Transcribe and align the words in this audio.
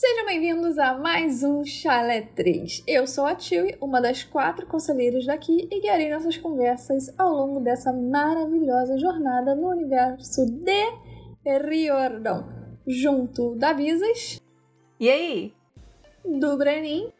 Sejam 0.00 0.26
bem-vindos 0.26 0.78
a 0.78 0.96
mais 0.96 1.42
um 1.42 1.64
Chalé 1.64 2.20
3. 2.20 2.84
Eu 2.86 3.04
sou 3.04 3.26
a 3.26 3.34
Tilly, 3.34 3.76
uma 3.80 4.00
das 4.00 4.22
quatro 4.22 4.64
conselheiras 4.64 5.26
daqui, 5.26 5.66
e 5.68 5.80
guiarei 5.80 6.08
nossas 6.08 6.36
conversas 6.36 7.12
ao 7.18 7.32
longo 7.32 7.58
dessa 7.58 7.92
maravilhosa 7.92 8.96
jornada 8.96 9.56
no 9.56 9.68
universo 9.70 10.46
de 10.46 10.84
Riordão. 11.44 12.48
Junto 12.86 13.56
da 13.56 13.72
Visas. 13.72 14.40
E 15.00 15.10
aí? 15.10 15.52
Do 16.24 16.56
Brenin. 16.56 17.12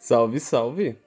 Salve, 0.00 0.40
salve! 0.40 1.03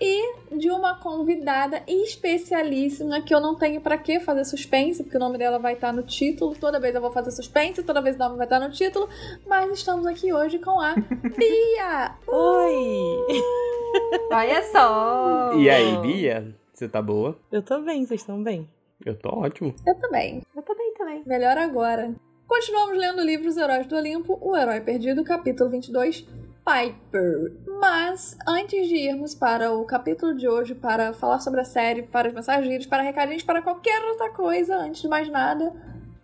E 0.00 0.56
de 0.56 0.70
uma 0.70 0.98
convidada 0.98 1.82
especialíssima 1.86 3.20
que 3.22 3.34
eu 3.34 3.40
não 3.40 3.54
tenho 3.54 3.80
para 3.80 3.96
que 3.96 4.20
fazer 4.20 4.44
suspense, 4.44 5.02
porque 5.02 5.16
o 5.16 5.20
nome 5.20 5.38
dela 5.38 5.58
vai 5.58 5.74
estar 5.74 5.92
no 5.92 6.02
título. 6.02 6.54
Toda 6.54 6.78
vez 6.78 6.94
eu 6.94 7.00
vou 7.00 7.10
fazer 7.10 7.30
suspense, 7.30 7.82
toda 7.82 8.02
vez 8.02 8.16
o 8.16 8.18
nome 8.18 8.36
vai 8.36 8.46
estar 8.46 8.60
no 8.60 8.70
título. 8.70 9.08
Mas 9.46 9.72
estamos 9.72 10.06
aqui 10.06 10.32
hoje 10.32 10.58
com 10.58 10.78
a 10.80 10.94
Bia! 11.36 12.14
Oi! 12.26 13.42
Olha 14.30 14.62
só! 14.70 15.52
E 15.54 15.70
aí, 15.70 15.96
Bia? 15.98 16.54
Você 16.72 16.88
tá 16.88 17.00
boa? 17.00 17.38
Eu 17.50 17.62
tô 17.62 17.80
bem, 17.80 18.04
vocês 18.04 18.20
estão 18.20 18.42
bem? 18.42 18.68
Eu 19.04 19.16
tô 19.16 19.30
ótimo. 19.30 19.74
Eu 19.86 19.94
também. 19.94 20.42
Eu 20.54 20.62
tô 20.62 20.74
bem 20.74 20.92
também. 20.94 21.22
Melhor 21.26 21.56
agora. 21.56 22.14
Continuamos 22.46 22.96
lendo 22.96 23.20
o 23.20 23.24
livro 23.24 23.48
Os 23.48 23.56
Heróis 23.56 23.86
do 23.86 23.96
Olimpo, 23.96 24.38
O 24.40 24.56
Herói 24.56 24.80
Perdido, 24.80 25.24
capítulo 25.24 25.68
22, 25.68 26.26
Piper. 26.66 27.52
Mas 27.80 28.36
antes 28.46 28.88
de 28.88 28.96
irmos 28.96 29.36
para 29.36 29.72
o 29.72 29.84
capítulo 29.84 30.34
de 30.34 30.48
hoje, 30.48 30.74
para 30.74 31.12
falar 31.12 31.38
sobre 31.38 31.60
a 31.60 31.64
série, 31.64 32.02
para 32.02 32.26
os 32.26 32.34
mensageiros, 32.34 32.86
para 32.86 33.04
recadinhos, 33.04 33.44
para 33.44 33.62
qualquer 33.62 34.02
outra 34.02 34.30
coisa, 34.30 34.76
antes 34.76 35.00
de 35.00 35.06
mais 35.06 35.30
nada, 35.30 35.72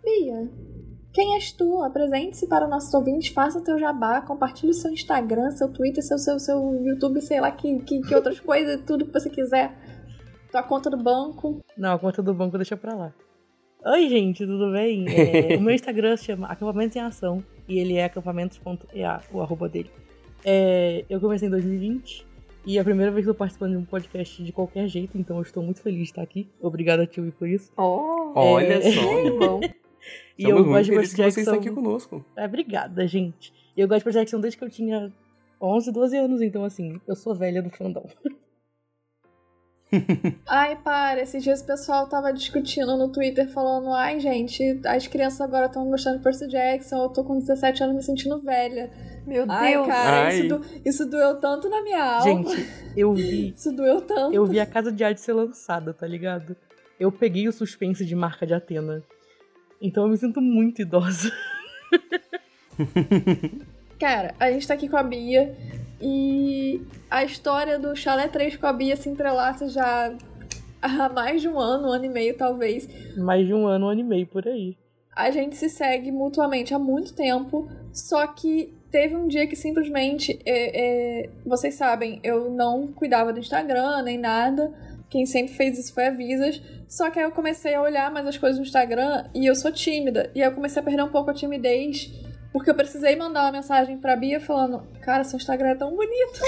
Bia, 0.03 0.51
quem 1.13 1.37
és 1.37 1.53
tu? 1.53 1.81
Apresente-se 1.85 2.49
para 2.49 2.67
nossos 2.67 2.93
ouvintes, 2.93 3.33
faça 3.33 3.61
o 3.61 3.63
teu 3.63 3.79
jabá, 3.79 4.21
compartilhe 4.21 4.71
o 4.71 4.75
seu 4.75 4.91
Instagram, 4.91 5.53
seu 5.53 5.73
Twitter, 5.73 6.03
seu, 6.03 6.19
seu, 6.19 6.41
seu 6.41 6.75
YouTube, 6.83 7.21
sei 7.21 7.41
lá 7.41 7.53
que, 7.53 7.79
que, 7.81 8.01
que 8.01 8.15
outras 8.15 8.41
coisas, 8.41 8.81
tudo 8.85 9.07
que 9.07 9.13
você 9.13 9.31
quiser. 9.31 9.73
Tua 10.51 10.65
conta 10.65 10.91
do 10.91 10.97
banco. 10.97 11.61
Não, 11.79 11.95
a 11.95 11.99
conta 11.99 12.21
do 12.21 12.35
banco 12.35 12.59
deixa 12.59 12.77
pra 12.77 12.95
lá. 12.95 13.15
Oi, 13.85 14.09
gente, 14.09 14.45
tudo 14.45 14.73
bem? 14.73 15.07
É, 15.09 15.57
o 15.57 15.61
meu 15.61 15.73
Instagram 15.75 16.17
se 16.17 16.25
chama 16.25 16.49
Acampamentos 16.49 16.97
em 16.97 17.01
Ação 17.01 17.45
e 17.69 17.79
ele 17.79 17.95
é 17.95 18.05
acampamentos.ea, 18.05 19.21
o 19.33 19.41
arroba 19.41 19.69
dele. 19.69 19.91
É, 20.45 21.05
eu 21.09 21.21
comecei 21.21 21.49
em 21.49 21.51
2020 21.51 22.27
e 22.65 22.79
é 22.79 22.81
a 22.81 22.85
primeira 22.85 23.11
vez 23.11 23.25
que 23.25 23.31
eu 23.31 23.35
tô 23.35 23.39
participando 23.39 23.73
de 23.73 23.77
um 23.77 23.85
podcast 23.85 24.43
de 24.43 24.53
qualquer 24.53 24.87
jeito, 24.89 25.19
então 25.19 25.37
eu 25.37 25.43
estou 25.43 25.63
muito 25.63 25.81
feliz 25.81 25.99
de 25.99 26.05
estar 26.05 26.23
aqui. 26.23 26.49
Obrigada, 26.61 27.07
tio, 27.07 27.33
por 27.39 27.49
isso. 27.49 27.73
Oh, 27.77 28.33
Olha 28.35 28.75
É. 28.75 28.93
só! 28.93 29.01
bom. 29.39 29.61
E 29.63 30.43
Estamos 30.45 30.49
eu 30.49 30.55
muito 30.57 30.69
gosto 30.73 30.85
de 30.85 30.91
que 31.11 31.17
vocês 31.17 31.37
estão 31.39 31.55
aqui 31.55 31.71
conosco. 31.71 32.25
É, 32.37 32.45
obrigada, 32.45 33.07
gente. 33.07 33.53
E 33.77 33.81
eu 33.81 33.87
gosto 33.89 33.99
de 34.01 34.05
Percy 34.05 34.19
Jackson 34.19 34.41
desde 34.41 34.59
que 34.59 34.65
eu 34.65 34.71
tinha 34.71 35.13
11, 35.61 35.93
12 35.93 36.17
anos, 36.17 36.43
então 36.43 36.65
assim, 36.65 37.01
eu 37.07 37.15
sou 37.15 37.35
velha 37.35 37.63
do 37.63 37.71
fandom. 37.71 38.05
Ai, 40.49 40.77
para, 40.77 41.21
esses 41.23 41.43
dias 41.43 41.61
o 41.61 41.67
pessoal 41.67 42.09
tava 42.09 42.33
discutindo 42.33 42.97
no 42.97 43.11
Twitter, 43.13 43.49
falando: 43.53 43.93
ai, 43.93 44.19
gente, 44.21 44.81
as 44.87 45.07
crianças 45.07 45.41
agora 45.41 45.67
estão 45.67 45.85
gostando 45.89 46.19
de 46.19 46.25
Percy 46.25 46.49
Jackson, 46.49 47.03
eu 47.03 47.09
tô 47.11 47.25
com 47.25 47.39
17 47.39 47.83
anos 47.83 47.97
me 47.97 48.03
sentindo 48.03 48.41
velha. 48.41 48.91
Meu 49.27 49.45
Ai, 49.49 49.73
Deus. 49.75 49.87
cara, 49.87 50.27
Ai. 50.27 50.39
Isso, 50.41 50.49
do- 50.49 50.65
isso 50.85 51.07
doeu 51.11 51.39
tanto 51.41 51.69
na 51.69 51.83
minha 51.83 52.03
alma. 52.03 52.51
Gente, 52.51 52.69
eu 52.97 53.15
vi 53.15 53.53
Isso 53.57 53.71
doeu 53.73 54.01
tanto. 54.01 54.35
Eu 54.35 54.45
vi 54.47 54.59
a 54.59 54.67
Casa 54.67 54.91
de 54.91 55.05
Arte 55.05 55.21
ser 55.21 55.33
lançada, 55.33 55.93
tá 55.95 56.07
ligado? 56.07 56.57
Eu 56.99 57.13
peguei 57.13 57.47
o 57.47 57.53
suspense 57.53 58.05
de 58.05 58.15
marca 58.17 58.45
de 58.47 58.55
Atena. 58.55 59.03
Então 59.81 60.05
eu 60.05 60.11
me 60.11 60.17
sinto 60.17 60.41
muito 60.41 60.83
idosa. 60.83 61.31
Cara, 63.99 64.35
a 64.41 64.51
gente 64.51 64.67
tá 64.67 64.75
aqui 64.75 64.89
com 64.89 64.97
a 64.97 65.03
Bia 65.03 65.55
e 66.03 66.83
a 67.11 67.25
história 67.25 67.79
do 67.79 67.95
Chalé 67.95 68.29
3 68.29 68.57
com 68.57 68.67
a 68.67 68.73
Bia 68.73 68.97
se 68.97 69.09
entrelaça 69.09 69.69
já 69.69 70.13
há 70.83 71.09
mais 71.09 71.41
de 71.41 71.49
um 71.49 71.59
ano, 71.59 71.89
um 71.89 71.93
ano 71.93 72.05
e 72.05 72.09
meio 72.09 72.37
talvez. 72.37 72.89
Mais 73.17 73.47
de 73.47 73.55
um 73.55 73.67
ano, 73.67 73.87
um 73.87 73.89
ano 73.91 74.01
e 74.01 74.05
meio 74.05 74.27
por 74.27 74.47
aí. 74.47 74.77
A 75.15 75.31
gente 75.31 75.57
se 75.57 75.69
segue 75.69 76.11
mutuamente 76.11 76.75
há 76.75 76.79
muito 76.79 77.15
tempo, 77.15 77.69
só 77.93 78.27
que 78.27 78.75
teve 78.91 79.15
um 79.15 79.29
dia 79.29 79.47
que 79.47 79.55
simplesmente, 79.55 80.39
é, 80.45 81.25
é, 81.25 81.31
vocês 81.45 81.75
sabem, 81.75 82.19
eu 82.25 82.51
não 82.51 82.89
cuidava 82.89 83.33
do 83.33 83.39
Instagram 83.39 84.03
nem 84.03 84.19
nada. 84.19 84.73
Quem 85.09 85.27
sempre 85.27 85.55
fez 85.55 85.79
isso 85.79 85.93
foi 85.93 86.07
a 86.07 86.11
Visas. 86.11 86.61
Só 86.89 87.11
que 87.11 87.19
aí 87.19 87.25
eu 87.25 87.33
comecei 87.33 87.75
a 87.75 87.83
olhar 87.83 88.11
mais 88.11 88.27
as 88.27 88.37
coisas 88.37 88.59
no 88.59 88.65
Instagram 88.65 89.25
e 89.35 89.47
eu 89.47 89.55
sou 89.55 89.71
tímida. 89.71 90.31
E 90.35 90.43
aí 90.43 90.49
eu 90.49 90.55
comecei 90.55 90.81
a 90.81 90.85
perder 90.85 91.03
um 91.03 91.09
pouco 91.09 91.31
a 91.31 91.35
timidez. 91.35 92.11
Porque 92.53 92.71
eu 92.71 92.75
precisei 92.75 93.17
mandar 93.17 93.43
uma 93.45 93.53
mensagem 93.53 93.97
pra 93.99 94.15
Bia 94.17 94.41
falando: 94.41 94.83
Cara, 95.01 95.25
seu 95.25 95.37
Instagram 95.37 95.71
é 95.71 95.75
tão 95.75 95.95
bonito. 95.97 96.41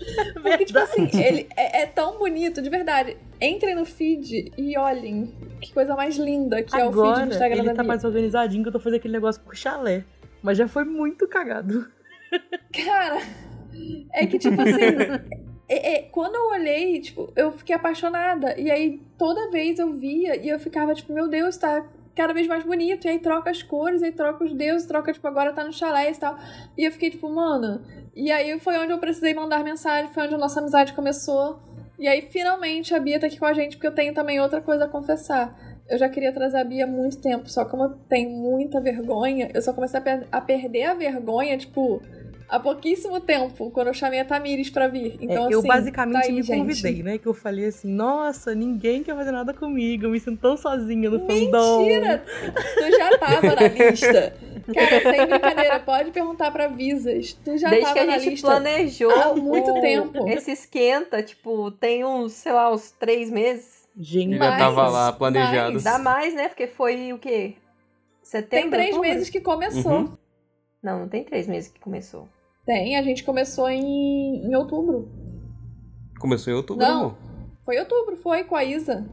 Porque, 0.40 0.64
tipo 0.64 0.78
assim, 0.78 1.10
ele 1.12 1.46
é, 1.56 1.82
é 1.82 1.86
tão 1.86 2.18
bonito, 2.18 2.62
de 2.62 2.70
verdade. 2.70 3.16
Entrem 3.40 3.74
no 3.74 3.84
feed 3.84 4.52
e 4.56 4.78
olhem. 4.78 5.34
Que 5.60 5.72
coisa 5.74 5.94
mais 5.94 6.16
linda 6.16 6.62
que 6.62 6.74
é 6.74 6.78
o 6.86 6.90
feed 6.90 6.98
Agora 7.00 7.26
do 7.26 7.32
Instagram 7.32 7.58
ele 7.58 7.66
da 7.68 7.74
tá 7.74 7.82
Bia. 7.82 7.88
mais 7.88 8.04
organizadinho 8.04 8.62
que 8.62 8.68
eu 8.68 8.72
tô 8.72 8.80
fazendo 8.80 8.98
aquele 8.98 9.12
negócio 9.12 9.42
por 9.42 9.54
chalé. 9.54 10.04
Mas 10.42 10.56
já 10.56 10.66
foi 10.66 10.84
muito 10.84 11.28
cagado. 11.28 11.86
Cara, 12.72 13.20
é 14.14 14.26
que, 14.26 14.38
tipo 14.38 14.60
assim. 14.62 15.28
é- 15.68 15.96
é, 15.96 16.02
quando 16.02 16.34
eu 16.36 16.48
olhei, 16.48 16.98
tipo, 17.00 17.30
eu 17.36 17.52
fiquei 17.52 17.74
apaixonada. 17.76 18.58
E 18.58 18.70
aí, 18.70 19.00
toda 19.18 19.50
vez 19.50 19.78
eu 19.78 19.92
via 19.92 20.36
e 20.36 20.48
eu 20.48 20.58
ficava, 20.58 20.94
tipo, 20.94 21.12
meu 21.12 21.28
Deus, 21.28 21.56
tá 21.58 21.84
cada 22.14 22.32
vez 22.32 22.46
mais 22.46 22.64
bonito. 22.64 23.06
E 23.06 23.08
aí 23.10 23.18
troca 23.18 23.50
as 23.50 23.62
cores, 23.62 24.02
aí 24.02 24.12
troca 24.12 24.44
os 24.44 24.52
deuses, 24.52 24.86
troca, 24.86 25.12
tipo, 25.12 25.26
agora 25.26 25.52
tá 25.52 25.64
no 25.64 25.72
chalé 25.72 26.10
e 26.10 26.14
tal. 26.14 26.36
E 26.76 26.84
eu 26.84 26.92
fiquei, 26.92 27.10
tipo, 27.10 27.28
mano. 27.28 27.82
E 28.14 28.30
aí 28.30 28.58
foi 28.60 28.78
onde 28.78 28.92
eu 28.92 28.98
precisei 28.98 29.32
mandar 29.34 29.62
mensagem, 29.64 30.12
foi 30.12 30.24
onde 30.24 30.34
a 30.34 30.38
nossa 30.38 30.60
amizade 30.60 30.92
começou. 30.92 31.60
E 31.98 32.08
aí, 32.08 32.22
finalmente, 32.22 32.94
a 32.94 32.98
Bia 32.98 33.20
tá 33.20 33.26
aqui 33.26 33.38
com 33.38 33.44
a 33.46 33.52
gente, 33.52 33.76
porque 33.76 33.86
eu 33.86 33.94
tenho 33.94 34.14
também 34.14 34.40
outra 34.40 34.60
coisa 34.60 34.86
a 34.86 34.88
confessar. 34.88 35.54
Eu 35.88 35.98
já 35.98 36.08
queria 36.08 36.32
trazer 36.32 36.56
a 36.58 36.64
Bia 36.64 36.84
há 36.84 36.86
muito 36.86 37.20
tempo, 37.20 37.48
só 37.50 37.64
que 37.64 37.70
como 37.72 37.84
eu 37.84 37.90
tenho 38.08 38.30
muita 38.30 38.80
vergonha, 38.80 39.50
eu 39.52 39.60
só 39.60 39.72
comecei 39.72 39.98
a, 39.98 40.02
per- 40.02 40.26
a 40.30 40.40
perder 40.40 40.84
a 40.84 40.94
vergonha, 40.94 41.58
tipo, 41.58 42.00
há 42.50 42.58
pouquíssimo 42.60 43.20
tempo, 43.20 43.70
quando 43.70 43.86
eu 43.88 43.94
chamei 43.94 44.20
a 44.20 44.24
Tamires 44.24 44.68
pra 44.70 44.88
vir. 44.88 45.16
Então, 45.20 45.48
É, 45.48 45.54
eu 45.54 45.60
assim, 45.60 45.68
basicamente 45.68 46.20
tá 46.22 46.26
aí, 46.26 46.32
me 46.32 46.42
gente. 46.42 46.58
convidei, 46.58 47.02
né? 47.02 47.16
Que 47.18 47.26
eu 47.26 47.34
falei 47.34 47.66
assim, 47.66 47.88
nossa, 47.92 48.54
ninguém 48.54 49.02
quer 49.02 49.14
fazer 49.14 49.30
nada 49.30 49.54
comigo. 49.54 50.04
Eu 50.06 50.10
me 50.10 50.18
sinto 50.20 50.40
tão 50.40 50.56
sozinha 50.56 51.08
no 51.08 51.20
fandom. 51.26 51.82
Mentira! 51.82 52.24
Tu 52.74 52.90
já 52.98 53.18
tava 53.18 53.46
na 53.54 53.68
lista. 53.68 54.34
Cara, 54.74 55.00
sem 55.02 55.26
brincadeira, 55.26 55.80
pode 55.80 56.10
perguntar 56.12 56.50
pra 56.50 56.68
Visas. 56.68 57.32
Tu 57.32 57.58
já 57.58 57.68
Desde 57.70 57.86
tava 57.86 57.94
que 57.94 57.98
a 58.00 58.06
na 58.06 58.18
gente 58.18 58.30
lista. 58.32 58.46
planejou 58.46 59.10
há 59.10 59.34
muito 59.34 59.70
o- 59.70 59.80
tempo. 59.80 60.28
esse 60.28 60.52
esquenta, 60.52 61.22
tipo, 61.22 61.70
tem 61.72 62.04
uns, 62.04 62.32
sei 62.34 62.52
lá, 62.52 62.72
uns 62.72 62.90
três 62.92 63.30
meses. 63.30 63.88
Gente, 63.98 64.38
já 64.38 64.56
tava 64.56 64.88
lá 64.88 65.12
planejado. 65.12 65.72
mas- 65.74 65.82
Dá 65.82 65.98
mais, 65.98 66.34
né? 66.34 66.48
Porque 66.48 66.66
foi 66.68 67.12
o 67.12 67.18
quê? 67.18 67.54
Setembro? 68.22 68.60
Tem 68.62 68.70
três 68.70 68.88
outubro? 68.94 69.08
meses 69.10 69.28
que 69.30 69.40
começou. 69.40 69.92
Uhum. 69.92 70.16
Não, 70.80 71.00
não 71.00 71.08
tem 71.08 71.24
três 71.24 71.48
meses 71.48 71.68
que 71.70 71.80
começou. 71.80 72.28
Tem, 72.70 72.96
a 72.96 73.02
gente 73.02 73.24
começou 73.24 73.68
em, 73.68 74.46
em 74.46 74.54
outubro. 74.54 75.10
Começou 76.20 76.52
em 76.52 76.56
outubro, 76.56 76.86
Não. 76.86 77.00
amor. 77.00 77.16
Foi 77.64 77.76
outubro, 77.80 78.16
foi 78.16 78.44
com 78.44 78.54
a 78.54 78.62
Isa. 78.62 79.10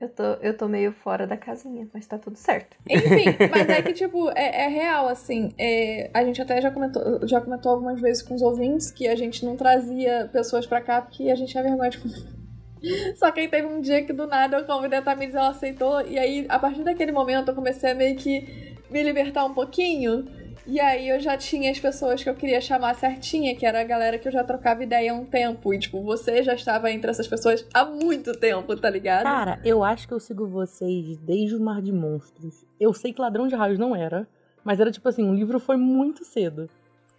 Eu 0.00 0.08
tô, 0.08 0.22
eu 0.40 0.56
tô 0.56 0.68
meio 0.68 0.92
fora 0.92 1.26
da 1.26 1.36
casinha, 1.36 1.88
mas 1.92 2.06
tá 2.06 2.16
tudo 2.16 2.36
certo. 2.36 2.76
Enfim, 2.88 3.24
mas 3.50 3.68
é 3.68 3.82
que, 3.82 3.92
tipo, 3.92 4.30
é, 4.36 4.66
é 4.66 4.68
real, 4.68 5.08
assim. 5.08 5.52
é, 5.58 6.12
a 6.14 6.22
gente 6.22 6.40
até 6.40 6.60
já 6.60 6.70
comentou, 6.70 7.26
já 7.26 7.40
comentou 7.40 7.72
algumas 7.72 8.00
vezes 8.00 8.22
com 8.22 8.36
os 8.36 8.42
ouvintes 8.42 8.92
que 8.92 9.08
a 9.08 9.16
gente 9.16 9.44
não 9.44 9.56
trazia 9.56 10.30
pessoas 10.32 10.64
pra 10.64 10.80
cá 10.80 11.02
porque 11.02 11.28
a 11.28 11.34
gente 11.34 11.50
tinha 11.50 11.64
vergonha 11.64 11.90
de 11.90 11.98
Só 13.18 13.32
que 13.32 13.40
aí 13.40 13.48
teve 13.48 13.66
um 13.66 13.80
dia 13.80 14.04
que 14.04 14.12
do 14.12 14.28
nada 14.28 14.58
eu 14.58 14.64
convidei 14.64 15.00
a 15.00 15.02
Tamires, 15.02 15.34
ela 15.34 15.48
aceitou. 15.48 16.02
E 16.02 16.20
aí, 16.20 16.46
a 16.48 16.56
partir 16.56 16.84
daquele 16.84 17.10
momento, 17.10 17.48
eu 17.48 17.54
comecei 17.56 17.90
a 17.90 17.94
meio 17.96 18.14
que 18.14 18.76
me 18.88 19.02
libertar 19.02 19.44
um 19.44 19.54
pouquinho. 19.54 20.40
E 20.66 20.78
aí 20.78 21.08
eu 21.08 21.18
já 21.18 21.36
tinha 21.36 21.70
as 21.70 21.78
pessoas 21.78 22.22
que 22.22 22.30
eu 22.30 22.34
queria 22.34 22.60
chamar 22.60 22.94
certinha, 22.94 23.54
que 23.56 23.66
era 23.66 23.80
a 23.80 23.84
galera 23.84 24.18
que 24.18 24.28
eu 24.28 24.32
já 24.32 24.44
trocava 24.44 24.82
ideia 24.82 25.12
há 25.12 25.14
um 25.14 25.24
tempo. 25.24 25.74
E, 25.74 25.78
tipo, 25.78 26.00
você 26.02 26.42
já 26.42 26.54
estava 26.54 26.90
entre 26.90 27.10
essas 27.10 27.26
pessoas 27.26 27.66
há 27.74 27.84
muito 27.84 28.32
tempo, 28.32 28.76
tá 28.76 28.88
ligado? 28.88 29.24
Cara, 29.24 29.60
eu 29.64 29.82
acho 29.82 30.06
que 30.06 30.14
eu 30.14 30.20
sigo 30.20 30.46
vocês 30.46 31.18
desde 31.18 31.56
o 31.56 31.60
Mar 31.60 31.82
de 31.82 31.92
Monstros. 31.92 32.64
Eu 32.78 32.94
sei 32.94 33.12
que 33.12 33.20
Ladrão 33.20 33.48
de 33.48 33.56
Raios 33.56 33.78
não 33.78 33.94
era, 33.94 34.26
mas 34.64 34.78
era 34.78 34.92
tipo 34.92 35.08
assim, 35.08 35.28
o 35.28 35.34
livro 35.34 35.58
foi 35.58 35.76
muito 35.76 36.24
cedo. 36.24 36.70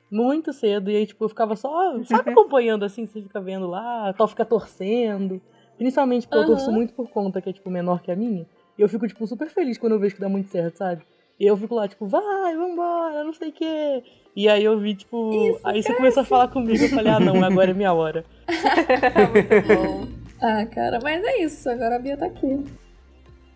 Muito 0.09 0.53
cedo, 0.53 0.91
e 0.91 0.95
aí, 0.95 1.05
tipo, 1.05 1.23
eu 1.25 1.29
ficava 1.29 1.55
só, 1.55 2.01
sabe, 2.03 2.29
acompanhando 2.31 2.85
assim, 2.85 3.05
você 3.05 3.21
fica 3.21 3.41
vendo 3.41 3.67
lá, 3.67 4.13
tal 4.13 4.27
fica 4.27 4.45
torcendo. 4.45 5.41
Principalmente 5.75 6.27
porque 6.27 6.37
eu 6.37 6.45
torço 6.45 6.71
muito 6.71 6.93
por 6.93 7.09
conta 7.09 7.41
que 7.41 7.49
é, 7.49 7.53
tipo, 7.53 7.69
menor 7.69 8.01
que 8.01 8.11
a 8.11 8.15
minha. 8.15 8.45
E 8.77 8.81
eu 8.81 8.87
fico, 8.87 9.07
tipo, 9.07 9.25
super 9.27 9.49
feliz 9.49 9.77
quando 9.77 9.93
eu 9.93 9.99
vejo 9.99 10.15
que 10.15 10.21
dá 10.21 10.29
muito 10.29 10.49
certo, 10.49 10.77
sabe? 10.77 11.03
E 11.39 11.45
eu 11.45 11.57
fico 11.57 11.75
lá, 11.75 11.88
tipo, 11.88 12.06
vai, 12.06 12.56
vambora, 12.56 13.24
não 13.24 13.33
sei 13.33 13.50
o 13.50 13.53
quê. 13.53 14.03
E 14.35 14.47
aí 14.50 14.63
eu 14.63 14.80
vi, 14.80 14.95
tipo. 14.95 15.33
Isso, 15.33 15.59
aí 15.63 15.83
você 15.83 15.94
começou 15.94 16.21
a 16.21 16.25
falar 16.25 16.47
comigo, 16.47 16.83
eu 16.83 16.89
falei, 16.89 17.12
ah, 17.12 17.19
não, 17.19 17.44
agora 17.44 17.71
é 17.71 17.74
minha 17.74 17.94
hora. 17.94 18.25
Muito 19.33 19.68
bom. 19.68 20.07
Ah, 20.41 20.65
cara, 20.65 21.00
mas 21.01 21.24
é 21.24 21.44
isso. 21.44 21.69
Agora 21.69 21.95
a 21.95 22.00
Bia 22.00 22.18
tá 22.18 22.25
aqui. 22.25 22.63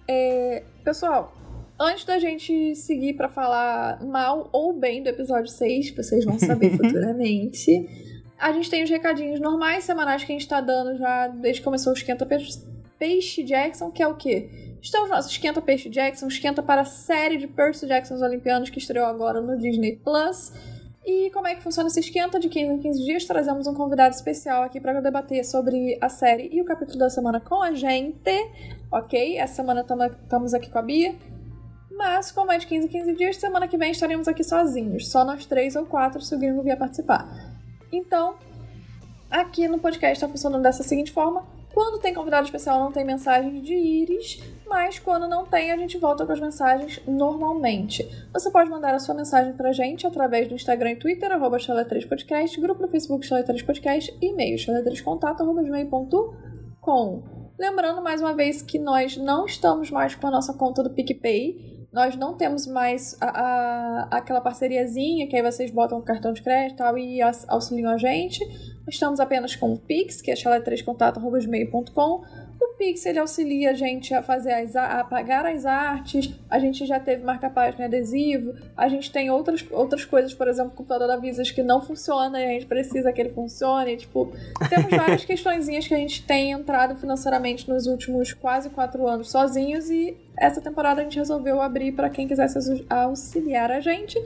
É, 0.07 0.63
pessoal, 0.83 1.33
Antes 1.79 2.05
da 2.05 2.17
gente 2.17 2.75
seguir 2.75 3.13
pra 3.13 3.29
falar 3.29 4.03
mal 4.03 4.49
ou 4.51 4.73
bem 4.73 5.03
do 5.03 5.09
episódio 5.09 5.47
6, 5.47 5.91
vocês 5.91 6.25
vão 6.25 6.39
saber 6.39 6.71
futuramente. 6.75 7.87
A 8.39 8.51
gente 8.51 8.69
tem 8.69 8.83
os 8.83 8.89
recadinhos 8.89 9.39
normais, 9.39 9.83
semanais 9.83 10.23
que 10.23 10.31
a 10.31 10.35
gente 10.35 10.47
tá 10.47 10.59
dando 10.59 10.97
já 10.97 11.27
desde 11.27 11.61
que 11.61 11.65
começou 11.65 11.93
o 11.93 11.95
Esquenta 11.95 12.25
Peixe, 12.97 13.43
Jackson, 13.43 13.91
que 13.91 14.01
é 14.01 14.07
o 14.07 14.15
quê? 14.15 14.77
Estamos 14.81 15.09
nossos 15.09 15.31
Esquenta 15.31 15.61
Peixe 15.61 15.89
Jackson, 15.89 16.27
esquenta 16.27 16.63
para 16.63 16.81
a 16.81 16.85
série 16.85 17.37
de 17.37 17.47
Percy 17.47 17.87
Jacksons 17.87 18.21
Olimpianos 18.21 18.69
que 18.69 18.79
estreou 18.79 19.05
agora 19.05 19.41
no 19.41 19.57
Disney 19.57 19.97
Plus. 19.97 20.53
E 21.05 21.29
como 21.31 21.47
é 21.47 21.55
que 21.55 21.63
funciona 21.63 21.87
esse 21.87 22.01
esquenta? 22.01 22.39
De 22.39 22.49
15 22.49 22.73
em 22.73 22.79
15 22.79 23.05
dias 23.05 23.25
trazemos 23.25 23.65
um 23.65 23.73
convidado 23.73 24.13
especial 24.13 24.63
aqui 24.63 24.79
para 24.79 24.99
debater 24.99 25.43
sobre 25.45 25.97
a 26.01 26.09
série 26.09 26.49
e 26.51 26.61
o 26.61 26.65
capítulo 26.65 26.99
da 26.99 27.09
semana 27.09 27.39
com 27.39 27.63
a 27.63 27.73
gente, 27.73 28.31
ok? 28.91 29.37
Essa 29.37 29.55
semana 29.55 29.81
estamos 29.81 30.53
aqui 30.53 30.69
com 30.69 30.79
a 30.79 30.81
Bia. 30.81 31.15
Mas, 31.89 32.31
como 32.31 32.51
é 32.51 32.57
de 32.57 32.67
15 32.67 32.85
em 32.85 32.89
15 32.89 33.13
dias, 33.15 33.37
semana 33.37 33.67
que 33.67 33.77
vem 33.77 33.91
estaremos 33.91 34.27
aqui 34.27 34.43
sozinhos, 34.43 35.09
só 35.09 35.25
nós 35.25 35.45
três 35.45 35.75
ou 35.75 35.85
quatro 35.85 36.21
se 36.21 36.35
o 36.35 36.37
gringo 36.37 36.61
vier 36.61 36.77
participar. 36.77 37.27
Então, 37.91 38.35
aqui 39.31 39.67
no 39.67 39.79
podcast 39.79 40.17
está 40.17 40.27
funcionando 40.27 40.61
dessa 40.61 40.83
seguinte 40.83 41.11
forma: 41.11 41.43
quando 41.77 42.01
tem 42.01 42.11
convidado 42.11 42.43
especial, 42.43 42.79
não 42.79 42.91
tem 42.91 43.05
mensagem 43.05 43.61
de 43.61 43.75
íris, 43.75 44.41
mas 44.65 44.97
quando 44.97 45.27
não 45.27 45.45
tem, 45.45 45.71
a 45.71 45.77
gente 45.77 45.95
volta 45.99 46.25
com 46.25 46.31
as 46.31 46.39
mensagens 46.39 46.99
normalmente. 47.05 48.03
Você 48.33 48.49
pode 48.49 48.67
mandar 48.67 48.95
a 48.95 48.99
sua 48.99 49.13
mensagem 49.13 49.53
pra 49.53 49.71
gente 49.71 50.07
através 50.07 50.47
do 50.47 50.55
Instagram 50.55 50.93
e 50.93 50.95
Twitter, 50.95 51.31
arroba 51.31 51.59
3 51.59 52.03
podcast 52.05 52.59
grupo 52.59 52.81
no 52.81 52.87
Facebook 52.87 53.27
Chalé 53.27 53.43
3 53.43 53.61
podcast 53.61 54.17
e-mail 54.19 54.57
chalé3contato, 54.57 55.41
arroba 55.41 55.61
gmail.com. 55.61 57.23
Lembrando 57.59 58.01
mais 58.01 58.21
uma 58.21 58.33
vez 58.33 58.63
que 58.63 58.79
nós 58.79 59.15
não 59.15 59.45
estamos 59.45 59.91
mais 59.91 60.15
com 60.15 60.25
a 60.25 60.31
nossa 60.31 60.53
conta 60.53 60.81
do 60.81 60.89
PicPay, 60.89 61.76
nós 61.97 62.15
não 62.15 62.35
temos 62.35 62.67
mais 62.67 63.17
a, 63.19 63.25
a, 63.27 64.07
aquela 64.11 64.39
parceriazinha 64.39 65.27
que 65.27 65.35
aí 65.35 65.41
vocês 65.41 65.71
botam 65.71 65.97
o 65.97 66.03
cartão 66.03 66.31
de 66.31 66.43
crédito 66.43 66.77
tal 66.77 66.95
e 66.95 67.19
auxiliam 67.47 67.89
a 67.89 67.97
gente. 67.97 68.39
Estamos 68.87 69.19
apenas 69.19 69.55
com 69.55 69.73
o 69.73 69.79
Pix, 69.79 70.21
que 70.21 70.29
é 70.29 70.35
chalé3contato.com. 70.35 72.21
O 72.77 72.85
Pix 72.87 73.07
ele 73.07 73.17
auxilia 73.17 73.71
a 73.71 73.73
gente 73.73 74.13
a 74.13 74.21
fazer 74.21 74.53
as, 74.53 74.75
a 74.75 75.03
pagar 75.03 75.47
as 75.47 75.65
artes, 75.65 76.31
a 76.47 76.59
gente 76.59 76.85
já 76.85 76.99
teve 76.99 77.23
marca-página 77.23 77.85
adesivo, 77.85 78.53
a 78.77 78.87
gente 78.87 79.11
tem 79.11 79.31
outras, 79.31 79.65
outras 79.71 80.05
coisas, 80.05 80.31
por 80.35 80.47
exemplo, 80.47 80.73
o 80.73 80.75
computador 80.75 81.07
da 81.07 81.17
Visas 81.17 81.49
que 81.49 81.63
não 81.63 81.81
funciona 81.81 82.39
e 82.39 82.45
a 82.45 82.49
gente 82.49 82.67
precisa 82.67 83.11
que 83.11 83.19
ele 83.19 83.31
funcione. 83.31 83.97
Tipo, 83.97 84.31
temos 84.69 84.91
várias 84.91 85.25
questõezinhas 85.25 85.87
que 85.87 85.93
a 85.95 85.97
gente 85.97 86.23
tem 86.23 86.51
entrado 86.51 86.95
financeiramente 86.97 87.67
nos 87.67 87.87
últimos 87.87 88.31
quase 88.31 88.69
quatro 88.69 89.07
anos 89.07 89.31
sozinhos 89.31 89.89
e 89.89 90.15
essa 90.37 90.61
temporada 90.61 91.01
a 91.01 91.03
gente 91.03 91.17
resolveu 91.17 91.59
abrir 91.59 91.93
para 91.93 92.11
quem 92.11 92.27
quisesse 92.27 92.85
auxiliar 92.87 93.71
a 93.71 93.79
gente. 93.79 94.23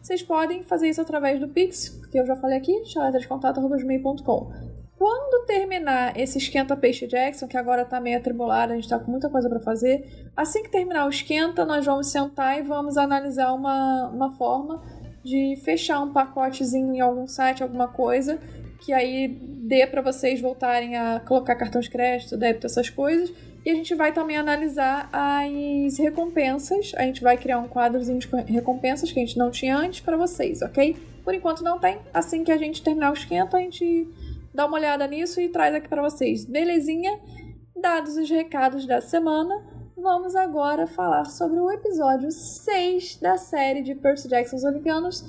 Vocês 0.00 0.22
podem 0.22 0.62
fazer 0.62 0.88
isso 0.88 1.00
através 1.00 1.40
do 1.40 1.48
Pix, 1.48 1.88
que 2.08 2.20
eu 2.20 2.24
já 2.24 2.36
falei 2.36 2.56
aqui, 2.56 2.84
chaletadescontato.com. 2.84 4.79
Quando 5.00 5.46
terminar 5.46 6.14
esse 6.14 6.36
Esquenta 6.36 6.76
Peixe 6.76 7.06
Jackson, 7.06 7.48
que 7.48 7.56
agora 7.56 7.86
tá 7.86 7.98
meio 7.98 8.18
atribulado, 8.18 8.74
a 8.74 8.76
gente 8.76 8.86
tá 8.86 8.98
com 8.98 9.10
muita 9.10 9.30
coisa 9.30 9.48
para 9.48 9.58
fazer, 9.58 10.28
assim 10.36 10.62
que 10.62 10.68
terminar 10.68 11.06
o 11.06 11.08
Esquenta, 11.08 11.64
nós 11.64 11.86
vamos 11.86 12.08
sentar 12.08 12.58
e 12.58 12.62
vamos 12.62 12.98
analisar 12.98 13.54
uma, 13.54 14.08
uma 14.08 14.32
forma 14.32 14.82
de 15.24 15.58
fechar 15.64 16.02
um 16.02 16.12
pacotezinho 16.12 16.92
em 16.94 17.00
algum 17.00 17.26
site, 17.26 17.62
alguma 17.62 17.88
coisa, 17.88 18.38
que 18.78 18.92
aí 18.92 19.26
dê 19.66 19.86
para 19.86 20.02
vocês 20.02 20.38
voltarem 20.38 20.94
a 20.94 21.18
colocar 21.20 21.56
cartão 21.56 21.80
de 21.80 21.88
crédito, 21.88 22.36
débito, 22.36 22.66
essas 22.66 22.90
coisas. 22.90 23.32
E 23.64 23.70
a 23.70 23.74
gente 23.74 23.94
vai 23.94 24.12
também 24.12 24.36
analisar 24.36 25.08
as 25.10 25.98
recompensas. 25.98 26.92
A 26.96 27.04
gente 27.04 27.22
vai 27.22 27.38
criar 27.38 27.58
um 27.58 27.68
quadrozinho 27.68 28.18
de 28.18 28.28
recompensas 28.52 29.10
que 29.10 29.18
a 29.18 29.24
gente 29.24 29.38
não 29.38 29.50
tinha 29.50 29.76
antes 29.76 30.00
para 30.00 30.16
vocês, 30.16 30.60
ok? 30.60 30.94
Por 31.24 31.34
enquanto 31.34 31.62
não 31.62 31.78
tem. 31.78 31.98
Assim 32.12 32.44
que 32.44 32.52
a 32.52 32.56
gente 32.58 32.82
terminar 32.82 33.10
o 33.10 33.14
esquenta, 33.14 33.58
a 33.58 33.60
gente 33.60 34.08
dá 34.54 34.66
uma 34.66 34.76
olhada 34.76 35.06
nisso 35.06 35.40
e 35.40 35.48
traz 35.48 35.74
aqui 35.74 35.88
para 35.88 36.02
vocês. 36.02 36.44
Belezinha? 36.44 37.18
Dados 37.80 38.16
os 38.16 38.28
recados 38.28 38.86
da 38.86 39.00
semana, 39.00 39.54
vamos 39.96 40.36
agora 40.36 40.86
falar 40.86 41.24
sobre 41.24 41.58
o 41.58 41.70
episódio 41.70 42.30
6 42.30 43.16
da 43.16 43.38
série 43.38 43.82
de 43.82 43.94
Percy 43.94 44.28
Jackson 44.28 44.56
os 44.56 44.64
Olimpianos, 44.64 45.24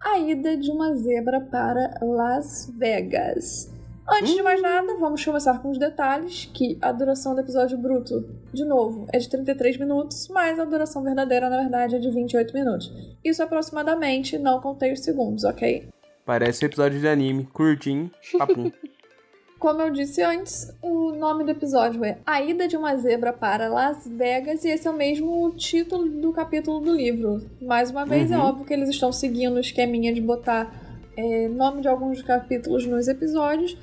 a 0.00 0.18
ida 0.18 0.56
de 0.56 0.70
uma 0.70 0.94
zebra 0.94 1.40
para 1.40 1.98
Las 2.00 2.72
Vegas. 2.78 3.72
Antes 4.10 4.34
de 4.34 4.42
mais 4.42 4.62
nada, 4.62 4.96
vamos 4.98 5.22
começar 5.22 5.60
com 5.60 5.70
os 5.70 5.78
detalhes, 5.78 6.46
que 6.54 6.78
a 6.80 6.90
duração 6.92 7.34
do 7.34 7.40
episódio 7.40 7.76
bruto, 7.76 8.24
de 8.52 8.64
novo, 8.64 9.06
é 9.12 9.18
de 9.18 9.28
33 9.28 9.76
minutos, 9.76 10.28
mas 10.28 10.58
a 10.58 10.64
duração 10.64 11.02
verdadeira, 11.02 11.50
na 11.50 11.58
verdade, 11.58 11.96
é 11.96 11.98
de 11.98 12.10
28 12.10 12.54
minutos. 12.54 12.90
Isso 13.22 13.42
aproximadamente, 13.42 14.38
não 14.38 14.60
contei 14.60 14.92
os 14.92 15.00
segundos, 15.00 15.44
ok? 15.44 15.88
Parece 16.28 16.62
um 16.62 16.68
episódio 16.68 17.00
de 17.00 17.08
anime, 17.08 17.48
curtinho, 17.54 18.10
papum. 18.36 18.70
Como 19.58 19.80
eu 19.80 19.90
disse 19.90 20.20
antes, 20.20 20.70
o 20.82 21.12
nome 21.12 21.42
do 21.42 21.52
episódio 21.52 22.04
é 22.04 22.18
A 22.26 22.42
Ida 22.42 22.68
de 22.68 22.76
uma 22.76 22.94
Zebra 22.98 23.32
para 23.32 23.66
Las 23.70 24.06
Vegas, 24.06 24.62
e 24.62 24.68
esse 24.68 24.86
é 24.86 24.90
o 24.90 24.94
mesmo 24.94 25.50
título 25.56 26.06
do 26.06 26.30
capítulo 26.30 26.80
do 26.80 26.94
livro. 26.94 27.48
Mais 27.62 27.90
uma 27.90 28.04
vez, 28.04 28.30
é 28.30 28.36
uhum. 28.36 28.42
é 28.42 28.44
óbvio 28.44 28.66
que 28.66 28.74
eles 28.74 28.90
estão 28.90 29.10
seguindo 29.10 29.54
o 29.54 29.58
esqueminha 29.58 30.12
de 30.12 30.20
botar 30.20 30.70
é, 31.16 31.48
nome 31.48 31.80
de 31.80 31.88
alguns 31.88 32.20
capítulos 32.20 32.84
nos 32.84 33.08
episódios, 33.08 33.74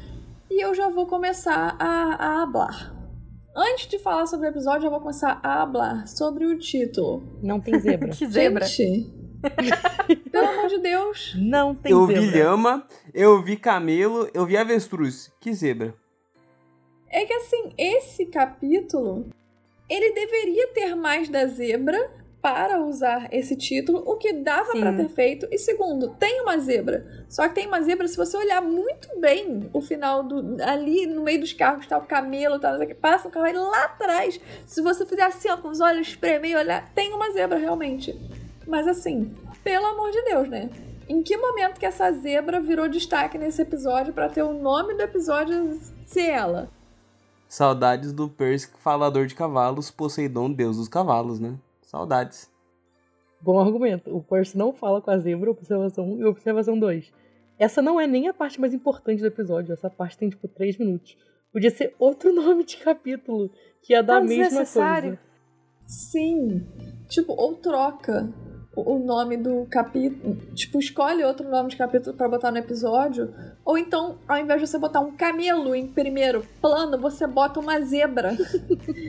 e 0.48 0.64
eu 0.64 0.76
já 0.76 0.88
vou 0.88 1.08
começar 1.08 1.76
a, 1.80 2.14
a 2.14 2.44
hablar. 2.44 2.96
Antes 3.56 3.88
de 3.88 3.98
falar 3.98 4.28
sobre 4.28 4.48
o 4.48 4.52
episódio, 4.52 4.86
eu 4.86 4.92
vou 4.92 5.00
começar 5.00 5.40
a 5.42 5.64
hablar 5.64 6.08
sobre 6.08 6.46
o 6.46 6.60
título. 6.60 7.24
Não 7.42 7.60
tem 7.60 7.80
zebra. 7.80 8.10
que 8.10 8.28
zebra? 8.30 8.66
Gente, 8.66 9.15
Pelo 10.32 10.48
amor 10.48 10.68
de 10.68 10.80
Deus. 10.80 11.36
Não 11.38 11.76
tem 11.76 11.92
eu 11.92 12.06
zebra. 12.08 12.22
Eu 12.22 12.32
vi 12.32 12.38
lhama, 12.38 12.88
eu 13.14 13.42
vi 13.42 13.58
camelo, 13.58 14.30
eu 14.34 14.46
vi 14.46 14.58
avestruz. 14.58 15.32
Que 15.40 15.54
zebra. 15.54 15.94
É 17.10 17.26
que 17.26 17.34
assim, 17.34 17.74
esse 17.78 18.26
capítulo, 18.26 19.30
ele 19.90 20.14
deveria 20.14 20.68
ter 20.70 20.96
mais 20.96 21.30
da 21.30 21.46
zebra 21.46 22.12
para 22.46 22.80
usar 22.80 23.28
esse 23.32 23.56
título, 23.56 24.04
o 24.06 24.18
que 24.18 24.32
dava 24.32 24.74
para 24.74 24.94
ter 24.94 25.10
feito. 25.10 25.48
E 25.52 25.58
segundo, 25.58 26.10
tem 26.10 26.42
uma 26.42 26.60
zebra. 26.60 27.26
Só 27.28 27.48
que 27.48 27.56
tem 27.56 27.66
uma 27.66 27.82
zebra, 27.82 28.08
se 28.08 28.16
você 28.16 28.38
olhar 28.38 28.62
muito 28.62 29.20
bem 29.20 29.68
o 29.74 29.82
final 29.82 30.22
do. 30.22 30.62
Ali 30.62 31.08
no 31.08 31.24
meio 31.24 31.40
dos 31.40 31.54
carros 31.54 31.88
tá 31.88 31.98
o 31.98 32.06
camelo, 32.06 32.60
tá, 32.60 32.78
passa 33.02 33.28
o 33.28 33.32
cavalo 33.32 33.72
lá 33.72 33.86
atrás. 33.86 34.40
Se 34.68 34.80
você 34.80 35.08
fizer 35.08 35.24
assim, 35.24 35.50
ó, 35.50 35.58
com 35.58 35.70
os 35.70 35.82
olhos 35.82 36.10
espremer 36.10 36.52
e 36.52 36.56
olhar, 36.56 36.94
tem 36.94 37.14
uma 37.14 37.32
zebra 37.32 37.58
realmente. 37.58 38.16
Mas 38.68 38.88
assim, 38.88 39.34
pelo 39.64 39.86
amor 39.86 40.12
de 40.12 40.22
Deus, 40.24 40.50
né? 40.50 40.70
Em 41.08 41.22
que 41.22 41.38
momento 41.38 41.80
que 41.80 41.86
essa 41.86 42.12
zebra 42.12 42.60
virou 42.60 42.88
destaque 42.88 43.38
nesse 43.38 43.62
episódio 43.62 44.14
para 44.14 44.28
ter 44.28 44.42
o 44.42 44.54
nome 44.54 44.96
do 44.96 45.02
episódio 45.02 45.80
ser 46.06 46.30
ela? 46.30 46.70
Saudades 47.48 48.12
do 48.12 48.28
Percy 48.28 48.70
falador 48.80 49.28
de 49.28 49.36
cavalos, 49.36 49.92
Poseidon, 49.92 50.52
deus 50.52 50.78
dos 50.78 50.88
cavalos, 50.88 51.40
né? 51.40 51.56
Saudades. 51.84 52.50
Bom 53.40 53.60
argumento. 53.60 54.16
O 54.16 54.24
Percy 54.24 54.58
não 54.58 54.74
fala 54.74 55.00
com 55.00 55.12
a 55.12 55.18
zebra, 55.20 55.52
observação 55.52 56.14
1 56.14 56.20
e 56.22 56.26
observação 56.26 56.80
2. 56.80 57.14
Essa 57.60 57.82
não 57.82 58.02
é 58.02 58.08
nem 58.08 58.28
a 58.28 58.34
parte 58.34 58.60
mais 58.60 58.74
importante 58.74 59.22
do 59.22 59.28
episódio. 59.28 59.74
Essa 59.74 59.90
parte 59.90 60.18
tem, 60.18 60.30
tipo, 60.30 60.48
3 60.48 60.80
minutos. 60.80 61.16
Podia 61.54 61.70
ser 61.70 61.94
outro 62.00 62.34
nome 62.36 62.64
de 62.64 62.78
capítulo, 62.78 63.52
que 63.84 63.94
ia 63.94 64.02
dar 64.02 64.18
a 64.18 64.22
mesma 64.22 64.66
coisa. 64.66 65.20
Sim. 65.86 66.66
Tipo, 67.08 67.34
ou 67.34 67.56
troca 67.56 68.34
o 68.76 69.00
nome 69.00 69.38
do 69.38 69.66
capítulo, 69.70 70.36
tipo, 70.54 70.80
escolhe 70.80 71.24
outro 71.24 71.48
nome 71.50 71.70
de 71.70 71.78
capítulo 71.78 72.16
para 72.16 72.28
botar 72.28 72.52
no 72.52 72.58
episódio, 72.58 73.34
ou 73.64 73.78
então, 73.78 74.18
ao 74.28 74.38
invés 74.38 74.62
de 74.62 74.68
você 74.68 74.78
botar 74.78 75.00
um 75.00 75.12
camelo 75.12 75.74
em 75.74 75.88
primeiro 75.88 76.46
plano, 76.62 77.00
você 77.00 77.26
bota 77.26 77.60
uma 77.60 77.80
zebra. 77.82 78.36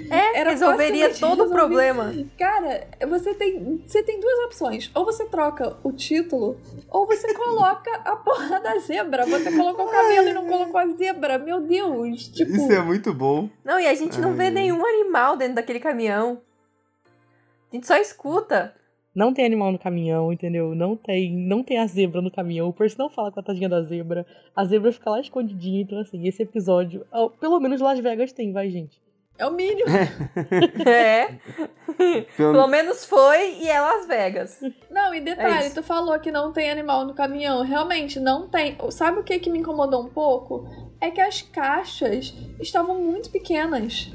É, 0.09 0.39
Era 0.39 0.51
resolveria 0.51 1.13
todo 1.19 1.45
o 1.45 1.51
problema. 1.51 2.13
Cara, 2.39 2.87
você 3.09 3.35
tem, 3.35 3.83
você 3.85 4.03
tem 4.03 4.21
duas 4.21 4.39
opções. 4.47 4.91
Ou 4.95 5.05
você 5.05 5.25
troca 5.25 5.77
o 5.83 5.93
título, 5.93 6.61
ou 6.89 7.07
você 7.07 7.35
coloca 7.35 7.91
a 8.05 8.15
porra 8.15 8.61
da 8.61 8.79
zebra. 8.79 9.27
Você 9.27 9.51
colocou 9.51 9.87
o 9.87 9.91
camelo 9.91 10.29
e 10.29 10.33
não 10.33 10.47
colocou 10.47 10.79
a 10.79 10.87
zebra. 10.89 11.39
Meu 11.39 11.61
Deus, 11.61 12.29
tipo... 12.29 12.53
Isso 12.53 12.73
é 12.73 12.81
muito 12.81 13.13
bom. 13.13 13.51
Não, 13.65 13.81
e 13.81 13.87
a 13.87 13.95
gente 13.95 14.21
não 14.21 14.31
Ai. 14.31 14.37
vê 14.37 14.51
nenhum 14.51 14.85
animal 14.87 15.37
dentro 15.37 15.57
daquele 15.57 15.81
caminhão. 15.81 16.41
A 17.73 17.77
gente 17.77 17.87
só 17.87 17.97
escuta. 17.97 18.75
Não 19.17 19.33
tem 19.33 19.47
animal 19.47 19.73
no 19.73 19.79
caminhão, 19.79 20.31
entendeu? 20.31 20.75
Não 20.75 20.95
tem, 20.95 21.35
não 21.35 21.63
tem 21.63 21.79
a 21.79 21.87
zebra 21.87 22.21
no 22.21 22.31
caminhão. 22.31 22.69
O 22.69 22.73
Percy 22.73 22.99
não 22.99 23.09
fala 23.09 23.33
com 23.33 23.41
a 23.41 23.43
tadinha 23.43 23.67
da 23.67 23.81
zebra. 23.83 24.27
A 24.55 24.63
zebra 24.67 24.93
fica 24.93 25.09
lá 25.09 25.19
escondidinha. 25.19 25.81
Então, 25.81 25.99
assim, 25.99 26.29
esse 26.29 26.43
episódio, 26.43 27.07
pelo 27.41 27.59
menos 27.59 27.81
Las 27.81 27.99
Vegas 27.99 28.31
tem, 28.35 28.53
vai, 28.53 28.69
gente. 28.69 29.01
É 29.39 29.47
o 29.47 29.53
mínimo. 29.53 29.89
é. 30.87 31.29
Pelo... 32.37 32.53
Pelo... 32.53 32.67
menos 32.67 33.07
foi 33.07 33.55
e 33.55 33.69
é 33.69 33.81
Las 33.81 34.07
Vegas. 34.07 34.61
Não, 34.91 35.15
e 35.15 35.21
detalhe, 35.23 35.69
é 35.69 35.71
tu 35.71 35.83
falou 35.83 36.19
que 36.21 36.31
não 36.31 36.53
tem 36.53 36.71
animal 36.71 37.07
no 37.07 37.15
caminhão. 37.15 37.63
Realmente, 37.63 38.21
não 38.21 38.47
tem. 38.47 38.77
Sabe 38.91 39.21
o 39.21 39.25
que, 39.25 39.39
que 39.39 39.49
me 39.49 39.61
incomodou 39.61 40.03
um 40.05 40.11
pouco? 40.11 40.69
É 41.01 41.11
que 41.11 41.23
as 41.23 41.41
caixas 41.41 42.35
estavam 42.61 43.01
muito 43.03 43.31
pequenas. 43.31 44.11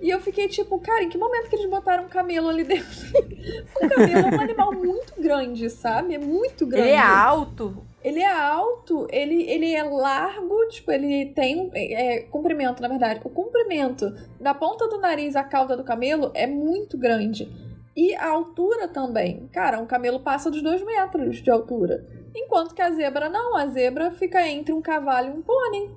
E 0.00 0.10
eu 0.10 0.20
fiquei 0.20 0.46
tipo, 0.48 0.78
cara, 0.78 1.02
em 1.02 1.08
que 1.08 1.16
momento 1.16 1.48
que 1.48 1.56
eles 1.56 1.70
botaram 1.70 2.04
um 2.04 2.08
camelo 2.08 2.48
ali 2.48 2.64
dentro? 2.64 2.86
o 3.82 3.88
camelo 3.88 4.26
é 4.26 4.36
um 4.36 4.40
animal 4.40 4.72
muito 4.72 5.20
grande, 5.20 5.70
sabe? 5.70 6.14
É 6.14 6.18
muito 6.18 6.66
grande. 6.66 6.88
Ele 6.88 6.96
é 6.96 7.00
alto. 7.00 7.86
Ele 8.04 8.20
é 8.20 8.32
alto, 8.32 9.08
ele, 9.10 9.42
ele 9.50 9.74
é 9.74 9.82
largo, 9.82 10.68
tipo, 10.68 10.92
ele 10.92 11.32
tem 11.34 11.68
é, 11.74 12.20
comprimento, 12.20 12.80
na 12.80 12.86
verdade. 12.86 13.20
O 13.24 13.28
comprimento 13.28 14.14
da 14.40 14.54
ponta 14.54 14.86
do 14.86 15.00
nariz 15.00 15.34
à 15.34 15.42
cauda 15.42 15.76
do 15.76 15.82
camelo 15.82 16.30
é 16.32 16.46
muito 16.46 16.96
grande. 16.96 17.50
E 17.96 18.14
a 18.14 18.28
altura 18.28 18.86
também. 18.86 19.48
Cara, 19.52 19.80
um 19.80 19.86
camelo 19.86 20.20
passa 20.20 20.50
dos 20.50 20.62
dois 20.62 20.84
metros 20.84 21.42
de 21.42 21.50
altura. 21.50 22.06
Enquanto 22.32 22.74
que 22.74 22.82
a 22.82 22.92
zebra 22.92 23.28
não. 23.28 23.56
A 23.56 23.66
zebra 23.66 24.12
fica 24.12 24.46
entre 24.46 24.72
um 24.72 24.80
cavalo 24.80 25.28
e 25.28 25.30
um 25.30 25.42
pônei. 25.42 25.90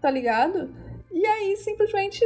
Tá 0.00 0.08
ligado? 0.08 0.70
E 1.10 1.26
aí, 1.26 1.56
simplesmente, 1.56 2.22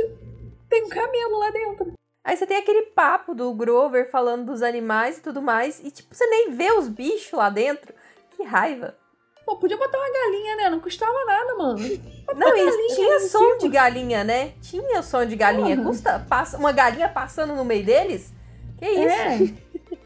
tem 0.70 0.84
um 0.84 0.88
camelo 0.88 1.38
lá 1.38 1.50
dentro. 1.50 1.92
Aí 2.24 2.36
você 2.36 2.46
tem 2.46 2.58
aquele 2.58 2.82
papo 2.82 3.34
do 3.34 3.52
Grover 3.52 4.10
falando 4.10 4.46
dos 4.46 4.62
animais 4.62 5.18
e 5.18 5.22
tudo 5.22 5.42
mais. 5.42 5.80
E, 5.82 5.90
tipo, 5.90 6.14
você 6.14 6.24
nem 6.26 6.52
vê 6.52 6.70
os 6.72 6.88
bichos 6.88 7.32
lá 7.32 7.50
dentro. 7.50 7.92
Que 8.36 8.44
raiva. 8.44 8.94
Pô, 9.44 9.56
podia 9.56 9.76
botar 9.76 9.98
uma 9.98 10.12
galinha, 10.12 10.56
né? 10.56 10.70
Não 10.70 10.80
custava 10.80 11.24
nada, 11.24 11.56
mano. 11.56 11.80
Não, 12.36 12.56
e 12.56 12.94
tinha 12.94 13.20
som 13.20 13.58
de 13.58 13.68
galinha, 13.68 14.22
né? 14.22 14.52
Tinha 14.60 15.02
som 15.02 15.24
de 15.26 15.34
galinha. 15.34 15.76
Porra. 15.76 15.88
Custa 15.88 16.26
passa, 16.28 16.56
uma 16.56 16.72
galinha 16.72 17.08
passando 17.08 17.54
no 17.54 17.64
meio 17.64 17.84
deles? 17.84 18.32
Que 18.78 18.86
isso? 18.86 19.54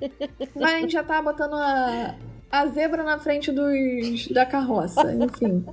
É. 0.01 0.09
Mas 0.55 0.75
a 0.75 0.79
gente 0.79 0.93
já 0.93 1.03
tá 1.03 1.21
botando 1.21 1.55
a, 1.55 2.15
a 2.51 2.67
zebra 2.69 3.03
na 3.03 3.19
frente 3.19 3.53
dos, 3.53 4.29
da 4.29 4.47
carroça, 4.47 5.03
enfim. 5.13 5.67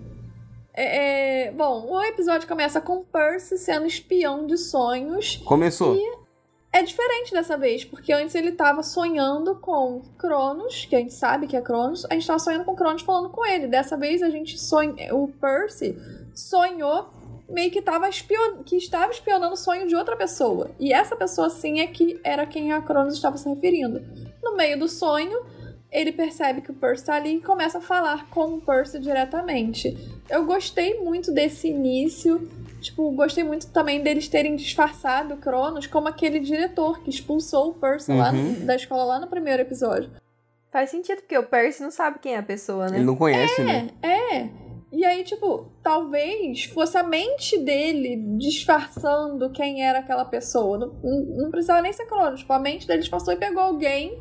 É, 0.73 1.47
é, 1.47 1.51
bom, 1.51 1.85
o 1.89 2.01
episódio 2.03 2.47
começa 2.47 2.79
com 2.79 3.03
Percy 3.03 3.57
sendo 3.57 3.85
espião 3.85 4.45
de 4.45 4.57
sonhos. 4.57 5.37
Começou. 5.45 5.97
É 6.73 6.81
diferente 6.81 7.33
dessa 7.33 7.57
vez, 7.57 7.83
porque 7.83 8.13
antes 8.13 8.33
ele 8.33 8.53
tava 8.53 8.81
sonhando 8.81 9.55
com 9.55 10.01
Cronos, 10.17 10.85
que 10.85 10.95
a 10.95 10.99
gente 10.99 11.13
sabe 11.13 11.45
que 11.45 11.57
é 11.57 11.61
Cronos. 11.61 12.05
A 12.09 12.13
gente 12.13 12.25
tava 12.25 12.39
sonhando 12.39 12.63
com 12.63 12.75
Cronos 12.75 13.01
falando 13.01 13.29
com 13.29 13.45
ele. 13.45 13.67
Dessa 13.67 13.97
vez 13.97 14.23
a 14.23 14.29
gente 14.29 14.57
sonha. 14.57 15.13
O 15.13 15.27
Percy 15.27 15.97
sonhou 16.33 17.09
meio 17.49 17.69
que, 17.69 17.81
tava 17.81 18.07
espion... 18.07 18.63
que 18.63 18.77
estava 18.77 19.11
espionando 19.11 19.53
o 19.53 19.57
sonho 19.57 19.85
de 19.85 19.95
outra 19.97 20.15
pessoa. 20.15 20.71
E 20.79 20.93
essa 20.93 21.13
pessoa, 21.13 21.49
sim, 21.49 21.81
é 21.81 21.87
que 21.87 22.17
era 22.23 22.45
quem 22.45 22.71
a 22.71 22.81
Cronos 22.81 23.15
estava 23.15 23.35
se 23.35 23.49
referindo. 23.49 24.01
No 24.41 24.55
meio 24.55 24.79
do 24.79 24.87
sonho, 24.87 25.43
ele 25.91 26.11
percebe 26.11 26.61
que 26.61 26.71
o 26.71 26.73
Percy 26.73 27.05
tá 27.05 27.15
ali 27.15 27.35
e 27.35 27.41
começa 27.41 27.79
a 27.79 27.81
falar 27.81 28.29
com 28.29 28.55
o 28.55 28.61
Percy 28.61 28.99
diretamente. 28.99 29.97
Eu 30.29 30.45
gostei 30.45 30.99
muito 31.01 31.31
desse 31.33 31.67
início. 31.67 32.49
Tipo, 32.79 33.11
gostei 33.11 33.43
muito 33.43 33.67
também 33.67 34.01
deles 34.01 34.27
terem 34.27 34.55
disfarçado 34.55 35.35
o 35.35 35.37
Cronos 35.37 35.85
como 35.85 36.07
aquele 36.07 36.39
diretor 36.39 37.03
que 37.03 37.09
expulsou 37.11 37.69
o 37.69 37.73
Percy 37.73 38.11
lá 38.13 38.31
Uhum. 38.31 38.53
no- 38.53 38.65
da 38.65 38.75
escola 38.75 39.03
lá 39.03 39.19
no 39.19 39.27
primeiro 39.27 39.61
episódio. 39.61 40.09
Faz 40.71 40.89
sentido, 40.89 41.17
porque 41.17 41.37
o 41.37 41.43
Percy 41.43 41.83
não 41.83 41.91
sabe 41.91 42.17
quem 42.19 42.33
é 42.33 42.37
a 42.37 42.43
pessoa, 42.43 42.87
né? 42.87 42.97
Ele 42.97 43.05
não 43.05 43.15
conhece, 43.15 43.61
né? 43.61 43.89
É, 44.01 44.37
é. 44.37 44.49
E 44.93 45.05
aí, 45.05 45.23
tipo, 45.23 45.71
talvez 45.83 46.63
fosse 46.65 46.97
a 46.97 47.03
mente 47.03 47.57
dele 47.59 48.15
disfarçando 48.37 49.49
quem 49.51 49.83
era 49.83 49.99
aquela 49.99 50.25
pessoa. 50.25 50.77
Não, 50.77 50.87
não, 51.03 51.21
não 51.43 51.51
precisava 51.51 51.81
nem 51.81 51.93
ser 51.93 52.05
Cronos. 52.05 52.39
Tipo, 52.41 52.53
a 52.53 52.59
mente 52.59 52.87
dele 52.87 52.99
disfarçou 53.01 53.33
e 53.33 53.37
pegou 53.37 53.61
alguém 53.61 54.17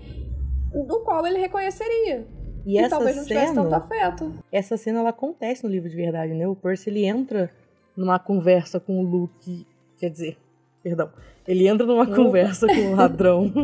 no 0.74 1.00
qual 1.00 1.26
ele 1.26 1.38
reconheceria. 1.38 2.26
E, 2.66 2.74
E, 2.74 2.78
essa 2.78 2.90
talvez 2.90 3.16
não 3.16 3.24
tivesse 3.24 3.54
tanto 3.54 3.74
afeto. 3.74 4.34
essa 4.52 4.76
cena 4.76 5.00
ela 5.00 5.10
acontece 5.10 5.64
no 5.64 5.70
livro 5.70 5.88
de 5.88 5.96
verdade, 5.96 6.34
né? 6.34 6.46
O 6.46 6.54
Percy 6.54 6.90
ele 6.90 7.04
entra 7.06 7.50
numa 7.96 8.18
conversa 8.18 8.78
com 8.78 9.00
o 9.00 9.02
Luke, 9.02 9.66
quer 9.98 10.10
dizer, 10.10 10.36
perdão, 10.82 11.10
ele 11.48 11.66
entra 11.66 11.86
numa 11.86 12.04
Opa. 12.04 12.14
conversa 12.14 12.66
com 12.66 12.92
o 12.92 12.94
ladrão. 12.96 13.50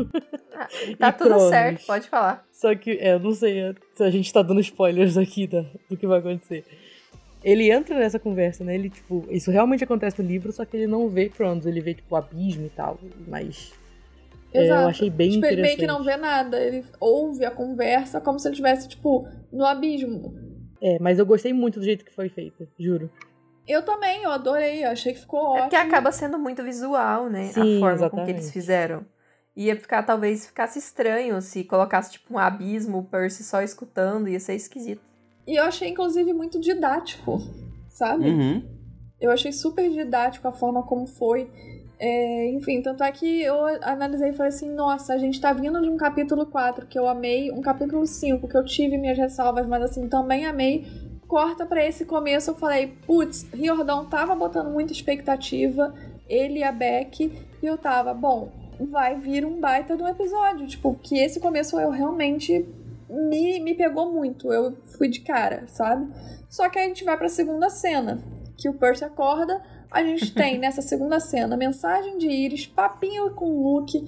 Tá 0.98 1.08
E 1.10 1.12
tudo 1.12 1.28
Cronos. 1.28 1.48
certo, 1.50 1.86
pode 1.86 2.08
falar. 2.08 2.42
Só 2.50 2.74
que, 2.74 2.92
é, 2.92 3.12
eu 3.12 3.20
não 3.20 3.32
sei 3.32 3.74
se 3.94 4.02
a 4.02 4.10
gente 4.10 4.32
tá 4.32 4.40
dando 4.40 4.60
spoilers 4.60 5.18
aqui 5.18 5.46
da, 5.46 5.66
do 5.88 5.96
que 5.98 6.06
vai 6.06 6.18
acontecer. 6.18 6.64
Ele 7.44 7.70
entra 7.70 7.98
nessa 7.98 8.18
conversa, 8.18 8.64
né? 8.64 8.74
Ele, 8.74 8.88
tipo, 8.88 9.22
isso 9.30 9.50
realmente 9.50 9.84
acontece 9.84 10.20
no 10.20 10.26
livro, 10.26 10.50
só 10.50 10.64
que 10.64 10.74
ele 10.76 10.86
não 10.86 11.08
vê 11.10 11.28
Cronos, 11.28 11.66
ele 11.66 11.80
vê, 11.82 11.92
tipo, 11.92 12.14
o 12.14 12.16
abismo 12.16 12.64
e 12.64 12.70
tal. 12.70 12.98
Mas 13.28 13.72
é, 14.56 14.64
Exato. 14.64 14.82
eu 14.82 14.88
achei 14.88 15.10
bem 15.10 15.30
tipo, 15.30 15.46
ele 15.46 15.54
interessante. 15.54 15.78
meio 15.78 15.78
que 15.78 15.86
não 15.98 16.04
vê 16.04 16.16
nada. 16.16 16.58
Ele 16.60 16.84
ouve 17.00 17.44
a 17.44 17.50
conversa 17.50 18.20
como 18.20 18.38
se 18.38 18.48
ele 18.48 18.54
estivesse, 18.54 18.88
tipo, 18.88 19.26
no 19.52 19.64
abismo. 19.64 20.34
É, 20.80 20.98
mas 21.00 21.18
eu 21.18 21.26
gostei 21.26 21.52
muito 21.52 21.78
do 21.78 21.84
jeito 21.84 22.04
que 22.04 22.12
foi 22.14 22.28
feito, 22.28 22.68
juro. 22.78 23.10
Eu 23.66 23.82
também, 23.82 24.22
eu 24.22 24.30
adorei. 24.30 24.84
Eu 24.84 24.90
achei 24.90 25.12
que 25.12 25.20
ficou 25.20 25.40
É 25.40 25.42
ótimo. 25.50 25.62
porque 25.64 25.76
acaba 25.76 26.12
sendo 26.12 26.38
muito 26.38 26.62
visual, 26.62 27.28
né? 27.28 27.46
Sim, 27.46 27.78
a 27.78 27.80
forma 27.80 27.96
com 27.96 27.98
que 27.98 28.04
exatamente. 28.04 28.30
eles 28.30 28.50
fizeram. 28.52 29.04
Ia 29.56 29.74
ficar, 29.74 30.02
talvez 30.02 30.46
ficasse 30.46 30.78
estranho 30.78 31.40
se 31.40 31.64
colocasse, 31.64 32.12
tipo, 32.12 32.34
um 32.34 32.38
abismo, 32.38 32.98
o 32.98 33.02
Percy 33.04 33.42
só 33.42 33.62
escutando, 33.62 34.28
ia 34.28 34.38
ser 34.38 34.54
esquisito. 34.54 35.00
E 35.46 35.58
eu 35.58 35.64
achei, 35.64 35.88
inclusive, 35.88 36.32
muito 36.34 36.60
didático, 36.60 37.38
sabe? 37.88 38.28
Uhum. 38.28 38.62
Eu 39.18 39.30
achei 39.30 39.50
super 39.52 39.88
didático 39.90 40.46
a 40.46 40.52
forma 40.52 40.82
como 40.82 41.06
foi. 41.06 41.50
É, 41.98 42.50
enfim, 42.50 42.82
tanto 42.82 43.02
é 43.02 43.10
que 43.10 43.42
eu 43.42 43.56
analisei 43.82 44.30
e 44.30 44.32
falei 44.34 44.50
assim: 44.50 44.70
nossa, 44.70 45.14
a 45.14 45.18
gente 45.18 45.40
tá 45.40 45.52
vindo 45.52 45.80
de 45.80 45.88
um 45.88 45.96
capítulo 45.96 46.46
4 46.46 46.86
que 46.86 46.98
eu 46.98 47.08
amei, 47.08 47.50
um 47.50 47.62
capítulo 47.62 48.06
5 48.06 48.46
que 48.46 48.56
eu 48.56 48.64
tive 48.64 48.98
minhas 48.98 49.16
ressalvas, 49.16 49.66
mas 49.66 49.82
assim, 49.82 50.08
também 50.08 50.44
amei. 50.44 50.86
Corta 51.26 51.66
pra 51.66 51.84
esse 51.84 52.04
começo, 52.04 52.50
eu 52.50 52.54
falei: 52.54 52.94
putz, 53.06 53.46
Riordão 53.52 54.04
tava 54.04 54.34
botando 54.34 54.70
muita 54.70 54.92
expectativa, 54.92 55.94
ele 56.28 56.58
e 56.58 56.62
a 56.62 56.70
Beck, 56.70 57.32
e 57.62 57.66
eu 57.66 57.78
tava, 57.78 58.12
bom, 58.12 58.52
vai 58.78 59.18
vir 59.18 59.44
um 59.44 59.58
baita 59.58 59.96
de 59.96 60.02
um 60.02 60.08
episódio. 60.08 60.66
Tipo, 60.66 60.94
que 61.02 61.18
esse 61.18 61.40
começo 61.40 61.80
eu 61.80 61.90
realmente 61.90 62.66
me, 63.08 63.58
me 63.60 63.74
pegou 63.74 64.12
muito, 64.12 64.52
eu 64.52 64.76
fui 64.98 65.08
de 65.08 65.20
cara, 65.20 65.66
sabe? 65.66 66.12
Só 66.48 66.68
que 66.68 66.78
a 66.78 66.84
gente 66.84 67.04
vai 67.04 67.16
pra 67.16 67.28
segunda 67.28 67.70
cena, 67.70 68.22
que 68.56 68.68
o 68.68 68.74
Percy 68.74 69.04
acorda. 69.04 69.62
A 69.90 70.02
gente 70.02 70.32
tem 70.34 70.58
nessa 70.58 70.82
segunda 70.82 71.20
cena 71.20 71.56
mensagem 71.56 72.18
de 72.18 72.28
Iris, 72.28 72.66
papinho 72.66 73.30
com 73.30 73.62
Luke, 73.62 74.04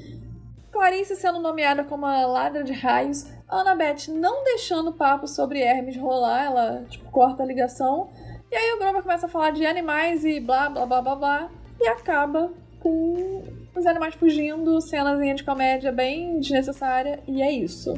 Clarice 0.70 1.16
sendo 1.16 1.40
nomeada 1.40 1.82
como 1.82 2.06
a 2.06 2.26
ladra 2.26 2.62
de 2.62 2.72
raios, 2.72 3.26
Annabeth 3.48 4.08
não 4.08 4.44
deixando 4.44 4.92
papo 4.92 5.26
sobre 5.26 5.60
Hermes 5.60 5.96
rolar, 5.96 6.44
ela 6.44 6.84
tipo, 6.88 7.10
corta 7.10 7.42
a 7.42 7.46
ligação. 7.46 8.10
E 8.50 8.54
aí 8.54 8.72
o 8.72 8.78
Grover 8.78 9.02
começa 9.02 9.26
a 9.26 9.28
falar 9.28 9.50
de 9.50 9.66
animais 9.66 10.24
e 10.24 10.38
blá 10.38 10.68
blá 10.68 10.86
blá 10.86 11.02
blá 11.02 11.16
blá. 11.16 11.50
E 11.80 11.88
acaba 11.88 12.52
com 12.80 13.42
os 13.74 13.86
animais 13.86 14.14
fugindo, 14.14 14.80
cenazinha 14.80 15.34
de 15.34 15.44
comédia 15.44 15.90
bem 15.92 16.38
desnecessária, 16.40 17.20
e 17.26 17.42
é 17.42 17.50
isso. 17.50 17.94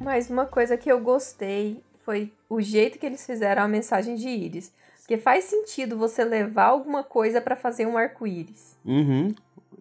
Mas 0.00 0.30
uma 0.30 0.46
coisa 0.46 0.76
que 0.76 0.90
eu 0.90 1.00
gostei 1.00 1.82
foi 2.04 2.32
o 2.48 2.60
jeito 2.60 2.98
que 2.98 3.06
eles 3.06 3.26
fizeram 3.26 3.62
a 3.62 3.68
mensagem 3.68 4.14
de 4.14 4.28
Íris. 4.28 4.72
Porque 5.06 5.18
faz 5.18 5.44
sentido 5.44 5.96
você 5.96 6.24
levar 6.24 6.64
alguma 6.64 7.04
coisa 7.04 7.40
pra 7.40 7.54
fazer 7.54 7.86
um 7.86 7.96
arco-íris. 7.96 8.76
Uhum. 8.84 9.32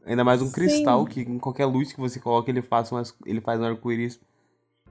Ainda 0.06 0.24
mais 0.24 0.40
um 0.40 0.46
Sim. 0.46 0.52
cristal 0.54 1.04
que 1.04 1.22
em 1.22 1.40
qualquer 1.40 1.66
luz 1.66 1.92
que 1.92 2.00
você 2.00 2.20
coloca, 2.20 2.52
ele 2.52 2.62
faz 2.62 2.92
um, 2.92 3.02
ele 3.26 3.42
faz 3.42 3.60
um 3.60 3.64
arco-íris. 3.66 4.20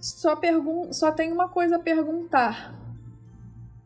Só, 0.01 0.35
pergun 0.35 0.93
só 0.93 1.13
tem 1.13 1.31
uma 1.33 1.49
coisa 1.49 1.77
a 1.77 1.79
perguntar. 1.79 2.75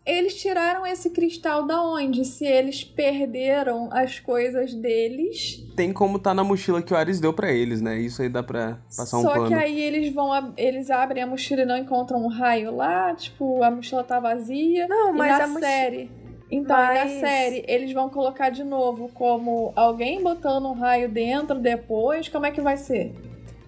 Eles 0.07 0.41
tiraram 0.41 0.87
esse 0.87 1.11
cristal 1.11 1.67
da 1.67 1.83
onde? 1.83 2.25
Se 2.25 2.47
eles 2.47 2.83
perderam 2.83 3.91
as 3.93 4.19
coisas 4.19 4.73
deles. 4.73 5.63
Tem 5.77 5.93
como 5.93 6.19
tá 6.19 6.33
na 6.33 6.43
mochila 6.43 6.81
que 6.81 6.95
o 6.95 6.97
Ares 6.97 7.21
deu 7.21 7.35
pra 7.35 7.53
eles, 7.53 7.83
né? 7.83 7.99
Isso 8.01 8.23
aí 8.23 8.29
dá 8.31 8.43
pra 8.43 8.79
passar 8.97 9.19
um 9.19 9.23
só 9.23 9.35
pano. 9.35 9.49
que 9.49 9.55
aí 9.55 9.79
eles 9.79 10.15
vão. 10.15 10.33
ab- 10.33 10.55
Eles 10.57 10.89
abrem 10.89 11.23
a 11.23 11.27
mochila 11.27 11.61
e 11.61 11.67
não 11.67 11.77
encontram 11.77 12.25
um 12.25 12.29
raio 12.29 12.75
lá. 12.75 13.15
Tipo, 13.15 13.63
a 13.63 13.71
mochila 13.71 14.03
tá 14.03 14.19
vazia. 14.19 14.89
Não, 14.89 15.11
e 15.15 15.19
mas 15.19 15.37
na 15.39 15.45
a 15.45 15.47
mochi- 15.47 15.61
série. 15.61 16.11
Então, 16.51 16.77
Mas- 16.77 17.13
na 17.13 17.21
série, 17.21 17.65
eles 17.69 17.93
vão 17.93 18.09
colocar 18.09 18.49
de 18.51 18.65
novo 18.65 19.11
como 19.13 19.73
alguém 19.77 20.23
botando 20.23 20.67
um 20.67 20.73
raio 20.73 21.09
dentro 21.09 21.59
depois. 21.59 22.29
Como 22.29 22.47
é 22.47 22.51
que 22.51 22.61
vai 22.61 22.77
ser? 22.77 23.15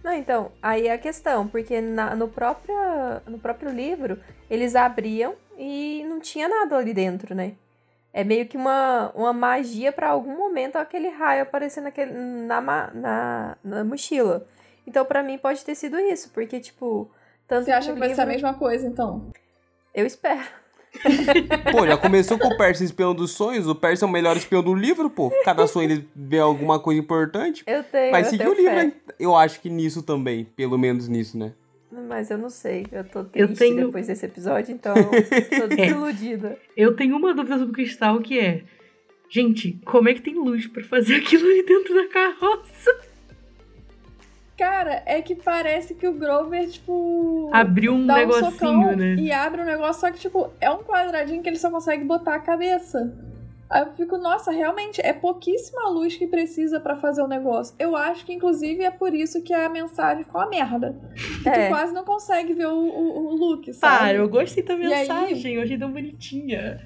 Não, 0.03 0.13
então, 0.15 0.51
aí 0.63 0.87
é 0.87 0.93
a 0.93 0.99
questão, 0.99 1.47
porque 1.47 1.79
na- 1.81 2.17
no, 2.17 2.27
próprio, 2.27 2.75
no 3.27 3.39
próprio 3.39 3.71
livro, 3.71 4.19
eles 4.49 4.75
abriam 4.75 5.35
e 5.59 6.03
não 6.09 6.21
tinha 6.21 6.49
nada 6.49 6.77
ali 6.77 6.95
dentro, 6.95 7.35
né? 7.35 7.53
É 8.13 8.25
meio 8.25 8.47
que 8.47 8.57
uma, 8.57 9.13
uma 9.15 9.33
magia 9.33 9.93
pra 9.93 10.09
algum 10.09 10.35
momento 10.37 10.77
aquele 10.77 11.11
raio 11.11 11.43
aparecer 11.43 11.81
naquele, 11.83 12.13
na, 12.13 12.61
na, 12.95 13.57
na 13.63 13.85
mochila. 13.85 14.47
Então, 14.87 15.05
pra 15.05 15.23
mim, 15.23 15.37
pode 15.39 15.63
ter 15.65 15.75
sido 15.75 15.99
isso, 16.01 16.31
porque, 16.31 16.59
tipo. 16.59 17.11
Tanto 17.47 17.67
Você 17.67 17.73
acha 17.73 17.93
que 17.93 17.99
vai 17.99 18.09
ser 18.15 18.23
a 18.23 18.25
livro- 18.25 18.33
mesma 18.49 18.59
coisa, 18.59 18.87
então? 18.87 19.31
Eu 19.95 20.07
espero. 20.07 20.49
Pô, 21.73 21.87
já 21.87 21.97
começou 21.97 22.39
com 22.39 22.49
o 22.49 22.57
Percy 22.57 22.85
espião 22.85 23.15
dos 23.15 23.31
sonhos. 23.33 23.67
O 23.67 23.75
Percy 23.75 24.05
é 24.05 24.07
o 24.07 24.11
melhor 24.11 24.37
espião 24.37 24.63
do 24.63 24.75
livro, 24.75 25.09
pô. 25.09 25.31
Cada 25.45 25.67
sonho 25.67 25.91
ele 25.91 26.09
vê 26.15 26.39
alguma 26.39 26.79
coisa 26.79 27.01
importante. 27.01 27.63
Eu 27.67 27.83
tenho. 27.85 28.11
Vai 28.11 28.23
eu 28.23 28.25
seguir 28.27 28.49
o 28.49 28.55
livro? 28.55 28.93
Eu 29.19 29.37
acho 29.37 29.61
que 29.61 29.71
nisso 29.71 30.03
também. 30.03 30.45
Pelo 30.57 30.77
menos 30.79 31.09
nisso, 31.09 31.39
né? 31.39 31.53
Mas 32.09 32.31
eu 32.31 32.39
não 32.39 32.51
sei. 32.51 32.87
Eu 32.93 33.05
tô 33.05 33.21
Eu 33.35 33.47
triste 33.49 33.59
tenho- 33.59 33.87
depois 33.87 34.07
desse 34.07 34.25
episódio, 34.27 34.73
então 34.73 34.95
eu 34.99 35.61
tô 35.69 35.75
desiludida. 35.75 36.57
Eu 36.77 36.95
tenho 36.95 37.17
uma 37.17 37.35
dúvida 37.35 37.57
sobre 37.59 37.71
o 37.71 37.75
cristal 37.75 38.21
que 38.21 38.39
é. 38.39 38.63
Gente, 39.29 39.79
como 39.85 40.09
é 40.09 40.15
que 40.15 40.23
tem 40.23 40.35
luz 40.35 40.67
pra 40.67 40.83
fazer 40.85 41.17
aquilo 41.23 41.47
ali 41.49 41.65
dentro 41.65 41.95
da 41.95 42.09
carroça? 42.09 43.00
Cara, 44.61 45.03
é 45.07 45.23
que 45.23 45.35
parece 45.35 45.95
que 45.95 46.07
o 46.07 46.13
Grover, 46.13 46.69
tipo. 46.69 47.49
Abriu 47.51 47.95
um 47.95 48.07
dá 48.07 48.17
negocinho, 48.17 48.51
socão 48.51 48.95
né? 48.95 49.15
E 49.15 49.33
abre 49.33 49.63
um 49.63 49.65
negócio, 49.65 50.03
só 50.03 50.11
que, 50.11 50.19
tipo, 50.19 50.51
é 50.61 50.71
um 50.71 50.83
quadradinho 50.85 51.43
que 51.43 51.49
ele 51.49 51.57
só 51.59 51.71
consegue 51.71 52.05
botar 52.05 52.35
a 52.35 52.39
cabeça. 52.41 53.11
Aí 53.71 53.83
eu 53.83 53.93
fico, 53.93 54.19
nossa, 54.19 54.51
realmente, 54.51 55.01
é 55.03 55.15
pouquíssima 55.15 55.89
luz 55.89 56.15
que 56.15 56.27
precisa 56.27 56.79
pra 56.79 56.95
fazer 56.97 57.23
o 57.23 57.27
negócio. 57.27 57.75
Eu 57.79 57.97
acho 57.97 58.27
que, 58.27 58.35
inclusive, 58.35 58.83
é 58.85 58.91
por 58.91 59.15
isso 59.15 59.43
que 59.43 59.55
a 59.55 59.67
mensagem 59.71 60.25
ficou 60.25 60.43
uma 60.43 60.51
merda. 60.51 60.95
Que 61.43 61.49
É. 61.49 61.65
tu 61.67 61.69
quase 61.71 61.95
não 61.95 62.05
consegue 62.05 62.53
ver 62.53 62.67
o, 62.67 62.75
o, 62.77 63.27
o 63.29 63.37
look, 63.37 63.73
sabe? 63.73 63.97
Para, 63.99 64.13
eu 64.19 64.29
gostei 64.29 64.63
da 64.63 64.75
E 64.75 64.93
aí- 64.93 65.09
mensagem, 65.09 65.55
eu 65.55 65.63
achei 65.63 65.79
tão 65.79 65.91
bonitinha. 65.91 66.81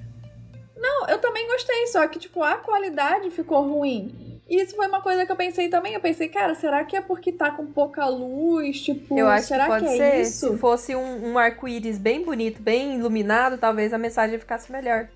Não, 0.77 1.07
eu 1.07 1.17
também 1.19 1.45
gostei, 1.47 1.87
só 1.87 2.07
que, 2.07 2.19
tipo, 2.19 2.41
a 2.41 2.55
qualidade 2.55 3.29
ficou 3.31 3.67
ruim. 3.67 4.34
E 4.47 4.61
isso 4.61 4.75
foi 4.75 4.87
uma 4.87 5.01
coisa 5.01 5.25
que 5.25 5.31
eu 5.31 5.35
pensei 5.35 5.69
também. 5.69 5.93
Eu 5.93 5.99
pensei, 5.99 6.27
cara, 6.29 6.53
será 6.53 6.83
que 6.83 6.95
é 6.95 7.01
porque 7.01 7.31
tá 7.31 7.49
com 7.51 7.65
pouca 7.65 8.07
luz? 8.07 8.79
Tipo, 8.81 9.17
Eu 9.17 9.27
acho 9.27 9.47
será 9.47 9.63
que 9.63 9.69
pode 9.71 9.85
é 9.85 9.97
ser. 9.97 10.21
isso? 10.21 10.51
Se 10.51 10.57
fosse 10.57 10.95
um, 10.95 11.31
um 11.31 11.37
arco-íris 11.37 11.97
bem 11.97 12.23
bonito, 12.23 12.61
bem 12.61 12.95
iluminado, 12.99 13.57
talvez 13.57 13.91
a 13.91 13.97
mensagem 13.97 14.37
ficasse 14.37 14.71
melhor. 14.71 15.07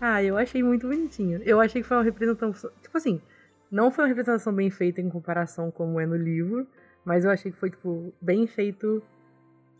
Ah, 0.00 0.22
eu 0.22 0.36
achei 0.36 0.62
muito 0.62 0.88
bonitinho. 0.88 1.40
Eu 1.44 1.60
achei 1.60 1.80
que 1.80 1.86
foi 1.86 1.96
uma 1.96 2.02
representação. 2.02 2.70
Tipo 2.82 2.98
assim, 2.98 3.20
não 3.70 3.90
foi 3.90 4.04
uma 4.04 4.08
representação 4.08 4.52
bem 4.52 4.68
feita 4.68 5.00
em 5.00 5.08
comparação 5.08 5.70
como 5.70 6.00
é 6.00 6.06
no 6.06 6.16
livro, 6.16 6.66
mas 7.04 7.24
eu 7.24 7.30
achei 7.30 7.52
que 7.52 7.58
foi, 7.58 7.70
tipo, 7.70 8.12
bem 8.20 8.46
feito 8.46 9.02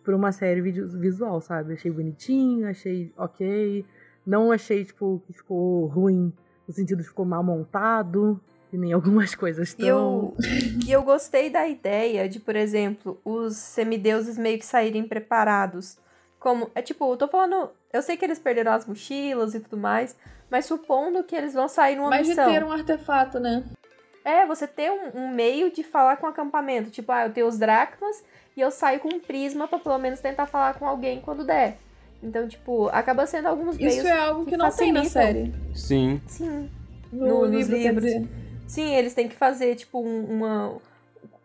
por 0.04 0.14
uma 0.14 0.30
série 0.30 0.60
visual, 0.60 1.40
sabe? 1.40 1.72
Achei 1.74 1.90
bonitinho, 1.90 2.68
achei 2.68 3.12
ok. 3.16 3.84
Não 4.24 4.52
achei, 4.52 4.84
tipo, 4.84 5.20
que 5.26 5.32
ficou 5.32 5.86
ruim, 5.86 6.32
no 6.66 6.74
sentido 6.74 7.02
de 7.02 7.08
ficou 7.08 7.24
mal 7.24 7.42
montado, 7.42 8.40
que 8.70 8.76
nem 8.76 8.92
algumas 8.92 9.34
coisas 9.36 9.68
E 9.68 9.70
estão. 9.70 9.86
eu, 9.86 10.36
e 10.86 10.90
eu 10.92 11.02
gostei 11.02 11.50
da 11.50 11.66
ideia 11.68 12.28
de, 12.28 12.40
por 12.40 12.56
exemplo, 12.56 13.20
os 13.24 13.56
semideuses 13.56 14.36
meio 14.38 14.58
que 14.58 14.66
saírem 14.66 15.06
preparados. 15.06 15.98
Como, 16.38 16.70
é 16.74 16.82
tipo, 16.82 17.10
eu 17.10 17.16
tô 17.16 17.26
falando. 17.28 17.70
Eu 17.92 18.02
sei 18.02 18.16
que 18.16 18.24
eles 18.24 18.38
perderam 18.38 18.72
as 18.72 18.86
mochilas 18.86 19.54
e 19.54 19.60
tudo 19.60 19.76
mais, 19.78 20.14
mas 20.50 20.66
supondo 20.66 21.24
que 21.24 21.34
eles 21.34 21.54
vão 21.54 21.68
sair 21.68 21.96
numa 21.96 22.10
Mas 22.10 22.22
de 22.24 22.28
missão. 22.30 22.52
ter 22.52 22.62
um 22.64 22.70
artefato, 22.72 23.40
né? 23.40 23.64
É, 24.24 24.44
você 24.46 24.66
ter 24.66 24.90
um, 24.90 25.20
um 25.22 25.34
meio 25.34 25.70
de 25.70 25.82
falar 25.82 26.16
com 26.16 26.26
o 26.26 26.30
acampamento. 26.30 26.90
Tipo, 26.90 27.12
ah, 27.12 27.26
eu 27.26 27.32
tenho 27.32 27.46
os 27.46 27.58
dracmas 27.58 28.22
e 28.56 28.60
eu 28.60 28.70
saio 28.70 29.00
com 29.00 29.08
um 29.14 29.20
prisma 29.20 29.66
pra 29.68 29.78
pelo 29.78 29.98
menos 29.98 30.20
tentar 30.20 30.46
falar 30.46 30.74
com 30.78 30.86
alguém 30.86 31.20
quando 31.20 31.44
der. 31.44 31.78
Então, 32.22 32.48
tipo, 32.48 32.88
acaba 32.88 33.26
sendo 33.26 33.46
alguns 33.48 33.76
meios. 33.76 33.96
Isso 33.96 34.06
é 34.06 34.12
algo 34.18 34.44
que, 34.44 34.50
que 34.52 34.56
não 34.56 34.70
tem 34.70 34.92
na 34.92 35.04
série. 35.04 35.54
Sim. 35.74 36.20
Sim. 36.26 36.70
No, 37.12 37.26
No- 37.40 37.44
livro, 37.44 37.76
livros. 37.76 38.04
dizer. 38.04 38.28
Sim, 38.66 38.94
eles 38.94 39.12
têm 39.14 39.28
que 39.28 39.36
fazer, 39.36 39.74
tipo, 39.76 40.00
um- 40.00 40.24
uma. 40.24 40.76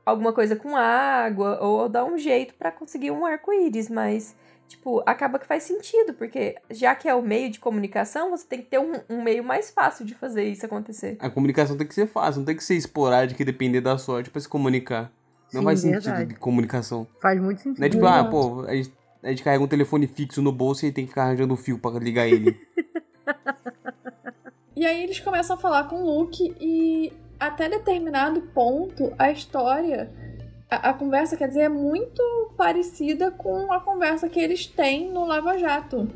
alguma 0.06 0.34
coisa 0.34 0.56
com 0.56 0.76
água, 0.76 1.60
ou 1.62 1.88
dar 1.90 2.04
um 2.06 2.18
jeito 2.18 2.54
pra 2.56 2.72
conseguir 2.72 3.12
um 3.12 3.26
arco-íris, 3.26 3.90
mas. 3.90 4.36
Tipo, 4.68 5.02
acaba 5.04 5.40
que 5.40 5.48
faz 5.48 5.64
sentido, 5.64 6.14
porque 6.14 6.56
já 6.70 6.94
que 6.94 7.10
é 7.10 7.16
o 7.16 7.24
meio 7.24 7.50
de 7.50 7.60
comunicação, 7.60 8.30
você 8.30 8.46
tem 8.46 8.60
que 8.60 8.68
ter 8.68 8.80
um, 8.80 8.94
um 9.10 9.24
meio 9.24 9.44
mais 9.44 9.72
fácil 9.72 10.06
de 10.06 10.14
fazer 10.14 10.44
isso 10.44 10.64
acontecer. 10.64 11.18
A 11.20 11.28
comunicação 11.28 11.76
tem 11.76 11.88
que 11.88 11.94
ser 11.96 12.06
fácil, 12.06 12.40
não 12.42 12.46
tem 12.46 12.56
que 12.56 12.64
ser 12.64 12.76
esporádica 12.76 13.42
e 13.42 13.46
depender 13.46 13.82
da 13.82 13.98
sorte 13.98 14.30
pra 14.30 14.40
se 14.40 14.48
comunicar. 14.48 15.12
Não 15.52 15.62
Sim, 15.62 15.66
faz 15.66 15.80
sentido 15.80 16.04
verdade. 16.04 16.26
de 16.34 16.40
comunicação. 16.40 17.08
Faz 17.20 17.42
muito 17.42 17.62
sentido. 17.62 17.80
Não 17.80 17.88
é 17.88 17.90
tipo, 17.90 18.06
ah, 18.06 18.24
pô, 18.26 18.62
a 18.68 18.76
gente, 18.76 18.94
a 19.24 19.30
gente 19.30 19.44
carrega 19.44 19.64
um 19.64 19.68
telefone 19.68 20.08
fixo 20.08 20.42
no 20.42 20.52
bolso 20.52 20.86
e 20.86 20.92
tem 20.92 21.06
que 21.06 21.10
ficar 21.12 21.24
arranjando 21.24 21.56
fio 21.56 21.78
pra 21.80 21.92
ligar 21.92 22.28
ele. 22.28 22.60
E 24.76 24.86
aí 24.86 25.04
eles 25.04 25.20
começam 25.20 25.58
a 25.58 25.60
falar 25.60 25.90
com 25.90 25.98
o 26.04 26.20
Luke 26.20 26.56
e 26.58 27.12
até 27.38 27.68
determinado 27.68 28.40
ponto 28.54 29.12
a 29.20 29.30
história, 29.30 30.10
a, 30.72 30.92
a 30.92 30.94
conversa, 30.94 31.36
quer 31.36 31.50
dizer, 31.50 31.64
é 31.64 31.70
muito 31.70 32.22
parecida 32.56 33.30
com 33.30 33.74
a 33.74 33.82
conversa 33.82 34.30
que 34.30 34.40
eles 34.40 34.66
têm 34.68 35.12
no 35.12 35.26
Lava 35.26 35.58
Jato. 35.58 36.08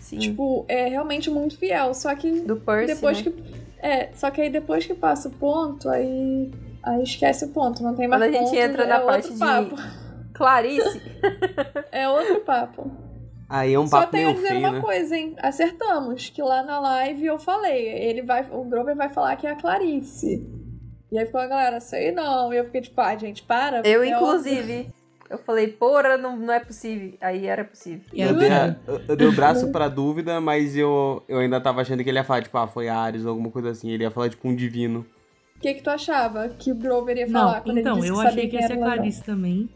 Sim. 0.00 0.18
Tipo, 0.18 0.64
é 0.66 0.88
realmente 0.88 1.30
muito 1.30 1.56
fiel. 1.56 1.94
Só 1.94 2.12
que 2.16 2.40
do 2.40 2.56
Percy. 2.56 2.94
depois 2.94 3.22
né? 3.24 3.30
que. 3.30 3.62
É, 3.78 4.10
só 4.14 4.32
que 4.32 4.40
aí 4.40 4.50
depois 4.50 4.84
que 4.84 4.94
passa 4.94 5.28
o 5.28 5.30
ponto, 5.30 5.88
aí. 5.88 6.50
Aí 6.82 7.04
esquece 7.04 7.44
o 7.44 7.48
ponto, 7.50 7.84
não 7.84 7.94
tem 7.94 8.08
mais 8.08 8.20
Quando 8.20 8.34
a 8.34 8.36
gente 8.36 8.50
ponto, 8.50 8.56
entra 8.60 8.82
é 8.82 8.86
na 8.88 8.98
parte 9.00 9.32
de- 9.32 9.38
papo. 9.38 9.76
Clarice. 10.34 11.00
É 11.92 12.08
outro 12.08 12.40
papo. 12.40 12.90
Aí 13.48 13.74
é 13.74 13.78
um 13.78 13.86
Só 13.86 14.00
papo 14.00 14.12
tenho 14.12 14.30
a 14.30 14.32
dizer 14.32 14.48
feio, 14.48 14.60
uma 14.60 14.70
né? 14.72 14.80
coisa, 14.80 15.14
hein? 15.16 15.34
Acertamos. 15.38 16.30
Que 16.30 16.40
lá 16.42 16.62
na 16.62 16.80
live 16.80 17.26
eu 17.26 17.38
falei. 17.38 17.86
Ele 17.86 18.22
vai. 18.22 18.46
O 18.50 18.64
Grover 18.64 18.96
vai 18.96 19.10
falar 19.10 19.36
que 19.36 19.46
é 19.46 19.50
a 19.50 19.56
Clarice. 19.56 20.46
E 21.10 21.18
aí 21.18 21.26
ficou 21.26 21.40
a 21.40 21.46
galera, 21.46 21.78
sei 21.80 22.10
não. 22.12 22.52
E 22.52 22.56
eu 22.56 22.64
fiquei 22.64 22.80
tipo, 22.80 22.98
ah, 23.00 23.14
gente, 23.16 23.42
para. 23.42 23.82
Eu, 23.86 24.02
é 24.02 24.08
inclusive. 24.08 24.88
Eu 25.28 25.36
falei, 25.38 25.68
porra, 25.68 26.16
não, 26.16 26.36
não 26.36 26.52
é 26.52 26.60
possível. 26.60 27.12
Aí 27.20 27.46
era 27.46 27.62
possível. 27.64 28.04
E 28.12 28.20
Eu 28.22 28.34
dei, 28.38 28.50
a- 28.50 28.76
eu, 28.86 29.00
eu 29.08 29.16
dei 29.16 29.26
o 29.26 29.32
braço 29.32 29.70
pra 29.70 29.88
dúvida, 29.88 30.40
mas 30.40 30.74
eu, 30.76 31.22
eu 31.28 31.38
ainda 31.38 31.60
tava 31.60 31.82
achando 31.82 32.02
que 32.02 32.08
ele 32.10 32.18
ia 32.18 32.24
falar, 32.24 32.42
tipo, 32.42 32.56
ah, 32.56 32.66
foi 32.66 32.88
Ares 32.88 33.24
ou 33.24 33.30
alguma 33.30 33.50
coisa 33.50 33.70
assim. 33.70 33.90
Ele 33.90 34.02
ia 34.04 34.10
falar, 34.10 34.30
tipo, 34.30 34.48
um 34.48 34.54
divino. 34.56 35.06
O 35.56 35.60
que 35.60 35.74
que 35.74 35.82
tu 35.82 35.90
achava 35.90 36.48
que 36.48 36.72
o 36.72 36.74
Grover 36.74 37.16
ia 37.18 37.28
falar 37.30 37.56
Não, 37.56 37.62
quando 37.62 37.78
então, 37.78 37.92
ele 37.98 38.00
disse 38.00 38.12
eu 38.12 38.16
que 38.16 38.22
sabia 38.22 38.30
achei 38.38 38.48
que 38.50 38.56
ia 38.56 38.60
era 38.64 38.68
ser 38.74 38.80
ladrão? 38.80 38.96
Clarice 38.96 39.22
também. 39.22 39.70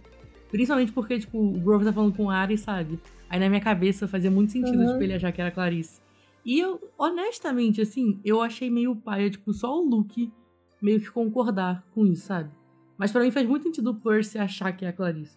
Principalmente 0.57 0.91
porque, 0.91 1.19
tipo, 1.19 1.39
o 1.39 1.61
Grover 1.61 1.87
tá 1.87 1.93
falando 1.93 2.15
com 2.17 2.25
o 2.25 2.31
Ari, 2.31 2.57
sabe? 2.57 2.99
Aí 3.29 3.39
na 3.39 3.47
minha 3.47 3.61
cabeça 3.61 4.09
fazia 4.09 4.31
muito 4.31 4.53
sentido, 4.53 4.79
Uhum. 4.81 4.93
tipo, 4.93 5.03
ele 5.03 5.13
achar 5.13 5.31
que 5.31 5.39
era 5.39 5.51
Clarice. 5.51 6.01
E 6.47 6.59
eu, 6.59 6.81
honestamente, 6.97 7.83
assim, 7.83 8.19
eu 8.25 8.41
achei 8.41 8.71
meio 8.71 8.97
paia, 8.97 9.29
tipo, 9.29 9.53
só 9.53 9.79
o 9.79 9.85
Luke 9.87 10.33
meio 10.81 10.99
que 10.99 11.11
concordar 11.11 11.85
com 11.95 12.07
isso, 12.07 12.25
sabe? 12.25 12.49
Mas 12.97 13.13
pra 13.13 13.21
mim 13.21 13.31
faz 13.31 13.47
muito 13.47 13.65
sentido 13.65 13.91
o 13.91 13.95
Percy 13.97 14.39
achar 14.39 14.73
que 14.73 14.87
é 14.87 14.89
a 14.89 14.95
Clarice. 14.95 15.37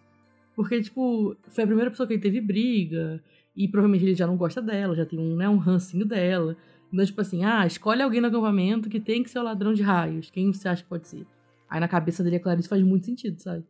Porque, 0.56 0.80
tipo, 0.80 1.36
foi 1.48 1.64
a 1.64 1.66
primeira 1.66 1.90
pessoa 1.90 2.06
que 2.06 2.14
ele 2.14 2.22
teve 2.22 2.40
briga, 2.40 3.22
e 3.54 3.68
provavelmente 3.68 4.06
ele 4.06 4.14
já 4.14 4.26
não 4.26 4.38
gosta 4.38 4.62
dela, 4.62 4.94
já 4.96 5.04
tem 5.04 5.18
um, 5.18 5.36
né, 5.36 5.46
um 5.50 5.58
rancinho 5.58 6.06
dela. 6.06 6.56
Então, 6.90 7.04
tipo 7.04 7.20
assim, 7.20 7.44
ah, 7.44 7.66
escolhe 7.66 8.00
alguém 8.00 8.22
no 8.22 8.28
acampamento 8.28 8.88
que 8.88 8.98
tem 8.98 9.22
que 9.22 9.28
ser 9.28 9.38
o 9.38 9.42
ladrão 9.42 9.74
de 9.74 9.82
raios. 9.82 10.30
Quem 10.30 10.50
você 10.50 10.66
acha 10.66 10.82
que 10.82 10.88
pode 10.88 11.06
ser? 11.06 11.26
Aí 11.68 11.78
na 11.78 11.86
cabeça 11.88 12.24
dele 12.24 12.36
a 12.36 12.40
Clarice 12.40 12.68
faz 12.70 12.82
muito 12.82 13.04
sentido, 13.04 13.38
sabe? 13.38 13.64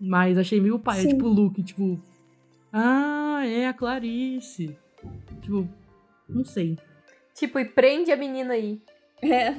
Mas 0.00 0.38
achei 0.38 0.60
meio 0.60 0.78
pai, 0.78 1.00
Sim. 1.00 1.08
tipo 1.08 1.26
o 1.26 1.32
Luke, 1.32 1.62
tipo. 1.62 2.00
Ah, 2.72 3.42
é 3.44 3.66
a 3.66 3.72
Clarice. 3.72 4.76
Tipo, 5.40 5.68
não 6.28 6.44
sei. 6.44 6.78
Tipo, 7.34 7.58
e 7.58 7.64
prende 7.64 8.12
a 8.12 8.16
menina 8.16 8.54
aí. 8.54 8.80
É. 9.22 9.54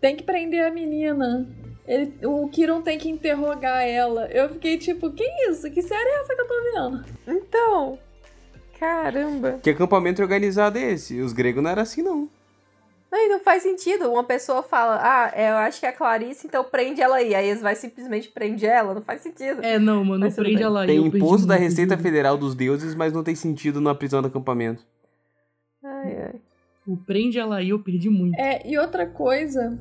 Tem 0.00 0.16
que 0.16 0.22
prender 0.22 0.66
a 0.66 0.70
menina. 0.70 1.46
Ele, 1.86 2.14
o 2.24 2.48
Kiron 2.48 2.80
tem 2.80 2.98
que 2.98 3.10
interrogar 3.10 3.82
ela. 3.82 4.26
Eu 4.26 4.48
fiquei 4.48 4.78
tipo, 4.78 5.10
que 5.10 5.24
isso? 5.48 5.70
Que 5.70 5.82
série 5.82 6.08
é 6.08 6.20
essa 6.20 6.34
que 6.34 6.40
eu 6.40 6.46
tô 6.46 6.54
vendo? 6.62 7.04
Então. 7.26 7.98
Caramba. 8.78 9.58
Que 9.62 9.70
acampamento 9.70 10.22
organizado 10.22 10.78
é 10.78 10.92
esse? 10.92 11.20
Os 11.20 11.32
gregos 11.32 11.62
não 11.62 11.70
era 11.70 11.82
assim, 11.82 12.02
não. 12.02 12.28
Aí 13.14 13.28
não 13.28 13.38
faz 13.38 13.62
sentido. 13.62 14.10
Uma 14.10 14.24
pessoa 14.24 14.60
fala, 14.60 14.98
ah, 15.00 15.32
é, 15.32 15.48
eu 15.50 15.56
acho 15.58 15.78
que 15.78 15.86
é 15.86 15.90
a 15.90 15.92
Clarice, 15.92 16.48
então 16.48 16.64
prende 16.64 17.00
ela 17.00 17.16
aí. 17.16 17.32
Aí 17.32 17.46
eles 17.48 17.62
vai 17.62 17.76
simplesmente 17.76 18.28
prende 18.28 18.66
ela. 18.66 18.92
Não 18.92 19.02
faz 19.02 19.20
sentido. 19.20 19.62
É, 19.62 19.78
não, 19.78 20.04
mano, 20.04 20.20
Mas 20.20 20.34
prende 20.34 20.60
ela 20.60 20.80
aí. 20.80 20.88
Tem 20.88 21.06
imposto 21.06 21.46
da 21.46 21.54
Receita. 21.54 21.96
Federal 21.96 22.36
dos 22.36 22.56
Deuses, 22.56 22.92
mas 22.94 23.12
não 23.12 23.22
tem 23.22 23.36
sentido 23.36 23.80
na 23.80 23.94
prisão 23.94 24.20
do 24.20 24.26
acampamento. 24.26 24.84
Ai, 25.82 26.22
ai. 26.24 26.40
O 26.86 26.96
prende 26.96 27.38
ela 27.38 27.58
aí 27.58 27.70
eu 27.70 27.78
perdi 27.78 28.10
muito. 28.10 28.36
É, 28.36 28.66
e 28.66 28.76
outra 28.76 29.06
coisa 29.06 29.78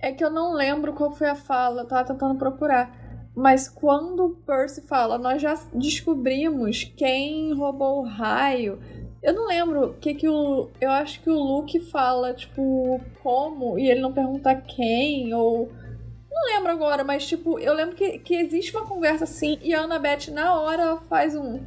é 0.00 0.10
que 0.10 0.24
eu 0.24 0.30
não 0.30 0.54
lembro 0.54 0.94
qual 0.94 1.14
foi 1.14 1.28
a 1.28 1.34
fala, 1.34 1.82
eu 1.82 1.86
tava 1.86 2.08
tentando 2.08 2.38
procurar. 2.38 3.04
Mas 3.36 3.68
quando 3.68 4.24
o 4.24 4.30
Percy 4.36 4.80
fala, 4.82 5.18
nós 5.18 5.42
já 5.42 5.54
descobrimos 5.74 6.84
quem 6.96 7.52
roubou 7.52 8.00
o 8.00 8.06
raio. 8.06 8.78
Eu 9.24 9.32
não 9.32 9.46
lembro 9.46 9.86
o 9.86 9.94
que 9.94 10.12
que 10.12 10.28
o. 10.28 10.68
Eu 10.78 10.90
acho 10.90 11.22
que 11.22 11.30
o 11.30 11.42
Luke 11.42 11.80
fala, 11.80 12.34
tipo, 12.34 13.00
como, 13.22 13.78
e 13.78 13.90
ele 13.90 14.00
não 14.00 14.12
pergunta 14.12 14.54
quem, 14.54 15.32
ou. 15.32 15.72
Não 16.30 16.54
lembro 16.54 16.70
agora, 16.70 17.02
mas, 17.02 17.26
tipo, 17.26 17.58
eu 17.58 17.72
lembro 17.72 17.96
que, 17.96 18.18
que 18.18 18.34
existe 18.34 18.76
uma 18.76 18.84
conversa 18.84 19.24
assim, 19.24 19.58
e 19.62 19.72
a 19.72 19.80
Annabeth, 19.80 20.30
na 20.30 20.60
hora, 20.60 20.82
ela 20.82 21.00
faz 21.08 21.34
um. 21.34 21.58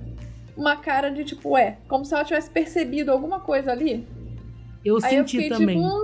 Uma 0.55 0.75
cara 0.75 1.09
de 1.09 1.23
tipo, 1.23 1.57
é, 1.57 1.77
como 1.87 2.05
se 2.05 2.13
ela 2.13 2.23
tivesse 2.23 2.49
percebido 2.49 3.11
alguma 3.11 3.39
coisa 3.39 3.71
ali. 3.71 4.07
Eu 4.85 4.97
Aí 5.03 5.15
eu 5.15 5.27
senti 5.27 5.37
fiquei 5.37 5.49
também. 5.49 5.81
tipo, 5.81 6.03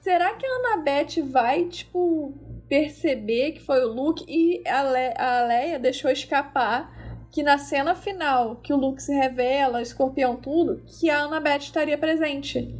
será 0.00 0.34
que 0.34 0.46
a 0.46 0.56
Annabeth 0.56 1.22
vai, 1.30 1.64
tipo, 1.64 2.32
perceber 2.68 3.52
que 3.52 3.60
foi 3.60 3.84
o 3.84 3.92
Luke 3.92 4.24
e 4.26 4.66
a, 4.66 4.82
Le 4.82 5.14
a 5.16 5.46
Leia 5.46 5.78
deixou 5.78 6.10
escapar 6.10 6.93
que 7.34 7.42
na 7.42 7.58
cena 7.58 7.96
final, 7.96 8.54
que 8.62 8.72
o 8.72 8.76
Luke 8.76 9.02
se 9.02 9.12
revela, 9.12 9.82
escorpião 9.82 10.36
tudo, 10.36 10.80
que 10.86 11.10
a 11.10 11.22
Annabeth 11.24 11.62
estaria 11.64 11.98
presente. 11.98 12.72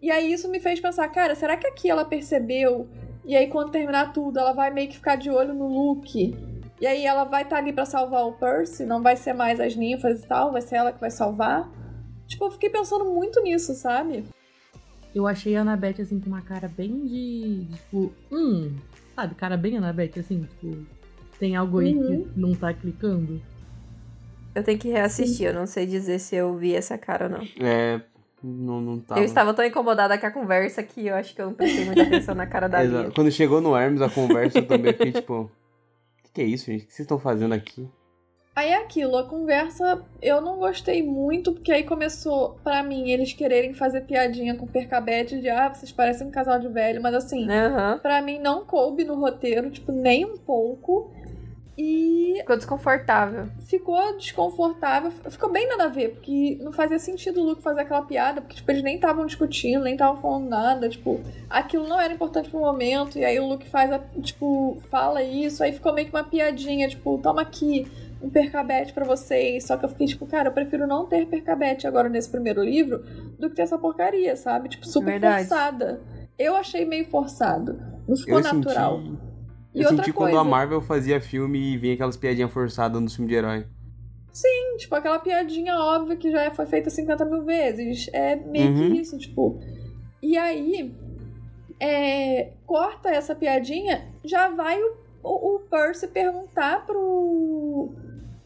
E 0.00 0.10
aí 0.10 0.32
isso 0.32 0.50
me 0.50 0.58
fez 0.58 0.80
pensar, 0.80 1.06
cara, 1.10 1.34
será 1.34 1.54
que 1.54 1.66
aqui 1.66 1.90
ela 1.90 2.02
percebeu? 2.02 2.88
E 3.26 3.36
aí 3.36 3.46
quando 3.46 3.72
terminar 3.72 4.14
tudo, 4.14 4.38
ela 4.38 4.54
vai 4.54 4.70
meio 4.70 4.88
que 4.88 4.96
ficar 4.96 5.16
de 5.16 5.28
olho 5.28 5.52
no 5.52 5.68
Luke. 5.68 6.34
E 6.80 6.86
aí 6.86 7.04
ela 7.04 7.24
vai 7.24 7.42
estar 7.42 7.58
ali 7.58 7.74
pra 7.74 7.84
salvar 7.84 8.26
o 8.26 8.32
Percy, 8.32 8.86
não 8.86 9.02
vai 9.02 9.16
ser 9.16 9.34
mais 9.34 9.60
as 9.60 9.76
ninfas 9.76 10.22
e 10.24 10.26
tal, 10.26 10.50
vai 10.50 10.62
ser 10.62 10.76
ela 10.76 10.90
que 10.90 11.00
vai 11.00 11.10
salvar. 11.10 11.70
Tipo, 12.26 12.46
eu 12.46 12.50
fiquei 12.52 12.70
pensando 12.70 13.04
muito 13.04 13.42
nisso, 13.42 13.74
sabe? 13.74 14.24
eu 15.14 15.26
achei 15.28 15.54
a 15.56 15.60
Annabeth, 15.60 16.00
assim, 16.00 16.18
com 16.18 16.26
uma 16.26 16.40
cara 16.42 16.66
bem 16.66 17.06
de, 17.06 17.64
de, 17.66 17.74
tipo, 17.76 18.12
hum, 18.32 18.74
sabe, 19.14 19.34
cara 19.36 19.56
bem 19.56 19.76
Annabeth, 19.76 20.18
assim, 20.18 20.42
tipo, 20.42 20.84
tem 21.38 21.54
algo 21.54 21.78
aí 21.80 21.94
Uhum. 21.94 22.24
que 22.24 22.40
não 22.40 22.52
tá 22.54 22.72
clicando. 22.74 23.40
Eu 24.54 24.62
tenho 24.62 24.78
que 24.78 24.88
reassistir, 24.88 25.46
eu 25.46 25.54
não 25.54 25.66
sei 25.66 25.86
dizer 25.86 26.18
se 26.18 26.36
eu 26.36 26.54
vi 26.56 26.74
essa 26.74 26.96
cara 26.96 27.24
ou 27.24 27.30
não. 27.30 27.66
É. 27.66 28.00
Não, 28.42 28.78
não 28.80 29.00
tava. 29.00 29.20
Eu 29.20 29.24
estava 29.24 29.54
tão 29.54 29.64
incomodada 29.64 30.18
com 30.18 30.26
a 30.26 30.30
conversa 30.30 30.82
que 30.82 31.06
eu 31.06 31.14
acho 31.14 31.34
que 31.34 31.40
eu 31.40 31.46
não 31.46 31.54
prestei 31.54 31.86
muita 31.86 32.02
atenção 32.02 32.34
na 32.34 32.46
cara 32.46 32.68
da 32.68 32.84
Exato. 32.84 33.02
Lia. 33.04 33.12
Quando 33.14 33.30
chegou 33.32 33.60
no 33.60 33.74
Hermes 33.74 34.02
a 34.02 34.10
conversa, 34.10 34.58
eu 34.58 34.66
também 34.66 34.92
fiquei 34.92 35.12
tipo. 35.12 35.34
O 35.44 35.50
que, 36.24 36.30
que 36.34 36.40
é 36.42 36.44
isso, 36.44 36.66
gente? 36.66 36.84
O 36.84 36.86
que 36.86 36.92
vocês 36.92 37.04
estão 37.06 37.18
fazendo 37.18 37.54
aqui? 37.54 37.88
Aí 38.54 38.68
é 38.68 38.76
aquilo, 38.76 39.16
a 39.16 39.26
conversa 39.26 40.04
eu 40.22 40.40
não 40.40 40.58
gostei 40.58 41.02
muito, 41.02 41.52
porque 41.52 41.72
aí 41.72 41.82
começou, 41.82 42.56
pra 42.62 42.84
mim, 42.84 43.10
eles 43.10 43.32
quererem 43.32 43.74
fazer 43.74 44.02
piadinha 44.02 44.54
com 44.54 44.64
o 44.64 44.68
Percabete 44.68 45.40
de 45.40 45.48
ah, 45.48 45.74
vocês 45.74 45.90
parecem 45.90 46.28
um 46.28 46.30
casal 46.30 46.60
de 46.60 46.68
velho, 46.68 47.02
mas 47.02 47.14
assim, 47.14 47.50
Aham. 47.50 47.98
pra 47.98 48.22
mim 48.22 48.38
não 48.38 48.64
coube 48.64 49.02
no 49.02 49.16
roteiro, 49.18 49.70
tipo, 49.70 49.90
nem 49.90 50.24
um 50.24 50.36
pouco. 50.36 51.10
E 51.76 52.34
Ficou 52.38 52.56
desconfortável. 52.56 53.48
ficou 53.66 54.16
desconfortável, 54.16 55.10
ficou 55.10 55.50
bem 55.50 55.66
nada 55.68 55.84
a 55.84 55.88
ver, 55.88 56.10
porque 56.10 56.58
não 56.62 56.72
fazia 56.72 56.98
sentido 56.98 57.40
o 57.40 57.44
Luke 57.44 57.62
fazer 57.62 57.80
aquela 57.80 58.02
piada, 58.02 58.40
porque 58.40 58.56
tipo, 58.56 58.70
eles 58.70 58.82
nem 58.82 58.94
estavam 58.96 59.26
discutindo, 59.26 59.82
nem 59.82 59.94
estavam 59.94 60.20
falando 60.20 60.48
nada, 60.48 60.88
tipo, 60.88 61.20
aquilo 61.50 61.88
não 61.88 62.00
era 62.00 62.12
importante 62.14 62.48
pro 62.48 62.60
momento, 62.60 63.18
e 63.18 63.24
aí 63.24 63.40
o 63.40 63.46
Luke 63.48 63.68
faz 63.68 63.90
a, 63.90 63.98
tipo, 64.20 64.78
fala 64.90 65.22
isso, 65.22 65.64
aí 65.64 65.72
ficou 65.72 65.92
meio 65.92 66.08
que 66.08 66.14
uma 66.14 66.22
piadinha, 66.24 66.88
tipo, 66.88 67.18
toma 67.18 67.42
aqui 67.42 67.86
um 68.22 68.30
percabete 68.30 68.92
pra 68.92 69.04
vocês, 69.04 69.66
só 69.66 69.76
que 69.76 69.84
eu 69.84 69.88
fiquei 69.88 70.06
tipo, 70.06 70.26
cara, 70.26 70.48
eu 70.48 70.52
prefiro 70.52 70.86
não 70.86 71.06
ter 71.06 71.26
percabete 71.26 71.86
agora 71.86 72.08
nesse 72.08 72.30
primeiro 72.30 72.62
livro 72.62 72.98
do 73.38 73.50
que 73.50 73.56
ter 73.56 73.62
essa 73.62 73.76
porcaria, 73.76 74.34
sabe? 74.36 74.68
Tipo, 74.70 74.86
super 74.86 75.12
Verdade. 75.12 75.46
forçada. 75.48 76.00
Eu 76.38 76.56
achei 76.56 76.84
meio 76.84 77.04
forçado, 77.06 77.78
não 78.08 78.16
ficou 78.16 78.38
eu 78.38 78.44
natural. 78.44 78.98
senti. 79.02 79.33
E 79.74 79.82
eu 79.82 79.88
senti 79.88 80.12
coisa, 80.12 80.32
quando 80.32 80.38
a 80.38 80.44
Marvel 80.44 80.80
fazia 80.80 81.20
filme 81.20 81.58
e 81.58 81.76
vinha 81.76 81.94
aquelas 81.94 82.16
piadinhas 82.16 82.50
forçadas 82.52 83.00
no 83.02 83.10
filme 83.10 83.28
de 83.28 83.34
herói. 83.34 83.66
Tipo, 84.76 84.96
aquela 84.96 85.18
piadinha 85.18 85.76
óbvia 85.76 86.16
que 86.16 86.30
já 86.30 86.50
foi 86.50 86.66
feita 86.66 86.90
50 86.90 87.24
mil 87.24 87.42
vezes. 87.42 88.08
É 88.12 88.36
meio 88.36 88.70
Uhum. 88.70 88.92
que 88.92 89.00
isso, 89.00 89.16
tipo. 89.18 89.60
E 90.20 90.36
aí, 90.36 90.94
é, 91.78 92.52
corta 92.66 93.08
essa 93.10 93.34
piadinha, 93.34 94.06
já 94.24 94.48
vai 94.48 94.82
o, 94.82 94.96
o, 95.22 95.56
o 95.56 95.58
Percy 95.60 96.08
perguntar 96.08 96.84
pro, 96.86 97.92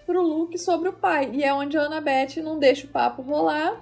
pro 0.05 0.23
Luke 0.23 0.59
sobre 0.59 0.89
o 0.89 0.93
pai. 0.93 1.31
E 1.33 1.43
é 1.45 1.53
onde 1.55 1.77
a 1.77 1.83
Annabeth 1.83 2.43
não 2.43 2.59
deixa 2.59 2.87
o 2.87 2.91
papo 2.91 3.23
rolar. 3.23 3.81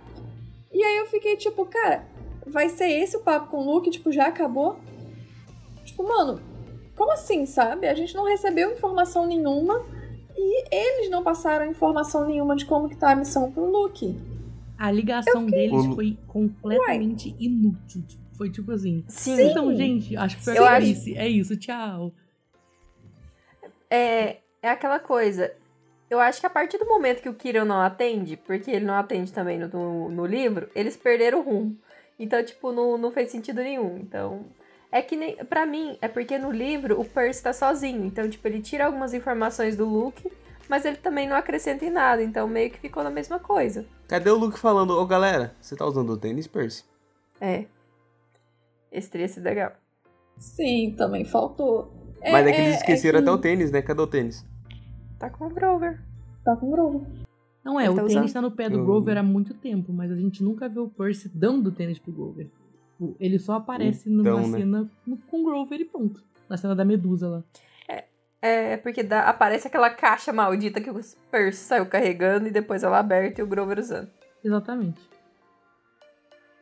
E 0.73 0.83
aí 0.83 0.99
eu 0.99 1.07
fiquei 1.07 1.37
tipo, 1.37 1.65
cara, 1.67 2.05
vai 2.47 2.69
ser 2.69 2.89
esse 2.89 3.17
o 3.17 3.21
papo 3.21 3.49
com 3.51 3.59
o 3.59 3.73
Luke? 3.75 3.91
Tipo, 3.91 4.13
já 4.13 4.27
acabou? 4.27 4.79
Tipo, 5.85 6.07
mano, 6.07 6.41
como 6.97 7.13
assim, 7.13 7.47
sabe? 7.47 7.87
A 7.87 7.95
gente 7.95 8.15
não 8.15 8.25
recebeu 8.25 8.73
informação 8.73 9.27
nenhuma. 9.27 9.85
E 10.39 10.65
eles 10.75 11.11
não 11.11 11.23
passaram 11.23 11.65
informação 11.71 12.27
nenhuma 12.27 12.55
de 12.57 12.67
como 12.67 12.89
que 12.91 12.97
tá 12.97 13.13
a 13.13 13.17
missão 13.17 13.51
pro 13.51 13.65
Luke. 13.65 14.15
A 14.77 14.91
ligação 14.91 15.47
deles 15.47 15.73
Ô, 15.73 15.77
Lu- 15.89 15.95
foi 15.95 16.19
completamente 16.27 17.35
inútil. 17.39 18.03
Tipo, 18.07 18.23
Foi 18.37 18.51
tipo 18.51 18.71
assim. 18.71 19.03
Sim. 19.09 19.41
Então, 19.51 19.75
gente, 19.75 20.15
acho 20.15 20.37
que 20.37 20.45
foi 20.45 20.53
a 20.53 20.57
acho- 20.57 20.63
Clarice. 20.69 21.17
É 21.17 21.27
isso, 21.27 21.57
tchau. 21.57 22.13
É, 23.91 24.37
é 24.63 24.69
aquela 24.69 24.99
coisa. 24.99 25.53
Eu 26.11 26.21
acho 26.21 26.39
que 26.41 26.47
a 26.47 26.51
partir 26.51 26.79
do 26.79 26.87
momento 26.87 27.23
que 27.23 27.29
o 27.29 27.35
Kirill 27.35 27.65
não 27.65 27.81
atende, 27.81 28.37
porque 28.37 28.71
ele 28.71 28.85
não 28.85 28.95
atende 28.95 29.33
também 29.33 29.59
no, 29.59 29.69
no, 29.69 30.09
no 30.11 30.27
livro, 30.27 30.69
eles 30.75 30.97
perderam 30.97 31.41
o 31.41 31.43
rumo. 31.43 31.77
Então, 32.19 32.45
tipo, 32.45 32.73
não, 32.73 32.97
não 32.99 33.11
fez 33.11 33.31
sentido 33.31 33.63
nenhum. 33.63 33.97
Então. 33.99 34.45
É 34.97 35.03
que 35.03 35.15
nem. 35.15 35.37
Pra 35.45 35.67
mim, 35.67 35.99
é 36.01 36.09
porque 36.09 36.39
no 36.39 36.51
livro 36.51 36.99
o 36.99 37.05
Percy 37.05 37.43
tá 37.43 37.53
sozinho. 37.53 38.03
Então, 38.07 38.27
tipo, 38.31 38.49
ele 38.49 38.63
tira 38.63 38.87
algumas 38.87 39.13
informações 39.13 39.77
do 39.77 39.85
Luke, 39.85 40.27
mas 40.71 40.87
ele 40.87 40.97
também 40.97 41.29
não 41.29 41.37
acrescenta 41.37 41.85
em 41.85 41.91
nada. 41.91 42.23
Então, 42.23 42.49
meio 42.49 42.71
que 42.71 42.79
ficou 42.79 43.05
na 43.05 43.11
mesma 43.11 43.39
coisa. 43.39 43.85
Cadê 44.09 44.31
o 44.31 44.37
Luke 44.39 44.59
falando, 44.59 44.93
ô 44.99 45.05
galera, 45.05 45.55
você 45.61 45.77
tá 45.77 45.85
usando 45.85 46.09
o 46.11 46.17
tênis, 46.17 46.47
Percy? 46.47 46.83
É. 47.39 47.67
Esse 48.91 49.11
teria 49.11 49.29
sido 49.29 49.45
legal. 49.45 49.73
Sim, 50.39 50.95
também 50.97 51.27
faltou. 51.27 51.93
É- 52.23 52.33
Mas 52.33 52.47
é 52.47 52.53
que 52.53 52.59
é- 52.59 52.65
eles 52.65 52.77
esqueceram 52.77 53.19
é 53.19 53.23
que 53.23 53.29
até 53.29 53.37
o 53.37 53.39
tênis, 53.39 53.71
né? 53.71 53.83
Cadê 53.83 54.01
o 54.01 54.07
tênis? 54.07 54.47
Tá 55.19 55.29
com 55.29 55.45
o 55.45 55.51
Grover. 55.51 56.01
Tá 56.43 56.57
com 56.57 56.71
Grover. 56.71 57.03
Não 57.63 57.79
é, 57.79 57.85
Ele 57.85 57.93
o 57.93 57.97
tá 57.97 58.03
tênis 58.05 58.15
usando. 58.17 58.33
tá 58.33 58.41
no 58.41 58.51
pé 58.51 58.71
do 58.71 58.83
Grover 58.83 59.19
há 59.19 59.23
muito 59.23 59.53
tempo, 59.53 59.93
mas 59.93 60.11
a 60.11 60.17
gente 60.17 60.43
nunca 60.43 60.71
vê 60.71 60.81
o 60.81 60.89
Percy 60.89 61.29
dando 61.29 61.67
o 61.67 61.73
tênis 61.73 61.99
pro 61.99 62.13
Grover. 62.13 62.49
Tipo, 62.99 63.17
Ele 63.21 63.39
só 63.39 63.55
aparece 63.55 64.11
Então, 64.11 64.39
numa 64.39 64.49
né? 64.49 64.59
cena 64.59 64.91
com 65.31 65.41
o 65.43 65.45
Grover 65.45 65.81
e 65.81 65.85
ponto. 65.85 66.23
Na 66.49 66.57
cena 66.57 66.75
da 66.75 66.85
Medusa 66.85 67.29
lá. 67.29 67.43
É, 68.43 68.77
porque 68.77 69.03
dá- 69.03 69.23
aparece 69.29 69.67
aquela 69.67 69.91
caixa 69.91 70.33
maldita 70.33 70.81
que 70.81 70.89
o 70.91 71.01
Percy 71.31 71.59
saiu 71.65 71.87
carregando 71.87 72.47
e 72.47 72.51
depois 72.51 72.83
ela 72.85 72.99
aberta 72.99 73.41
e 73.41 73.45
o 73.45 73.47
Grover 73.47 73.79
usando. 73.79 74.09
Exatamente. 74.45 75.01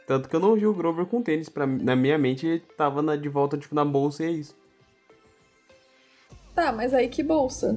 Tanto 0.06 0.28
que 0.28 0.34
eu 0.36 0.40
não 0.40 0.54
vi 0.54 0.66
o 0.66 0.72
Grover 0.72 1.04
com 1.06 1.20
tênis. 1.22 1.48
Pra, 1.48 1.66
na 1.66 1.94
minha 1.94 2.16
mente, 2.16 2.46
ele 2.46 2.60
tava 2.76 3.02
na- 3.02 3.16
de 3.16 3.28
volta, 3.28 3.58
tipo, 3.58 3.74
na 3.74 3.84
bolsa 3.84 4.22
e 4.22 4.26
é 4.26 4.30
isso. 4.30 4.56
Tá, 6.54 6.72
mas 6.72 6.94
aí 6.94 7.08
que 7.08 7.22
bolsa? 7.22 7.76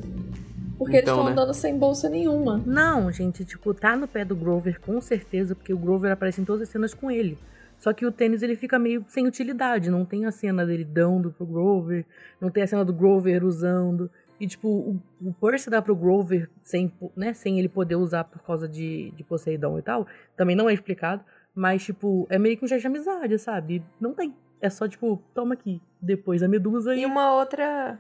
Porque 0.77 0.97
eles 0.97 1.03
Então, 1.03 1.15
estão 1.15 1.25
né? 1.25 1.31
andando 1.31 1.53
sem 1.53 1.77
bolsa 1.77 2.07
nenhuma. 2.07 2.61
Não, 2.65 3.11
gente, 3.11 3.43
tipo, 3.43 3.73
tá 3.73 3.95
no 3.95 4.07
pé 4.07 4.23
do 4.23 4.35
Grover 4.35 4.79
com 4.79 5.01
certeza, 5.01 5.55
porque 5.55 5.73
o 5.73 5.77
Grover 5.77 6.11
aparece 6.11 6.39
em 6.39 6.45
todas 6.45 6.61
as 6.61 6.69
cenas 6.69 6.93
com 6.93 7.09
ele. 7.09 7.37
Só 7.77 7.93
que 7.93 8.05
o 8.05 8.11
tênis 8.11 8.41
ele 8.41 8.55
fica 8.55 8.79
meio 8.79 9.05
sem 9.07 9.27
utilidade, 9.27 9.89
não 9.89 10.03
tem 10.03 10.25
a 10.25 10.31
cena 10.31 10.65
dele 10.65 10.83
dando 10.83 11.31
pro 11.31 11.45
Grover, 11.45 12.05
não 12.41 12.49
tem 12.49 12.63
a 12.63 12.67
cena 12.67 12.83
do 12.83 12.93
Grover 12.93 13.43
usando. 13.43 14.09
E, 14.39 14.47
tipo, 14.47 14.67
o, 14.67 15.01
o 15.21 15.33
Percy 15.33 15.69
dá 15.69 15.81
pro 15.81 15.95
Grover 15.95 16.49
sem, 16.61 16.91
né, 17.15 17.33
sem 17.33 17.59
ele 17.59 17.69
poder 17.69 17.95
usar 17.95 18.23
por 18.23 18.41
causa 18.43 18.67
de, 18.67 19.11
de 19.11 19.23
Poseidon 19.23 19.79
e 19.79 19.81
tal. 19.81 20.07
Também 20.35 20.55
não 20.55 20.69
é 20.69 20.73
explicado, 20.73 21.23
mas, 21.55 21.83
tipo, 21.83 22.27
é 22.29 22.37
meio 22.37 22.57
que 22.57 22.63
um 22.63 22.67
gesto 22.67 22.81
de 22.81 22.87
amizade, 22.87 23.37
sabe? 23.39 23.83
Não 23.99 24.13
tem. 24.13 24.35
É 24.61 24.69
só, 24.69 24.87
tipo, 24.87 25.21
toma 25.33 25.53
aqui. 25.53 25.81
Depois 25.99 26.43
a 26.43 26.47
Medusa 26.47 26.95
e. 26.95 27.01
E 27.01 27.05
uma 27.05 27.33
outra. 27.33 27.99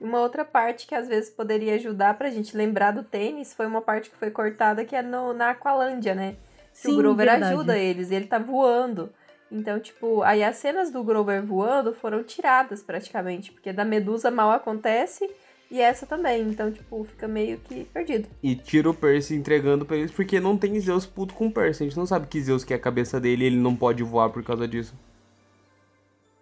Uma 0.00 0.20
outra 0.20 0.44
parte 0.44 0.88
que 0.88 0.96
às 0.96 1.06
vezes 1.06 1.30
poderia 1.30 1.76
ajudar 1.76 2.18
pra 2.18 2.28
gente 2.28 2.56
lembrar 2.56 2.90
do 2.90 3.04
tênis 3.04 3.54
foi 3.54 3.66
uma 3.66 3.80
parte 3.80 4.10
que 4.10 4.16
foi 4.16 4.32
cortada 4.32 4.84
que 4.84 4.96
é 4.96 5.02
no, 5.02 5.32
na 5.32 5.50
Aqualândia, 5.50 6.12
né? 6.12 6.34
Que 6.80 6.88
o 6.88 6.96
Grover 6.96 7.26
verdade. 7.26 7.52
ajuda 7.52 7.78
eles 7.78 8.10
e 8.10 8.14
ele 8.14 8.26
tá 8.26 8.38
voando. 8.38 9.10
Então, 9.50 9.78
tipo, 9.78 10.22
aí 10.22 10.42
as 10.42 10.56
cenas 10.56 10.90
do 10.90 11.04
Grover 11.04 11.44
voando 11.44 11.92
foram 11.92 12.22
tiradas 12.22 12.82
praticamente, 12.82 13.52
porque 13.52 13.72
da 13.72 13.84
Medusa 13.84 14.30
mal 14.30 14.50
acontece 14.50 15.28
e 15.70 15.80
essa 15.80 16.06
também. 16.06 16.42
Então, 16.42 16.70
tipo, 16.72 17.04
fica 17.04 17.28
meio 17.28 17.58
que 17.58 17.84
perdido. 17.84 18.28
E 18.42 18.54
tira 18.54 18.88
o 18.88 18.94
Percy 18.94 19.34
entregando 19.34 19.84
pra 19.84 19.96
eles, 19.96 20.10
porque 20.10 20.40
não 20.40 20.56
tem 20.56 20.78
Zeus 20.80 21.04
puto 21.04 21.34
com 21.34 21.46
o 21.46 21.52
Percy. 21.52 21.82
A 21.82 21.86
gente 21.86 21.98
não 21.98 22.06
sabe 22.06 22.26
que 22.26 22.40
Zeus 22.40 22.64
quer 22.64 22.74
a 22.74 22.78
cabeça 22.78 23.20
dele 23.20 23.44
e 23.44 23.46
ele 23.48 23.56
não 23.56 23.76
pode 23.76 24.02
voar 24.02 24.30
por 24.30 24.42
causa 24.42 24.66
disso. 24.66 24.94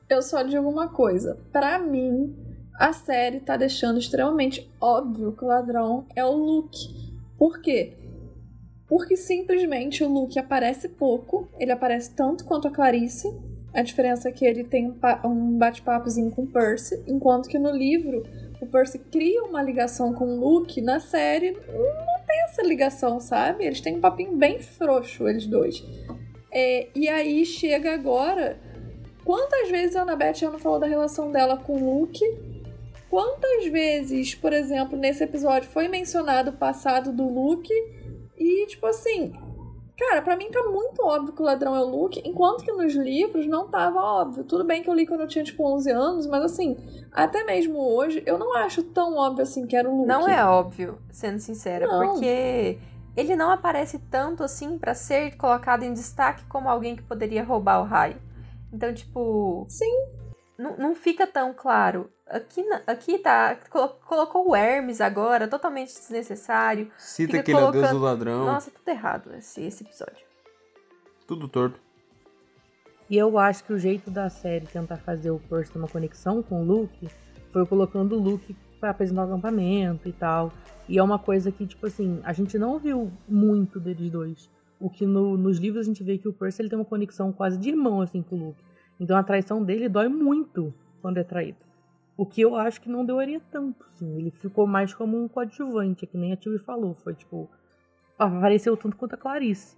Eu 0.08 0.22
só 0.22 0.42
digo 0.42 0.68
uma 0.68 0.88
coisa. 0.88 1.38
Pra 1.52 1.78
mim, 1.78 2.34
a 2.78 2.92
série 2.92 3.40
tá 3.40 3.56
deixando 3.56 3.98
extremamente 3.98 4.68
óbvio 4.80 5.32
que 5.32 5.44
o 5.44 5.48
ladrão 5.48 6.06
é 6.16 6.24
o 6.24 6.32
Luke. 6.32 7.14
Por 7.38 7.60
quê? 7.60 7.96
Porque 8.90 9.16
simplesmente 9.16 10.04
o 10.04 10.08
Luke 10.08 10.38
aparece 10.38 10.88
pouco. 10.88 11.48
Ele 11.58 11.72
aparece 11.72 12.14
tanto 12.14 12.44
quanto 12.44 12.68
a 12.68 12.70
Clarice. 12.70 13.34
A 13.72 13.80
diferença 13.80 14.28
é 14.28 14.32
que 14.32 14.44
ele 14.44 14.64
tem 14.64 14.88
um, 14.88 14.92
pa- 14.92 15.22
bate-papozinho 15.24 16.30
com 16.30 16.42
o 16.42 16.46
Percy. 16.46 17.02
Enquanto 17.06 17.48
que 17.48 17.58
no 17.58 17.70
livro, 17.70 18.24
o 18.60 18.66
Percy 18.66 18.98
cria 18.98 19.44
uma 19.44 19.62
ligação 19.62 20.12
com 20.12 20.26
o 20.26 20.40
Luke. 20.40 20.82
Na 20.82 21.00
série, 21.00 21.52
não 21.52 22.20
tem 22.26 22.42
essa 22.42 22.62
ligação, 22.62 23.18
sabe? 23.20 23.64
Eles 23.64 23.80
têm 23.80 23.96
um 23.96 24.00
papinho 24.00 24.36
bem 24.36 24.58
frouxo, 24.60 25.26
eles 25.26 25.46
dois. 25.46 25.82
É, 26.52 26.88
e 26.94 27.08
aí 27.08 27.46
chega 27.46 27.94
agora 27.94 28.58
Quantas 29.24 29.70
vezes 29.70 29.96
a 29.96 30.02
Annabeth 30.02 30.34
já 30.34 30.50
não 30.50 30.58
falou 30.58 30.78
da 30.78 30.86
relação 30.86 31.30
dela 31.30 31.56
com 31.56 31.74
o 31.74 32.00
Luke? 32.00 32.24
Quantas 33.08 33.66
vezes, 33.66 34.34
por 34.34 34.52
exemplo, 34.52 34.98
nesse 34.98 35.22
episódio 35.22 35.68
foi 35.68 35.88
mencionado 35.88 36.50
o 36.50 36.54
passado 36.54 37.12
do 37.12 37.28
Luke? 37.28 37.72
E, 38.40 38.66
tipo 38.66 38.86
assim, 38.86 39.32
cara, 39.98 40.22
pra 40.22 40.34
mim 40.34 40.50
tá 40.50 40.62
muito 40.64 41.04
óbvio 41.04 41.34
que 41.34 41.42
o 41.42 41.44
ladrão 41.44 41.76
é 41.76 41.80
o 41.80 41.86
Luke, 41.86 42.22
enquanto 42.24 42.64
que 42.64 42.72
nos 42.72 42.94
livros 42.94 43.46
não 43.46 43.68
tava 43.68 44.00
óbvio. 44.00 44.44
Tudo 44.44 44.64
bem 44.64 44.82
que 44.82 44.88
eu 44.88 44.94
li 44.94 45.06
quando 45.06 45.20
eu 45.20 45.28
tinha, 45.28 45.44
tipo, 45.44 45.62
11 45.62 45.90
anos, 45.90 46.26
mas 46.26 46.42
assim, 46.42 46.74
até 47.12 47.44
mesmo 47.44 47.78
hoje, 47.78 48.22
eu 48.24 48.38
não 48.38 48.56
acho 48.56 48.82
tão 48.82 49.14
óbvio 49.16 49.42
assim 49.42 49.66
que 49.66 49.76
era 49.76 49.88
o 49.88 49.94
Luke. 49.94 50.08
Não 50.08 50.26
é 50.26 50.42
óbvio, 50.42 50.98
sendo 51.10 51.38
sincera, 51.38 51.86
Não. 51.86 52.14
porque 52.14 52.78
ele 53.14 53.36
não 53.36 53.50
aparece 53.50 53.98
tanto 54.10 54.42
assim 54.42 54.78
pra 54.78 54.94
ser 54.94 55.36
colocado 55.36 55.82
em 55.82 55.92
destaque 55.92 56.46
como 56.46 56.68
alguém 56.68 56.96
que 56.96 57.02
poderia 57.02 57.44
roubar 57.44 57.82
o 57.82 57.84
raio. 57.84 58.16
Então, 58.72 58.92
tipo. 58.94 59.66
Sim. 59.68 59.92
Não 60.58 60.94
fica 60.94 61.26
tão 61.26 61.54
claro. 61.54 62.10
Aqui, 62.30 62.64
aqui 62.86 63.18
tá. 63.18 63.56
colo- 63.68 63.96
Colocou 64.06 64.48
o 64.50 64.54
Hermes 64.56 65.00
agora, 65.00 65.48
totalmente 65.48 65.92
desnecessário. 65.92 66.90
Cita 66.96 67.32
Fica 67.32 67.42
que 67.42 67.50
ele 67.50 67.58
é 67.58 67.62
o 67.64 67.70
deus 67.72 67.82
colocando- 67.86 67.98
do 67.98 68.04
ladrão. 68.04 68.44
Nossa, 68.46 68.70
tudo 68.70 68.88
errado 68.88 69.34
esse, 69.34 69.62
esse 69.62 69.82
episódio. 69.84 70.24
Tudo 71.26 71.48
torto. 71.48 71.80
E 73.08 73.16
eu 73.18 73.36
acho 73.38 73.64
que 73.64 73.72
o 73.72 73.78
jeito 73.78 74.10
da 74.10 74.28
série 74.30 74.66
tentar 74.66 74.96
fazer 74.98 75.30
o 75.32 75.40
Percy 75.40 75.72
ter 75.72 75.78
uma 75.78 75.88
conexão 75.88 76.42
com 76.42 76.62
o 76.62 76.64
Luke 76.64 77.08
foi 77.52 77.66
colocando 77.66 78.16
o 78.16 78.20
Luke 78.20 78.54
para 78.78 78.90
apresentar 78.90 79.22
o 79.22 79.24
acampamento 79.24 80.08
e 80.08 80.12
tal. 80.12 80.52
E 80.88 80.96
é 80.98 81.02
uma 81.02 81.18
coisa 81.18 81.50
que, 81.50 81.66
tipo 81.66 81.86
assim, 81.86 82.20
a 82.22 82.32
gente 82.32 82.56
não 82.56 82.78
viu 82.78 83.10
muito 83.28 83.80
deles 83.80 84.10
dois. 84.10 84.48
O 84.78 84.88
que 84.88 85.04
no, 85.04 85.36
nos 85.36 85.58
livros 85.58 85.84
a 85.84 85.88
gente 85.88 86.02
vê 86.04 86.16
que 86.18 86.28
o 86.28 86.32
Percy 86.32 86.62
ele 86.62 86.68
tem 86.70 86.78
uma 86.78 86.84
conexão 86.84 87.32
quase 87.32 87.58
de 87.58 87.68
irmão, 87.70 88.00
assim, 88.00 88.22
com 88.22 88.36
o 88.36 88.38
Luke. 88.46 88.62
Então 89.00 89.16
a 89.16 89.22
traição 89.24 89.62
dele 89.64 89.88
dói 89.88 90.08
muito 90.08 90.72
quando 91.02 91.18
é 91.18 91.24
traído. 91.24 91.58
O 92.16 92.26
que 92.26 92.40
eu 92.42 92.54
acho 92.54 92.80
que 92.80 92.88
não 92.88 93.04
doeria 93.04 93.40
tanto, 93.50 93.84
assim. 93.86 94.18
Ele 94.18 94.30
ficou 94.30 94.66
mais 94.66 94.92
como 94.92 95.22
um 95.22 95.28
coadjuvante, 95.28 96.06
que 96.06 96.18
nem 96.18 96.32
a 96.32 96.36
Tilly 96.36 96.58
falou. 96.58 96.94
Foi, 96.94 97.14
tipo, 97.14 97.48
apareceu 98.18 98.76
tanto 98.76 98.96
quanto 98.96 99.14
a 99.14 99.18
Clarice. 99.18 99.76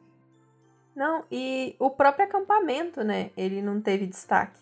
Não, 0.94 1.24
e 1.30 1.74
o 1.78 1.88
próprio 1.90 2.26
acampamento, 2.26 3.02
né? 3.02 3.30
Ele 3.36 3.62
não 3.62 3.80
teve 3.80 4.06
destaque. 4.06 4.58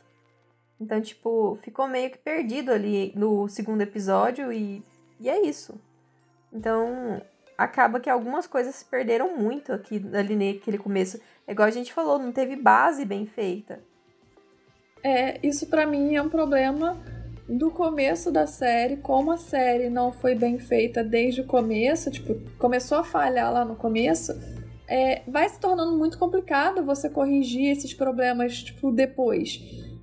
Então, 0.80 1.00
tipo, 1.00 1.58
ficou 1.62 1.88
meio 1.88 2.10
que 2.10 2.18
perdido 2.18 2.70
ali 2.70 3.12
no 3.14 3.48
segundo 3.48 3.82
episódio 3.82 4.52
e, 4.52 4.82
e 5.18 5.28
é 5.28 5.42
isso. 5.42 5.80
Então, 6.52 7.20
acaba 7.56 8.00
que 8.00 8.08
algumas 8.08 8.46
coisas 8.46 8.74
se 8.74 8.84
perderam 8.84 9.36
muito 9.36 9.72
aqui 9.72 10.02
ali 10.14 10.34
naquele 10.34 10.78
começo. 10.78 11.20
É 11.46 11.52
igual 11.52 11.68
a 11.68 11.72
gente 11.72 11.92
falou, 11.92 12.18
não 12.18 12.32
teve 12.32 12.56
base 12.56 13.04
bem 13.04 13.26
feita. 13.26 13.82
É, 15.02 15.44
isso 15.46 15.66
para 15.66 15.86
mim 15.86 16.14
é 16.14 16.22
um 16.22 16.28
problema 16.28 16.98
do 17.50 17.70
começo 17.70 18.30
da 18.30 18.46
série, 18.46 18.96
como 18.96 19.32
a 19.32 19.36
série 19.36 19.90
não 19.90 20.12
foi 20.12 20.34
bem 20.34 20.58
feita 20.58 21.02
desde 21.02 21.40
o 21.40 21.46
começo, 21.46 22.10
tipo, 22.10 22.34
começou 22.58 22.98
a 22.98 23.04
falhar 23.04 23.52
lá 23.52 23.64
no 23.64 23.76
começo 23.76 24.32
é, 24.90 25.22
vai 25.28 25.48
se 25.48 25.60
tornando 25.60 25.96
muito 25.96 26.18
complicado 26.18 26.84
você 26.84 27.08
corrigir 27.08 27.70
esses 27.70 27.94
problemas 27.94 28.60
tipo, 28.60 28.90
depois. 28.90 29.60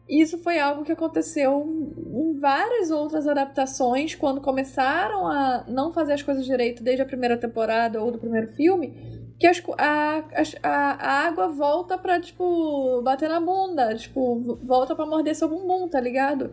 E 0.07 0.21
isso 0.21 0.37
foi 0.37 0.57
algo 0.57 0.85
que 0.85 0.93
aconteceu 0.93 1.67
em 1.67 2.39
várias 2.39 2.89
outras 2.89 3.27
adaptações, 3.27 4.15
quando 4.15 4.39
começaram 4.39 5.27
a 5.27 5.65
não 5.67 5.91
fazer 5.91 6.13
as 6.13 6.23
coisas 6.23 6.45
direito 6.45 6.81
desde 6.81 7.01
a 7.01 7.05
primeira 7.05 7.35
temporada 7.35 8.01
ou 8.01 8.09
do 8.09 8.17
primeiro 8.17 8.47
filme, 8.53 8.95
que 9.37 9.45
as, 9.45 9.61
a, 9.77 10.23
a, 10.63 10.69
a 10.71 11.27
água 11.27 11.49
volta 11.49 11.97
pra, 11.97 12.21
tipo, 12.21 13.01
bater 13.01 13.27
na 13.27 13.41
bunda, 13.41 13.93
tipo, 13.95 14.57
volta 14.63 14.95
pra 14.95 15.05
morder 15.05 15.35
seu 15.35 15.49
bumbum, 15.49 15.89
tá 15.89 15.99
ligado? 15.99 16.51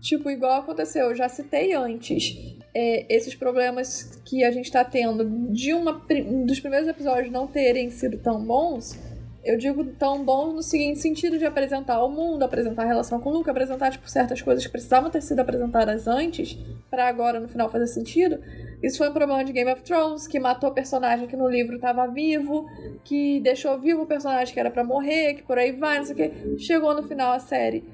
Tipo, 0.00 0.30
igual 0.30 0.60
aconteceu, 0.60 1.10
eu 1.10 1.14
já 1.14 1.28
citei 1.28 1.72
antes 1.72 2.56
é, 2.74 3.06
esses 3.08 3.34
problemas 3.34 4.20
que 4.24 4.44
a 4.44 4.50
gente 4.50 4.66
está 4.66 4.84
tendo 4.84 5.24
de 5.50 5.72
uma, 5.72 6.00
um 6.26 6.44
dos 6.44 6.60
primeiros 6.60 6.86
episódios 6.86 7.32
não 7.32 7.46
terem 7.46 7.90
sido 7.90 8.18
tão 8.18 8.44
bons, 8.44 8.98
eu 9.46 9.56
digo 9.56 9.84
tão 9.84 10.24
bons 10.24 10.54
no 10.54 10.62
seguinte 10.62 10.98
sentido 10.98 11.38
de 11.38 11.46
apresentar 11.46 12.04
o 12.04 12.10
mundo, 12.10 12.42
apresentar 12.42 12.82
a 12.82 12.86
relação 12.86 13.20
com 13.20 13.30
o 13.30 13.32
Luke, 13.32 13.48
apresentar 13.48 13.92
tipo, 13.92 14.10
certas 14.10 14.42
coisas 14.42 14.66
que 14.66 14.72
precisavam 14.72 15.08
ter 15.08 15.22
sido 15.22 15.38
apresentadas 15.38 16.08
antes, 16.08 16.58
para 16.90 17.06
agora 17.06 17.38
no 17.38 17.48
final 17.48 17.70
fazer 17.70 17.86
sentido. 17.86 18.40
Isso 18.82 18.98
foi 18.98 19.08
um 19.08 19.12
problema 19.12 19.44
de 19.44 19.52
Game 19.52 19.72
of 19.72 19.82
Thrones, 19.82 20.26
que 20.26 20.40
matou 20.40 20.72
personagem 20.72 21.28
que 21.28 21.36
no 21.36 21.48
livro 21.48 21.76
estava 21.76 22.08
vivo, 22.08 22.68
que 23.04 23.38
deixou 23.40 23.78
vivo 23.78 24.02
o 24.02 24.06
personagem 24.06 24.52
que 24.52 24.58
era 24.58 24.70
para 24.70 24.82
morrer, 24.82 25.34
que 25.34 25.44
por 25.44 25.56
aí 25.58 25.70
vai, 25.70 25.98
não 25.98 26.04
sei 26.04 26.14
o 26.14 26.16
que. 26.16 26.58
Chegou 26.58 26.92
no 26.92 27.04
final 27.04 27.32
a 27.32 27.38
série. 27.38 27.84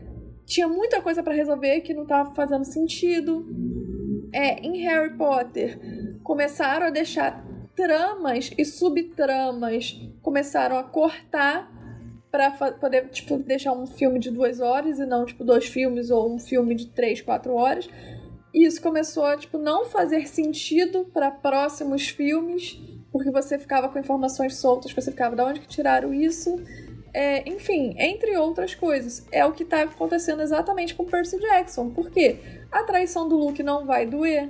Tinha 0.44 0.68
muita 0.68 1.00
coisa 1.00 1.22
para 1.22 1.34
resolver 1.34 1.80
que 1.80 1.94
não 1.94 2.02
estava 2.02 2.34
fazendo 2.34 2.64
sentido 2.64 3.46
é, 4.32 4.60
em 4.60 4.78
Harry 4.84 5.16
Potter, 5.16 5.78
começaram 6.22 6.86
a 6.86 6.90
deixar 6.90 7.44
tramas 7.74 8.50
e 8.56 8.64
subtramas, 8.64 10.00
começaram 10.22 10.76
a 10.78 10.84
cortar 10.84 11.70
para 12.30 12.50
poder, 12.50 13.10
tipo, 13.10 13.36
deixar 13.36 13.72
um 13.72 13.86
filme 13.86 14.18
de 14.18 14.30
duas 14.30 14.58
horas 14.58 14.98
e 14.98 15.04
não, 15.04 15.26
tipo, 15.26 15.44
dois 15.44 15.66
filmes 15.66 16.10
ou 16.10 16.34
um 16.34 16.38
filme 16.38 16.74
de 16.74 16.86
três, 16.86 17.20
quatro 17.20 17.54
horas. 17.54 17.88
E 18.54 18.66
isso 18.66 18.80
começou 18.80 19.26
a, 19.26 19.36
tipo, 19.36 19.58
não 19.58 19.84
fazer 19.84 20.26
sentido 20.26 21.04
para 21.12 21.30
próximos 21.30 22.08
filmes, 22.08 22.78
porque 23.10 23.30
você 23.30 23.58
ficava 23.58 23.88
com 23.88 23.98
informações 23.98 24.56
soltas, 24.56 24.92
você 24.92 25.10
ficava, 25.10 25.36
de 25.36 25.42
onde 25.42 25.60
que 25.60 25.68
tiraram 25.68 26.14
isso? 26.14 26.56
É, 27.14 27.46
enfim, 27.48 27.94
entre 27.98 28.36
outras 28.36 28.74
coisas. 28.74 29.26
É 29.30 29.44
o 29.44 29.52
que 29.52 29.64
tá 29.64 29.82
acontecendo 29.82 30.42
exatamente 30.42 30.94
com 30.94 31.04
Percy 31.04 31.38
Jackson. 31.38 31.90
Por 31.90 32.10
quê? 32.10 32.38
A 32.70 32.82
traição 32.84 33.28
do 33.28 33.36
Luke 33.36 33.62
não 33.62 33.84
vai 33.84 34.06
doer. 34.06 34.48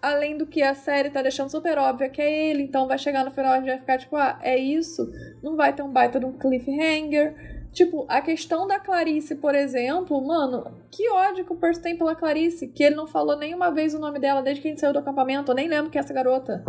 Além 0.00 0.38
do 0.38 0.46
que 0.46 0.62
a 0.62 0.74
série 0.74 1.10
tá 1.10 1.20
deixando 1.20 1.50
super 1.50 1.76
óbvia 1.76 2.08
que 2.08 2.22
é 2.22 2.48
ele, 2.48 2.62
então 2.62 2.88
vai 2.88 2.96
chegar 2.96 3.22
no 3.22 3.30
final 3.30 3.52
e 3.52 3.56
a 3.56 3.60
gente 3.60 3.68
vai 3.68 3.78
ficar 3.78 3.98
tipo, 3.98 4.16
ah, 4.16 4.38
é 4.40 4.56
isso? 4.56 5.12
Não 5.42 5.56
vai 5.56 5.74
ter 5.74 5.82
um 5.82 5.92
baita 5.92 6.18
de 6.18 6.24
um 6.24 6.32
cliffhanger. 6.32 7.34
Tipo, 7.70 8.06
a 8.08 8.22
questão 8.22 8.66
da 8.66 8.80
Clarice, 8.80 9.36
por 9.36 9.54
exemplo, 9.54 10.20
mano, 10.26 10.72
que 10.90 11.08
ódio 11.10 11.44
que 11.44 11.52
o 11.52 11.56
Percy 11.56 11.82
tem 11.82 11.96
pela 11.96 12.16
Clarice, 12.16 12.66
que 12.66 12.82
ele 12.82 12.96
não 12.96 13.06
falou 13.06 13.36
nenhuma 13.36 13.70
vez 13.70 13.94
o 13.94 13.98
nome 13.98 14.18
dela 14.18 14.42
desde 14.42 14.62
que 14.62 14.68
a 14.68 14.70
gente 14.70 14.80
saiu 14.80 14.92
do 14.92 14.98
acampamento, 14.98 15.52
eu 15.52 15.54
nem 15.54 15.68
lembro 15.68 15.90
que 15.90 15.98
é 15.98 16.00
essa 16.00 16.14
garota. 16.14 16.64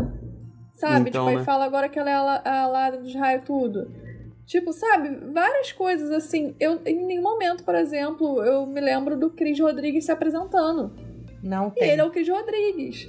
Sabe? 0.74 1.10
Então, 1.10 1.24
tipo, 1.24 1.26
né? 1.26 1.34
ele 1.34 1.44
fala 1.44 1.66
agora 1.66 1.90
que 1.90 1.98
ela 1.98 2.10
é 2.10 2.14
a, 2.14 2.64
a 2.64 2.68
Lara 2.68 2.98
dos 2.98 3.16
Raio 3.16 3.42
tudo. 3.42 3.92
Tipo, 4.46 4.74
sabe, 4.74 5.10
várias 5.32 5.72
coisas 5.72 6.12
assim. 6.12 6.56
Eu, 6.60 6.82
em 6.86 7.06
nenhum 7.06 7.22
momento, 7.22 7.64
por 7.64 7.76
exemplo, 7.76 8.44
eu 8.44 8.66
me 8.66 8.82
lembro 8.82 9.18
do 9.18 9.30
Cris 9.30 9.60
Rodrigues 9.60 10.06
se 10.06 10.12
apresentando. 10.12 10.94
Não 11.42 11.68
E 11.70 11.80
tem. 11.80 11.90
ele 11.92 12.02
é 12.02 12.04
o 12.04 12.12
Cris 12.12 12.28
Rodrigues. 12.28 13.08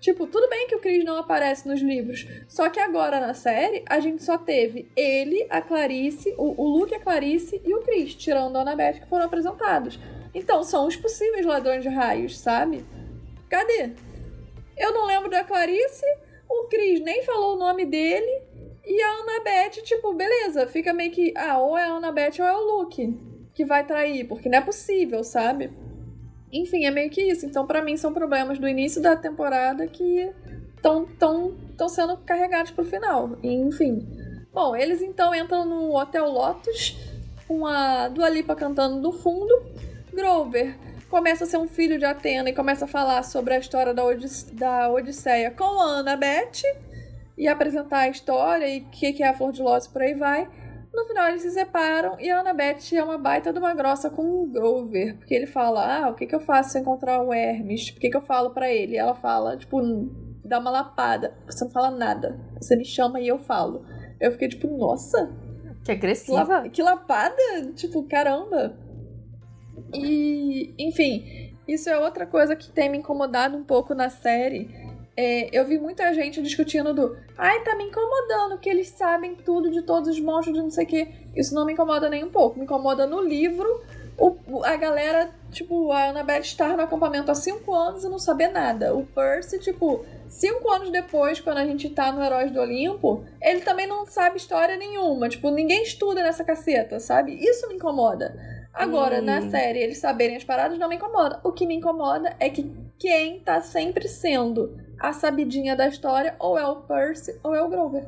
Tipo, 0.00 0.26
tudo 0.26 0.48
bem 0.48 0.66
que 0.66 0.74
o 0.74 0.78
Cris 0.78 1.04
não 1.04 1.18
aparece 1.18 1.68
nos 1.68 1.80
livros. 1.82 2.26
Só 2.48 2.70
que 2.70 2.80
agora 2.80 3.20
na 3.20 3.34
série, 3.34 3.84
a 3.86 4.00
gente 4.00 4.22
só 4.22 4.38
teve 4.38 4.90
ele, 4.96 5.46
a 5.50 5.60
Clarice, 5.60 6.34
o, 6.38 6.54
o 6.62 6.68
Luke, 6.78 6.94
a 6.94 7.00
Clarice 7.00 7.60
e 7.64 7.74
o 7.74 7.80
Cris, 7.82 8.14
tirando 8.14 8.56
a 8.56 8.60
Annabeth, 8.62 9.00
que 9.00 9.08
foram 9.08 9.26
apresentados. 9.26 9.98
Então, 10.34 10.62
são 10.62 10.86
os 10.86 10.96
possíveis 10.96 11.44
ladrões 11.44 11.82
de 11.82 11.88
raios, 11.90 12.38
sabe? 12.38 12.82
Cadê? 13.48 13.90
Eu 14.78 14.94
não 14.94 15.04
lembro 15.04 15.28
da 15.28 15.44
Clarice, 15.44 16.06
o 16.48 16.64
Cris 16.68 17.00
nem 17.00 17.22
falou 17.24 17.56
o 17.56 17.58
nome 17.58 17.84
dele, 17.84 18.42
e 18.84 19.02
a 19.02 19.08
Annabeth, 19.20 19.82
tipo, 19.82 20.12
beleza, 20.14 20.66
fica 20.66 20.92
meio 20.92 21.10
que. 21.10 21.32
Ah, 21.36 21.58
ou 21.58 21.76
é 21.76 21.84
a 21.84 21.92
Annabeth 21.92 22.40
ou 22.40 22.46
é 22.46 22.56
o 22.56 22.78
Luke 22.78 23.18
que 23.54 23.64
vai 23.64 23.84
trair, 23.84 24.26
porque 24.26 24.48
não 24.48 24.58
é 24.58 24.60
possível, 24.60 25.22
sabe? 25.22 25.70
Enfim, 26.52 26.84
é 26.84 26.90
meio 26.90 27.10
que 27.10 27.22
isso. 27.22 27.46
Então, 27.46 27.66
pra 27.66 27.82
mim, 27.82 27.96
são 27.96 28.12
problemas 28.12 28.58
do 28.58 28.68
início 28.68 29.00
da 29.00 29.14
temporada 29.16 29.86
que 29.86 30.30
estão 30.76 31.06
tão, 31.18 31.56
tão 31.76 31.88
sendo 31.88 32.16
carregados 32.18 32.70
pro 32.70 32.84
final. 32.84 33.36
Enfim. 33.42 34.06
Bom, 34.52 34.74
eles 34.74 35.00
então 35.02 35.34
entram 35.34 35.64
no 35.64 35.96
Hotel 35.96 36.28
Lotus 36.28 36.96
com 37.46 37.66
a 37.66 38.08
Dua 38.08 38.28
Lipa 38.28 38.56
cantando 38.56 38.96
no 38.96 39.12
fundo. 39.12 39.54
Grover 40.12 40.76
começa 41.08 41.44
a 41.44 41.46
ser 41.46 41.58
um 41.58 41.68
filho 41.68 41.98
de 41.98 42.04
Atena 42.04 42.50
e 42.50 42.54
começa 42.54 42.84
a 42.84 42.88
falar 42.88 43.22
sobre 43.24 43.54
a 43.54 43.58
história 43.58 43.92
da, 43.92 44.04
Odis 44.04 44.44
da 44.44 44.90
Odisseia 44.90 45.50
com 45.50 45.80
a 45.80 45.98
Annabeth 45.98 46.62
e 47.40 47.48
apresentar 47.48 48.00
a 48.00 48.08
história 48.08 48.68
e 48.68 48.80
o 48.80 48.84
que, 48.90 49.12
que 49.14 49.22
é 49.22 49.28
a 49.28 49.34
Flor 49.34 49.50
de 49.50 49.62
Lótus 49.62 49.88
por 49.88 50.02
aí 50.02 50.14
vai. 50.14 50.46
No 50.92 51.04
final 51.06 51.28
eles 51.28 51.42
se 51.42 51.50
separam 51.52 52.16
e 52.20 52.28
a 52.30 52.40
Annabeth 52.40 52.92
é 52.94 53.02
uma 53.02 53.16
baita 53.16 53.52
de 53.52 53.58
uma 53.58 53.72
grossa 53.74 54.10
com 54.10 54.22
o 54.42 54.46
Grover, 54.46 55.16
porque 55.16 55.34
ele 55.34 55.46
fala: 55.46 56.04
Ah, 56.04 56.10
o 56.10 56.14
que, 56.14 56.26
que 56.26 56.34
eu 56.34 56.40
faço 56.40 56.70
se 56.70 56.78
eu 56.78 56.82
encontrar 56.82 57.22
o 57.22 57.32
Hermes? 57.32 57.88
O 57.90 57.94
que, 57.94 58.10
que 58.10 58.16
eu 58.16 58.20
falo 58.20 58.50
para 58.50 58.70
ele? 58.70 58.94
E 58.94 58.98
ela 58.98 59.14
fala, 59.14 59.56
tipo, 59.56 59.80
dá 60.44 60.58
uma 60.58 60.70
lapada. 60.70 61.32
Você 61.46 61.64
não 61.64 61.70
fala 61.70 61.90
nada. 61.92 62.38
Você 62.60 62.76
me 62.76 62.84
chama 62.84 63.20
e 63.20 63.28
eu 63.28 63.38
falo. 63.38 63.84
Eu 64.20 64.32
fiquei 64.32 64.48
tipo, 64.48 64.66
nossa, 64.76 65.32
Que 65.84 65.84
que, 65.84 65.92
agressiva. 65.92 66.42
la- 66.44 66.68
que 66.68 66.82
lapada! 66.82 67.72
Tipo, 67.76 68.02
caramba! 68.08 68.76
E, 69.94 70.74
enfim, 70.78 71.54
isso 71.66 71.88
é 71.88 71.98
outra 71.98 72.26
coisa 72.26 72.54
que 72.56 72.70
tem 72.70 72.90
me 72.90 72.98
incomodado 72.98 73.56
um 73.56 73.64
pouco 73.64 73.94
na 73.94 74.10
série. 74.10 74.68
É, 75.22 75.50
eu 75.52 75.66
vi 75.66 75.78
muita 75.78 76.14
gente 76.14 76.40
discutindo 76.40 76.94
do 76.94 77.14
ai, 77.36 77.62
tá 77.62 77.76
me 77.76 77.84
incomodando 77.84 78.56
que 78.58 78.70
eles 78.70 78.88
sabem 78.88 79.34
tudo 79.34 79.70
de 79.70 79.82
todos 79.82 80.08
os 80.08 80.18
monstros, 80.18 80.56
de 80.56 80.62
não 80.62 80.70
sei 80.70 80.84
o 80.84 80.88
que. 80.88 81.08
Isso 81.36 81.54
não 81.54 81.66
me 81.66 81.74
incomoda 81.74 82.08
nem 82.08 82.24
um 82.24 82.30
pouco. 82.30 82.56
Me 82.58 82.64
incomoda 82.64 83.06
no 83.06 83.20
livro 83.20 83.82
o- 84.16 84.64
a 84.64 84.76
galera, 84.76 85.30
tipo, 85.50 85.92
a 85.92 86.08
Annabeth 86.08 86.40
estar 86.40 86.74
no 86.74 86.82
acampamento 86.84 87.30
há 87.30 87.34
cinco 87.34 87.74
anos 87.74 88.02
e 88.02 88.08
não 88.08 88.18
saber 88.18 88.48
nada. 88.48 88.94
O 88.94 89.04
Percy, 89.04 89.58
tipo, 89.58 90.06
cinco 90.26 90.70
anos 90.70 90.90
depois, 90.90 91.38
quando 91.38 91.58
a 91.58 91.66
gente 91.66 91.90
tá 91.90 92.10
no 92.12 92.22
Heróis 92.24 92.50
do 92.50 92.58
Olimpo, 92.60 93.22
ele 93.42 93.60
também 93.60 93.86
não 93.86 94.06
sabe 94.06 94.38
história 94.38 94.76
nenhuma. 94.78 95.28
Tipo, 95.28 95.50
ninguém 95.50 95.82
estuda 95.82 96.22
nessa 96.22 96.44
caceta, 96.44 96.98
sabe? 96.98 97.34
Isso 97.34 97.68
me 97.68 97.74
incomoda. 97.74 98.34
Agora, 98.72 99.18
Hum. 99.20 99.24
na 99.24 99.50
série, 99.50 99.80
eles 99.80 99.98
saberem 99.98 100.36
as 100.36 100.44
paradas 100.44 100.78
não 100.78 100.88
me 100.88 100.96
incomoda. 100.96 101.40
O 101.44 101.52
que 101.52 101.66
me 101.66 101.74
incomoda 101.74 102.34
é 102.40 102.48
que 102.48 102.70
quem 102.98 103.40
tá 103.40 103.60
sempre 103.60 104.06
sendo 104.08 104.78
a 105.00 105.12
sabidinha 105.12 105.74
da 105.74 105.88
história 105.88 106.36
ou 106.38 106.58
é 106.58 106.66
o 106.66 106.76
Percy 106.76 107.38
ou 107.42 107.54
é 107.54 107.62
o 107.62 107.68
Grover. 107.68 108.04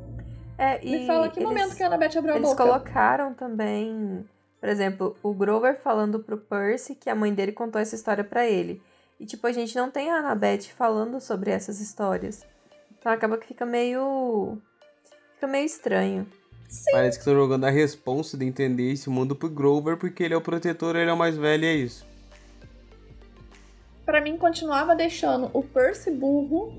É, 0.59 0.78
e 0.85 0.90
Me 1.00 1.07
fala 1.07 1.28
que 1.28 1.38
eles- 1.40 1.48
momento 1.48 1.74
que 1.74 1.83
a 1.83 1.87
Annabeth 1.87 2.18
abriu 2.18 2.35
a 2.35 2.37
Eles 2.37 2.48
boca. 2.50 2.62
colocaram 2.62 3.33
também, 3.35 4.24
por 4.61 4.68
exemplo, 4.68 5.16
o 5.22 5.33
Grover 5.35 5.81
falando 5.83 6.20
pro 6.20 6.37
Percy 6.38 6.94
que 6.94 7.11
a 7.11 7.14
mãe 7.14 7.33
dele 7.35 7.52
contou 7.52 7.81
essa 7.81 7.94
história 7.94 8.22
pra 8.22 8.46
ele. 8.46 8.81
E 9.18 9.26
tipo, 9.26 9.46
a 9.46 9.52
gente 9.52 9.74
não 9.74 9.90
tem 9.90 10.11
a 10.11 10.18
Annabeth 10.18 10.68
falando 10.76 11.20
sobre 11.20 11.50
essas 11.50 11.81
histórias. 11.81 12.44
Então 12.98 13.11
acaba 13.11 13.38
que 13.38 13.46
fica 13.48 13.64
meio 13.66 14.59
fica 15.35 15.46
meio 15.46 15.64
estranho. 15.66 16.26
Parece 16.92 17.18
que 17.18 17.22
estão 17.22 17.35
jogando 17.35 17.64
a 17.64 17.70
responsa 17.70 18.37
de 18.37 18.46
entender 18.46 18.92
esse 18.92 19.11
mundo 19.11 19.35
pro 19.37 19.48
Grover, 19.50 19.96
porque 19.98 20.22
ele 20.22 20.33
é 20.33 20.37
o 20.37 20.40
protetor, 20.40 20.96
ele 20.96 21.11
é 21.11 21.12
o 21.12 21.16
mais 21.16 21.37
velho 21.37 21.64
e 21.64 21.66
é 21.66 21.74
isso. 21.74 22.07
Pra 24.12 24.20
mim, 24.20 24.37
continuava 24.37 24.94
deixando 24.94 25.51
o 25.55 25.62
Percy 25.62 26.11
burro. 26.11 26.75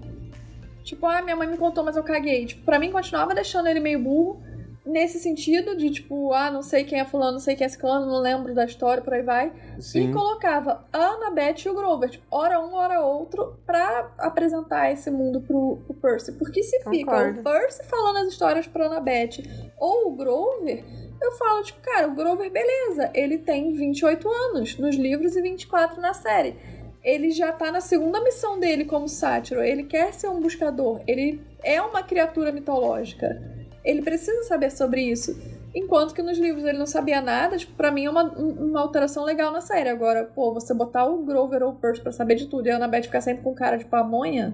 Tipo, 0.84 1.08
ah, 1.08 1.19
minha 1.24 1.36
mãe 1.36 1.48
me 1.48 1.58
contou, 1.58 1.84
mas 1.84 1.98
eu 1.98 2.04
caguei. 2.04 2.46
Tipo, 2.46 2.63
pra 2.63 2.78
mim, 2.78 2.91
continuava 2.91 3.34
deixando 3.34 3.67
ele 3.67 3.80
meio 3.80 3.98
burro. 3.98 4.39
Nesse 4.86 5.17
sentido 5.17 5.76
de, 5.76 5.89
tipo, 5.89 6.32
ah, 6.32 6.52
não 6.52 6.62
sei 6.62 6.84
quem 6.84 7.00
é 7.00 7.06
fulano, 7.06 7.32
não 7.32 7.39
sei 7.39 7.56
quem 7.56 7.65
é 7.65 7.69
ciclano, 7.69 8.06
não 8.06 8.19
lembro 8.19 8.54
da 8.54 8.65
história, 8.65 9.02
por 9.02 9.15
aí 9.15 9.24
vai. 9.24 9.52
Sim. 9.80 10.12
E 10.12 10.13
colocava 10.13 10.86
a 10.93 11.00
Annabeth 11.00 11.65
e 11.65 11.69
o 11.69 11.74
Grover, 11.74 12.12
tipo, 12.12 12.24
hora 12.30 12.60
um, 12.60 12.76
hora 12.76 13.02
outro, 13.02 13.58
pra 13.65 14.12
apresentar 14.19 14.91
esse 14.91 15.10
mundo 15.10 15.41
pro, 15.41 15.78
pro 15.88 15.96
Percy. 15.96 16.34
Porque 16.34 16.62
se 16.62 16.84
fica 16.84 17.12
Concordo. 17.12 17.39
o 17.39 17.43
Percy 17.43 17.84
falando 17.86 18.17
as 18.17 18.28
histórias 18.28 18.67
pra 18.67 18.86
Annabeth 18.86 19.41
ou 19.80 20.10
o 20.12 20.15
Grover, 20.15 20.84
eu 21.19 21.32
falo, 21.32 21.63
tipo, 21.63 21.82
cara, 21.82 22.10
o 22.10 22.13
Grover, 22.13 22.52
beleza, 22.52 23.10
ele 23.12 23.39
tem 23.39 23.74
28 23.74 24.30
anos 24.30 24.78
nos 24.78 24.96
livros 24.96 25.36
e 25.36 25.41
24 25.41 26.00
na 26.00 26.13
série. 26.13 26.83
Ele 27.03 27.31
já 27.31 27.51
tá 27.51 27.71
na 27.71 27.81
segunda 27.81 28.23
missão 28.23 28.59
dele 28.59 28.85
como 28.85 29.07
sátiro. 29.09 29.61
Ele 29.61 29.83
quer 29.83 30.13
ser 30.13 30.29
um 30.29 30.39
buscador. 30.39 31.01
Ele 31.05 31.41
é 31.63 31.81
uma 31.81 32.01
criatura 32.01 32.51
mitológica. 32.51 33.41
Ele 33.83 34.01
precisa 34.01 34.43
saber 34.43 34.71
sobre 34.71 35.01
isso. 35.01 35.37
Enquanto 35.75 36.13
que 36.13 36.21
nos 36.21 36.37
livros 36.37 36.63
ele 36.63 36.77
não 36.77 36.85
sabia 36.85 37.19
nada, 37.19 37.57
tipo, 37.57 37.73
pra 37.73 37.91
mim 37.91 38.05
é 38.05 38.09
uma, 38.09 38.23
uma 38.23 38.79
alteração 38.79 39.25
legal 39.25 39.51
na 39.51 39.59
série. 39.59 39.89
Agora, 39.89 40.23
pô, 40.23 40.53
você 40.53 40.73
botar 40.73 41.05
o 41.05 41.23
Grover 41.25 41.63
ou 41.63 41.71
o 41.71 41.75
Percy 41.75 41.99
pra 42.01 42.11
saber 42.11 42.35
de 42.35 42.47
tudo 42.47 42.67
e 42.67 42.71
a 42.71 42.75
Annabeth 42.77 43.03
ficar 43.03 43.21
sempre 43.21 43.43
com 43.43 43.53
cara 43.53 43.75
de 43.77 43.85
pamonha. 43.85 44.53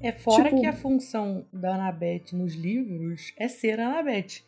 É 0.00 0.10
fora 0.12 0.44
Tipo- 0.44 0.60
que 0.60 0.66
a 0.66 0.72
função 0.72 1.46
da 1.52 1.76
Annabeth 1.76 2.32
nos 2.32 2.54
livros 2.54 3.32
é 3.38 3.46
ser 3.48 3.78
a 3.80 3.88
Annabeth. 3.88 4.42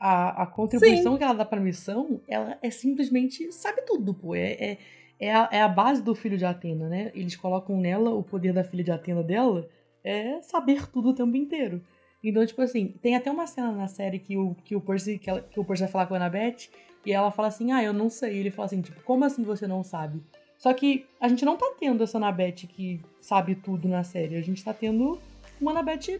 A, 0.00 0.42
a 0.42 0.46
contribuição 0.46 1.16
que 1.16 1.22
ela 1.22 1.34
dá 1.34 1.44
pra 1.44 1.60
missão, 1.60 2.20
ela 2.26 2.58
é 2.62 2.70
simplesmente 2.70 3.52
sabe 3.52 3.82
tudo, 3.82 4.12
pô. 4.14 4.34
É, 4.34 4.52
é, 4.52 4.78
é, 5.18 5.32
a, 5.32 5.48
é 5.52 5.60
a 5.62 5.68
base 5.68 6.02
do 6.02 6.14
filho 6.14 6.36
de 6.36 6.44
Atena, 6.44 6.88
né? 6.88 7.10
Eles 7.14 7.36
colocam 7.36 7.76
nela 7.78 8.10
o 8.10 8.22
poder 8.22 8.52
da 8.52 8.64
filha 8.64 8.84
de 8.84 8.90
Atena 8.90 9.22
dela 9.22 9.68
é 10.02 10.40
saber 10.42 10.86
tudo 10.90 11.10
o 11.10 11.14
tempo 11.14 11.36
inteiro. 11.36 11.82
Então, 12.22 12.44
tipo 12.46 12.60
assim, 12.62 12.88
tem 13.02 13.14
até 13.16 13.30
uma 13.30 13.46
cena 13.46 13.70
na 13.72 13.86
série 13.86 14.18
que 14.18 14.36
o, 14.36 14.54
que 14.64 14.74
o, 14.74 14.80
Percy, 14.80 15.18
que, 15.18 15.28
ela- 15.28 15.42
que 15.42 15.60
o 15.60 15.64
Percy 15.64 15.82
vai 15.84 15.92
falar 15.92 16.06
com 16.06 16.14
a 16.14 16.16
Annabeth 16.16 16.68
e 17.04 17.12
ela 17.12 17.30
fala 17.30 17.48
assim, 17.48 17.70
ah, 17.72 17.82
eu 17.82 17.92
não 17.92 18.08
sei. 18.08 18.34
E 18.34 18.38
ele 18.38 18.50
fala 18.50 18.66
assim, 18.66 18.80
tipo, 18.80 19.02
como 19.02 19.24
assim 19.24 19.42
você 19.44 19.66
não 19.66 19.82
sabe? 19.84 20.22
Só 20.56 20.72
que 20.72 21.04
a 21.20 21.28
gente 21.28 21.44
não 21.44 21.56
tá 21.56 21.66
tendo 21.78 22.02
essa 22.02 22.16
Annabeth 22.16 22.66
que 22.68 23.00
sabe 23.20 23.54
tudo 23.54 23.86
na 23.88 24.02
série. 24.04 24.36
A 24.36 24.42
gente 24.42 24.64
tá 24.64 24.72
tendo 24.72 25.18
uma 25.60 25.70
Annabeth. 25.72 26.18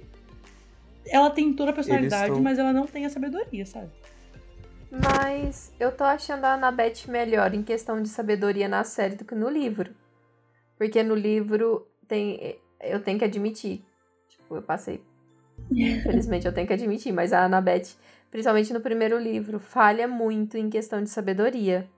Ela 1.07 1.31
tem 1.31 1.53
toda 1.53 1.71
a 1.71 1.75
personalidade, 1.75 2.31
mas 2.43 2.59
ela 2.59 2.73
não 2.73 2.87
tem 2.87 3.05
a 3.07 3.11
sabedoria, 3.11 3.65
sabe? 3.67 3.91
Mas 5.03 5.73
eu 5.81 5.91
tô 5.91 6.05
achando 6.05 6.45
a 6.45 6.55
Annabeth 6.55 7.09
melhor 7.09 7.53
em 7.53 7.63
questão 7.63 8.01
de 8.01 8.09
sabedoria 8.09 8.69
na 8.69 8.85
série 8.85 9.17
do 9.17 9.25
que 9.25 9.35
no 9.35 9.49
livro. 9.49 9.91
Porque 10.79 11.03
no 11.03 11.15
livro 11.15 11.87
tem. 12.07 12.59
Eu 12.81 13.01
tenho 13.03 13.19
que 13.19 13.25
admitir. 13.25 13.85
Tipo, 14.29 14.57
eu 14.57 14.63
passei. 14.63 15.03
Infelizmente 15.71 16.47
eu 16.47 16.53
tenho 16.53 16.67
que 16.67 16.73
admitir, 16.73 17.13
mas 17.13 17.33
a 17.33 17.45
Annabeth, 17.45 17.97
principalmente 18.31 18.73
no 18.73 18.81
primeiro 18.81 19.19
livro, 19.19 19.59
falha 19.59 20.07
muito 20.07 20.57
em 20.57 20.69
questão 20.71 21.03
de 21.03 21.11
sabedoria 21.11 21.89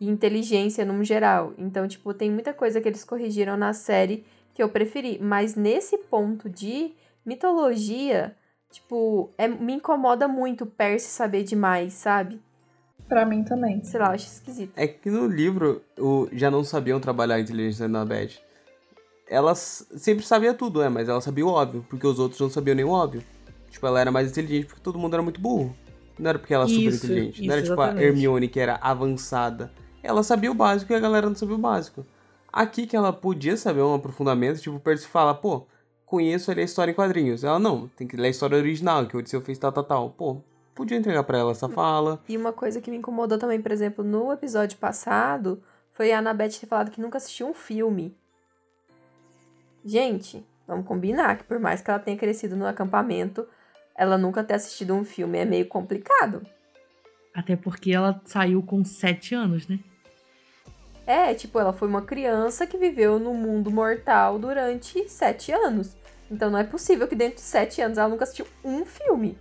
e 0.00 0.08
inteligência 0.08 0.84
no 0.84 1.02
geral. 1.04 1.54
Então, 1.56 1.86
tipo, 1.88 2.12
tem 2.12 2.30
muita 2.30 2.52
coisa 2.52 2.80
que 2.80 2.88
eles 2.88 3.04
corrigiram 3.04 3.56
na 3.56 3.72
série 3.72 4.24
que 4.52 4.62
eu 4.62 4.68
preferi. 4.68 5.18
Mas 5.20 5.54
nesse 5.54 5.96
ponto 5.98 6.50
de 6.50 6.92
mitologia, 7.24 8.36
tipo, 8.70 9.30
é, 9.38 9.48
me 9.48 9.74
incomoda 9.74 10.26
muito 10.28 10.64
o 10.64 10.66
Percy 10.66 11.08
saber 11.08 11.42
demais, 11.44 11.94
sabe? 11.94 12.40
Pra 13.08 13.24
mim 13.24 13.44
também. 13.44 13.82
Sei 13.84 14.00
lá, 14.00 14.10
acho 14.10 14.26
esquisito. 14.26 14.72
É 14.76 14.86
que 14.86 15.10
no 15.10 15.26
livro 15.26 15.82
o, 15.98 16.28
já 16.32 16.50
não 16.50 16.64
sabiam 16.64 16.98
trabalhar 17.00 17.36
a 17.36 17.40
inteligência 17.40 17.88
da 17.88 18.00
Annabeth. 18.00 18.40
Ela 19.28 19.54
sempre 19.54 20.24
sabia 20.24 20.54
tudo, 20.54 20.82
é, 20.82 20.88
mas 20.88 21.08
ela 21.08 21.20
sabia 21.20 21.44
o 21.44 21.48
óbvio, 21.48 21.84
porque 21.88 22.06
os 22.06 22.18
outros 22.18 22.40
não 22.40 22.50
sabiam 22.50 22.74
nem 22.74 22.84
o 22.84 22.90
óbvio. 22.90 23.22
Tipo, 23.70 23.86
ela 23.86 24.00
era 24.00 24.10
mais 24.10 24.30
inteligente 24.30 24.66
porque 24.66 24.80
todo 24.80 24.98
mundo 24.98 25.14
era 25.14 25.22
muito 25.22 25.40
burro. 25.40 25.76
Não 26.18 26.30
era 26.30 26.38
porque 26.38 26.54
ela 26.54 26.64
era 26.64 26.72
super 26.72 26.88
Isso, 26.88 27.06
inteligente. 27.06 27.38
não 27.38 27.44
isso, 27.44 27.52
era 27.52 27.62
tipo 27.62 27.80
a 27.80 27.84
exatamente. 27.86 28.04
Hermione 28.06 28.48
que 28.48 28.60
era 28.60 28.76
avançada. 28.80 29.72
Ela 30.02 30.22
sabia 30.22 30.50
o 30.50 30.54
básico 30.54 30.92
e 30.92 30.96
a 30.96 31.00
galera 31.00 31.28
não 31.28 31.34
sabia 31.34 31.56
o 31.56 31.58
básico. 31.58 32.06
Aqui 32.52 32.86
que 32.86 32.96
ela 32.96 33.12
podia 33.12 33.56
saber 33.56 33.82
um 33.82 33.94
aprofundamento, 33.94 34.60
tipo, 34.60 34.76
o 34.76 34.80
Percy 34.80 35.06
fala, 35.06 35.34
pô, 35.34 35.66
conheço 36.06 36.50
ali 36.50 36.62
a 36.62 36.64
história 36.64 36.92
em 36.92 36.94
quadrinhos. 36.94 37.44
Ela, 37.44 37.58
não, 37.58 37.88
tem 37.88 38.06
que 38.06 38.16
ler 38.16 38.28
a 38.28 38.30
história 38.30 38.56
original, 38.56 39.06
que 39.06 39.16
o 39.16 39.18
Odisseu 39.18 39.42
fez 39.42 39.58
tal, 39.58 39.72
tal, 39.72 39.84
tal. 39.84 40.10
Pô, 40.10 40.40
podia 40.74 40.96
entregar 40.96 41.24
pra 41.24 41.38
ela 41.38 41.50
essa 41.50 41.68
fala. 41.68 42.22
E 42.28 42.36
uma 42.36 42.52
coisa 42.52 42.80
que 42.80 42.90
me 42.90 42.96
incomodou 42.96 43.36
também, 43.36 43.60
por 43.60 43.72
exemplo, 43.72 44.04
no 44.04 44.32
episódio 44.32 44.78
passado, 44.78 45.62
foi 45.92 46.12
a 46.12 46.20
Annabeth 46.20 46.60
ter 46.60 46.66
falado 46.66 46.90
que 46.90 47.00
nunca 47.00 47.18
assistiu 47.18 47.48
um 47.48 47.54
filme. 47.54 48.16
Gente, 49.84 50.46
vamos 50.66 50.86
combinar 50.86 51.36
que 51.36 51.44
por 51.44 51.58
mais 51.58 51.82
que 51.82 51.90
ela 51.90 51.98
tenha 51.98 52.16
crescido 52.16 52.56
no 52.56 52.66
acampamento, 52.66 53.46
ela 53.94 54.16
nunca 54.16 54.44
ter 54.44 54.54
assistido 54.54 54.94
um 54.94 55.04
filme 55.04 55.38
é 55.38 55.44
meio 55.44 55.66
complicado. 55.66 56.42
Até 57.34 57.56
porque 57.56 57.92
ela 57.92 58.20
saiu 58.24 58.62
com 58.62 58.84
sete 58.84 59.34
anos, 59.34 59.68
né? 59.68 59.78
É, 61.06 61.32
tipo, 61.34 61.58
ela 61.58 61.72
foi 61.72 61.86
uma 61.88 62.02
criança 62.02 62.66
que 62.66 62.76
viveu 62.76 63.18
no 63.18 63.32
mundo 63.32 63.70
mortal 63.70 64.38
durante 64.38 65.08
sete 65.08 65.52
anos. 65.52 65.96
Então 66.30 66.50
não 66.50 66.58
é 66.58 66.64
possível 66.64 67.06
que 67.06 67.14
dentro 67.14 67.36
de 67.36 67.42
sete 67.42 67.80
anos 67.80 67.96
ela 67.96 68.08
nunca 68.08 68.24
assistiu 68.24 68.46
um 68.64 68.84
filme. 68.84 69.38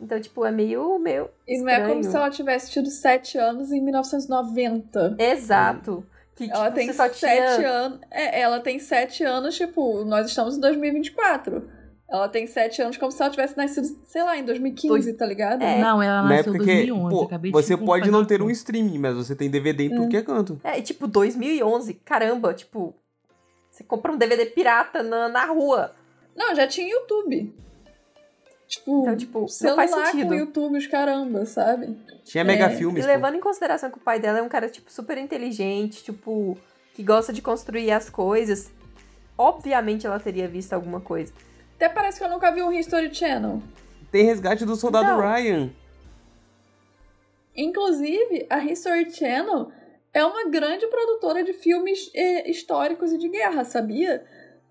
Então, 0.00 0.20
tipo, 0.20 0.44
é 0.44 0.50
meio, 0.50 0.98
meio 0.98 1.30
E 1.46 1.58
não 1.58 1.68
é 1.68 1.86
como 1.86 2.04
se 2.04 2.14
ela 2.14 2.30
tivesse 2.30 2.70
tido 2.70 2.90
7 2.90 3.38
anos 3.38 3.72
em 3.72 3.80
1990. 3.80 5.16
Exato. 5.18 6.06
Que, 6.34 6.50
Ela 6.50 6.64
tipo, 6.64 6.74
tem 6.74 6.92
7 6.92 7.18
tinha... 7.18 7.70
anos. 7.70 8.00
É, 8.10 8.40
ela 8.40 8.60
tem 8.60 8.78
7 8.78 9.24
anos, 9.24 9.56
tipo, 9.56 10.04
nós 10.04 10.26
estamos 10.26 10.58
em 10.58 10.60
2024. 10.60 11.66
Ela 12.08 12.28
tem 12.28 12.46
7 12.46 12.82
anos 12.82 12.96
como 12.96 13.10
se 13.10 13.20
ela 13.20 13.30
tivesse 13.30 13.56
nascido, 13.56 13.88
sei 14.06 14.22
lá, 14.22 14.36
em 14.38 14.44
2015, 14.44 15.12
tá 15.14 15.26
ligado? 15.26 15.62
É. 15.62 15.80
Não, 15.80 16.00
ela 16.00 16.22
Na 16.22 16.28
nasceu 16.28 16.52
em 16.52 16.56
época 16.56 16.70
que, 16.70 16.86
2011. 16.86 17.14
pô, 17.16 17.22
acabei 17.24 17.50
de 17.50 17.56
você 17.56 17.76
pode 17.76 18.10
não 18.12 18.24
ter 18.24 18.40
um 18.40 18.48
streaming, 18.50 18.98
mas 18.98 19.16
você 19.16 19.34
tem 19.34 19.50
DVD 19.50 19.84
em 19.86 19.90
tudo 19.90 20.08
que 20.08 20.16
é 20.16 20.22
canto. 20.22 20.60
É, 20.62 20.78
e, 20.78 20.82
tipo, 20.82 21.08
2011, 21.08 21.94
caramba, 21.94 22.54
tipo, 22.54 22.94
você 23.70 23.82
compra 23.82 24.12
um 24.12 24.16
DVD 24.16 24.46
pirata 24.46 25.02
na, 25.02 25.28
na 25.28 25.44
rua. 25.46 25.92
Não, 26.36 26.54
já 26.54 26.66
tinha 26.68 26.88
YouTube. 26.88 27.52
Tipo, 28.68 29.02
Então, 29.02 29.16
tipo, 29.16 29.40
não 29.40 29.48
celular 29.48 29.88
faz 29.88 30.06
sentido. 30.10 30.28
com 30.28 30.34
YouTube, 30.34 30.76
os 30.78 30.86
caramba, 30.86 31.44
sabe? 31.46 31.96
Tinha 32.24 32.44
mega 32.44 32.66
É, 32.66 32.70
filmes, 32.70 33.04
E 33.04 33.06
pô. 33.06 33.12
levando 33.12 33.34
em 33.36 33.40
consideração 33.40 33.90
que 33.90 33.96
o 33.98 34.00
pai 34.00 34.20
dela 34.20 34.38
é 34.38 34.42
um 34.42 34.48
cara, 34.48 34.68
tipo, 34.68 34.92
super 34.92 35.18
inteligente, 35.18 36.02
tipo, 36.04 36.56
que 36.94 37.02
gosta 37.02 37.32
de 37.32 37.40
construir 37.42 37.90
as 37.92 38.08
coisas, 38.10 38.70
obviamente 39.38 40.06
ela 40.06 40.18
teria 40.20 40.46
visto 40.48 40.72
alguma 40.72 41.00
coisa. 41.00 41.32
Até 41.76 41.88
parece 41.88 42.18
que 42.18 42.24
eu 42.24 42.30
nunca 42.30 42.50
vi 42.50 42.62
um 42.62 42.72
History 42.72 43.14
Channel. 43.14 43.62
Tem 44.10 44.24
resgate 44.24 44.64
do 44.64 44.74
soldado 44.74 45.06
Então. 45.06 45.20
Ryan. 45.20 45.70
Inclusive, 47.54 48.46
a 48.50 48.58
History 48.64 49.10
Channel 49.10 49.70
é 50.12 50.24
uma 50.24 50.48
grande 50.48 50.86
produtora 50.86 51.44
de 51.44 51.52
filmes 51.52 52.10
eh, 52.14 52.50
históricos 52.50 53.12
e 53.12 53.18
de 53.18 53.28
guerra, 53.28 53.64
sabia? 53.64 54.24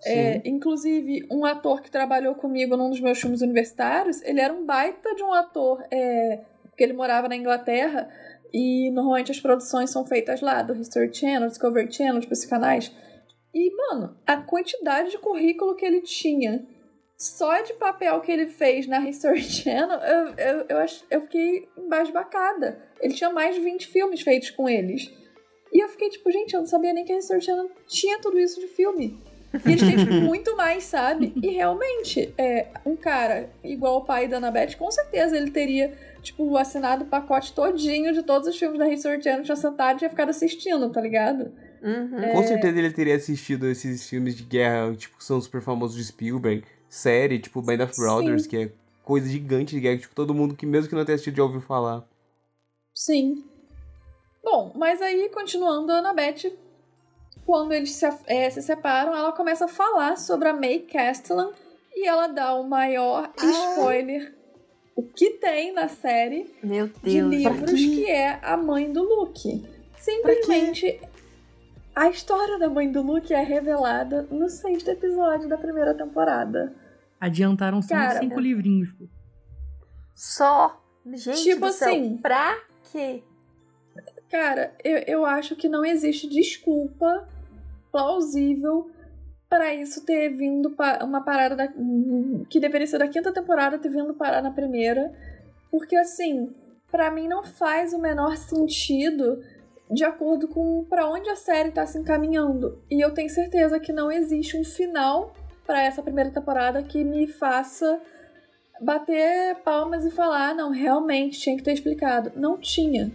É, 0.04 0.42
inclusive, 0.46 1.26
um 1.32 1.46
ator 1.46 1.82
que 1.82 1.90
trabalhou 1.90 2.36
comigo 2.36 2.76
num 2.78 2.90
dos 2.90 3.00
meus 3.00 3.20
filmes 3.20 3.42
universitários, 3.42 4.22
ele 4.24 4.40
era 4.40 4.54
um 4.54 4.66
baita 4.66 5.16
de 5.16 5.24
um 5.24 5.34
ator, 5.34 5.84
é, 5.90 6.42
porque 6.64 6.84
ele 6.84 6.94
morava 6.94 7.28
na 7.28 7.36
Inglaterra, 7.36 8.08
e 8.54 8.92
normalmente 8.92 9.32
as 9.32 9.40
produções 9.40 9.90
são 9.90 10.06
feitas 10.06 10.42
lá, 10.42 10.62
do 10.62 10.76
History 10.76 11.14
Channel, 11.14 11.48
Discovery 11.48 11.92
Channel, 11.92 12.20
tipo 12.20 12.34
esses 12.34 12.46
canais. 12.46 12.92
E, 13.54 13.76
mano, 13.76 14.16
a 14.28 14.38
quantidade 14.38 15.12
de 15.12 15.18
currículo 15.18 15.76
que 15.76 15.86
ele 15.86 16.02
tinha, 16.02 16.66
só 17.18 17.62
de 17.62 17.74
papel 17.74 18.20
que 18.22 18.32
ele 18.32 18.48
fez 18.48 18.88
na 18.88 19.00
History 19.08 19.42
Channel, 19.44 20.00
eu, 20.00 20.28
eu, 20.38 20.66
eu, 20.70 20.78
ach- 20.80 21.04
eu 21.10 21.22
fiquei 21.22 21.68
embasbacada. 21.78 22.80
Ele 23.00 23.14
tinha 23.14 23.30
mais 23.30 23.56
de 23.56 23.62
20 23.62 23.88
filmes 23.88 24.22
feitos 24.22 24.50
com 24.52 24.68
eles. 24.70 25.12
E 25.72 25.84
eu 25.84 25.90
fiquei 25.90 26.10
tipo, 26.10 26.32
gente, 26.32 26.54
eu 26.54 26.62
não 26.62 26.68
sabia 26.68 26.94
nem 26.94 27.04
que 27.06 27.12
a 27.12 27.18
History 27.18 27.42
Channel 27.42 27.70
tinha 27.88 28.20
tudo 28.20 28.40
isso 28.40 28.60
de 28.60 28.68
filme. 28.68 29.20
E 29.66 29.72
eles 29.72 29.82
têm, 29.82 29.98
tipo, 29.98 30.14
muito 30.22 30.56
mais, 30.58 30.84
sabe? 30.84 31.34
E 31.42 31.48
realmente, 31.50 32.34
é, 32.38 32.68
um 32.86 32.96
cara 32.96 33.50
igual 33.64 33.98
o 33.98 34.06
pai 34.06 34.28
da 34.28 34.38
Annabeth, 34.38 34.76
com 34.78 34.90
certeza 34.92 35.36
ele 35.38 35.52
teria, 35.52 35.94
tipo, 36.22 36.58
assinado 36.58 37.04
o 37.06 37.08
pacote 37.08 37.54
todinho 37.54 38.14
de 38.14 38.22
todos 38.24 38.48
os 38.50 38.58
filmes 38.58 38.78
da 38.80 38.90
History 38.90 39.22
Channel, 39.24 39.44
tinha 39.44 39.56
sentado 39.56 39.96
e 39.96 40.00
tinha 40.00 40.10
ficado 40.10 40.30
assistindo, 40.30 40.90
tá 40.92 41.00
ligado? 41.00 41.52
Uhum. 41.82 42.20
É. 42.20 42.32
Com 42.32 42.44
certeza 42.44 42.78
ele 42.80 42.92
teria 42.92 43.16
assistido 43.16 43.68
esses 43.70 44.08
filmes 44.10 44.36
de 44.36 44.44
guerra, 44.44 44.94
tipo, 44.96 45.18
que 45.18 45.24
são 45.24 45.40
super 45.40 45.62
famosos 45.62 45.96
de 45.96 46.04
Spielberg. 46.04 46.64
Série, 46.96 47.40
tipo, 47.40 47.62
Band 47.62 47.84
of 47.84 47.94
Sim. 47.94 48.02
Brothers, 48.02 48.48
que 48.48 48.58
é 48.58 48.72
coisa 49.04 49.28
gigante 49.28 49.76
de 49.76 49.82
guerra. 49.82 50.00
Tipo, 50.00 50.16
todo 50.16 50.34
mundo 50.34 50.56
que, 50.56 50.66
mesmo 50.66 50.90
que 50.90 50.96
não 50.96 51.04
tenha 51.04 51.16
assistido, 51.16 51.36
já 51.36 51.44
ouviu 51.44 51.62
falar. 51.62 52.04
Sim. 52.94 53.44
Bom, 54.44 54.72
mas 54.76 55.02
aí, 55.02 55.30
continuando, 55.30 55.92
a 55.92 55.98
Annabeth, 55.98 56.56
quando 57.46 57.74
eles 57.74 57.92
se, 57.92 58.06
eh, 58.28 58.50
se 58.50 58.62
separam, 58.62 59.14
ela 59.14 59.34
começa 59.34 59.66
a 59.66 59.68
falar 59.68 60.18
sobre 60.18 60.48
a 60.48 60.54
May 60.54 60.80
Castellan 60.80 61.52
e 61.94 62.08
ela 62.08 62.28
dá 62.28 62.54
o 62.56 62.64
maior 62.64 63.30
spoiler 63.38 64.34
o 64.96 65.04
que 65.04 65.32
tem 65.32 65.74
na 65.74 65.90
série 65.90 66.50
Meu 66.64 66.88
de 66.88 66.94
Deus. 67.02 67.30
livros 67.30 67.72
que 67.74 68.10
é 68.10 68.40
a 68.42 68.56
mãe 68.56 68.92
do 68.92 69.04
Luke. 69.04 69.66
Simplesmente 69.98 71.02
a 71.94 72.10
história 72.10 72.58
da 72.58 72.70
mãe 72.70 72.90
do 72.90 73.02
Luke 73.02 73.34
é 73.34 73.42
revelada 73.42 74.26
no 74.32 74.50
sexto 74.50 74.90
episódio 74.90 75.50
da 75.50 75.58
primeira 75.58 75.94
temporada. 75.94 76.74
Adiantaram 77.20 77.82
só 77.82 77.96
Cara, 77.96 78.20
cinco 78.20 78.40
livrinhos, 78.40 78.92
pô. 78.94 79.06
Só. 80.14 80.82
Gente 81.14 81.44
Tipo 81.44 81.68
do 81.68 81.72
céu, 81.72 81.90
assim. 81.90 82.18
pra 82.18 82.58
quê? 82.92 83.24
Cara, 84.30 84.74
eu, 84.84 84.98
eu 85.08 85.26
acho 85.26 85.56
que 85.56 85.70
não 85.70 85.86
existe 85.86 86.28
desculpa 86.28 87.28
plausível 87.92 88.90
para 89.48 89.74
isso 89.74 90.04
ter 90.06 90.30
vindo 90.30 90.72
pa- 90.72 91.00
uma 91.04 91.22
parada 91.24 91.56
da- 91.56 91.74
que 92.50 92.60
deveria 92.60 92.88
ser 92.88 92.98
da 92.98 93.08
quinta 93.08 93.32
temporada 93.32 93.78
ter 93.78 93.90
vindo 93.90 94.14
parar 94.16 94.42
na 94.42 94.52
primeira, 94.52 95.14
porque 95.72 95.96
assim, 95.96 96.54
pra 96.92 97.12
mim 97.12 97.28
não 97.28 97.44
faz 97.44 97.94
o 97.94 98.00
menor 98.00 98.36
sentido 98.36 99.42
de 99.92 100.04
acordo 100.04 100.48
com 100.48 100.84
para 100.90 101.08
onde 101.08 101.30
a 101.30 101.36
série 101.36 101.70
tá 101.72 101.86
se 101.86 102.00
encaminhando. 102.00 102.82
E 102.90 103.00
eu 103.00 103.14
tenho 103.14 103.30
certeza 103.30 103.80
que 103.80 103.94
não 103.94 104.12
existe 104.12 104.58
um 104.58 104.64
final 104.64 105.34
para 105.66 105.84
essa 105.84 106.02
primeira 106.02 106.30
temporada 106.30 106.82
que 106.84 107.04
me 107.04 107.28
faça 107.28 108.00
bater 108.82 109.56
palmas 109.64 110.06
e 110.06 110.12
falar, 110.12 110.50
"Ah, 110.50 110.54
não, 110.54 110.70
realmente 110.72 111.40
tinha 111.40 111.56
que 111.56 111.64
ter 111.64 111.74
explicado. 111.74 112.32
Não 112.36 112.58
tinha. 112.58 113.12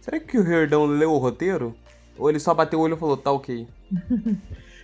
Será 0.00 0.20
que 0.20 0.38
o 0.38 0.42
Riordão 0.42 0.86
leu 0.86 1.12
o 1.12 1.18
roteiro? 1.18 1.74
Ou 2.16 2.30
ele 2.30 2.38
só 2.38 2.54
bateu 2.54 2.78
o 2.78 2.82
olho 2.82 2.94
e 2.94 2.98
falou, 2.98 3.16
tá 3.16 3.30
ok. 3.30 3.66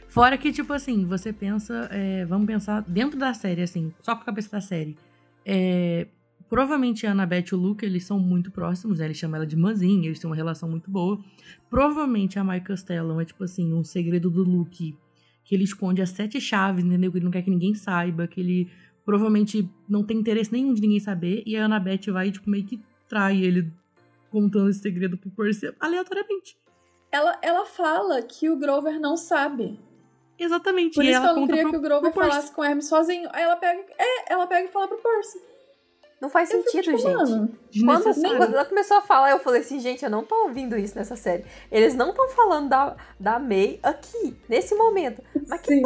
Fora 0.09 0.37
que, 0.37 0.53
tipo 0.53 0.73
assim, 0.73 1.07
você 1.07 1.33
pensa. 1.33 1.89
é, 1.91 2.25
vamos 2.27 2.47
pensar 2.47 2.83
dentro 2.83 3.19
da 3.19 3.33
série, 3.33 3.63
assim, 3.63 3.93
só 4.01 4.15
com 4.15 4.23
a 4.23 4.25
cabeça 4.25 4.51
da 4.51 4.61
série. 4.61 4.99
É, 5.47 6.07
provavelmente 6.51 7.07
a 7.07 7.13
Annabeth 7.13 7.47
e 7.53 7.55
o 7.55 7.59
Luke, 7.59 7.85
eles 7.85 8.05
são 8.05 8.19
muito 8.19 8.51
próximos, 8.51 8.99
né? 8.99 9.07
Ele 9.07 9.15
chama 9.15 9.37
ela 9.39 9.47
de 9.47 9.55
irmãzinha, 9.55 10.07
eles 10.07 10.19
têm 10.19 10.29
uma 10.29 10.37
relação 10.37 10.69
muito 10.69 10.91
boa. 10.91 11.19
Provavelmente 11.71 12.39
a 12.39 12.45
Mike 12.45 12.67
Castellan 12.67 13.23
é, 13.23 13.25
tipo 13.25 13.43
assim, 13.45 13.73
um 13.73 13.83
segredo 13.83 14.29
do 14.29 14.43
Luke 14.43 14.95
que 15.45 15.55
ele 15.55 15.65
esconde 15.65 16.03
as 16.03 16.11
sete 16.11 16.41
chaves, 16.41 16.85
entendeu? 16.85 17.11
Que 17.11 17.19
ele 17.19 17.25
não 17.25 17.33
quer 17.33 17.43
que 17.43 17.51
ninguém 17.51 17.75
saiba, 17.75 18.27
que 18.27 18.41
ele 18.41 18.71
provavelmente 19.05 19.69
não 19.89 20.05
tem 20.05 20.19
interesse 20.19 20.53
nenhum 20.53 20.73
de 20.73 20.81
ninguém 20.81 21.01
saber. 21.01 21.43
E 21.47 21.57
a 21.57 21.65
Annabeth 21.65 22.11
vai, 22.13 22.31
tipo, 22.31 22.49
meio 22.49 22.65
que 22.65 22.81
trai 23.09 23.43
ele 23.43 23.73
contando 24.31 24.71
esse 24.71 24.81
segredo 24.81 25.19
pro 25.19 25.31
Percy 25.31 25.75
aleatoriamente. 25.79 26.57
Ela, 27.11 27.39
ela 27.43 27.67
fala 27.67 28.23
que 28.23 28.49
o 28.49 28.57
Grover 28.57 28.99
não 28.99 29.17
sabe. 29.17 29.79
Exatamente. 30.39 30.95
Por 30.95 31.05
e 31.05 31.11
isso 31.11 31.21
que 31.21 31.27
ela 31.27 31.37
eu 31.37 31.41
não 31.41 31.47
queria 31.47 31.63
pro, 31.63 31.71
que 31.73 31.77
o 31.77 31.81
Grover 31.81 32.13
falasse 32.13 32.53
com 32.53 32.63
o 32.63 32.65
Hermes 32.65 32.89
sozinho. 32.89 33.29
Aí 33.33 33.43
ela 33.43 33.57
pega. 33.57 33.85
É, 33.99 34.33
ela 34.33 34.47
pega 34.47 34.69
e 34.69 34.73
fala 34.73 34.89
pro 34.89 34.97
Percy. 34.97 35.39
Não 36.23 36.31
faz 36.31 36.53
Eu 36.53 36.63
sentido, 36.63 36.85
tipo, 36.85 36.99
gente. 36.99 37.83
mano, 37.85 38.05
Quando, 38.05 38.15
quando 38.39 38.55
ela 38.55 38.65
começou 38.65 38.97
a 38.99 39.01
falar, 39.03 39.33
eu 39.33 39.41
falei 39.41 39.61
assim, 39.61 39.81
gente, 39.81 40.05
eu 40.05 40.11
não 40.11 40.23
tô 40.23 40.45
ouvindo 40.45 40.79
isso 40.79 40.97
nessa 40.97 41.17
série. 41.17 41.45
Eles 41.69 41.97
não 41.97 42.11
estão 42.11 42.29
falando 42.29 42.69
da, 42.69 42.97
da 43.19 43.41
May 43.41 43.81
aqui, 43.83 44.37
nesse 44.49 44.73
momento. 44.77 45.21
Mas 45.49 45.61
que 45.61 45.75
sim, 45.75 45.83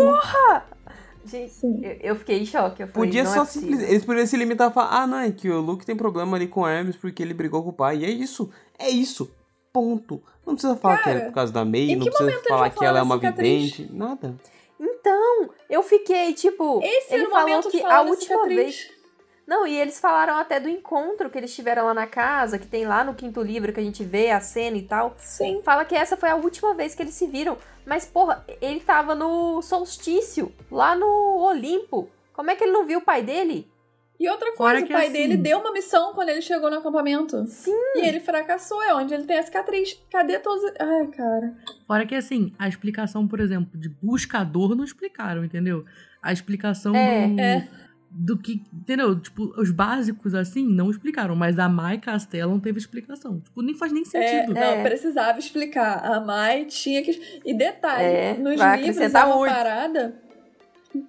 Gente, 1.24 1.54
sim. 1.54 1.80
eu, 1.82 1.96
eu 2.02 2.16
fiquei 2.16 2.38
em 2.38 2.44
choque. 2.44 2.82
Eu 2.82 2.88
falei, 2.88 3.08
Podia 3.08 3.24
não 3.24 3.32
só 3.32 3.42
é 3.44 3.46
simplesmente. 3.46 3.90
Eles 3.90 4.04
poderiam 4.04 4.26
se 4.26 4.36
limitar 4.36 4.68
a 4.68 4.70
falar, 4.70 4.90
ah, 5.02 5.06
não, 5.06 5.18
é 5.20 5.30
que 5.32 5.48
o 5.48 5.58
Luke 5.58 5.86
tem 5.86 5.96
problema 5.96 6.36
ali 6.36 6.46
com 6.46 6.60
o 6.60 6.68
Hermes 6.68 6.96
porque 6.96 7.22
ele 7.22 7.32
brigou 7.32 7.62
com 7.62 7.70
o 7.70 7.72
pai. 7.72 7.96
E 7.96 8.04
é 8.04 8.10
isso. 8.10 8.50
É 8.78 8.90
isso. 8.90 9.34
Ponto. 9.72 10.22
Não 10.46 10.52
precisa 10.54 10.76
falar 10.76 10.98
que 11.02 11.08
é 11.08 11.12
Cara, 11.14 11.24
por 11.26 11.34
causa 11.34 11.52
da 11.52 11.64
May, 11.64 11.96
não 11.96 12.04
precisa 12.06 12.42
falar 12.46 12.68
que 12.70 12.84
ela 12.84 12.98
é 12.98 13.02
uma 13.02 13.16
cicatriz? 13.16 13.70
vidente. 13.72 13.92
Nada. 13.92 14.34
Então, 14.78 15.48
eu 15.70 15.82
fiquei, 15.82 16.34
tipo, 16.34 16.80
Esse 16.84 17.14
ele 17.14 17.26
falou 17.26 17.40
momento 17.48 17.70
que 17.70 17.78
de 17.78 17.82
falar 17.82 17.96
a 17.96 18.02
última 18.02 18.18
cicatriz. 18.20 18.56
vez. 18.56 18.90
Não, 19.46 19.64
e 19.66 19.76
eles 19.78 20.00
falaram 20.00 20.34
até 20.38 20.58
do 20.58 20.68
encontro 20.68 21.30
que 21.30 21.38
eles 21.38 21.54
tiveram 21.54 21.84
lá 21.84 21.94
na 21.94 22.06
casa, 22.06 22.58
que 22.58 22.66
tem 22.66 22.84
lá 22.84 23.04
no 23.04 23.14
quinto 23.14 23.40
livro 23.42 23.72
que 23.72 23.78
a 23.78 23.82
gente 23.82 24.02
vê 24.02 24.30
a 24.30 24.40
cena 24.40 24.76
e 24.76 24.82
tal. 24.82 25.14
Sim. 25.18 25.60
Fala 25.62 25.84
que 25.84 25.94
essa 25.94 26.16
foi 26.16 26.28
a 26.30 26.34
última 26.34 26.74
vez 26.74 26.94
que 26.96 27.02
eles 27.02 27.14
se 27.14 27.26
viram. 27.28 27.56
Mas, 27.86 28.04
porra, 28.04 28.44
ele 28.60 28.80
tava 28.80 29.14
no 29.14 29.62
solstício, 29.62 30.52
lá 30.70 30.96
no 30.96 31.06
Olimpo. 31.38 32.10
Como 32.32 32.50
é 32.50 32.56
que 32.56 32.64
ele 32.64 32.72
não 32.72 32.84
viu 32.84 32.98
o 32.98 33.02
pai 33.04 33.22
dele? 33.22 33.70
E 34.18 34.28
outra 34.30 34.52
coisa, 34.56 34.84
o 34.84 34.88
pai 34.88 35.04
assim- 35.04 35.12
dele 35.12 35.36
deu 35.36 35.58
uma 35.58 35.72
missão 35.72 36.12
quando 36.14 36.30
ele 36.30 36.40
chegou 36.40 36.70
no 36.70 36.78
acampamento. 36.78 37.46
Sim. 37.46 37.70
E 37.96 38.08
ele 38.08 38.18
fracassou, 38.18 38.82
é 38.82 38.92
onde 38.94 39.12
ele 39.14 39.24
tem 39.24 39.38
a 39.38 39.42
cicatriz. 39.42 40.02
Cadê 40.10 40.38
todos. 40.38 40.64
Ai, 40.80 41.06
cara. 41.08 41.54
Fora 41.86 42.04
que, 42.06 42.14
assim, 42.14 42.52
a 42.58 42.66
explicação, 42.66 43.28
por 43.28 43.38
exemplo, 43.40 43.78
de 43.78 43.90
buscador 44.02 44.74
não 44.74 44.84
explicaram, 44.84 45.44
entendeu? 45.44 45.84
A 46.22 46.32
explicação 46.32 46.96
É, 46.96 47.28
do, 47.28 47.40
é. 47.40 47.68
Do 48.18 48.38
que, 48.38 48.62
entendeu? 48.72 49.18
Tipo, 49.20 49.52
os 49.60 49.70
básicos, 49.70 50.34
assim, 50.34 50.66
não 50.66 50.90
explicaram. 50.90 51.36
Mas 51.36 51.58
a 51.58 51.68
Mai 51.68 51.98
Castellan 51.98 52.58
teve 52.58 52.78
explicação. 52.78 53.40
Tipo, 53.40 53.60
nem 53.60 53.74
faz 53.74 53.92
nem 53.92 54.02
É, 54.02 54.04
sentido. 54.06 54.54
não, 54.54 54.62
É. 54.62 54.82
precisava 54.82 55.38
explicar. 55.38 55.98
A 56.04 56.18
Mai 56.20 56.64
tinha 56.64 57.02
que. 57.02 57.40
E 57.44 57.52
detalhe, 57.52 58.04
É, 58.04 58.34
nos 58.38 58.58
livros 58.58 59.14
é 59.14 59.24
uma 59.24 59.36
muito. 59.36 59.52
parada 59.54 60.22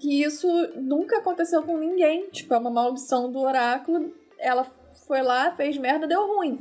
que 0.02 0.22
isso 0.22 0.48
nunca 0.76 1.20
aconteceu 1.20 1.64
com 1.64 1.78
ninguém. 1.78 2.30
Tipo, 2.30 2.54
é 2.54 2.58
uma 2.58 2.70
maldição 2.70 3.32
do 3.32 3.40
oráculo. 3.40 4.14
Ela 4.38 4.68
foi 5.08 5.22
lá, 5.22 5.52
fez 5.56 5.78
merda, 5.78 6.06
deu 6.08 6.28
ruim. 6.28 6.60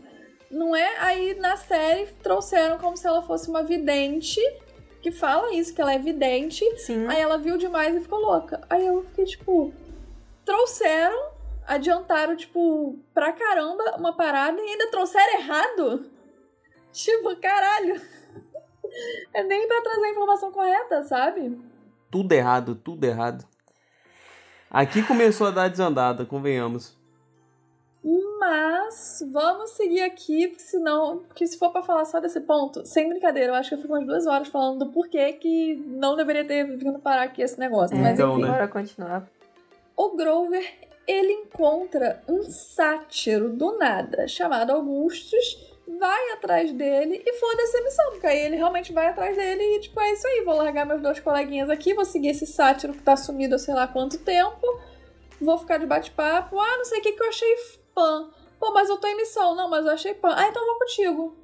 Não 0.48 0.76
é? 0.76 0.96
Aí 1.00 1.34
na 1.40 1.56
série 1.56 2.06
trouxeram 2.22 2.78
como 2.78 2.96
se 2.96 3.04
ela 3.04 3.20
fosse 3.22 3.50
uma 3.50 3.64
vidente. 3.64 4.40
Que 5.02 5.10
fala 5.10 5.52
isso, 5.52 5.74
que 5.74 5.80
ela 5.80 5.92
é 5.92 5.98
vidente. 5.98 6.64
Sim. 6.78 7.06
Aí 7.08 7.20
ela 7.20 7.36
viu 7.36 7.56
demais 7.58 7.96
e 7.96 8.00
ficou 8.00 8.20
louca. 8.20 8.60
Aí 8.70 8.86
eu 8.86 9.02
fiquei 9.04 9.24
tipo. 9.24 9.72
Trouxeram, 10.46 11.30
adiantaram, 11.66 12.34
tipo, 12.36 12.98
pra 13.12 13.32
caramba 13.32 13.96
uma 13.98 14.16
parada 14.16 14.58
e 14.58 14.64
ainda 14.64 14.90
trouxeram 14.90 15.40
errado. 15.40 16.06
Tipo, 16.96 17.36
caralho. 17.36 18.00
É 19.34 19.42
nem 19.42 19.68
pra 19.68 19.82
trazer 19.82 20.06
a 20.06 20.10
informação 20.10 20.50
correta, 20.50 21.02
sabe? 21.02 21.60
Tudo 22.10 22.32
errado, 22.32 22.74
tudo 22.74 23.04
errado. 23.04 23.44
Aqui 24.70 25.02
começou 25.02 25.48
a 25.48 25.50
dar 25.50 25.68
desandada, 25.68 26.24
convenhamos. 26.24 26.96
Mas 28.38 29.18
vamos 29.32 29.70
seguir 29.72 30.02
aqui, 30.02 30.48
porque 30.48 30.62
senão. 30.62 31.18
Porque 31.26 31.46
se 31.46 31.58
for 31.58 31.70
pra 31.70 31.82
falar 31.82 32.04
só 32.04 32.20
desse 32.20 32.40
ponto, 32.40 32.86
sem 32.86 33.08
brincadeira, 33.08 33.50
eu 33.50 33.54
acho 33.56 33.70
que 33.70 33.74
eu 33.74 33.82
fico 33.82 33.92
umas 33.92 34.06
duas 34.06 34.26
horas 34.26 34.48
falando 34.48 34.84
do 34.84 34.92
porquê 34.92 35.32
que 35.32 35.74
não 35.86 36.14
deveria 36.16 36.44
ter 36.46 36.64
vindo 36.76 36.98
parar 36.98 37.24
aqui 37.24 37.42
esse 37.42 37.58
negócio. 37.58 37.96
É, 37.96 38.00
Mas 38.00 38.14
então, 38.14 38.34
enfim. 38.34 38.42
né? 38.42 38.48
Bora 38.52 38.68
continuar. 38.68 39.28
O 39.96 40.16
Grover, 40.16 40.74
ele 41.06 41.32
encontra 41.32 42.22
um 42.28 42.42
sátiro 42.42 43.48
do 43.50 43.78
nada, 43.78 44.28
chamado 44.28 44.72
Augustus, 44.72 45.58
vai 45.98 46.32
atrás 46.32 46.72
dele 46.72 47.22
e 47.24 47.32
foda-se 47.34 47.76
a 47.78 47.82
missão, 47.84 48.10
porque 48.10 48.26
aí 48.26 48.38
ele 48.40 48.56
realmente 48.56 48.92
vai 48.92 49.06
atrás 49.06 49.36
dele 49.36 49.62
e, 49.62 49.80
tipo, 49.80 49.98
é 50.00 50.12
isso 50.12 50.26
aí, 50.26 50.42
vou 50.44 50.56
largar 50.56 50.84
meus 50.84 51.00
dois 51.00 51.20
coleguinhas 51.20 51.70
aqui, 51.70 51.94
vou 51.94 52.04
seguir 52.04 52.28
esse 52.30 52.46
sátiro 52.46 52.92
que 52.92 53.02
tá 53.02 53.16
sumido 53.16 53.54
há 53.54 53.58
sei 53.58 53.72
lá 53.74 53.86
quanto 53.86 54.18
tempo, 54.18 54.66
vou 55.40 55.56
ficar 55.58 55.78
de 55.78 55.86
bate-papo, 55.86 56.58
ah, 56.60 56.76
não 56.76 56.84
sei 56.84 56.98
o 56.98 57.02
que 57.02 57.12
que 57.12 57.22
eu 57.22 57.28
achei 57.28 57.56
pan. 57.94 58.30
Pô, 58.58 58.72
mas 58.72 58.88
eu 58.88 58.96
tô 58.98 59.06
em 59.06 59.16
missão, 59.16 59.54
não, 59.54 59.68
mas 59.70 59.84
eu 59.86 59.92
achei 59.92 60.14
pan. 60.14 60.34
Ah, 60.34 60.48
então 60.48 60.62
eu 60.62 60.66
vou 60.68 60.78
contigo. 60.78 61.36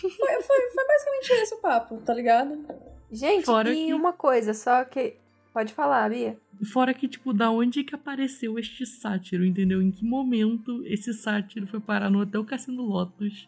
Foi, 0.00 0.42
foi, 0.42 0.70
foi 0.70 0.86
basicamente 0.86 1.30
esse 1.42 1.54
o 1.54 1.58
papo, 1.58 1.96
tá 2.02 2.14
ligado? 2.14 2.64
Gente, 3.10 3.44
Fora 3.46 3.70
e 3.72 3.86
que- 3.86 3.94
uma 3.94 4.12
coisa, 4.12 4.54
só 4.54 4.84
que. 4.84 5.16
Pode 5.60 5.74
falar, 5.74 6.08
Bia. 6.08 6.38
Fora 6.72 6.94
que, 6.94 7.06
tipo, 7.06 7.34
da 7.34 7.50
onde 7.50 7.84
que 7.84 7.94
apareceu 7.94 8.58
este 8.58 8.86
sátiro, 8.86 9.44
entendeu? 9.44 9.82
Em 9.82 9.90
que 9.90 10.02
momento 10.02 10.82
esse 10.86 11.12
sátiro 11.12 11.66
foi 11.66 11.78
parar 11.78 12.08
no 12.08 12.22
Hotel 12.22 12.42
Cassino 12.46 12.82
Lotus? 12.82 13.46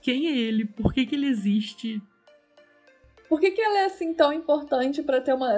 Quem 0.00 0.26
é 0.26 0.38
ele? 0.38 0.64
Por 0.64 0.94
que 0.94 1.04
que 1.04 1.14
ele 1.14 1.26
existe? 1.26 2.00
Por 3.28 3.38
que, 3.38 3.50
que 3.50 3.60
ele 3.60 3.76
é 3.76 3.84
assim 3.84 4.14
tão 4.14 4.32
importante 4.32 5.02
pra 5.02 5.20
ter 5.20 5.34
uma 5.34 5.52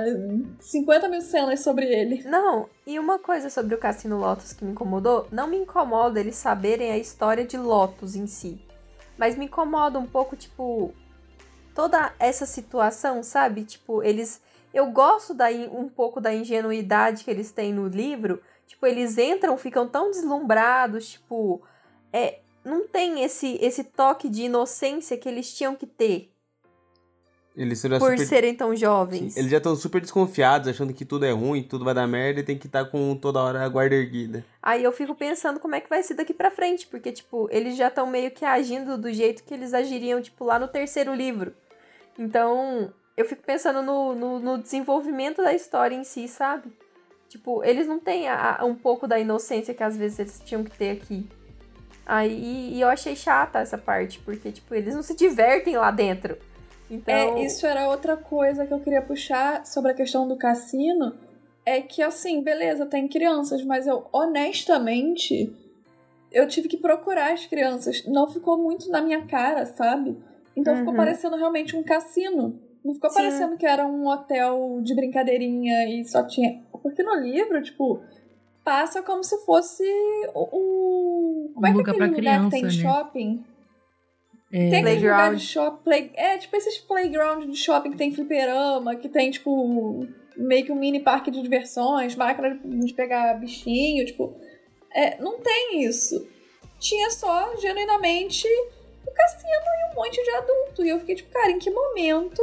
50 0.58 1.08
mil 1.08 1.20
cenas 1.20 1.60
sobre 1.60 1.86
ele? 1.86 2.24
Não, 2.24 2.68
e 2.84 2.98
uma 2.98 3.20
coisa 3.20 3.48
sobre 3.48 3.72
o 3.76 3.78
Cassino 3.78 4.18
Lotus 4.18 4.52
que 4.52 4.64
me 4.64 4.72
incomodou, 4.72 5.28
não 5.30 5.46
me 5.46 5.56
incomoda 5.56 6.18
eles 6.18 6.34
saberem 6.34 6.90
a 6.90 6.98
história 6.98 7.46
de 7.46 7.56
Lotus 7.56 8.16
em 8.16 8.26
si. 8.26 8.60
Mas 9.16 9.36
me 9.36 9.44
incomoda 9.44 10.00
um 10.00 10.06
pouco, 10.06 10.34
tipo, 10.34 10.92
toda 11.76 12.12
essa 12.18 12.46
situação, 12.46 13.22
sabe? 13.22 13.62
Tipo, 13.62 14.02
eles. 14.02 14.40
Eu 14.76 14.90
gosto 14.90 15.32
da, 15.32 15.50
in- 15.50 15.70
um 15.72 15.88
pouco 15.88 16.20
da 16.20 16.34
ingenuidade 16.34 17.24
que 17.24 17.30
eles 17.30 17.50
têm 17.50 17.72
no 17.72 17.88
livro. 17.88 18.42
Tipo, 18.66 18.86
eles 18.86 19.16
entram, 19.16 19.56
ficam 19.56 19.88
tão 19.88 20.10
deslumbrados, 20.10 21.12
tipo. 21.12 21.62
É, 22.12 22.40
não 22.62 22.86
tem 22.86 23.24
esse, 23.24 23.58
esse 23.62 23.82
toque 23.82 24.28
de 24.28 24.42
inocência 24.42 25.16
que 25.16 25.30
eles 25.30 25.50
tinham 25.54 25.74
que 25.74 25.86
ter 25.86 26.30
Eles 27.56 27.80
por 27.80 28.10
super... 28.10 28.18
serem 28.18 28.54
tão 28.54 28.72
Sim, 28.72 28.76
jovens. 28.76 29.34
Eles 29.38 29.50
já 29.50 29.56
estão 29.56 29.74
super 29.74 29.98
desconfiados, 29.98 30.68
achando 30.68 30.92
que 30.92 31.06
tudo 31.06 31.24
é 31.24 31.30
ruim, 31.30 31.62
tudo 31.62 31.82
vai 31.82 31.94
dar 31.94 32.06
merda 32.06 32.40
e 32.40 32.42
tem 32.42 32.58
que 32.58 32.66
estar 32.66 32.84
com 32.84 33.16
toda 33.16 33.40
hora 33.40 33.64
a 33.64 33.68
guarda 33.70 33.94
erguida. 33.94 34.44
Aí 34.62 34.84
eu 34.84 34.92
fico 34.92 35.14
pensando 35.14 35.58
como 35.58 35.74
é 35.74 35.80
que 35.80 35.88
vai 35.88 36.02
ser 36.02 36.12
daqui 36.12 36.34
pra 36.34 36.50
frente, 36.50 36.86
porque, 36.86 37.10
tipo, 37.12 37.48
eles 37.50 37.78
já 37.78 37.88
estão 37.88 38.06
meio 38.06 38.30
que 38.30 38.44
agindo 38.44 38.98
do 38.98 39.10
jeito 39.10 39.42
que 39.42 39.54
eles 39.54 39.72
agiriam, 39.72 40.20
tipo, 40.20 40.44
lá 40.44 40.58
no 40.58 40.68
terceiro 40.68 41.14
livro. 41.14 41.54
Então, 42.18 42.92
eu 43.16 43.24
fico 43.24 43.42
pensando 43.42 43.82
no, 43.82 44.14
no, 44.14 44.38
no 44.38 44.58
desenvolvimento 44.58 45.42
da 45.42 45.54
história 45.54 45.94
em 45.94 46.04
si, 46.04 46.28
sabe? 46.28 46.70
Tipo, 47.28 47.64
eles 47.64 47.86
não 47.86 47.98
têm 47.98 48.28
a, 48.28 48.58
a, 48.60 48.64
um 48.64 48.74
pouco 48.74 49.08
da 49.08 49.18
inocência 49.18 49.74
que 49.74 49.82
às 49.82 49.96
vezes 49.96 50.18
eles 50.18 50.42
tinham 50.44 50.62
que 50.62 50.76
ter 50.76 50.90
aqui. 50.90 51.26
Aí 52.04 52.74
e 52.74 52.80
eu 52.80 52.88
achei 52.88 53.16
chata 53.16 53.58
essa 53.58 53.76
parte, 53.76 54.18
porque, 54.20 54.52
tipo, 54.52 54.74
eles 54.74 54.94
não 54.94 55.02
se 55.02 55.14
divertem 55.14 55.76
lá 55.76 55.90
dentro. 55.90 56.38
Então... 56.90 57.14
É, 57.14 57.44
isso 57.44 57.66
era 57.66 57.88
outra 57.88 58.16
coisa 58.16 58.64
que 58.64 58.72
eu 58.72 58.80
queria 58.80 59.02
puxar 59.02 59.66
sobre 59.66 59.90
a 59.90 59.94
questão 59.94 60.28
do 60.28 60.36
cassino. 60.36 61.14
É 61.64 61.80
que, 61.80 62.00
assim, 62.00 62.42
beleza, 62.42 62.86
tem 62.86 63.08
crianças, 63.08 63.64
mas 63.64 63.88
eu, 63.88 64.06
honestamente, 64.12 65.52
eu 66.30 66.46
tive 66.46 66.68
que 66.68 66.76
procurar 66.76 67.32
as 67.32 67.44
crianças. 67.44 68.04
Não 68.06 68.30
ficou 68.30 68.56
muito 68.56 68.88
na 68.88 69.02
minha 69.02 69.26
cara, 69.26 69.66
sabe? 69.66 70.16
Então 70.54 70.74
uhum. 70.74 70.78
ficou 70.80 70.94
parecendo 70.94 71.34
realmente 71.34 71.74
um 71.74 71.82
cassino. 71.82 72.60
Não 72.86 72.94
ficou 72.94 73.10
Sim. 73.10 73.16
parecendo 73.16 73.56
que 73.56 73.66
era 73.66 73.84
um 73.84 74.06
hotel 74.06 74.78
de 74.80 74.94
brincadeirinha 74.94 75.88
e 75.88 76.04
só 76.04 76.24
tinha. 76.24 76.62
Porque 76.80 77.02
no 77.02 77.16
livro, 77.16 77.60
tipo, 77.60 78.00
passa 78.64 79.02
como 79.02 79.24
se 79.24 79.44
fosse 79.44 79.82
o. 80.32 81.50
Como 81.52 81.66
um 81.66 81.68
é 81.68 81.72
que 81.72 81.78
é 81.78 81.92
aquele 81.92 82.06
lugar 82.06 82.14
criança, 82.14 82.44
que 82.44 82.50
tem 82.50 82.62
né? 82.62 82.70
shopping? 82.70 83.44
É. 84.52 84.70
Tem 84.70 84.80
aquele 84.82 85.00
lugar 85.00 85.34
de 85.34 85.42
shopping. 85.42 85.82
Play, 85.82 86.12
é, 86.14 86.38
tipo 86.38 86.56
esses 86.56 86.78
playground 86.78 87.50
de 87.50 87.56
shopping 87.56 87.90
que 87.90 87.96
tem 87.96 88.12
fliperama, 88.12 88.94
que 88.94 89.08
tem, 89.08 89.32
tipo, 89.32 90.06
meio 90.36 90.64
que 90.64 90.70
um 90.70 90.76
mini 90.76 91.00
parque 91.00 91.28
de 91.28 91.42
diversões, 91.42 92.14
máquina 92.14 92.56
de 92.64 92.94
pegar 92.94 93.34
bichinho, 93.34 94.06
tipo. 94.06 94.32
É, 94.94 95.20
não 95.20 95.40
tem 95.40 95.82
isso. 95.82 96.24
Tinha 96.78 97.10
só, 97.10 97.56
genuinamente, 97.56 98.46
o 99.04 99.10
cassino 99.10 99.50
e 99.50 99.92
um 99.92 99.96
monte 99.96 100.22
de 100.22 100.30
adulto. 100.30 100.84
E 100.84 100.88
eu 100.88 101.00
fiquei 101.00 101.16
tipo, 101.16 101.32
cara, 101.32 101.50
em 101.50 101.58
que 101.58 101.68
momento 101.68 102.40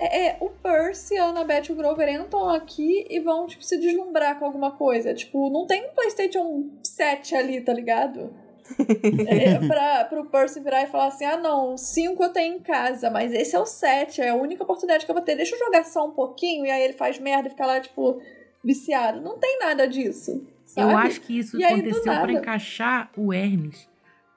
é, 0.00 0.28
é, 0.28 0.36
o 0.40 0.48
Percy, 0.48 1.16
a 1.18 1.26
Annabeth 1.26 1.64
e 1.68 1.72
o 1.72 1.74
Grover 1.74 2.08
entram 2.08 2.48
aqui 2.48 3.06
e 3.08 3.20
vão, 3.20 3.46
tipo, 3.46 3.62
se 3.62 3.78
deslumbrar 3.78 4.38
com 4.38 4.46
alguma 4.46 4.72
coisa. 4.72 5.12
Tipo, 5.12 5.50
não 5.50 5.66
tem 5.66 5.84
um 5.84 5.94
PlayStation 5.94 6.70
7 6.82 7.34
ali, 7.34 7.60
tá 7.60 7.74
ligado? 7.74 8.34
é, 9.28 9.58
pra, 9.66 10.04
pro 10.04 10.26
Percy 10.26 10.60
virar 10.60 10.84
e 10.84 10.86
falar 10.86 11.08
assim: 11.08 11.24
ah, 11.24 11.36
não, 11.36 11.76
5 11.76 12.22
eu 12.22 12.28
tenho 12.30 12.56
em 12.56 12.60
casa, 12.60 13.10
mas 13.10 13.32
esse 13.32 13.54
é 13.54 13.58
o 13.58 13.66
7, 13.66 14.22
é 14.22 14.30
a 14.30 14.34
única 14.34 14.62
oportunidade 14.62 15.04
que 15.04 15.10
eu 15.10 15.14
vou 15.14 15.24
ter. 15.24 15.36
Deixa 15.36 15.54
eu 15.54 15.58
jogar 15.58 15.84
só 15.84 16.06
um 16.06 16.12
pouquinho 16.12 16.64
e 16.64 16.70
aí 16.70 16.82
ele 16.82 16.94
faz 16.94 17.18
merda 17.18 17.48
e 17.48 17.50
fica 17.50 17.66
lá, 17.66 17.78
tipo, 17.80 18.22
viciado. 18.64 19.20
Não 19.20 19.38
tem 19.38 19.58
nada 19.58 19.86
disso. 19.86 20.46
Sabe? 20.64 20.92
Eu 20.92 20.96
acho 20.96 21.20
que 21.20 21.38
isso 21.38 21.58
e 21.58 21.64
aconteceu 21.64 22.02
para 22.02 22.32
encaixar 22.32 23.10
o 23.16 23.32
Hermes. 23.32 23.88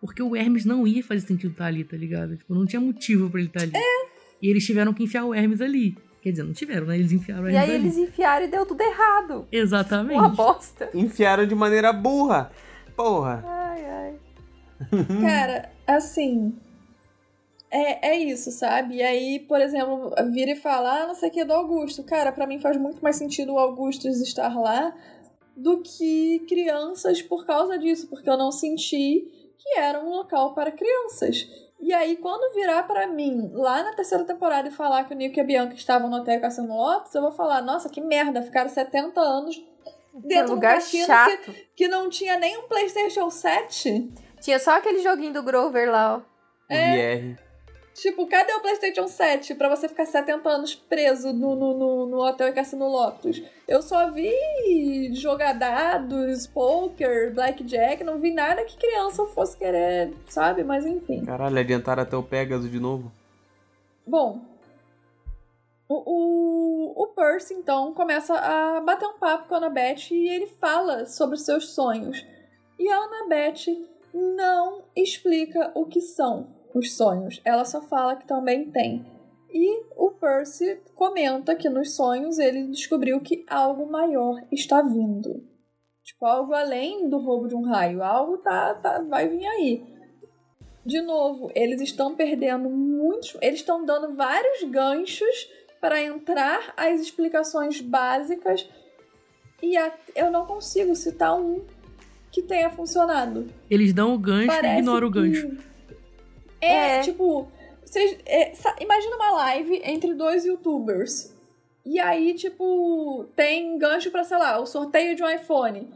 Porque 0.01 0.21
o 0.21 0.35
Hermes 0.35 0.65
não 0.65 0.85
ia 0.85 1.01
fazer 1.01 1.25
sentido 1.25 1.51
estar 1.51 1.67
ali, 1.67 1.85
tá 1.85 1.95
ligado? 1.95 2.35
Tipo, 2.35 2.53
não 2.53 2.65
tinha 2.65 2.81
motivo 2.81 3.29
para 3.29 3.39
ele 3.39 3.47
estar 3.47 3.61
ali. 3.61 3.71
É. 3.75 4.12
E 4.43 4.49
eles 4.49 4.65
tiveram 4.65 4.93
que 4.93 5.01
enfiar 5.01 5.23
o 5.23 5.33
Hermes 5.33 5.61
ali. 5.61 5.97
Quer 6.21 6.31
dizer, 6.31 6.43
não 6.43 6.51
tiveram, 6.51 6.85
né? 6.85 6.97
Eles 6.97 7.13
enfiaram 7.13 7.43
o 7.43 7.47
Hermes 7.47 7.61
ali. 7.61 7.69
E 7.69 7.71
aí 7.71 7.77
ali. 7.77 7.85
eles 7.87 7.97
enfiaram 7.97 8.45
e 8.45 8.49
deu 8.49 8.65
tudo 8.65 8.81
errado. 8.81 9.47
Exatamente. 9.49 10.19
Uma 10.19 10.27
bosta. 10.27 10.89
Enfiaram 10.93 11.47
de 11.47 11.55
maneira 11.55 11.93
burra. 11.93 12.51
Porra. 12.93 13.41
Ai, 13.47 13.85
ai. 13.85 14.15
Cara, 15.21 15.71
assim. 15.87 16.53
É, 17.71 18.09
é 18.09 18.17
isso, 18.17 18.51
sabe? 18.51 18.95
E 18.97 19.01
aí, 19.01 19.39
por 19.39 19.61
exemplo, 19.61 20.13
vira 20.33 20.51
e 20.51 20.55
fala, 20.57 21.03
ah, 21.03 21.07
não 21.07 21.15
sei 21.15 21.29
o 21.29 21.31
que, 21.31 21.45
do 21.45 21.53
Augusto. 21.53 22.03
Cara, 22.03 22.33
para 22.33 22.45
mim 22.45 22.59
faz 22.59 22.75
muito 22.75 23.01
mais 23.01 23.15
sentido 23.15 23.53
o 23.53 23.57
Augustus 23.57 24.19
estar 24.19 24.53
lá 24.59 24.93
do 25.55 25.81
que 25.81 26.39
crianças 26.49 27.21
por 27.21 27.45
causa 27.45 27.79
disso, 27.79 28.07
porque 28.09 28.29
eu 28.29 28.37
não 28.37 28.51
senti 28.51 29.25
que 29.57 29.79
era 29.79 30.03
um 30.03 30.09
local 30.09 30.53
para 30.53 30.69
crianças. 30.69 31.47
E 31.83 31.93
aí, 31.93 32.15
quando 32.15 32.53
virar 32.53 32.83
para 32.83 33.05
mim, 33.07 33.51
lá 33.53 33.83
na 33.83 33.91
terceira 33.91 34.23
temporada, 34.23 34.69
e 34.69 34.71
falar 34.71 35.03
que 35.03 35.13
o 35.13 35.17
Nico 35.17 35.37
e 35.37 35.41
a 35.41 35.43
Bianca 35.43 35.75
estavam 35.75 36.09
no 36.09 36.15
hotel 36.15 36.39
caçando 36.39 36.73
Lotus, 36.73 37.13
eu 37.13 37.21
vou 37.21 37.31
falar, 37.33 37.61
nossa, 37.61 37.89
que 37.89 37.99
merda, 37.99 38.41
ficaram 38.41 38.69
70 38.69 39.19
anos 39.19 39.61
dentro 40.13 40.53
de 40.53 40.53
um 40.53 40.59
cassino 40.61 41.05
que, 41.43 41.67
que, 41.75 41.87
não 41.89 42.09
tinha 42.09 42.39
nem 42.39 42.57
um 42.57 42.69
Playstation 42.69 43.29
7. 43.29 44.13
Tinha 44.39 44.59
só 44.59 44.77
aquele 44.77 45.03
joguinho 45.03 45.33
do 45.33 45.43
Grover 45.43 45.91
lá, 45.91 46.15
ó. 46.15 46.21
É. 46.73 47.35
Tipo, 47.93 48.25
cadê 48.27 48.51
o 48.53 48.59
PlayStation 48.59 49.07
7 49.07 49.53
pra 49.53 49.69
você 49.69 49.87
ficar 49.87 50.05
70 50.05 50.49
anos 50.49 50.73
preso 50.73 51.31
no, 51.31 51.55
no, 51.55 51.77
no, 51.77 52.05
no 52.07 52.17
hotel 52.25 52.47
e 52.47 52.51
cassino 52.51 52.87
Lotus? 52.87 53.43
Eu 53.67 53.83
só 53.83 54.09
vi 54.09 55.13
jogadados, 55.13 56.47
poker, 56.47 57.31
blackjack, 57.33 58.03
não 58.03 58.19
vi 58.19 58.31
nada 58.31 58.65
que 58.65 58.77
criança 58.77 59.25
fosse 59.27 59.55
querer, 59.57 60.11
sabe? 60.27 60.63
Mas 60.63 60.85
enfim. 60.85 61.23
Caralho, 61.23 61.59
adiantaram 61.59 62.01
até 62.01 62.17
o 62.17 62.23
Pegasus 62.23 62.69
de 62.69 62.79
novo. 62.79 63.11
Bom, 64.05 64.41
o, 65.87 65.95
o, 65.95 67.03
o 67.03 67.07
Percy, 67.09 67.53
então, 67.53 67.93
começa 67.93 68.33
a 68.33 68.81
bater 68.81 69.05
um 69.05 69.19
papo 69.19 69.47
com 69.47 69.53
a 69.53 69.57
Annabeth 69.57 70.09
e 70.11 70.29
ele 70.29 70.47
fala 70.47 71.05
sobre 71.05 71.35
os 71.35 71.45
seus 71.45 71.69
sonhos. 71.69 72.25
E 72.79 72.89
a 72.89 72.97
Annabeth 72.97 73.87
não 74.11 74.83
explica 74.95 75.71
o 75.75 75.85
que 75.85 76.01
são 76.01 76.47
os 76.73 76.95
sonhos. 76.95 77.41
Ela 77.45 77.65
só 77.65 77.81
fala 77.81 78.15
que 78.15 78.27
também 78.27 78.69
tem. 78.71 79.05
E 79.49 79.83
o 79.95 80.11
Percy 80.11 80.79
comenta 80.95 81.55
que 81.55 81.69
nos 81.69 81.95
sonhos 81.95 82.39
ele 82.39 82.67
descobriu 82.67 83.19
que 83.21 83.45
algo 83.47 83.89
maior 83.89 84.41
está 84.51 84.81
vindo. 84.81 85.43
Tipo, 86.03 86.25
algo 86.25 86.53
além 86.53 87.07
do 87.07 87.19
roubo 87.19 87.47
de 87.47 87.55
um 87.55 87.63
raio. 87.63 88.03
Algo 88.03 88.37
tá, 88.39 88.73
tá 88.73 88.99
vai 89.01 89.27
vir 89.29 89.45
aí. 89.45 89.83
De 90.85 91.01
novo, 91.01 91.49
eles 91.55 91.81
estão 91.81 92.15
perdendo 92.15 92.69
muitos. 92.69 93.37
Eles 93.41 93.59
estão 93.59 93.85
dando 93.85 94.15
vários 94.15 94.63
ganchos 94.63 95.49
para 95.79 96.01
entrar 96.01 96.73
as 96.75 96.99
explicações 96.99 97.79
básicas. 97.79 98.67
E 99.61 99.77
a, 99.77 99.93
eu 100.15 100.31
não 100.31 100.45
consigo 100.45 100.95
citar 100.95 101.39
um 101.39 101.63
que 102.31 102.41
tenha 102.41 102.69
funcionado. 102.69 103.47
Eles 103.69 103.93
dão 103.93 104.13
o 104.15 104.17
gancho 104.17 104.47
Parece 104.47 104.75
e 104.75 104.77
ignoram 104.79 105.07
o 105.07 105.11
gancho. 105.11 105.49
Que 105.49 105.72
é, 106.63 106.97
é. 106.97 107.01
tipo, 107.01 107.51
vocês, 107.85 108.17
é, 108.25 108.53
imagina 108.79 109.15
uma 109.15 109.31
live 109.31 109.81
entre 109.83 110.13
dois 110.13 110.45
youtubers. 110.45 111.33
E 111.85 111.99
aí, 111.99 112.33
tipo, 112.33 113.25
tem 113.35 113.77
gancho 113.77 114.09
pra, 114.09 114.23
sei 114.23 114.37
lá, 114.37 114.59
o 114.59 114.65
sorteio 114.65 115.15
de 115.15 115.23
um 115.23 115.29
iPhone. 115.29 115.91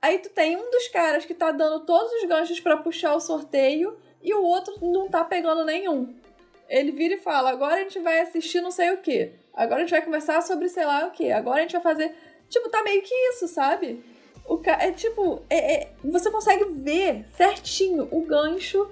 Aí 0.00 0.18
tu 0.18 0.28
tem 0.30 0.56
um 0.56 0.70
dos 0.70 0.88
caras 0.88 1.24
que 1.24 1.34
tá 1.34 1.50
dando 1.50 1.84
todos 1.84 2.12
os 2.12 2.28
ganchos 2.28 2.60
para 2.60 2.76
puxar 2.76 3.14
o 3.14 3.20
sorteio 3.20 3.96
e 4.22 4.32
o 4.34 4.42
outro 4.42 4.74
não 4.80 5.08
tá 5.08 5.24
pegando 5.24 5.64
nenhum. 5.64 6.14
Ele 6.68 6.92
vira 6.92 7.14
e 7.14 7.18
fala: 7.18 7.50
agora 7.50 7.76
a 7.76 7.82
gente 7.82 7.98
vai 8.00 8.20
assistir 8.20 8.60
não 8.60 8.70
sei 8.70 8.90
o 8.90 8.98
que. 8.98 9.32
Agora 9.54 9.76
a 9.76 9.80
gente 9.80 9.90
vai 9.90 10.02
conversar 10.02 10.42
sobre 10.42 10.68
sei 10.68 10.84
lá 10.84 11.06
o 11.06 11.10
que. 11.10 11.32
Agora 11.32 11.58
a 11.58 11.62
gente 11.62 11.72
vai 11.72 11.80
fazer. 11.80 12.14
Tipo, 12.48 12.68
tá 12.68 12.82
meio 12.82 13.02
que 13.02 13.14
isso, 13.30 13.48
sabe? 13.48 14.02
O 14.46 14.58
ca... 14.58 14.78
É 14.80 14.92
tipo, 14.92 15.42
é, 15.50 15.74
é... 15.74 15.92
você 16.04 16.30
consegue 16.30 16.64
ver 16.64 17.26
certinho 17.36 18.08
o 18.10 18.22
gancho 18.22 18.88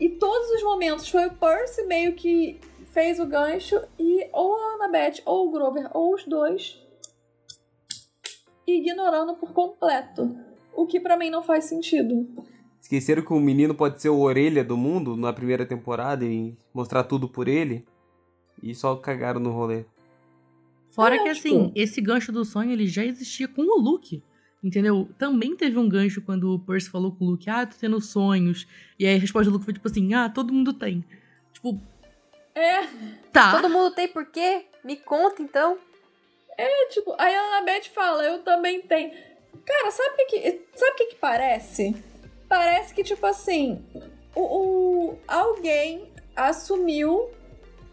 e 0.00 0.08
todos 0.10 0.50
os 0.50 0.62
momentos 0.62 1.08
foi 1.08 1.26
o 1.26 1.34
Percy 1.34 1.84
meio 1.84 2.14
que 2.14 2.60
fez 2.86 3.18
o 3.18 3.26
gancho 3.26 3.80
e 3.98 4.28
ou 4.32 4.54
a 4.54 4.74
Annabeth 4.74 5.22
ou 5.24 5.48
o 5.48 5.50
Grover 5.50 5.90
ou 5.94 6.14
os 6.14 6.24
dois 6.24 6.80
ignorando 8.66 9.34
por 9.34 9.52
completo. 9.52 10.36
O 10.74 10.86
que 10.86 11.00
para 11.00 11.16
mim 11.16 11.30
não 11.30 11.42
faz 11.42 11.64
sentido. 11.64 12.28
Esqueceram 12.80 13.22
que 13.22 13.32
o 13.32 13.40
menino 13.40 13.74
pode 13.74 14.00
ser 14.00 14.10
o 14.10 14.20
orelha 14.20 14.62
do 14.62 14.76
mundo 14.76 15.16
na 15.16 15.32
primeira 15.32 15.64
temporada 15.64 16.24
e 16.24 16.56
mostrar 16.74 17.04
tudo 17.04 17.28
por 17.28 17.48
ele. 17.48 17.86
E 18.62 18.74
só 18.74 18.96
cagaram 18.96 19.40
no 19.40 19.50
rolê. 19.50 19.84
Fora 20.90 21.16
é, 21.16 21.22
que 21.22 21.28
assim, 21.28 21.66
tipo... 21.66 21.72
esse 21.74 22.00
gancho 22.00 22.32
do 22.32 22.44
sonho 22.44 22.72
ele 22.72 22.86
já 22.86 23.04
existia 23.04 23.48
com 23.48 23.62
o 23.62 23.80
Luke. 23.80 24.22
Entendeu? 24.66 25.08
Também 25.16 25.54
teve 25.54 25.78
um 25.78 25.88
gancho 25.88 26.20
quando 26.20 26.52
o 26.52 26.58
Percy 26.58 26.90
falou 26.90 27.12
com 27.12 27.24
o 27.24 27.30
Luke, 27.30 27.48
ah, 27.48 27.64
tô 27.64 27.76
tendo 27.78 28.00
sonhos. 28.00 28.66
E 28.98 29.06
aí 29.06 29.14
a 29.14 29.18
resposta 29.20 29.48
do 29.48 29.52
Luke 29.52 29.64
foi 29.64 29.72
tipo 29.72 29.86
assim, 29.86 30.12
ah, 30.12 30.28
todo 30.28 30.52
mundo 30.52 30.72
tem. 30.72 31.04
Tipo. 31.52 31.80
É. 32.52 32.84
Tá. 33.32 33.52
Todo 33.52 33.70
mundo 33.70 33.94
tem 33.94 34.08
por 34.08 34.26
quê? 34.26 34.66
Me 34.82 34.96
conta 34.96 35.40
então. 35.40 35.78
É, 36.58 36.86
tipo, 36.88 37.14
aí 37.16 37.32
a 37.32 37.58
Annabeth 37.58 37.84
fala, 37.94 38.24
eu 38.24 38.40
também 38.40 38.82
tenho. 38.82 39.12
Cara, 39.64 39.90
sabe 39.92 40.14
o 40.14 40.16
que, 40.16 40.24
que, 40.24 40.66
sabe 40.74 40.92
o 40.92 40.96
que, 40.96 41.06
que 41.06 41.14
parece? 41.14 41.94
Parece 42.48 42.92
que, 42.92 43.04
tipo 43.04 43.24
assim, 43.24 43.84
o, 44.34 44.40
o, 44.40 45.18
alguém 45.28 46.10
assumiu 46.34 47.30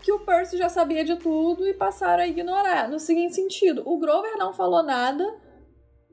que 0.01 0.11
o 0.11 0.21
Percy 0.21 0.57
já 0.57 0.69
sabia 0.69 1.05
de 1.05 1.17
tudo 1.17 1.67
e 1.67 1.73
passaram 1.75 2.23
a 2.23 2.27
ignorar. 2.27 2.89
No 2.89 2.99
seguinte 2.99 3.35
sentido, 3.35 3.83
o 3.85 3.99
Grover 3.99 4.39
não 4.39 4.51
falou 4.53 4.81
nada 4.81 5.43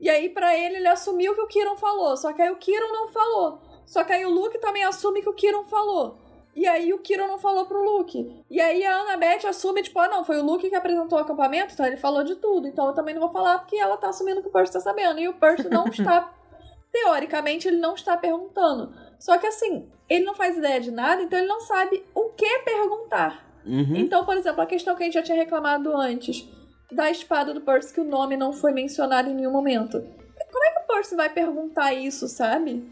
e 0.01 0.09
aí, 0.09 0.29
para 0.29 0.57
ele, 0.57 0.77
ele 0.77 0.87
assumiu 0.87 1.35
que 1.35 1.41
o 1.41 1.47
Kiron 1.47 1.77
falou. 1.77 2.17
Só 2.17 2.33
que 2.33 2.41
aí 2.41 2.49
o 2.49 2.55
Kiron 2.55 2.91
não 2.91 3.07
falou. 3.09 3.61
Só 3.85 4.03
que 4.03 4.11
aí 4.11 4.25
o 4.25 4.31
Luke 4.31 4.57
também 4.57 4.83
assume 4.83 5.21
que 5.21 5.29
o 5.29 5.33
Kiron 5.33 5.63
falou. 5.65 6.17
E 6.55 6.67
aí 6.67 6.91
o 6.91 6.97
Kiron 6.97 7.27
não 7.27 7.37
falou 7.37 7.67
pro 7.67 7.83
Luke. 7.83 8.43
E 8.49 8.59
aí 8.59 8.83
a 8.83 9.01
Annabeth 9.01 9.47
assume, 9.47 9.83
tipo, 9.83 9.99
ah, 9.99 10.07
não, 10.07 10.23
foi 10.23 10.39
o 10.39 10.43
Luke 10.43 10.67
que 10.67 10.75
apresentou 10.75 11.19
o 11.19 11.21
acampamento, 11.21 11.73
então 11.73 11.85
ele 11.85 11.97
falou 11.97 12.23
de 12.23 12.35
tudo. 12.35 12.67
Então 12.67 12.87
eu 12.87 12.93
também 12.93 13.13
não 13.13 13.21
vou 13.21 13.31
falar 13.31 13.59
porque 13.59 13.77
ela 13.77 13.95
tá 13.95 14.09
assumindo 14.09 14.41
que 14.41 14.47
o 14.47 14.51
Percy 14.51 14.73
tá 14.73 14.79
sabendo. 14.79 15.19
E 15.19 15.27
o 15.27 15.35
Percy 15.35 15.69
não 15.69 15.85
está. 15.93 16.33
Teoricamente, 16.91 17.67
ele 17.67 17.77
não 17.77 17.93
está 17.93 18.17
perguntando. 18.17 18.91
Só 19.19 19.37
que 19.37 19.45
assim, 19.45 19.87
ele 20.09 20.25
não 20.25 20.33
faz 20.33 20.57
ideia 20.57 20.81
de 20.81 20.89
nada, 20.89 21.21
então 21.21 21.37
ele 21.37 21.47
não 21.47 21.61
sabe 21.61 22.03
o 22.15 22.29
que 22.29 22.59
perguntar. 22.59 23.45
Uhum. 23.65 23.95
Então, 23.97 24.25
por 24.25 24.35
exemplo, 24.35 24.61
a 24.61 24.65
questão 24.65 24.95
que 24.95 25.03
a 25.03 25.05
gente 25.05 25.13
já 25.13 25.21
tinha 25.21 25.37
reclamado 25.37 25.95
antes 25.95 26.49
da 26.91 27.09
espada 27.09 27.53
do 27.53 27.61
Percy 27.61 27.93
que 27.93 28.01
o 28.01 28.03
nome 28.03 28.35
não 28.37 28.51
foi 28.53 28.71
mencionado 28.71 29.29
em 29.29 29.33
nenhum 29.33 29.51
momento. 29.51 30.01
Como 30.51 30.63
é 30.65 30.71
que 30.71 30.79
o 30.79 30.87
Percy 30.93 31.15
vai 31.15 31.29
perguntar 31.29 31.93
isso, 31.93 32.27
sabe? 32.27 32.83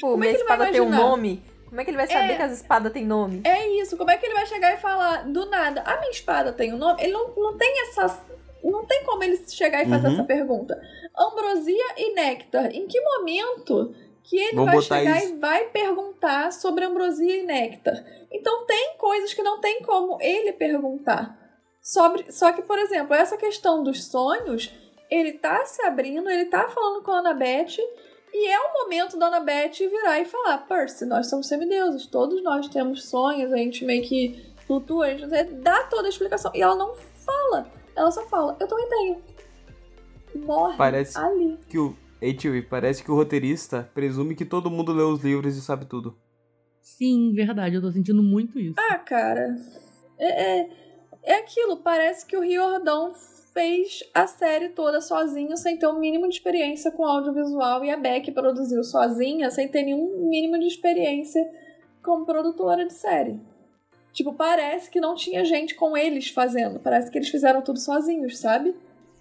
Pô, 0.00 0.12
Como 0.12 0.24
é 0.24 0.28
que 0.28 0.36
ele 0.36 0.44
vai 0.44 0.56
espada 0.56 0.72
tem 0.72 0.80
um 0.80 0.90
nome. 0.90 1.42
Como 1.68 1.80
é 1.80 1.84
que 1.84 1.90
ele 1.90 1.96
vai 1.96 2.06
saber 2.06 2.32
É. 2.32 2.36
que 2.36 2.42
as 2.42 2.52
espadas 2.52 2.92
têm 2.92 3.06
nome? 3.06 3.42
É 3.44 3.68
isso, 3.80 3.96
como 3.96 4.10
é 4.10 4.16
que 4.16 4.26
ele 4.26 4.34
vai 4.34 4.44
chegar 4.46 4.74
e 4.74 4.78
falar 4.78 5.28
do 5.30 5.46
nada? 5.46 5.82
A 5.82 5.98
minha 5.98 6.10
espada 6.10 6.52
tem 6.52 6.72
um 6.74 6.76
nome? 6.78 7.00
Ele 7.02 7.12
não, 7.12 7.28
não 7.36 7.56
tem 7.56 7.82
essa. 7.82 8.24
Não 8.62 8.84
tem 8.84 9.04
como 9.04 9.22
ele 9.22 9.36
chegar 9.48 9.82
e 9.82 9.88
fazer 9.88 10.08
Uhum. 10.08 10.14
essa 10.14 10.24
pergunta. 10.24 10.80
Ambrosia 11.16 11.94
e 11.96 12.12
néctar. 12.14 12.66
Em 12.74 12.86
que 12.86 13.00
momento 13.00 13.94
que 14.22 14.36
ele 14.36 14.56
Vamos 14.56 14.86
vai 14.88 15.04
chegar 15.04 15.18
isso. 15.18 15.32
e 15.34 15.38
vai 15.38 15.64
perguntar 15.68 16.52
sobre 16.52 16.84
ambrosia 16.84 17.36
e 17.36 17.42
néctar? 17.44 17.94
Então 18.30 18.66
tem 18.66 18.94
coisas 18.98 19.32
que 19.32 19.42
não 19.42 19.60
tem 19.60 19.80
como 19.82 20.18
ele 20.20 20.52
perguntar. 20.52 21.38
Sobre, 21.82 22.30
só 22.30 22.52
que, 22.52 22.62
por 22.62 22.78
exemplo, 22.78 23.14
essa 23.14 23.36
questão 23.36 23.82
dos 23.82 24.06
sonhos, 24.06 24.72
ele 25.10 25.32
tá 25.32 25.64
se 25.64 25.82
abrindo, 25.82 26.28
ele 26.28 26.44
tá 26.46 26.68
falando 26.68 27.02
com 27.02 27.10
a 27.10 27.18
Annabeth, 27.18 27.78
e 28.32 28.48
é 28.48 28.58
o 28.60 28.72
momento 28.82 29.18
da 29.18 29.26
Annabeth 29.26 29.78
virar 29.78 30.20
e 30.20 30.24
falar: 30.24 30.58
Percy, 30.68 31.04
nós 31.06 31.28
somos 31.28 31.48
semideuses, 31.48 32.06
todos 32.06 32.42
nós 32.42 32.68
temos 32.68 33.08
sonhos, 33.08 33.52
a 33.52 33.56
gente 33.56 33.84
meio 33.84 34.02
que 34.02 34.52
flutua, 34.66 35.06
a 35.06 35.16
gente 35.16 35.54
dá 35.54 35.84
toda 35.84 36.06
a 36.06 36.10
explicação. 36.10 36.52
E 36.54 36.62
ela 36.62 36.76
não 36.76 36.94
fala, 36.94 37.70
ela 37.96 38.10
só 38.10 38.24
fala: 38.26 38.56
Eu 38.60 38.68
também 38.68 38.88
tenho. 38.88 39.22
Morre 40.46 40.76
Parece 40.76 41.18
ali. 41.18 41.58
que 41.68 41.78
o. 41.78 41.96
HV, 42.22 42.62
parece 42.68 43.02
que 43.02 43.10
o 43.10 43.14
roteirista 43.14 43.90
presume 43.94 44.34
que 44.34 44.44
todo 44.44 44.70
mundo 44.70 44.92
lê 44.92 45.02
os 45.02 45.24
livros 45.24 45.56
e 45.56 45.62
sabe 45.62 45.86
tudo. 45.86 46.18
Sim, 46.82 47.32
verdade, 47.32 47.76
eu 47.76 47.80
tô 47.80 47.90
sentindo 47.90 48.22
muito 48.22 48.58
isso. 48.58 48.78
Ah, 48.78 48.98
cara. 48.98 49.56
É, 50.18 50.60
é, 50.60 50.68
é 51.22 51.34
aquilo, 51.34 51.78
parece 51.78 52.26
que 52.26 52.36
o 52.36 52.40
Riordão 52.40 53.12
fez 53.52 54.02
a 54.14 54.26
série 54.26 54.70
toda 54.70 55.00
sozinho, 55.00 55.56
sem 55.56 55.76
ter 55.76 55.86
o 55.86 55.98
mínimo 55.98 56.28
de 56.28 56.34
experiência 56.34 56.90
com 56.90 57.04
audiovisual, 57.04 57.84
e 57.84 57.90
a 57.90 57.96
Beck 57.96 58.30
produziu 58.32 58.82
sozinha, 58.84 59.50
sem 59.50 59.68
ter 59.68 59.82
nenhum 59.82 60.28
mínimo 60.28 60.58
de 60.58 60.66
experiência 60.66 61.42
como 62.02 62.24
produtora 62.24 62.86
de 62.86 62.92
série. 62.92 63.40
Tipo, 64.12 64.32
parece 64.32 64.90
que 64.90 65.00
não 65.00 65.14
tinha 65.14 65.44
gente 65.44 65.74
com 65.74 65.96
eles 65.96 66.28
fazendo, 66.28 66.80
parece 66.80 67.10
que 67.10 67.18
eles 67.18 67.28
fizeram 67.28 67.62
tudo 67.62 67.78
sozinhos, 67.78 68.38
sabe? 68.38 68.74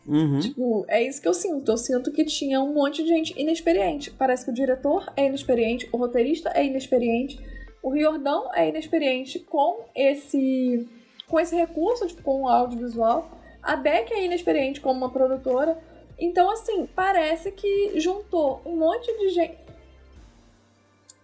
Uhum. 0.07 0.39
Tipo, 0.39 0.85
é 0.87 1.03
isso 1.03 1.21
que 1.21 1.27
eu 1.27 1.33
sinto. 1.33 1.71
Eu 1.71 1.77
sinto 1.77 2.11
que 2.11 2.25
tinha 2.25 2.59
um 2.61 2.73
monte 2.73 3.03
de 3.03 3.09
gente 3.09 3.39
inexperiente. 3.39 4.09
Parece 4.09 4.43
que 4.43 4.49
o 4.49 4.53
diretor 4.53 5.11
é 5.15 5.27
inexperiente, 5.27 5.87
o 5.91 5.97
roteirista 5.97 6.49
é 6.55 6.65
inexperiente, 6.65 7.39
o 7.83 7.91
Riordão 7.91 8.49
é 8.55 8.67
inexperiente 8.69 9.39
com 9.39 9.85
esse 9.95 10.87
com 11.29 11.39
esse 11.39 11.55
recurso, 11.55 12.07
tipo, 12.07 12.21
com 12.23 12.43
o 12.43 12.47
audiovisual. 12.49 13.29
A 13.61 13.75
Beck 13.75 14.11
é 14.11 14.25
inexperiente 14.25 14.81
como 14.81 14.97
uma 14.97 15.09
produtora. 15.11 15.77
Então, 16.17 16.49
assim, 16.51 16.87
parece 16.95 17.51
que 17.51 17.99
juntou 17.99 18.61
um 18.65 18.75
monte 18.75 19.05
de 19.19 19.29
gente. 19.29 19.57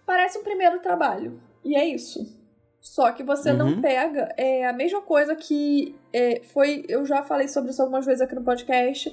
Parece 0.06 0.38
um 0.38 0.42
primeiro 0.44 0.78
trabalho. 0.80 1.40
E 1.64 1.76
é 1.76 1.84
isso. 1.84 2.24
Só 2.80 3.10
que 3.10 3.22
você 3.24 3.52
não 3.52 3.66
Uhum. 3.68 3.80
pega. 3.80 4.32
É 4.36 4.64
a 4.66 4.72
mesma 4.72 5.02
coisa 5.02 5.34
que 5.34 5.94
é, 6.12 6.40
foi. 6.44 6.84
Eu 6.88 7.04
já 7.04 7.22
falei 7.22 7.48
sobre 7.48 7.70
isso 7.72 7.82
algumas 7.82 8.06
vezes 8.06 8.20
aqui 8.20 8.34
no 8.34 8.44
podcast. 8.44 9.12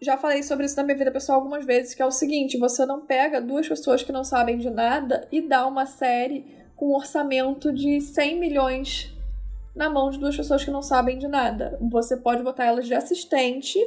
Já 0.00 0.16
falei 0.16 0.42
sobre 0.42 0.64
isso 0.66 0.76
na 0.76 0.82
minha 0.82 0.96
vida 0.96 1.10
pessoal 1.10 1.38
algumas 1.38 1.64
vezes, 1.64 1.94
que 1.94 2.00
é 2.02 2.06
o 2.06 2.10
seguinte: 2.10 2.56
você 2.58 2.86
não 2.86 3.02
pega 3.02 3.40
duas 3.40 3.68
pessoas 3.68 4.02
que 4.02 4.12
não 4.12 4.24
sabem 4.24 4.56
de 4.56 4.70
nada 4.70 5.28
e 5.30 5.42
dá 5.42 5.66
uma 5.66 5.84
série 5.84 6.46
com 6.74 6.86
um 6.92 6.94
orçamento 6.94 7.70
de 7.72 8.00
100 8.00 8.38
milhões 8.40 9.12
na 9.76 9.90
mão 9.90 10.10
de 10.10 10.18
duas 10.18 10.34
pessoas 10.34 10.64
que 10.64 10.70
não 10.70 10.80
sabem 10.80 11.18
de 11.18 11.28
nada. 11.28 11.78
Você 11.90 12.16
pode 12.16 12.42
botar 12.42 12.64
elas 12.64 12.86
de 12.86 12.94
assistente 12.94 13.78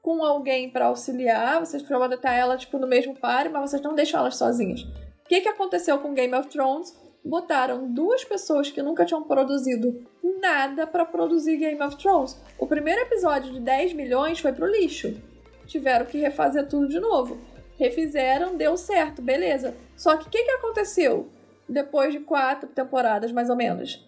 com 0.00 0.24
alguém 0.24 0.70
pra 0.70 0.86
auxiliar, 0.86 1.60
vocês 1.60 1.82
podem 1.82 2.08
botar 2.08 2.32
ela 2.32 2.56
tipo 2.56 2.78
no 2.78 2.86
mesmo 2.86 3.14
par, 3.14 3.50
mas 3.50 3.70
vocês 3.70 3.82
não 3.82 3.94
deixam 3.94 4.20
elas 4.20 4.36
sozinhas. 4.36 4.82
O 4.82 5.28
que, 5.28 5.40
que 5.40 5.48
aconteceu 5.48 5.98
com 5.98 6.14
Game 6.14 6.34
of 6.34 6.48
Thrones? 6.48 6.96
Botaram 7.24 7.92
duas 7.92 8.24
pessoas 8.24 8.70
que 8.70 8.80
nunca 8.80 9.04
tinham 9.04 9.24
produzido 9.24 10.06
nada 10.40 10.86
pra 10.86 11.04
produzir 11.04 11.56
Game 11.56 11.82
of 11.82 11.96
Thrones. 11.96 12.40
O 12.58 12.66
primeiro 12.66 13.02
episódio 13.02 13.52
de 13.52 13.60
10 13.60 13.92
milhões 13.94 14.38
foi 14.38 14.52
pro 14.52 14.70
lixo. 14.70 15.20
Tiveram 15.66 16.06
que 16.06 16.18
refazer 16.18 16.68
tudo 16.68 16.88
de 16.88 17.00
novo. 17.00 17.36
Refizeram, 17.76 18.56
deu 18.56 18.76
certo, 18.76 19.20
beleza. 19.20 19.74
Só 19.96 20.16
que 20.16 20.28
o 20.28 20.30
que, 20.30 20.44
que 20.44 20.50
aconteceu? 20.52 21.28
Depois 21.68 22.12
de 22.12 22.20
quatro 22.20 22.68
temporadas, 22.68 23.32
mais 23.32 23.50
ou 23.50 23.56
menos. 23.56 24.06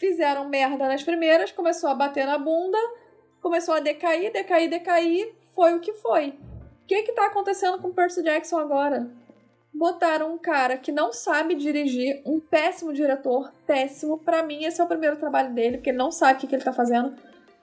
Fizeram 0.00 0.48
merda 0.48 0.88
nas 0.88 1.02
primeiras, 1.02 1.52
começou 1.52 1.90
a 1.90 1.94
bater 1.94 2.24
na 2.24 2.38
bunda, 2.38 2.78
começou 3.42 3.74
a 3.74 3.80
decair, 3.80 4.32
decair, 4.32 4.70
decair, 4.70 5.34
foi 5.54 5.74
o 5.74 5.80
que 5.80 5.92
foi. 5.92 6.30
O 6.30 6.86
que 6.86 7.02
que 7.02 7.12
tá 7.12 7.26
acontecendo 7.26 7.78
com 7.82 7.92
Percy 7.92 8.22
Jackson 8.22 8.56
agora? 8.56 9.10
Botaram 9.74 10.32
um 10.32 10.38
cara 10.38 10.78
que 10.78 10.90
não 10.90 11.12
sabe 11.12 11.54
dirigir, 11.54 12.22
um 12.24 12.40
péssimo 12.40 12.94
diretor, 12.94 13.52
péssimo. 13.66 14.16
Pra 14.16 14.42
mim, 14.42 14.64
esse 14.64 14.80
é 14.80 14.84
o 14.84 14.88
primeiro 14.88 15.16
trabalho 15.16 15.52
dele, 15.52 15.76
porque 15.76 15.90
ele 15.90 15.98
não 15.98 16.10
sabe 16.10 16.38
o 16.38 16.40
que, 16.40 16.46
que 16.46 16.54
ele 16.54 16.64
tá 16.64 16.72
fazendo. 16.72 17.14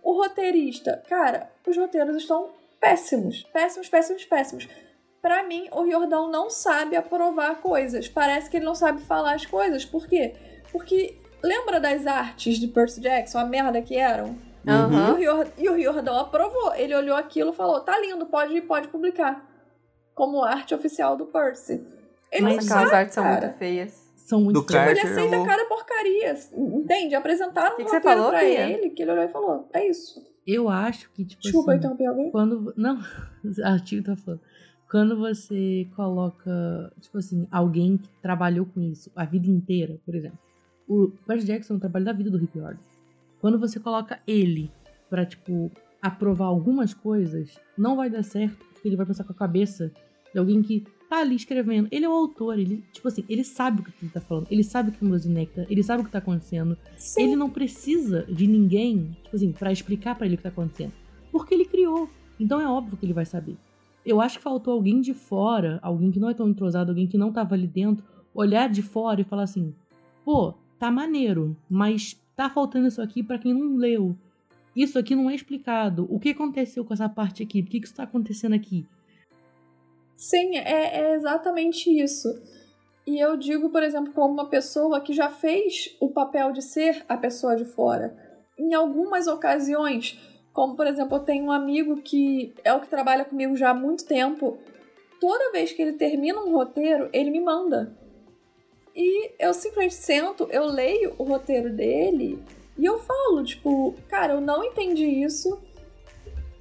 O 0.03 0.13
roteirista, 0.13 1.03
cara, 1.09 1.51
os 1.65 1.75
roteiros 1.75 2.15
estão 2.17 2.51
péssimos. 2.79 3.45
Péssimos, 3.51 3.89
péssimos, 3.89 4.25
péssimos. 4.25 4.69
Pra 5.23 5.41
mim, 5.41 5.67
o 5.71 5.81
Riordão 5.81 6.29
não 6.29 6.51
sabe 6.51 6.95
aprovar 6.95 7.61
coisas. 7.61 8.07
Parece 8.07 8.47
que 8.47 8.57
ele 8.57 8.65
não 8.65 8.75
sabe 8.75 9.01
falar 9.01 9.33
as 9.33 9.45
coisas. 9.47 9.83
Por 9.83 10.07
quê? 10.07 10.35
Porque 10.71 11.17
lembra 11.43 11.79
das 11.79 12.05
artes 12.07 12.57
de 12.59 12.67
Percy 12.67 13.01
Jackson, 13.01 13.38
a 13.39 13.45
merda 13.45 13.81
que 13.81 13.95
eram? 13.95 14.35
E 14.65 15.17
Rior- 15.17 15.47
e 15.57 15.69
o 15.69 15.73
Riordão 15.75 16.17
aprovou. 16.19 16.73
Ele 16.75 16.93
olhou 16.93 17.15
aquilo 17.15 17.51
e 17.51 17.55
falou: 17.55 17.79
tá 17.79 17.97
lindo, 17.99 18.25
pode, 18.25 18.59
pode 18.61 18.88
publicar. 18.89 19.45
Como 20.13 20.43
arte 20.43 20.73
oficial 20.75 21.15
do 21.15 21.25
Percy. 21.27 21.85
Ele 22.31 22.43
Mas 22.43 22.69
aquelas 22.69 22.91
artes 22.91 23.15
são 23.15 23.23
muito 23.23 23.49
feias. 23.57 24.07
São 24.17 24.41
muito 24.41 24.55
Do 24.55 24.59
estranhos. 24.61 24.89
Ele 24.91 24.99
Carter, 24.99 25.17
aceita 25.17 25.35
eu- 25.38 25.45
cada 25.45 25.65
porcaria. 25.65 26.38
Entende? 26.53 27.15
Apresentaram 27.15 27.75
Que 27.77 27.83
um 27.83 27.85
que 27.85 27.91
você 27.91 28.01
falou, 28.01 28.29
pra 28.29 28.43
ele, 28.43 28.89
que 28.89 29.01
ele 29.03 29.11
olhou 29.11 29.23
e 29.23 29.29
falou: 29.29 29.69
é 29.73 29.88
isso. 29.88 30.21
Eu 30.45 30.67
acho 30.67 31.09
que, 31.11 31.23
tipo 31.23 31.41
Desculpa, 31.41 31.71
assim, 31.73 31.85
eu 31.88 31.93
interrompi 31.93 32.05
alguém? 32.05 32.31
quando. 32.31 32.73
Não, 32.75 32.99
a 33.63 33.79
Tio 33.79 34.03
tá 34.03 34.15
falando. 34.17 34.41
Quando 34.89 35.17
você 35.17 35.88
coloca, 35.95 36.91
tipo 37.01 37.17
assim, 37.17 37.47
alguém 37.51 37.97
que 37.97 38.09
trabalhou 38.21 38.65
com 38.65 38.81
isso 38.81 39.09
a 39.15 39.23
vida 39.25 39.47
inteira, 39.47 39.97
por 40.05 40.15
exemplo. 40.15 40.39
O 40.88 41.09
Percy 41.25 41.45
Jackson 41.47 41.73
é 41.73 41.77
o 41.77 41.79
trabalho 41.79 42.05
da 42.05 42.13
vida 42.13 42.29
do 42.29 42.38
Rick 42.38 42.57
Riordan. 42.57 42.79
Quando 43.41 43.59
você 43.59 43.79
coloca 43.79 44.19
ele 44.25 44.71
pra, 45.09 45.25
tipo, 45.25 45.71
aprovar 46.01 46.45
algumas 46.45 46.93
coisas, 46.93 47.59
não 47.77 47.95
vai 47.95 48.09
dar 48.09 48.23
certo, 48.23 48.65
porque 48.73 48.88
ele 48.88 48.95
vai 48.95 49.05
pensar 49.05 49.23
com 49.23 49.33
a 49.33 49.35
cabeça 49.35 49.91
de 50.33 50.39
alguém 50.39 50.61
que 50.61 50.85
tá 51.09 51.19
ali 51.19 51.35
escrevendo. 51.35 51.88
Ele 51.91 52.05
é 52.05 52.09
o 52.09 52.13
autor, 52.13 52.57
ele, 52.57 52.83
tipo 52.91 53.07
assim, 53.07 53.23
ele 53.29 53.43
sabe 53.43 53.81
o 53.81 53.83
que 53.83 53.91
ele 54.01 54.11
tá 54.11 54.21
falando, 54.21 54.47
ele 54.49 54.63
sabe 54.63 54.89
o 54.89 54.91
que 54.93 55.03
é 55.03 55.29
Nectar, 55.29 55.65
ele 55.69 55.83
sabe 55.83 56.01
o 56.01 56.05
que 56.05 56.11
tá 56.11 56.19
acontecendo. 56.19 56.77
Sim. 56.97 57.23
Ele 57.23 57.35
não 57.35 57.49
precisa 57.49 58.23
de 58.23 58.47
ninguém, 58.47 59.15
tipo 59.23 59.35
assim, 59.35 59.51
pra 59.51 59.71
explicar 59.71 60.15
pra 60.15 60.25
ele 60.25 60.35
o 60.35 60.38
que 60.38 60.43
tá 60.43 60.49
acontecendo. 60.49 60.93
Porque 61.31 61.53
ele 61.53 61.65
criou. 61.65 62.09
Então 62.39 62.61
é 62.61 62.67
óbvio 62.67 62.97
que 62.97 63.05
ele 63.05 63.13
vai 63.13 63.25
saber. 63.25 63.57
Eu 64.05 64.21
acho 64.21 64.38
que 64.38 64.43
faltou 64.43 64.73
alguém 64.73 65.01
de 65.01 65.13
fora, 65.13 65.79
alguém 65.81 66.11
que 66.11 66.19
não 66.19 66.29
é 66.29 66.33
tão 66.33 66.47
entrosado, 66.47 66.91
alguém 66.91 67.07
que 67.07 67.17
não 67.17 67.31
tava 67.31 67.55
ali 67.55 67.67
dentro, 67.67 68.05
olhar 68.33 68.69
de 68.69 68.81
fora 68.81 69.19
e 69.19 69.25
falar 69.25 69.43
assim: 69.43 69.73
pô, 70.23 70.53
tá 70.80 70.91
maneiro, 70.91 71.55
mas 71.69 72.19
tá 72.36 72.49
faltando 72.49 72.88
isso 72.88 73.01
aqui 73.01 73.23
pra 73.23 73.39
quem 73.39 73.53
não 73.53 73.75
leu. 73.75 74.15
Isso 74.75 74.99
aqui 74.99 75.15
não 75.15 75.30
é 75.30 75.36
explicado. 75.36 76.07
O 76.09 76.19
que 76.19 76.30
aconteceu 76.30 76.86
com 76.86 76.93
essa 76.93 77.09
parte 77.09 77.41
aqui? 77.41 77.63
Por 77.63 77.71
que, 77.71 77.80
que 77.80 77.86
isso 77.86 77.95
tá 77.95 78.03
acontecendo 78.03 78.53
aqui? 78.53 78.86
Sim, 80.15 80.57
é, 80.57 80.99
é 80.99 81.15
exatamente 81.15 81.89
isso. 81.89 82.28
E 83.05 83.19
eu 83.19 83.38
digo, 83.38 83.69
por 83.69 83.82
exemplo, 83.82 84.13
como 84.13 84.34
uma 84.34 84.49
pessoa 84.49 84.99
que 85.01 85.13
já 85.13 85.30
fez 85.30 85.95
o 85.99 86.09
papel 86.09 86.51
de 86.51 86.61
ser 86.61 87.05
a 87.07 87.15
pessoa 87.17 87.55
de 87.55 87.65
fora. 87.65 88.15
Em 88.59 88.73
algumas 88.73 89.28
ocasiões, 89.28 90.19
como 90.53 90.75
por 90.75 90.86
exemplo, 90.86 91.17
eu 91.17 91.21
tenho 91.21 91.45
um 91.45 91.51
amigo 91.51 91.97
que 92.01 92.53
é 92.63 92.73
o 92.73 92.82
que 92.82 92.88
trabalha 92.88 93.23
comigo 93.23 93.55
já 93.55 93.69
há 93.69 93.73
muito 93.73 94.05
tempo. 94.05 94.57
Toda 95.21 95.51
vez 95.51 95.71
que 95.71 95.82
ele 95.82 95.93
termina 95.93 96.39
um 96.39 96.51
roteiro, 96.51 97.09
ele 97.13 97.32
me 97.32 97.39
manda. 97.39 97.95
E 98.97 99.31
eu 99.39 99.53
simplesmente 99.53 99.93
sento, 99.93 100.47
eu 100.51 100.65
leio 100.65 101.13
o 101.17 101.23
roteiro 101.23 101.71
dele 101.71 102.43
e 102.77 102.83
eu 102.83 102.99
falo, 102.99 103.43
tipo, 103.43 103.95
cara, 104.09 104.33
eu 104.33 104.41
não 104.41 104.63
entendi 104.63 105.05
isso 105.05 105.57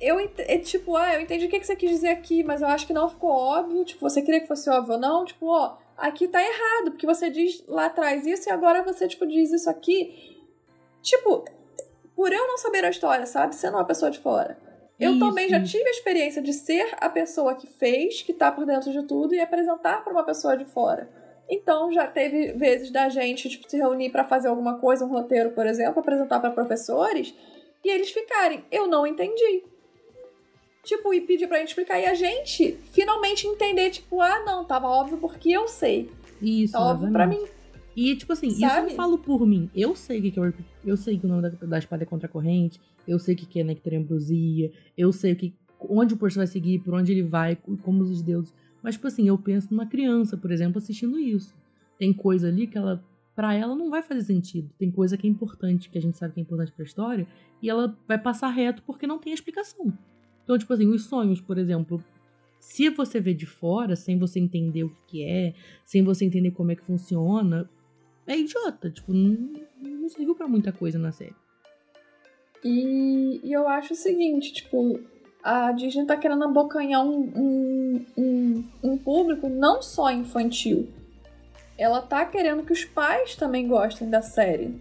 eu 0.00 0.18
é 0.38 0.58
tipo, 0.58 0.96
ah, 0.96 1.14
eu 1.14 1.20
entendi 1.20 1.46
o 1.46 1.48
que 1.48 1.58
que 1.58 1.66
você 1.66 1.74
quis 1.74 1.90
dizer 1.90 2.08
aqui, 2.08 2.42
mas 2.44 2.60
eu 2.60 2.68
acho 2.68 2.86
que 2.86 2.92
não 2.92 3.08
ficou 3.08 3.30
óbvio. 3.30 3.84
Tipo, 3.84 4.08
você 4.08 4.20
queria 4.22 4.40
que 4.40 4.46
fosse 4.46 4.68
óbvio 4.68 4.94
ou 4.94 5.00
não? 5.00 5.24
Tipo, 5.24 5.46
ó, 5.46 5.76
aqui 5.96 6.28
tá 6.28 6.40
errado, 6.42 6.90
porque 6.90 7.06
você 7.06 7.30
diz 7.30 7.64
lá 7.66 7.86
atrás 7.86 8.26
isso 8.26 8.48
e 8.48 8.52
agora 8.52 8.82
você, 8.82 9.08
tipo, 9.08 9.26
diz 9.26 9.52
isso 9.52 9.70
aqui. 9.70 10.38
Tipo, 11.02 11.44
por 12.14 12.32
eu 12.32 12.46
não 12.46 12.58
saber 12.58 12.84
a 12.84 12.90
história, 12.90 13.26
sabe? 13.26 13.54
Sendo 13.54 13.76
uma 13.76 13.84
pessoa 13.84 14.10
de 14.10 14.18
fora. 14.18 14.58
Eu 14.98 15.12
Isso, 15.12 15.20
também 15.20 15.48
já 15.48 15.62
tive 15.62 15.86
a 15.86 15.90
experiência 15.90 16.40
de 16.40 16.54
ser 16.54 16.88
a 16.98 17.08
pessoa 17.08 17.54
que 17.54 17.66
fez, 17.66 18.22
que 18.22 18.32
tá 18.32 18.50
por 18.50 18.64
dentro 18.64 18.90
de 18.90 19.02
tudo, 19.02 19.34
e 19.34 19.40
apresentar 19.40 20.02
pra 20.02 20.12
uma 20.12 20.24
pessoa 20.24 20.56
de 20.56 20.64
fora. 20.64 21.08
Então, 21.48 21.92
já 21.92 22.06
teve 22.06 22.52
vezes 22.52 22.90
da 22.90 23.08
gente, 23.08 23.48
tipo, 23.48 23.70
se 23.70 23.76
reunir 23.76 24.10
pra 24.10 24.24
fazer 24.24 24.48
alguma 24.48 24.78
coisa, 24.78 25.04
um 25.04 25.08
roteiro, 25.08 25.50
por 25.50 25.66
exemplo, 25.66 26.00
apresentar 26.00 26.40
pra 26.40 26.50
professores, 26.50 27.34
e 27.84 27.88
eles 27.88 28.10
ficarem. 28.10 28.64
Eu 28.70 28.88
não 28.88 29.06
entendi. 29.06 29.62
Tipo, 30.82 31.12
e 31.14 31.20
pedir 31.20 31.46
pra 31.48 31.58
gente 31.58 31.68
explicar. 31.68 32.00
E 32.00 32.06
a 32.06 32.14
gente 32.14 32.78
finalmente 32.92 33.46
entender, 33.46 33.90
tipo, 33.90 34.20
ah, 34.20 34.44
não, 34.44 34.64
tava 34.64 34.88
óbvio 34.88 35.18
porque 35.18 35.50
eu 35.50 35.68
sei. 35.68 36.10
Isso, 36.40 36.72
Tá 36.74 36.80
óbvio 36.80 37.12
pra 37.12 37.26
mim. 37.26 37.44
E, 37.96 38.14
tipo 38.14 38.32
assim, 38.32 38.48
isso 38.48 38.60
Sabe? 38.60 38.90
eu 38.90 38.96
falo 38.96 39.18
por 39.18 39.46
mim. 39.46 39.70
Eu 39.74 39.96
sei 39.96 40.18
o 40.18 40.22
que 40.22 40.30
que 40.30 40.38
é 40.38 40.42
o 40.42 40.54
Eu 40.84 40.96
sei 40.96 41.18
que 41.18 41.24
o 41.24 41.28
nome 41.28 41.42
da, 41.42 41.48
da 41.48 41.78
espada 41.78 42.02
é 42.02 42.06
contra 42.06 42.28
a 42.28 42.30
corrente. 42.30 42.78
Eu 43.08 43.18
sei 43.18 43.34
o 43.34 43.38
que 43.38 43.46
que 43.46 43.60
é 43.60 43.64
nectarembrosia. 43.64 44.70
Eu 44.96 45.12
sei 45.12 45.32
o 45.32 45.36
que, 45.36 45.54
onde 45.80 46.14
o 46.14 46.16
Percy 46.16 46.36
vai 46.36 46.46
seguir, 46.46 46.80
por 46.80 46.92
onde 46.92 47.12
ele 47.12 47.22
vai, 47.22 47.56
como 47.82 48.02
os 48.02 48.20
deuses. 48.20 48.52
Mas, 48.86 48.94
tipo 48.94 49.08
assim, 49.08 49.26
eu 49.26 49.36
penso 49.36 49.66
numa 49.72 49.84
criança, 49.84 50.36
por 50.36 50.52
exemplo, 50.52 50.78
assistindo 50.78 51.18
isso. 51.18 51.52
Tem 51.98 52.12
coisa 52.12 52.46
ali 52.46 52.68
que 52.68 52.78
ela, 52.78 53.04
pra 53.34 53.52
ela, 53.52 53.74
não 53.74 53.90
vai 53.90 54.00
fazer 54.00 54.20
sentido. 54.20 54.70
Tem 54.78 54.92
coisa 54.92 55.16
que 55.16 55.26
é 55.26 55.30
importante, 55.30 55.90
que 55.90 55.98
a 55.98 56.00
gente 56.00 56.16
sabe 56.16 56.34
que 56.34 56.38
é 56.38 56.44
importante 56.44 56.70
pra 56.70 56.84
história, 56.84 57.26
e 57.60 57.68
ela 57.68 57.98
vai 58.06 58.16
passar 58.16 58.48
reto 58.50 58.84
porque 58.86 59.04
não 59.04 59.18
tem 59.18 59.32
explicação. 59.32 59.92
Então, 60.44 60.56
tipo 60.56 60.72
assim, 60.72 60.86
os 60.86 61.02
sonhos, 61.06 61.40
por 61.40 61.58
exemplo, 61.58 62.00
se 62.60 62.88
você 62.88 63.18
vê 63.18 63.34
de 63.34 63.44
fora, 63.44 63.96
sem 63.96 64.20
você 64.20 64.38
entender 64.38 64.84
o 64.84 64.96
que 65.08 65.24
é, 65.24 65.52
sem 65.84 66.04
você 66.04 66.24
entender 66.24 66.52
como 66.52 66.70
é 66.70 66.76
que 66.76 66.84
funciona, 66.84 67.68
é 68.24 68.38
idiota. 68.38 68.88
Tipo, 68.88 69.12
não, 69.12 69.52
não 69.82 70.08
serviu 70.08 70.36
pra 70.36 70.46
muita 70.46 70.70
coisa 70.70 70.96
na 70.96 71.10
série. 71.10 71.34
E, 72.64 73.40
e 73.42 73.52
eu 73.52 73.66
acho 73.66 73.94
o 73.94 73.96
seguinte, 73.96 74.52
tipo, 74.52 75.00
a 75.46 75.70
Disney 75.70 76.04
tá 76.04 76.16
querendo 76.16 76.42
abocanhar 76.42 77.06
um, 77.06 77.20
um, 77.36 78.06
um, 78.18 78.64
um 78.82 78.98
público 78.98 79.48
não 79.48 79.80
só 79.80 80.10
infantil. 80.10 80.88
Ela 81.78 82.02
tá 82.02 82.26
querendo 82.26 82.64
que 82.64 82.72
os 82.72 82.84
pais 82.84 83.36
também 83.36 83.68
gostem 83.68 84.10
da 84.10 84.20
série. 84.20 84.74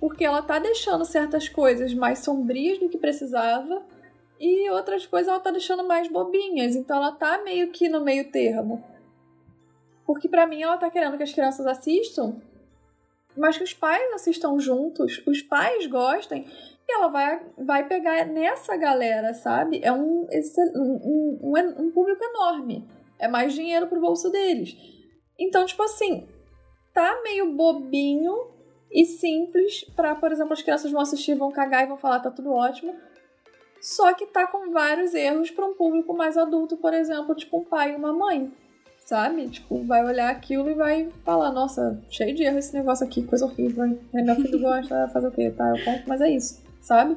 Porque 0.00 0.24
ela 0.24 0.42
tá 0.42 0.58
deixando 0.58 1.04
certas 1.04 1.48
coisas 1.48 1.94
mais 1.94 2.18
sombrias 2.18 2.80
do 2.80 2.88
que 2.88 2.98
precisava 2.98 3.80
e 4.40 4.68
outras 4.70 5.06
coisas 5.06 5.28
ela 5.28 5.38
tá 5.38 5.52
deixando 5.52 5.86
mais 5.86 6.08
bobinhas. 6.08 6.74
Então 6.74 6.96
ela 6.96 7.12
tá 7.12 7.40
meio 7.44 7.70
que 7.70 7.88
no 7.88 8.02
meio 8.02 8.28
termo. 8.32 8.82
Porque 10.04 10.28
pra 10.28 10.48
mim 10.48 10.62
ela 10.62 10.78
tá 10.78 10.90
querendo 10.90 11.16
que 11.16 11.22
as 11.22 11.32
crianças 11.32 11.64
assistam, 11.64 12.34
mas 13.36 13.56
que 13.58 13.64
os 13.64 13.74
pais 13.74 14.12
assistam 14.14 14.58
juntos, 14.58 15.22
os 15.26 15.42
pais 15.42 15.86
gostem 15.86 16.46
e 16.88 16.92
ela 16.92 17.08
vai, 17.08 17.40
vai 17.58 17.86
pegar 17.88 18.24
nessa 18.26 18.76
galera, 18.76 19.34
sabe? 19.34 19.80
É 19.82 19.92
um, 19.92 20.26
esse- 20.30 20.60
um, 20.76 21.38
um, 21.42 21.82
um 21.84 21.90
público 21.90 22.22
enorme. 22.22 22.88
É 23.18 23.26
mais 23.28 23.54
dinheiro 23.54 23.86
pro 23.88 24.00
bolso 24.00 24.30
deles. 24.30 24.76
Então, 25.38 25.64
tipo 25.66 25.82
assim, 25.82 26.28
tá 26.94 27.20
meio 27.22 27.52
bobinho 27.54 28.34
e 28.90 29.04
simples 29.04 29.84
pra, 29.96 30.14
por 30.14 30.30
exemplo, 30.32 30.52
as 30.52 30.62
crianças 30.62 30.90
vão 30.92 31.00
assistir, 31.00 31.34
vão 31.34 31.50
cagar 31.50 31.82
e 31.84 31.88
vão 31.88 31.96
falar 31.96 32.20
tá 32.20 32.30
tudo 32.30 32.52
ótimo. 32.52 32.94
Só 33.80 34.12
que 34.14 34.26
tá 34.26 34.46
com 34.46 34.70
vários 34.70 35.14
erros 35.14 35.50
pra 35.50 35.66
um 35.66 35.74
público 35.74 36.14
mais 36.16 36.36
adulto, 36.36 36.76
por 36.76 36.94
exemplo, 36.94 37.34
tipo 37.34 37.58
um 37.58 37.64
pai 37.64 37.92
e 37.92 37.96
uma 37.96 38.12
mãe. 38.12 38.50
Sabe? 39.06 39.48
Tipo, 39.48 39.84
vai 39.84 40.04
olhar 40.04 40.28
aquilo 40.30 40.68
e 40.68 40.74
vai 40.74 41.08
falar, 41.24 41.52
nossa, 41.52 42.02
cheio 42.10 42.34
de 42.34 42.42
erro 42.42 42.58
esse 42.58 42.74
negócio 42.74 43.06
aqui, 43.06 43.22
coisa 43.22 43.44
horrível. 43.46 43.84
É, 44.12 44.20
meu 44.22 44.34
filho 44.34 44.58
gosta, 44.60 45.08
fazer 45.12 45.28
o 45.28 45.30
quê? 45.30 45.48
Tá, 45.50 45.68
eu 45.70 45.84
compro, 45.84 46.02
mas 46.08 46.20
é 46.20 46.28
isso, 46.28 46.60
sabe? 46.80 47.16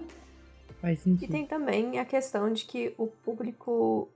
Faz 0.79 0.99
E 0.99 1.01
sentido. 1.03 1.31
tem 1.31 1.45
também 1.47 1.97
a 1.99 2.05
questão 2.05 2.53
de 2.53 2.63
que 2.65 2.93
o 2.95 3.07
público 3.07 4.07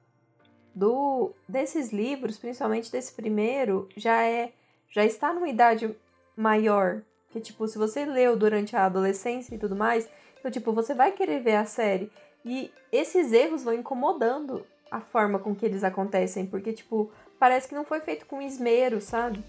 do 0.76 1.32
desses 1.50 1.92
livros, 1.92 2.38
principalmente 2.38 2.92
desse 2.92 3.12
primeiro, 3.14 3.90
já 3.98 4.24
é 4.24 4.52
já 4.90 5.04
está 5.04 5.34
numa 5.34 5.50
idade 5.50 5.94
maior, 6.38 7.02
que 7.32 7.40
tipo, 7.42 7.68
se 7.68 7.80
você 7.80 8.06
leu 8.06 8.38
durante 8.38 8.76
a 8.76 8.86
adolescência 8.86 9.56
e 9.56 9.58
tudo 9.58 9.76
mais, 9.76 10.08
então 10.40 10.52
tipo, 10.52 10.72
você 10.72 10.94
vai 10.94 11.12
querer 11.12 11.42
ver 11.42 11.56
a 11.56 11.66
série 11.66 12.12
e 12.46 12.72
esses 12.92 13.34
erros 13.34 13.64
vão 13.64 13.74
incomodando 13.74 14.64
a 14.92 15.02
forma 15.02 15.40
com 15.40 15.56
que 15.56 15.66
eles 15.66 15.84
acontecem, 15.84 16.46
porque 16.46 16.72
tipo, 16.72 17.10
parece 17.44 17.68
que 17.68 17.76
não 17.76 17.84
foi 17.84 18.00
feito 18.00 18.26
com 18.26 18.42
esmero, 18.42 19.02
sabe? 19.02 19.44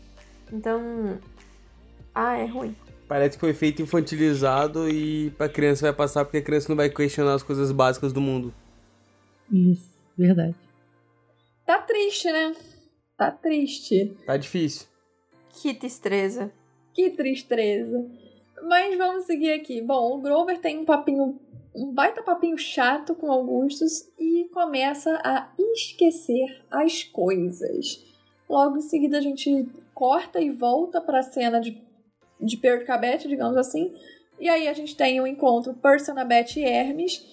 Então, 0.53 1.21
ah, 2.13 2.37
é 2.37 2.45
ruim. 2.45 2.75
Parece 3.07 3.37
que 3.37 3.41
foi 3.41 3.55
feito 3.55 3.83
infantilizado 3.83 4.91
e 4.91 5.31
pra 5.39 5.49
criança 5.49 5.87
vai 5.87 5.93
passar 5.93 6.25
porque 6.25 6.39
a 6.39 6.43
criança 6.43 6.69
não 6.69 6.75
vai 6.75 6.91
questionar 6.91 7.35
as 7.35 7.45
coisas 7.45 7.71
básicas 7.71 8.13
do 8.13 8.21
mundo. 8.21 8.53
Isso, 9.49 9.89
verdade. 10.19 10.57
Tá 11.65 11.79
triste, 11.79 12.33
né? 12.33 12.57
Tá 13.17 13.31
triste. 13.31 14.17
Tá 14.27 14.37
difícil. 14.37 14.89
Que 15.51 15.73
tristeza. 15.73 16.51
Que 16.93 17.11
tristeza. 17.11 18.11
Mas 18.65 18.99
vamos 18.99 19.25
seguir 19.25 19.53
aqui. 19.53 19.81
Bom, 19.81 20.19
o 20.19 20.21
Grover 20.21 20.61
tem 20.61 20.81
um 20.81 20.85
papinho, 20.85 21.39
um 21.75 21.93
baita 21.93 22.23
papinho 22.23 22.57
chato 22.57 23.15
com 23.15 23.31
Augustus 23.31 24.09
e 24.19 24.49
começa 24.53 25.21
a 25.25 25.49
esquecer 25.59 26.63
as 26.71 27.03
coisas. 27.03 28.05
Logo 28.49 28.77
em 28.77 28.83
seguida 28.83 29.19
a 29.19 29.21
gente 29.21 29.67
corta 29.95 30.41
e 30.41 30.51
volta 30.51 31.01
pra 31.01 31.23
cena 31.23 31.61
de, 31.61 31.81
de 32.41 32.57
Percabete, 32.57 33.27
digamos 33.29 33.57
assim. 33.57 33.93
E 34.39 34.49
aí 34.49 34.69
a 34.69 34.73
gente 34.73 34.97
tem 34.97 35.21
o 35.21 35.27
encontro 35.27 35.75
Percy, 35.75 36.11
Annabeth 36.11 36.57
e 36.57 36.65
Hermes. 36.65 37.25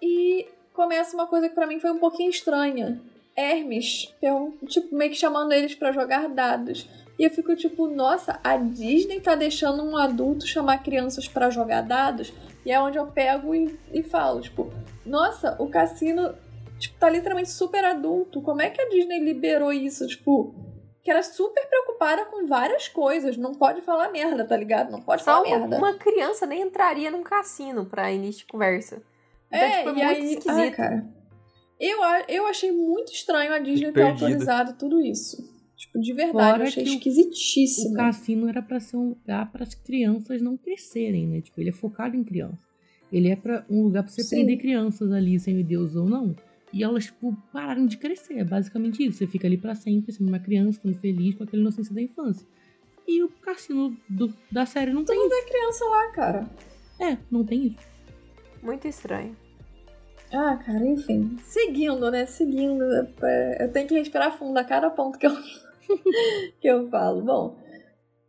E 0.00 0.46
começa 0.72 1.14
uma 1.16 1.26
coisa 1.26 1.48
que 1.48 1.54
pra 1.54 1.66
mim 1.66 1.80
foi 1.80 1.90
um 1.90 1.98
pouquinho 1.98 2.30
estranha. 2.30 3.00
Hermes, 3.36 4.12
pergun- 4.20 4.52
tipo, 4.66 4.94
meio 4.94 5.10
que 5.10 5.16
chamando 5.16 5.52
eles 5.52 5.74
pra 5.74 5.92
jogar 5.92 6.28
dados. 6.28 6.86
E 7.18 7.24
eu 7.24 7.30
fico 7.30 7.54
tipo, 7.56 7.86
nossa, 7.88 8.38
a 8.44 8.56
Disney 8.56 9.20
tá 9.20 9.34
deixando 9.34 9.82
um 9.82 9.96
adulto 9.96 10.46
chamar 10.46 10.82
crianças 10.82 11.26
pra 11.28 11.50
jogar 11.50 11.82
dados. 11.82 12.32
E 12.64 12.70
é 12.72 12.80
onde 12.80 12.98
eu 12.98 13.06
pego 13.06 13.54
e, 13.54 13.78
e 13.92 14.02
falo, 14.02 14.40
tipo, 14.40 14.72
nossa, 15.04 15.56
o 15.60 15.68
cassino 15.68 16.34
tipo, 16.78 16.96
tá 16.98 17.08
literalmente 17.10 17.50
super 17.50 17.84
adulto. 17.84 18.40
Como 18.42 18.62
é 18.62 18.70
que 18.70 18.80
a 18.80 18.88
Disney 18.88 19.20
liberou 19.20 19.72
isso? 19.72 20.06
Tipo, 20.06 20.54
que 21.02 21.10
era 21.10 21.22
super 21.22 21.66
preocupada 21.68 22.24
com 22.26 22.46
várias 22.46 22.88
coisas. 22.88 23.36
Não 23.36 23.52
pode 23.52 23.80
falar 23.82 24.10
merda, 24.10 24.44
tá 24.44 24.56
ligado? 24.56 24.90
Não 24.90 25.00
pode 25.00 25.22
Só 25.22 25.42
falar 25.44 25.58
merda. 25.58 25.76
uma 25.78 25.94
criança 25.94 26.46
nem 26.46 26.62
entraria 26.62 27.10
num 27.10 27.22
cassino 27.22 27.84
pra 27.84 28.12
início 28.12 28.40
de 28.40 28.46
conversa. 28.46 29.02
Então, 29.48 29.60
É, 29.60 29.78
tipo, 29.78 29.88
é 29.88 29.92
e 29.92 29.94
muito 29.94 30.08
aí, 30.08 30.24
esquisito. 30.34 30.50
ai, 30.50 30.70
cara. 30.70 31.04
Eu, 31.80 31.98
eu 32.28 32.46
achei 32.46 32.70
muito 32.70 33.12
estranho 33.12 33.52
a 33.52 33.58
Disney 33.58 33.90
ter 33.90 34.02
autorizado 34.02 34.74
tudo 34.74 35.00
isso. 35.00 35.51
Tipo, 35.82 36.00
de 36.00 36.12
verdade, 36.12 36.50
Fora 36.52 36.62
eu 36.64 36.68
achei 36.68 36.84
esquisitíssimo. 36.84 37.90
O 37.90 37.94
cassino 37.96 38.48
era 38.48 38.62
pra 38.62 38.78
ser 38.78 38.96
um 38.96 39.08
lugar 39.10 39.50
para 39.50 39.64
as 39.64 39.74
crianças 39.74 40.40
não 40.40 40.56
crescerem, 40.56 41.26
né? 41.26 41.40
Tipo, 41.40 41.60
ele 41.60 41.70
é 41.70 41.72
focado 41.72 42.16
em 42.16 42.22
criança. 42.22 42.62
Ele 43.12 43.28
é 43.28 43.34
para 43.36 43.66
um 43.68 43.82
lugar 43.82 44.04
pra 44.04 44.12
você 44.12 44.22
Sim. 44.22 44.36
prender 44.36 44.58
crianças 44.58 45.10
ali, 45.10 45.38
semideus 45.40 45.96
ou 45.96 46.08
não. 46.08 46.34
E 46.72 46.82
elas, 46.84 47.06
tipo, 47.06 47.36
pararem 47.52 47.86
de 47.86 47.96
crescer. 47.98 48.34
É 48.38 48.44
basicamente 48.44 49.04
isso. 49.04 49.18
Você 49.18 49.26
fica 49.26 49.46
ali 49.46 49.58
pra 49.58 49.74
sempre, 49.74 50.12
sendo 50.12 50.28
uma 50.28 50.38
criança, 50.38 50.78
ficando 50.78 50.94
feliz 51.00 51.34
com 51.34 51.42
aquela 51.44 51.60
inocência 51.60 51.92
da 51.94 52.00
infância. 52.00 52.46
E 53.06 53.20
o 53.22 53.28
cassino 53.28 53.94
do- 54.08 54.32
da 54.50 54.64
série 54.64 54.92
não 54.92 55.04
tem 55.04 55.18
isso. 55.18 55.28
Tem 55.28 55.46
criança 55.46 55.84
lá, 55.84 56.12
cara. 56.12 56.50
É, 57.00 57.18
não 57.28 57.44
tem 57.44 57.66
isso. 57.66 57.80
Muito 58.62 58.86
estranho. 58.86 59.36
Ah, 60.32 60.56
cara, 60.64 60.86
enfim. 60.86 61.36
Seguindo, 61.42 62.10
né? 62.10 62.24
Seguindo. 62.24 62.82
é, 63.22 63.64
Eu 63.64 63.72
tenho 63.72 63.86
que 63.88 63.94
respirar 63.94 64.38
fundo 64.38 64.56
a 64.56 64.64
cada 64.64 64.88
ponto 64.88 65.18
que 65.18 65.26
eu, 65.26 65.32
que 66.60 66.68
eu 66.68 66.88
falo. 66.88 67.22
Bom, 67.22 67.56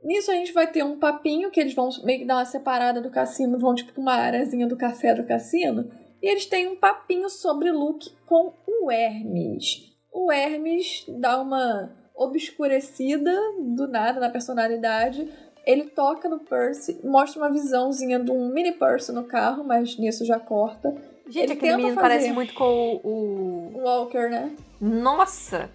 nisso 0.03 0.31
a 0.31 0.35
gente 0.35 0.51
vai 0.53 0.67
ter 0.71 0.83
um 0.83 0.97
papinho 0.99 1.51
que 1.51 1.59
eles 1.59 1.73
vão 1.73 1.89
meio 2.03 2.19
que 2.19 2.25
dar 2.25 2.35
uma 2.37 2.45
separada 2.45 3.01
do 3.01 3.09
cassino, 3.09 3.59
vão 3.59 3.75
tipo 3.75 3.91
pra 3.93 4.01
uma 4.01 4.13
areazinha 4.13 4.67
do 4.67 4.77
café 4.77 5.13
do 5.13 5.23
cassino. 5.25 5.89
E 6.21 6.27
eles 6.27 6.45
têm 6.45 6.67
um 6.69 6.75
papinho 6.75 7.29
sobre 7.29 7.71
Luke 7.71 8.09
com 8.25 8.53
o 8.67 8.89
Hermes. 8.91 9.91
O 10.11 10.31
Hermes 10.31 11.05
dá 11.19 11.41
uma 11.41 11.91
obscurecida 12.15 13.31
do 13.59 13.87
nada 13.87 14.19
na 14.19 14.29
personalidade. 14.29 15.27
Ele 15.65 15.85
toca 15.85 16.27
no 16.29 16.39
Percy, 16.39 16.99
mostra 17.03 17.41
uma 17.41 17.51
visãozinha 17.51 18.19
de 18.19 18.31
um 18.31 18.49
mini 18.49 18.73
Percy 18.73 19.11
no 19.11 19.23
carro, 19.23 19.63
mas 19.63 19.97
nisso 19.97 20.25
já 20.25 20.39
corta. 20.39 20.93
Gente, 21.25 21.43
Ele 21.45 21.53
aquele 21.53 21.75
menino 21.77 21.95
fazer. 21.95 22.07
parece 22.07 22.31
muito 22.33 22.53
com 22.53 22.99
o. 23.03 23.77
o- 23.77 23.81
Walker, 23.83 24.29
né? 24.29 24.55
Nossa! 24.79 25.69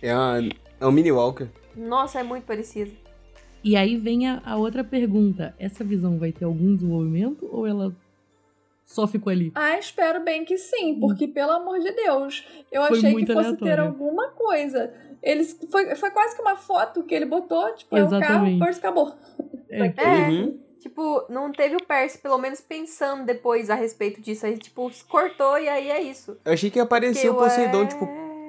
É, 0.00 0.14
uma, 0.14 0.38
é 0.82 0.86
um 0.86 0.92
mini 0.92 1.12
Walker. 1.12 1.46
Nossa, 1.76 2.20
é 2.20 2.22
muito 2.22 2.44
parecido. 2.44 2.90
E 3.64 3.76
aí 3.76 3.96
vem 3.96 4.28
a, 4.28 4.42
a 4.44 4.56
outra 4.56 4.82
pergunta. 4.82 5.54
Essa 5.58 5.84
visão 5.84 6.18
vai 6.18 6.32
ter 6.32 6.44
algum 6.44 6.74
desenvolvimento 6.74 7.48
ou 7.50 7.66
ela 7.66 7.94
só 8.84 9.06
ficou 9.06 9.30
ali? 9.30 9.52
Ah, 9.54 9.78
espero 9.78 10.22
bem 10.24 10.44
que 10.44 10.58
sim, 10.58 10.98
porque 10.98 11.28
pelo 11.28 11.52
amor 11.52 11.78
de 11.78 11.92
Deus, 11.92 12.44
eu 12.70 12.82
Foi 12.86 12.98
achei 12.98 13.14
que 13.14 13.32
fosse 13.32 13.56
ter 13.56 13.62
aleatório. 13.64 13.84
alguma 13.84 14.28
coisa. 14.30 14.92
Eles, 15.22 15.56
foi, 15.70 15.94
foi 15.94 16.10
quase 16.10 16.34
que 16.34 16.42
uma 16.42 16.56
foto 16.56 17.04
que 17.04 17.14
ele 17.14 17.26
botou, 17.26 17.72
tipo, 17.74 17.96
é 17.96 18.02
o 18.02 18.10
carro, 18.10 18.22
Exatamente. 18.24 18.56
o 18.56 18.64
Percy 18.64 18.78
acabou. 18.80 19.14
É, 19.70 19.86
É. 19.96 20.28
Uhum. 20.28 20.58
Tipo, 20.80 21.24
não 21.28 21.52
teve 21.52 21.76
o 21.76 21.86
Percy, 21.86 22.18
pelo 22.18 22.36
menos 22.38 22.60
pensando 22.60 23.24
depois 23.24 23.70
a 23.70 23.76
respeito 23.76 24.20
disso. 24.20 24.44
Aí, 24.44 24.58
tipo, 24.58 24.90
cortou 25.08 25.56
e 25.56 25.68
aí 25.68 25.88
é 25.88 26.02
isso. 26.02 26.36
Eu 26.44 26.52
achei 26.52 26.70
que 26.70 26.78
ia 26.80 26.82
aparecer 26.82 27.30
o 27.30 27.36
Poseidon, 27.36 27.82
ué, 27.82 27.86
tipo, 27.86 28.04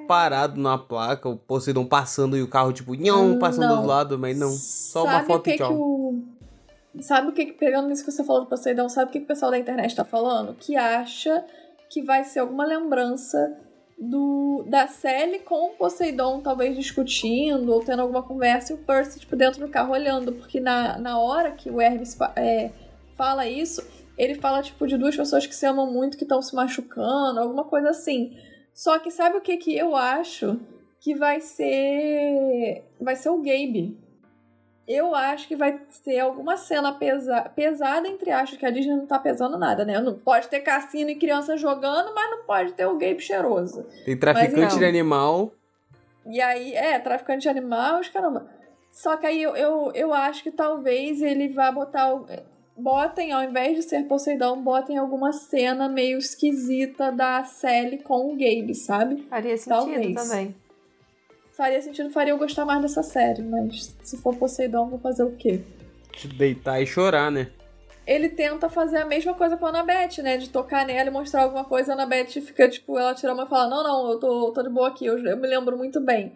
parado 0.06 0.60
na 0.60 0.78
placa, 0.78 1.28
o 1.28 1.36
Poseidon 1.36 1.84
passando 1.86 2.36
e 2.36 2.42
o 2.42 2.48
carro, 2.48 2.72
tipo, 2.72 2.94
nhão, 2.94 3.38
passando 3.38 3.68
Não. 3.68 3.82
do 3.82 3.88
lado, 3.88 4.18
mas 4.18 4.38
não. 4.38 4.50
Só 4.50 5.04
uma 5.04 5.12
Sabe 5.14 5.26
foto 5.26 5.40
o 5.40 5.42
que 5.42 5.50
e 5.52 5.56
tchau. 5.56 5.68
que 5.68 5.74
o 5.74 7.02
sabe 7.02 7.28
o 7.28 7.32
que, 7.32 7.46
pegando 7.52 7.90
isso 7.90 8.04
que 8.04 8.12
você 8.12 8.22
falou 8.22 8.42
do 8.42 8.48
Poseidon, 8.48 8.88
sabe 8.88 9.08
o 9.08 9.12
que, 9.12 9.18
que 9.18 9.24
o 9.24 9.28
pessoal 9.28 9.50
da 9.50 9.58
internet 9.58 9.96
tá 9.96 10.04
falando? 10.04 10.54
Que 10.54 10.76
acha 10.76 11.44
que 11.90 12.02
vai 12.02 12.24
ser 12.24 12.38
alguma 12.40 12.64
lembrança 12.64 13.56
do 13.98 14.64
da 14.66 14.86
Sally 14.88 15.40
com 15.40 15.70
o 15.70 15.70
Poseidon 15.70 16.40
talvez 16.40 16.76
discutindo 16.76 17.72
ou 17.72 17.80
tendo 17.84 18.02
alguma 18.02 18.22
conversa 18.22 18.72
e 18.72 18.76
o 18.76 18.78
Percy, 18.78 19.20
tipo, 19.20 19.36
dentro 19.36 19.60
do 19.60 19.68
carro 19.68 19.92
olhando, 19.92 20.32
porque 20.32 20.60
na, 20.60 20.98
na 20.98 21.18
hora 21.18 21.50
que 21.52 21.70
o 21.70 21.80
Hermes 21.80 22.16
é, 22.36 22.70
fala 23.16 23.46
isso, 23.46 23.82
ele 24.16 24.34
fala, 24.36 24.62
tipo, 24.62 24.86
de 24.86 24.96
duas 24.96 25.16
pessoas 25.16 25.46
que 25.46 25.54
se 25.54 25.66
amam 25.66 25.90
muito, 25.90 26.16
que 26.16 26.24
estão 26.24 26.40
se 26.40 26.54
machucando, 26.54 27.40
alguma 27.40 27.64
coisa 27.64 27.90
assim. 27.90 28.36
Só 28.74 28.98
que 28.98 29.10
sabe 29.10 29.38
o 29.38 29.40
que 29.40 29.56
que 29.56 29.76
eu 29.76 29.94
acho? 29.94 30.58
Que 31.00 31.14
vai 31.14 31.40
ser. 31.40 32.82
Vai 33.00 33.14
ser 33.14 33.28
o 33.28 33.38
Gabe. 33.38 33.96
Eu 34.86 35.14
acho 35.14 35.48
que 35.48 35.56
vai 35.56 35.80
ter 36.04 36.18
alguma 36.18 36.58
cena 36.58 36.92
pesa 36.92 37.40
pesada, 37.56 38.06
entre 38.06 38.30
aspas, 38.30 38.58
que 38.58 38.66
a 38.66 38.70
Disney 38.70 38.96
não 38.96 39.06
tá 39.06 39.18
pesando 39.18 39.56
nada, 39.56 39.82
né? 39.84 39.98
Não 39.98 40.18
pode 40.18 40.48
ter 40.48 40.60
cassino 40.60 41.08
e 41.08 41.14
criança 41.14 41.56
jogando, 41.56 42.14
mas 42.14 42.30
não 42.30 42.44
pode 42.44 42.72
ter 42.74 42.84
o 42.84 42.98
Gabe 42.98 43.20
cheiroso. 43.20 43.86
Tem 44.04 44.18
traficante 44.18 44.76
de 44.76 44.84
animal. 44.84 45.52
E 46.26 46.40
aí, 46.40 46.74
é, 46.74 46.98
traficante 46.98 47.42
de 47.42 47.48
animal, 47.48 48.00
caramba. 48.12 48.46
Só 48.90 49.16
que 49.16 49.26
aí 49.26 49.42
eu, 49.42 49.56
eu, 49.56 49.92
eu 49.94 50.12
acho 50.12 50.42
que 50.42 50.50
talvez 50.50 51.22
ele 51.22 51.48
vá 51.48 51.72
botar 51.72 52.14
botem, 52.76 53.32
ao 53.32 53.42
invés 53.42 53.76
de 53.76 53.82
ser 53.82 54.04
Poseidon, 54.04 54.60
botem 54.62 54.98
alguma 54.98 55.32
cena 55.32 55.88
meio 55.88 56.18
esquisita 56.18 57.10
da 57.10 57.44
Sally 57.44 57.98
com 57.98 58.32
o 58.32 58.36
Gabe, 58.36 58.74
sabe? 58.74 59.22
Faria 59.28 59.56
sentido 59.56 59.76
Talvez. 59.76 60.14
também. 60.14 60.54
Faria 61.52 61.80
sentido, 61.80 62.10
faria 62.10 62.32
eu 62.32 62.38
gostar 62.38 62.64
mais 62.64 62.82
dessa 62.82 63.02
série, 63.02 63.42
mas 63.42 63.96
se 64.02 64.16
for 64.16 64.34
Poseidon, 64.34 64.88
vou 64.88 64.98
fazer 64.98 65.22
o 65.22 65.36
quê? 65.36 65.60
Te 66.12 66.26
deitar 66.26 66.80
e 66.80 66.86
chorar, 66.86 67.30
né? 67.30 67.48
Ele 68.06 68.28
tenta 68.28 68.68
fazer 68.68 68.98
a 68.98 69.06
mesma 69.06 69.34
coisa 69.34 69.56
com 69.56 69.64
a 69.64 69.68
Annabeth, 69.70 70.20
né? 70.20 70.36
De 70.36 70.50
tocar 70.50 70.84
nela 70.84 71.08
e 71.08 71.12
mostrar 71.12 71.42
alguma 71.42 71.64
coisa, 71.64 71.92
a 71.92 71.94
Annabeth 71.94 72.40
fica, 72.40 72.68
tipo, 72.68 72.98
ela 72.98 73.14
tira 73.14 73.32
uma 73.32 73.44
e 73.44 73.48
fala, 73.48 73.68
não, 73.68 73.82
não, 73.82 74.10
eu 74.10 74.18
tô, 74.18 74.50
tô 74.52 74.62
de 74.62 74.68
boa 74.68 74.88
aqui, 74.88 75.06
eu, 75.06 75.16
eu 75.18 75.36
me 75.36 75.46
lembro 75.46 75.78
muito 75.78 76.00
bem. 76.00 76.32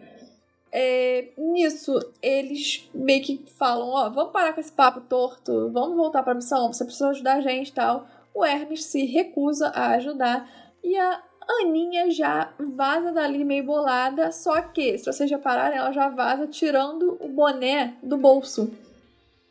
É, 0.71 1.29
nisso, 1.37 1.99
eles 2.21 2.89
meio 2.93 3.23
que 3.23 3.43
falam: 3.57 3.89
Ó, 3.89 4.09
vamos 4.09 4.31
parar 4.31 4.53
com 4.53 4.59
esse 4.59 4.71
papo 4.71 5.01
torto, 5.01 5.69
vamos 5.71 5.97
voltar 5.97 6.23
pra 6.23 6.35
missão, 6.35 6.71
você 6.71 6.85
precisa 6.85 7.09
ajudar 7.09 7.35
a 7.35 7.41
gente 7.41 7.69
e 7.69 7.73
tal. 7.73 8.07
O 8.33 8.45
Hermes 8.45 8.85
se 8.85 9.05
recusa 9.05 9.69
a 9.69 9.91
ajudar 9.95 10.49
e 10.83 10.95
a 10.95 11.21
Aninha 11.61 12.11
já 12.11 12.53
vaza 12.59 13.11
dali 13.11 13.43
meio 13.43 13.63
bolada, 13.63 14.31
só 14.31 14.61
que, 14.61 14.97
se 14.99 15.11
vocês 15.11 15.29
repararem, 15.31 15.79
ela 15.79 15.91
já 15.91 16.07
vaza 16.07 16.45
tirando 16.45 17.17
o 17.19 17.27
boné 17.27 17.95
do 18.03 18.17
bolso. 18.17 18.71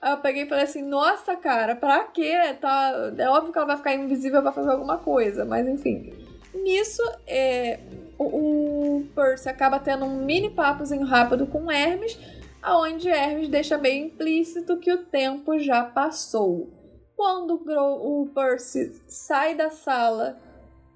Aí 0.01 0.13
eu 0.13 0.19
peguei 0.19 0.45
e 0.45 0.49
falei 0.49 0.65
assim: 0.65 0.83
Nossa, 0.83 1.35
cara, 1.35 1.75
pra 1.75 2.05
quê? 2.05 2.55
Tá... 2.61 3.13
É 3.19 3.29
óbvio 3.29 3.53
que 3.53 3.59
ela 3.59 3.67
vai 3.67 3.77
ficar 3.77 3.95
invisível 3.95 4.41
pra 4.41 4.53
fazer 4.53 4.71
alguma 4.71 4.99
coisa, 4.99 5.45
mas 5.45 5.67
enfim. 5.67 6.13
Nisso, 6.55 7.03
é, 7.27 7.81
o, 8.19 8.99
o 8.99 9.07
Percy 9.15 9.49
acaba 9.49 9.79
tendo 9.79 10.05
um 10.05 10.25
mini 10.25 10.51
papozinho 10.51 11.07
rápido 11.07 11.47
com 11.47 11.71
Hermes, 11.71 12.19
aonde 12.61 13.09
Hermes 13.09 13.49
deixa 13.49 13.79
bem 13.79 14.07
implícito 14.07 14.79
que 14.79 14.93
o 14.93 15.05
tempo 15.05 15.59
já 15.59 15.85
passou. 15.85 16.69
Quando 17.17 17.63
o 17.67 18.31
Percy 18.35 18.93
sai 19.09 19.55
da 19.55 19.71
sala, 19.71 20.39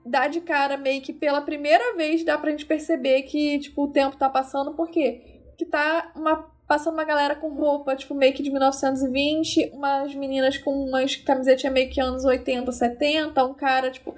dá 0.05 0.29
de 0.29 0.41
cara 0.41 0.77
meio 0.77 1.01
que 1.01 1.13
pela 1.13 1.41
primeira 1.41 1.97
vez 1.97 2.25
dá 2.25 2.37
pra 2.37 2.51
gente 2.51 2.67
perceber 2.67 3.23
que, 3.23 3.59
tipo, 3.59 3.85
o 3.85 3.93
tempo 3.93 4.17
tá 4.17 4.29
passando, 4.29 4.75
por 4.75 4.89
quê? 4.89 5.43
Que 5.57 5.65
tá 5.65 6.13
uma, 6.15 6.51
passando 6.67 6.95
uma 6.95 7.05
galera 7.05 7.35
com 7.35 7.49
roupa, 7.49 7.97
tipo, 7.97 8.15
meio 8.15 8.33
que 8.33 8.43
de 8.43 8.51
1920, 8.51 9.71
umas 9.73 10.15
meninas 10.15 10.59
com 10.59 10.71
umas 10.85 11.17
camisetinhas 11.17 11.75
meio 11.75 11.91
que 11.91 12.01
anos 12.01 12.25
80, 12.25 12.71
70, 12.71 13.45
um 13.45 13.55
cara, 13.55 13.91
tipo, 13.91 14.15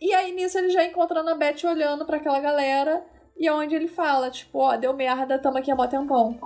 e 0.00 0.12
aí 0.12 0.32
nisso 0.32 0.58
ele 0.58 0.70
já 0.70 0.84
encontra 0.84 1.20
a 1.20 1.34
Beth 1.34 1.64
olhando 1.64 2.04
para 2.04 2.18
aquela 2.18 2.40
galera 2.40 3.02
e 3.38 3.46
é 3.46 3.52
onde 3.52 3.74
ele 3.74 3.88
fala, 3.88 4.30
tipo, 4.30 4.58
ó, 4.58 4.74
oh, 4.74 4.78
deu 4.78 4.94
merda, 4.94 5.38
tamo 5.38 5.58
aqui 5.58 5.70
há 5.70 5.76
mó 5.76 5.86
tempão. 5.86 6.38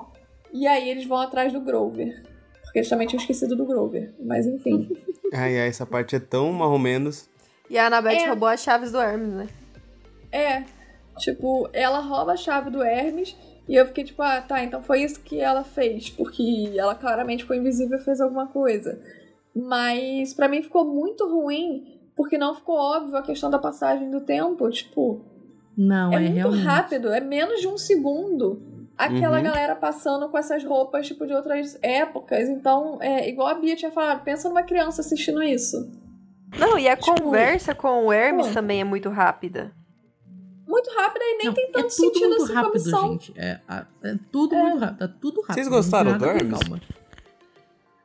E 0.52 0.66
aí 0.66 0.88
eles 0.88 1.06
vão 1.06 1.18
atrás 1.18 1.52
do 1.52 1.60
Grover. 1.60 2.22
Porque 2.62 2.80
eles 2.80 2.88
também 2.88 3.06
tinham 3.06 3.20
esquecido 3.20 3.56
do 3.56 3.64
Grover. 3.64 4.12
Mas 4.18 4.46
enfim. 4.46 4.88
ai, 5.32 5.58
ai, 5.60 5.68
essa 5.68 5.86
parte 5.86 6.16
é 6.16 6.20
tão 6.20 6.52
mais 6.52 6.70
ou 6.70 6.78
menos. 6.78 7.28
E 7.68 7.78
a 7.78 7.86
Annabeth 7.86 8.22
é. 8.22 8.26
roubou 8.28 8.48
as 8.48 8.60
chaves 8.60 8.90
do 8.90 9.00
Hermes, 9.00 9.32
né? 9.32 9.48
É. 10.32 10.64
Tipo, 11.18 11.68
ela 11.72 12.00
rouba 12.00 12.32
a 12.32 12.36
chave 12.36 12.70
do 12.70 12.82
Hermes. 12.82 13.36
E 13.68 13.76
eu 13.76 13.86
fiquei 13.86 14.02
tipo, 14.02 14.20
ah, 14.22 14.40
tá, 14.40 14.64
então 14.64 14.82
foi 14.82 15.02
isso 15.02 15.20
que 15.20 15.40
ela 15.40 15.62
fez. 15.62 16.10
Porque 16.10 16.72
ela 16.76 16.96
claramente 16.96 17.44
ficou 17.44 17.54
invisível 17.54 17.98
e 17.98 18.02
fez 18.02 18.20
alguma 18.20 18.48
coisa. 18.48 19.00
Mas 19.54 20.34
para 20.34 20.48
mim 20.48 20.62
ficou 20.62 20.84
muito 20.84 21.28
ruim 21.28 21.99
porque 22.20 22.36
não 22.36 22.54
ficou 22.54 22.76
óbvio 22.76 23.16
a 23.16 23.22
questão 23.22 23.48
da 23.48 23.58
passagem 23.58 24.10
do 24.10 24.20
tempo. 24.20 24.68
Tipo, 24.68 25.24
não, 25.74 26.12
é, 26.12 26.16
é 26.16 26.20
muito 26.20 26.34
realmente. 26.34 26.64
rápido, 26.64 27.08
é 27.08 27.18
menos 27.18 27.62
de 27.62 27.66
um 27.66 27.78
segundo. 27.78 28.62
Aquela 28.98 29.38
uhum. 29.38 29.42
galera 29.42 29.74
passando 29.74 30.28
com 30.28 30.36
essas 30.36 30.62
roupas, 30.62 31.06
tipo, 31.06 31.26
de 31.26 31.32
outras 31.32 31.78
épocas. 31.80 32.46
Então, 32.50 32.98
é 33.00 33.26
igual 33.26 33.48
a 33.48 33.54
Bia 33.54 33.74
tinha 33.74 33.90
falado, 33.90 34.22
pensa 34.22 34.50
numa 34.50 34.62
criança 34.62 35.00
assistindo 35.00 35.42
isso. 35.42 35.90
Não, 36.58 36.78
e 36.78 36.90
a 36.90 36.94
tipo, 36.94 37.22
conversa 37.22 37.74
com 37.74 38.04
o 38.04 38.12
Hermes 38.12 38.48
pô, 38.48 38.52
também 38.52 38.82
é 38.82 38.84
muito 38.84 39.08
rápida. 39.08 39.72
Muito 40.68 40.90
rápida 40.94 41.24
e 41.24 41.38
nem 41.38 41.46
não, 41.46 41.54
tem 41.54 41.64
é 41.64 41.72
tanto 41.72 41.78
é 41.78 41.88
tudo 41.88 41.92
sentido 41.92 42.28
muito 42.28 42.42
assim 42.44 42.52
rápido, 42.52 42.90
gente. 42.90 43.32
É, 43.34 43.60
é 44.04 44.14
tudo 44.30 44.54
é. 44.54 44.60
muito 44.60 44.78
rápido. 44.78 45.04
É 45.04 45.08
tudo 45.08 45.40
rápido. 45.40 45.54
Vocês 45.54 45.68
gostaram 45.68 46.18
do 46.18 46.24
Hermes? 46.26 46.58
Calma. 46.58 46.80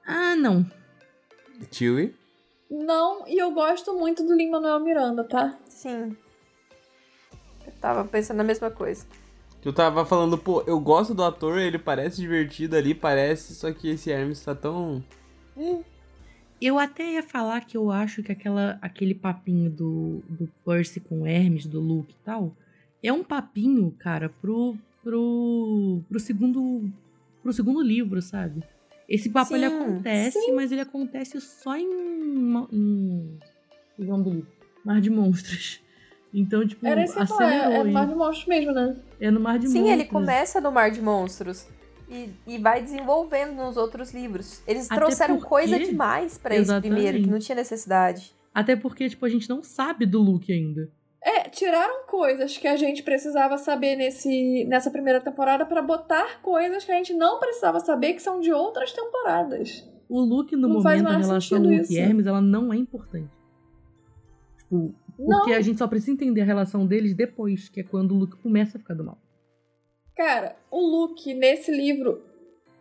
Ah, 0.08 0.38
não. 0.38 0.66
Chewie? 1.70 2.16
Não, 2.70 3.28
e 3.28 3.38
eu 3.38 3.52
gosto 3.52 3.94
muito 3.94 4.24
do 4.24 4.34
Lin-Manuel 4.34 4.80
Miranda, 4.80 5.24
tá? 5.24 5.58
Sim. 5.68 6.16
Eu 7.66 7.72
tava 7.80 8.04
pensando 8.06 8.38
na 8.38 8.44
mesma 8.44 8.72
coisa. 8.72 9.06
Tu 9.62 9.74
tava 9.74 10.06
falando, 10.06 10.38
pô, 10.38 10.62
eu 10.68 10.80
gosto 10.80 11.14
do 11.14 11.24
ator, 11.24 11.58
ele 11.58 11.80
parece 11.80 12.22
divertido 12.22 12.76
ali, 12.76 12.94
parece, 12.94 13.56
só 13.56 13.72
que 13.72 13.90
esse 13.90 14.12
Hermes 14.12 14.44
tá 14.44 14.54
tão. 14.54 15.04
Eu 16.62 16.78
até 16.78 17.14
ia 17.14 17.24
falar 17.24 17.62
que 17.62 17.76
eu 17.76 17.92
acho 17.92 18.22
que 18.22 18.32
aquela, 18.32 18.78
aquele 18.82 19.16
papinho 19.16 19.70
do, 19.70 20.22
do 20.30 20.48
Percy 20.64 21.00
com 21.00 21.22
o 21.22 21.28
Hermes, 21.28 21.66
do 21.66 21.80
Luke 21.80 22.14
e 22.14 22.24
tal, 22.24 22.56
é 23.02 23.12
um 23.12 23.24
papinho, 23.24 23.92
cara, 23.98 24.30
pro, 24.30 24.76
pro, 25.04 26.02
pro 26.08 26.20
segundo 26.20 26.92
pro 27.42 27.54
segundo 27.54 27.82
livro, 27.82 28.22
sabe? 28.22 28.64
Esse 29.08 29.30
papo 29.30 29.50
sim, 29.50 29.56
ele 29.56 29.66
acontece, 29.66 30.40
sim. 30.40 30.52
mas 30.54 30.72
ele 30.72 30.82
acontece 30.82 31.40
só 31.40 31.76
em. 31.76 31.86
em 32.72 33.40
livro? 33.98 34.48
Mar 34.84 35.00
de 35.00 35.10
Monstros. 35.10 35.82
Então, 36.34 36.68
tipo, 36.68 36.86
Era 36.86 37.04
esse 37.04 37.18
acelerou. 37.18 37.72
É, 37.72 37.78
é 37.78 37.84
no 37.84 37.92
Mar 37.94 38.08
de 38.08 38.16
Monstros 38.16 38.48
mesmo, 38.48 38.72
né? 38.74 38.96
É 39.20 39.32
no 39.32 39.40
Mar 39.40 39.58
de 39.58 39.68
sim, 39.68 39.80
Monstros. 39.80 39.88
Sim, 39.88 40.02
ele 40.02 40.06
começa 40.06 40.60
no 40.60 40.72
Mar 40.72 40.92
de 40.92 41.02
Monstros. 41.02 41.68
E, 42.10 42.30
e 42.46 42.58
vai 42.58 42.84
desenvolvendo 42.84 43.56
nos 43.56 43.78
outros 43.78 44.14
livros. 44.14 44.62
Eles 44.68 44.86
Até 44.86 44.96
trouxeram 44.96 45.36
porque... 45.36 45.50
coisa 45.50 45.80
demais 45.80 46.38
para 46.38 46.56
esse 46.56 46.80
primeiro, 46.80 47.20
que 47.20 47.28
não 47.28 47.40
tinha 47.40 47.56
necessidade. 47.56 48.34
Até 48.54 48.76
porque, 48.76 49.10
tipo, 49.10 49.26
a 49.26 49.30
gente 49.30 49.50
não 49.50 49.64
sabe 49.64 50.06
do 50.06 50.22
Luke 50.22 50.52
ainda. 50.52 50.90
É, 51.26 51.50
tiraram 51.50 52.06
coisas 52.06 52.56
que 52.56 52.68
a 52.68 52.76
gente 52.76 53.02
precisava 53.02 53.58
saber 53.58 53.96
nesse, 53.96 54.64
nessa 54.66 54.92
primeira 54.92 55.20
temporada 55.20 55.66
para 55.66 55.82
botar 55.82 56.40
coisas 56.40 56.86
que 56.86 56.92
a 56.92 56.96
gente 56.96 57.16
não 57.16 57.40
precisava 57.40 57.80
saber 57.80 58.14
que 58.14 58.22
são 58.22 58.40
de 58.40 58.54
outras 58.54 58.92
temporadas. 58.92 59.84
O 60.08 60.20
Luke, 60.20 60.56
no 60.56 60.68
não 60.68 60.76
momento, 60.76 61.08
a 61.08 61.18
relação 61.18 61.58
Luke 61.58 61.82
isso. 61.82 61.94
e 61.94 61.98
Hermes, 61.98 62.28
ela 62.28 62.42
não 62.42 62.72
é 62.72 62.78
importante. 62.78 63.32
Tipo, 64.60 64.94
porque 65.18 65.50
não. 65.50 65.58
a 65.58 65.62
gente 65.62 65.80
só 65.80 65.88
precisa 65.88 66.12
entender 66.12 66.42
a 66.42 66.46
relação 66.46 66.86
deles 66.86 67.16
depois, 67.16 67.70
que 67.70 67.80
é 67.80 67.84
quando 67.84 68.12
o 68.12 68.20
Luke 68.20 68.38
começa 68.38 68.78
a 68.78 68.80
ficar 68.80 68.94
do 68.94 69.04
mal. 69.04 69.18
Cara, 70.16 70.56
o 70.70 70.80
Luke, 70.80 71.34
nesse 71.34 71.72
livro, 71.72 72.22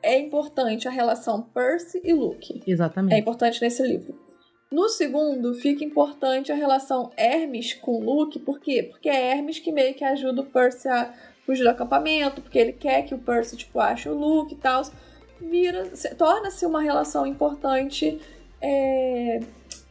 é 0.02 0.18
importante 0.18 0.86
a 0.86 0.90
relação 0.90 1.40
Percy 1.40 1.98
e 2.04 2.12
Luke. 2.12 2.62
Exatamente. 2.66 3.14
É 3.14 3.18
importante 3.18 3.62
nesse 3.62 3.82
livro. 3.82 4.23
No 4.70 4.88
segundo, 4.88 5.54
fica 5.54 5.84
importante 5.84 6.50
a 6.50 6.54
relação 6.54 7.12
Hermes 7.16 7.74
com 7.74 8.00
Luke, 8.00 8.38
por 8.40 8.58
quê? 8.58 8.82
Porque 8.82 9.08
é 9.08 9.30
Hermes 9.30 9.58
que 9.58 9.70
meio 9.70 9.94
que 9.94 10.04
ajuda 10.04 10.40
o 10.40 10.46
Percy 10.46 10.88
a 10.88 11.12
fugir 11.44 11.62
do 11.62 11.70
acampamento, 11.70 12.40
porque 12.42 12.58
ele 12.58 12.72
quer 12.72 13.02
que 13.02 13.14
o 13.14 13.18
Percy, 13.18 13.56
tipo, 13.56 13.78
ache 13.78 14.08
o 14.08 14.14
Luke 14.14 14.54
e 14.54 14.58
tal. 14.58 14.82
Vira, 15.40 15.90
torna-se 16.16 16.64
uma 16.66 16.80
relação 16.80 17.26
importante 17.26 18.20
é, 18.60 19.40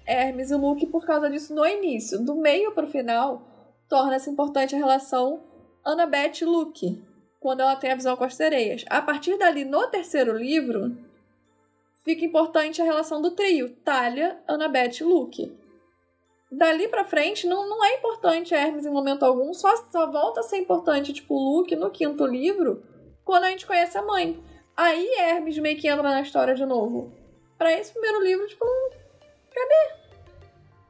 Hermes 0.06 0.52
e 0.52 0.56
Luke 0.56 0.86
por 0.88 1.06
causa 1.06 1.30
disso 1.30 1.54
no 1.54 1.66
início. 1.66 2.20
Do 2.20 2.36
meio 2.36 2.72
pro 2.72 2.88
final, 2.88 3.42
torna-se 3.88 4.30
importante 4.30 4.76
a 4.76 4.78
relação 4.78 5.44
Annabeth 5.86 6.42
e 6.42 6.46
Luke, 6.46 7.04
quando 7.40 7.60
ela 7.60 7.76
tem 7.76 7.92
a 7.92 7.96
visão 7.96 8.16
com 8.16 8.24
as 8.24 8.36
sereias. 8.36 8.84
A 8.90 9.02
partir 9.02 9.38
dali, 9.38 9.64
no 9.66 9.88
terceiro 9.88 10.36
livro, 10.36 10.98
fica 12.04 12.26
importante 12.26 12.82
a 12.82 12.86
relação 12.86 13.22
do 13.22 13.32
trio, 13.32 13.76
Talia, 13.84 14.42
Annabeth 14.48 15.00
e 15.00 15.04
Luke. 15.04 15.58
Dali 16.52 16.88
pra 16.88 17.06
frente, 17.06 17.48
não, 17.48 17.68
não 17.68 17.84
é 17.84 17.96
importante 17.96 18.54
Hermes 18.54 18.86
em 18.86 18.92
momento 18.92 19.24
algum, 19.24 19.54
só, 19.54 19.76
só 19.92 20.12
volta 20.12 20.42
a 20.42 20.44
ser 20.44 20.58
importante, 20.58 21.14
tipo, 21.14 21.34
Luke 21.34 21.76
no 21.76 21.90
quinto 21.90 22.26
livro, 22.28 22.84
quando 23.26 23.46
a 23.46 23.50
gente 23.50 23.66
conhece 23.66 23.98
a 23.98 24.04
mãe. 24.04 24.44
Aí 24.76 25.08
Hermes 25.18 25.58
meio 25.58 25.78
que 25.78 25.88
entra 25.88 26.04
na 26.04 26.22
história 26.22 26.54
de 26.54 26.66
novo. 26.66 27.12
pra 27.58 27.72
esse 27.72 27.92
primeiro 27.92 28.22
livro, 28.22 28.48
tipo, 28.48 28.66
cadê? 29.54 29.94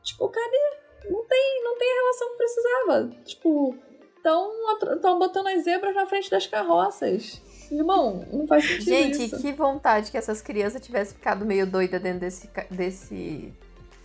Tipo, 0.02 0.28
cadê? 0.30 0.78
Não 1.10 1.24
tem, 1.26 1.64
não 1.64 1.78
tem 1.78 1.92
a 1.92 1.96
relação 1.96 2.30
que 2.30 2.38
precisava. 2.38 3.10
Tipo, 3.24 3.78
estão 4.18 5.20
botando 5.20 5.48
as 5.48 5.64
zebras 5.64 5.94
na 5.94 6.06
frente 6.06 6.32
das 6.32 6.48
carroças. 6.48 7.42
Irmão, 7.74 8.26
não 8.32 8.48
faz 8.48 8.66
sentido 8.66 8.86
Gente, 8.86 9.26
isso. 9.26 9.42
que 9.42 9.52
vontade 9.52 10.12
que 10.12 10.18
essas 10.18 10.42
crianças 10.42 10.82
tivessem 10.82 11.16
ficado 11.16 11.46
meio 11.46 11.66
doida 11.66 12.00
dentro 12.00 12.20
desse, 12.20 12.50
desse, 12.70 13.54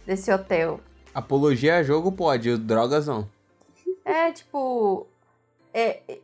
desse 0.06 0.32
hotel. 0.32 0.80
Apologia 1.12 1.76
a 1.76 1.82
jogo 1.82 2.12
pode, 2.12 2.56
drogas 2.56 3.06
não. 3.06 3.28
É, 4.04 4.32
tipo. 4.32 5.06
É, 5.74 6.00
é, 6.08 6.18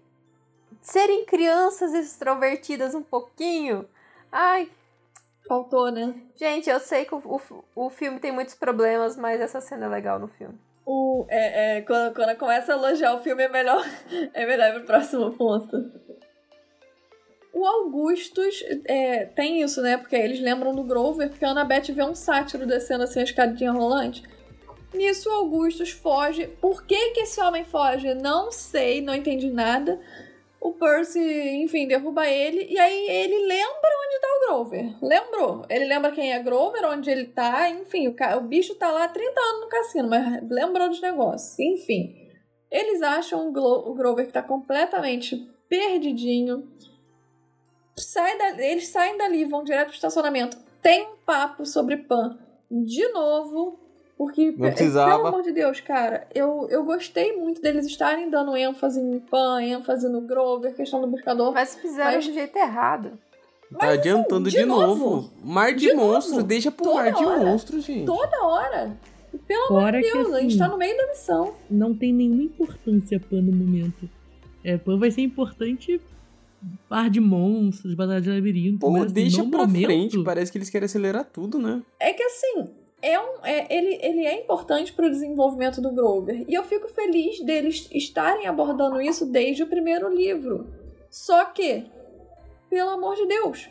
serem 0.80 1.24
crianças 1.24 1.92
extrovertidas 1.92 2.95
um 2.95 3.03
pouquinho. 3.03 3.84
Ai, 4.32 4.70
Faltou, 5.47 5.90
né? 5.90 6.14
gente, 6.36 6.70
eu 6.70 6.80
sei 6.80 7.05
que 7.05 7.14
o, 7.14 7.18
o, 7.18 7.40
o 7.76 7.90
filme 7.90 8.18
tem 8.18 8.32
muitos 8.32 8.55
problemas, 8.55 9.16
mas 9.16 9.40
essa 9.40 9.61
cena 9.61 9.86
é 9.86 9.88
legal 9.88 10.18
no 10.18 10.28
filme. 10.28 10.59
O, 10.86 11.26
é, 11.28 11.78
é, 11.78 11.82
quando, 11.82 12.14
quando 12.14 12.36
começa 12.36 12.72
a 12.72 12.76
elogiar 12.76 13.14
o 13.14 13.20
filme, 13.20 13.42
é 13.42 13.49
melhor, 13.49 13.84
é 14.32 14.47
melhor 14.47 14.70
ir 14.70 14.74
pro 14.74 14.86
próximo 14.86 15.32
ponto. 15.32 15.76
O 17.55 17.64
Augustus 17.64 18.62
é, 18.86 19.26
tem 19.26 19.62
isso, 19.62 19.80
né? 19.80 19.96
Porque 19.96 20.16
eles 20.16 20.40
lembram 20.40 20.74
do 20.74 20.82
Grover, 20.82 21.28
porque 21.30 21.44
a 21.44 21.50
Annabeth 21.50 21.92
vê 21.92 22.02
um 22.02 22.14
sátiro 22.14 22.66
descendo 22.66 23.05
assim 23.05 23.20
a 23.20 23.24
escadinha 23.24 23.70
rolante. 23.70 24.22
Nisso, 24.92 25.28
o 25.28 25.32
Augustus 25.32 25.90
foge. 25.90 26.46
Por 26.61 26.84
que, 26.84 27.11
que 27.11 27.20
esse 27.20 27.40
homem 27.40 27.64
foge? 27.64 28.12
Não 28.14 28.50
sei, 28.50 29.00
não 29.00 29.14
entendi 29.14 29.50
nada. 29.50 30.00
O 30.61 30.72
Percy, 30.72 31.20
enfim, 31.62 31.86
derruba 31.86 32.26
ele. 32.26 32.66
E 32.70 32.78
aí 32.78 33.09
ele 33.09 33.46
lembra 33.46 33.90
onde 34.07 34.20
tá 34.20 34.28
o 34.28 34.40
Grover. 34.46 34.96
Lembrou. 35.02 35.66
Ele 35.68 35.84
lembra 35.84 36.11
quem 36.11 36.32
é 36.32 36.42
Grover, 36.42 36.84
onde 36.86 37.11
ele 37.11 37.26
tá. 37.26 37.68
Enfim, 37.70 38.09
o, 38.09 38.14
ca- 38.14 38.36
o 38.36 38.40
bicho 38.40 38.74
tá 38.76 38.90
lá 38.90 39.05
há 39.05 39.09
30 39.09 39.40
anos 39.40 39.61
no 39.61 39.68
cassino, 39.68 40.09
mas 40.09 40.42
lembrou 40.48 40.88
dos 40.88 41.00
negócios. 41.02 41.59
Enfim. 41.59 42.16
Eles 42.70 43.02
acham 43.02 43.48
o, 43.48 43.52
Glo- 43.52 43.90
o 43.90 43.94
Grover 43.94 44.26
que 44.26 44.32
tá 44.32 44.42
completamente 44.42 45.36
perdidinho. 45.68 46.66
Sai 47.97 48.36
da- 48.38 48.62
eles 48.64 48.88
saem 48.88 49.16
dali, 49.16 49.45
vão 49.45 49.62
direto 49.64 49.86
pro 49.88 49.95
estacionamento. 49.95 50.57
Tem 50.82 51.03
um 51.07 51.16
papo 51.24 51.64
sobre 51.64 51.97
Pan 51.97 52.38
de 52.70 53.07
novo. 53.09 53.78
Porque, 54.16 54.53
Não 54.53 54.59
precisava. 54.70 55.16
pelo 55.16 55.26
amor 55.26 55.42
de 55.42 55.51
Deus, 55.51 55.80
cara, 55.80 56.28
eu, 56.32 56.68
eu 56.70 56.84
gostei 56.84 57.36
muito 57.36 57.61
deles 57.61 57.84
estarem 57.84 58.30
dando 58.30 58.57
ênfase 58.57 59.01
em 59.01 59.18
Pan, 59.18 59.61
ênfase 59.61 60.09
no 60.09 60.20
Grover, 60.20 60.72
questão 60.72 61.01
do 61.01 61.09
buscador. 61.09 61.53
Mas 61.53 61.74
fizeram 61.74 62.12
Mas- 62.14 62.26
do 62.26 62.32
jeito 62.32 62.57
errado. 62.57 63.18
Tá 63.76 63.88
adiantando 63.88 64.49
de 64.49 64.59
de, 64.59 64.64
novo. 64.64 64.95
novo. 65.16 65.30
Mar 65.42 65.74
de, 65.74 65.88
De 65.88 65.95
monstros, 65.95 66.36
novo. 66.36 66.47
deixa 66.47 66.70
pro 66.70 66.84
Toda 66.84 66.95
mar 67.03 67.12
de 67.12 67.24
hora. 67.24 67.40
monstros, 67.45 67.82
gente. 67.84 68.07
Toda 68.07 68.45
hora. 68.45 68.97
Pelo 69.49 69.66
amor 69.66 69.80
Fora 69.80 70.01
de 70.01 70.07
que 70.07 70.12
Deus, 70.12 70.32
a 70.32 70.40
gente 70.40 70.51
assim, 70.51 70.59
tá 70.59 70.68
no 70.68 70.78
meio 70.78 70.97
da 70.97 71.07
missão. 71.09 71.55
não 71.68 71.92
tem 71.92 72.12
nenhuma 72.12 72.45
importância 72.45 73.18
Pan 73.18 73.42
no 73.42 73.51
momento. 73.53 74.09
É, 74.62 74.78
Pan 74.78 74.97
vai 74.97 75.11
ser 75.11 75.22
importante 75.22 76.01
par 76.88 77.10
de 77.10 77.20
monstros, 77.20 77.94
batalha 77.94 78.20
de 78.20 78.30
labirinto. 78.30 78.78
Pô, 78.80 78.90
mas 78.90 79.12
deixa 79.12 79.42
no 79.42 79.50
pra 79.50 79.60
momento, 79.60 79.84
frente, 79.86 80.22
parece 80.24 80.50
que 80.52 80.58
eles 80.58 80.70
querem 80.70 80.86
acelerar 80.86 81.24
tudo, 81.24 81.58
né? 81.58 81.82
É 81.98 82.12
que 82.12 82.22
assim, 82.22 82.68
é 83.02 83.18
um, 83.20 83.44
é- 83.44 83.66
ele, 83.68 83.98
ele 84.02 84.26
é 84.26 84.40
importante 84.42 84.92
pro 84.92 85.10
desenvolvimento 85.10 85.80
do 85.80 85.92
Grover. 85.92 86.44
E 86.48 86.54
eu 86.54 86.62
fico 86.64 86.88
feliz 86.88 87.40
deles 87.44 87.88
estarem 87.92 88.46
abordando 88.46 89.00
isso 89.00 89.26
desde 89.26 89.62
o 89.62 89.66
primeiro 89.66 90.08
livro. 90.14 90.66
Só 91.10 91.44
que, 91.46 91.84
pelo 92.70 92.90
amor 92.90 93.14
de 93.16 93.26
Deus, 93.26 93.68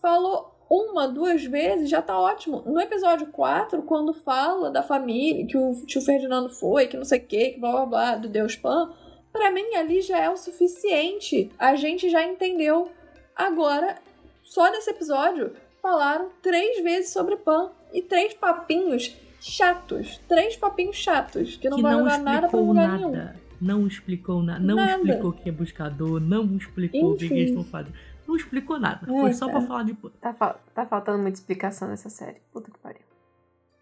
falou 0.00 0.54
uma, 0.68 1.06
duas 1.08 1.44
vezes, 1.44 1.88
já 1.88 2.02
tá 2.02 2.18
ótimo. 2.18 2.62
No 2.66 2.80
episódio 2.80 3.28
4, 3.28 3.82
quando 3.82 4.12
fala 4.12 4.70
da 4.70 4.82
família, 4.82 5.46
que 5.46 5.56
o 5.56 5.74
tio 5.86 6.00
Ferdinando 6.02 6.48
foi, 6.50 6.86
que 6.86 6.96
não 6.96 7.04
sei 7.04 7.20
o 7.20 7.24
que, 7.24 7.50
que 7.50 7.60
blá 7.60 7.70
blá 7.72 7.86
blá, 7.86 8.16
do 8.16 8.28
Deus 8.28 8.56
Pan, 8.56 8.92
pra 9.36 9.50
mim 9.50 9.74
ali 9.74 10.00
já 10.00 10.18
é 10.18 10.30
o 10.30 10.36
suficiente. 10.36 11.50
A 11.58 11.74
gente 11.76 12.08
já 12.08 12.22
entendeu. 12.24 12.90
Agora, 13.34 13.96
só 14.42 14.70
nesse 14.70 14.90
episódio, 14.90 15.52
falaram 15.82 16.30
três 16.42 16.82
vezes 16.82 17.10
sobre 17.12 17.36
Pan 17.36 17.70
e 17.92 18.00
três 18.02 18.34
papinhos 18.34 19.14
chatos. 19.40 20.18
Três 20.28 20.56
papinhos 20.56 20.96
chatos, 20.96 21.56
que 21.56 21.68
não 21.68 21.76
que 21.76 21.82
vão 21.82 21.92
não 21.92 22.04
levar 22.04 22.18
nada 22.18 22.48
pra 22.48 22.58
explicou 22.58 22.66
lugar 22.66 22.88
nada. 22.88 23.08
nenhum. 23.08 23.46
Não 23.60 23.86
explicou 23.86 24.42
nada. 24.42 24.60
Não 24.60 24.76
Nada. 24.76 24.92
explicou 25.02 25.32
que 25.32 25.48
é 25.48 25.52
buscador, 25.52 26.20
não 26.20 26.56
explicou 26.56 27.12
o 27.12 27.16
que, 27.16 27.24
eles 27.24 27.48
estão 27.50 27.64
fazendo. 27.64 27.94
Não 28.28 28.36
explicou 28.36 28.78
nada. 28.78 29.00
É, 29.10 29.20
Foi 29.20 29.32
só 29.32 29.48
pra 29.48 29.60
falar 29.62 29.84
de 29.84 29.94
Pan. 29.94 30.10
Tá, 30.20 30.34
fal- 30.34 30.60
tá 30.74 30.84
faltando 30.84 31.22
muita 31.22 31.38
explicação 31.38 31.88
nessa 31.88 32.10
série. 32.10 32.36
Puta 32.52 32.70
que 32.70 32.78
pariu. 32.78 33.00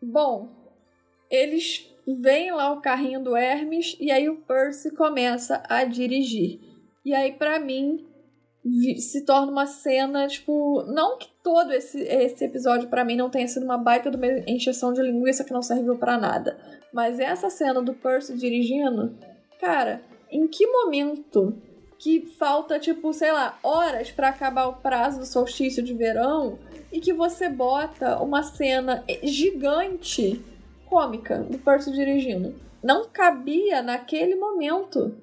Bom, 0.01 0.49
eles 1.31 1.93
veem 2.07 2.53
lá 2.53 2.73
o 2.73 2.81
carrinho 2.81 3.23
do 3.23 3.37
Hermes 3.37 3.97
e 4.01 4.11
aí 4.11 4.29
o 4.29 4.37
Percy 4.37 4.91
começa 4.91 5.63
a 5.69 5.85
dirigir. 5.85 6.61
E 7.05 7.15
aí, 7.15 7.33
pra 7.33 7.59
mim, 7.59 8.05
se 8.99 9.25
torna 9.25 9.53
uma 9.53 9.67
cena, 9.67 10.27
tipo. 10.27 10.83
Não 10.87 11.19
que 11.19 11.29
todo 11.43 11.73
esse, 11.73 12.01
esse 12.01 12.45
episódio, 12.45 12.89
pra 12.89 13.05
mim, 13.05 13.17
não 13.17 13.31
tenha 13.31 13.47
sido 13.47 13.65
uma 13.65 13.77
baita 13.77 14.11
de 14.11 14.17
uma 14.17 14.27
encheção 14.47 14.93
de 14.93 15.03
linguiça 15.03 15.45
que 15.45 15.53
não 15.53 15.63
serviu 15.63 15.97
pra 15.99 16.17
nada. 16.17 16.59
Mas 16.93 17.19
essa 17.19 17.51
cena 17.51 17.83
do 17.83 17.93
Percy 17.93 18.37
dirigindo, 18.37 19.15
cara, 19.61 20.03
em 20.31 20.47
que 20.49 20.67
momento 20.67 21.55
que 21.99 22.27
falta, 22.39 22.79
tipo, 22.79 23.13
sei 23.13 23.33
lá, 23.33 23.59
horas 23.63 24.11
pra 24.11 24.29
acabar 24.29 24.67
o 24.67 24.75
prazo 24.75 25.21
do 25.21 25.27
solstício 25.27 25.83
de 25.83 25.95
verão 25.95 26.59
e 26.93 27.01
que 27.01 27.13
você 27.13 27.49
bota 27.49 28.21
uma 28.23 28.43
cena 28.43 29.05
gigante, 29.23 30.43
cômica, 30.95 31.39
do 31.39 31.59
Percy 31.59 31.91
dirigindo. 31.91 32.55
Não 32.83 33.09
cabia 33.09 33.83
naquele 33.83 34.37
momento. 34.37 35.17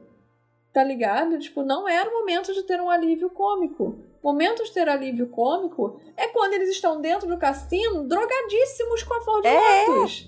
Tá 0.74 0.84
ligado? 0.84 1.38
Tipo, 1.40 1.64
não 1.64 1.88
era 1.88 2.10
o 2.10 2.14
momento 2.14 2.54
de 2.54 2.64
ter 2.64 2.80
um 2.82 2.90
alívio 2.90 3.30
cômico. 3.30 4.00
Momento 4.24 4.64
de 4.64 4.72
ter 4.74 4.88
alívio 4.90 5.28
cômico 5.28 6.00
é 6.18 6.28
quando 6.28 6.54
eles 6.54 6.70
estão 6.70 7.00
dentro 7.02 7.28
do 7.28 7.38
cassino, 7.38 8.08
drogadíssimos 8.08 9.04
com 9.04 9.14
a 9.14 9.22
flor 9.22 9.42
de 9.42 9.48
É. 9.48 9.86
lótus. 9.88 10.28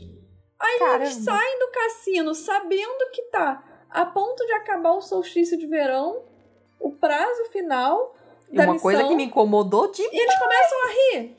Aí 0.59 0.79
Caramba. 0.79 1.03
eles 1.03 1.13
saem 1.15 1.59
do 1.59 1.67
cassino 1.71 2.33
sabendo 2.33 3.09
que 3.11 3.21
tá 3.23 3.63
a 3.89 4.05
ponto 4.05 4.45
de 4.45 4.53
acabar 4.53 4.93
o 4.93 5.01
solstício 5.01 5.57
de 5.57 5.67
verão, 5.67 6.23
o 6.79 6.91
prazo 6.91 7.45
final 7.51 8.15
E 8.51 8.55
da 8.57 8.63
uma 8.63 8.73
missão, 8.73 8.83
coisa 8.91 9.07
que 9.07 9.15
me 9.15 9.23
incomodou 9.25 9.91
de. 9.91 10.01
e 10.01 10.21
eles 10.21 10.39
começam 10.39 10.77
a 10.83 10.87
rir. 11.17 11.37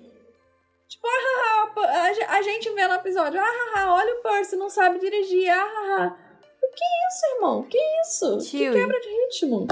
Tipo, 1.05 1.81
ah, 1.81 1.83
ah, 1.87 1.97
ah, 1.97 2.03
a 2.09 2.13
ge- 2.15 2.23
a 2.29 2.43
gente 2.43 2.71
vê 2.71 2.89
no 2.89 2.95
episódio, 2.95 3.39
ah, 3.39 3.45
ah, 3.45 3.73
ah, 3.83 3.95
olha 3.95 4.15
o 4.15 4.23
Percy, 4.23 4.57
não 4.57 4.71
sabe 4.71 4.99
dirigir, 4.99 5.51
ah, 5.51 5.55
ah, 5.63 5.97
ah. 6.01 6.17
O 6.63 6.75
que 6.75 6.83
é 6.85 7.09
isso, 7.09 7.37
irmão? 7.37 7.63
Que 7.65 7.79
isso? 8.03 8.39
Que 8.51 8.71
quebra 8.73 9.01
de 9.01 9.09
ritmo. 9.09 9.67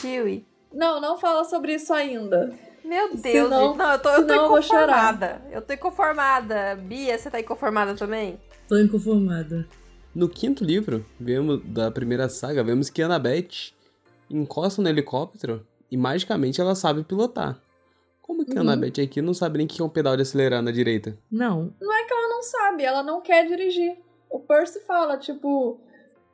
Chewie. 0.00 0.44
Não, 0.72 1.00
não 1.00 1.16
fala 1.18 1.44
sobre 1.44 1.74
isso 1.74 1.92
ainda. 1.94 2.52
Meu 2.84 3.10
Deus, 3.14 3.20
Senão- 3.22 3.68
gente. 3.68 3.78
Não, 3.78 3.92
eu 3.92 3.98
tô, 4.00 4.08
eu 4.08 4.14
tô 4.14 4.20
senão 4.22 4.34
eu 4.34 4.46
inconformada. 4.46 5.42
Eu 5.52 5.62
tô 5.62 5.72
inconformada. 5.72 6.74
Bia, 6.76 7.16
você 7.18 7.30
tá 7.30 7.38
inconformada 7.40 7.94
também? 7.94 8.40
Tô 8.68 8.76
inconformada. 8.76 9.68
No 10.14 10.28
quinto 10.28 10.64
livro, 10.64 11.06
vemos 11.18 11.60
da 11.64 11.90
primeira 11.90 12.28
saga, 12.28 12.64
vemos 12.64 12.90
que 12.90 13.00
Annabeth 13.02 13.72
encosta 14.28 14.82
no 14.82 14.88
helicóptero 14.88 15.64
e 15.90 15.96
magicamente 15.96 16.60
ela 16.60 16.74
sabe 16.74 17.04
pilotar. 17.04 17.58
Como 18.32 18.44
que 18.46 18.52
a 18.58 18.62
Uhum. 18.62 18.68
Annabeth 18.70 19.00
aqui 19.02 19.20
não 19.20 19.34
sabe 19.34 19.58
nem 19.58 19.66
que 19.66 19.80
é 19.82 19.84
um 19.84 19.88
pedal 19.88 20.16
de 20.16 20.22
acelerar 20.22 20.62
na 20.62 20.70
direita? 20.70 21.18
Não, 21.30 21.74
Não 21.80 21.92
é 21.92 22.04
que 22.04 22.12
ela 22.12 22.28
não 22.28 22.42
sabe, 22.42 22.82
ela 22.84 23.02
não 23.02 23.20
quer 23.20 23.46
dirigir. 23.46 23.98
O 24.30 24.40
Percy 24.40 24.80
fala, 24.80 25.18
tipo, 25.18 25.78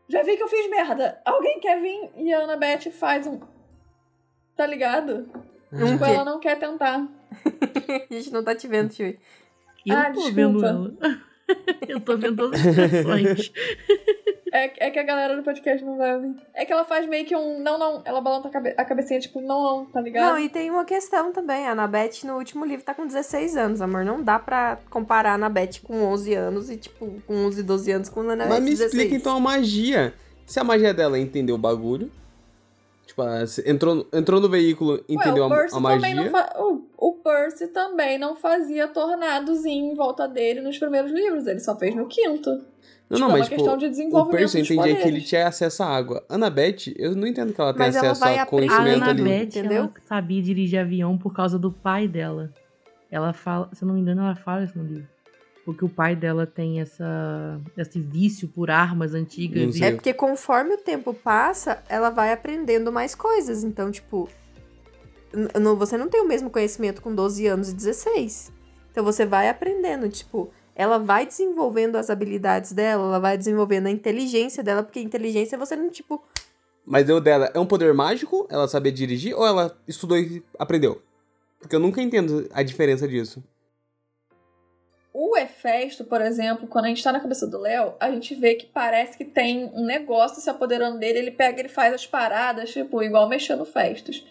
já 0.09 0.23
vi 0.23 0.37
que 0.37 0.43
eu 0.43 0.49
fiz 0.49 0.71
merda. 0.71 1.21
Alguém 1.25 1.59
quer 1.61 1.81
vir? 1.83 2.11
E 2.17 2.33
a 2.33 2.45
Annabeth 2.45 2.91
faz 2.93 3.27
um. 3.27 3.41
Tá 4.57 4.65
ligado? 4.67 5.29
Um 5.73 5.93
Tipo, 5.93 6.05
ela 6.05 6.25
não 6.25 6.39
quer 6.39 6.59
tentar. 6.59 7.07
A 8.11 8.15
gente 8.15 8.33
não 8.33 8.43
tá 8.45 8.55
te 8.55 8.67
vendo, 8.69 8.93
Chewie. 8.93 9.19
eu 9.85 9.97
Ah, 9.97 10.05
tô 10.07 10.13
desculpa. 10.13 10.35
vendo 10.35 10.65
ela. 10.65 10.95
eu 11.89 12.01
tô 12.01 12.17
vendo 12.17 12.37
todas 12.37 12.61
as 12.61 12.67
expressões. 12.79 13.53
É, 14.53 14.87
é 14.87 14.91
que 14.91 14.99
a 14.99 15.03
galera 15.03 15.37
do 15.37 15.43
podcast 15.43 15.85
não 15.85 15.97
vai 15.97 16.15
ouvir. 16.15 16.35
É 16.55 16.65
que 16.65 16.73
ela 16.73 16.85
faz 16.85 17.07
meio 17.07 17.25
que 17.25 17.37
um 17.37 17.61
não, 17.61 17.79
não. 17.79 18.03
Ela 18.05 18.21
balança 18.21 18.49
a, 18.49 18.51
cabe 18.51 18.75
a 18.77 18.85
cabecinha, 18.85 19.21
tipo, 19.21 19.41
não, 19.41 19.63
não, 19.63 19.85
tá 19.87 20.01
ligado? 20.01 20.33
Não, 20.33 20.39
e 20.39 20.49
tem 20.49 20.71
uma 20.71 20.85
questão 20.85 21.33
também. 21.33 21.67
A 21.67 21.73
Anabeth 21.73 22.25
no 22.25 22.37
último 22.37 22.65
livro 22.65 22.85
tá 22.85 22.95
com 22.95 23.07
16 23.07 23.57
anos, 23.57 23.81
amor. 23.81 24.05
Não 24.05 24.23
dá 24.23 24.39
pra 24.39 24.79
comparar 24.91 25.33
a 25.33 25.35
Anabeth 25.35 25.81
com 25.83 26.03
11 26.03 26.35
anos 26.35 26.71
e, 26.71 26.77
tipo, 26.77 27.23
com 27.27 27.35
11, 27.47 27.63
12 27.63 27.93
anos 27.93 28.09
com 28.09 28.21
a 28.21 28.33
Anabeth 28.33 28.49
Mas 28.49 28.63
me 28.63 28.71
16. 28.71 28.93
explica 28.93 29.15
então 29.15 29.37
a 29.37 29.41
magia. 29.41 30.15
Se 30.47 30.59
a 30.59 30.65
magia 30.65 30.95
dela 30.95 31.19
é 31.19 31.21
entender 31.21 31.53
o 31.53 31.59
bagulho, 31.59 32.11
tipo, 33.07 33.23
entrou, 33.67 34.07
entrou 34.13 34.41
no 34.41 34.49
veículo, 34.49 35.05
entendeu 35.09 35.45
Ué, 35.45 35.51
o 35.51 35.53
a, 35.53 35.57
Percy 35.57 35.77
a 35.77 35.83
também 35.83 36.15
não 36.15 36.31
magia. 36.31 36.31
fa... 36.31 36.63
o, 36.63 36.87
o 36.97 37.13
Percy 37.13 37.67
também 37.69 38.19
não 38.19 38.35
fazia 38.35 38.89
tornadozinho 38.89 39.93
em 39.93 39.95
volta 39.95 40.27
dele 40.27 40.61
nos 40.61 40.79
primeiros 40.79 41.13
livros. 41.13 41.47
Ele 41.47 41.61
só 41.61 41.77
fez 41.77 41.95
no 41.95 42.07
quinto. 42.07 42.65
Não, 43.11 43.17
Tipo, 43.17 43.21
não, 43.21 43.27
é 43.27 43.29
uma 43.31 43.39
mas 43.39 43.49
tipo, 43.49 43.57
questão 43.57 43.77
de 43.79 43.87
o 43.87 43.91
desenvolvimento 43.91 44.39
Percy 44.39 44.59
eu 44.59 44.63
dos 44.63 44.71
entendia 44.71 44.97
que 45.03 45.09
ele 45.09 45.21
tinha 45.23 45.49
acesso 45.49 45.83
à 45.83 45.87
água. 45.87 46.25
Annabeth, 46.29 46.95
eu 46.97 47.15
não 47.17 47.27
entendo 47.27 47.53
que 47.55 47.61
ela 47.61 47.73
tem 47.73 47.79
Mas 47.87 47.97
ela 47.97 48.07
acesso 48.11 48.21
vai 48.21 48.39
a 48.39 48.43
aprender. 48.43 48.67
A 48.73 48.77
conhecimento 48.77 49.05
ali. 49.11 49.21
Annabeth, 49.23 49.43
entendeu? 49.45 49.77
ela 49.85 49.93
sabia 50.07 50.43
dirigir 50.43 50.79
avião 50.79 51.17
por 51.17 51.33
causa 51.33 51.59
do 51.59 51.73
pai 51.73 52.07
dela. 52.07 52.53
ela 53.11 53.33
fala, 53.33 53.71
se 53.73 53.83
eu 53.83 53.89
não 53.89 53.95
me 53.95 54.03
engano, 54.03 54.21
ela 54.23 54.37
fala 54.37 54.65
isso 54.65 54.77
no 54.79 54.85
livro. 54.85 55.09
Porque 55.65 55.85
o 55.85 55.89
pai 55.89 56.15
dela 56.17 56.47
tem 56.47 56.81
essa, 56.81 57.61
esse 57.77 57.99
vício 58.01 58.49
por 58.49 58.71
armas 58.71 59.15
antigas. 59.15 59.75
Sim. 59.77 59.85
É 59.85 59.93
porque 59.93 60.13
conforme 60.15 60.75
o 60.75 60.79
tempo 60.79 61.13
passa, 61.15 61.83
ela 61.89 62.11
vai 62.11 62.33
aprendendo 62.33 62.91
mais 62.93 63.15
coisas. 63.15 63.65
Então, 63.65 63.91
tipo, 63.91 64.29
não- 65.59 65.77
você 65.77 65.97
não 65.97 66.09
tem 66.09 66.21
o 66.21 66.27
mesmo 66.29 66.49
conhecimento 66.51 67.03
com 67.03 67.15
12 67.15 67.47
anos 67.47 67.71
e 67.71 67.75
16. 67.75 68.51
Então 68.91 69.05
você 69.05 69.25
vai 69.27 69.49
aprendendo, 69.49 70.09
tipo, 70.09 70.51
ela 70.79 70.97
vai 70.97 71.27
desenvolvendo 71.27 71.97
as 71.97 72.09
habilidades 72.09 72.73
dela, 72.73 73.03
ela 73.03 73.19
vai 73.19 73.37
desenvolvendo 73.37 73.89
a 73.89 73.91
inteligência 73.91 74.63
dela, 74.63 74.85
porque 74.85 75.01
inteligência 75.01 75.59
você 75.59 75.75
não, 75.75 75.91
tipo, 75.91 76.23
Mas 76.87 77.09
eu 77.09 77.21
dela, 77.21 77.51
é 77.53 77.59
um 77.59 77.67
poder 77.67 77.93
mágico? 77.93 78.47
Ela 78.49 78.69
saber 78.69 78.93
dirigir? 78.93 79.37
Ou 79.37 79.45
ela 79.45 79.77
estudou 79.89 80.17
e 80.17 80.41
aprendeu? 80.57 81.03
Porque 81.59 81.75
eu 81.75 81.81
nunca 81.81 82.01
entendo 82.01 82.49
a 82.55 82.63
diferença 82.63 83.09
disso. 83.09 83.43
O 85.13 85.37
Hefesto, 85.37 86.05
por 86.05 86.21
exemplo, 86.21 86.69
quando 86.69 86.85
a 86.85 86.89
gente 86.89 87.03
tá 87.03 87.11
na 87.11 87.19
cabeça 87.19 87.45
do 87.45 87.59
Léo, 87.59 87.95
a 87.99 88.09
gente 88.13 88.37
vê 88.37 88.55
que 88.55 88.67
parece 88.67 89.19
que 89.19 89.25
tem 89.25 89.65
um 89.75 89.85
negócio 89.85 90.41
se 90.41 90.49
apoderando 90.49 91.01
dele, 91.01 91.19
ele 91.19 91.31
pega, 91.33 91.59
ele 91.59 91.69
faz 91.69 91.93
as 91.93 92.07
paradas, 92.07 92.71
tipo, 92.71 93.03
igual 93.03 93.29
mexendo 93.29 93.65
Festos. 93.65 94.25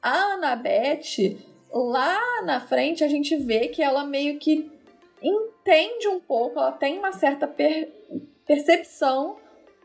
A 0.00 0.34
Anabete, 0.34 1.44
lá 1.72 2.20
na 2.44 2.60
frente, 2.60 3.02
a 3.02 3.08
gente 3.08 3.36
vê 3.36 3.66
que 3.66 3.82
ela 3.82 4.04
meio 4.04 4.38
que 4.38 4.77
entende 5.22 6.08
um 6.08 6.20
pouco, 6.20 6.58
ela 6.58 6.72
tem 6.72 6.98
uma 6.98 7.12
certa 7.12 7.46
per- 7.46 7.90
percepção, 8.46 9.36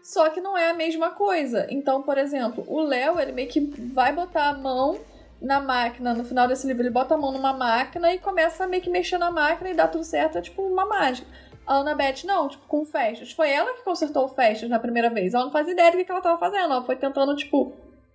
só 0.01 0.29
que 0.29 0.41
não 0.41 0.57
é 0.57 0.69
a 0.69 0.73
mesma 0.73 1.11
coisa. 1.11 1.67
Então, 1.69 2.01
por 2.01 2.17
exemplo, 2.17 2.63
o 2.67 2.81
Léo, 2.81 3.19
ele 3.19 3.31
meio 3.31 3.47
que 3.49 3.59
vai 3.59 4.11
botar 4.13 4.49
a 4.49 4.53
mão 4.53 4.99
na 5.41 5.59
máquina, 5.59 6.13
no 6.13 6.23
final 6.23 6.47
desse 6.47 6.65
livro, 6.65 6.81
ele 6.83 6.89
bota 6.89 7.15
a 7.15 7.17
mão 7.17 7.31
numa 7.31 7.51
máquina 7.53 8.13
e 8.13 8.19
começa 8.19 8.63
a 8.63 8.67
meio 8.67 8.81
que 8.81 8.89
mexer 8.89 9.17
na 9.17 9.29
máquina 9.31 9.69
e 9.69 9.73
dá 9.73 9.87
tudo 9.87 10.03
certo, 10.03 10.37
é 10.37 10.41
tipo 10.41 10.61
uma 10.61 10.85
mágica. 10.85 11.27
A 11.65 11.75
Annabeth 11.75 12.25
não, 12.25 12.49
tipo, 12.49 12.65
com 12.67 12.83
festas. 12.85 13.31
Foi 13.31 13.49
ela 13.49 13.73
que 13.73 13.83
consertou 13.83 14.25
o 14.25 14.27
festas 14.29 14.69
na 14.69 14.79
primeira 14.79 15.09
vez. 15.09 15.33
Ela 15.33 15.45
não 15.45 15.51
faz 15.51 15.65
ideia 15.67 15.91
do 15.91 16.03
que 16.03 16.11
ela 16.11 16.19
tava 16.19 16.37
fazendo. 16.37 16.65
Ela 16.65 16.83
foi 16.83 16.97
tentando, 16.97 17.33
tipo, 17.37 17.71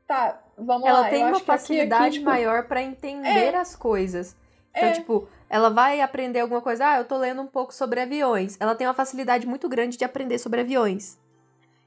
tá, 0.07 0.39
vamos 0.57 0.87
ela 0.87 1.01
lá. 1.01 1.09
tem 1.09 1.23
eu 1.23 1.29
uma 1.29 1.37
aqui- 1.39 1.47
facilidade 1.47 2.03
aqui, 2.05 2.13
tipo, 2.19 2.27
maior 2.27 2.65
pra 2.69 2.83
entender 2.83 3.55
as 3.55 3.75
coisas. 3.75 4.37
Então, 4.77 4.89
É. 4.91 4.93
tipo, 4.93 5.27
ela 5.51 5.69
vai 5.71 6.01
aprender 6.01 6.41
alguma 6.41 6.61
coisa. 6.61 6.87
Ah, 6.87 6.99
eu 6.99 7.05
tô 7.05 7.17
lendo 7.17 7.41
um 7.43 7.47
pouco 7.47 7.73
sobre 7.75 8.01
aviões. 8.01 8.57
Ela 8.61 8.75
tem 8.75 8.87
uma 8.87 8.95
facilidade 8.95 9.47
muito 9.47 9.69
grande 9.69 9.97
de 9.97 10.05
aprender 10.05 10.39
sobre 10.39 10.61
aviões. 10.61 11.19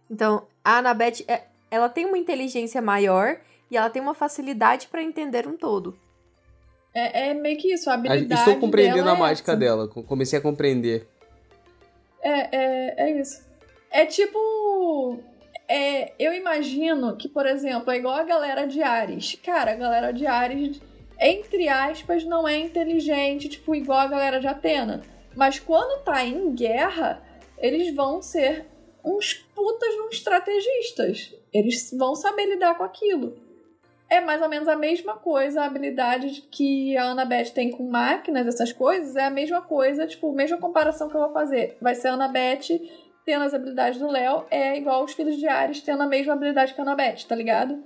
Então, 0.10 0.46
a 0.64 0.78
Annabeth, 0.80 1.24
é- 1.28 1.44
ela 1.70 1.88
tem 1.90 2.06
uma 2.06 2.18
inteligência 2.18 2.82
maior 2.82 3.38
e 3.70 3.78
ela 3.78 3.90
tem 3.90 4.02
uma 4.02 4.14
facilidade 4.14 4.88
pra 4.88 5.02
entender 5.02 5.48
um 5.48 5.56
todo. 5.56 5.98
É, 6.94 7.30
é 7.30 7.34
meio 7.34 7.58
que 7.58 7.72
isso, 7.74 7.90
a 7.90 7.94
habilidade 7.94 8.34
Estou 8.42 8.60
compreendendo 8.60 8.98
dela 9.06 9.14
a 9.14 9.16
é 9.16 9.20
mágica 9.20 9.52
essa. 9.54 9.60
dela. 9.60 9.88
co- 9.88 10.04
Comecei 10.04 10.38
a 10.38 10.42
compreender. 10.42 11.08
É, 12.22 12.56
é, 12.58 12.96
é 13.10 13.20
isso. 13.22 13.42
É 13.90 14.06
tipo. 14.06 15.20
É, 15.68 16.12
eu 16.20 16.34
imagino 16.34 17.16
que, 17.16 17.30
por 17.30 17.46
exemplo, 17.46 17.90
é 17.92 17.98
igual 17.98 18.16
a 18.16 18.24
galera 18.24 18.66
de 18.68 18.84
Ares. 18.84 19.38
Cara, 19.42 19.72
a 19.72 19.76
galera 19.76 20.12
de 20.12 20.28
Ares, 20.28 20.82
entre 21.22 21.70
aspas, 21.70 22.26
não 22.26 22.48
é 22.48 22.58
inteligente, 22.58 23.48
tipo, 23.48 23.76
igual 23.76 24.00
a 24.00 24.08
galera 24.08 24.40
de 24.40 24.48
Atena. 24.48 25.02
Mas 25.36 25.60
quando 25.60 26.04
tá 26.04 26.26
em 26.26 26.52
guerra, 26.54 27.22
eles 27.60 27.94
vão 27.94 28.22
ser 28.22 28.66
uns 29.06 29.34
putas 29.56 29.94
uns 30.06 30.16
estrategistas. 30.16 31.34
Eles 31.54 31.92
vão 31.98 32.16
saber 32.16 32.46
lidar 32.46 32.76
com 32.76 32.84
aquilo. 32.84 33.38
É 34.10 34.20
mais 34.20 34.42
ou 34.42 34.50
menos 34.50 34.68
a 34.68 34.76
mesma 34.76 35.14
coisa, 35.14 35.62
a 35.62 35.66
habilidade 35.66 36.42
que 36.52 36.98
a 36.98 37.12
Annabeth 37.12 37.52
tem 37.54 37.72
com 37.72 37.90
máquinas, 37.90 38.48
essas 38.48 38.74
coisas, 38.74 39.16
é 39.16 39.24
a 39.24 39.30
mesma 39.30 39.62
coisa, 39.62 40.06
tipo, 40.06 40.32
a 40.32 40.36
mesma 40.36 40.58
comparação 40.58 41.08
que 41.08 41.16
eu 41.16 41.22
vou 41.22 41.32
fazer. 41.32 41.78
Vai 41.80 41.96
ser 41.96 42.10
a 42.10 42.14
Annabeth 42.14 42.82
tendo 43.24 43.44
as 43.44 43.54
habilidades 43.54 44.00
do 44.00 44.10
Léo, 44.10 44.46
é 44.50 44.76
igual 44.76 45.04
os 45.04 45.14
filhos 45.14 45.38
de 45.38 45.48
Ares 45.48 45.82
tendo 45.82 46.02
a 46.02 46.08
mesma 46.08 46.34
habilidade 46.34 46.74
que 46.74 46.82
a 46.82 46.84
Annabeth, 46.84 47.26
tá 47.28 47.36
ligado? 47.36 47.82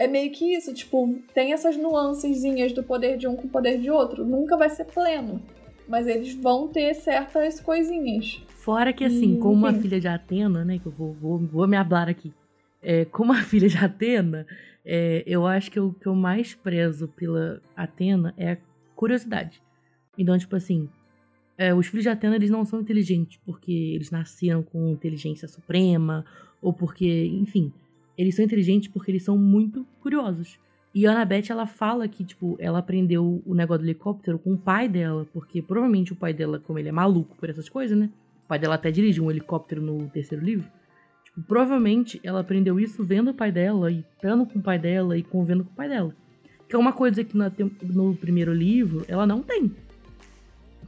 É 0.00 0.08
meio 0.08 0.32
que 0.32 0.54
isso, 0.54 0.72
tipo, 0.72 1.20
tem 1.34 1.52
essas 1.52 1.76
nuancezinhas 1.76 2.72
do 2.72 2.82
poder 2.82 3.18
de 3.18 3.28
um 3.28 3.36
com 3.36 3.46
o 3.46 3.50
poder 3.50 3.78
de 3.78 3.90
outro. 3.90 4.24
Nunca 4.24 4.56
vai 4.56 4.70
ser 4.70 4.86
pleno. 4.86 5.42
Mas 5.86 6.06
eles 6.06 6.32
vão 6.32 6.68
ter 6.68 6.94
certas 6.94 7.60
coisinhas. 7.60 8.42
Fora 8.48 8.94
que, 8.94 9.04
assim, 9.04 9.38
como 9.38 9.52
uma 9.52 9.74
filha 9.74 10.00
de 10.00 10.08
Atena, 10.08 10.64
né? 10.64 10.78
Que 10.78 10.86
eu 10.86 10.92
vou, 10.92 11.12
vou, 11.12 11.38
vou 11.38 11.68
me 11.68 11.76
hablar 11.76 12.08
aqui. 12.08 12.32
É, 12.82 13.04
como 13.04 13.30
uma 13.30 13.42
filha 13.44 13.68
de 13.68 13.76
Atena, 13.76 14.46
é, 14.82 15.22
eu 15.26 15.46
acho 15.46 15.70
que 15.70 15.78
o 15.78 15.92
que 15.92 16.06
eu 16.06 16.14
mais 16.14 16.54
prezo 16.54 17.06
pela 17.08 17.60
Atena 17.76 18.32
é 18.38 18.52
a 18.52 18.58
curiosidade. 18.96 19.62
Então, 20.16 20.38
tipo 20.38 20.56
assim, 20.56 20.88
é, 21.58 21.74
os 21.74 21.88
filhos 21.88 22.04
de 22.04 22.08
Atena, 22.08 22.36
eles 22.36 22.48
não 22.48 22.64
são 22.64 22.80
inteligentes 22.80 23.38
porque 23.44 23.70
eles 23.70 24.10
nasceram 24.10 24.62
com 24.62 24.88
inteligência 24.88 25.46
suprema, 25.46 26.24
ou 26.62 26.72
porque, 26.72 27.26
enfim, 27.26 27.70
eles 28.20 28.34
são 28.34 28.44
inteligentes 28.44 28.88
porque 28.88 29.10
eles 29.10 29.22
são 29.22 29.38
muito 29.38 29.86
curiosos. 30.00 30.58
E 30.94 31.06
a 31.06 31.12
Annabeth, 31.12 31.50
ela 31.50 31.66
fala 31.66 32.06
que, 32.08 32.24
tipo, 32.24 32.56
ela 32.58 32.80
aprendeu 32.80 33.40
o 33.46 33.54
negócio 33.54 33.82
do 33.82 33.86
helicóptero 33.86 34.38
com 34.38 34.54
o 34.54 34.58
pai 34.58 34.88
dela, 34.88 35.26
porque 35.32 35.62
provavelmente 35.62 36.12
o 36.12 36.16
pai 36.16 36.34
dela, 36.34 36.58
como 36.58 36.78
ele 36.78 36.88
é 36.88 36.92
maluco 36.92 37.36
por 37.36 37.48
essas 37.48 37.68
coisas, 37.68 37.96
né? 37.96 38.10
O 38.44 38.48
pai 38.48 38.58
dela 38.58 38.74
até 38.74 38.90
dirige 38.90 39.20
um 39.20 39.30
helicóptero 39.30 39.80
no 39.80 40.08
terceiro 40.08 40.44
livro. 40.44 40.68
Tipo, 41.24 41.42
provavelmente 41.42 42.20
ela 42.24 42.40
aprendeu 42.40 42.78
isso 42.78 43.04
vendo 43.04 43.30
o 43.30 43.34
pai 43.34 43.52
dela, 43.52 43.90
e 43.90 44.00
estando 44.00 44.44
com 44.44 44.58
o 44.58 44.62
pai 44.62 44.78
dela, 44.78 45.16
e 45.16 45.22
convivendo 45.22 45.64
com 45.64 45.70
o 45.70 45.76
pai 45.76 45.88
dela. 45.88 46.14
Que 46.68 46.74
é 46.74 46.78
uma 46.78 46.92
coisa 46.92 47.22
que 47.24 47.36
no 47.82 48.16
primeiro 48.16 48.52
livro 48.52 49.04
ela 49.06 49.26
não 49.26 49.42
tem. 49.42 49.70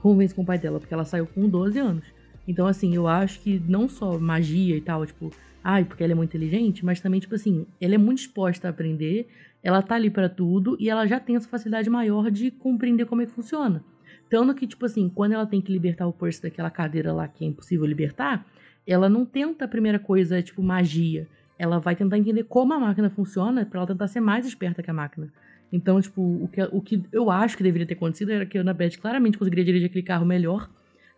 Convivência 0.00 0.34
com 0.34 0.42
o 0.42 0.46
pai 0.46 0.58
dela, 0.58 0.80
porque 0.80 0.92
ela 0.92 1.04
saiu 1.04 1.26
com 1.26 1.48
12 1.48 1.78
anos. 1.78 2.04
Então, 2.46 2.66
assim, 2.66 2.92
eu 2.92 3.06
acho 3.06 3.40
que 3.40 3.62
não 3.68 3.88
só 3.88 4.18
magia 4.18 4.76
e 4.76 4.80
tal, 4.80 5.06
tipo, 5.06 5.32
ai, 5.62 5.84
porque 5.84 6.02
ela 6.02 6.12
é 6.12 6.16
muito 6.16 6.30
inteligente, 6.30 6.84
mas 6.84 7.00
também, 7.00 7.20
tipo 7.20 7.34
assim, 7.34 7.66
ela 7.80 7.94
é 7.94 7.98
muito 7.98 8.18
disposta 8.18 8.66
a 8.66 8.70
aprender, 8.70 9.28
ela 9.62 9.82
tá 9.82 9.94
ali 9.94 10.10
pra 10.10 10.28
tudo 10.28 10.76
e 10.80 10.90
ela 10.90 11.06
já 11.06 11.20
tem 11.20 11.36
essa 11.36 11.48
facilidade 11.48 11.88
maior 11.88 12.30
de 12.30 12.50
compreender 12.50 13.06
como 13.06 13.22
é 13.22 13.26
que 13.26 13.32
funciona. 13.32 13.84
Tanto 14.28 14.54
que, 14.54 14.66
tipo 14.66 14.84
assim, 14.86 15.08
quando 15.08 15.32
ela 15.32 15.46
tem 15.46 15.60
que 15.60 15.70
libertar 15.70 16.06
o 16.06 16.12
Percy 16.12 16.42
daquela 16.42 16.70
cadeira 16.70 17.12
lá 17.12 17.28
que 17.28 17.44
é 17.44 17.48
impossível 17.48 17.84
libertar, 17.86 18.46
ela 18.86 19.08
não 19.08 19.24
tenta 19.24 19.64
a 19.64 19.68
primeira 19.68 19.98
coisa, 19.98 20.42
tipo, 20.42 20.62
magia. 20.62 21.28
Ela 21.58 21.78
vai 21.78 21.94
tentar 21.94 22.18
entender 22.18 22.44
como 22.44 22.72
a 22.72 22.78
máquina 22.78 23.10
funciona 23.10 23.64
pra 23.64 23.80
ela 23.80 23.86
tentar 23.86 24.08
ser 24.08 24.20
mais 24.20 24.46
esperta 24.46 24.82
que 24.82 24.90
a 24.90 24.94
máquina. 24.94 25.32
Então, 25.70 26.00
tipo, 26.00 26.20
o 26.20 26.48
que, 26.48 26.62
o 26.62 26.80
que 26.80 27.02
eu 27.12 27.30
acho 27.30 27.56
que 27.56 27.62
deveria 27.62 27.86
ter 27.86 27.94
acontecido 27.94 28.30
era 28.30 28.44
que 28.44 28.58
a 28.58 28.60
Annabeth 28.60 28.98
claramente 29.00 29.38
conseguiria 29.38 29.64
dirigir 29.64 29.88
aquele 29.88 30.02
carro 30.02 30.26
melhor. 30.26 30.68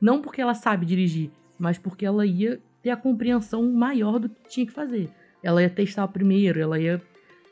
Não 0.01 0.21
porque 0.21 0.41
ela 0.41 0.55
sabe 0.55 0.85
dirigir, 0.85 1.31
mas 1.59 1.79
porque 1.79 2.05
ela 2.05 2.27
ia 2.27 2.61
ter 2.85 2.91
a 2.91 2.97
compreensão 2.97 3.63
maior 3.73 4.19
do 4.19 4.29
que 4.29 4.49
tinha 4.49 4.67
que 4.67 4.73
fazer. 4.73 5.09
Ela 5.43 5.63
ia 5.63 5.71
testar 5.71 6.07
primeiro, 6.07 6.61
ela 6.61 6.79
ia, 6.79 7.01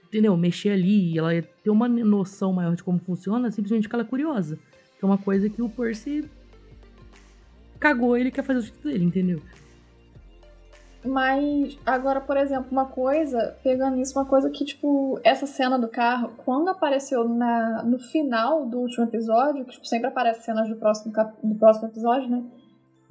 entendeu, 0.06 0.36
mexer 0.36 0.70
ali, 0.70 1.18
ela 1.18 1.34
ia 1.34 1.42
ter 1.42 1.70
uma 1.70 1.88
noção 1.88 2.52
maior 2.52 2.76
de 2.76 2.84
como 2.84 2.98
funciona, 2.98 3.50
simplesmente 3.50 3.84
porque 3.84 3.96
ela 3.96 4.04
é 4.04 4.06
curiosa. 4.06 4.58
Que 4.98 5.04
é 5.04 5.06
uma 5.06 5.16
coisa 5.16 5.48
que 5.48 5.62
o 5.62 5.70
Percy 5.70 6.28
cagou, 7.80 8.14
ele 8.14 8.30
quer 8.30 8.44
fazer 8.44 8.58
o 8.58 8.62
jeito 8.62 8.86
dele, 8.86 9.04
entendeu? 9.04 9.40
Mas 11.02 11.78
agora, 11.84 12.20
por 12.20 12.36
exemplo, 12.36 12.70
uma 12.70 12.84
coisa, 12.84 13.56
pegando 13.64 14.00
isso, 14.00 14.16
uma 14.16 14.26
coisa 14.26 14.50
que, 14.50 14.66
tipo, 14.66 15.18
essa 15.24 15.46
cena 15.46 15.78
do 15.78 15.88
carro, 15.88 16.32
quando 16.44 16.68
apareceu 16.68 17.26
na, 17.26 17.82
no 17.82 17.98
final 17.98 18.66
do 18.66 18.80
último 18.80 19.04
episódio, 19.04 19.64
que 19.64 19.72
tipo, 19.72 19.86
sempre 19.86 20.08
aparece 20.08 20.44
cenas 20.44 20.68
do 20.68 20.76
próximo, 20.76 21.12
do 21.42 21.54
próximo 21.54 21.88
episódio, 21.88 22.28
né? 22.28 22.44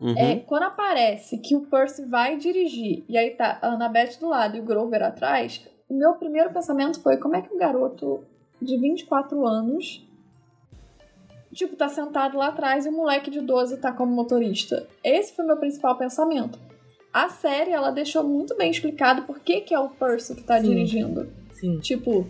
Uhum. 0.02 0.18
É, 0.18 0.38
quando 0.38 0.64
aparece 0.64 1.38
que 1.38 1.56
o 1.56 1.62
Percy 1.62 2.06
vai 2.06 2.36
dirigir 2.36 3.06
e 3.08 3.16
aí 3.16 3.30
tá 3.32 3.60
a 3.62 3.68
Annabeth 3.68 4.18
do 4.20 4.28
lado 4.28 4.58
e 4.58 4.60
o 4.60 4.64
Grover 4.64 5.04
atrás, 5.04 5.64
o 5.88 5.94
meu 5.94 6.14
primeiro 6.16 6.52
pensamento 6.52 7.00
foi 7.00 7.18
como 7.18 7.36
é 7.36 7.42
que 7.42 7.54
um 7.54 7.58
garoto 7.58 8.24
de 8.60 8.78
24 8.78 9.46
anos 9.46 10.04
tipo, 11.54 11.76
tá 11.76 11.88
sentado 11.88 12.38
lá 12.38 12.48
atrás 12.48 12.86
e 12.86 12.90
o 12.90 12.92
moleque 12.92 13.30
de 13.30 13.42
12 13.42 13.78
tá 13.78 13.92
como 13.92 14.12
motorista. 14.12 14.88
Esse 15.04 15.36
foi 15.36 15.46
o 15.46 15.48
meu 15.48 15.58
principal 15.58 15.98
pensamento. 15.98 16.58
A 17.14 17.30
série, 17.30 17.72
ela 17.72 17.92
deixou 17.92 18.24
muito 18.24 18.56
bem 18.56 18.72
explicado 18.72 19.24
por 19.24 19.40
que, 19.40 19.62
que 19.62 19.74
é 19.74 19.80
o 19.80 19.90
Percy 19.90 20.34
que 20.34 20.44
tá 20.44 20.60
Sim. 20.60 20.70
dirigindo. 20.70 21.30
Sim. 21.52 21.80
Tipo, 21.80 22.26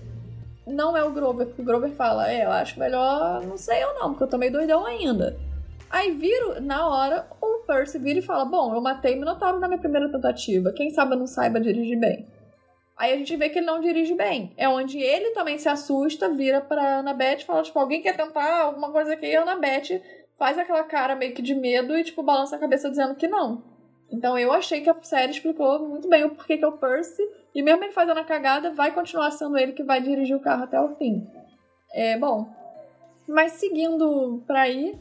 não 0.66 0.98
é 0.98 1.04
o 1.04 1.12
Grover, 1.12 1.48
porque 1.48 1.62
o 1.62 1.66
Grover 1.66 1.92
fala, 1.92 2.32
é, 2.32 2.46
eu 2.46 2.52
acho 2.52 2.80
melhor, 2.80 3.46
não 3.46 3.58
sei 3.58 3.84
eu 3.84 3.94
não, 3.94 4.10
porque 4.10 4.24
eu 4.24 4.28
tô 4.28 4.38
meio 4.38 4.52
doidão 4.52 4.86
ainda. 4.86 5.38
Aí 5.90 6.12
vira, 6.12 6.60
na 6.60 6.88
hora, 6.88 7.28
o 7.40 7.51
Percy 7.66 7.98
vira 8.00 8.20
e 8.20 8.22
fala, 8.22 8.46
bom, 8.46 8.74
eu 8.74 8.82
matei 8.82 9.16
Minotauro 9.16 9.60
na 9.60 9.68
minha 9.68 9.80
primeira 9.80 10.12
tentativa, 10.12 10.74
quem 10.74 10.90
sabe 10.90 11.14
eu 11.14 11.20
não 11.20 11.28
saiba 11.28 11.60
dirigir 11.60 12.00
bem. 12.00 12.28
Aí 12.98 13.14
a 13.14 13.18
gente 13.18 13.36
vê 13.36 13.50
que 13.50 13.58
ele 13.58 13.66
não 13.66 13.80
dirige 13.82 14.14
bem. 14.14 14.54
É 14.56 14.70
onde 14.70 15.00
ele 15.00 15.32
também 15.32 15.58
se 15.58 15.68
assusta, 15.68 16.30
vira 16.30 16.62
pra 16.62 17.00
Annabeth 17.00 17.40
e 17.40 17.46
fala, 17.46 17.64
tipo, 17.64 17.80
alguém 17.80 18.02
quer 18.02 18.16
tentar 18.16 18.62
alguma 18.62 18.92
coisa 18.92 19.14
aqui? 19.14 19.26
E 19.26 19.36
a 19.36 19.42
Annabeth 19.42 20.02
faz 20.38 20.58
aquela 20.58 20.84
cara 20.84 21.16
meio 21.16 21.34
que 21.34 21.42
de 21.42 21.56
medo 21.56 21.98
e, 21.98 22.04
tipo, 22.04 22.22
balança 22.22 22.56
a 22.56 22.60
cabeça 22.60 22.90
dizendo 22.90 23.16
que 23.16 23.28
não. 23.28 23.64
Então 24.12 24.38
eu 24.38 24.52
achei 24.52 24.82
que 24.82 24.90
a 24.90 24.96
série 25.02 25.32
explicou 25.32 25.80
muito 25.80 26.08
bem 26.08 26.26
o 26.26 26.30
porquê 26.32 26.58
que 26.58 26.64
é 26.64 26.68
o 26.68 26.78
Percy. 26.78 27.24
E 27.56 27.64
mesmo 27.64 27.84
ele 27.84 27.92
fazendo 27.92 28.20
a 28.20 28.24
cagada, 28.24 28.72
vai 28.72 28.94
continuar 28.94 29.32
sendo 29.32 29.58
ele 29.58 29.74
que 29.74 29.84
vai 29.84 30.02
dirigir 30.02 30.36
o 30.36 30.40
carro 30.40 30.64
até 30.64 30.80
o 30.80 30.96
fim. 30.96 31.28
É 31.94 32.18
bom. 32.18 32.48
Mas 33.28 33.54
seguindo 33.54 34.44
pra 34.46 34.62
aí, 34.62 35.00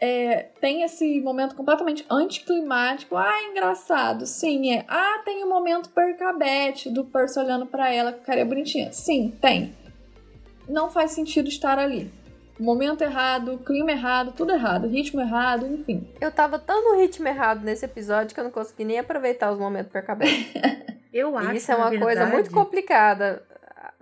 é, 0.00 0.48
tem 0.60 0.82
esse 0.82 1.20
momento 1.20 1.54
completamente 1.54 2.04
anticlimático. 2.10 3.16
Ah, 3.16 3.42
engraçado. 3.50 4.26
Sim, 4.26 4.72
é. 4.74 4.84
Ah, 4.88 5.22
tem 5.24 5.42
o 5.44 5.48
momento 5.48 5.88
percabete 5.90 6.90
do 6.90 7.04
Percy 7.04 7.38
olhando 7.38 7.66
pra 7.66 7.92
ela 7.92 8.12
com 8.12 8.24
carinha 8.24 8.46
bonitinha. 8.46 8.92
Sim, 8.92 9.32
tem. 9.40 9.74
Não 10.68 10.90
faz 10.90 11.12
sentido 11.12 11.48
estar 11.48 11.78
ali. 11.78 12.10
Momento 12.58 13.02
errado, 13.02 13.58
clima 13.58 13.92
errado, 13.92 14.32
tudo 14.34 14.52
errado, 14.52 14.88
ritmo 14.88 15.20
errado, 15.20 15.66
enfim. 15.66 16.08
Eu 16.20 16.32
tava 16.32 16.58
tão 16.58 16.92
no 16.92 17.00
ritmo 17.00 17.28
errado 17.28 17.62
nesse 17.62 17.84
episódio 17.84 18.34
que 18.34 18.40
eu 18.40 18.44
não 18.44 18.50
consegui 18.50 18.84
nem 18.84 18.98
aproveitar 18.98 19.52
os 19.52 19.58
momentos 19.58 19.92
percabete. 19.92 20.52
Eu 21.12 21.34
acho 21.38 21.54
isso 21.54 21.72
é 21.72 21.74
uma 21.74 21.88
coisa 21.88 22.04
verdade, 22.04 22.32
muito 22.32 22.50
complicada. 22.50 23.42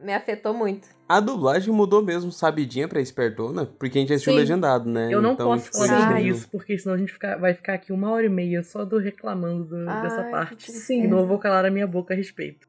Me 0.02 0.12
afetou 0.12 0.52
muito. 0.52 0.88
A 1.08 1.20
dublagem 1.20 1.72
mudou 1.72 2.02
mesmo, 2.02 2.32
sabidinha 2.32 2.88
pra 2.88 3.00
espertona, 3.00 3.64
porque 3.66 3.98
a 3.98 4.00
gente 4.00 4.12
assistiu 4.12 4.32
Sim. 4.32 4.38
legendado, 4.38 4.88
né? 4.90 5.08
Eu 5.12 5.22
não 5.22 5.32
então, 5.32 5.46
posso 5.48 5.64
tipo, 5.64 5.76
sobre 5.76 5.96
entendeu? 6.02 6.34
isso, 6.34 6.48
porque 6.50 6.76
senão 6.78 6.94
a 6.94 6.98
gente 6.98 7.12
fica- 7.12 7.36
vai 7.36 7.54
ficar 7.54 7.74
aqui 7.74 7.92
uma 7.92 8.10
hora 8.10 8.26
e 8.26 8.28
meia 8.28 8.62
só 8.62 8.84
do 8.84 8.98
reclamando 8.98 9.64
do- 9.64 9.84
dessa 10.02 10.22
Ai, 10.22 10.30
parte. 10.30 10.66
que 10.66 10.72
Sim. 10.72 11.04
E 11.04 11.06
não 11.06 11.26
vou 11.26 11.38
calar 11.38 11.64
a 11.64 11.70
minha 11.70 11.86
boca 11.86 12.12
a 12.12 12.16
respeito. 12.16 12.66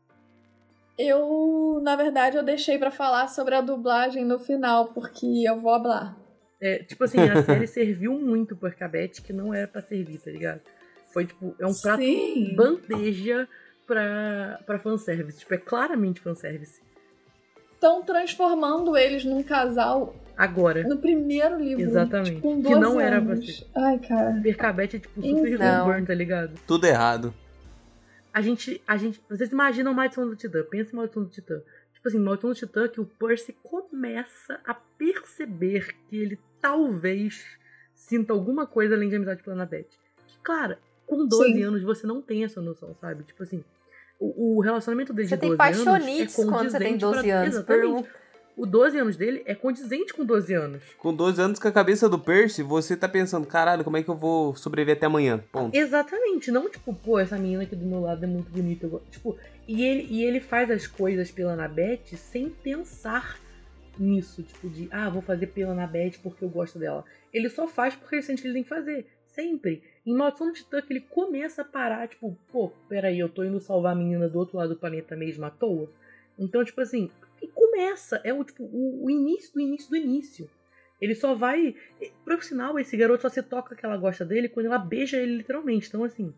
Eu, 0.97 1.79
na 1.83 1.95
verdade, 1.95 2.37
eu 2.37 2.43
deixei 2.43 2.77
pra 2.77 2.89
falar 2.91 3.27
sobre 3.27 3.55
a 3.55 3.61
dublagem 3.61 4.23
no 4.23 4.39
final, 4.39 4.93
porque 4.93 5.25
eu 5.45 5.59
vou 5.59 5.73
hablar. 5.73 6.17
É, 6.61 6.79
tipo 6.79 7.03
assim, 7.03 7.17
a 7.19 7.43
série 7.43 7.67
serviu 7.67 8.13
muito 8.19 8.55
pro 8.55 8.67
Arcabete 8.67 9.21
que 9.21 9.33
não 9.33 9.53
era 9.53 9.67
pra 9.67 9.81
servir, 9.81 10.19
tá 10.19 10.31
ligado? 10.31 10.61
Foi 11.13 11.25
tipo, 11.25 11.53
é 11.59 11.65
um 11.65 11.73
prato 11.73 12.01
Sim. 12.01 12.55
bandeja 12.55 13.47
pra, 13.85 14.59
pra 14.65 14.79
fanservice. 14.79 15.39
Tipo, 15.39 15.53
é 15.53 15.57
claramente 15.57 16.21
fanservice. 16.21 16.81
Estão 17.75 18.01
transformando 18.03 18.97
eles 18.97 19.23
num 19.23 19.43
casal 19.43 20.15
Agora, 20.37 20.83
no 20.83 20.97
primeiro 20.97 21.57
livro. 21.59 21.83
Exatamente. 21.83 22.35
Tipo, 22.35 22.41
com 22.41 22.55
Que 22.61 22.69
12 22.69 22.79
não 22.81 22.99
era 22.99 23.21
pra 23.21 23.33
anos. 23.33 23.57
ser. 23.57 23.67
Ai, 23.75 23.99
cara. 23.99 24.39
Percabete 24.41 24.97
é 24.97 24.99
tipo 24.99 25.21
super 25.21 25.57
reborn, 25.57 26.05
tá 26.05 26.13
ligado? 26.13 26.59
Tudo 26.67 26.85
errado. 26.85 27.33
A 28.33 28.41
gente, 28.41 28.81
a 28.85 28.97
gente. 28.97 29.21
Vocês 29.29 29.51
imaginam 29.51 29.93
Maldição 29.93 30.27
do 30.27 30.35
Titã? 30.35 30.61
Pensa 30.69 30.91
em 30.91 30.95
Maldição 30.97 31.23
do 31.23 31.29
Titã. 31.29 31.61
Tipo 31.93 32.07
assim, 32.09 32.19
Maldição 32.19 32.49
do 32.49 32.55
Titã 32.55 32.87
que 32.89 32.99
o 32.99 33.05
Percy 33.05 33.53
começa 33.63 34.59
a 34.65 34.73
perceber 34.73 35.95
que 36.09 36.17
ele 36.17 36.37
talvez 36.61 37.45
sinta 37.93 38.33
alguma 38.33 38.67
coisa 38.67 38.93
além 38.93 39.07
de 39.07 39.15
amizade 39.15 39.41
pela 39.41 39.55
Annabeth. 39.55 39.87
Que, 40.27 40.37
cara, 40.43 40.79
com 41.07 41.25
12 41.25 41.53
Sim. 41.53 41.63
anos 41.63 41.81
você 41.81 42.05
não 42.05 42.21
tem 42.21 42.43
essa 42.43 42.59
noção, 42.61 42.93
sabe? 42.99 43.23
Tipo 43.23 43.43
assim, 43.43 43.63
o, 44.19 44.57
o 44.57 44.61
relacionamento 44.61 45.13
dele 45.13 45.27
Você 45.27 45.35
de 45.35 45.41
tem 45.41 45.49
12 45.55 45.61
anos. 45.61 45.83
paixonites 45.83 46.39
é 46.39 46.45
quando 46.45 46.69
você 46.71 46.77
tem 46.79 46.87
condizente 46.93 46.97
12 46.99 47.23
pra- 47.27 47.35
anos. 47.41 47.55
Exatamente. 47.55 48.03
Por- 48.03 48.25
O 48.57 48.65
12 48.65 48.97
anos 48.97 49.17
dele 49.17 49.43
é 49.45 49.53
condizente 49.53 50.13
com 50.13 50.23
12 50.23 50.53
anos. 50.53 50.81
Com 50.97 51.13
12 51.13 51.41
anos 51.41 51.59
com 51.59 51.67
a 51.67 51.71
cabeça 51.73 52.07
do 52.07 52.17
Percy, 52.17 52.63
você 52.63 52.95
tá 52.95 53.09
pensando, 53.09 53.45
caralho, 53.45 53.83
como 53.83 53.97
é 53.97 54.03
que 54.03 54.07
eu 54.09 54.15
vou 54.15 54.55
sobreviver 54.55 54.95
até 54.95 55.07
amanhã? 55.07 55.43
Ponto. 55.51 55.75
Exatamente, 55.75 56.49
não 56.51 56.69
tipo, 56.69 56.93
pô, 56.93 57.19
essa 57.19 57.37
menina 57.37 57.63
aqui 57.63 57.75
do 57.75 57.85
meu 57.85 57.99
lado 57.99 58.23
é 58.23 58.27
muito 58.27 58.49
bonita. 58.49 58.89
Tipo, 59.11 59.37
e 59.67 59.83
ele, 59.83 60.07
e 60.09 60.23
ele 60.23 60.39
faz 60.39 60.71
as 60.71 60.87
coisas 60.87 61.29
pela 61.31 61.51
Anabeth 61.51 62.15
sem 62.15 62.49
pensar 62.49 63.37
nisso, 63.99 64.41
tipo, 64.43 64.69
de 64.69 64.87
ah, 64.91 65.09
vou 65.09 65.21
fazer 65.21 65.47
pela 65.47 65.71
Anabeth 65.73 66.13
porque 66.23 66.43
eu 66.45 66.49
gosto 66.49 66.79
dela. 66.79 67.03
Ele 67.33 67.49
só 67.49 67.67
faz 67.67 67.93
porque 67.95 68.15
ele 68.15 68.21
sente 68.23 68.41
que 68.41 68.47
ele 68.47 68.53
tem 68.55 68.63
que 68.63 68.69
fazer. 68.69 69.05
Sempre. 69.27 69.83
Em 70.05 70.13
Maldição 70.13 70.47
do 70.47 70.53
Titã, 70.53 70.83
ele 70.89 71.01
começa 71.01 71.63
a 71.63 71.65
parar, 71.65 72.07
tipo, 72.07 72.37
pô, 72.51 72.71
peraí, 72.87 73.19
eu 73.19 73.29
tô 73.29 73.43
indo 73.43 73.59
salvar 73.59 73.93
a 73.93 73.95
menina 73.95 74.29
do 74.29 74.37
outro 74.37 74.57
lado 74.57 74.69
do 74.69 74.79
planeta 74.79 75.15
mesmo 75.15 75.45
à 75.45 75.49
toa. 75.49 75.89
Então, 76.37 76.63
tipo 76.63 76.79
assim, 76.81 77.09
e 77.41 77.47
começa. 77.47 78.21
É 78.23 78.33
o 78.33 78.43
tipo, 78.43 78.63
o, 78.63 79.05
o 79.05 79.09
início 79.09 79.53
do 79.53 79.59
início 79.59 79.89
do 79.89 79.95
início. 79.95 80.49
Ele 81.01 81.15
só 81.15 81.33
vai. 81.33 81.75
Por 82.23 82.43
sinal, 82.43 82.79
esse 82.79 82.95
garoto 82.95 83.23
só 83.23 83.29
se 83.29 83.41
toca 83.43 83.75
que 83.75 83.85
ela 83.85 83.97
gosta 83.97 84.23
dele 84.23 84.49
quando 84.49 84.67
ela 84.67 84.77
beija 84.77 85.17
ele 85.17 85.37
literalmente. 85.37 85.87
Então, 85.87 86.03
assim, 86.03 86.33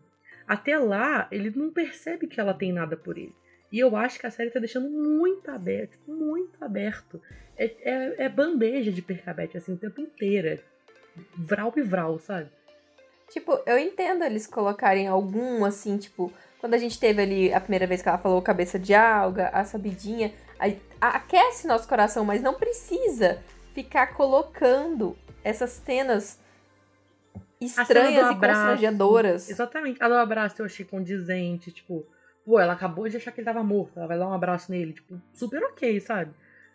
até 0.46 0.78
lá, 0.78 1.28
ele 1.30 1.50
não 1.54 1.70
percebe 1.70 2.26
que 2.26 2.40
ela 2.40 2.54
tem 2.54 2.72
nada 2.72 2.96
por 2.96 3.16
ele. 3.16 3.34
E 3.70 3.78
eu 3.78 3.94
acho 3.96 4.18
que 4.18 4.26
a 4.26 4.30
série 4.30 4.50
tá 4.50 4.58
deixando 4.58 4.88
muito 4.88 5.50
aberto, 5.50 5.98
muito 6.06 6.62
aberto. 6.62 7.20
É, 7.56 7.64
é, 7.82 8.24
é 8.24 8.28
bandeja 8.28 8.90
de 8.90 9.02
percabete, 9.02 9.58
assim, 9.58 9.74
o 9.74 9.76
tempo 9.76 10.00
inteiro. 10.00 10.48
É 10.48 10.58
vral 11.36 11.72
e 11.76 11.82
vral, 11.82 12.18
sabe? 12.18 12.48
Tipo, 13.30 13.60
eu 13.66 13.78
entendo 13.78 14.24
eles 14.24 14.46
colocarem 14.46 15.06
algum, 15.06 15.64
assim, 15.64 15.98
tipo, 15.98 16.32
quando 16.58 16.74
a 16.74 16.78
gente 16.78 16.98
teve 16.98 17.22
ali 17.22 17.52
a 17.52 17.60
primeira 17.60 17.86
vez 17.86 18.02
que 18.02 18.08
ela 18.08 18.18
falou 18.18 18.40
cabeça 18.40 18.78
de 18.78 18.94
alga, 18.94 19.48
a 19.48 19.64
sabidinha, 19.64 20.32
aquece 21.00 21.66
nosso 21.66 21.86
coração, 21.86 22.24
mas 22.24 22.42
não 22.42 22.54
precisa 22.54 23.42
ficar 23.74 24.14
colocando 24.14 25.16
essas 25.44 25.70
cenas 25.70 26.40
cena 27.60 27.82
estranhas 27.82 28.26
do 28.26 28.32
e 28.32 28.36
constrangedoras. 28.36 29.50
Exatamente. 29.50 30.02
A 30.02 30.08
do 30.08 30.14
abraço 30.14 30.62
eu 30.62 30.66
achei 30.66 30.84
condizente, 30.84 31.70
tipo, 31.70 32.06
pô, 32.44 32.58
ela 32.58 32.72
acabou 32.72 33.08
de 33.08 33.16
achar 33.16 33.30
que 33.30 33.40
ele 33.40 33.44
tava 33.44 33.62
morto, 33.62 33.98
ela 33.98 34.06
vai 34.06 34.18
dar 34.18 34.28
um 34.28 34.32
abraço 34.32 34.70
nele, 34.70 34.94
tipo, 34.94 35.20
super 35.34 35.62
ok, 35.64 36.00
sabe? 36.00 36.32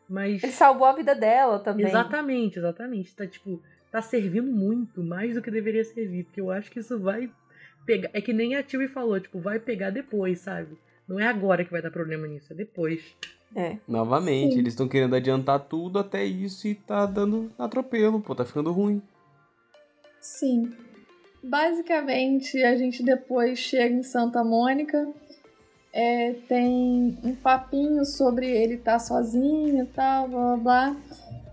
Mas. 0.08 0.44
Ele 0.44 0.52
salvou 0.52 0.86
a 0.86 0.94
vida 0.94 1.16
dela 1.16 1.60
também. 1.60 1.88
Exatamente, 1.88 2.60
exatamente. 2.60 3.16
Tá, 3.16 3.26
tipo, 3.26 3.62
tá 3.94 4.02
servindo 4.02 4.52
muito, 4.52 5.04
mais 5.04 5.36
do 5.36 5.42
que 5.42 5.52
deveria 5.52 5.84
servir, 5.84 6.24
porque 6.24 6.42
eu 6.42 6.50
acho 6.50 6.72
que 6.72 6.80
isso 6.80 7.00
vai 7.00 7.30
pegar. 7.86 8.10
É 8.12 8.20
que 8.20 8.34
nem 8.34 8.56
a 8.56 8.64
Tilly 8.64 8.88
falou, 8.88 9.20
tipo, 9.20 9.40
vai 9.40 9.60
pegar 9.60 9.92
depois, 9.92 10.40
sabe? 10.40 10.76
Não 11.08 11.20
é 11.20 11.28
agora 11.28 11.64
que 11.64 11.72
vai 11.72 11.80
dar 11.80 11.92
problema 11.92 12.26
nisso, 12.26 12.52
é 12.52 12.56
depois. 12.56 13.16
É. 13.56 13.78
Novamente, 13.88 14.54
Sim. 14.54 14.60
eles 14.60 14.74
estão 14.74 14.88
querendo 14.88 15.16
adiantar 15.16 15.60
tudo 15.60 16.00
até 16.00 16.26
isso 16.26 16.68
e 16.68 16.74
tá 16.74 17.06
dando 17.06 17.52
atropelo, 17.56 18.20
pô, 18.20 18.34
tá 18.34 18.44
ficando 18.44 18.72
ruim. 18.72 19.00
Sim. 20.20 20.74
Basicamente, 21.44 22.64
a 22.64 22.76
gente 22.76 23.04
depois 23.04 23.60
chega 23.60 23.94
em 23.94 24.02
Santa 24.02 24.44
Mônica. 24.44 25.08
é, 25.94 26.34
tem 26.48 27.16
um 27.24 27.36
papinho 27.36 28.04
sobre 28.04 28.50
ele 28.50 28.74
estar 28.74 28.98
sozinho 28.98 29.84
e 29.84 29.86
tal, 29.86 30.28
blá 30.28 30.58
blá 30.58 30.58
blá. 30.58 30.96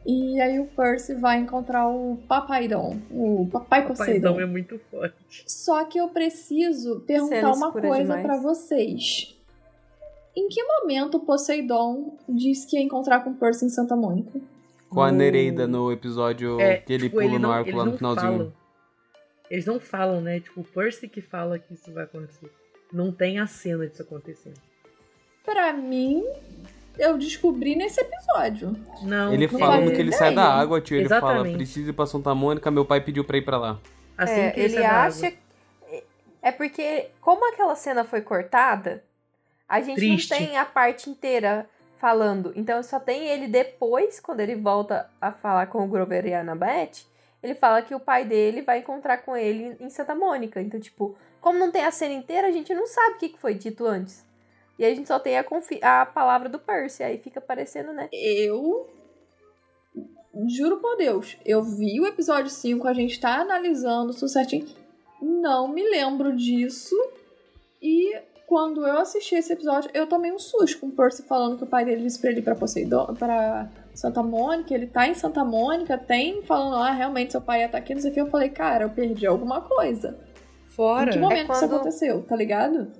E 0.06 0.40
aí 0.40 0.59
o 0.59 0.66
Percy 0.66 1.14
vai 1.14 1.39
encontrar 1.39 1.86
o 1.89 2.16
Papaidon, 2.27 2.97
o 3.10 3.47
Papai 3.52 3.85
O 3.85 3.89
Poseidon. 3.89 4.12
paizão 4.32 4.40
é 4.40 4.47
muito 4.47 4.78
forte. 4.90 5.14
Só 5.47 5.85
que 5.85 5.98
eu 5.98 6.09
preciso 6.09 7.01
perguntar 7.01 7.36
Cena 7.36 7.52
uma 7.55 7.70
coisa 7.70 8.18
pra 8.18 8.39
vocês. 8.39 9.36
Em 10.35 10.48
que 10.48 10.62
momento 10.62 11.16
o 11.18 11.20
Poseidon 11.20 12.16
disse 12.28 12.66
que 12.66 12.77
ia 12.77 12.82
encontrar 12.82 13.20
com 13.20 13.31
o 13.31 13.35
Percy 13.35 13.66
em 13.66 13.68
Santa 13.68 13.94
Mônica? 13.94 14.40
Com 14.89 15.02
a 15.02 15.12
Nereida 15.12 15.66
no 15.68 15.93
episódio 15.93 16.59
É, 16.60 16.78
que 16.78 16.93
ele 16.93 17.05
tipo, 17.05 17.16
pula 17.16 17.24
ele 17.27 17.39
no 17.39 17.51
arco 17.51 17.68
eles 17.68 17.78
lá 17.78 17.85
no 17.85 17.90
não 17.90 17.98
finalzinho. 17.98 18.32
falam. 18.32 18.52
Eles 19.51 19.66
não 19.66 19.81
falam, 19.81 20.20
né? 20.20 20.40
Tipo, 20.40 20.60
o 20.60 20.64
Percy 20.64 21.09
que 21.09 21.20
fala 21.20 21.59
que 21.59 21.74
isso 21.74 21.93
vai 21.93 22.05
acontecer. 22.05 22.51
Não 22.93 23.12
tem 23.12 23.39
a 23.39 23.47
cena 23.47 23.86
disso 23.86 24.02
acontecendo. 24.02 24.59
Pra 25.44 25.72
mim, 25.72 26.24
eu 26.99 27.17
descobri 27.19 27.75
nesse 27.77 28.01
episódio. 28.01 28.77
Não, 29.03 29.33
Ele 29.33 29.47
não 29.47 29.59
fala 29.59 29.73
fazia 29.73 29.87
no 29.87 29.93
que 29.95 30.01
ele 30.01 30.12
sai 30.12 30.35
da 30.35 30.45
água, 30.55 30.81
tio. 30.81 30.97
Ele 30.97 31.09
fala, 31.09 31.33
Exatamente. 31.33 31.57
preciso 31.57 31.91
ir 31.91 31.93
pra 31.93 32.07
Santa 32.07 32.35
Mônica, 32.35 32.71
meu 32.71 32.85
pai 32.85 33.01
pediu 33.01 33.25
pra 33.25 33.37
ir 33.39 33.43
pra 33.43 33.59
lá. 33.59 33.79
assim 34.17 34.41
É, 34.41 34.51
que 34.51 34.61
ele 34.61 34.79
da 34.81 35.05
acha. 35.05 35.33
É 36.43 36.51
porque, 36.51 37.09
como 37.21 37.47
aquela 37.53 37.75
cena 37.75 38.03
foi 38.05 38.23
cortada, 38.23 39.05
a 39.69 39.81
gente 39.81 39.97
Triste. 39.97 40.31
não 40.31 40.39
tem 40.39 40.57
a 40.57 40.65
parte 40.65 41.11
inteira 41.11 41.69
falando. 41.99 42.53
Então 42.57 42.83
só 42.83 42.99
tem 42.99 43.29
ele 43.29 43.47
depois, 43.47 44.19
quando 44.21 44.41
ele 44.41 44.57
volta 44.57 45.09
a 45.21 45.31
falar 45.33 45.67
com 45.67 45.85
o 45.85 45.87
Grover 45.89 46.25
e 46.27 46.33
a 46.33 46.41
Annabeth, 46.41 47.05
ele 47.43 47.55
fala 47.55 47.83
que 47.83 47.95
o 47.95 48.01
pai 48.01 48.25
dele 48.25 48.62
vai 48.62 48.79
encontrar 48.79 49.19
com 49.19 49.37
ele 49.37 49.77
em 49.81 49.91
Santa 49.91 50.15
Mônica. 50.15 50.61
Então, 50.62 50.81
tipo, 50.81 51.15
como 51.43 51.59
não 51.59 51.71
tem 51.71 51.85
a 51.85 51.91
cena 51.91 52.15
inteira, 52.15 52.49
a 52.49 52.53
gente 52.53 52.73
não 52.75 52.87
sabe 52.87 53.15
o 53.17 53.19
que 53.19 53.37
foi 53.39 53.55
dito 53.55 53.87
antes. 53.87 54.25
E 54.81 54.85
a 54.85 54.94
gente 54.94 55.07
só 55.07 55.19
tem 55.19 55.36
a, 55.36 55.44
confi- 55.44 55.78
a 55.82 56.07
palavra 56.07 56.48
do 56.48 56.59
Percy. 56.59 57.02
Aí 57.02 57.19
fica 57.19 57.40
parecendo, 57.40 57.93
né? 57.93 58.09
Eu. 58.12 58.89
Juro 60.48 60.78
por 60.78 60.97
Deus, 60.97 61.36
eu 61.44 61.62
vi 61.62 62.01
o 62.01 62.07
episódio 62.07 62.51
5, 62.51 62.86
a 62.89 62.93
gente 62.94 63.20
tá 63.20 63.40
analisando 63.40 64.15
tudo 64.15 64.28
certinho. 64.28 64.66
Não 65.20 65.69
me 65.69 65.82
lembro 65.82 66.35
disso. 66.35 66.94
E 67.82 68.16
quando 68.47 68.86
eu 68.86 68.98
assisti 68.98 69.35
esse 69.35 69.52
episódio, 69.52 69.90
eu 69.93 70.07
tomei 70.07 70.32
um 70.32 70.39
susto 70.39 70.78
com 70.81 70.86
o 70.86 70.93
Percy 70.93 71.24
falando 71.24 71.59
que 71.59 71.65
o 71.65 71.66
pai 71.66 71.85
dele 71.85 72.02
disse 72.02 72.19
pra 72.20 72.31
ele 72.31 72.39
ir 72.40 72.43
pra 72.43 72.55
Poseidon, 72.55 73.12
pra 73.19 73.69
Santa 73.94 74.23
Mônica. 74.23 74.73
Ele 74.73 74.86
tá 74.86 75.07
em 75.09 75.15
Santa 75.15 75.44
Mônica, 75.44 75.98
tem 75.98 76.43
falando, 76.43 76.77
ah, 76.77 76.90
realmente 76.93 77.32
seu 77.32 77.40
pai 77.43 77.61
ia 77.61 77.66
estar 77.66 77.78
aqui, 77.78 77.93
não 77.94 78.01
sei 78.01 78.11
o 78.11 78.15
que. 78.15 78.20
Eu 78.20 78.31
falei, 78.31 78.48
cara, 78.48 78.85
eu 78.85 78.90
perdi 78.90 79.27
alguma 79.27 79.61
coisa. 79.61 80.16
Fora. 80.69 81.11
Em 81.11 81.15
que 81.15 81.19
momento 81.19 81.47
que 81.48 81.52
isso 81.52 81.61
quando- 81.62 81.74
aconteceu, 81.74 82.23
tá 82.23 82.36
ligado? 82.36 82.90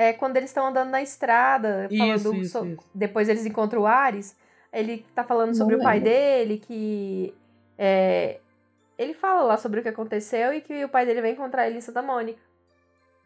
É 0.00 0.12
quando 0.12 0.36
eles 0.36 0.50
estão 0.50 0.64
andando 0.68 0.90
na 0.90 1.02
estrada, 1.02 1.88
falando 1.90 2.16
Isso, 2.16 2.34
isso, 2.36 2.58
so- 2.60 2.64
isso. 2.66 2.84
depois 2.94 3.28
eles 3.28 3.44
encontram 3.44 3.82
o 3.82 3.86
Ares, 3.86 4.36
ele 4.72 5.04
tá 5.14 5.24
falando 5.24 5.56
sobre 5.56 5.74
Não 5.74 5.80
o 5.80 5.84
pai 5.84 5.96
lembro. 5.98 6.10
dele, 6.10 6.58
que 6.58 7.34
é, 7.76 8.38
ele 8.96 9.12
fala 9.12 9.42
lá 9.42 9.56
sobre 9.56 9.80
o 9.80 9.82
que 9.82 9.88
aconteceu 9.88 10.52
e 10.54 10.60
que 10.60 10.84
o 10.84 10.88
pai 10.88 11.04
dele 11.04 11.20
vai 11.20 11.32
encontrar 11.32 11.66
ele 11.66 11.78
em 11.78 11.80
Santa 11.80 12.00
Mônica. 12.00 12.38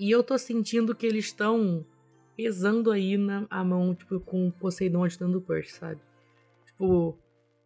E 0.01 0.11
eu 0.11 0.23
tô 0.23 0.39
sentindo 0.39 0.94
que 0.94 1.07
eles 1.07 1.27
estão 1.27 1.85
pesando 2.35 2.90
aí 2.90 3.19
na 3.19 3.47
a 3.51 3.62
mão, 3.62 3.94
tipo, 3.94 4.19
com 4.20 4.49
o 4.49 4.53
Poseidon 4.53 5.05
ajudando 5.05 5.36
o 5.36 5.40
Percy, 5.43 5.73
sabe? 5.74 6.01
Tipo, 6.66 7.19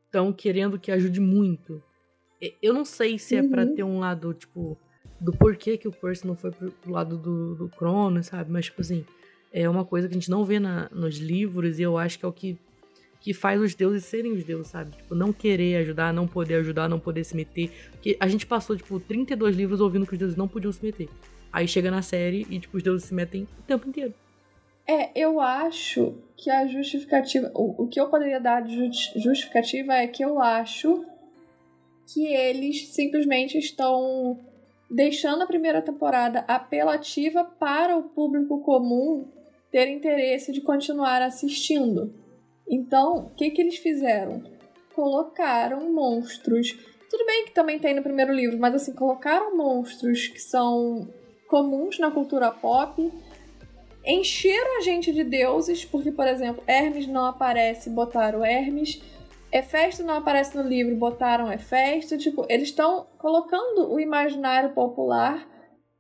estão 0.07 0.33
querendo 0.33 0.81
que 0.81 0.91
ajude 0.91 1.21
muito. 1.21 1.81
E- 2.43 2.57
Eu 2.61 2.75
não 2.75 2.85
sei 2.85 3.19
se 3.21 3.37
é 3.37 3.43
pra 3.43 3.63
Uhum. 3.63 3.75
ter 3.75 3.83
um 3.85 4.01
lado, 4.01 4.35
tipo, 4.35 4.77
do 5.21 5.33
porquê 5.33 5.77
que 5.79 5.89
o 5.89 5.93
Percy 5.93 6.27
não 6.27 6.37
foi 6.37 6.51
pro, 6.51 6.73
lado 6.87 7.17
do, 7.17 7.55
do 7.55 7.69
Cronos, 7.71 8.27
sabe? 8.27 8.51
Mas, 8.51 8.67
tipo 8.67 8.81
assim, 8.81 9.05
é 9.53 9.69
uma 9.69 9.85
coisa 9.85 10.09
que 10.09 10.15
a 10.15 10.19
gente 10.19 10.31
não 10.31 10.45
vê 10.45 10.59
na- 10.61 10.89
nos 10.93 11.17
livros 11.19 11.79
e 11.79 11.83
eu 11.83 11.97
acho 11.97 12.19
que 12.19 12.25
é 12.25 12.29
o 12.29 12.33
que, 12.33 12.59
que 13.21 13.33
faz 13.33 13.61
os 13.61 13.75
deuses 13.75 14.05
serem 14.05 14.33
os 14.33 14.45
deuses, 14.45 14.69
sabe? 14.69 14.95
Tipo, 14.97 15.15
não 15.15 15.33
querer 15.33 15.77
ajudar, 15.79 16.13
não 16.13 16.27
poder 16.29 16.57
ajudar, 16.57 16.89
não 16.89 17.01
poder 17.01 17.25
se 17.25 17.35
meter. 17.35 17.71
Porque 17.93 18.17
a 18.21 18.29
gente 18.29 18.47
passou, 18.47 18.77
tipo, 18.77 19.01
32 19.01 19.57
livros 19.57 19.81
ouvindo 19.81 20.07
que 20.07 20.13
os 20.13 20.19
deuses 20.19 20.37
não 20.37 20.47
podiam 20.47 20.73
se 20.73 20.85
meter. 20.85 21.09
Aí 21.53 21.67
chega 21.67 21.91
na 21.91 22.03
série 22.03 22.47
e, 22.51 22.59
tipo, 22.59 22.77
os 22.77 22.83
deuses 22.83 23.09
se 23.09 23.15
metem 23.15 23.49
o 23.59 23.63
tempo 23.63 23.89
inteiro. 23.89 24.13
É, 24.87 25.11
eu 25.21 25.41
acho 25.41 26.15
que 26.37 26.49
a 26.51 26.67
justificativa. 26.69 27.51
O, 27.55 27.85
o 27.85 27.89
que 27.89 27.99
eu 27.99 28.09
poderia 28.09 28.39
dar 28.39 28.61
de 28.61 28.77
justi- 28.77 29.19
justificativa 29.19 29.95
é 29.95 30.07
que 30.07 30.23
eu 30.25 30.41
acho 30.41 31.05
que 32.13 32.25
eles 32.27 32.89
simplesmente 32.89 33.59
estão 33.59 34.39
deixando 34.91 35.43
a 35.43 35.47
primeira 35.47 35.83
temporada 35.83 36.45
apelativa 36.47 37.45
para 37.45 37.97
o 37.97 38.05
público 38.05 38.61
comum 38.61 39.29
ter 39.71 39.89
interesse 39.89 40.53
de 40.53 40.61
continuar 40.61 41.23
assistindo. 41.23 42.15
Então, 42.69 43.27
o 43.27 43.31
que, 43.31 43.51
que 43.51 43.61
eles 43.61 43.77
fizeram? 43.77 44.43
Colocaram 44.95 45.93
monstros. 45.93 46.77
Tudo 47.11 47.27
bem 47.27 47.45
que 47.45 47.53
também 47.53 47.79
tem 47.79 47.95
no 47.95 48.03
primeiro 48.03 48.33
livro, 48.33 48.59
mas 48.59 48.75
assim, 48.75 48.93
colocaram 48.93 49.57
monstros 49.57 50.29
que 50.29 50.41
são 50.41 51.09
comuns 51.49 51.99
na 51.99 52.11
cultura 52.11 52.51
pop 52.51 53.11
encheram 54.07 54.79
a 54.79 54.81
gente 54.83 55.13
de 55.13 55.25
deuses, 55.25 55.85
porque, 55.85 56.13
por 56.13 56.29
exemplo, 56.29 56.63
Hermes 56.67 57.09
não 57.09 57.25
aparece, 57.25 57.91
botaram 57.91 58.45
Hermes. 58.45 59.03
Hefesto 59.53 60.03
não 60.03 60.15
aparece 60.15 60.57
no 60.57 60.63
livro, 60.69 60.95
botaram 60.97 61.51
Hefesto. 61.53 62.19
Tipo, 62.19 62.45
eles 62.49 62.69
estão 62.69 63.07
colocando 63.19 63.93
o 63.93 64.01
imaginário 64.01 64.71
popular, 64.75 65.47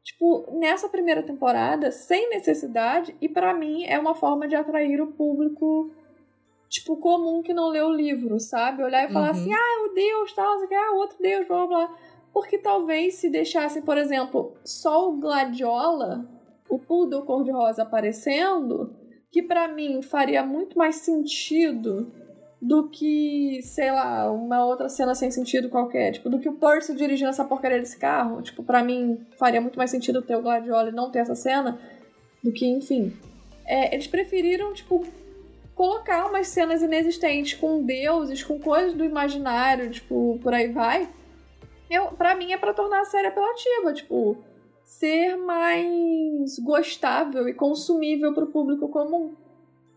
tipo, 0.02 0.46
nessa 0.58 0.88
primeira 0.88 1.22
temporada, 1.22 1.90
sem 1.90 2.28
necessidade, 2.30 3.16
e 3.20 3.28
pra 3.28 3.54
mim 3.54 3.84
é 3.84 3.98
uma 3.98 4.14
forma 4.14 4.46
de 4.46 4.54
atrair 4.56 5.00
o 5.00 5.12
público, 5.12 5.90
tipo, 6.68 6.96
comum 6.96 7.42
que 7.42 7.54
não 7.54 7.68
leu 7.68 7.86
o 7.88 7.94
livro, 7.94 8.38
sabe? 8.38 8.82
Olhar 8.82 9.08
e 9.08 9.12
falar 9.12 9.26
Uhum. 9.26 9.30
assim, 9.32 9.52
ah, 9.52 9.86
o 9.88 9.94
Deus, 9.94 10.32
tal, 10.32 10.66
que, 10.66 10.74
ah, 10.74 10.92
outro 10.94 11.16
Deus, 11.20 11.46
blá, 11.46 11.66
blá. 11.66 11.96
Porque 12.32 12.58
talvez 12.58 13.14
se 13.14 13.30
deixassem, 13.30 13.80
por 13.82 13.96
exemplo, 13.96 14.54
só 14.64 15.08
o 15.08 15.16
Gladiola, 15.16 16.28
o 16.68 16.78
Poodle 16.78 17.22
cor-de-rosa 17.24 17.82
aparecendo, 17.82 18.94
que 19.30 19.42
pra 19.42 19.66
mim 19.68 20.02
faria 20.02 20.44
muito 20.44 20.76
mais 20.76 20.96
sentido 20.96 22.12
do 22.60 22.88
que, 22.88 23.60
sei 23.62 23.90
lá, 23.90 24.30
uma 24.30 24.64
outra 24.64 24.88
cena 24.88 25.14
sem 25.14 25.30
sentido 25.30 25.68
qualquer. 25.68 26.12
Tipo, 26.12 26.30
do 26.30 26.38
que 26.38 26.48
o 26.48 26.54
Percy 26.54 26.94
dirigindo 26.94 27.30
essa 27.30 27.44
porcaria 27.44 27.78
desse 27.78 27.98
carro. 27.98 28.42
Tipo, 28.42 28.62
pra 28.62 28.82
mim 28.82 29.20
faria 29.38 29.60
muito 29.60 29.76
mais 29.76 29.90
sentido 29.90 30.22
ter 30.22 30.36
o 30.36 30.42
Gladiola 30.42 30.88
e 30.88 30.92
não 30.92 31.10
ter 31.10 31.20
essa 31.20 31.34
cena 31.34 31.78
do 32.42 32.52
que, 32.52 32.66
enfim. 32.66 33.14
É, 33.64 33.94
eles 33.94 34.06
preferiram, 34.06 34.72
tipo, 34.72 35.04
colocar 35.74 36.26
umas 36.26 36.48
cenas 36.48 36.82
inexistentes 36.82 37.58
com 37.58 37.82
deuses, 37.82 38.42
com 38.42 38.58
coisas 38.58 38.94
do 38.94 39.04
imaginário, 39.04 39.90
tipo, 39.90 40.38
por 40.42 40.54
aí 40.54 40.68
vai. 40.68 41.08
Eu, 41.90 42.06
pra 42.08 42.34
mim 42.34 42.52
é 42.52 42.56
pra 42.56 42.72
tornar 42.72 43.00
a 43.00 43.04
série 43.04 43.28
apelativa, 43.28 43.92
tipo, 43.92 44.38
ser 44.82 45.36
mais 45.36 46.58
gostável 46.60 47.48
e 47.48 47.54
consumível 47.54 48.32
pro 48.32 48.46
público 48.46 48.88
comum. 48.88 49.34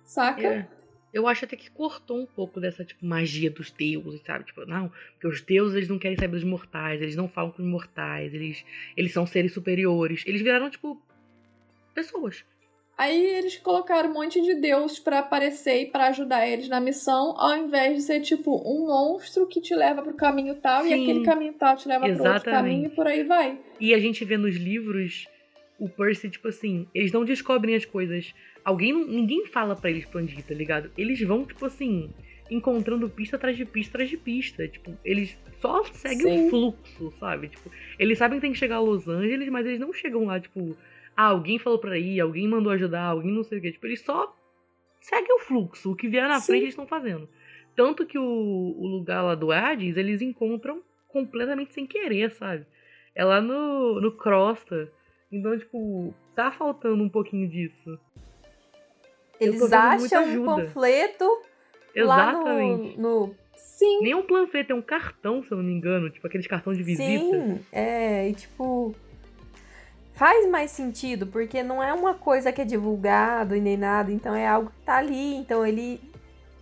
Saca? 0.04 0.48
É. 0.48 0.79
Eu 1.14 1.28
acho 1.28 1.46
até 1.46 1.56
que 1.56 1.72
cortou 1.72 2.22
um 2.22 2.26
pouco 2.26 2.60
dessa, 2.60 2.86
tipo, 2.86 3.06
magia 3.06 3.50
dos 3.50 3.72
deuses, 3.72 4.22
sabe? 4.26 4.46
Tipo, 4.46 4.66
não, 4.66 4.92
porque 5.14 5.28
os 5.28 5.42
deuses 5.42 5.76
eles 5.76 5.90
não 5.90 5.98
querem 5.98 6.18
saber 6.18 6.36
dos 6.36 6.44
mortais, 6.44 7.02
eles 7.02 7.16
não 7.16 7.28
falam 7.28 7.52
com 7.52 7.64
os 7.64 7.68
mortais, 7.68 8.34
eles, 8.34 8.64
eles 8.96 9.12
são 9.12 9.26
seres 9.26 9.54
superiores. 9.54 10.24
Eles 10.28 10.42
viraram, 10.42 10.70
tipo, 10.70 11.02
pessoas. 11.96 12.46
Aí 13.00 13.26
eles 13.26 13.58
colocaram 13.58 14.10
um 14.10 14.14
monte 14.14 14.42
de 14.42 14.56
deuses 14.56 15.00
pra 15.00 15.20
aparecer 15.20 15.84
e 15.84 15.86
pra 15.86 16.08
ajudar 16.08 16.46
eles 16.46 16.68
na 16.68 16.82
missão, 16.82 17.34
ao 17.38 17.56
invés 17.56 17.96
de 17.96 18.02
ser 18.02 18.20
tipo 18.20 18.62
um 18.70 18.88
monstro 18.88 19.48
que 19.48 19.62
te 19.62 19.74
leva 19.74 20.02
pro 20.02 20.14
caminho 20.16 20.56
tal 20.56 20.86
e 20.86 20.90
Sim. 20.90 21.04
aquele 21.04 21.24
caminho 21.26 21.54
tal 21.54 21.78
te 21.78 21.88
leva 21.88 22.02
pro 22.02 22.12
outro 22.12 22.28
Exatamente. 22.28 22.50
caminho 22.50 22.86
e 22.88 22.90
por 22.90 23.08
aí 23.08 23.24
vai. 23.24 23.58
E 23.80 23.94
a 23.94 24.00
gente 24.00 24.26
vê 24.26 24.36
nos 24.36 24.58
livros 24.58 25.30
o 25.80 25.90
Percy, 25.90 26.30
tipo 26.30 26.48
assim, 26.48 26.88
eles 26.94 27.12
não 27.12 27.24
descobrem 27.24 27.76
as 27.76 27.86
coisas. 27.86 28.34
Alguém, 28.64 28.94
ninguém 28.94 29.46
fala 29.46 29.76
pra 29.76 29.90
eles 29.90 30.06
pra 30.06 30.22
onde 30.22 30.38
ir, 30.38 30.44
tá 30.44 30.54
ligado? 30.54 30.92
Eles 30.98 31.22
vão, 31.22 31.46
tipo 31.46 31.66
assim, 31.66 32.10
encontrando 32.50 33.10
pista 33.10 33.38
atrás 33.38 33.56
de 33.56 33.66
pista 33.66 33.92
atrás 33.98 34.10
de 34.10 34.18
pista. 34.18 34.68
Tipo, 34.68 34.98
eles 35.04 35.38
só 35.62 35.84
seguem 35.86 36.28
Sim. 36.28 36.48
o 36.48 36.50
fluxo, 36.50 37.14
sabe? 37.20 37.50
Tipo, 37.50 37.72
eles 37.98 38.18
sabem 38.18 38.38
que 38.38 38.42
tem 38.42 38.52
que 38.52 38.60
chegar 38.60 38.76
a 38.76 38.82
Los 38.82 39.08
Angeles, 39.08 39.48
mas 39.50 39.66
eles 39.66 39.80
não 39.80 39.94
chegam 39.94 40.26
lá, 40.26 40.40
tipo, 40.40 40.76
ah, 41.16 41.28
alguém 41.28 41.58
falou 41.58 41.80
pra 41.80 41.98
ir, 41.98 42.20
alguém 42.20 42.48
mandou 42.48 42.72
ajudar, 42.72 43.04
alguém 43.04 43.32
não 43.32 43.44
sei 43.44 43.60
o 43.60 43.62
quê. 43.62 43.72
Tipo, 43.72 43.88
eles 43.88 44.02
só 44.02 44.36
seguem 45.02 45.36
o 45.36 45.40
fluxo. 45.40 45.92
O 45.92 45.96
que 45.96 46.08
vier 46.08 46.28
na 46.28 46.40
Sim. 46.40 46.48
frente 46.48 46.64
eles 46.64 46.74
estão 46.74 46.88
fazendo. 46.88 47.28
Tanto 47.76 48.06
que 48.06 48.18
o, 48.18 48.24
o 48.24 48.88
lugar 48.88 49.22
lá 49.22 49.36
do 49.36 49.52
Hades, 49.52 49.96
eles 49.96 50.22
encontram 50.22 50.82
completamente 51.08 51.74
sem 51.74 51.86
querer, 51.88 52.32
sabe? 52.32 52.66
É 53.16 53.24
lá 53.24 53.42
no, 53.42 54.00
no 54.00 54.12
Crosta. 54.12 54.92
Então, 55.32 55.58
tipo, 55.58 56.14
tá 56.36 56.52
faltando 56.52 57.04
um 57.04 57.10
pouquinho 57.10 57.48
disso. 57.50 58.00
Eles 59.40 59.72
acham 59.72 60.24
um 60.42 60.46
panfleto 60.46 61.26
Exatamente. 61.96 62.98
lá 62.98 63.02
no, 63.02 63.28
no 63.28 63.36
Sim, 63.80 64.02
Nem 64.02 64.16
um 64.16 64.24
panfleto, 64.26 64.72
é 64.72 64.76
um 64.76 64.82
cartão, 64.82 65.44
se 65.44 65.52
eu 65.52 65.58
não 65.58 65.64
me 65.64 65.74
engano. 65.74 66.10
Tipo, 66.10 66.28
aqueles 66.28 66.48
cartões 66.48 66.78
de 66.78 66.84
visita. 66.84 67.08
Sim, 67.08 67.60
é, 67.72 68.30
e 68.30 68.34
tipo. 68.34 68.96
Faz 70.14 70.50
mais 70.50 70.72
sentido, 70.72 71.26
porque 71.28 71.64
não 71.64 71.82
é 71.82 71.94
uma 71.94 72.14
coisa 72.14 72.52
que 72.52 72.60
é 72.60 72.66
divulgado 72.66 73.56
e 73.56 73.62
nem 73.62 73.78
nada, 73.78 74.12
então 74.12 74.36
é 74.36 74.46
algo 74.46 74.70
que 74.70 74.82
tá 74.82 74.98
ali, 74.98 75.36
então 75.36 75.66
ele 75.66 76.02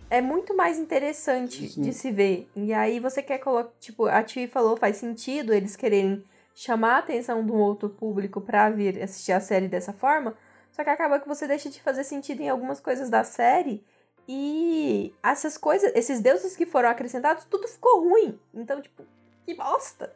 é 0.08 0.20
muito 0.20 0.56
mais 0.56 0.78
interessante 0.78 1.68
Sim. 1.68 1.82
de 1.82 1.92
se 1.92 2.12
ver. 2.12 2.48
E 2.54 2.72
aí 2.72 3.00
você 3.00 3.20
quer 3.20 3.38
colocar, 3.38 3.72
tipo, 3.80 4.06
a 4.06 4.22
Ti 4.22 4.46
falou, 4.46 4.76
faz 4.76 4.98
sentido 4.98 5.52
eles 5.52 5.74
quererem 5.74 6.22
chamar 6.58 6.96
a 6.96 6.98
atenção 6.98 7.46
de 7.46 7.52
um 7.52 7.60
outro 7.60 7.88
público 7.88 8.40
pra 8.40 8.68
vir 8.68 9.00
assistir 9.00 9.30
a 9.30 9.38
série 9.38 9.68
dessa 9.68 9.92
forma, 9.92 10.36
só 10.72 10.82
que 10.82 10.90
acaba 10.90 11.20
que 11.20 11.28
você 11.28 11.46
deixa 11.46 11.70
de 11.70 11.80
fazer 11.80 12.02
sentido 12.02 12.40
em 12.40 12.48
algumas 12.48 12.80
coisas 12.80 13.08
da 13.08 13.22
série 13.22 13.84
e 14.28 15.14
essas 15.22 15.56
coisas, 15.56 15.92
esses 15.94 16.20
deuses 16.20 16.56
que 16.56 16.66
foram 16.66 16.88
acrescentados, 16.88 17.44
tudo 17.44 17.68
ficou 17.68 18.08
ruim. 18.08 18.36
Então, 18.52 18.82
tipo, 18.82 19.04
que 19.46 19.54
bosta. 19.54 20.12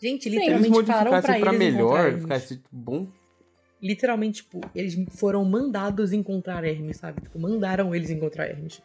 Gente, 0.00 0.24
Sim. 0.24 0.30
Se 0.30 0.36
eles 0.36 0.62
literalmente 0.62 0.86
falaram 0.86 1.10
pra 1.10 1.16
modificassem 1.16 1.34
eles 1.34 1.44
pra 1.44 1.52
melhor, 1.52 2.20
ficasse 2.20 2.62
bom. 2.72 3.06
Literalmente, 3.82 4.42
tipo, 4.42 4.60
eles 4.74 4.96
foram 5.10 5.44
mandados 5.44 6.10
encontrar 6.10 6.64
Hermes, 6.64 6.96
sabe? 6.96 7.20
Tipo, 7.20 7.38
mandaram 7.38 7.94
eles 7.94 8.08
encontrar 8.08 8.48
Hermes. 8.48 8.80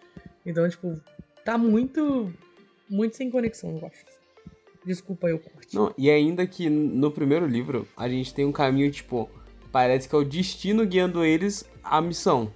Então, 0.45 0.67
tipo, 0.67 0.99
tá 1.45 1.57
muito. 1.57 2.33
Muito 2.89 3.15
sem 3.15 3.31
conexão, 3.31 3.77
eu 3.77 3.87
acho. 3.87 4.10
Desculpa, 4.85 5.27
eu 5.27 5.39
curti. 5.39 5.75
Não, 5.75 5.93
e 5.97 6.09
ainda 6.09 6.45
que 6.47 6.69
no 6.69 7.11
primeiro 7.11 7.45
livro 7.45 7.87
a 7.95 8.09
gente 8.09 8.33
tem 8.33 8.45
um 8.45 8.51
caminho, 8.51 8.91
tipo, 8.91 9.29
parece 9.71 10.09
que 10.09 10.15
é 10.15 10.17
o 10.17 10.25
destino 10.25 10.85
guiando 10.85 11.23
eles 11.23 11.69
à 11.83 12.01
missão. 12.01 12.51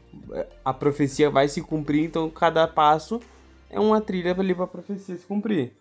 A 0.63 0.73
profecia 0.73 1.29
vai 1.29 1.47
se 1.47 1.61
cumprir, 1.61 2.03
então 2.03 2.29
cada 2.29 2.67
passo 2.67 3.19
é 3.69 3.79
uma 3.79 4.01
trilha 4.01 4.35
ali 4.37 4.55
pra 4.55 4.67
profecia 4.67 5.15
se 5.15 5.25
cumprir. 5.25 5.73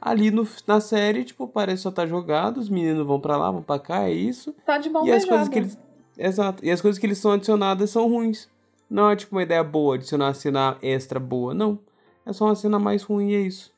Ali 0.00 0.30
no, 0.30 0.46
na 0.66 0.80
série, 0.80 1.24
tipo, 1.24 1.48
parece 1.48 1.82
só 1.82 1.90
tá 1.90 2.06
jogado, 2.06 2.58
os 2.58 2.68
meninos 2.68 3.06
vão 3.06 3.18
pra 3.18 3.36
lá, 3.36 3.50
vão 3.50 3.62
pra 3.62 3.78
cá, 3.78 4.08
é 4.08 4.12
isso. 4.12 4.54
tá 4.64 4.78
de 4.78 4.90
mão 4.90 5.06
e 5.06 5.12
as 5.12 5.24
coisas 5.24 5.48
que 5.48 5.58
eles. 5.58 5.78
Exato. 6.18 6.64
E 6.64 6.70
as 6.70 6.80
coisas 6.80 6.98
que 6.98 7.06
eles 7.06 7.18
são 7.18 7.32
adicionadas 7.32 7.90
são 7.90 8.08
ruins. 8.08 8.48
Não 8.88 9.10
é 9.10 9.16
tipo 9.16 9.34
uma 9.34 9.42
ideia 9.42 9.64
boa, 9.64 9.96
adicionar 9.96 10.26
uma 10.26 10.34
cena 10.34 10.76
extra 10.82 11.18
boa. 11.18 11.54
Não. 11.54 11.78
É 12.24 12.32
só 12.32 12.44
uma 12.46 12.54
cena 12.54 12.78
mais 12.78 13.02
ruim 13.02 13.30
e 13.30 13.34
é 13.34 13.40
isso. 13.40 13.72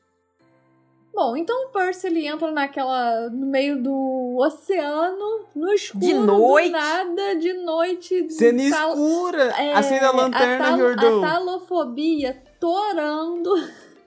Bom, 1.13 1.35
então 1.35 1.65
o 1.65 1.69
Percy 1.69 2.07
ele 2.07 2.25
entra 2.27 2.51
naquela. 2.51 3.29
no 3.29 3.45
meio 3.47 3.81
do 3.81 4.37
oceano, 4.37 5.45
no 5.55 5.73
escuro, 5.73 6.05
De 6.05 6.13
noite. 6.13 6.67
do 6.67 6.71
nada, 6.71 7.35
de 7.35 7.53
noite. 7.53 8.29
Cena 8.31 8.69
tal- 8.69 8.91
escura! 8.93 9.43
é, 9.57 9.73
Acende 9.73 10.05
a 10.05 10.11
lanterna, 10.11 10.65
a, 10.65 10.69
tal- 10.69 10.77
Jordão. 10.77 11.23
a 11.25 11.27
talofobia 11.29 12.37
torando. 12.59 13.51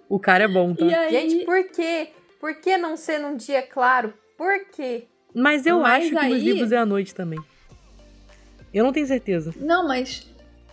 O 0.09 0.19
cara 0.19 0.45
é 0.45 0.49
bom, 0.49 0.75
tá? 0.75 0.85
E 0.87 0.95
aí. 0.95 1.31
Gente, 1.31 1.45
por 1.45 1.65
quê? 1.69 2.09
Por 2.41 2.55
que 2.57 2.77
não 2.79 2.97
ser 2.97 3.19
num 3.19 3.37
dia 3.37 3.63
claro? 3.63 4.15
Por 4.39 4.65
quê? 4.71 5.07
Mas 5.35 5.67
eu 5.67 5.81
Mas 5.81 6.03
acho 6.05 6.09
que 6.09 6.15
nos 6.15 6.25
aí- 6.25 6.41
livros 6.41 6.73
é 6.73 6.77
à 6.77 6.87
noite 6.87 7.15
também. 7.15 7.39
Eu 8.73 8.85
não 8.85 8.93
tenho 8.93 9.07
certeza. 9.07 9.53
Não, 9.59 9.87
mas. 9.87 10.27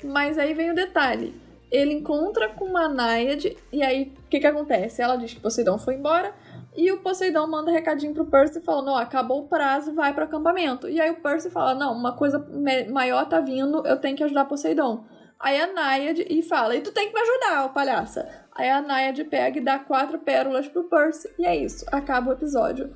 Mas 0.04 0.38
aí 0.38 0.54
vem 0.54 0.72
o 0.72 0.76
detalhe. 0.76 1.34
Ele 1.72 1.94
encontra 1.94 2.50
com 2.50 2.66
uma 2.66 2.88
náiade, 2.88 3.56
e 3.72 3.84
aí 3.84 4.14
o 4.26 4.30
que 4.30 4.40
que 4.40 4.48
acontece? 4.48 5.02
Ela 5.02 5.16
diz 5.16 5.34
que 5.34 5.40
Poseidon 5.40 5.78
foi 5.78 5.96
embora, 5.96 6.34
e 6.76 6.92
o 6.92 7.00
Poseidon 7.00 7.46
manda 7.48 7.72
recadinho 7.72 8.14
pro 8.14 8.26
Percy 8.26 8.62
falando: 8.62 8.92
Ó, 8.92 8.98
acabou 8.98 9.42
o 9.42 9.48
prazo, 9.48 9.94
vai 9.94 10.14
pro 10.14 10.24
acampamento. 10.24 10.88
E 10.88 11.00
aí 11.00 11.12
o 11.12 11.22
Percy 11.22 11.50
fala: 11.50 11.76
Não, 11.76 11.94
uma 11.94 12.16
coisa 12.16 12.46
maior 12.90 13.26
tá 13.28 13.40
vindo, 13.40 13.86
eu 13.86 13.98
tenho 13.98 14.16
que 14.16 14.24
ajudar 14.24 14.46
Poseidon. 14.46 15.04
Aí 15.40 15.60
a 15.60 15.68
Nayad 15.68 16.26
e 16.30 16.42
fala: 16.42 16.76
E 16.76 16.82
tu 16.82 16.92
tem 16.92 17.08
que 17.10 17.14
me 17.14 17.22
ajudar, 17.22 17.66
ô 17.66 17.70
palhaça. 17.70 18.28
Aí 18.56 18.70
a 18.70 18.82
Nayad 18.82 19.24
pega 19.26 19.58
e 19.58 19.64
dá 19.64 19.80
quatro 19.80 20.20
pérolas 20.20 20.68
pro 20.68 20.84
Percy. 20.84 21.30
E 21.38 21.46
é 21.46 21.56
isso, 21.56 21.86
acaba 21.92 22.30
o 22.30 22.34
episódio. 22.34 22.94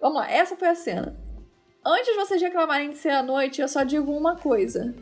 Vamos 0.00 0.18
lá, 0.18 0.30
essa 0.30 0.56
foi 0.56 0.68
a 0.68 0.74
cena. 0.74 1.16
Antes 1.84 2.06
de 2.06 2.14
vocês 2.14 2.42
reclamarem 2.42 2.90
de 2.90 2.96
ser 2.96 3.10
à 3.10 3.22
noite, 3.22 3.60
eu 3.60 3.68
só 3.68 3.82
digo 3.82 4.12
uma 4.12 4.36
coisa. 4.36 4.94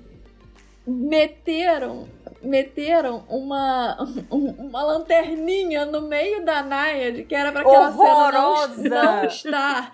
Meteram 0.87 2.09
meteram 2.43 3.25
uma, 3.29 3.97
uma 4.31 4.83
lanterninha 4.85 5.85
no 5.87 6.03
meio 6.03 6.45
da 6.45 6.63
Nayad, 6.63 7.25
que 7.25 7.35
era 7.35 7.53
pra 7.53 7.63
aquela 7.63 7.89
Horrorosa. 7.91 8.83
cena 8.83 9.03
não, 9.03 9.17
não 9.17 9.25
estar 9.25 9.93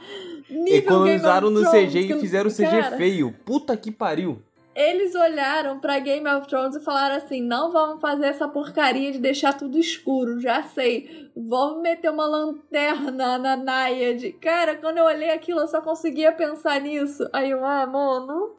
nível 0.51 0.79
Economizaram 0.79 1.49
Game 1.49 1.63
no 1.63 1.71
Thrones, 1.71 1.93
CG 1.93 2.01
e 2.01 2.21
fizeram 2.21 2.51
CG 2.51 2.65
cara, 2.65 2.97
feio. 2.97 3.35
Puta 3.45 3.77
que 3.77 3.91
pariu. 3.91 4.43
Eles 4.75 5.15
olharam 5.15 5.79
pra 5.79 6.01
Game 6.01 6.29
of 6.29 6.49
Thrones 6.49 6.75
e 6.75 6.81
falaram 6.81 7.17
assim: 7.17 7.41
não 7.41 7.71
vamos 7.71 8.01
fazer 8.01 8.27
essa 8.27 8.49
porcaria 8.49 9.13
de 9.13 9.21
deixar 9.21 9.53
tudo 9.53 9.79
escuro, 9.79 10.41
já 10.41 10.63
sei. 10.65 11.31
Vamos 11.37 11.81
meter 11.81 12.11
uma 12.11 12.27
lanterna 12.27 13.39
na 13.39 13.57
Nayad. 13.57 14.33
Cara, 14.41 14.75
quando 14.77 14.99
eu 14.99 15.05
olhei 15.05 15.31
aquilo, 15.31 15.61
eu 15.61 15.69
só 15.69 15.81
conseguia 15.81 16.33
pensar 16.33 16.81
nisso. 16.81 17.29
Aí 17.33 17.51
eu, 17.51 17.65
ah, 17.65 17.87
mano. 17.87 18.57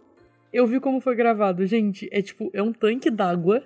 Eu 0.53 0.66
vi 0.66 0.80
como 0.80 1.02
foi 1.02 1.16
gravado, 1.16 1.66
gente. 1.66 2.07
É 2.12 2.22
tipo, 2.22 2.49
é 2.53 2.64
um 2.64 2.72
tanque 2.72 3.10
d'água. 3.10 3.62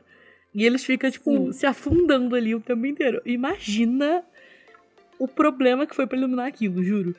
E 0.53 0.65
eles 0.65 0.83
ficam, 0.83 1.11
tipo, 1.11 1.31
Sim. 1.31 1.53
se 1.53 1.65
afundando 1.65 2.35
ali 2.35 2.55
o 2.55 2.59
tempo 2.59 2.85
inteiro. 2.85 3.21
Imagina 3.25 4.23
o 5.17 5.27
problema 5.27 5.85
que 5.85 5.95
foi 5.95 6.07
pra 6.07 6.17
iluminar 6.17 6.47
aquilo, 6.47 6.83
juro. 6.83 7.15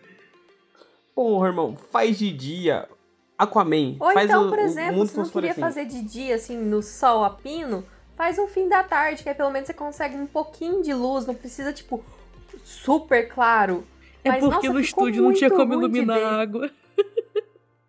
Porra, 1.15 1.49
irmão, 1.49 1.77
faz 1.93 2.19
de 2.19 2.33
dia. 2.33 2.89
Aquaman. 3.39 3.97
Ou 3.99 4.13
faz 4.13 4.29
então, 4.29 4.47
o, 4.47 4.51
por 4.51 4.59
exemplo, 4.59 5.07
se 5.07 5.17
não 5.17 5.25
queria 5.25 5.55
fosforescente. 5.55 5.61
fazer 5.61 5.85
de 5.87 6.03
dia, 6.03 6.35
assim, 6.35 6.59
no 6.59 6.83
sol 6.83 7.25
a 7.25 7.31
pino, 7.31 7.85
faz 8.17 8.39
um 8.39 8.47
fim 8.47 8.69
da 8.69 8.83
tarde, 8.83 9.23
que 9.23 9.29
aí 9.29 9.35
pelo 9.35 9.51
menos 9.51 9.67
você 9.67 9.75
consegue 9.75 10.17
um 10.17 10.27
pouquinho 10.27 10.83
de 10.83 10.93
luz, 10.93 11.25
não 11.25 11.35
precisa, 11.35 11.73
tipo, 11.73 12.05
super 12.65 13.29
claro. 13.29 13.85
É 14.23 14.29
Mas, 14.29 14.41
porque 14.41 14.67
nossa, 14.67 14.73
no 14.75 14.81
estúdio 14.81 15.23
não 15.23 15.33
tinha 15.33 15.49
como 15.49 15.73
iluminar 15.73 16.19
a 16.19 16.41
água. 16.41 16.71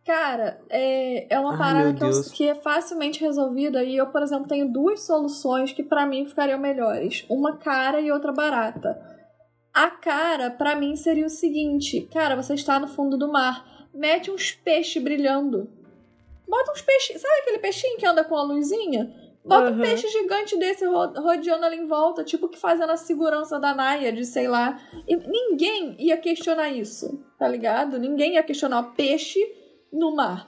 Cara, 0.06 0.60
é, 0.69 1.28
é 1.34 1.40
uma 1.40 1.52
Ai, 1.52 1.57
parada 1.57 1.94
que, 1.94 2.03
eu- 2.03 2.23
que 2.34 2.49
é 2.49 2.56
facilmente 2.56 3.22
resolvida 3.22 3.84
e 3.84 3.95
eu, 3.95 4.07
por 4.07 4.23
exemplo, 4.23 4.48
tenho 4.48 4.68
duas 4.72 5.02
soluções 5.03 5.72
que 5.72 5.84
pra 5.84 6.06
mim 6.07 6.26
ficariam 6.26 6.57
melhores. 6.60 7.23
Uma 7.30 7.57
cara 7.57 8.02
e 8.02 8.11
outra 8.11 8.32
barata. 8.32 8.99
A 9.73 9.90
cara, 9.91 10.49
pra 10.49 10.76
mim, 10.76 10.95
seria 10.95 11.26
o 11.26 11.30
seguinte: 11.30 12.02
cara, 12.11 12.36
você 12.36 12.56
está 12.56 12.80
no 12.80 12.88
fundo 12.88 13.15
do 13.15 13.32
mar, 13.32 13.88
mete 13.94 14.32
uns 14.32 14.52
peixes 14.52 15.02
brilhando. 15.02 15.69
Bota 16.48 16.72
uns 16.72 16.82
peixes. 16.82 17.22
Sabe 17.22 17.34
aquele 17.41 17.60
peixinho 17.60 17.98
que 17.98 18.06
anda 18.06 18.23
com 18.23 18.36
a 18.36 18.44
luzinha? 18.44 19.14
Bota 19.45 19.69
um 19.72 19.73
Aham. 19.73 19.82
peixe 19.82 20.07
gigante 20.10 20.57
desse 20.57 20.86
ro- 20.86 21.14
rodeando 21.15 21.65
ali 21.65 21.78
em 21.78 21.88
volta, 21.88 22.23
tipo 22.23 22.48
que 22.49 22.60
fazendo 22.60 22.91
a 22.91 22.98
segurança 22.98 23.60
da 23.60 23.73
Naya, 23.73 24.11
de 24.11 24.26
sei 24.26 24.48
lá. 24.48 24.80
E 25.07 25.15
ninguém 25.15 25.95
ia 25.99 26.18
questionar 26.18 26.69
isso, 26.69 27.23
tá 27.40 27.48
ligado? 27.48 27.98
Ninguém 27.98 28.34
ia 28.34 28.44
questionar 28.44 28.84
peixe 28.95 29.40
no 29.91 30.15
mar, 30.15 30.47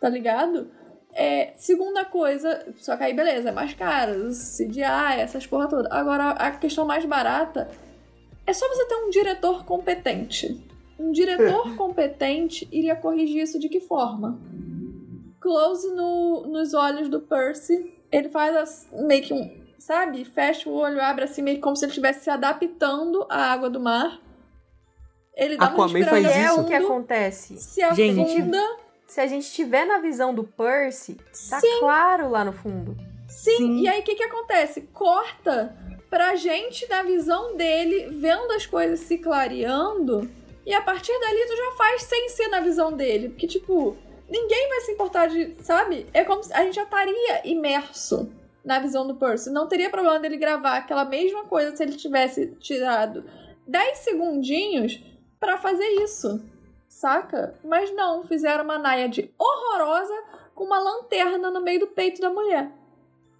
tá 0.00 0.08
ligado? 0.08 0.70
É, 1.12 1.52
segunda 1.56 2.04
coisa, 2.04 2.66
só 2.78 2.96
que 2.96 3.02
aí 3.02 3.12
beleza, 3.14 3.48
é 3.48 3.52
mais 3.52 3.74
caro, 3.74 4.28
CGI, 4.30 5.18
essas 5.20 5.46
porra 5.46 5.68
toda. 5.68 5.88
Agora, 5.92 6.30
a 6.30 6.50
questão 6.52 6.86
mais 6.86 7.04
barata 7.04 7.68
é 8.46 8.52
só 8.52 8.68
você 8.68 8.84
ter 8.86 8.94
um 8.94 9.10
diretor 9.10 9.64
competente. 9.64 10.64
Um 10.98 11.10
diretor 11.12 11.74
competente 11.76 12.68
iria 12.70 12.94
corrigir 12.94 13.42
isso 13.42 13.58
de 13.58 13.68
que 13.68 13.80
forma? 13.80 14.38
Close 15.40 15.88
no, 15.94 16.46
nos 16.46 16.74
olhos 16.74 17.08
do 17.08 17.20
Percy, 17.20 17.92
ele 18.12 18.28
faz 18.28 18.54
as- 18.56 18.88
meio 18.92 19.22
que 19.22 19.32
um, 19.34 19.50
sabe? 19.78 20.24
Fecha 20.24 20.68
o 20.68 20.74
olho, 20.74 21.00
abre 21.00 21.24
assim, 21.24 21.42
meio 21.42 21.60
como 21.60 21.74
se 21.74 21.84
ele 21.84 21.90
estivesse 21.90 22.24
se 22.24 22.30
adaptando 22.30 23.26
à 23.28 23.50
água 23.50 23.70
do 23.70 23.80
mar. 23.80 24.20
Ele 25.40 25.56
dá 25.56 25.70
uma 25.70 25.88
faz 25.88 25.92
respirada 25.92 26.38
é 26.38 26.44
isso? 26.44 26.60
o 26.60 26.66
que 26.66 26.74
acontece. 26.74 27.56
se 27.56 27.80
Gente. 27.94 28.20
afunda. 28.20 28.76
Se 29.06 29.20
a 29.20 29.26
gente 29.26 29.42
estiver 29.42 29.84
na 29.86 29.98
visão 29.98 30.32
do 30.32 30.44
Percy, 30.44 31.14
tá 31.48 31.58
Sim. 31.58 31.80
claro 31.80 32.28
lá 32.30 32.44
no 32.44 32.52
fundo. 32.52 32.96
Sim, 33.26 33.56
Sim. 33.56 33.80
e 33.80 33.88
aí 33.88 34.00
o 34.00 34.02
que 34.04 34.14
que 34.14 34.22
acontece? 34.22 34.82
Corta 34.92 35.74
pra 36.08 36.36
gente 36.36 36.88
na 36.88 37.02
visão 37.02 37.56
dele, 37.56 38.08
vendo 38.10 38.52
as 38.52 38.66
coisas 38.66 39.00
se 39.00 39.18
clareando, 39.18 40.30
e 40.66 40.74
a 40.74 40.82
partir 40.82 41.18
dali 41.18 41.46
tu 41.46 41.56
já 41.56 41.72
faz 41.76 42.02
sem 42.02 42.28
ser 42.28 42.48
na 42.48 42.60
visão 42.60 42.92
dele. 42.92 43.30
Porque, 43.30 43.46
tipo, 43.46 43.96
ninguém 44.28 44.68
vai 44.68 44.80
se 44.82 44.92
importar 44.92 45.26
de. 45.26 45.56
Sabe? 45.60 46.06
É 46.12 46.22
como 46.22 46.42
se 46.44 46.52
a 46.52 46.62
gente 46.62 46.74
já 46.74 46.84
estaria 46.84 47.40
imerso 47.44 48.30
na 48.64 48.78
visão 48.78 49.06
do 49.06 49.16
Percy. 49.16 49.50
Não 49.50 49.66
teria 49.66 49.90
problema 49.90 50.20
dele 50.20 50.36
gravar 50.36 50.76
aquela 50.76 51.04
mesma 51.04 51.44
coisa 51.44 51.74
se 51.74 51.82
ele 51.82 51.96
tivesse 51.96 52.46
tirado 52.60 53.24
10 53.66 53.98
segundinhos 53.98 55.00
pra 55.40 55.56
fazer 55.56 55.88
isso. 56.02 56.40
Saca? 56.86 57.54
Mas 57.64 57.90
não, 57.94 58.22
fizeram 58.22 58.62
uma 58.62 58.78
náiade 58.78 59.32
horrorosa 59.38 60.14
com 60.54 60.64
uma 60.64 60.78
lanterna 60.78 61.50
no 61.50 61.62
meio 61.62 61.80
do 61.80 61.86
peito 61.86 62.20
da 62.20 62.28
mulher. 62.28 62.70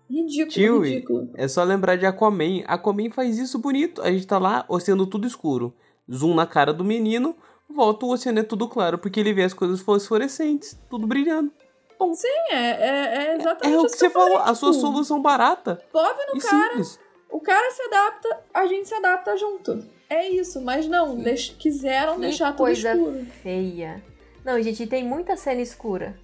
Ridículo, 0.08 0.50
Tio, 0.50 0.80
ridículo. 0.80 1.30
É 1.34 1.46
só 1.46 1.62
lembrar 1.62 1.96
de 1.96 2.06
Aquaman. 2.06 2.64
Aquaman 2.66 3.10
faz 3.10 3.38
isso 3.38 3.58
bonito. 3.58 4.02
A 4.02 4.10
gente 4.10 4.26
tá 4.26 4.38
lá, 4.38 4.64
oceano 4.68 5.06
tudo 5.06 5.26
escuro. 5.26 5.72
Zoom 6.12 6.34
na 6.34 6.46
cara 6.46 6.72
do 6.72 6.84
menino, 6.84 7.36
volta 7.68 8.06
o 8.06 8.10
oceano 8.12 8.40
é 8.40 8.42
tudo 8.42 8.66
claro, 8.68 8.98
porque 8.98 9.20
ele 9.20 9.32
vê 9.32 9.44
as 9.44 9.54
coisas 9.54 9.80
fosforescentes, 9.80 10.76
tudo 10.88 11.06
brilhando. 11.06 11.52
Sim, 12.14 12.26
é, 12.50 12.56
é, 12.56 13.14
é 13.14 13.36
exatamente 13.36 13.74
É 13.74 13.78
o 13.78 13.84
isso 13.86 13.94
que 13.94 14.00
você 14.00 14.10
falou, 14.10 14.38
a 14.38 14.54
sua 14.54 14.70
tipo, 14.70 14.80
solução 14.80 15.20
barata 15.20 15.84
Pove 15.92 16.18
no 16.32 16.40
cara, 16.40 16.68
simples. 16.70 16.98
o 17.30 17.40
cara 17.40 17.70
se 17.70 17.82
adapta, 17.82 18.40
a 18.54 18.66
gente 18.66 18.88
se 18.88 18.94
adapta 18.94 19.36
junto. 19.36 19.84
É 20.10 20.28
isso, 20.28 20.60
mas 20.60 20.86
não, 20.88 21.16
deix- 21.16 21.54
quiseram 21.58 22.16
Que 22.16 22.22
deixar 22.22 22.48
tudo 22.50 22.56
coisa 22.58 22.92
escuro. 22.92 23.24
Feia. 23.42 24.02
Não, 24.44 24.60
gente, 24.60 24.86
tem 24.86 25.04
muita 25.04 25.36
cena 25.36 25.60
escura. 25.60 26.18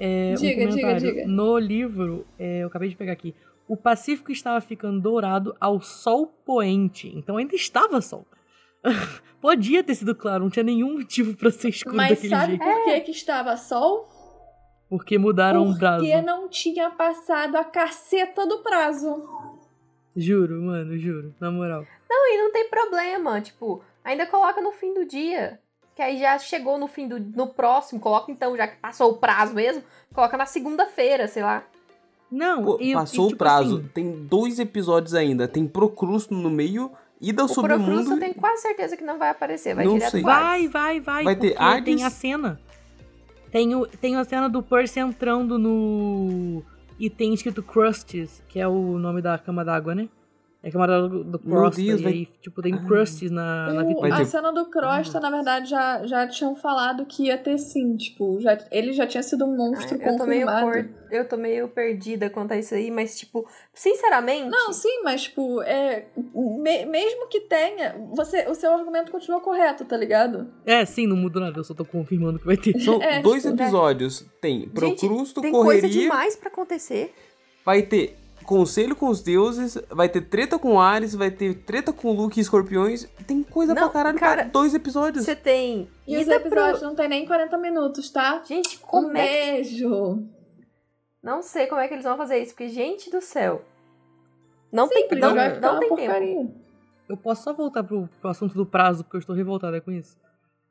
É, 0.00 0.32
um 0.32 0.40
Diga, 0.40 0.66
diga, 0.66 0.94
diga. 0.94 1.26
No 1.26 1.56
livro, 1.58 2.26
é, 2.38 2.62
eu 2.62 2.66
acabei 2.66 2.88
de 2.88 2.96
pegar 2.96 3.12
aqui. 3.12 3.34
O 3.68 3.76
Pacífico 3.76 4.32
estava 4.32 4.60
ficando 4.60 5.00
dourado 5.00 5.54
ao 5.60 5.80
sol 5.80 6.26
poente. 6.26 7.08
Então 7.16 7.36
ainda 7.36 7.54
estava 7.54 8.00
sol. 8.00 8.26
Podia 9.40 9.84
ter 9.84 9.94
sido 9.94 10.14
claro, 10.14 10.42
não 10.44 10.50
tinha 10.50 10.64
nenhum 10.64 10.94
motivo 10.94 11.36
pra 11.36 11.50
ser 11.50 11.68
escuro 11.68 11.96
Mas 11.96 12.10
daquele 12.10 12.28
sabe 12.28 12.46
jeito. 12.56 12.64
por 12.64 12.84
que, 12.84 13.00
que 13.02 13.10
estava 13.12 13.56
sol? 13.56 14.08
Porque 14.88 15.18
mudaram 15.18 15.68
o 15.68 15.78
prazo. 15.78 16.02
Porque 16.04 16.22
não 16.22 16.48
tinha 16.48 16.90
passado 16.90 17.56
a 17.56 17.64
caceta 17.64 18.46
do 18.46 18.58
prazo. 18.62 19.22
Juro, 20.18 20.60
mano, 20.60 20.98
juro. 20.98 21.32
Na 21.40 21.50
moral. 21.50 21.86
Não, 22.10 22.34
e 22.34 22.38
não 22.38 22.52
tem 22.52 22.68
problema. 22.68 23.40
Tipo, 23.40 23.82
ainda 24.04 24.26
coloca 24.26 24.60
no 24.60 24.72
fim 24.72 24.92
do 24.92 25.06
dia. 25.06 25.60
Que 25.94 26.02
aí 26.02 26.18
já 26.18 26.38
chegou 26.38 26.78
no 26.78 26.88
fim 26.88 27.06
do. 27.06 27.18
No 27.18 27.48
próximo, 27.48 28.00
coloca 28.00 28.30
então, 28.30 28.56
já 28.56 28.66
que 28.66 28.76
passou 28.76 29.12
o 29.12 29.16
prazo 29.16 29.54
mesmo, 29.54 29.82
coloca 30.12 30.36
na 30.36 30.46
segunda-feira, 30.46 31.28
sei 31.28 31.42
lá. 31.42 31.64
Não, 32.30 32.62
Pô, 32.62 32.78
e, 32.80 32.92
passou 32.92 33.24
e, 33.24 33.26
o 33.26 33.28
tipo 33.30 33.38
prazo. 33.38 33.78
assim, 33.78 33.88
Tem 33.94 34.24
dois 34.26 34.58
episódios 34.58 35.14
ainda. 35.14 35.48
Tem 35.48 35.66
Procrusto 35.66 36.34
no 36.34 36.50
meio 36.50 36.90
e 37.20 37.32
da 37.32 37.44
O 37.44 37.48
Submundo. 37.48 37.84
Procrusto 37.84 38.12
eu 38.12 38.20
tenho 38.20 38.34
quase 38.34 38.62
certeza 38.62 38.96
que 38.96 39.04
não 39.04 39.18
vai 39.18 39.30
aparecer, 39.30 39.74
vai 39.74 39.84
Não 39.84 39.94
direto 39.94 40.10
sei. 40.10 40.22
Vai, 40.22 40.68
vai, 40.68 41.00
vai. 41.00 41.24
Vai 41.24 41.36
ter 41.36 41.60
Hades? 41.60 41.84
tem 41.84 42.04
a 42.04 42.10
cena. 42.10 42.60
Tem, 43.50 43.74
o, 43.74 43.86
tem 43.86 44.16
a 44.16 44.24
cena 44.24 44.48
do 44.48 44.62
Percy 44.62 45.00
entrando 45.00 45.58
no. 45.58 46.62
E 46.98 47.08
tem 47.08 47.32
escrito 47.32 47.62
Crusties, 47.62 48.42
que 48.48 48.58
é 48.58 48.66
o 48.66 48.98
nome 48.98 49.22
da 49.22 49.38
cama 49.38 49.64
d'água, 49.64 49.94
né? 49.94 50.08
É 50.60 50.68
a 50.70 50.72
cama 50.72 50.88
d'água 50.88 51.08
do, 51.08 51.22
do 51.22 51.38
Crosta. 51.38 51.80
Deus, 51.80 52.00
e 52.00 52.02
vai- 52.02 52.12
aí, 52.12 52.26
tipo, 52.42 52.60
tem 52.60 52.74
Ah. 52.74 52.84
Crusties 52.84 53.30
na, 53.30 53.72
na 53.72 53.84
vitrine. 53.84 54.12
A 54.20 54.24
cena 54.24 54.52
do 54.52 54.66
Crosta, 54.66 55.20
na 55.20 55.30
verdade, 55.30 55.70
já, 55.70 56.04
já 56.04 56.26
tinham 56.26 56.56
falado 56.56 57.06
que 57.06 57.26
ia 57.26 57.38
ter 57.38 57.56
sim. 57.58 57.96
Tipo, 57.96 58.40
já, 58.40 58.58
ele 58.72 58.92
já 58.92 59.06
tinha 59.06 59.22
sido 59.22 59.44
um 59.44 59.56
monstro 59.56 59.96
eu, 60.02 60.16
tô 60.16 60.26
meio 60.26 60.46
confirmado. 60.46 60.66
por- 60.66 60.88
eu 61.12 61.28
tô 61.28 61.36
meio 61.36 61.68
perdida 61.68 62.28
quanto 62.28 62.52
a 62.52 62.56
isso 62.56 62.74
aí, 62.74 62.90
mas, 62.90 63.16
tipo, 63.16 63.46
sinceramente. 63.72 64.50
Não, 64.50 64.72
sim, 64.72 65.00
mas, 65.04 65.22
tipo, 65.22 65.62
é, 65.62 66.06
me- 66.34 66.84
mesmo 66.86 67.28
que 67.28 67.40
tenha, 67.42 67.94
você, 68.12 68.44
o 68.48 68.54
seu 68.56 68.74
argumento 68.74 69.12
continua 69.12 69.40
correto, 69.40 69.84
tá 69.84 69.96
ligado? 69.96 70.48
É, 70.66 70.84
sim, 70.84 71.06
não 71.06 71.16
mudou 71.16 71.40
nada, 71.40 71.56
eu 71.56 71.62
só 71.64 71.72
tô 71.72 71.84
confirmando 71.84 72.40
que 72.40 72.44
vai 72.46 72.56
ter. 72.56 72.76
São 72.80 72.98
É, 73.00 73.22
dois 73.22 73.44
tipo, 73.44 73.54
episódios. 73.54 74.26
Tem 74.40 74.68
Procrusto, 74.68 75.40
tem 75.40 75.52
coisa 75.52 75.82
correria. 75.82 76.02
demais 76.02 76.34
pra 76.34 76.48
acontecer. 76.48 77.14
Vai 77.64 77.82
ter 77.82 78.17
conselho 78.48 78.96
com 78.96 79.08
os 79.08 79.22
deuses. 79.22 79.76
Vai 79.90 80.08
ter 80.08 80.22
treta 80.22 80.58
com 80.58 80.80
Ares. 80.80 81.14
Vai 81.14 81.30
ter 81.30 81.54
treta 81.54 81.92
com 81.92 82.12
Luke 82.12 82.38
e 82.38 82.42
escorpiões. 82.42 83.04
Tem 83.26 83.42
coisa 83.42 83.74
Não, 83.74 83.82
pra 83.82 83.90
caralho 83.92 84.18
cara, 84.18 84.42
pra 84.44 84.50
dois 84.50 84.72
episódios. 84.74 85.24
Você 85.26 85.36
tem. 85.36 85.88
E 86.06 86.16
os 86.16 86.22
ida 86.22 86.40
pro- 86.40 86.48
episódios 86.48 86.82
não 86.82 86.94
tem 86.94 87.08
nem 87.08 87.26
40 87.26 87.58
minutos, 87.58 88.10
tá? 88.10 88.42
Gente, 88.44 88.76
Um 88.78 88.86
como 88.86 89.16
é 89.18 89.60
que. 89.62 89.82
Não 91.22 91.42
sei 91.42 91.66
como 91.66 91.80
é 91.80 91.88
que 91.88 91.94
eles 91.94 92.04
vão 92.04 92.16
fazer 92.16 92.38
isso, 92.38 92.52
porque, 92.54 92.68
gente 92.68 93.10
do 93.10 93.20
céu. 93.20 93.62
Não 94.72 94.88
tem, 94.88 95.02
Simples, 95.02 95.20
não, 95.20 95.34
não 95.34 95.80
tem 95.80 95.96
tempo. 95.96 96.54
Eu 97.08 97.16
posso 97.16 97.42
só 97.42 97.52
voltar 97.52 97.82
pro, 97.82 98.08
pro 98.20 98.30
assunto 98.30 98.54
do 98.54 98.64
prazo, 98.66 99.02
porque 99.02 99.16
eu 99.16 99.20
estou 99.20 99.34
revoltada 99.34 99.80
com 99.80 99.90
isso. 99.90 100.16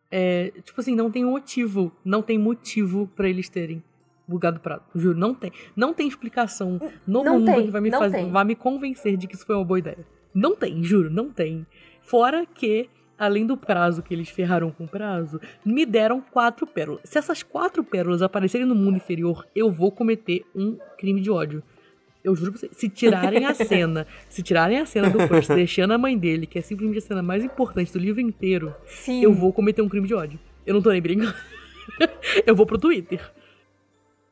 É, 0.09 0.51
tipo 0.63 0.79
assim, 0.79 0.95
não 0.95 1.11
tem 1.11 1.25
motivo. 1.25 1.91
Não 2.05 2.21
tem 2.21 2.37
motivo 2.39 3.07
pra 3.15 3.27
eles 3.27 3.49
terem. 3.49 3.83
Bugado 4.27 4.59
prazo. 4.59 4.83
Juro, 4.93 5.17
não 5.17 5.33
tem. 5.33 5.51
Não 5.75 5.93
tem 5.93 6.07
explicação 6.07 6.79
no 7.07 7.23
Não 7.23 7.39
mundo 7.39 7.45
tem, 7.45 7.65
que 7.65 7.71
vai 7.71 7.81
me, 7.81 7.91
fazer, 7.91 8.17
tem. 8.17 8.31
vai 8.31 8.43
me 8.43 8.55
convencer 8.55 9.15
de 9.15 9.27
que 9.27 9.35
isso 9.35 9.45
foi 9.45 9.55
uma 9.55 9.63
boa 9.65 9.79
ideia. 9.79 10.05
Não 10.33 10.55
tem, 10.55 10.83
juro, 10.83 11.09
não 11.09 11.29
tem. 11.29 11.65
Fora 12.01 12.45
que, 12.45 12.89
além 13.17 13.45
do 13.45 13.57
prazo 13.57 14.03
que 14.03 14.13
eles 14.13 14.29
ferraram 14.29 14.69
com 14.69 14.83
o 14.83 14.87
prazo, 14.87 15.39
me 15.65 15.85
deram 15.85 16.21
quatro 16.21 16.67
pérolas. 16.67 17.01
Se 17.05 17.17
essas 17.17 17.41
quatro 17.41 17.83
pérolas 17.83 18.21
aparecerem 18.21 18.67
no 18.67 18.75
mundo 18.75 18.97
inferior, 18.97 19.47
eu 19.55 19.71
vou 19.71 19.91
cometer 19.91 20.45
um 20.55 20.77
crime 20.97 21.21
de 21.21 21.31
ódio. 21.31 21.63
Eu 22.23 22.35
juro 22.35 22.51
pra 22.51 22.59
você, 22.59 22.69
se 22.73 22.89
tirarem 22.89 23.45
a 23.45 23.53
cena, 23.55 24.05
se 24.27 24.43
tirarem 24.43 24.79
a 24.79 24.85
cena 24.85 25.09
do 25.09 25.17
Percy 25.29 25.55
deixando 25.55 25.93
a 25.93 25.97
mãe 25.97 26.17
dele, 26.17 26.45
que 26.45 26.59
é 26.59 26.61
simplesmente 26.61 26.97
a 26.97 27.01
cena 27.01 27.21
mais 27.21 27.43
importante 27.43 27.91
do 27.93 27.99
livro 27.99 28.19
inteiro, 28.19 28.73
Sim. 28.85 29.23
eu 29.23 29.33
vou 29.33 29.53
cometer 29.53 29.81
um 29.81 29.87
crime 29.87 30.07
de 30.07 30.13
ódio. 30.13 30.39
Eu 30.65 30.73
não 30.73 30.81
tô 30.81 30.91
nem 30.91 31.01
brincando. 31.01 31.33
eu 32.45 32.53
vou 32.53 32.65
pro 32.65 32.77
Twitter. 32.77 33.21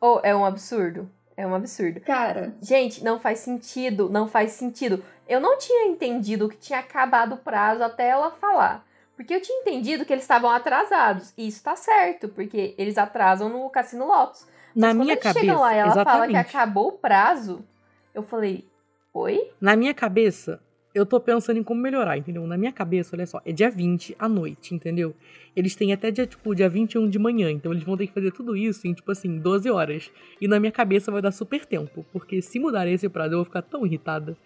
Oh, 0.06 0.20
é 0.22 0.36
um 0.36 0.46
absurdo. 0.46 1.10
É 1.36 1.48
um 1.48 1.56
absurdo. 1.56 2.00
Cara, 2.02 2.54
Gente, 2.62 3.04
não 3.04 3.20
faz 3.20 3.40
sentido, 3.40 4.08
não 4.10 4.28
faz 4.28 4.52
sentido. 4.52 5.04
Eu 5.28 5.40
não 5.40 5.58
tinha 5.58 5.88
entendido 5.88 6.48
que 6.48 6.58
tinha 6.58 6.80
acabado 6.80 7.34
o 7.34 7.38
prazo 7.38 7.84
até 7.84 8.10
ela 8.10 8.30
falar. 8.32 8.86
Porque 9.16 9.34
eu 9.34 9.42
tinha 9.42 9.62
entendido 9.62 10.06
que 10.06 10.14
eles 10.14 10.24
estavam 10.24 10.50
atrasados. 10.52 11.34
E 11.38 11.48
isso 11.48 11.64
tá 11.64 11.76
certo, 11.76 12.30
porque 12.30 12.76
eles 12.78 12.98
atrasam 12.98 13.50
no 13.50 13.70
Cassino 13.70 14.06
Lotus. 14.06 14.46
Na 14.76 14.88
Mas 14.94 14.96
minha 14.98 15.06
quando 15.08 15.10
eles 15.12 15.24
cabeça, 15.24 15.40
chegam 15.40 15.60
lá 15.62 15.74
e 15.74 15.78
ela 15.78 15.92
fala 15.92 16.02
exatamente. 16.04 16.32
que 16.32 16.38
acabou 16.38 16.88
o 16.90 16.92
prazo, 16.94 17.66
eu 18.14 18.22
falei, 18.22 18.68
oi? 19.14 19.52
Na 19.60 19.76
minha 19.76 19.94
cabeça, 19.94 20.62
eu 20.96 21.06
tô 21.06 21.20
pensando 21.20 21.60
em 21.60 21.64
como 21.64 21.82
melhorar, 21.82 22.18
entendeu? 22.18 22.48
Na 22.48 22.58
minha 22.58 22.72
cabeça, 22.72 23.18
olha 23.18 23.28
só, 23.28 23.42
é 23.46 23.52
dia 23.52 23.70
20 23.70 24.16
à 24.18 24.30
noite, 24.30 24.74
entendeu? 24.74 25.14
Eles 25.54 25.76
têm 25.76 25.92
até 25.92 26.10
dia, 26.10 26.26
tipo, 26.26 26.56
dia 26.56 26.70
21 26.70 27.10
de 27.10 27.20
manhã, 27.20 27.52
então 27.52 27.74
eles 27.74 27.84
vão 27.84 27.98
ter 27.98 28.08
que 28.08 28.14
fazer 28.14 28.32
tudo 28.32 28.56
isso 28.56 28.88
em, 28.88 28.94
tipo 28.94 29.12
assim, 29.12 29.38
12 29.38 29.70
horas. 29.70 30.10
E 30.40 30.48
na 30.48 30.58
minha 30.58 30.72
cabeça 30.72 31.12
vai 31.12 31.22
dar 31.22 31.32
super 31.32 31.66
tempo, 31.66 32.06
porque 32.14 32.42
se 32.42 32.58
mudar 32.60 32.88
esse 32.88 33.10
prazo 33.10 33.34
eu 33.34 33.40
vou 33.40 33.46
ficar 33.46 33.62
tão 33.62 33.86
irritada. 33.86 34.38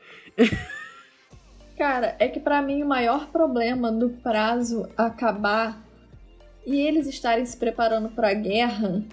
cara, 1.77 2.15
é 2.17 2.27
que 2.27 2.39
pra 2.39 2.63
mim 2.63 2.81
o 2.81 2.87
maior 2.87 3.27
problema 3.27 3.91
do 3.91 4.09
prazo 4.09 4.89
acabar 4.97 5.85
e 6.65 6.81
eles 6.81 7.07
estarem 7.07 7.45
se 7.45 7.57
preparando 7.57 8.09
pra 8.09 8.33
guerra 8.33 9.03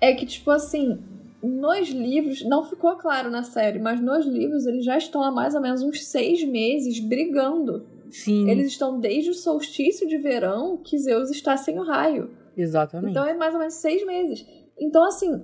é 0.00 0.14
que, 0.14 0.24
tipo 0.24 0.50
assim, 0.50 0.98
nos 1.46 1.88
livros, 1.88 2.44
não 2.44 2.64
ficou 2.64 2.96
claro 2.96 3.30
na 3.30 3.42
série, 3.42 3.78
mas 3.78 4.00
nos 4.00 4.26
livros 4.26 4.66
eles 4.66 4.84
já 4.84 4.96
estão 4.98 5.22
há 5.22 5.30
mais 5.30 5.54
ou 5.54 5.60
menos 5.60 5.82
uns 5.82 6.04
seis 6.06 6.42
meses 6.44 6.98
brigando. 7.00 7.86
Sim, 8.10 8.48
Eles 8.48 8.68
estão 8.68 9.00
desde 9.00 9.30
o 9.30 9.34
solstício 9.34 10.06
de 10.06 10.16
verão 10.16 10.76
que 10.76 10.96
Zeus 10.98 11.30
está 11.30 11.56
sem 11.56 11.78
o 11.78 11.82
raio. 11.82 12.30
exatamente. 12.56 13.10
Então 13.10 13.26
é 13.26 13.34
mais 13.34 13.52
ou 13.52 13.58
menos 13.58 13.74
seis 13.74 14.04
meses. 14.06 14.46
Então, 14.78 15.04
assim, 15.04 15.42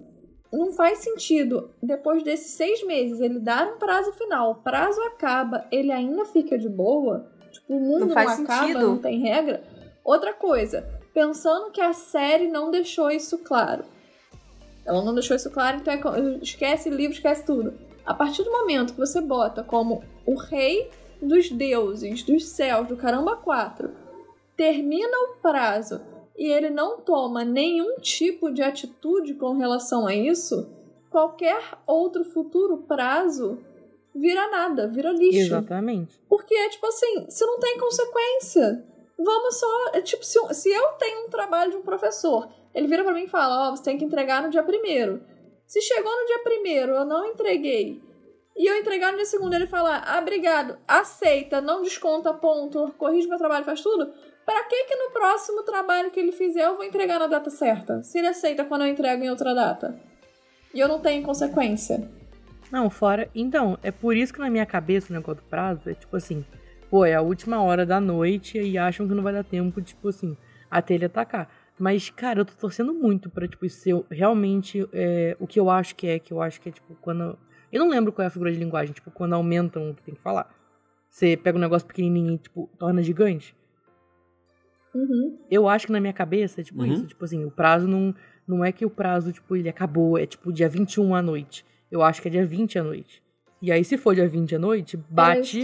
não 0.53 0.73
faz 0.73 0.99
sentido, 0.99 1.71
depois 1.83 2.23
desses 2.23 2.53
seis 2.53 2.87
meses, 2.87 3.21
ele 3.21 3.41
dar 3.41 3.67
um 3.67 3.79
prazo 3.79 4.13
final, 4.13 4.53
o 4.53 4.55
prazo 4.57 5.01
acaba, 5.03 5.67
ele 5.73 5.91
ainda 5.91 6.25
fica 6.27 6.57
de 6.57 6.69
boa, 6.69 7.27
tipo, 7.51 7.75
o 7.75 7.81
mundo 7.81 8.01
Não 8.01 8.07
não, 8.09 8.15
faz 8.15 8.39
acaba, 8.41 8.67
sentido. 8.67 8.87
não 8.87 8.99
tem 8.99 9.19
regra. 9.21 9.63
Outra 10.05 10.33
coisa, 10.33 10.87
pensando 11.15 11.71
que 11.73 11.81
a 11.81 11.93
série 11.93 12.49
não 12.49 12.71
deixou 12.71 13.11
isso 13.11 13.39
claro. 13.39 13.85
Ela 14.85 15.03
não 15.03 15.15
deixou 15.15 15.37
isso 15.37 15.51
claro, 15.51 15.79
então 15.79 15.95
é 16.15 16.39
esquece 16.43 16.91
livro, 16.91 17.15
esquece 17.15 17.45
tudo. 17.45 17.75
A 18.05 18.13
partir 18.13 18.43
do 18.43 18.51
momento 18.51 18.95
que 18.95 18.99
você 18.99 19.21
bota 19.21 19.63
como 19.63 20.03
o 20.27 20.35
rei 20.35 20.91
dos 21.21 21.51
deuses, 21.51 22.23
dos 22.23 22.49
céus, 22.49 22.89
do 22.89 22.97
caramba 22.97 23.37
4, 23.37 23.91
termina 24.57 25.17
o 25.17 25.37
prazo 25.41 26.01
e 26.37 26.47
ele 26.47 26.71
não 26.71 27.01
toma 27.01 27.45
nenhum 27.45 27.97
tipo 28.01 28.51
de 28.51 28.63
atitude 28.63 29.35
com 29.35 29.57
relação 29.57 30.07
a 30.07 30.15
isso, 30.15 30.69
qualquer 31.11 31.63
outro 31.87 32.25
futuro 32.25 32.79
prazo 32.79 33.59
vira 34.15 34.51
nada, 34.51 34.89
vira 34.89 35.13
lixo. 35.13 35.39
Exatamente. 35.39 36.21
Porque 36.29 36.55
é 36.55 36.69
tipo 36.71 36.87
assim, 36.87 37.27
se 37.29 37.45
não 37.47 37.61
tem 37.61 37.79
consequência, 37.79 38.85
vamos 39.17 39.57
só. 39.59 39.89
É 39.93 40.01
tipo, 40.01 40.25
se, 40.25 40.39
se 40.55 40.71
eu 40.71 40.89
tenho 40.99 41.27
um 41.27 41.31
trabalho 41.31 41.71
de 41.71 41.77
um 41.77 41.83
professor, 41.83 42.49
ele 42.75 42.87
vira 42.87 43.05
pra 43.05 43.13
mim 43.13 43.25
e 43.25 43.29
fala: 43.29 43.69
Ó, 43.69 43.71
você 43.71 43.83
tem 43.83 43.99
que 43.99 44.05
entregar 44.05 44.43
no 44.43 44.51
dia 44.51 44.63
primeiro. 44.63 45.23
Se 45.67 45.81
chegou 45.81 46.13
no 46.13 46.27
dia 46.27 46.39
primeiro, 46.41 46.93
eu 46.93 47.05
não 47.05 47.27
entreguei. 47.27 48.01
E 48.57 48.71
eu 48.71 48.77
entregar 48.77 49.11
no 49.11 49.17
dia 49.17 49.27
segundo, 49.27 49.55
ele 49.55 49.67
falar: 49.67 50.03
Ah, 50.07 50.19
obrigado, 50.19 50.79
aceita, 50.87 51.61
não 51.61 51.83
desconta 51.83 52.33
ponto, 52.35 52.93
corrige 52.99 53.29
meu 53.29 53.39
trabalho, 53.39 53.65
faz 53.65 53.81
tudo. 53.81 54.13
Pra 54.45 54.65
que 54.65 54.85
que 54.85 54.97
no 54.97 55.11
próximo 55.13 55.63
trabalho 55.63 56.11
que 56.11 56.19
ele 56.19 56.33
fizer 56.33 56.67
eu 56.67 56.77
vou 56.77 56.85
entregar 56.85 57.19
na 57.19 57.27
data 57.27 57.49
certa? 57.49 58.03
Se 58.03 58.19
ele 58.19 58.27
aceita 58.27 58.65
quando 58.65 58.83
eu 58.83 58.89
entrego 58.89 59.23
em 59.23 59.31
outra 59.31 59.55
data. 59.55 59.99
E 60.75 60.81
eu 60.81 60.89
não 60.89 61.01
tenho 61.01 61.23
consequência. 61.23 62.09
Não, 62.71 62.89
fora. 62.89 63.29
Então, 63.35 63.79
é 63.83 63.91
por 63.91 64.17
isso 64.17 64.33
que 64.33 64.41
na 64.41 64.51
minha 64.51 64.65
cabeça 64.65 65.11
o 65.11 65.13
negócio 65.13 65.43
do 65.43 65.49
prazo 65.49 65.91
é 65.91 65.95
tipo 65.95 66.17
assim, 66.17 66.45
pô, 66.91 67.05
é 67.05 67.15
a 67.15 67.21
última 67.21 67.63
hora 67.63 67.85
da 67.85 68.01
noite 68.01 68.59
e 68.59 68.79
acham 68.79 69.07
que 69.07 69.15
não 69.15 69.23
vai 69.23 69.33
dar 69.33 69.45
tempo, 69.45 69.81
tipo 69.83 70.09
assim, 70.09 70.37
até 70.71 70.95
ele 70.95 71.05
atacar. 71.05 71.49
Mas, 71.79 72.11
cara, 72.11 72.41
eu 72.41 72.45
tô 72.45 72.53
torcendo 72.55 72.93
muito 72.95 73.29
pra, 73.31 73.49
tipo, 73.49 73.69
ser 73.69 73.95
realmente 74.11 74.87
é, 74.93 75.37
o 75.41 75.47
que 75.47 75.59
eu 75.59 75.69
acho 75.71 75.97
que 75.97 76.07
é, 76.07 76.19
que 76.19 76.33
eu 76.33 76.41
acho 76.41 76.61
que 76.61 76.69
é, 76.69 76.73
tipo, 76.73 76.95
quando. 77.01 77.39
Eu 77.73 77.81
não 77.81 77.89
lembro 77.89 78.13
qual 78.13 78.25
é 78.25 78.27
a 78.27 78.31
figura 78.31 78.53
de 78.53 78.59
linguagem, 78.59 78.93
tipo, 78.95 79.11
quando 79.11 79.33
aumentam 79.33 79.91
o 79.91 79.95
que 79.95 80.03
tem 80.03 80.15
que 80.15 80.21
falar. 80.21 80.55
Você 81.11 81.37
pega 81.37 81.57
um 81.59 81.61
negócio 81.61 81.87
pequenininho 81.87 82.35
e, 82.35 82.39
tipo, 82.39 82.69
torna 82.79 83.03
gigante. 83.03 83.55
Uhum. 84.95 85.39
Eu 85.51 85.69
acho 85.69 85.87
que 85.87 85.93
na 85.93 86.01
minha 86.01 86.13
cabeça 86.13 86.61
é 86.61 86.65
tipo 86.65 86.81
Uhum. 86.83 86.87
isso. 86.93 87.07
Tipo 87.07 87.25
assim, 87.25 87.45
o 87.45 87.51
prazo 87.51 87.89
não, 87.89 88.15
não 88.47 88.65
é 88.65 88.71
que 88.73 88.85
o 88.85 88.91
prazo, 88.91 89.33
tipo, 89.33 89.57
ele 89.57 89.69
acabou, 89.69 90.19
é 90.19 90.27
tipo 90.27 90.53
dia 90.53 90.69
21 90.69 91.15
à 91.15 91.23
noite. 91.23 91.65
Eu 91.91 92.03
acho 92.03 92.21
que 92.21 92.29
é 92.29 92.31
dia 92.31 92.45
20 92.45 92.79
à 92.79 92.83
noite. 92.85 93.23
E 93.61 93.71
aí, 93.71 93.85
se 93.85 93.97
for 93.97 94.15
dia 94.15 94.29
20 94.29 94.57
à 94.57 94.59
noite, 94.59 94.97
bate 95.09 95.63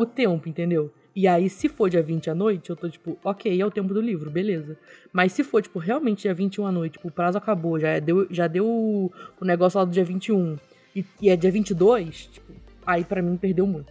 o 0.00 0.06
tempo, 0.06 0.48
entendeu? 0.48 0.92
E 1.16 1.26
aí, 1.26 1.48
se 1.48 1.66
for 1.66 1.88
dia 1.88 2.02
20 2.02 2.28
à 2.28 2.34
noite, 2.34 2.68
eu 2.68 2.76
tô 2.76 2.90
tipo, 2.90 3.16
ok, 3.24 3.58
é 3.58 3.64
o 3.64 3.70
tempo 3.70 3.94
do 3.94 4.02
livro, 4.02 4.30
beleza. 4.30 4.76
Mas 5.10 5.32
se 5.32 5.42
for, 5.42 5.62
tipo, 5.62 5.78
realmente 5.78 6.22
dia 6.22 6.34
21 6.34 6.66
à 6.66 6.70
noite, 6.70 6.92
tipo, 6.92 7.08
o 7.08 7.10
prazo 7.10 7.38
acabou, 7.38 7.80
já 7.80 7.98
deu, 7.98 8.26
já 8.30 8.46
deu 8.46 8.66
o, 8.68 9.10
negócio 9.40 9.78
lá 9.78 9.86
do 9.86 9.90
dia 9.90 10.04
21 10.04 10.58
e, 10.94 11.02
e 11.22 11.30
é 11.30 11.34
dia 11.36 11.50
22, 11.50 12.26
tipo, 12.26 12.52
aí 12.86 13.02
pra 13.02 13.22
mim 13.22 13.34
perdeu 13.38 13.66
muito. 13.66 13.90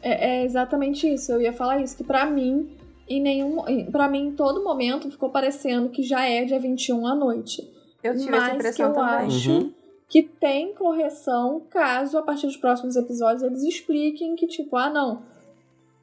É, 0.00 0.42
é 0.42 0.44
exatamente 0.44 1.12
isso. 1.12 1.32
Eu 1.32 1.40
ia 1.40 1.52
falar 1.52 1.80
isso, 1.82 1.96
que 1.96 2.04
pra 2.04 2.24
mim, 2.26 2.70
em 3.08 3.20
nenhum. 3.20 3.56
para 3.90 4.08
mim, 4.08 4.28
em 4.28 4.32
todo 4.36 4.62
momento, 4.62 5.10
ficou 5.10 5.28
parecendo 5.30 5.88
que 5.88 6.04
já 6.04 6.24
é 6.24 6.44
dia 6.44 6.60
21 6.60 7.04
à 7.04 7.16
noite. 7.16 7.68
Eu 8.00 8.16
tive 8.16 8.30
Mas 8.30 8.44
essa 8.44 8.54
impressão 8.54 8.92
que 8.92 8.98
eu 8.98 9.02
também. 9.02 9.26
acho 9.26 9.50
Uhum. 9.50 9.72
que 10.08 10.22
tem 10.22 10.72
correção 10.72 11.62
caso, 11.68 12.16
a 12.16 12.22
partir 12.22 12.46
dos 12.46 12.56
próximos 12.56 12.94
episódios, 12.94 13.42
eles 13.42 13.64
expliquem 13.64 14.36
que, 14.36 14.46
tipo, 14.46 14.76
ah, 14.76 14.88
não. 14.88 15.36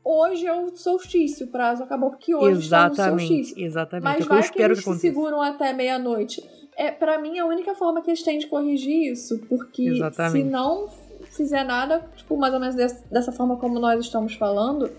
Hoje 0.08 0.46
é 0.46 0.54
o 0.54 0.70
solstício, 0.76 1.48
o 1.48 1.50
prazo 1.50 1.82
acabou 1.84 2.12
porque 2.12 2.36
hoje 2.36 2.60
estamos 2.62 2.98
no 2.98 3.04
exatamente, 3.04 3.28
solstício. 3.28 3.66
exatamente. 3.66 4.04
Mas 4.04 4.16
é 4.16 4.22
que 4.22 4.30
vai 4.30 4.40
que 4.40 4.46
espero 4.46 4.74
eles 4.74 4.84
que 4.84 4.90
aconteça. 4.90 5.08
seguram 5.08 5.42
até 5.42 5.74
meia-noite. 5.74 6.48
É, 6.78 6.92
para 6.92 7.18
mim, 7.20 7.40
a 7.40 7.46
única 7.46 7.74
forma 7.74 8.02
que 8.02 8.10
eles 8.12 8.22
têm 8.22 8.38
de 8.38 8.46
corrigir 8.48 9.12
isso, 9.12 9.40
porque 9.50 9.84
Exatamente. 9.88 10.46
se 10.46 10.52
não 10.52 10.88
fizer 11.36 11.64
nada, 11.64 12.06
tipo, 12.16 12.38
mais 12.38 12.54
ou 12.54 12.60
menos 12.60 12.76
des- 12.76 13.02
dessa 13.10 13.32
forma 13.32 13.58
como 13.58 13.80
nós 13.80 14.00
estamos 14.06 14.36
falando, 14.36 14.92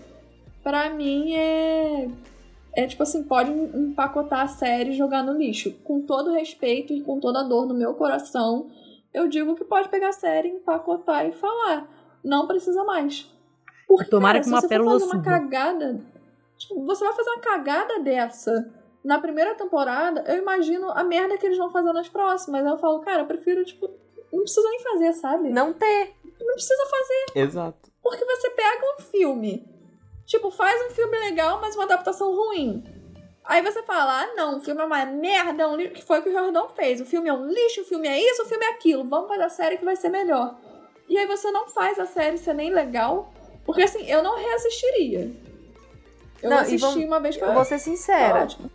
pra 0.63 0.89
mim 0.89 1.33
é. 1.35 2.09
É 2.75 2.85
tipo 2.85 3.01
assim, 3.01 3.23
pode 3.23 3.49
empacotar 3.51 4.41
a 4.41 4.47
série 4.47 4.91
e 4.91 4.93
jogar 4.97 5.23
no 5.23 5.33
lixo. 5.33 5.71
Com 5.83 6.01
todo 6.01 6.31
respeito 6.33 6.93
e 6.93 7.01
com 7.01 7.19
toda 7.19 7.39
a 7.39 7.43
dor 7.43 7.65
no 7.65 7.73
meu 7.73 7.93
coração, 7.95 8.67
eu 9.13 9.27
digo 9.27 9.55
que 9.55 9.63
pode 9.63 9.89
pegar 9.89 10.09
a 10.09 10.13
série, 10.13 10.49
empacotar 10.49 11.25
e 11.25 11.31
falar. 11.31 11.87
Não 12.23 12.45
precisa 12.45 12.83
mais. 12.83 13.31
Porque, 13.87 14.09
Tomara 14.09 14.33
cara, 14.33 14.39
que 14.39 14.45
se 14.45 14.51
uma 14.51 14.59
você 14.61 14.67
for 14.67 14.69
pérola 14.69 14.91
fazer 14.91 15.05
uma 15.05 15.13
suba. 15.15 15.23
cagada. 15.23 16.01
Tipo, 16.57 16.85
você 16.85 17.03
vai 17.05 17.13
fazer 17.13 17.29
uma 17.29 17.39
cagada 17.41 17.99
dessa 17.99 18.71
na 19.03 19.19
primeira 19.19 19.55
temporada, 19.55 20.23
eu 20.27 20.37
imagino 20.37 20.89
a 20.91 21.03
merda 21.03 21.37
que 21.37 21.45
eles 21.45 21.57
vão 21.57 21.69
fazer 21.69 21.93
nas 21.93 22.09
próximas. 22.09 22.65
Aí 22.65 22.71
eu 22.71 22.77
falo, 22.77 22.99
cara, 22.99 23.21
eu 23.21 23.25
prefiro, 23.25 23.63
tipo, 23.63 23.89
não 24.33 24.41
precisa 24.41 24.69
nem 24.69 24.79
fazer, 24.81 25.13
sabe? 25.13 25.49
Não 25.49 25.71
ter. 25.71 26.13
Não 26.41 26.53
precisa 26.53 26.83
fazer. 26.85 27.39
Exato. 27.39 27.89
Porque 28.03 28.25
você 28.25 28.49
pega 28.49 28.81
um 28.97 29.01
filme, 29.03 29.65
tipo, 30.25 30.51
faz 30.51 30.85
um 30.87 30.93
filme 30.93 31.17
legal, 31.19 31.61
mas 31.61 31.75
uma 31.75 31.85
adaptação 31.85 32.35
ruim. 32.35 32.83
Aí 33.45 33.61
você 33.61 33.81
fala, 33.83 34.23
ah, 34.23 34.35
não, 34.35 34.57
o 34.57 34.61
filme 34.61 34.81
é 34.81 34.85
uma 34.85 35.05
merda, 35.05 35.63
é 35.63 35.67
um 35.67 35.77
lixo, 35.77 35.93
que 35.93 36.03
foi 36.03 36.19
o 36.19 36.23
que 36.23 36.29
o 36.29 36.33
Jordão 36.33 36.67
fez. 36.67 36.99
O 36.99 37.05
filme 37.05 37.29
é 37.29 37.33
um 37.33 37.47
lixo, 37.47 37.81
o 37.81 37.85
filme 37.85 38.09
é 38.09 38.19
isso, 38.19 38.43
o 38.43 38.45
filme 38.45 38.65
é 38.65 38.69
aquilo. 38.71 39.07
Vamos 39.07 39.29
fazer 39.29 39.43
a 39.43 39.49
série 39.49 39.77
que 39.77 39.85
vai 39.85 39.95
ser 39.95 40.09
melhor. 40.09 40.57
E 41.07 41.17
aí 41.17 41.25
você 41.25 41.49
não 41.49 41.67
faz 41.67 41.97
a 41.97 42.05
série 42.05 42.37
ser 42.37 42.53
nem 42.53 42.69
legal, 42.73 43.31
porque 43.67 43.83
assim, 43.83 44.09
eu 44.09 44.23
não 44.23 44.35
reassistiria. 44.35 45.31
Eu 46.41 46.49
Não, 46.49 46.57
assisti 46.57 46.79
vamos- 46.81 47.03
uma 47.03 47.19
vez 47.19 47.37
pra 47.37 47.49
Eu 47.49 47.53
vou 47.53 47.63
ser 47.65 47.75
Tá 47.75 47.79
sincera. 47.79 48.43
ótimo. 48.43 48.71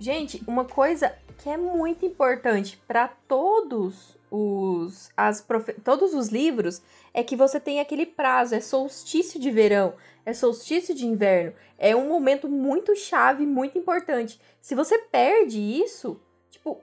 Gente, 0.00 0.42
uma 0.48 0.64
coisa 0.64 1.14
que 1.38 1.48
é 1.48 1.56
muito 1.56 2.04
importante 2.06 2.80
para 2.88 3.06
todos 3.28 4.16
os 4.30 5.10
as 5.16 5.40
profe- 5.40 5.74
todos 5.84 6.14
os 6.14 6.28
livros 6.28 6.80
é 7.12 7.22
que 7.22 7.34
você 7.36 7.58
tem 7.60 7.80
aquele 7.80 8.06
prazo, 8.06 8.54
é 8.54 8.60
solstício 8.60 9.38
de 9.40 9.50
verão, 9.50 9.94
é 10.24 10.32
solstício 10.32 10.94
de 10.94 11.04
inverno, 11.06 11.52
é 11.78 11.94
um 11.96 12.08
momento 12.08 12.48
muito 12.48 12.94
chave, 12.96 13.44
muito 13.44 13.76
importante. 13.76 14.40
Se 14.60 14.74
você 14.74 14.98
perde 14.98 15.58
isso, 15.58 16.20
tipo, 16.50 16.80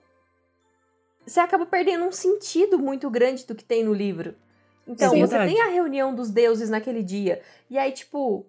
você 1.25 1.39
acaba 1.39 1.65
perdendo 1.65 2.03
um 2.05 2.11
sentido 2.11 2.77
muito 2.77 3.09
grande 3.09 3.45
do 3.45 3.55
que 3.55 3.63
tem 3.63 3.83
no 3.83 3.93
livro. 3.93 4.35
Então, 4.87 5.07
É 5.13 5.19
você 5.19 5.27
verdade. 5.37 5.53
tem 5.53 5.61
a 5.61 5.67
reunião 5.69 6.15
dos 6.15 6.29
deuses 6.29 6.69
naquele 6.69 7.03
dia. 7.03 7.41
E 7.69 7.77
aí, 7.77 7.91
tipo, 7.91 8.45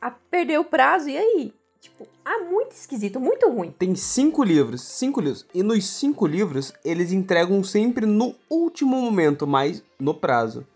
a, 0.00 0.10
perdeu 0.10 0.60
o 0.60 0.64
prazo, 0.64 1.08
e 1.08 1.16
aí? 1.18 1.52
Tipo, 1.80 2.06
ah, 2.24 2.38
muito 2.44 2.72
esquisito, 2.72 3.18
muito 3.18 3.48
ruim. 3.48 3.74
Tem 3.78 3.94
cinco 3.94 4.44
livros, 4.44 4.82
cinco 4.82 5.20
livros. 5.20 5.46
E 5.54 5.62
nos 5.62 5.86
cinco 5.88 6.26
livros, 6.26 6.72
eles 6.84 7.10
entregam 7.10 7.64
sempre 7.64 8.04
no 8.06 8.34
último 8.50 9.00
momento, 9.00 9.46
mas 9.46 9.82
no 9.98 10.14
prazo. 10.14 10.66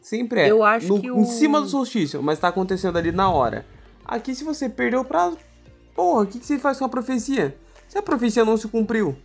Sempre 0.00 0.40
é. 0.42 0.50
Eu 0.50 0.62
acho 0.64 0.88
no- 0.88 1.00
que 1.00 1.06
Em 1.08 1.10
o- 1.10 1.24
cima 1.26 1.60
do 1.60 1.68
solstício, 1.68 2.22
mas 2.22 2.38
tá 2.38 2.48
acontecendo 2.48 2.96
ali 2.96 3.12
na 3.12 3.30
hora. 3.30 3.66
Aqui, 4.04 4.34
se 4.34 4.44
você 4.44 4.68
perdeu 4.68 5.00
o 5.00 5.04
prazo, 5.04 5.36
porra, 5.94 6.22
o 6.22 6.26
que, 6.26 6.38
que 6.38 6.46
você 6.46 6.58
faz 6.58 6.78
com 6.78 6.84
a 6.84 6.88
profecia? 6.88 7.56
Se 7.88 7.98
a 7.98 8.02
profecia 8.02 8.44
não 8.44 8.56
se 8.56 8.66
cumpriu, 8.68 9.16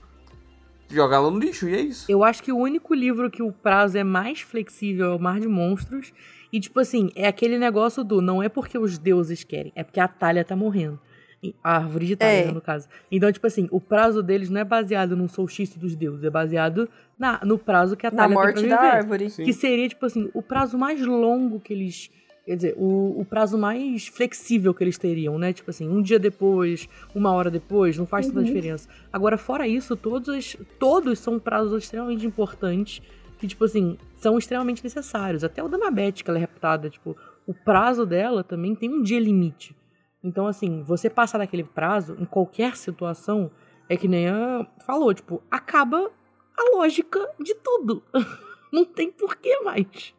joga 0.94 1.16
ela 1.16 1.30
no 1.32 1.40
lixo 1.40 1.68
e 1.70 1.76
é 1.76 1.82
isso. 1.82 2.06
Eu 2.12 2.24
acho 2.24 2.42
que 2.44 2.52
o 2.52 2.58
único 2.58 2.94
livro 2.94 3.30
que 3.30 3.42
o 3.42 3.52
prazo 3.52 3.98
é 3.98 4.04
mais 4.04 4.42
flexível 4.42 5.12
é 5.12 5.16
o 5.16 5.20
Mar 5.20 5.40
de 5.40 5.48
Monstros. 5.48 6.14
E, 6.54 6.60
tipo 6.60 6.80
assim, 6.80 7.10
é 7.16 7.28
aquele 7.28 7.58
negócio 7.58 8.04
do 8.04 8.22
não 8.22 8.44
é 8.44 8.50
porque 8.50 8.78
os 8.78 8.98
deuses 8.98 9.44
querem, 9.44 9.72
é 9.76 9.84
porque 9.84 10.00
a 10.00 10.08
Talha 10.08 10.44
tá 10.44 10.56
morrendo. 10.56 11.00
E- 11.44 11.56
A 11.64 11.78
árvore 11.78 12.06
de 12.06 12.16
Talha, 12.16 12.30
É. 12.50 12.52
no 12.52 12.62
caso. 12.62 12.88
Então, 13.12 13.32
tipo 13.32 13.48
assim, 13.48 13.68
o 13.72 13.80
prazo 13.82 14.22
deles 14.22 14.50
não 14.50 14.60
é 14.62 14.64
baseado 14.64 15.16
no 15.18 15.28
solstício 15.28 15.80
dos 15.80 15.96
deuses, 15.96 16.24
é 16.24 16.30
baseado 16.30 16.88
na, 17.18 17.40
no 17.44 17.58
prazo 17.58 17.96
que 17.98 18.06
a 18.06 18.12
Na 18.12 18.18
Talha 18.24 18.34
morte 18.36 18.60
tem 18.62 18.70
da 18.70 18.78
pra 18.78 18.86
viver. 18.88 18.98
árvore. 18.98 19.30
Sim. 19.30 19.44
Que 19.46 19.54
seria, 19.54 19.88
tipo 19.90 20.06
assim, 20.06 20.30
o 20.34 20.42
prazo 20.44 20.78
mais 20.78 21.02
longo 21.02 21.60
que 21.60 21.74
eles. 21.74 22.12
Quer 22.46 22.56
dizer, 22.56 22.74
o, 22.78 23.20
o 23.22 23.26
prazo 23.26 23.58
mais 23.58 24.08
flexível 24.08 24.74
que 24.74 24.84
eles 24.84 24.98
teriam, 24.98 25.38
né? 25.38 25.54
Tipo 25.54 25.70
assim, 25.70 25.88
um 25.88 26.02
dia 26.02 26.18
depois, 26.18 26.90
uma 27.14 27.32
hora 27.32 27.52
depois, 27.52 27.98
não 27.98 28.06
faz 28.08 28.28
tanta 28.28 28.40
Uhum. 28.40 28.46
diferença. 28.46 28.90
Agora, 29.14 29.38
fora 29.38 29.68
isso, 29.68 29.96
todos, 29.96 30.58
todos 30.80 31.20
são 31.20 31.38
prazos 31.40 31.84
extremamente 31.84 32.26
importantes 32.26 33.02
que, 33.38 33.48
tipo 33.48 33.64
assim, 33.66 33.98
são 34.16 34.38
extremamente 34.38 34.84
necessários. 34.84 35.44
Até 35.44 35.64
o 35.64 35.68
da 35.68 35.78
Anabete, 35.78 36.24
que 36.24 36.30
ela 36.30 36.40
é 36.40 36.42
reputada, 36.42 36.90
tipo, 36.90 37.16
o 37.46 37.54
prazo 37.54 38.06
dela 38.06 38.44
também 38.44 38.76
tem 38.76 38.90
um 38.90 39.02
dia 39.04 39.20
limite. 39.20 39.76
Então, 40.24 40.46
assim, 40.48 40.84
você 40.84 41.10
passar 41.10 41.38
daquele 41.40 41.64
prazo, 41.64 42.16
em 42.20 42.26
qualquer 42.26 42.76
situação, 42.76 43.50
é 43.90 43.96
que 43.98 44.08
nem 44.08 44.28
a 44.30 44.66
falou, 44.86 45.14
tipo, 45.14 45.42
acaba 45.50 46.12
a 46.58 46.78
lógica 46.78 47.20
de 47.40 47.54
tudo. 47.56 48.04
Não 48.72 48.86
tem 48.86 49.12
porquê 49.12 49.60
mais. 49.64 50.14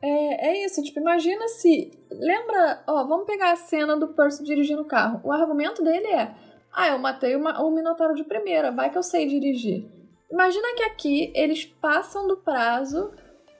É, 0.00 0.48
é 0.48 0.64
isso, 0.64 0.82
tipo, 0.82 1.00
imagina 1.00 1.48
se. 1.48 1.90
Lembra, 2.10 2.82
ó, 2.86 3.04
vamos 3.04 3.26
pegar 3.26 3.52
a 3.52 3.56
cena 3.56 3.96
do 3.96 4.08
Percy 4.08 4.44
dirigindo 4.44 4.82
o 4.82 4.86
carro. 4.86 5.20
O 5.24 5.32
argumento 5.32 5.82
dele 5.82 6.06
é: 6.06 6.34
ah, 6.72 6.88
eu 6.88 6.98
matei 6.98 7.34
uma, 7.34 7.60
o 7.62 7.70
Minotauro 7.70 8.14
de 8.14 8.24
primeira, 8.24 8.70
vai 8.70 8.90
que 8.90 8.98
eu 8.98 9.02
sei 9.02 9.26
dirigir. 9.26 9.84
Imagina 10.30 10.74
que 10.76 10.82
aqui 10.84 11.32
eles 11.34 11.64
passam 11.64 12.28
do 12.28 12.36
prazo, 12.36 13.12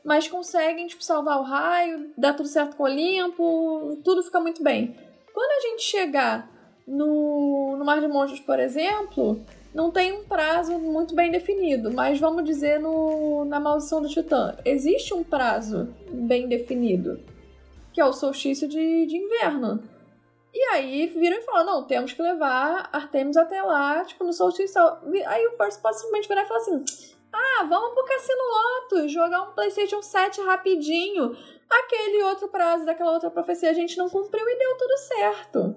mas 0.05 0.28
conseguem, 0.28 0.86
tipo, 0.86 1.02
salvar 1.02 1.40
o 1.40 1.43
raio, 1.43 2.12
dá 2.16 2.32
tudo 2.32 2.48
certo 2.48 2.77
com 2.77 2.85
o 2.85 2.86
Olimpo, 2.86 3.98
tudo 4.05 4.23
fica 4.23 4.39
muito 4.39 4.62
bem. 4.62 4.97
Quando 5.32 5.51
a 5.51 5.69
gente 5.69 5.82
chegar 5.82 6.48
no, 6.86 7.77
no 7.77 7.85
Mar 7.85 8.01
de 8.01 8.09
Monstros, 8.09 8.40
por 8.40 8.60
exemplo, 8.60 9.44
não 9.78 9.92
tem 9.92 10.12
um 10.12 10.24
prazo 10.24 10.76
muito 10.76 11.14
bem 11.14 11.30
definido, 11.30 11.92
mas 11.92 12.18
vamos 12.18 12.42
dizer 12.42 12.80
no, 12.80 13.44
na 13.44 13.60
Maldição 13.60 14.02
do 14.02 14.09
Titã. 14.09 14.56
Existe 14.64 15.14
um 15.14 15.22
prazo 15.22 15.94
bem 16.10 16.48
definido, 16.48 17.22
que 17.92 18.00
é 18.00 18.05
o 18.05 18.12
solstício 18.12 18.66
de, 18.66 19.06
de 19.06 19.16
inverno. 19.16 19.80
E 20.52 20.60
aí 20.72 21.06
viram 21.06 21.36
e 21.36 21.42
falam, 21.42 21.64
não, 21.64 21.84
temos 21.84 22.12
que 22.12 22.20
levar 22.20 22.90
Artemis 22.92 23.36
até 23.36 23.62
lá, 23.62 24.05
tipo, 24.05 24.24
no 24.24 24.32
solstício. 24.32 24.82
Aí 25.24 25.46
o 25.46 25.52
Percy 25.52 25.80
pode 25.80 25.94
simplesmente 25.94 26.26
virar 26.26 26.42
e 26.42 26.48
falar 26.48 26.60
assim, 26.60 26.84
ah, 27.32 27.64
vamos 27.68 27.94
pro 27.94 28.05
Cassino 28.05 28.42
Lotus, 28.42 29.12
jogar 29.12 29.42
um 29.42 29.52
Playstation 29.52 30.02
7 30.02 30.40
rapidinho. 30.40 31.36
Aquele 31.70 32.24
outro 32.24 32.48
prazo 32.48 32.84
daquela 32.84 33.12
outra 33.12 33.30
profecia 33.30 33.70
a 33.70 33.74
gente 33.74 33.96
não 33.96 34.09
cumpriu 34.09 34.44
e 34.44 34.59
deu 34.59 34.76
tudo 34.76 34.96
certo. 34.96 35.76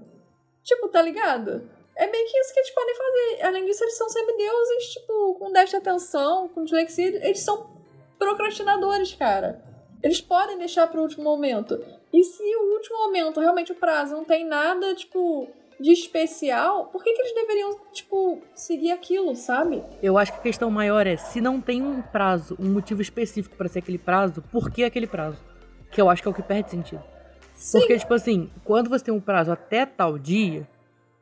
Tipo, 0.64 0.88
tá 0.88 1.04
ligado? 1.04 1.70
É 2.02 2.08
meio 2.10 2.26
que 2.26 2.36
isso 2.40 2.52
que 2.52 2.60
eles 2.60 2.72
podem 2.72 2.96
fazer. 2.96 3.46
Além 3.46 3.66
disso, 3.66 3.84
eles 3.84 3.96
são 3.96 4.10
semideuses, 4.10 4.86
tipo, 4.92 5.36
com 5.36 5.52
déficit 5.52 5.84
de 5.84 5.88
atenção, 5.88 6.48
com 6.48 6.64
dislexia. 6.64 7.06
Eles 7.24 7.42
são 7.42 7.70
procrastinadores, 8.18 9.14
cara. 9.14 9.64
Eles 10.02 10.20
podem 10.20 10.58
deixar 10.58 10.88
pro 10.88 11.04
último 11.04 11.24
momento. 11.24 11.80
E 12.12 12.24
se 12.24 12.42
o 12.42 12.74
último 12.74 12.98
momento, 13.06 13.40
realmente 13.40 13.72
o 13.72 13.76
prazo, 13.76 14.16
não 14.16 14.26
tem 14.26 14.44
nada, 14.44 14.96
tipo, 14.96 15.48
de 15.80 15.92
especial, 15.92 16.88
por 16.88 17.04
que, 17.04 17.14
que 17.14 17.22
eles 17.22 17.36
deveriam, 17.36 17.80
tipo, 17.92 18.42
seguir 18.56 18.94
aquilo, 18.94 19.36
sabe? 19.36 19.84
Eu 20.02 20.18
acho 20.18 20.34
que 20.34 20.40
a 20.40 20.42
questão 20.42 20.72
maior 20.72 21.06
é 21.06 21.18
se 21.18 21.40
não 21.40 21.62
tem 21.62 21.84
um 21.84 22.02
prazo, 22.02 22.58
um 22.60 22.72
motivo 22.72 23.04
específico 23.04 23.56
pra 23.56 23.70
ser 23.70 23.78
aquele 23.78 24.00
prazo, 24.00 24.44
por 24.52 24.72
que 24.72 24.84
aquele 24.84 25.06
prazo? 25.06 25.38
Que 25.92 26.02
eu 26.02 26.10
acho 26.10 26.24
que 26.24 26.28
é 26.28 26.32
o 26.32 26.34
que 26.34 26.42
perde 26.42 26.72
sentido. 26.72 27.04
Sim. 27.54 27.78
Porque, 27.78 28.00
tipo 28.00 28.14
assim, 28.16 28.50
quando 28.64 28.90
você 28.90 29.06
tem 29.06 29.14
um 29.14 29.22
prazo 29.22 29.52
até 29.52 29.86
tal 29.86 30.18
dia, 30.18 30.68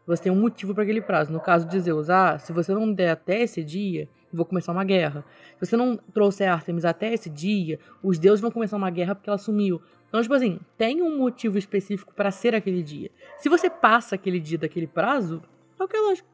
você 0.10 0.24
tem 0.24 0.32
um 0.32 0.42
motivo 0.42 0.74
para 0.74 0.82
aquele 0.84 1.02
prazo. 1.02 1.32
No 1.32 1.40
caso 1.40 1.68
de 1.68 1.80
Zeus, 1.80 2.10
ah, 2.10 2.40
se 2.40 2.52
você 2.52 2.74
não 2.74 2.92
der 2.92 3.12
até 3.12 3.42
esse 3.42 3.64
dia, 3.64 4.10
vou 4.34 4.44
começar 4.44 4.72
uma 4.72 4.84
guerra. 4.84 5.24
Se 5.60 5.68
você 5.68 5.78
não 5.78 5.96
trouxer 5.98 6.50
Artemis 6.50 6.84
até 6.84 7.14
esse 7.14 7.30
dia, 7.30 7.80
os 8.02 8.18
deuses 8.18 8.42
vão 8.42 8.50
começar 8.50 8.76
uma 8.76 8.90
guerra 8.90 9.14
porque 9.14 9.30
ela 9.30 9.38
sumiu. 9.38 9.80
Então, 10.08 10.20
tipo 10.20 10.34
assim, 10.34 10.60
tem 10.76 11.04
um 11.04 11.16
motivo 11.16 11.60
específico 11.60 12.12
para 12.16 12.32
ser 12.32 12.56
aquele 12.56 12.82
dia. 12.82 13.12
Se 13.38 13.50
você 13.50 13.70
passa 13.70 14.16
aquele 14.16 14.40
dia 14.40 14.58
daquele 14.58 14.88
prazo, 14.88 15.44
é 15.80 15.84
o 15.84 15.88
que 15.88 15.96
é 15.96 16.00
lógico. 16.00 16.28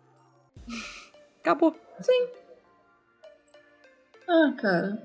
Acabou. 1.42 1.76
Ah, 4.26 4.54
cara. 4.58 5.04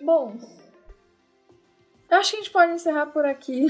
Bom. 0.00 0.38
Eu 2.08 2.16
acho 2.18 2.30
que 2.30 2.36
a 2.36 2.40
gente 2.40 2.52
pode 2.52 2.72
encerrar 2.72 3.06
por 3.06 3.24
aqui. 3.24 3.66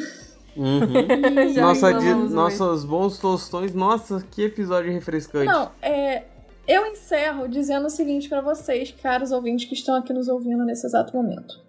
Uhum. 0.60 1.56
Nossa, 1.60 1.94
de- 1.94 2.14
nossos 2.14 2.84
bons 2.84 3.18
tostões. 3.18 3.72
Nossa, 3.74 4.22
que 4.30 4.42
episódio 4.42 4.92
refrescante. 4.92 5.46
Não, 5.46 5.70
é. 5.80 6.24
Eu 6.68 6.86
encerro 6.86 7.48
dizendo 7.48 7.86
o 7.86 7.90
seguinte 7.90 8.28
pra 8.28 8.40
vocês, 8.40 8.92
caros 9.02 9.32
ouvintes 9.32 9.66
que 9.66 9.74
estão 9.74 9.96
aqui 9.96 10.12
nos 10.12 10.28
ouvindo 10.28 10.64
nesse 10.64 10.86
exato 10.86 11.16
momento. 11.16 11.60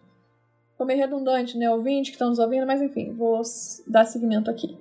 Ficou 0.74 0.86
meio 0.86 1.00
redundante, 1.00 1.58
né? 1.58 1.70
Ouvintes 1.72 2.10
que 2.12 2.16
estão 2.16 2.30
nos 2.30 2.38
ouvindo, 2.38 2.68
mas 2.68 2.82
enfim, 2.82 3.14
vou 3.14 3.42
dar 3.88 4.06
seguimento 4.06 4.52
aqui. 4.52 4.78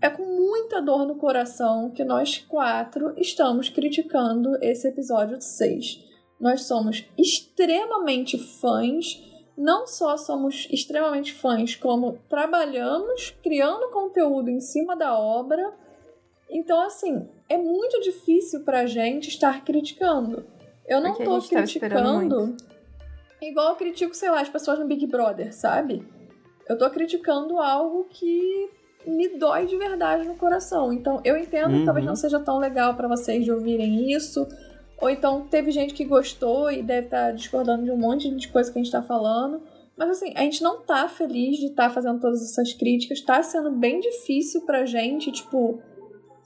É 0.00 0.08
com 0.08 0.24
muita 0.24 0.80
dor 0.80 1.04
no 1.06 1.16
coração 1.16 1.90
que 1.90 2.04
nós 2.04 2.38
quatro 2.38 3.12
estamos 3.18 3.68
criticando 3.68 4.56
esse 4.62 4.88
episódio 4.88 5.38
6. 5.40 6.04
Nós 6.40 6.62
somos 6.62 7.04
extremamente 7.18 8.38
fãs, 8.38 9.22
não 9.60 9.86
só 9.86 10.16
somos 10.16 10.66
extremamente 10.70 11.34
fãs, 11.34 11.76
como 11.76 12.18
trabalhamos 12.28 13.34
criando 13.42 13.90
conteúdo 13.90 14.48
em 14.48 14.60
cima 14.60 14.96
da 14.96 15.16
obra. 15.18 15.72
Então, 16.50 16.80
assim, 16.80 17.28
é 17.48 17.58
muito 17.58 18.00
difícil 18.00 18.64
pra 18.64 18.86
gente 18.86 19.28
estar 19.28 19.62
criticando. 19.64 20.44
Eu 20.88 21.00
não 21.00 21.10
Porque 21.10 21.24
tô 21.24 21.40
criticando 21.42 22.56
igual 23.42 23.68
eu 23.70 23.76
critico, 23.76 24.14
sei 24.14 24.30
lá, 24.30 24.40
as 24.40 24.48
pessoas 24.48 24.78
no 24.78 24.86
Big 24.86 25.06
Brother, 25.06 25.54
sabe? 25.54 26.06
Eu 26.68 26.76
tô 26.76 26.88
criticando 26.90 27.58
algo 27.58 28.06
que 28.10 28.70
me 29.06 29.28
dói 29.28 29.66
de 29.66 29.76
verdade 29.76 30.26
no 30.26 30.36
coração. 30.36 30.92
Então, 30.92 31.20
eu 31.24 31.36
entendo 31.36 31.78
que 31.78 31.84
talvez 31.84 32.04
Uhum. 32.04 32.10
não 32.10 32.16
seja 32.16 32.40
tão 32.40 32.58
legal 32.58 32.94
pra 32.94 33.08
vocês 33.08 33.44
de 33.44 33.52
ouvirem 33.52 34.10
isso. 34.12 34.46
Ou 35.00 35.08
então 35.08 35.46
teve 35.46 35.70
gente 35.70 35.94
que 35.94 36.04
gostou 36.04 36.70
e 36.70 36.82
deve 36.82 37.06
estar 37.06 37.32
discordando 37.32 37.84
de 37.84 37.90
um 37.90 37.96
monte 37.96 38.30
de 38.34 38.48
coisa 38.48 38.70
que 38.70 38.78
a 38.78 38.82
gente 38.82 38.92
tá 38.92 39.02
falando. 39.02 39.62
Mas 39.96 40.10
assim, 40.10 40.32
a 40.36 40.42
gente 40.42 40.62
não 40.62 40.80
tá 40.80 41.08
feliz 41.08 41.58
de 41.58 41.66
estar 41.66 41.90
fazendo 41.90 42.20
todas 42.20 42.42
essas 42.42 42.72
críticas. 42.72 43.20
Tá 43.20 43.42
sendo 43.42 43.70
bem 43.70 44.00
difícil 44.00 44.62
pra 44.66 44.84
gente, 44.84 45.32
tipo, 45.32 45.80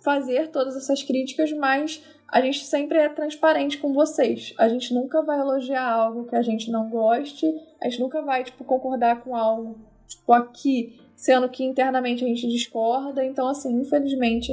fazer 0.03 0.49
todas 0.49 0.77
essas 0.77 1.03
críticas, 1.03 1.53
mas 1.53 2.03
a 2.29 2.41
gente 2.41 2.65
sempre 2.65 2.99
é 2.99 3.09
transparente 3.09 3.79
com 3.79 3.93
vocês. 3.93 4.55
A 4.59 4.69
gente 4.69 4.93
nunca 4.93 5.23
vai 5.23 5.39
elogiar 5.39 5.89
algo 5.89 6.25
que 6.25 6.37
a 6.37 6.43
gente 6.43 6.71
não 6.71 6.91
goste. 6.91 7.47
A 7.81 7.89
gente 7.89 8.01
nunca 8.01 8.23
vai, 8.23 8.45
tipo, 8.45 8.65
concordar 8.65 9.23
com 9.23 9.37
algo, 9.37 9.79
tipo, 10.07 10.33
aqui, 10.33 10.99
sendo 11.15 11.49
que 11.49 11.65
internamente 11.65 12.25
a 12.25 12.27
gente 12.27 12.49
discorda. 12.49 13.25
Então, 13.25 13.47
assim, 13.47 13.73
infelizmente, 13.81 14.53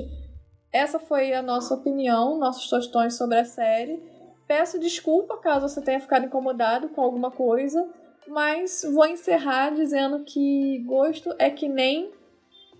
essa 0.72 0.99
foi 0.99 1.34
a 1.34 1.41
nossa 1.41 1.73
opinião, 1.73 2.38
nossos 2.38 2.69
tostões 2.69 3.15
sobre 3.15 3.38
a 3.38 3.45
série. 3.45 4.02
Peço 4.48 4.80
desculpa 4.80 5.38
caso 5.38 5.68
você 5.68 5.81
tenha 5.81 5.99
ficado 5.99 6.26
incomodado 6.26 6.89
com 6.89 7.02
alguma 7.02 7.30
coisa, 7.30 7.88
mas 8.27 8.84
vou 8.93 9.06
encerrar 9.06 9.72
dizendo 9.72 10.23
que 10.23 10.80
gosto 10.85 11.34
é 11.38 11.49
que 11.49 11.68
nem 11.68 12.11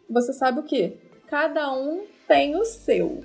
você 0.10 0.34
sabe 0.34 0.60
o 0.60 0.64
que? 0.64 0.98
Cada 1.28 1.74
um 1.74 2.06
tem 2.28 2.56
o 2.56 2.64
seu. 2.64 3.24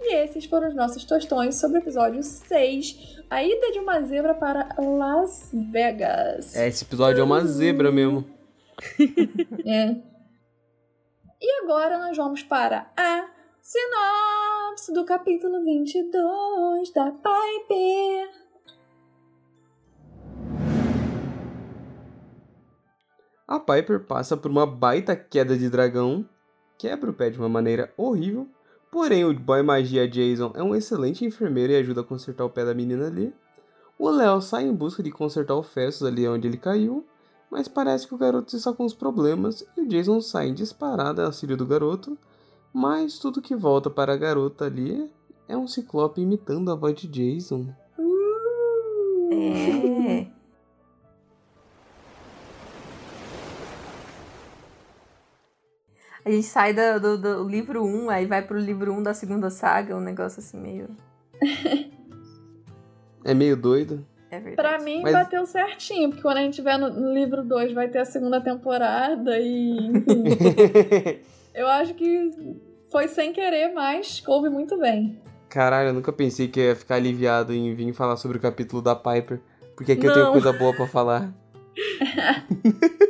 E 0.00 0.14
esses 0.14 0.46
foram 0.46 0.68
os 0.68 0.74
nossos 0.74 1.04
tostões 1.04 1.56
sobre 1.56 1.78
o 1.78 1.82
episódio 1.82 2.22
6, 2.22 3.22
a 3.28 3.44
ida 3.44 3.72
de 3.72 3.78
uma 3.78 4.00
zebra 4.02 4.34
para 4.34 4.68
Las 4.78 5.50
Vegas. 5.52 6.56
É, 6.56 6.66
esse 6.68 6.84
episódio 6.84 7.20
é 7.20 7.24
uma 7.24 7.44
zebra 7.44 7.90
mesmo. 7.90 8.24
É. 9.66 9.94
E 11.42 11.62
agora 11.62 11.98
nós 11.98 12.16
vamos 12.16 12.42
para 12.42 12.90
a 12.96 13.39
Sinopse 13.62 14.90
do 14.90 15.04
capítulo 15.04 15.62
22 15.62 16.92
da 16.94 17.12
Piper. 17.12 18.30
A 23.46 23.60
Piper 23.60 24.00
passa 24.06 24.34
por 24.34 24.50
uma 24.50 24.66
baita 24.66 25.14
queda 25.14 25.58
de 25.58 25.68
dragão, 25.68 26.26
quebra 26.78 27.10
o 27.10 27.12
pé 27.12 27.28
de 27.28 27.38
uma 27.38 27.50
maneira 27.50 27.92
horrível, 27.98 28.48
porém 28.90 29.26
o 29.26 29.38
boy 29.38 29.62
magia 29.62 30.08
Jason 30.08 30.52
é 30.54 30.62
um 30.62 30.74
excelente 30.74 31.26
enfermeiro 31.26 31.74
e 31.74 31.76
ajuda 31.76 32.00
a 32.00 32.04
consertar 32.04 32.46
o 32.46 32.50
pé 32.50 32.64
da 32.64 32.72
menina 32.72 33.08
ali. 33.08 33.34
O 33.98 34.08
Léo 34.08 34.40
sai 34.40 34.64
em 34.64 34.74
busca 34.74 35.02
de 35.02 35.10
consertar 35.10 35.54
o 35.54 35.62
Festus 35.62 36.06
ali 36.06 36.26
onde 36.26 36.48
ele 36.48 36.56
caiu, 36.56 37.06
mas 37.50 37.68
parece 37.68 38.08
que 38.08 38.14
o 38.14 38.18
garoto 38.18 38.56
está 38.56 38.72
com 38.72 38.86
os 38.86 38.94
problemas 38.94 39.62
e 39.76 39.82
o 39.82 39.86
Jason 39.86 40.22
sai 40.22 40.48
em 40.48 40.54
disparada 40.54 41.20
em 41.20 41.26
auxílio 41.26 41.58
do 41.58 41.66
garoto, 41.66 42.16
mas 42.72 43.18
tudo 43.18 43.42
que 43.42 43.54
volta 43.56 43.90
para 43.90 44.12
a 44.12 44.16
garota 44.16 44.64
ali 44.66 45.10
é 45.48 45.56
um 45.56 45.66
ciclope 45.66 46.20
imitando 46.20 46.70
a 46.70 46.74
voz 46.74 46.94
de 46.94 47.08
Jason. 47.08 47.66
É. 49.32 50.26
A 56.24 56.30
gente 56.30 56.46
sai 56.46 56.72
do, 56.72 57.00
do, 57.00 57.18
do 57.18 57.48
livro 57.48 57.82
1, 57.84 58.10
aí 58.10 58.26
vai 58.26 58.42
pro 58.42 58.58
livro 58.58 58.92
1 58.92 59.02
da 59.02 59.14
segunda 59.14 59.48
saga, 59.50 59.96
um 59.96 60.00
negócio 60.00 60.40
assim 60.40 60.58
meio. 60.58 60.88
É 63.22 63.34
meio 63.34 63.54
doido. 63.54 64.02
É 64.30 64.40
verdade. 64.40 64.56
Pra 64.56 64.82
mim 64.82 65.02
Mas- 65.02 65.12
bateu 65.12 65.44
certinho, 65.44 66.08
porque 66.08 66.22
quando 66.22 66.38
a 66.38 66.40
gente 66.40 66.54
tiver 66.54 66.78
no, 66.78 66.88
no 66.88 67.12
livro 67.12 67.44
2 67.44 67.74
vai 67.74 67.86
ter 67.86 67.98
a 67.98 68.04
segunda 68.06 68.40
temporada 68.40 69.38
e. 69.38 69.92
Eu 71.54 71.66
acho 71.66 71.94
que 71.94 72.30
foi 72.90 73.08
sem 73.08 73.32
querer, 73.32 73.72
mas 73.72 74.20
coube 74.20 74.48
muito 74.48 74.78
bem. 74.78 75.18
Caralho, 75.48 75.88
eu 75.88 75.94
nunca 75.94 76.12
pensei 76.12 76.46
que 76.48 76.60
ia 76.60 76.76
ficar 76.76 76.96
aliviado 76.96 77.52
em 77.52 77.74
vir 77.74 77.92
falar 77.92 78.16
sobre 78.16 78.38
o 78.38 78.40
capítulo 78.40 78.80
da 78.80 78.94
Piper, 78.94 79.40
porque 79.76 79.92
aqui 79.92 80.06
eu 80.06 80.12
tenho 80.12 80.26
Não. 80.26 80.32
coisa 80.32 80.52
boa 80.52 80.74
pra 80.74 80.86
falar. 80.86 81.34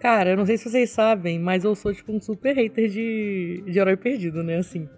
Cara, 0.00 0.30
eu 0.30 0.36
não 0.36 0.46
sei 0.46 0.56
se 0.56 0.70
vocês 0.70 0.90
sabem, 0.90 1.38
mas 1.38 1.64
eu 1.64 1.74
sou, 1.74 1.92
tipo, 1.92 2.12
um 2.12 2.20
super 2.20 2.54
hater 2.54 2.88
de, 2.88 3.64
de 3.66 3.78
herói 3.78 3.96
perdido, 3.96 4.42
né? 4.42 4.56
Assim. 4.58 4.88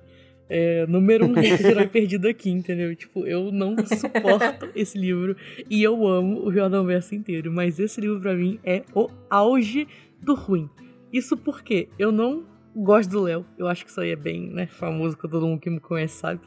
É, 0.48 0.84
número 0.86 1.26
um 1.26 1.32
hater 1.32 1.58
de 1.58 1.66
herói 1.66 1.86
perdido 1.88 2.28
aqui, 2.28 2.50
entendeu? 2.50 2.94
Tipo, 2.94 3.26
eu 3.26 3.50
não 3.50 3.76
suporto 3.86 4.68
esse 4.76 4.98
livro 4.98 5.36
e 5.70 5.82
eu 5.82 6.06
amo 6.06 6.44
o 6.44 6.52
Jordan 6.52 6.84
Verso 6.84 7.14
inteiro, 7.14 7.50
mas 7.50 7.78
esse 7.78 8.00
livro 8.00 8.20
pra 8.20 8.34
mim 8.34 8.60
é 8.62 8.82
o 8.94 9.08
auge 9.30 9.88
do 10.20 10.34
ruim. 10.34 10.68
Isso 11.12 11.36
porque 11.36 11.88
eu 11.98 12.12
não 12.12 12.44
gosto 12.74 13.10
do 13.10 13.20
Léo, 13.22 13.44
eu 13.58 13.66
acho 13.66 13.84
que 13.84 13.90
isso 13.90 14.00
aí 14.00 14.10
é 14.10 14.16
bem 14.16 14.48
né, 14.48 14.66
famoso, 14.66 15.16
que 15.16 15.28
todo 15.28 15.46
mundo 15.46 15.60
que 15.60 15.70
me 15.70 15.80
conhece 15.80 16.18
sabe. 16.18 16.40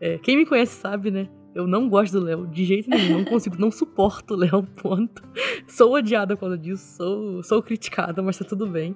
É, 0.00 0.18
quem 0.18 0.36
me 0.36 0.46
conhece 0.46 0.74
sabe, 0.74 1.10
né? 1.10 1.28
Eu 1.54 1.66
não 1.66 1.88
gosto 1.88 2.18
do 2.18 2.24
Léo, 2.24 2.46
de 2.46 2.64
jeito 2.64 2.88
nenhum, 2.88 3.18
não 3.18 3.24
consigo, 3.24 3.56
não 3.58 3.70
suporto 3.70 4.34
o 4.34 4.36
Léo, 4.36 4.62
ponto. 4.62 5.22
Sou 5.66 5.94
odiada 5.94 6.36
causa 6.36 6.56
disso, 6.56 6.96
sou, 6.96 7.42
sou 7.42 7.62
criticada, 7.62 8.22
mas 8.22 8.38
tá 8.38 8.44
tudo 8.44 8.66
bem. 8.66 8.94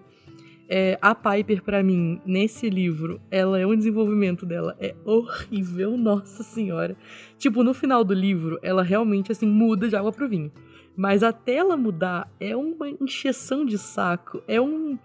É, 0.69 0.99
a 1.03 1.15
Piper, 1.15 1.62
pra 1.62 1.82
mim, 1.82 2.20
nesse 2.24 2.70
livro, 2.70 3.20
ela 3.31 3.59
é 3.59 3.66
um 3.66 3.77
desenvolvimento 3.77 4.47
dela 4.47 4.74
é 4.81 4.95
horrível, 5.05 5.97
nossa 5.99 6.43
senhora. 6.43 6.97
Tipo, 7.36 7.62
no 7.62 7.74
final 7.74 8.03
do 8.03 8.15
livro, 8.15 8.59
ela 8.62 8.82
realmente, 8.82 9.31
assim, 9.31 9.47
muda 9.47 9.89
de 9.89 9.97
água 9.97 10.12
pro 10.12 10.28
vinho. 10.28 10.51
Mas 10.97 11.23
até 11.23 11.55
ela 11.55 11.77
mudar, 11.77 12.29
é 12.39 12.57
uma 12.57 12.89
encheção 12.89 13.65
de 13.65 13.79
saco, 13.79 14.43
é 14.47 14.61
um... 14.61 14.99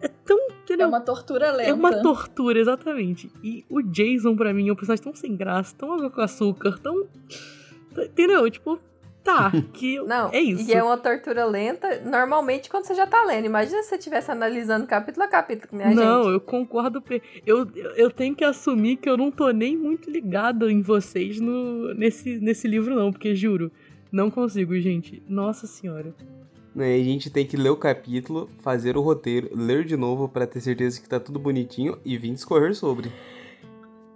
É 0.00 0.08
tão, 0.08 0.38
É 0.38 0.52
entendeu? 0.62 0.88
uma 0.88 1.00
tortura 1.00 1.50
lenta. 1.52 1.70
É 1.70 1.72
uma 1.72 2.02
tortura, 2.02 2.58
exatamente. 2.58 3.30
E 3.42 3.64
o 3.70 3.80
Jason, 3.80 4.36
pra 4.36 4.52
mim, 4.52 4.68
é 4.68 4.72
um 4.72 4.76
personagem 4.76 5.02
tão 5.02 5.14
sem 5.14 5.34
graça, 5.34 5.74
tão 5.76 5.92
água 5.94 6.10
com 6.10 6.20
açúcar, 6.20 6.78
tão... 6.78 7.06
Entendeu? 7.96 8.50
Tipo, 8.50 8.78
tá, 9.24 9.50
que 9.72 9.98
Não, 10.02 10.30
é 10.32 10.40
isso. 10.40 10.70
e 10.70 10.74
é 10.74 10.82
uma 10.82 10.98
tortura 10.98 11.46
lenta, 11.46 12.00
normalmente 12.04 12.68
quando 12.70 12.84
você 12.84 12.94
já 12.94 13.06
tá 13.06 13.22
lendo. 13.24 13.46
Imagina 13.46 13.82
se 13.82 13.88
você 13.88 13.96
estivesse 13.96 14.30
analisando 14.30 14.86
capítulo 14.86 15.24
a 15.24 15.28
capítulo, 15.28 15.68
minha 15.72 15.90
não, 15.94 16.24
gente. 16.24 16.32
eu 16.34 16.40
concordo. 16.40 17.02
eu 17.46 17.66
eu 17.96 18.10
tenho 18.10 18.36
que 18.36 18.44
assumir 18.44 18.96
que 18.96 19.08
eu 19.08 19.16
não 19.16 19.30
tô 19.30 19.48
nem 19.50 19.76
muito 19.76 20.10
ligada 20.10 20.70
em 20.70 20.82
vocês 20.82 21.40
no, 21.40 21.92
nesse, 21.94 22.38
nesse 22.38 22.68
livro, 22.68 22.94
não, 22.94 23.10
porque 23.10 23.34
juro, 23.34 23.72
não 24.10 24.30
consigo, 24.30 24.78
gente. 24.78 25.22
Nossa 25.28 25.66
senhora. 25.66 26.14
Né, 26.74 26.94
a 26.94 27.02
gente 27.02 27.30
tem 27.30 27.46
que 27.46 27.56
ler 27.56 27.70
o 27.70 27.76
capítulo, 27.76 28.50
fazer 28.60 28.96
o 28.96 29.00
roteiro, 29.00 29.48
ler 29.54 29.84
de 29.84 29.96
novo 29.96 30.28
pra 30.28 30.46
ter 30.46 30.60
certeza 30.60 31.00
que 31.00 31.08
tá 31.08 31.18
tudo 31.18 31.38
bonitinho 31.38 31.98
e 32.04 32.18
vir 32.18 32.34
discorrer 32.34 32.74
sobre. 32.74 33.10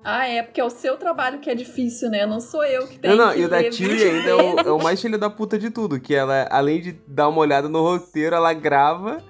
Ah, 0.02 0.26
é, 0.26 0.42
porque 0.42 0.60
é 0.60 0.64
o 0.64 0.70
seu 0.70 0.96
trabalho 0.96 1.40
que 1.40 1.50
é 1.50 1.54
difícil, 1.54 2.10
né? 2.10 2.26
Não 2.26 2.40
sou 2.40 2.64
eu 2.64 2.86
que 2.86 2.98
tenho 2.98 3.16
Não, 3.16 3.26
não, 3.26 3.34
que 3.34 3.40
e 3.40 3.44
o 3.44 3.48
da 3.48 3.62
Tilly 3.68 3.96
20 3.96 4.02
ainda 4.04 4.28
é 4.28 4.34
o, 4.34 4.60
é 4.60 4.72
o 4.72 4.82
mais 4.82 5.00
filho 5.00 5.18
da 5.18 5.28
puta 5.28 5.58
de 5.58 5.70
tudo, 5.70 6.00
que 6.00 6.14
ela, 6.14 6.48
além 6.50 6.80
de 6.80 6.92
dar 7.06 7.28
uma 7.28 7.40
olhada 7.40 7.68
no 7.68 7.82
roteiro, 7.82 8.34
ela 8.34 8.52
grava 8.54 9.22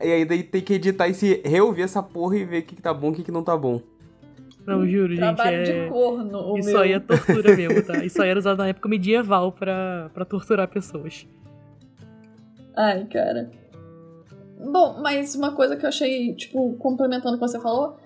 e 0.00 0.24
daí 0.24 0.42
tem 0.42 0.60
que 0.60 0.74
editar 0.74 1.08
e 1.08 1.14
se 1.14 1.40
reouvir 1.44 1.82
essa 1.82 2.02
porra 2.02 2.36
e 2.36 2.44
ver 2.44 2.58
o 2.58 2.62
que, 2.62 2.76
que 2.76 2.82
tá 2.82 2.92
bom 2.92 3.08
e 3.08 3.10
o 3.10 3.14
que, 3.14 3.22
que 3.24 3.32
não 3.32 3.42
tá 3.42 3.56
bom. 3.56 3.80
Não, 4.66 4.86
juro, 4.86 5.08
gente. 5.10 5.18
Trabalho 5.18 5.56
É... 5.56 5.62
de 5.62 5.88
corno, 5.88 6.52
o 6.52 6.58
Isso 6.58 6.70
meu. 6.70 6.80
aí 6.80 6.92
é 6.92 7.00
tortura 7.00 7.56
mesmo, 7.56 7.82
tá? 7.84 7.98
Isso 8.04 8.20
aí 8.20 8.28
era 8.30 8.38
usado 8.38 8.58
na 8.58 8.68
época 8.68 8.88
medieval 8.88 9.52
pra, 9.52 10.10
pra 10.12 10.24
torturar 10.24 10.66
pessoas. 10.68 11.26
Ai, 12.76 13.04
cara. 13.06 13.50
Bom, 14.58 14.98
mas 15.00 15.34
uma 15.34 15.52
coisa 15.52 15.76
que 15.76 15.84
eu 15.84 15.88
achei, 15.88 16.34
tipo, 16.34 16.74
complementando 16.78 17.36
o 17.36 17.38
que 17.38 17.46
você 17.46 17.60
falou, 17.60 17.96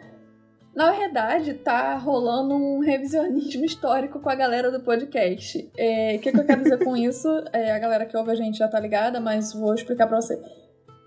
na 0.75 0.93
verdade, 0.93 1.55
tá 1.55 1.97
rolando 1.97 2.55
um 2.55 2.81
revisionismo 2.81 3.65
histórico 3.67 4.21
com 4.21 4.29
a 4.31 4.35
galera 4.35 4.71
do 4.71 4.81
podcast. 4.81 5.69
É, 5.77 6.17
O 6.17 6.19
que, 6.21 6.31
que 6.31 6.39
eu 6.41 6.45
quero 6.45 6.63
dizer 6.63 6.85
com 6.85 6.97
isso? 6.97 7.29
É, 7.53 7.73
a 7.73 7.79
galera 7.79 8.05
que 8.07 8.17
ouve 8.17 8.31
a 8.31 8.35
gente 8.37 8.59
já 8.59 8.69
tá 8.69 8.79
ligada, 8.79 9.21
mas 9.21 9.53
vou 9.53 9.75
explicar 9.75 10.07
pra 10.07 10.21
você. 10.21 10.41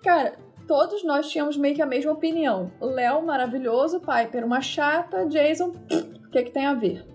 Cara, 0.03 0.33
todos 0.67 1.03
nós 1.03 1.29
tínhamos 1.29 1.57
meio 1.57 1.75
que 1.75 1.81
a 1.81 1.85
mesma 1.85 2.11
opinião. 2.11 2.71
Léo, 2.81 3.25
maravilhoso, 3.25 3.99
Piper, 3.99 4.45
uma 4.45 4.61
chata, 4.61 5.25
Jason, 5.27 5.69
o 5.69 6.29
que, 6.29 6.43
que 6.43 6.51
tem 6.51 6.65
a 6.65 6.73
ver? 6.73 7.05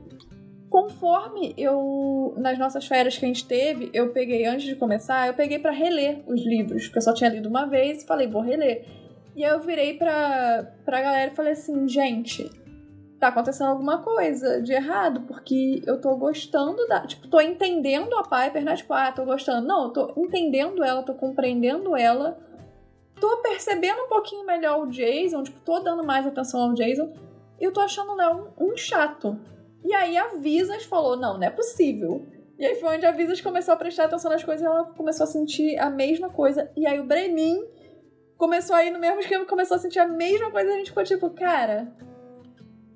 Conforme 0.70 1.54
eu, 1.56 2.34
nas 2.36 2.58
nossas 2.58 2.86
férias 2.86 3.16
que 3.16 3.24
a 3.24 3.28
gente 3.28 3.46
teve, 3.46 3.90
eu 3.94 4.12
peguei, 4.12 4.44
antes 4.44 4.66
de 4.66 4.76
começar, 4.76 5.26
eu 5.26 5.34
peguei 5.34 5.58
pra 5.58 5.70
reler 5.70 6.22
os 6.26 6.44
livros, 6.44 6.84
porque 6.84 6.98
eu 6.98 7.02
só 7.02 7.14
tinha 7.14 7.30
lido 7.30 7.48
uma 7.48 7.64
vez 7.64 8.02
e 8.02 8.06
falei, 8.06 8.26
vou 8.26 8.42
reler. 8.42 8.84
E 9.34 9.44
aí 9.44 9.50
eu 9.50 9.60
virei 9.60 9.94
pra, 9.94 10.66
pra 10.84 11.00
galera 11.00 11.32
e 11.32 11.34
falei 11.34 11.52
assim, 11.52 11.88
gente, 11.88 12.50
tá 13.18 13.28
acontecendo 13.28 13.68
alguma 13.68 13.98
coisa 13.98 14.62
de 14.62 14.72
errado, 14.72 15.22
porque 15.22 15.82
eu 15.86 16.00
tô 16.00 16.16
gostando 16.16 16.86
da. 16.86 17.06
Tipo, 17.06 17.28
tô 17.28 17.40
entendendo 17.40 18.14
a 18.16 18.22
Piper, 18.22 18.64
não 18.64 18.72
é 18.72 18.76
tipo, 18.76 18.92
ah, 18.92 19.12
tô 19.12 19.24
gostando. 19.24 19.66
Não, 19.66 19.84
eu 19.84 19.90
tô 19.90 20.14
entendendo 20.16 20.84
ela, 20.84 21.02
tô 21.02 21.14
compreendendo 21.14 21.96
ela. 21.96 22.38
Tô 23.20 23.38
percebendo 23.38 24.02
um 24.02 24.08
pouquinho 24.08 24.44
melhor 24.46 24.80
o 24.82 24.86
Jason, 24.86 25.42
tipo, 25.42 25.60
tô 25.60 25.80
dando 25.80 26.04
mais 26.04 26.26
atenção 26.26 26.60
ao 26.62 26.74
Jason. 26.74 27.12
E 27.60 27.64
eu 27.64 27.72
tô 27.72 27.80
achando 27.80 28.12
o 28.12 28.14
Léo 28.14 28.52
um, 28.58 28.72
um 28.72 28.76
chato. 28.76 29.38
E 29.84 29.92
aí 29.94 30.16
a 30.16 30.28
Visas 30.36 30.84
falou: 30.84 31.16
não, 31.16 31.34
não 31.38 31.42
é 31.46 31.50
possível. 31.50 32.24
E 32.58 32.64
aí 32.66 32.74
foi 32.76 32.96
onde 32.96 33.06
a 33.06 33.12
Visas 33.12 33.40
começou 33.40 33.74
a 33.74 33.76
prestar 33.76 34.04
atenção 34.04 34.30
nas 34.30 34.42
coisas 34.44 34.62
e 34.62 34.66
ela 34.66 34.84
começou 34.96 35.24
a 35.24 35.26
sentir 35.28 35.78
a 35.78 35.88
mesma 35.90 36.28
coisa. 36.28 36.70
E 36.76 36.86
aí 36.86 36.98
o 36.98 37.04
Brenin 37.04 37.64
começou 38.36 38.74
a 38.74 38.84
ir 38.84 38.90
no 38.90 38.98
mesmo 38.98 39.20
esquema, 39.20 39.44
começou 39.44 39.76
a 39.76 39.78
sentir 39.80 39.98
a 40.00 40.06
mesma 40.08 40.50
coisa 40.50 40.68
e 40.70 40.72
a 40.74 40.76
gente 40.78 40.88
ficou 40.90 41.04
tipo, 41.04 41.30
cara, 41.30 41.92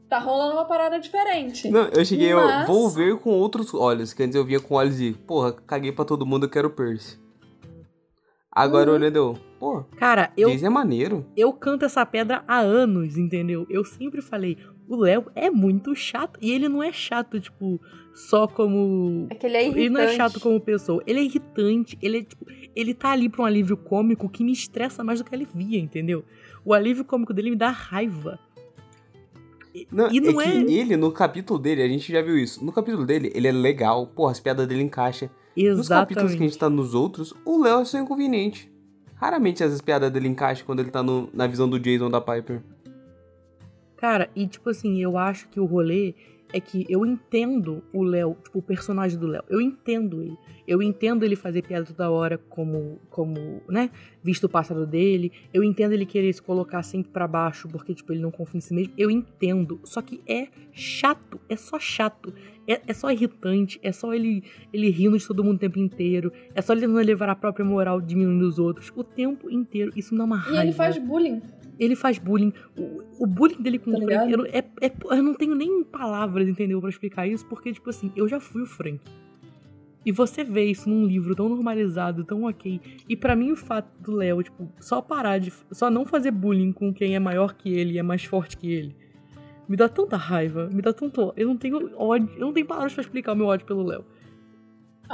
tá 0.09 0.19
rolando 0.19 0.53
uma 0.55 0.65
parada 0.65 0.99
diferente. 0.99 1.69
Não, 1.70 1.89
eu 1.89 2.05
cheguei, 2.05 2.35
Mas- 2.35 2.69
eu 2.69 2.74
vou 2.74 2.89
ver 2.89 3.16
com 3.19 3.31
outros 3.31 3.73
olhos, 3.73 4.12
que 4.12 4.23
antes 4.23 4.35
eu 4.35 4.44
via 4.44 4.59
com 4.61 4.74
olhos 4.74 4.97
de, 4.97 5.12
porra, 5.12 5.53
caguei 5.53 5.93
pra 5.93 6.05
todo 6.05 6.27
mundo, 6.27 6.47
eu 6.47 6.51
quero 6.51 6.70
Percy. 6.70 7.19
Agora 8.51 8.90
Uhum. 8.90 8.97
olhando 8.97 9.16
eu, 9.16 9.39
pô, 9.63 9.85
Cara, 9.97 10.33
eu, 10.37 10.51
é 10.51 10.69
maneiro. 10.69 11.25
eu 11.37 11.53
canto 11.53 11.85
essa 11.85 12.05
pedra 12.05 12.43
há 12.49 12.59
anos, 12.59 13.17
entendeu? 13.17 13.65
Eu 13.71 13.85
sempre 13.85 14.21
falei, 14.21 14.59
o 14.89 14.97
Léo 14.97 15.27
é 15.37 15.49
muito 15.51 15.95
chato. 15.95 16.37
E 16.43 16.51
ele 16.51 16.69
não 16.69 16.83
é 16.83 16.93
chato, 16.93 17.39
tipo, 17.39 17.81
só 18.13 18.49
como. 18.49 19.29
É 19.31 19.37
que 19.37 19.47
ele 19.47 19.57
é 19.57 19.63
irritante. 19.63 19.81
Ele 19.81 19.91
não 19.91 20.01
é 20.01 20.09
chato 20.17 20.41
como 20.41 20.61
pessoa. 20.61 21.01
Ele 21.07 21.21
é 21.21 21.23
irritante. 21.23 21.97
Ele 22.03 22.19
é, 22.19 22.23
tipo, 22.25 22.45
ele 22.75 22.93
tá 22.93 23.11
ali 23.13 23.29
pra 23.29 23.43
um 23.43 23.45
alívio 23.45 23.77
cômico 23.77 24.29
que 24.29 24.43
me 24.43 24.51
estressa 24.51 25.05
mais 25.05 25.21
do 25.21 25.25
que 25.25 25.33
alivia, 25.33 25.79
entendeu? 25.79 26.25
O 26.65 26.75
alívio 26.75 27.05
cômico 27.05 27.33
dele 27.33 27.51
me 27.51 27.57
dá 27.57 27.71
raiva. 27.71 28.41
E- 29.73 29.87
Não, 29.93 30.11
e 30.11 30.21
não 30.21 30.41
é 30.41 30.49
é. 30.59 30.65
que 30.65 30.75
ele, 30.75 30.97
no 30.97 31.13
capítulo 31.13 31.59
dele, 31.59 31.83
a 31.83 31.89
gente 31.89 32.11
já 32.13 32.21
viu 32.21 32.37
isso. 32.37 32.65
No 32.65 32.73
capítulo 32.73 33.07
dele, 33.07 33.31
ele 33.35 33.47
é 33.47 33.53
legal, 33.53 34.09
porra, 34.09 34.33
as 34.33 34.41
piadas 34.41 34.67
dele 34.67 34.83
encaixam. 34.83 35.31
Nos 35.57 35.87
capítulos 35.87 35.87
Exatamente. 35.87 36.37
que 36.37 36.43
a 36.43 36.47
gente 36.49 36.59
tá 36.59 36.69
nos 36.71 36.95
outros, 36.95 37.33
o 37.45 37.63
Léo 37.63 37.81
é 37.81 37.85
só 37.85 37.99
inconveniente. 37.99 38.72
Raramente 39.23 39.62
as 39.62 39.81
piadas 39.81 40.11
dele 40.11 40.27
encaixam 40.27 40.66
quando 40.66 40.81
ele 40.81 40.90
tá 40.90 41.01
no- 41.01 41.31
na 41.32 41.47
visão 41.47 41.69
do 41.69 41.78
Jason 41.78 42.11
da 42.11 42.20
Piper. 42.20 42.61
Cara, 43.97 44.28
e 44.35 44.49
tipo 44.49 44.69
assim, 44.69 45.01
eu 45.01 45.16
acho 45.16 45.47
que 45.49 45.61
o 45.61 45.65
rolê 45.65 46.12
é 46.53 46.61
que 46.61 46.87
eu 46.89 47.05
entendo 47.07 47.83
o 47.93 48.03
Léo, 48.03 48.37
tipo, 48.43 48.59
o 48.59 48.62
personagem 48.62 49.19
do 49.19 49.27
Léo. 49.27 49.43
Eu 49.49 49.61
entendo 49.61 50.23
ele. 50.23 50.37
Eu 50.66 50.83
entendo 50.83 51.24
ele 51.24 51.35
fazer 51.35 51.62
piada 51.62 51.87
toda 51.87 52.11
hora 52.11 52.39
como, 52.39 53.01
como, 53.11 53.62
né, 53.69 53.91
visto 54.23 54.45
o 54.45 54.49
passado 54.49 54.87
dele. 54.87 55.33
Eu 55.53 55.65
entendo 55.65 55.93
ele 55.93 56.07
querer 56.07 56.33
se 56.33 56.41
colocar 56.41 56.83
sempre 56.83 57.11
para 57.11 57.27
baixo 57.27 57.69
porque, 57.69 57.95
tipo, 57.95 58.12
ele 58.12 58.20
não 58.20 58.31
confia 58.31 58.59
em 58.59 58.61
si 58.61 58.74
mesmo. 58.74 58.93
Eu 58.97 59.11
entendo. 59.11 59.81
Só 59.85 60.01
que 60.01 60.20
é 60.27 60.49
chato. 60.73 61.41
É 61.49 61.57
só 61.57 61.79
chato. 61.79 62.33
É, 62.69 62.81
é 62.87 62.95
só 62.95 63.11
irritante. 63.11 63.81
É 63.83 63.91
só 63.91 64.15
ele, 64.15 64.45
ele 64.73 64.91
rindo 64.91 65.19
de 65.19 65.27
todo 65.27 65.43
mundo 65.43 65.57
o 65.57 65.61
tempo 65.61 65.79
inteiro. 65.79 66.33
É 66.55 66.62
só 66.62 66.73
ele 66.73 66.83
tentando 66.83 66.99
levar 66.99 67.29
a 67.29 67.35
própria 67.35 67.65
moral 67.65 68.01
diminuindo 68.01 68.47
os 68.47 68.59
outros 68.59 68.93
o 68.95 69.03
tempo 69.03 69.51
inteiro. 69.51 69.93
Isso 69.97 70.15
me 70.15 70.19
dá 70.19 70.24
uma 70.24 70.37
raiva. 70.37 70.59
E 70.59 70.66
ele 70.66 70.73
faz 70.73 70.99
bullying 70.99 71.41
ele 71.85 71.97
faz 71.97 72.19
bullying. 72.19 72.53
O, 72.77 73.25
o 73.25 73.27
bullying 73.27 73.61
dele 73.61 73.79
com 73.79 73.91
tá 73.91 73.99
o 73.99 74.03
Frank, 74.03 74.33
eu, 74.33 74.47
é, 74.47 74.65
é, 74.81 74.93
eu 75.11 75.23
não 75.23 75.35
tenho 75.35 75.55
nem 75.55 75.83
palavras, 75.83 76.49
entendeu, 76.49 76.81
para 76.81 76.91
explicar 76.91 77.27
isso, 77.27 77.45
porque, 77.47 77.73
tipo 77.73 77.91
assim, 77.91 78.13
eu 78.15 78.29
já 78.29 78.39
fui 78.39 78.63
o 78.63 78.67
Frank. 78.67 79.01
E 80.05 80.11
você 80.11 80.43
vê 80.43 80.65
isso 80.65 80.89
num 80.89 81.07
livro 81.07 81.35
tão 81.35 81.49
normalizado, 81.49 82.25
tão 82.25 82.45
ok. 82.45 82.81
E 83.09 83.17
para 83.17 83.37
mim 83.37 83.53
o 83.53 83.57
fato 83.57 83.89
do 84.01 84.13
Léo, 84.13 84.43
tipo, 84.43 84.69
só 84.81 85.01
parar 85.01 85.39
de. 85.39 85.53
Só 85.71 85.91
não 85.91 86.05
fazer 86.05 86.33
bullying 86.33 86.73
com 86.73 86.93
quem 86.93 87.15
é 87.15 87.21
maior 87.21 87.55
que 87.55 87.73
ele 87.73 87.95
e 87.95 87.99
é 87.99 88.03
mais 88.03 88.25
forte 88.25 88.57
que 88.57 88.71
ele. 88.71 88.97
Me 89.69 89.77
dá 89.77 89.89
tanta 89.89 90.17
raiva, 90.17 90.69
me 90.73 90.83
dá 90.83 90.93
tanto. 90.93 91.33
Eu 91.37 91.47
não 91.47 91.57
tenho 91.57 91.97
ódio. 91.97 92.29
Eu 92.35 92.47
não 92.47 92.53
tenho 92.53 92.67
palavras 92.67 92.93
para 92.93 93.03
explicar 93.03 93.33
o 93.33 93.37
meu 93.37 93.47
ódio 93.47 93.65
pelo 93.65 93.85
Léo. 93.85 94.05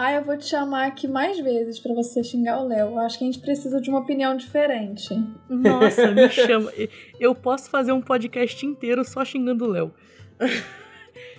Ah, 0.00 0.12
eu 0.12 0.22
vou 0.22 0.36
te 0.36 0.44
chamar 0.44 0.86
aqui 0.86 1.08
mais 1.08 1.40
vezes 1.40 1.80
para 1.80 1.92
você 1.92 2.22
xingar 2.22 2.62
o 2.62 2.68
Léo. 2.68 3.00
Acho 3.00 3.18
que 3.18 3.24
a 3.24 3.26
gente 3.26 3.40
precisa 3.40 3.80
de 3.80 3.90
uma 3.90 3.98
opinião 3.98 4.36
diferente. 4.36 5.12
Nossa, 5.48 6.12
me 6.12 6.28
chama. 6.30 6.70
Eu 7.18 7.34
posso 7.34 7.68
fazer 7.68 7.90
um 7.90 8.00
podcast 8.00 8.64
inteiro 8.64 9.02
só 9.02 9.24
xingando 9.24 9.64
o 9.64 9.68
Léo. 9.68 9.92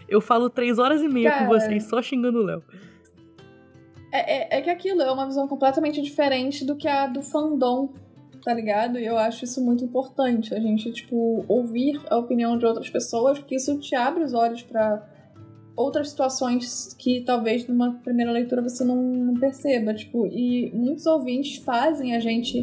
Eu 0.10 0.20
falo 0.20 0.50
três 0.50 0.78
horas 0.78 1.02
e 1.02 1.08
meia 1.08 1.32
Cara, 1.32 1.46
com 1.46 1.54
vocês 1.54 1.86
só 1.86 2.02
xingando 2.02 2.40
o 2.40 2.44
Léo. 2.44 2.62
É, 4.12 4.58
é, 4.58 4.60
é, 4.60 4.62
que 4.62 4.70
aquilo 4.70 5.02
é 5.04 5.10
uma 5.10 5.26
visão 5.26 5.48
completamente 5.48 6.02
diferente 6.02 6.66
do 6.66 6.76
que 6.76 6.90
a 6.90 7.08
do 7.08 7.22
fandom, 7.22 7.94
tá 8.44 8.54
ligado? 8.54 9.00
E 9.00 9.06
eu 9.06 9.18
acho 9.18 9.46
isso 9.46 9.64
muito 9.64 9.86
importante. 9.86 10.54
A 10.54 10.60
gente, 10.60 10.92
tipo, 10.92 11.46
ouvir 11.48 11.98
a 12.10 12.18
opinião 12.18 12.58
de 12.58 12.66
outras 12.66 12.90
pessoas, 12.90 13.40
porque 13.40 13.56
isso 13.56 13.80
te 13.80 13.96
abre 13.96 14.22
os 14.22 14.34
olhos 14.34 14.62
para 14.64 15.18
outras 15.80 16.10
situações 16.10 16.94
que 17.00 17.22
talvez 17.22 17.66
numa 17.66 17.94
primeira 18.04 18.34
leitura 18.34 18.62
você 18.62 18.84
não, 18.84 19.02
não 19.02 19.34
perceba, 19.36 19.94
tipo, 19.94 20.28
e 20.28 20.70
muitos 20.74 21.06
ouvintes 21.06 21.64
fazem 21.64 22.14
a 22.14 22.20
gente 22.20 22.62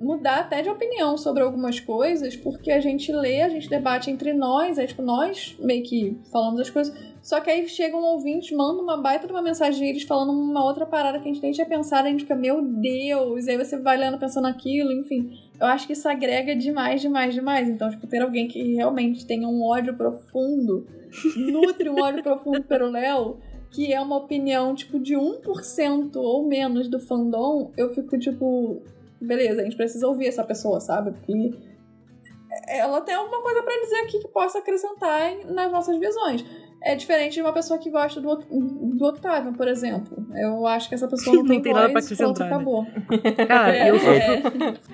mudar 0.00 0.40
até 0.40 0.60
de 0.60 0.68
opinião 0.68 1.16
sobre 1.16 1.44
algumas 1.44 1.78
coisas, 1.78 2.34
porque 2.34 2.72
a 2.72 2.80
gente 2.80 3.12
lê, 3.12 3.42
a 3.42 3.48
gente 3.48 3.68
debate 3.68 4.10
entre 4.10 4.32
nós, 4.32 4.78
é 4.78 4.86
tipo, 4.86 5.00
nós 5.00 5.56
meio 5.60 5.84
que 5.84 6.16
falamos 6.32 6.60
as 6.60 6.70
coisas, 6.70 6.96
só 7.22 7.40
que 7.40 7.50
aí 7.50 7.68
chega 7.68 7.96
um 7.96 8.04
ouvinte, 8.04 8.52
manda 8.52 8.82
uma 8.82 8.96
baita 8.96 9.26
de 9.26 9.32
uma 9.32 9.42
mensagem 9.42 9.88
eles 9.88 10.02
falando 10.02 10.32
uma 10.32 10.64
outra 10.64 10.86
parada 10.86 11.20
que 11.20 11.28
a 11.28 11.32
gente 11.32 11.42
nem 11.42 11.52
tinha 11.52 11.66
pensado, 11.66 12.08
a 12.08 12.10
gente 12.10 12.22
fica, 12.22 12.34
meu 12.34 12.60
Deus, 12.62 13.46
e 13.46 13.50
aí 13.50 13.56
você 13.56 13.78
vai 13.78 13.96
lendo 13.96 14.18
pensando 14.18 14.48
aquilo, 14.48 14.90
enfim. 14.90 15.38
Eu 15.60 15.66
acho 15.66 15.86
que 15.86 15.92
isso 15.92 16.08
agrega 16.08 16.56
demais, 16.56 17.00
demais, 17.00 17.34
demais. 17.34 17.68
Então, 17.68 17.90
tipo, 17.90 18.06
ter 18.06 18.22
alguém 18.22 18.48
que 18.48 18.74
realmente 18.74 19.26
tenha 19.26 19.46
um 19.46 19.62
ódio 19.62 19.94
profundo 19.94 20.86
nutre 21.36 21.88
um 21.88 22.00
ódio 22.00 22.22
profundo 22.22 22.62
pelo 22.64 22.90
Léo, 22.90 23.38
que 23.70 23.92
é 23.92 24.00
uma 24.00 24.16
opinião, 24.16 24.74
tipo, 24.74 24.98
de 24.98 25.14
1% 25.14 26.16
ou 26.16 26.46
menos 26.46 26.88
do 26.88 26.98
fandom, 26.98 27.72
eu 27.76 27.92
fico, 27.94 28.18
tipo, 28.18 28.82
beleza, 29.20 29.60
a 29.60 29.64
gente 29.64 29.76
precisa 29.76 30.06
ouvir 30.06 30.26
essa 30.26 30.44
pessoa, 30.44 30.80
sabe? 30.80 31.12
Porque 31.12 31.54
ela 32.66 33.00
tem 33.00 33.14
alguma 33.14 33.42
coisa 33.42 33.62
para 33.62 33.80
dizer 33.82 33.96
aqui 33.96 34.18
que 34.20 34.28
possa 34.28 34.58
acrescentar 34.58 35.36
nas 35.46 35.70
nossas 35.70 35.98
visões. 35.98 36.44
É 36.82 36.94
diferente 36.94 37.34
de 37.34 37.40
uma 37.42 37.52
pessoa 37.52 37.78
que 37.78 37.90
gosta 37.90 38.20
do, 38.20 38.36
do 38.36 39.04
Octavian, 39.06 39.52
por 39.52 39.66
exemplo. 39.66 40.24
Eu 40.34 40.64
acho 40.66 40.88
que 40.88 40.94
essa 40.94 41.08
pessoa 41.08 41.36
não, 41.36 41.42
não 41.44 41.48
tem, 41.48 41.62
tem 41.62 41.72
voz, 41.72 41.82
nada 41.82 41.92
pra 41.92 42.02
acrescentar. 42.02 42.48
Né? 42.48 42.54
acabou. 42.54 42.86
Cara, 43.48 43.88
eu 43.88 43.98
sou... 43.98 44.12
É, 44.12 44.42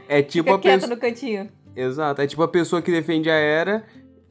é 0.09 0.23
tipo 0.23 0.55
Fica 0.55 0.71
a 0.71 0.73
pessoa... 0.73 0.95
no 0.95 1.01
cantinho. 1.01 1.51
Exato, 1.77 2.23
é 2.23 2.27
tipo 2.27 2.43
a 2.43 2.49
pessoa 2.49 2.81
que 2.81 2.91
defende 2.91 3.29
a 3.29 3.35
Era 3.35 3.85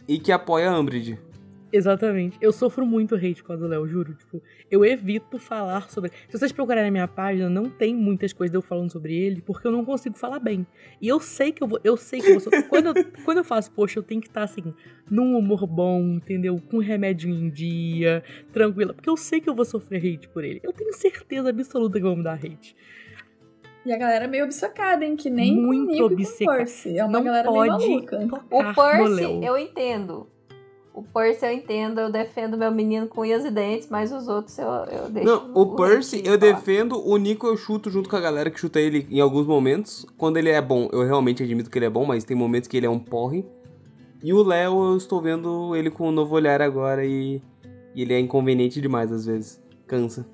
e 0.07 0.17
que 0.17 0.31
apoia 0.31 0.69
a 0.69 0.79
Umbridge. 0.79 1.19
Exatamente. 1.73 2.37
Eu 2.39 2.53
sofro 2.53 2.85
muito 2.85 3.15
hate 3.15 3.43
com 3.43 3.51
a 3.51 3.55
do 3.55 3.65
Léo, 3.65 3.87
juro. 3.87 4.13
Tipo, 4.13 4.39
eu 4.69 4.85
evito 4.85 5.39
falar 5.39 5.89
sobre. 5.89 6.11
Se 6.29 6.37
vocês 6.37 6.51
procurarem 6.51 6.83
na 6.83 6.91
minha 6.91 7.07
página, 7.07 7.49
não 7.49 7.67
tem 7.67 7.95
muitas 7.95 8.31
coisas 8.31 8.53
eu 8.53 8.61
falando 8.61 8.91
sobre 8.91 9.15
ele, 9.15 9.41
porque 9.41 9.65
eu 9.65 9.71
não 9.71 9.83
consigo 9.83 10.15
falar 10.15 10.37
bem. 10.37 10.67
E 11.01 11.07
eu 11.07 11.19
sei 11.19 11.51
que 11.51 11.63
eu 11.63 11.67
vou. 11.67 11.79
Eu 11.83 11.97
sei 11.97 12.21
que 12.21 12.29
eu 12.29 12.39
vou. 12.39 12.51
quando, 12.69 12.95
eu, 12.95 13.05
quando 13.25 13.39
eu 13.39 13.43
faço, 13.43 13.71
poxa, 13.71 13.97
eu 13.97 14.03
tenho 14.03 14.21
que 14.21 14.27
estar 14.27 14.43
assim, 14.43 14.71
num 15.09 15.35
humor 15.35 15.65
bom, 15.65 15.99
entendeu? 15.99 16.61
Com 16.69 16.77
remédio 16.77 17.27
em 17.27 17.49
dia, 17.49 18.23
tranquila. 18.51 18.93
Porque 18.93 19.09
eu 19.09 19.17
sei 19.17 19.41
que 19.41 19.49
eu 19.49 19.55
vou 19.55 19.65
sofrer 19.65 19.97
hate 19.97 20.29
por 20.29 20.43
ele. 20.43 20.59
Eu 20.61 20.71
tenho 20.71 20.93
certeza 20.93 21.49
absoluta 21.49 21.97
que 21.97 22.03
vão 22.03 22.17
me 22.17 22.23
dar 22.23 22.35
hate. 22.35 22.75
E 23.83 23.91
a 23.91 23.97
galera 23.97 24.25
é 24.25 24.27
meio 24.27 24.45
obcecada, 24.45 25.03
hein? 25.03 25.15
Que 25.15 25.29
nem 25.29 25.55
Muito 25.55 25.87
comigo 25.87 26.05
obcecada. 26.05 26.57
Percy. 26.59 26.99
É 26.99 27.03
uma 27.03 27.13
não 27.13 27.23
galera 27.23 27.47
pode 27.49 27.77
meio 27.77 28.05
maluca. 28.05 28.45
O 28.51 28.73
Percy, 28.75 29.43
eu 29.43 29.57
entendo. 29.57 30.27
O 30.93 31.01
Percy 31.01 31.43
eu 31.43 31.51
entendo, 31.51 31.99
eu 31.99 32.11
defendo 32.11 32.55
meu 32.55 32.71
menino 32.71 33.07
com 33.07 33.21
unhas 33.21 33.43
e 33.43 33.49
dentes, 33.49 33.89
mas 33.89 34.11
os 34.11 34.27
outros 34.27 34.55
eu, 34.59 34.67
eu 34.67 35.09
deixo. 35.09 35.27
Não, 35.27 35.51
o, 35.51 35.61
o 35.61 35.75
Percy 35.75 36.21
eu 36.23 36.37
defendo, 36.37 37.03
o 37.03 37.17
Nico 37.17 37.47
eu 37.47 37.57
chuto 37.57 37.89
junto 37.89 38.07
com 38.07 38.15
a 38.15 38.19
galera 38.21 38.51
que 38.51 38.59
chuta 38.59 38.79
ele 38.79 39.07
em 39.09 39.19
alguns 39.19 39.47
momentos. 39.47 40.05
Quando 40.17 40.37
ele 40.37 40.49
é 40.49 40.61
bom, 40.61 40.87
eu 40.93 41.03
realmente 41.03 41.41
admito 41.41 41.71
que 41.71 41.79
ele 41.79 41.85
é 41.85 41.89
bom, 41.89 42.05
mas 42.05 42.23
tem 42.23 42.37
momentos 42.37 42.67
que 42.67 42.77
ele 42.77 42.85
é 42.85 42.89
um 42.89 42.99
porre. 42.99 43.43
E 44.23 44.31
o 44.33 44.43
Léo, 44.43 44.91
eu 44.91 44.97
estou 44.97 45.19
vendo 45.19 45.75
ele 45.75 45.89
com 45.89 46.09
um 46.09 46.11
novo 46.11 46.35
olhar 46.35 46.61
agora 46.61 47.03
e, 47.03 47.41
e 47.95 48.01
ele 48.03 48.13
é 48.13 48.19
inconveniente 48.19 48.79
demais 48.79 49.11
às 49.11 49.25
vezes. 49.25 49.59
Cansa. 49.87 50.27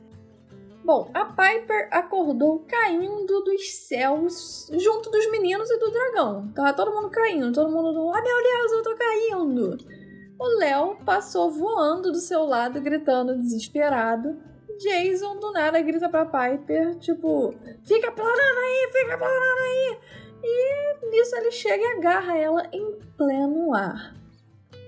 Bom, 0.83 1.09
a 1.13 1.23
Piper 1.23 1.87
acordou 1.91 2.65
caindo 2.67 3.43
dos 3.43 3.71
céus 3.71 4.69
junto 4.77 5.09
dos 5.09 5.31
meninos 5.31 5.69
e 5.69 5.77
do 5.77 5.89
dragão. 5.89 6.51
Tava 6.53 6.73
todo 6.73 6.91
mundo 6.91 7.09
caindo, 7.09 7.53
todo 7.53 7.71
mundo 7.71 7.93
do. 7.93 8.09
Ah, 8.09 8.21
meu 8.21 8.43
Deus, 8.43 8.71
eu 8.71 8.83
tô 8.83 8.95
caindo! 8.97 9.98
O 10.39 10.57
Léo 10.57 10.95
passou 11.03 11.51
voando 11.51 12.13
do 12.13 12.17
seu 12.19 12.45
lado, 12.45 12.79
gritando 12.79 13.37
desesperado. 13.37 14.37
Jason 14.77 15.37
do 15.37 15.51
nada 15.51 15.81
grita 15.81 16.07
pra 16.07 16.25
Piper, 16.25 16.97
tipo, 16.99 17.53
fica 17.83 18.09
planando 18.09 18.59
aí, 18.59 18.89
fica 18.93 19.17
planando 19.17 19.59
aí. 19.59 19.97
E 20.41 21.09
nisso 21.09 21.35
ele 21.35 21.51
chega 21.51 21.83
e 21.83 21.97
agarra 21.97 22.37
ela 22.37 22.69
em 22.71 22.97
pleno 23.17 23.73
ar. 23.75 24.15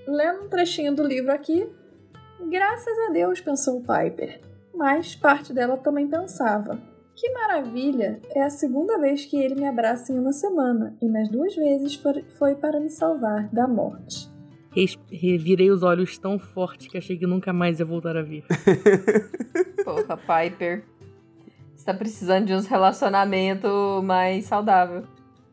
Lendo 0.08 0.44
um 0.44 0.48
trechinho 0.48 0.94
do 0.94 1.02
livro 1.02 1.30
aqui, 1.30 1.70
graças 2.48 2.98
a 3.06 3.12
Deus, 3.12 3.38
pensou 3.42 3.82
Piper. 3.82 4.40
Mas 4.74 5.14
parte 5.14 5.52
dela 5.52 5.76
também 5.76 6.08
pensava. 6.08 6.80
Que 7.14 7.30
maravilha! 7.30 8.22
É 8.30 8.42
a 8.42 8.48
segunda 8.48 8.98
vez 8.98 9.26
que 9.26 9.36
ele 9.36 9.54
me 9.54 9.68
abraça 9.68 10.10
em 10.10 10.18
uma 10.18 10.32
semana, 10.32 10.96
e 11.02 11.06
nas 11.06 11.28
duas 11.28 11.54
vezes 11.54 12.00
foi 12.38 12.54
para 12.54 12.80
me 12.80 12.88
salvar 12.88 13.50
da 13.52 13.68
morte 13.68 14.31
revirei 15.10 15.70
os 15.70 15.82
olhos 15.82 16.16
tão 16.16 16.38
forte 16.38 16.88
que 16.88 16.96
achei 16.96 17.18
que 17.18 17.26
nunca 17.26 17.52
mais 17.52 17.78
ia 17.78 17.84
voltar 17.84 18.16
a 18.16 18.22
ver. 18.22 18.44
Porra, 19.84 20.16
Piper. 20.16 20.84
Você 21.76 21.84
tá 21.84 21.94
precisando 21.94 22.46
de 22.46 22.54
uns 22.54 22.66
relacionamento 22.66 24.00
mais 24.02 24.46
saudável. 24.46 25.04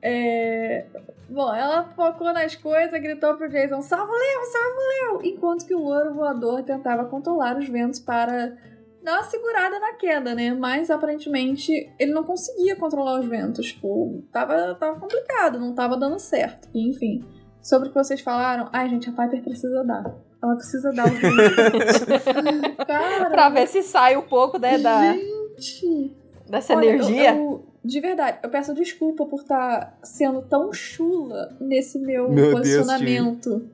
É... 0.01 0.85
Bom, 1.29 1.53
ela 1.53 1.83
focou 1.95 2.31
nas 2.33 2.55
coisas, 2.55 2.99
gritou 3.01 3.35
pro 3.35 3.49
Jason, 3.49 3.81
salva 3.81 4.11
o 4.11 4.15
Leo, 4.15 4.45
salva 4.51 4.75
o 4.75 5.19
Leo! 5.19 5.33
Enquanto 5.33 5.65
que 5.65 5.75
o 5.75 5.79
louro 5.79 6.13
voador 6.13 6.63
tentava 6.63 7.05
controlar 7.05 7.57
os 7.57 7.67
ventos 7.67 7.99
para 7.99 8.57
dar 9.03 9.13
uma 9.13 9.23
segurada 9.23 9.79
na 9.79 9.93
queda, 9.93 10.33
né? 10.33 10.53
Mas 10.53 10.89
aparentemente 10.89 11.91
ele 11.99 12.13
não 12.13 12.23
conseguia 12.23 12.75
controlar 12.75 13.19
os 13.19 13.27
ventos. 13.27 13.67
Tipo, 13.67 14.23
tava, 14.31 14.75
tava 14.75 14.99
complicado, 14.99 15.59
não 15.59 15.73
tava 15.75 15.97
dando 15.97 16.19
certo. 16.19 16.69
Enfim 16.73 17.23
sobre 17.61 17.87
o 17.87 17.91
que 17.91 17.97
vocês 17.97 18.21
falaram, 18.21 18.69
ai, 18.71 18.89
gente, 18.89 19.09
a 19.09 19.11
Piper 19.11 19.43
precisa 19.43 19.83
dar. 19.83 20.15
Ela 20.41 20.55
precisa 20.55 20.91
dar 20.93 21.05
o 21.05 21.11
Cara, 22.87 23.29
pra 23.29 23.49
ver 23.49 23.67
se 23.67 23.81
sai 23.83 24.15
um 24.15 24.21
pouco, 24.21 24.57
né, 24.57 24.77
da... 24.77 25.13
Gente! 25.13 26.15
Dessa 26.47 26.73
Olha, 26.75 26.85
energia. 26.85 27.35
Eu, 27.35 27.35
eu, 27.35 27.65
de 27.83 27.99
verdade, 27.99 28.39
eu 28.41 28.49
peço 28.49 28.73
desculpa 28.73 29.25
por 29.25 29.41
estar 29.41 29.79
tá 29.79 29.93
sendo 30.01 30.41
tão 30.41 30.71
chula 30.71 31.55
nesse 31.59 31.99
meu, 31.99 32.31
meu 32.31 32.51
posicionamento. 32.51 33.57
Deus, 33.57 33.69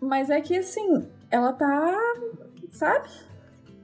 mas 0.00 0.30
é 0.30 0.40
que, 0.40 0.56
assim, 0.56 1.06
ela 1.30 1.52
tá... 1.52 1.94
Sabe? 2.70 3.08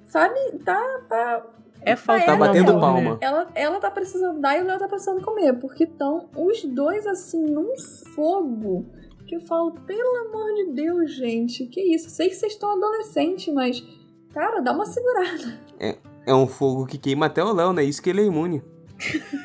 Sabe? 0.06 0.38
Tá... 0.64 0.82
tá 1.09 1.46
é 1.82 1.94
falta 1.94 2.26
tá 2.26 2.36
batendo 2.36 2.70
amor, 2.70 2.80
palma. 2.80 3.10
Né? 3.12 3.18
Ela, 3.20 3.48
ela 3.55 3.78
tá 3.78 3.90
precisando 3.90 4.40
dar 4.40 4.59
e 4.59 4.62
o 4.62 4.64
Léo 4.64 4.78
tá 4.78 4.88
precisando 4.88 5.22
comer, 5.22 5.52
porque 5.55 5.84
estão 5.84 6.28
os 6.34 6.64
dois 6.64 7.06
assim 7.06 7.44
num 7.44 7.78
fogo 8.16 8.84
que 9.28 9.36
eu 9.36 9.40
falo, 9.40 9.72
pelo 9.72 10.28
amor 10.28 10.55
de 10.55 10.72
Deus, 10.72 11.12
gente, 11.12 11.66
que 11.66 11.80
isso? 11.94 12.09
Sei 12.09 12.30
que 12.30 12.34
vocês 12.34 12.55
estão 12.55 12.72
adolescentes, 12.72 13.52
mas, 13.52 13.84
cara, 14.32 14.60
dá 14.60 14.72
uma 14.72 14.86
segurada. 14.86 15.60
É, 15.78 15.98
é 16.26 16.34
um 16.34 16.46
fogo 16.46 16.86
que 16.86 16.96
queima 16.96 17.26
até 17.26 17.44
o 17.44 17.52
Léo, 17.52 17.74
né? 17.74 17.84
Isso 17.84 18.02
que 18.02 18.09
ele 18.09 18.22
é 18.22 18.24
imune. 18.24 18.62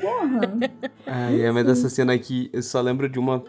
Porra! 0.02 0.40
Ai, 1.06 1.42
é, 1.42 1.52
mas 1.52 1.68
essa 1.68 1.90
cena 1.90 2.14
aqui, 2.14 2.50
eu 2.54 2.64
só 2.64 2.80
lembro 2.80 3.10
de 3.10 3.20
uma 3.20 3.44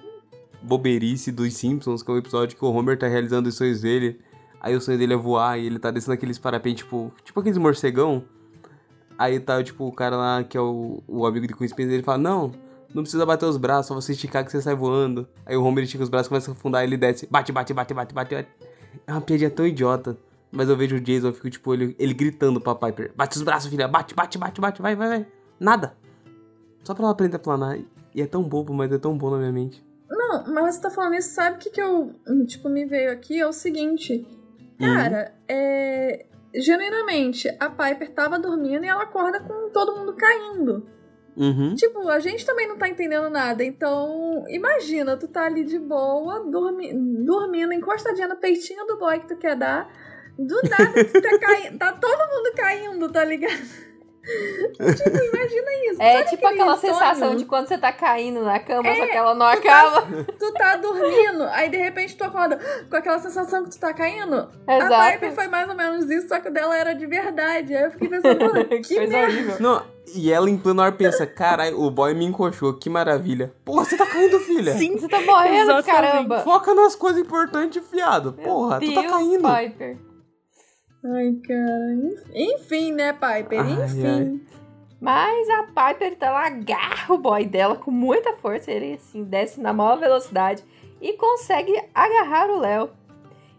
boberice 0.61 1.31
dos 1.31 1.55
Simpsons, 1.55 2.03
que 2.03 2.11
é 2.11 2.15
o 2.15 2.17
um 2.17 2.19
episódio 2.19 2.59
que 2.59 2.65
o 2.65 2.69
Homer 2.69 2.99
tá 2.99 3.07
realizando 3.07 3.49
os 3.49 3.55
sonhos 3.55 3.81
dele. 3.81 4.21
Aí 4.61 4.75
o 4.75 4.81
sonho 4.81 4.99
dele 4.99 5.15
é 5.15 5.17
voar 5.17 5.59
e 5.59 5.67
ele 5.67 5.79
tá 5.79 5.91
descendo 5.93 6.15
aqueles 6.15 6.39
parapentes, 6.39 6.83
tipo, 6.83 7.13
tipo 7.23 7.39
aqueles 7.39 7.59
morcegão. 7.59 8.25
Aí 9.17 9.39
tá, 9.39 9.63
tipo, 9.63 9.87
o 9.87 9.93
cara 9.93 10.17
lá 10.17 10.43
que 10.43 10.57
é 10.57 10.61
o, 10.61 11.01
o 11.07 11.25
amigo 11.27 11.47
de 11.47 11.55
Queen 11.55 11.69
Spencer, 11.69 11.95
ele 11.95 12.03
fala, 12.03 12.19
não, 12.19 12.51
não 12.95 13.03
precisa 13.03 13.27
bater 13.27 13.45
os 13.47 13.57
braços, 13.57 13.89
só 13.89 13.95
você 13.95 14.13
esticar 14.13 14.45
que 14.45 14.53
você 14.53 14.63
sai 14.63 14.75
voando. 14.75 15.29
Aí 15.45 15.57
o 15.57 15.65
Homer 15.65 15.83
estica 15.83 16.05
os 16.05 16.09
braços, 16.09 16.29
começa 16.29 16.51
a 16.51 16.55
afundar, 16.55 16.85
ele 16.85 16.97
desce, 16.97 17.27
bate, 17.27 17.51
bate, 17.51 17.75
bate, 17.75 17.93
bate, 17.93 18.15
bate, 18.15 18.35
bate. 18.35 18.49
É 19.07 19.13
uma 19.13 19.21
piadinha 19.21 19.51
tão 19.51 19.67
idiota. 19.67 20.17
Mas 20.53 20.69
eu 20.69 20.77
vejo 20.77 20.95
o 20.95 21.01
Jason, 21.01 21.27
eu 21.27 21.33
fico, 21.33 21.51
tipo, 21.51 21.75
ele, 21.75 21.97
ele 21.99 22.15
gritando 22.15 22.61
pra 22.61 22.77
Piper, 22.77 23.13
bate 23.17 23.37
os 23.37 23.43
braços, 23.43 23.69
filha, 23.69 23.89
bate, 23.89 24.15
bate, 24.15 24.39
bate, 24.39 24.61
bate, 24.61 24.81
vai, 24.81 24.95
vai, 24.95 25.09
vai. 25.09 25.27
Nada. 25.59 25.97
Só 26.85 26.95
pra 26.95 27.03
ela 27.03 27.13
aprender 27.13 27.35
a 27.35 27.41
planar. 27.41 27.77
E 28.15 28.23
é 28.23 28.27
tão 28.27 28.45
bobo, 28.45 28.73
mas 28.73 28.93
é 28.93 28.99
tão 28.99 29.19
bom 29.19 29.31
na 29.31 29.39
minha 29.39 29.51
mente. 29.51 29.85
Não, 30.09 30.45
mas 30.55 30.77
você 30.77 30.83
tá 30.83 30.91
falando 30.91 31.15
isso, 31.15 31.35
sabe 31.35 31.57
o 31.57 31.59
que, 31.59 31.71
que 31.71 31.83
eu, 31.83 32.15
tipo, 32.47 32.69
me 32.69 32.85
veio 32.85 33.11
aqui? 33.11 33.41
É 33.41 33.47
o 33.47 33.53
seguinte. 33.53 34.25
Cara, 34.79 35.35
é. 35.49 36.27
Genuinamente, 36.55 37.49
a 37.59 37.69
Piper 37.69 38.15
tava 38.15 38.39
dormindo 38.39 38.85
e 38.85 38.89
ela 38.89 39.03
acorda 39.03 39.41
com 39.41 39.71
todo 39.71 39.97
mundo 39.97 40.13
caindo. 40.15 40.87
Uhum. 41.37 41.75
Tipo, 41.75 42.09
a 42.09 42.21
gente 42.21 42.47
também 42.47 42.69
não 42.69 42.77
tá 42.77 42.89
entendendo 42.89 43.29
nada. 43.29 43.65
Então, 43.65 44.45
imagina, 44.49 45.17
tu 45.17 45.27
tá 45.27 45.45
ali 45.45 45.65
de 45.65 45.79
boa, 45.79 46.45
dormi 46.51 46.93
dormindo, 47.25 47.73
encostadinha 47.73 48.29
no 48.29 48.37
peitinho 48.37 48.87
do 48.87 48.99
boy 48.99 49.19
que 49.21 49.29
tu 49.29 49.37
quer 49.37 49.57
dar. 49.57 49.91
Do 50.39 50.61
nada, 50.69 51.05
tu 51.05 51.21
tá 51.21 51.39
caindo. 51.39 51.79
Tá 51.79 51.93
todo 51.93 52.31
mundo 52.31 52.53
caindo, 52.57 53.13
tá 53.13 53.25
ligado? 53.25 53.94
Tipo, 54.25 55.17
imagina 55.17 55.71
isso. 55.91 56.03
É 56.03 56.19
Sabe 56.19 56.31
tipo 56.31 56.47
aquela 56.47 56.77
sonho? 56.77 56.93
sensação 56.95 57.37
de 57.37 57.45
quando 57.45 57.69
você 57.69 57.79
tá 57.79 57.93
caindo 57.93 58.43
na 58.43 58.59
cama, 58.59 58.89
É, 58.89 58.97
só 58.97 59.07
que 59.07 59.13
ela 59.17 59.35
não 59.35 59.51
tu 59.53 59.63
tá- 59.63 59.81
acaba. 59.81 60.07
Tu 60.39 60.53
tá 60.55 60.77
dormindo, 60.77 61.45
aí 61.53 61.69
de 61.69 61.77
repente 61.77 62.17
tu 62.17 62.25
acorda 62.25 62.59
com 62.91 62.97
aquela 62.97 63.19
sensação 63.19 63.65
que 63.65 63.71
tu 63.71 63.79
tá 63.79 63.93
caindo. 63.93 64.49
A 64.67 64.77
Exato. 64.79 65.13
Piper 65.13 65.33
foi 65.33 65.47
mais 65.49 65.69
ou 65.69 65.75
menos 65.75 66.11
isso, 66.11 66.29
só 66.29 66.41
que 66.41 66.49
o 66.49 66.53
dela 66.53 66.77
era 66.77 66.95
de 66.95 67.07
verdade. 67.07 67.75
Aí 67.77 67.85
eu 67.85 67.91
fiquei 67.91 68.09
pensando, 68.09 68.41
mano, 68.45 68.65
que 68.83 68.95
Coisa 68.97 69.13
merda. 69.13 69.33
horrível. 69.33 69.57
Não, 69.61 69.83
e 70.15 70.33
ela 70.33 70.49
em 70.51 70.57
pleno 70.57 70.83
ar 70.83 70.93
pensa, 70.93 71.27
caralho, 71.27 71.81
o 71.81 71.91
boy 71.91 72.15
me 72.15 72.25
encoxou, 72.25 72.75
que 72.75 72.89
maravilha. 72.91 73.53
Porra, 73.65 73.85
você 73.85 73.97
tá 73.97 74.07
caindo, 74.07 74.39
filha. 74.41 74.73
Sim. 74.75 74.99
Você 74.99 75.09
tá 75.09 75.21
morrendo, 75.21 75.71
Exatamente. 75.73 75.87
caramba. 75.87 76.41
Foca 76.41 76.75
nas 76.75 76.95
coisas 76.97 77.21
importantes, 77.21 77.83
fiado. 77.91 78.33
Porra, 78.33 78.81
tu 78.81 78.93
tá 78.95 79.01
Deus, 79.01 79.13
caindo. 79.13 79.49
Piper. 79.49 79.97
Ai, 81.05 81.33
cara. 81.47 81.93
Enf- 81.95 82.31
Enfim, 82.35 82.93
né, 82.93 83.13
Piper? 83.13 83.61
Ai, 83.61 83.85
Enfim. 83.85 84.41
Mas 85.01 85.49
a 85.51 85.63
Piper 85.65 86.13
então, 86.13 86.29
ela 86.29 86.47
agarra 86.47 87.13
o 87.15 87.19
boy 87.19 87.45
dela 87.45 87.77
com 87.77 87.91
muita 87.91 88.35
força. 88.37 88.71
Ele 88.71 88.95
assim 88.95 89.23
desce 89.23 89.61
na 89.61 89.73
maior 89.73 89.99
velocidade 89.99 90.65
e 91.01 91.13
consegue 91.15 91.79
agarrar 91.95 92.49
o 92.51 92.59
Léo. 92.61 92.91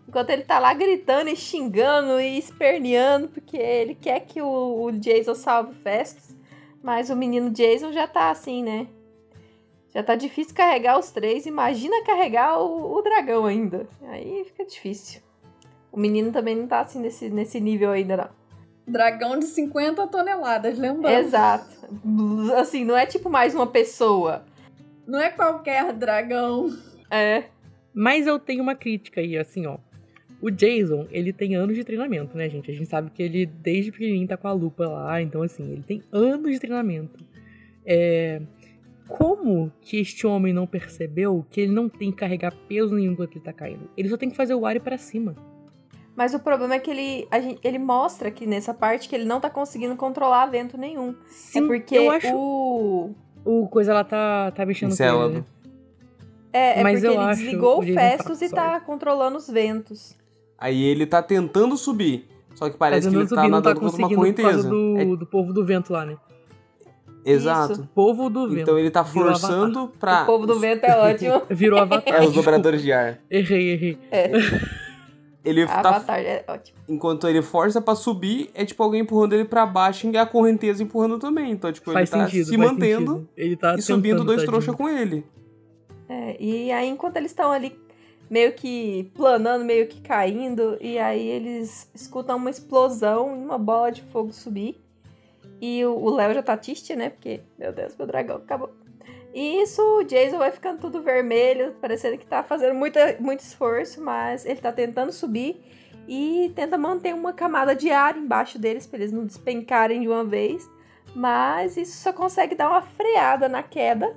Enquanto 0.07 0.30
ele 0.31 0.43
tá 0.43 0.57
lá 0.59 0.73
gritando 0.73 1.30
e 1.30 1.35
xingando 1.35 2.19
e 2.19 2.38
esperneando, 2.38 3.27
porque 3.27 3.57
ele 3.57 3.93
quer 3.95 4.22
que 4.22 4.41
o, 4.41 4.84
o 4.85 4.91
Jason 4.93 5.35
salve 5.35 5.72
o 5.72 5.76
Festus. 5.76 6.35
Mas 6.81 7.09
o 7.09 7.15
menino 7.15 7.49
Jason 7.51 7.91
já 7.91 8.07
tá 8.07 8.30
assim, 8.31 8.63
né? 8.63 8.88
Já 9.93 10.03
tá 10.03 10.15
difícil 10.15 10.53
carregar 10.55 10.97
os 10.99 11.11
três. 11.11 11.45
Imagina 11.45 12.03
carregar 12.03 12.59
o, 12.59 12.95
o 12.97 13.01
dragão 13.01 13.45
ainda. 13.45 13.88
Aí 14.07 14.43
fica 14.45 14.65
difícil. 14.65 15.22
O 15.95 15.99
menino 15.99 16.30
também 16.30 16.57
não 16.57 16.67
tá 16.67 16.81
assim 16.81 16.99
nesse, 16.99 17.30
nesse 17.30 17.57
nível 17.61 17.91
ainda, 17.91 18.17
não. 18.17 18.30
Dragão 18.85 19.39
de 19.39 19.45
50 19.45 20.05
toneladas, 20.07 20.77
lembrando. 20.77 21.26
Exato. 21.26 21.73
Assim, 22.57 22.84
não 22.84 22.97
é 22.97 23.05
tipo 23.05 23.30
mais 23.30 23.55
uma 23.55 23.65
pessoa. 23.65 24.43
Não 25.07 25.17
é 25.17 25.30
qualquer 25.30 25.93
dragão. 25.93 26.69
É. 27.09 27.45
Mas 27.93 28.27
eu 28.27 28.38
tenho 28.38 28.61
uma 28.61 28.76
crítica 28.76 29.22
aí, 29.22 29.38
assim, 29.38 29.65
ó. 29.65 29.77
O 30.41 30.51
Jason, 30.51 31.07
ele 31.11 31.31
tem 31.31 31.55
anos 31.55 31.77
de 31.77 31.84
treinamento, 31.85 32.35
né, 32.35 32.49
gente? 32.49 32.69
A 32.69 32.73
gente 32.73 32.89
sabe 32.89 33.09
que 33.09 33.23
ele, 33.23 33.45
desde 33.45 33.89
pequenininho, 33.89 34.27
tá 34.27 34.35
com 34.35 34.49
a 34.49 34.51
lupa 34.51 34.85
lá. 34.85 35.22
Então, 35.22 35.41
assim, 35.43 35.63
ele 35.72 35.84
tem 35.84 36.03
anos 36.11 36.51
de 36.51 36.59
treinamento. 36.59 37.23
É... 37.85 38.41
Como 39.07 39.72
que 39.80 40.01
este 40.01 40.27
homem 40.27 40.51
não 40.51 40.67
percebeu 40.67 41.45
que 41.49 41.61
ele 41.61 41.72
não 41.72 41.88
tem 41.88 42.11
que 42.11 42.17
carregar 42.17 42.53
peso 42.67 42.95
nenhum 42.95 43.15
quando 43.15 43.31
ele 43.31 43.39
tá 43.39 43.53
caindo? 43.53 43.89
Ele 43.95 44.09
só 44.09 44.17
tem 44.17 44.30
que 44.30 44.35
fazer 44.35 44.55
o 44.55 44.65
ar 44.65 44.77
pra 44.81 44.97
cima. 44.97 45.55
Mas 46.16 46.34
o 46.34 46.40
problema 46.40 46.76
é 46.76 46.80
que 46.80 46.90
ele, 46.90 47.28
a 47.30 47.40
gente- 47.40 47.60
ele 47.64 47.78
mostra 47.78 48.30
aqui 48.30 48.46
nessa 48.48 48.74
parte 48.74 49.10
que 49.10 49.16
ele 49.16 49.26
não 49.26 49.40
tá 49.42 49.50
conseguindo 49.50 49.96
controlar 49.96 50.46
vento 50.46 50.78
nenhum. 50.78 51.14
Sim, 51.28 51.64
é 51.64 51.68
porque 51.68 51.96
eu 51.98 52.12
acho... 52.12 52.34
o. 52.36 53.14
O 53.44 53.68
coisa 53.68 53.94
lá 53.94 54.04
tá, 54.04 54.52
tá 54.52 54.66
mexendo 54.66 54.90
com 54.90 54.94
Encélado. 54.96 55.30
ele, 55.30 55.40
né? 55.40 55.46
É, 56.52 56.80
é 56.80 56.84
Mas 56.84 56.94
porque 57.02 57.08
eu 57.08 57.12
ele 57.22 57.30
acho 57.30 57.42
desligou 57.42 57.80
o 57.80 57.84
Festus 57.84 58.42
e 58.42 58.50
tá 58.50 58.80
controlando 58.80 59.38
os 59.38 59.48
ventos. 59.48 60.16
Aí 60.58 60.82
ele 60.84 61.06
tá 61.06 61.22
tentando 61.22 61.76
subir. 61.78 62.28
Só 62.56 62.70
que 62.70 62.78
parece 62.78 63.08
tá 63.08 63.12
que 63.12 63.16
ele 63.18 63.24
tá 63.26 63.30
subir, 63.30 63.42
tá 63.42 63.48
nadando 63.50 63.80
contra 63.82 63.98
uma 64.00 64.08
conseguindo 64.10 64.34
por 64.34 64.42
causa 64.42 64.70
correnteza. 64.70 64.70
do, 64.70 64.98
É- 64.98 65.18
do 65.18 65.26
povo 65.26 65.52
do 65.54 65.66
vento 65.66 65.92
lá, 65.94 66.06
né? 66.06 66.18
exato. 67.26 67.88
Povo 67.94 68.30
do 68.30 68.48
vento. 68.48 68.62
Então 68.62 68.80
ele 68.80 68.90
tá 68.90 69.04
forçando 69.04 69.92
pra. 70.00 70.24
O 70.24 70.26
povo 70.26 70.46
do 70.48 70.60
vento 70.60 70.84
é 70.86 70.96
ótimo. 70.98 71.42
Virou 71.50 71.80
avatar. 71.80 72.14
É, 72.16 72.26
os 72.26 72.34
dobradores 72.34 72.82
de 72.82 72.92
ar. 72.94 73.20
Errei, 73.30 73.72
errei. 73.74 73.98
É, 74.12 74.32
Ele 75.45 75.65
tá. 75.67 75.80
Avatar 75.80 76.19
é 76.19 76.43
ótimo. 76.47 76.80
Enquanto 76.89 77.27
ele 77.27 77.41
força 77.41 77.80
pra 77.80 77.93
subir, 77.95 78.49
é 78.53 78.65
tipo 78.65 78.81
alguém 78.81 79.01
empurrando 79.01 79.34
ele 79.34 79.45
pra 79.45 79.65
baixo 79.65 80.09
e 80.09 80.17
a 80.17 80.26
correnteza 80.26 80.81
empurrando 80.81 81.19
também. 81.19 81.51
Então, 81.51 81.72
tipo, 81.72 81.91
faz 81.91 82.11
ele 82.11 82.19
tá 82.19 82.26
sentido. 82.26 82.47
se 82.47 82.57
mantendo 82.57 83.11
sentido. 83.11 83.30
Ele 83.38 83.55
tá 83.55 83.76
e 83.76 83.81
subindo 83.81 84.23
dois 84.23 84.41
tadinho. 84.41 84.51
trouxas 84.51 84.76
com 84.76 84.89
ele. 84.89 85.23
É, 86.09 86.35
e 86.39 86.72
aí, 86.72 86.89
enquanto 86.89 87.17
eles 87.17 87.31
estão 87.31 87.51
ali 87.51 87.77
meio 88.30 88.53
que 88.53 89.11
planando, 89.13 89.63
meio 89.63 89.88
que 89.88 90.01
caindo, 90.01 90.77
e 90.81 90.97
aí 90.97 91.27
eles 91.27 91.89
escutam 91.93 92.38
uma 92.38 92.49
explosão 92.49 93.35
e 93.35 93.39
uma 93.39 93.57
bola 93.57 93.91
de 93.91 94.01
fogo 94.01 94.34
subir. 94.34 94.81
E 95.61 95.85
o 95.85 95.95
o 95.95 96.15
Léo 96.15 96.34
já 96.34 96.43
tá 96.43 96.57
triste, 96.57 96.95
né? 96.95 97.09
Porque, 97.11 97.41
meu 97.57 97.72
Deus, 97.72 97.95
meu 97.95 98.07
dragão 98.07 98.38
acabou. 98.38 98.72
E 99.36 99.62
isso, 99.62 99.82
o 99.82 100.03
Jason 100.06 100.38
vai 100.38 100.49
ficando 100.49 100.80
tudo 100.80 101.02
vermelho, 101.02 101.76
parecendo 101.82 102.18
que 102.18 102.26
tá 102.26 102.41
fazendo 102.41 102.74
muita, 102.74 103.18
muito 103.20 103.41
esforço, 103.41 104.02
mas 104.02 104.45
ele 104.45 104.62
tá 104.62 104.72
tentando 104.72 105.12
subir 105.12 105.62
e 106.07 106.53
tenta 106.56 106.78
manter 106.78 107.14
uma 107.14 107.34
camada 107.34 107.76
de 107.76 107.91
ar 107.91 108.16
embaixo 108.16 108.57
deles 108.57 108.88
pra 108.88 108.98
eles 108.98 109.12
não 109.12 109.26
despencarem 109.26 109.99
de 109.99 110.07
uma 110.07 110.24
vez. 110.24 110.70
Mas 111.14 111.76
isso 111.76 112.02
só 112.02 112.14
consegue 112.14 112.56
dar 112.56 112.70
uma 112.70 112.82
freada 112.82 113.49
na 113.49 113.62
queda. 113.62 114.16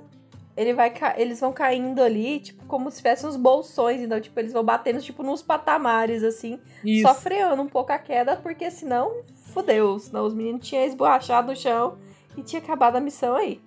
Ele 0.55 0.73
vai 0.73 0.93
Eles 1.17 1.41
vão 1.41 1.51
caindo 1.51 2.01
ali, 2.01 2.39
tipo, 2.39 2.65
como 2.65 2.89
se 2.89 2.97
tivessem 2.97 3.27
uns 3.27 3.35
bolsões. 3.35 3.99
Então, 3.99 4.21
tipo, 4.21 4.39
eles 4.39 4.53
vão 4.53 4.63
batendo, 4.63 5.01
tipo, 5.01 5.21
nos 5.21 5.41
patamares, 5.41 6.23
assim. 6.23 6.61
Isso. 6.81 7.05
Só 7.05 7.13
freando 7.13 7.61
um 7.61 7.67
pouco 7.67 7.91
a 7.91 7.97
queda, 7.97 8.37
porque 8.37 8.71
senão, 8.71 9.21
fodeu. 9.53 9.99
Senão 9.99 10.25
os 10.25 10.33
meninos 10.33 10.65
tinham 10.65 10.85
esborrachado 10.85 11.49
no 11.49 11.57
chão 11.57 11.97
e 12.37 12.41
tinha 12.41 12.61
acabado 12.61 12.95
a 12.95 13.01
missão 13.01 13.35
aí. 13.35 13.61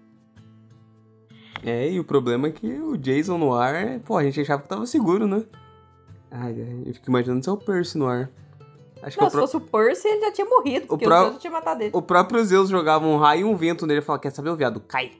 É, 1.64 1.90
e 1.90 2.00
o 2.00 2.04
problema 2.04 2.48
é 2.48 2.50
que 2.50 2.66
o 2.80 2.96
Jason 2.96 3.38
no 3.38 3.54
ar, 3.54 4.00
pô, 4.00 4.16
a 4.16 4.24
gente 4.24 4.40
achava 4.40 4.62
que 4.62 4.68
tava 4.68 4.84
seguro, 4.86 5.26
né? 5.26 5.44
Ai, 6.30 6.54
ai, 6.60 6.82
eu 6.86 6.94
fico 6.94 7.08
imaginando 7.08 7.42
se 7.42 7.48
é 7.48 7.52
o 7.52 7.56
Percy 7.56 7.98
no 7.98 8.06
ar. 8.08 8.28
Acho 9.02 9.16
que 9.16 9.20
Não, 9.22 9.26
é 9.26 9.28
o, 9.28 9.30
se 9.30 9.36
pró- 9.36 9.40
fosse 9.46 9.56
o 9.56 9.60
Percy, 9.60 10.08
ele 10.08 10.20
já 10.22 10.32
tinha 10.32 10.46
morrido, 10.48 10.86
porque 10.86 11.04
pró- 11.04 11.18
o 11.18 11.22
Zeus 11.22 11.34
já 11.34 11.38
tinha 11.40 11.52
matado 11.52 11.82
ele. 11.82 11.90
o 11.94 12.02
próprio 12.02 12.44
Zeus 12.44 12.68
jogava 12.68 13.06
um 13.06 13.16
raio 13.16 13.42
e 13.42 13.44
um 13.44 13.54
vento 13.56 13.86
nele 13.86 14.00
e 14.00 14.02
falava, 14.02 14.22
quer 14.22 14.30
saber 14.30 14.50
o 14.50 14.56
viado? 14.56 14.80
Cai! 14.80 15.12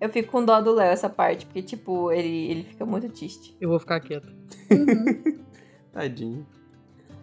Eu 0.00 0.08
fico 0.10 0.30
com 0.30 0.44
dó 0.44 0.60
do 0.60 0.72
Léo 0.74 0.92
essa 0.92 1.08
parte, 1.08 1.46
porque, 1.46 1.62
tipo, 1.62 2.10
ele, 2.12 2.50
ele 2.50 2.64
fica 2.64 2.84
muito 2.84 3.08
triste. 3.08 3.56
Eu 3.60 3.68
vou 3.70 3.78
ficar 3.78 3.98
quieto. 4.00 4.28
Tadinho. 5.92 6.46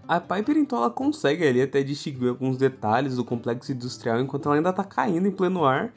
A 0.07 0.19
Piper, 0.19 0.57
então, 0.57 0.79
ela 0.79 0.89
consegue 0.89 1.47
ali 1.47 1.61
até 1.61 1.81
distinguir 1.83 2.29
alguns 2.29 2.57
detalhes 2.57 3.15
do 3.15 3.23
complexo 3.23 3.71
industrial 3.71 4.19
enquanto 4.19 4.47
ela 4.47 4.55
ainda 4.55 4.73
tá 4.73 4.83
caindo 4.83 5.27
em 5.27 5.31
pleno 5.31 5.63
ar. 5.63 5.93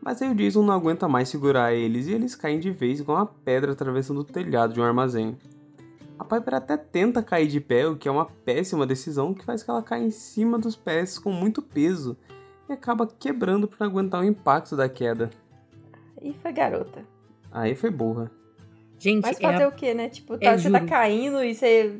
Mas 0.00 0.22
aí 0.22 0.30
o 0.30 0.34
Jason 0.34 0.62
não 0.62 0.74
aguenta 0.74 1.08
mais 1.08 1.28
segurar 1.28 1.72
eles 1.74 2.06
e 2.06 2.12
eles 2.12 2.34
caem 2.34 2.58
de 2.60 2.70
vez 2.70 3.00
igual 3.00 3.18
uma 3.18 3.26
pedra 3.26 3.72
atravessando 3.72 4.20
o 4.20 4.24
telhado 4.24 4.72
de 4.72 4.80
um 4.80 4.84
armazém. 4.84 5.36
A 6.18 6.24
Piper 6.24 6.54
até 6.54 6.76
tenta 6.76 7.22
cair 7.22 7.46
de 7.46 7.60
pé, 7.60 7.86
o 7.86 7.96
que 7.96 8.08
é 8.08 8.10
uma 8.10 8.26
péssima 8.26 8.86
decisão 8.86 9.32
que 9.34 9.44
faz 9.44 9.62
que 9.62 9.70
ela 9.70 9.82
caia 9.82 10.02
em 10.04 10.10
cima 10.10 10.58
dos 10.58 10.74
pés 10.74 11.18
com 11.18 11.30
muito 11.30 11.62
peso 11.62 12.16
e 12.68 12.72
acaba 12.72 13.06
quebrando 13.06 13.68
por 13.68 13.78
não 13.80 13.86
aguentar 13.86 14.20
o 14.20 14.24
impacto 14.24 14.76
da 14.76 14.88
queda. 14.88 15.30
E 16.20 16.32
foi 16.34 16.52
garota. 16.52 17.04
Aí 17.52 17.74
foi 17.74 17.90
burra. 17.90 18.30
Gente, 18.98 19.22
Mas 19.22 19.38
é 19.38 19.40
fazer 19.40 19.62
a- 19.64 19.68
o 19.68 19.72
quê, 19.72 19.94
né? 19.94 20.08
Tipo, 20.08 20.34
é, 20.34 20.38
tá, 20.38 20.58
você 20.58 20.68
tá 20.70 20.78
juro. 20.80 20.90
caindo 20.90 21.42
e 21.44 21.54
você. 21.54 21.98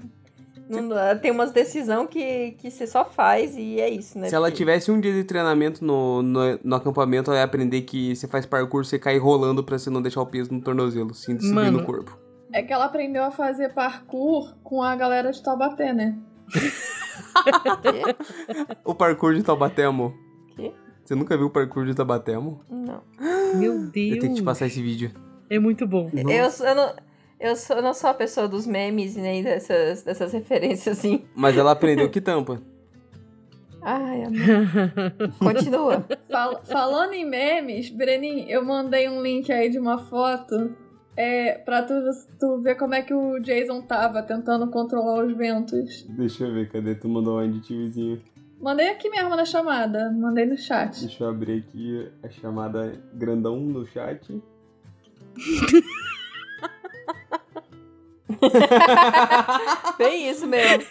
Não- 0.68 1.18
tem 1.20 1.30
umas 1.30 1.50
decisões 1.52 2.08
que, 2.10 2.52
que 2.58 2.70
você 2.70 2.86
só 2.86 3.04
faz 3.04 3.56
e 3.56 3.80
é 3.80 3.88
isso, 3.88 4.18
né? 4.18 4.28
Se 4.28 4.34
ela 4.34 4.46
Porque- 4.48 4.58
tivesse 4.58 4.90
um 4.90 5.00
dia 5.00 5.12
de 5.12 5.24
treinamento 5.24 5.84
no, 5.84 6.22
no, 6.22 6.40
no 6.62 6.76
acampamento, 6.76 7.30
ela 7.30 7.40
ia 7.40 7.44
aprender 7.44 7.82
que 7.82 8.14
você 8.14 8.26
faz 8.28 8.44
parkour, 8.46 8.84
você 8.84 8.98
cai 8.98 9.18
rolando 9.18 9.62
pra 9.64 9.78
você 9.78 9.88
não 9.90 10.02
deixar 10.02 10.20
o 10.22 10.26
peso 10.26 10.52
no 10.52 10.60
tornozelo, 10.60 11.14
sim, 11.14 11.38
subir 11.38 11.52
Mano. 11.54 11.78
no 11.78 11.84
corpo. 11.84 12.18
É 12.52 12.62
que 12.62 12.72
ela 12.72 12.86
aprendeu 12.86 13.22
a 13.24 13.30
fazer 13.30 13.74
parkour 13.74 14.54
com 14.62 14.82
a 14.82 14.96
galera 14.96 15.30
de 15.30 15.42
Taubaté, 15.42 15.92
né? 15.92 16.16
O 18.84 18.94
parkour 18.94 19.34
de 19.34 19.42
Taubaté, 19.42 19.84
amor. 19.84 20.14
Quê? 20.56 20.72
Você 21.04 21.14
nunca 21.14 21.36
viu 21.36 21.46
o 21.46 21.50
parkour 21.50 21.84
de 21.86 21.94
Taubaté, 21.94 22.34
amor? 22.34 22.60
Não. 22.70 23.02
Meu 23.54 23.78
Deus. 23.86 24.14
Eu 24.16 24.20
tenho 24.20 24.34
que 24.34 24.40
te 24.40 24.42
passar 24.42 24.66
esse 24.66 24.82
vídeo. 24.82 25.10
É 25.50 25.58
muito 25.58 25.86
bom. 25.86 26.10
Eu, 26.14 26.66
eu 26.66 26.74
não. 26.74 26.92
Eu, 27.40 27.54
sou, 27.56 27.76
eu 27.76 27.82
não 27.82 27.94
sou 27.94 28.10
a 28.10 28.14
pessoa 28.14 28.48
dos 28.48 28.66
memes 28.66 29.14
nem 29.16 29.42
dessas, 29.42 30.02
dessas 30.02 30.32
referências, 30.34 30.98
assim. 30.98 31.24
Mas 31.34 31.56
ela 31.56 31.72
aprendeu 31.72 32.08
que 32.10 32.20
tampa. 32.20 32.60
Ai, 33.80 34.24
amor. 34.24 35.32
Continua. 35.38 36.04
Fal- 36.28 36.60
falando 36.64 37.12
em 37.14 37.24
memes, 37.24 37.90
Brenin, 37.90 38.46
eu 38.48 38.64
mandei 38.64 39.08
um 39.08 39.22
link 39.22 39.52
aí 39.52 39.70
de 39.70 39.78
uma 39.78 39.98
foto 39.98 40.74
é, 41.16 41.52
pra 41.58 41.82
tu, 41.82 41.94
tu 42.38 42.58
ver 42.60 42.74
como 42.74 42.94
é 42.94 43.02
que 43.02 43.14
o 43.14 43.38
Jason 43.38 43.80
tava 43.82 44.20
tentando 44.22 44.68
controlar 44.68 45.24
os 45.24 45.36
ventos. 45.36 46.04
Deixa 46.08 46.44
eu 46.44 46.52
ver, 46.52 46.68
cadê? 46.70 46.94
Tu 46.96 47.08
mandou 47.08 47.36
um 47.36 47.38
aditivozinho. 47.38 48.20
Mandei 48.60 48.88
aqui 48.88 49.08
mesmo 49.08 49.30
na 49.36 49.44
chamada, 49.44 50.10
mandei 50.10 50.44
no 50.44 50.58
chat. 50.58 50.98
Deixa 51.00 51.22
eu 51.22 51.28
abrir 51.28 51.60
aqui 51.60 52.10
a 52.24 52.28
chamada 52.28 53.00
grandão 53.14 53.60
no 53.60 53.86
chat. 53.86 54.42
Bem 59.98 60.30
isso 60.30 60.46
mesmo. 60.46 60.84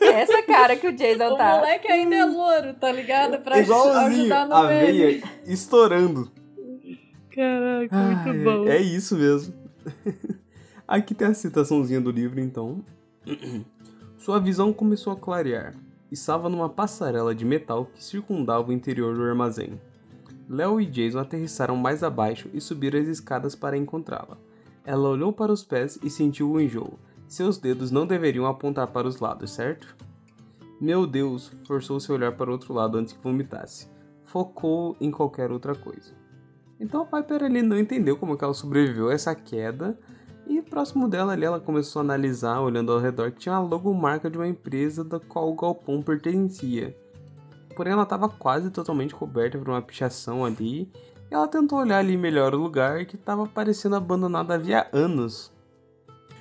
Essa 0.00 0.42
cara 0.42 0.76
que 0.76 0.86
o 0.86 0.92
Jason 0.92 1.32
O 1.32 1.36
tá. 1.36 1.56
moleque 1.56 1.90
ainda 1.90 2.14
é 2.14 2.24
louro, 2.24 2.74
tá 2.74 2.92
ligado? 2.92 3.38
Pra 3.42 3.58
Igualzinho, 3.58 4.22
ajudar 4.22 4.46
no 4.46 4.54
a 4.54 4.66
veia 4.66 5.22
estourando. 5.44 6.30
Caraca, 7.30 7.96
muito 7.96 8.28
Ai, 8.28 8.38
bom. 8.38 8.66
É 8.68 8.78
isso 8.78 9.16
mesmo. 9.16 9.52
Aqui 10.86 11.14
tem 11.14 11.28
a 11.28 11.34
citaçãozinha 11.34 12.00
do 12.00 12.10
livro, 12.10 12.40
então. 12.40 12.84
Sua 14.16 14.40
visão 14.40 14.72
começou 14.72 15.12
a 15.12 15.16
clarear. 15.16 15.74
Estava 16.10 16.48
numa 16.48 16.68
passarela 16.68 17.34
de 17.34 17.44
metal 17.44 17.86
que 17.92 18.02
circundava 18.02 18.68
o 18.68 18.72
interior 18.72 19.14
do 19.14 19.24
armazém. 19.24 19.80
Léo 20.48 20.80
e 20.80 20.86
Jason 20.86 21.18
aterrissaram 21.18 21.76
mais 21.76 22.04
abaixo 22.04 22.48
e 22.54 22.60
subiram 22.60 23.00
as 23.00 23.08
escadas 23.08 23.56
para 23.56 23.76
encontrá-la. 23.76 24.38
Ela 24.86 25.08
olhou 25.08 25.32
para 25.32 25.52
os 25.52 25.64
pés 25.64 25.98
e 26.02 26.08
sentiu 26.08 26.52
o 26.52 26.60
enjoo. 26.60 26.98
Seus 27.26 27.58
dedos 27.58 27.90
não 27.90 28.06
deveriam 28.06 28.46
apontar 28.46 28.86
para 28.86 29.08
os 29.08 29.18
lados, 29.18 29.50
certo? 29.50 29.96
Meu 30.80 31.06
Deus, 31.06 31.52
forçou 31.66 31.98
seu 31.98 32.14
olhar 32.14 32.36
para 32.36 32.48
o 32.48 32.52
outro 32.52 32.72
lado 32.72 32.96
antes 32.96 33.12
que 33.12 33.22
vomitasse. 33.22 33.88
Focou 34.24 34.96
em 35.00 35.10
qualquer 35.10 35.50
outra 35.50 35.74
coisa. 35.74 36.14
Então 36.78 37.02
a 37.02 37.04
Piper 37.04 37.42
ali 37.42 37.62
não 37.62 37.78
entendeu 37.78 38.16
como 38.16 38.36
que 38.38 38.44
ela 38.44 38.54
sobreviveu 38.54 39.08
a 39.08 39.12
essa 39.12 39.34
queda. 39.34 39.98
E 40.46 40.62
próximo 40.62 41.08
dela 41.08 41.32
ali 41.32 41.44
ela 41.44 41.58
começou 41.58 42.00
a 42.00 42.04
analisar, 42.04 42.60
olhando 42.60 42.92
ao 42.92 43.00
redor, 43.00 43.32
que 43.32 43.40
tinha 43.40 43.56
a 43.56 43.60
logomarca 43.60 44.30
de 44.30 44.38
uma 44.38 44.46
empresa 44.46 45.02
da 45.02 45.18
qual 45.18 45.50
o 45.50 45.56
galpão 45.56 46.00
pertencia. 46.00 46.96
Porém 47.74 47.92
ela 47.92 48.04
estava 48.04 48.28
quase 48.28 48.70
totalmente 48.70 49.14
coberta 49.14 49.58
por 49.58 49.68
uma 49.68 49.82
pichação 49.82 50.44
ali. 50.44 50.90
Ela 51.30 51.48
tentou 51.48 51.80
olhar 51.80 51.98
ali 51.98 52.16
melhor 52.16 52.54
o 52.54 52.58
lugar 52.58 53.04
que 53.04 53.16
estava 53.16 53.46
parecendo 53.46 53.96
abandonado 53.96 54.52
havia 54.52 54.88
anos. 54.92 55.52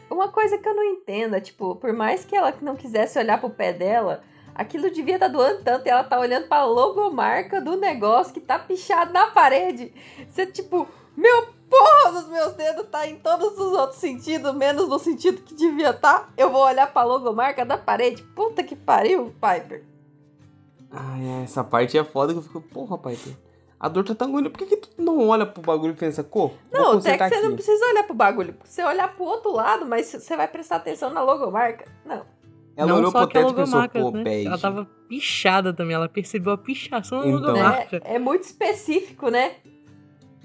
Uma 0.09 0.29
coisa 0.29 0.57
que 0.57 0.69
eu 0.69 0.75
não 0.75 0.83
entendo 0.83 1.35
é, 1.35 1.39
tipo, 1.39 1.75
por 1.75 1.91
mais 1.91 2.23
que 2.23 2.35
ela 2.35 2.53
não 2.61 2.75
quisesse 2.75 3.17
olhar 3.17 3.39
pro 3.39 3.49
pé 3.49 3.73
dela, 3.73 4.21
aquilo 4.53 4.89
devia 4.91 5.15
estar 5.15 5.27
doando 5.27 5.63
tanto 5.63 5.87
e 5.87 5.89
ela 5.89 6.03
tá 6.03 6.19
olhando 6.19 6.47
pra 6.47 6.63
logomarca 6.65 7.59
do 7.59 7.75
negócio 7.75 8.33
que 8.33 8.39
tá 8.39 8.59
pichado 8.59 9.11
na 9.11 9.27
parede. 9.27 9.91
Você, 10.29 10.45
tipo, 10.45 10.87
meu 11.17 11.47
porra 11.67 12.11
dos 12.11 12.29
meus 12.29 12.53
dedos 12.53 12.87
tá 12.87 13.07
em 13.07 13.17
todos 13.17 13.57
os 13.57 13.73
outros 13.73 13.99
sentidos, 13.99 14.53
menos 14.53 14.87
no 14.87 14.99
sentido 14.99 15.41
que 15.41 15.55
devia 15.55 15.93
tá. 15.93 16.29
Eu 16.37 16.51
vou 16.51 16.63
olhar 16.63 16.93
pra 16.93 17.03
logomarca 17.03 17.65
da 17.65 17.77
parede. 17.77 18.21
Puta 18.35 18.63
que 18.63 18.75
pariu, 18.75 19.33
Piper. 19.41 19.83
Ai, 20.91 21.43
essa 21.43 21.63
parte 21.63 21.97
é 21.97 22.03
foda 22.03 22.31
que 22.31 22.39
eu 22.39 22.43
fico, 22.43 22.61
porra, 22.61 22.97
Piper. 22.97 23.44
A 23.79 23.89
dor 23.89 24.03
tá 24.05 24.15
tão. 24.15 24.31
Por 24.31 24.51
que, 24.51 24.65
que 24.65 24.77
tu 24.77 24.89
não 25.01 25.27
olha 25.27 25.45
pro 25.45 25.61
bagulho 25.61 25.91
e 25.93 25.95
pensa, 25.95 26.23
pô, 26.23 26.47
vou 26.47 26.57
Não, 26.71 26.97
até 26.97 27.17
que 27.17 27.27
você 27.27 27.35
aqui. 27.35 27.43
não 27.47 27.53
precisa 27.53 27.85
olhar 27.87 28.03
pro 28.03 28.15
bagulho. 28.15 28.55
Você 28.63 28.83
olhar 28.83 29.13
pro 29.13 29.25
outro 29.25 29.51
lado, 29.51 29.85
mas 29.85 30.07
você 30.07 30.35
vai 30.37 30.47
prestar 30.47 30.77
atenção 30.77 31.11
na 31.11 31.21
logomarca. 31.21 31.85
Não. 32.05 32.23
Ela 32.77 32.89
não 32.89 32.97
olhou 32.99 33.11
só 33.11 33.19
pro 33.25 33.27
teto 33.33 33.51
e 33.51 33.53
pensou, 33.53 33.89
pô, 33.89 34.11
né? 34.11 34.23
bege. 34.23 34.47
Ela 34.47 34.57
tava 34.57 34.85
pichada 35.07 35.73
também, 35.73 35.95
ela 35.95 36.09
percebeu 36.09 36.53
a 36.53 36.57
pichação 36.57 37.21
da 37.21 37.27
Então. 37.27 37.39
logomarca. 37.41 38.01
É, 38.03 38.15
é 38.15 38.19
muito 38.19 38.43
específico, 38.43 39.29
né? 39.29 39.53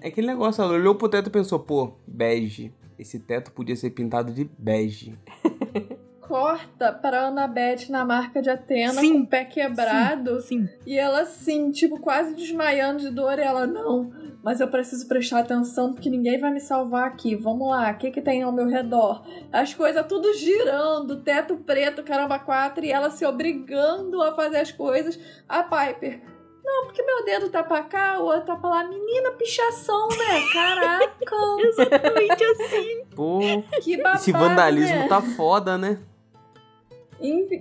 É 0.01 0.09
aquele 0.09 0.27
negócio, 0.27 0.63
ela 0.63 0.73
olhou 0.75 0.95
pro 0.95 1.09
teto 1.09 1.27
e 1.29 1.31
pensou, 1.31 1.59
pô, 1.59 1.93
bege. 2.07 2.73
Esse 2.99 3.19
teto 3.19 3.51
podia 3.53 3.75
ser 3.77 3.91
pintado 3.91 4.33
de 4.33 4.45
bege. 4.59 5.19
Corta 6.31 6.93
pra 6.93 7.27
Annabeth 7.27 7.89
na 7.89 8.05
marca 8.05 8.41
de 8.41 8.49
Atena 8.49 9.01
Sim, 9.01 9.15
com 9.15 9.19
o 9.23 9.27
pé 9.27 9.45
quebrado. 9.45 10.41
Sim. 10.41 10.69
E 10.87 10.97
ela 10.97 11.23
assim, 11.23 11.73
tipo, 11.73 11.99
quase 11.99 12.37
desmaiando 12.37 13.01
de 13.01 13.11
dor. 13.11 13.37
E 13.37 13.43
ela, 13.43 13.67
não, 13.67 14.13
mas 14.41 14.61
eu 14.61 14.69
preciso 14.69 15.09
prestar 15.09 15.41
atenção 15.41 15.93
porque 15.93 16.09
ninguém 16.09 16.39
vai 16.39 16.53
me 16.53 16.61
salvar 16.61 17.09
aqui. 17.09 17.35
Vamos 17.35 17.69
lá, 17.69 17.91
o 17.91 17.99
que 17.99 18.13
que 18.13 18.23
tem 18.23 18.45
ao 18.45 18.53
meu 18.53 18.69
redor? 18.69 19.25
As 19.53 19.75
coisas 19.75 20.07
tudo 20.07 20.33
girando, 20.35 21.21
teto 21.21 21.57
preto, 21.57 22.05
caramba, 22.05 22.39
quatro. 22.39 22.85
E 22.85 22.93
ela 22.93 23.11
se 23.11 23.27
obrigando 23.27 24.23
a 24.23 24.33
fazer 24.33 24.59
as 24.59 24.71
coisas. 24.71 25.19
A 25.49 25.65
Piper, 25.65 26.21
não, 26.65 26.85
porque 26.85 27.03
meu 27.03 27.25
dedo 27.25 27.49
tá 27.49 27.65
pra 27.65 27.83
cá, 27.83 28.21
o 28.21 28.27
outro 28.27 28.47
tá 28.47 28.55
pra 28.55 28.71
lá. 28.71 28.85
Menina, 28.85 29.33
pichação, 29.33 30.07
né? 30.11 30.41
Caraca, 30.53 31.11
Exatamente 31.59 32.45
assim. 32.45 33.05
Pô, 33.17 33.41
que 33.83 33.97
babado, 33.97 34.17
esse 34.21 34.31
vandalismo 34.31 34.97
né? 34.97 35.09
tá 35.09 35.21
foda, 35.21 35.77
né? 35.77 35.99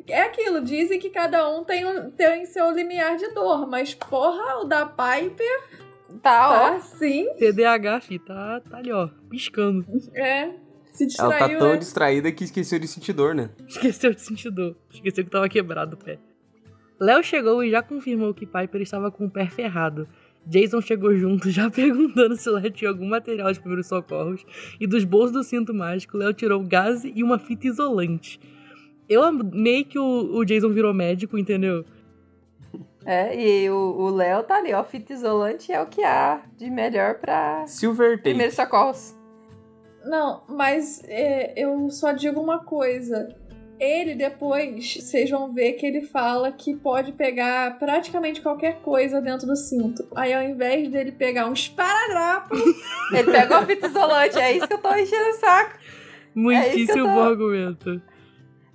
É 0.08 0.22
aquilo, 0.24 0.62
dizem 0.62 1.00
que 1.00 1.10
cada 1.10 1.50
um 1.50 1.64
tem, 1.64 1.86
um- 1.86 2.10
tem 2.12 2.46
seu 2.46 2.72
limiar 2.72 3.18
de 3.18 3.28
dor, 3.34 3.68
mas 3.68 3.94
porra, 3.94 4.60
o 4.62 4.64
da 4.66 4.86
Piper 4.86 5.80
Tá, 6.24 6.50
ó. 6.50 6.54
tá 6.70 6.76
assim, 6.78 7.28
TDAH, 7.38 8.02
fi, 8.02 8.18
tá, 8.20 8.62
tá 8.62 8.78
ali, 8.78 8.92
ó, 8.92 9.10
piscando. 9.30 9.86
é. 10.16 10.52
Se 10.92 11.04
Ela 11.04 11.08
distraiu, 11.08 11.40
tá 11.60 11.66
tão 11.66 11.72
né? 11.74 11.78
distraída 11.78 12.32
que 12.32 12.44
esqueceu 12.44 12.80
de 12.80 12.88
sentir 12.88 13.14
dor, 13.14 13.36
né? 13.36 13.52
Esqueceu 13.68 14.12
de 14.14 14.20
sentir 14.22 14.50
dor. 14.50 14.76
Esqueceu 14.92 15.24
que 15.24 15.30
tava 15.30 15.48
quebrado 15.48 15.96
o 15.96 16.04
pé. 16.04 16.18
Léo 17.00 17.24
chegou 17.24 17.64
e 17.64 17.70
já 17.70 17.82
confirmou 17.82 18.34
que 18.34 18.46
Piper 18.46 18.82
estava 18.82 19.10
com 19.12 19.26
o 19.26 19.30
pé 19.30 19.46
ferrado. 19.48 20.08
Jason 20.46 20.82
chegou 20.82 21.16
junto, 21.16 21.50
já 21.52 21.70
perguntando 21.72 22.36
se 22.36 22.50
lá 22.50 22.62
tinha 22.72 22.90
algum 22.90 23.08
material 23.08 23.52
de 23.54 23.60
primeiros 23.60 23.88
socorros. 23.88 24.44
E 24.80 24.88
dos 24.88 25.04
bolsos 25.06 25.32
do 25.32 25.44
cinto 25.44 25.74
mágico, 25.74 26.18
Léo 26.18 26.34
tirou 26.34 26.62
gás 26.64 27.04
e 27.06 27.24
uma 27.24 27.38
fita 27.38 27.68
isolante. 27.68 28.40
Eu 29.10 29.24
amei 29.24 29.84
que 29.84 29.98
o, 29.98 30.36
o 30.38 30.46
Jason 30.46 30.70
virou 30.70 30.94
médico, 30.94 31.38
entendeu? 31.38 31.84
É, 33.06 33.36
e 33.64 33.70
o 33.70 33.76
o 33.76 34.10
Léo 34.12 34.44
tá 34.44 34.58
ali, 34.58 34.74
ó. 34.74 34.84
Fita 34.84 35.14
isolante 35.14 35.72
é 35.72 35.82
o 35.82 35.88
que 35.88 36.04
há 36.04 36.42
de 36.58 36.70
melhor 36.70 37.16
pra 37.16 37.66
Silver 37.66 38.12
Tape. 38.18 38.24
primeiros 38.24 38.56
socorros. 38.56 39.16
Não, 40.06 40.44
mas 40.48 41.02
é, 41.06 41.54
eu 41.62 41.90
só 41.90 42.12
digo 42.12 42.40
uma 42.40 42.64
coisa. 42.64 43.36
Ele 43.80 44.14
depois, 44.14 44.96
vocês 44.96 45.30
vão 45.30 45.54
ver 45.54 45.74
que 45.74 45.86
ele 45.86 46.02
fala 46.02 46.52
que 46.52 46.76
pode 46.76 47.14
pegar 47.14 47.80
praticamente 47.80 48.42
qualquer 48.42 48.82
coisa 48.82 49.22
dentro 49.22 49.48
do 49.48 49.56
cinto. 49.56 50.06
Aí 50.16 50.34
ao 50.34 50.44
invés 50.44 50.90
dele 50.92 51.14
pegar 51.14 51.48
um 51.48 51.54
esparadrapo, 51.54 52.54
Ele 53.16 53.32
pegou 53.32 53.58
a 53.58 53.66
fita 53.66 53.88
isolante, 53.88 54.38
é 54.38 54.52
isso 54.58 54.68
que 54.68 54.74
eu 54.74 54.78
tô 54.80 54.94
enchendo 54.94 55.30
o 55.30 55.34
saco. 55.34 55.78
Muitíssimo 56.36 57.06
tô- 57.06 57.14
bom 57.14 57.24
argumento. 57.24 58.02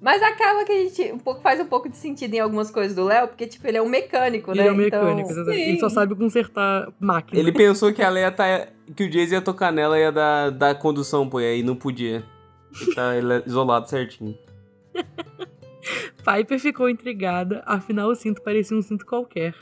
Mas 0.04 0.22
acaba 0.22 0.66
que 0.66 0.72
a 0.72 0.76
gente 0.76 1.12
um 1.12 1.18
pouco, 1.18 1.40
faz 1.40 1.58
um 1.58 1.64
pouco 1.64 1.88
de 1.88 1.96
sentido 1.96 2.34
em 2.34 2.38
algumas 2.38 2.70
coisas 2.70 2.94
do 2.94 3.04
Léo, 3.04 3.26
porque, 3.26 3.46
tipo, 3.46 3.66
ele 3.66 3.78
é 3.78 3.82
um 3.82 3.88
mecânico, 3.88 4.50
Ele 4.50 4.60
né? 4.60 4.66
é 4.68 4.70
um 4.70 4.76
mecânico, 4.76 5.30
Então, 5.30 5.42
exatamente. 5.42 5.68
ele 5.70 5.80
só 5.80 5.88
Sim. 5.88 5.94
sabe 5.94 6.14
consertar 6.14 6.92
máquina. 7.00 7.40
Ele 7.40 7.50
pensou 7.50 7.90
que 7.90 8.02
ela 8.02 8.20
ia 8.20 8.30
tá, 8.30 8.68
que 8.94 9.04
o 9.04 9.08
Jason 9.08 9.36
ia 9.36 9.40
tocar 9.40 9.72
nela 9.72 9.98
e 9.98 10.02
ia 10.02 10.12
dar, 10.12 10.50
dar 10.50 10.74
condução, 10.74 11.26
pô, 11.26 11.40
e 11.40 11.46
aí 11.46 11.62
não 11.62 11.74
podia. 11.74 12.22
Ele 12.82 12.94
tá 12.94 13.16
ele 13.16 13.32
é 13.32 13.42
isolado 13.46 13.88
certinho. 13.88 14.36
Piper 16.22 16.60
ficou 16.60 16.90
intrigada, 16.90 17.62
afinal 17.64 18.10
o 18.10 18.14
cinto 18.14 18.42
parecia 18.42 18.76
um 18.76 18.82
cinto 18.82 19.06
qualquer, 19.06 19.54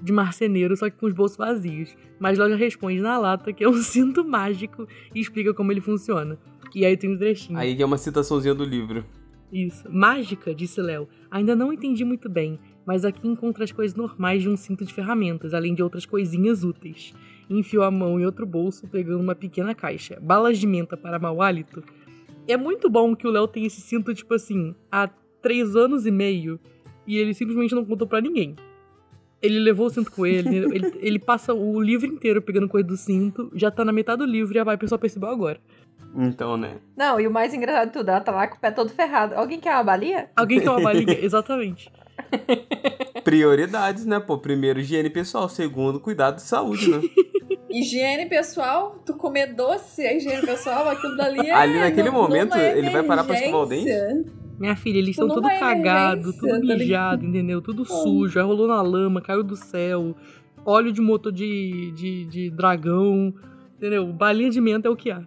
de 0.00 0.12
marceneiro, 0.12 0.76
só 0.76 0.88
que 0.88 0.96
com 0.96 1.06
os 1.06 1.12
bolsos 1.12 1.36
vazios. 1.36 1.92
Mas 2.20 2.38
Léo 2.38 2.50
já 2.50 2.56
responde 2.56 3.00
na 3.00 3.18
lata 3.18 3.52
que 3.52 3.64
é 3.64 3.68
um 3.68 3.74
cinto 3.82 4.24
mágico 4.24 4.86
e 5.12 5.18
explica 5.18 5.52
como 5.52 5.72
ele 5.72 5.80
funciona. 5.80 6.38
E 6.72 6.86
aí 6.86 6.96
tem 6.96 7.10
um 7.12 7.18
trechinho. 7.18 7.58
Aí 7.58 7.82
é 7.82 7.84
uma 7.84 7.98
citaçãozinha 7.98 8.54
do 8.54 8.64
livro. 8.64 9.04
Isso. 9.52 9.84
Mágica, 9.90 10.54
disse 10.54 10.80
Léo. 10.80 11.06
Ainda 11.30 11.54
não 11.54 11.72
entendi 11.72 12.04
muito 12.04 12.28
bem, 12.28 12.58
mas 12.86 13.04
aqui 13.04 13.28
encontra 13.28 13.64
as 13.64 13.70
coisas 13.70 13.94
normais 13.94 14.42
de 14.42 14.48
um 14.48 14.56
cinto 14.56 14.84
de 14.84 14.94
ferramentas, 14.94 15.52
além 15.52 15.74
de 15.74 15.82
outras 15.82 16.06
coisinhas 16.06 16.64
úteis. 16.64 17.12
Enfiou 17.50 17.84
a 17.84 17.90
mão 17.90 18.18
em 18.18 18.24
outro 18.24 18.46
bolso, 18.46 18.88
pegando 18.88 19.20
uma 19.20 19.34
pequena 19.34 19.74
caixa. 19.74 20.18
Balas 20.20 20.58
de 20.58 20.66
menta 20.66 20.96
para 20.96 21.18
mau 21.18 21.42
hálito. 21.42 21.84
É 22.48 22.56
muito 22.56 22.88
bom 22.88 23.14
que 23.14 23.26
o 23.26 23.30
Léo 23.30 23.46
tem 23.46 23.66
esse 23.66 23.82
cinto, 23.82 24.14
tipo 24.14 24.32
assim, 24.32 24.74
há 24.90 25.06
três 25.42 25.76
anos 25.76 26.06
e 26.06 26.10
meio, 26.10 26.58
e 27.06 27.18
ele 27.18 27.34
simplesmente 27.34 27.74
não 27.74 27.84
contou 27.84 28.06
pra 28.06 28.20
ninguém. 28.20 28.56
Ele 29.42 29.58
levou 29.58 29.86
o 29.86 29.90
cinto 29.90 30.10
com 30.10 30.24
ele, 30.24 30.56
ele, 30.74 30.92
ele 31.00 31.18
passa 31.18 31.52
o 31.52 31.80
livro 31.80 32.06
inteiro 32.06 32.40
pegando 32.40 32.68
coisa 32.68 32.86
do 32.86 32.96
cinto, 32.96 33.50
já 33.54 33.70
tá 33.70 33.84
na 33.84 33.92
metade 33.92 34.20
do 34.20 34.24
livro 34.24 34.56
e 34.56 34.58
a 34.58 34.64
Viper 34.64 34.88
só 34.88 34.96
percebeu 34.96 35.28
agora. 35.28 35.60
Então, 36.14 36.56
né? 36.56 36.76
Não, 36.96 37.18
e 37.18 37.26
o 37.26 37.30
mais 37.30 37.54
engraçado 37.54 37.86
de 37.86 37.92
tudo, 37.92 38.08
ela 38.08 38.20
tá 38.20 38.32
lá 38.32 38.46
com 38.46 38.56
o 38.56 38.60
pé 38.60 38.70
todo 38.70 38.90
ferrado. 38.90 39.34
Alguém 39.34 39.58
quer 39.58 39.72
uma 39.74 39.84
balinha? 39.84 40.28
Alguém 40.36 40.60
quer 40.60 40.70
uma 40.70 40.80
balinha? 40.82 41.18
Exatamente. 41.24 41.90
Prioridades, 43.24 44.04
né, 44.04 44.20
pô? 44.20 44.38
Primeiro, 44.38 44.80
higiene 44.80 45.08
pessoal. 45.08 45.48
Segundo, 45.48 45.98
cuidado 46.00 46.36
de 46.36 46.42
saúde, 46.42 46.90
né? 46.90 47.00
higiene 47.70 48.26
pessoal, 48.26 49.02
tu 49.04 49.14
comer 49.14 49.54
doce, 49.54 50.02
a 50.06 50.12
higiene 50.12 50.42
pessoal, 50.44 50.88
aquilo 50.88 51.16
dali 51.16 51.48
é. 51.48 51.52
Ali 51.52 51.78
naquele 51.78 52.10
numa 52.10 52.22
momento, 52.22 52.56
ele 52.56 52.90
vai 52.90 53.02
parar 53.02 53.24
pra 53.24 53.34
escovar 53.34 53.62
o 53.62 53.66
dente? 53.66 54.32
Minha 54.58 54.76
filha, 54.76 54.98
eles 54.98 55.10
estão 55.10 55.26
Numa 55.26 55.36
tudo 55.36 55.48
cagado, 55.48 56.20
emergência, 56.20 56.40
tudo 56.40 56.68
tá 56.68 56.74
mijado, 56.74 57.24
entendeu? 57.24 57.60
Tudo 57.62 57.84
sujo, 57.84 58.38
aí 58.38 58.44
rolou 58.44 58.68
na 58.68 58.80
lama, 58.80 59.20
caiu 59.20 59.42
do 59.42 59.56
céu, 59.56 60.14
óleo 60.64 60.92
de 60.92 61.00
motor 61.00 61.32
de, 61.32 61.90
de, 61.92 62.24
de 62.26 62.50
dragão, 62.50 63.34
entendeu? 63.76 64.06
Balinha 64.12 64.50
de 64.50 64.60
menta 64.60 64.86
é 64.86 64.90
o 64.90 64.94
que 64.94 65.10
há. 65.10 65.24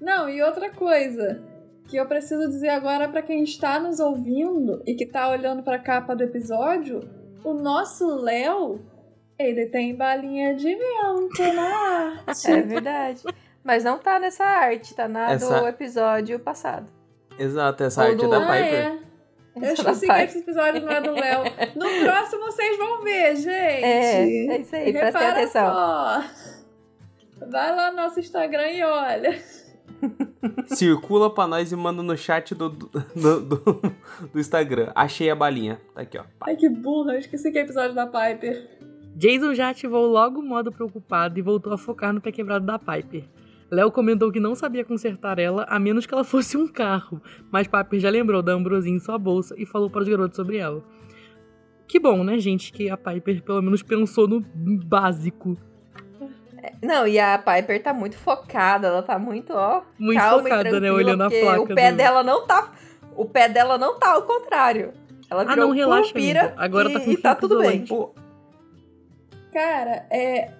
Não, 0.00 0.28
e 0.28 0.42
outra 0.42 0.70
coisa 0.70 1.42
que 1.88 1.96
eu 1.96 2.06
preciso 2.06 2.48
dizer 2.48 2.68
agora 2.68 3.08
pra 3.08 3.20
quem 3.22 3.42
está 3.42 3.78
nos 3.80 3.98
ouvindo 4.00 4.82
e 4.86 4.94
que 4.94 5.04
tá 5.04 5.28
olhando 5.28 5.62
pra 5.62 5.78
capa 5.78 6.14
do 6.14 6.22
episódio, 6.22 7.00
o 7.44 7.52
nosso 7.52 8.06
Léo, 8.16 8.80
ele 9.38 9.66
tem 9.66 9.94
balinha 9.94 10.54
de 10.54 10.74
vento 10.74 11.52
na 11.54 12.16
arte. 12.26 12.50
É 12.50 12.62
verdade. 12.62 13.22
Mas 13.64 13.84
não 13.84 13.98
tá 13.98 14.18
nessa 14.18 14.44
arte, 14.44 14.94
tá 14.94 15.06
na 15.08 15.32
Essa- 15.32 15.60
do 15.60 15.66
episódio 15.68 16.38
passado. 16.38 16.86
Exato, 17.38 17.82
essa 17.84 18.02
Ou 18.02 18.10
arte 18.10 18.20
é 18.20 18.24
do- 18.24 18.30
da 18.30 18.36
Ah, 18.38 18.40
Piper. 18.56 18.74
é. 18.74 18.98
Eu 19.56 19.62
Essa 19.64 19.72
esqueci 19.90 20.06
que 20.06 20.12
esse 20.22 20.38
episódio 20.38 20.80
não 20.82 20.92
é 20.92 21.00
do 21.00 21.10
Léo. 21.12 21.42
No 21.74 21.86
próximo 22.06 22.42
vocês 22.44 22.78
vão 22.78 23.02
ver, 23.02 23.34
gente. 23.36 23.48
É, 23.48 24.46
é 24.46 24.58
isso 24.60 24.76
aí, 24.76 24.92
prestem 24.92 25.22
Repara 25.22 25.30
atenção. 25.32 25.72
só. 25.74 26.24
Vai 27.50 27.74
lá 27.74 27.90
no 27.90 27.96
nosso 27.96 28.20
Instagram 28.20 28.68
e 28.68 28.82
olha. 28.84 29.42
Circula 30.66 31.28
pra 31.32 31.46
nós 31.46 31.70
e 31.72 31.76
manda 31.76 32.02
no 32.02 32.16
chat 32.16 32.54
do, 32.54 32.68
do, 32.68 32.88
do, 32.88 33.40
do- 33.40 33.82
do 34.32 34.40
Instagram. 34.40 34.90
Achei 34.94 35.30
a 35.30 35.34
balinha. 35.36 35.80
Tá 35.94 36.02
aqui, 36.02 36.18
ó. 36.18 36.24
Ai, 36.40 36.56
que 36.56 36.68
burra. 36.68 37.12
Eu 37.14 37.18
esqueci 37.18 37.50
que 37.52 37.58
é 37.58 37.62
episódio 37.62 37.94
da 37.94 38.06
Piper. 38.06 38.78
Jason 39.16 39.54
já 39.54 39.70
ativou 39.70 40.06
logo 40.06 40.40
o 40.40 40.42
modo 40.42 40.70
preocupado 40.72 41.38
e 41.38 41.42
voltou 41.42 41.72
a 41.72 41.78
focar 41.78 42.12
no 42.12 42.20
pé 42.20 42.32
quebrado 42.32 42.64
da 42.64 42.78
Piper. 42.78 43.24
Léo 43.70 43.90
comentou 43.92 44.32
que 44.32 44.40
não 44.40 44.54
sabia 44.54 44.84
consertar 44.84 45.38
ela, 45.38 45.64
a 45.68 45.78
menos 45.78 46.04
que 46.06 46.12
ela 46.14 46.24
fosse 46.24 46.56
um 46.56 46.66
carro, 46.66 47.20
mas 47.52 47.68
Piper 47.68 48.00
já 48.00 48.10
lembrou 48.10 48.42
da 48.42 48.52
Ambrosinha 48.52 48.96
em 48.96 49.00
sua 49.00 49.16
bolsa 49.18 49.54
e 49.58 49.64
falou 49.66 49.88
para 49.90 50.02
os 50.02 50.08
garotos 50.08 50.36
sobre 50.36 50.56
ela. 50.56 50.82
Que 51.86 51.98
bom, 52.00 52.22
né, 52.24 52.38
gente, 52.38 52.72
que 52.72 52.88
a 52.88 52.96
Piper 52.96 53.42
pelo 53.42 53.60
menos 53.62 53.82
pensou 53.82 54.26
no 54.26 54.40
básico. 54.84 55.56
Não, 56.82 57.06
e 57.06 57.18
a 57.18 57.38
Piper 57.38 57.82
tá 57.82 57.92
muito 57.92 58.16
focada, 58.16 58.88
ela 58.88 59.02
tá 59.02 59.18
muito, 59.18 59.52
ó. 59.52 59.82
Muito 59.98 60.18
calma 60.20 60.40
e 60.40 60.42
focada, 60.44 60.62
né, 60.64 60.70
tranquila, 60.70 60.94
olhando 60.94 61.22
a 61.22 61.30
placa. 61.30 61.60
O 61.62 61.66
pé 61.74 61.90
do- 61.90 61.96
dela 61.96 62.22
não 62.22 62.46
tá. 62.46 62.72
O 63.16 63.24
pé 63.24 63.48
dela 63.48 63.78
não 63.78 63.98
tá 63.98 64.12
ao 64.12 64.22
contrário. 64.22 64.92
Ela 65.30 65.42
Ah, 65.42 65.46
virou 65.46 65.68
não, 65.68 65.74
relaxa, 65.74 66.12
amiga. 66.16 66.54
Agora 66.56 66.88
e, 66.90 66.92
tá 66.92 67.00
com 67.00 67.10
e 67.10 67.16
tá 67.16 67.34
tudo 67.34 67.58
bem. 67.58 67.84
Pô, 67.86 68.12
Cara, 69.52 70.06
é 70.10 70.50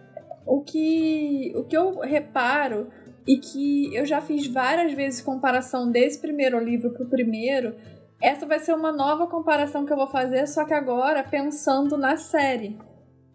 o 0.46 0.62
que 0.62 1.52
o 1.54 1.64
que 1.64 1.76
eu 1.76 2.00
reparo 2.00 2.88
e 3.26 3.36
que 3.38 3.94
eu 3.94 4.04
já 4.04 4.20
fiz 4.20 4.46
várias 4.46 4.92
vezes 4.92 5.20
comparação 5.20 5.90
desse 5.90 6.18
primeiro 6.20 6.58
livro 6.58 6.90
pro 6.90 7.06
primeiro, 7.06 7.74
essa 8.20 8.46
vai 8.46 8.58
ser 8.58 8.74
uma 8.74 8.90
nova 8.90 9.26
comparação 9.26 9.86
que 9.86 9.92
eu 9.92 9.96
vou 9.96 10.08
fazer, 10.08 10.46
só 10.48 10.64
que 10.64 10.74
agora 10.74 11.22
pensando 11.22 11.96
na 11.96 12.16
série. 12.16 12.76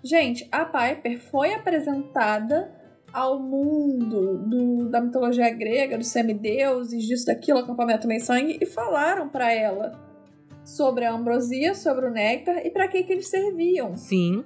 Gente, 0.05 0.47
a 0.51 0.63
Piper 0.65 1.19
foi 1.19 1.53
apresentada 1.55 2.71
ao 3.11 3.39
mundo 3.39 4.37
do- 4.37 4.89
da 4.89 5.01
mitologia 5.01 5.49
grega, 5.49 5.97
dos 5.97 6.07
semideuses, 6.09 7.03
disso, 7.03 7.25
daquilo, 7.25 7.57
acampamento 7.59 8.07
meio 8.07 8.21
sangue, 8.21 8.57
e 8.61 8.65
falaram 8.67 9.27
pra 9.29 9.51
ela 9.51 9.99
sobre 10.63 11.05
a 11.05 11.11
ambrosia, 11.13 11.73
sobre 11.73 12.05
o 12.07 12.11
néctar 12.11 12.63
e 12.65 12.69
pra 12.69 12.87
que 12.87 13.01
que 13.03 13.13
eles 13.13 13.27
serviam. 13.29 13.95
Sim. 13.95 14.43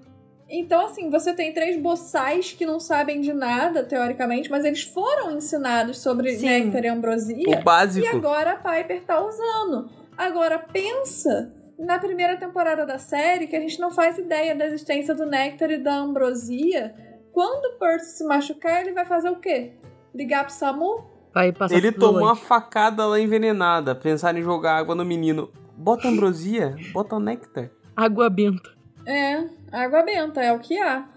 Então, 0.50 0.86
assim, 0.86 1.10
você 1.10 1.34
tem 1.34 1.54
três 1.54 1.78
boçais 1.80 2.54
que 2.54 2.66
não 2.66 2.80
sabem 2.80 3.20
de 3.22 3.34
nada, 3.34 3.84
teoricamente, 3.84 4.50
mas 4.50 4.64
eles 4.66 4.82
foram 4.84 5.36
ensinados 5.36 6.00
sobre 6.00 6.32
Sim. 6.38 6.46
néctar 6.46 6.86
e 6.86 6.88
ambrosia. 6.88 7.60
o 7.60 7.64
básico. 7.64 8.06
E 8.06 8.10
agora 8.10 8.54
a 8.54 8.56
Piper 8.56 9.04
tá 9.04 9.24
usando. 9.24 9.90
Agora, 10.18 10.58
pensa 10.58 11.54
na 11.80 11.98
primeira 11.98 12.38
temporada 12.38 12.86
da 12.86 13.00
série 13.00 13.48
que 13.48 13.56
a 13.56 13.60
gente 13.60 13.80
não 13.80 13.90
faz 13.90 14.18
ideia 14.18 14.54
da 14.54 14.66
existência 14.66 15.16
do 15.16 15.26
néctar 15.26 15.72
e 15.72 15.78
da 15.78 15.96
ambrosia. 15.96 16.94
Quando 17.32 17.74
o 17.76 17.80
Percy 17.80 18.18
se 18.18 18.24
machucar, 18.26 18.82
ele 18.82 18.92
vai 18.94 19.06
fazer 19.06 19.30
o 19.30 19.38
quê? 19.38 19.74
Ligar 20.14 20.44
pro 20.46 20.54
SAMU? 20.54 21.06
Vai 21.34 21.52
passar 21.54 21.76
Ele 21.78 21.92
tomou 21.92 22.24
uma 22.24 22.36
facada 22.36 23.06
lá 23.06 23.20
envenenada. 23.20 23.96
Pensaram 23.96 24.40
em 24.40 24.44
jogar 24.44 24.78
água 24.78 24.94
no 24.96 25.06
menino. 25.06 25.50
Bota 25.78 26.08
ambrosia, 26.10 26.76
bota 26.92 27.18
néctar. 27.20 27.70
Água 27.96 28.30
benta. 28.30 28.70
É, 29.06 29.46
água 29.72 30.04
benta, 30.04 30.42
é 30.42 30.52
o 30.52 30.60
que 30.60 30.78
há. 30.78 31.08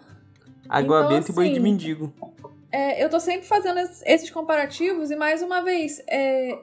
Água 0.69 0.99
Então, 0.99 1.09
benta 1.09 1.31
e 1.31 1.35
banho 1.35 1.49
de 1.49 1.55
assim, 1.59 1.63
mendigo. 1.63 2.13
É, 2.71 3.03
eu 3.03 3.11
tô 3.11 3.19
sempre 3.19 3.47
fazendo 3.47 3.81
es- 3.81 4.03
esses 4.07 4.31
comparativos 4.31 5.11
e 5.11 5.17
mais 5.17 5.43
uma 5.43 5.61
vez, 5.63 6.01
é, 6.09 6.57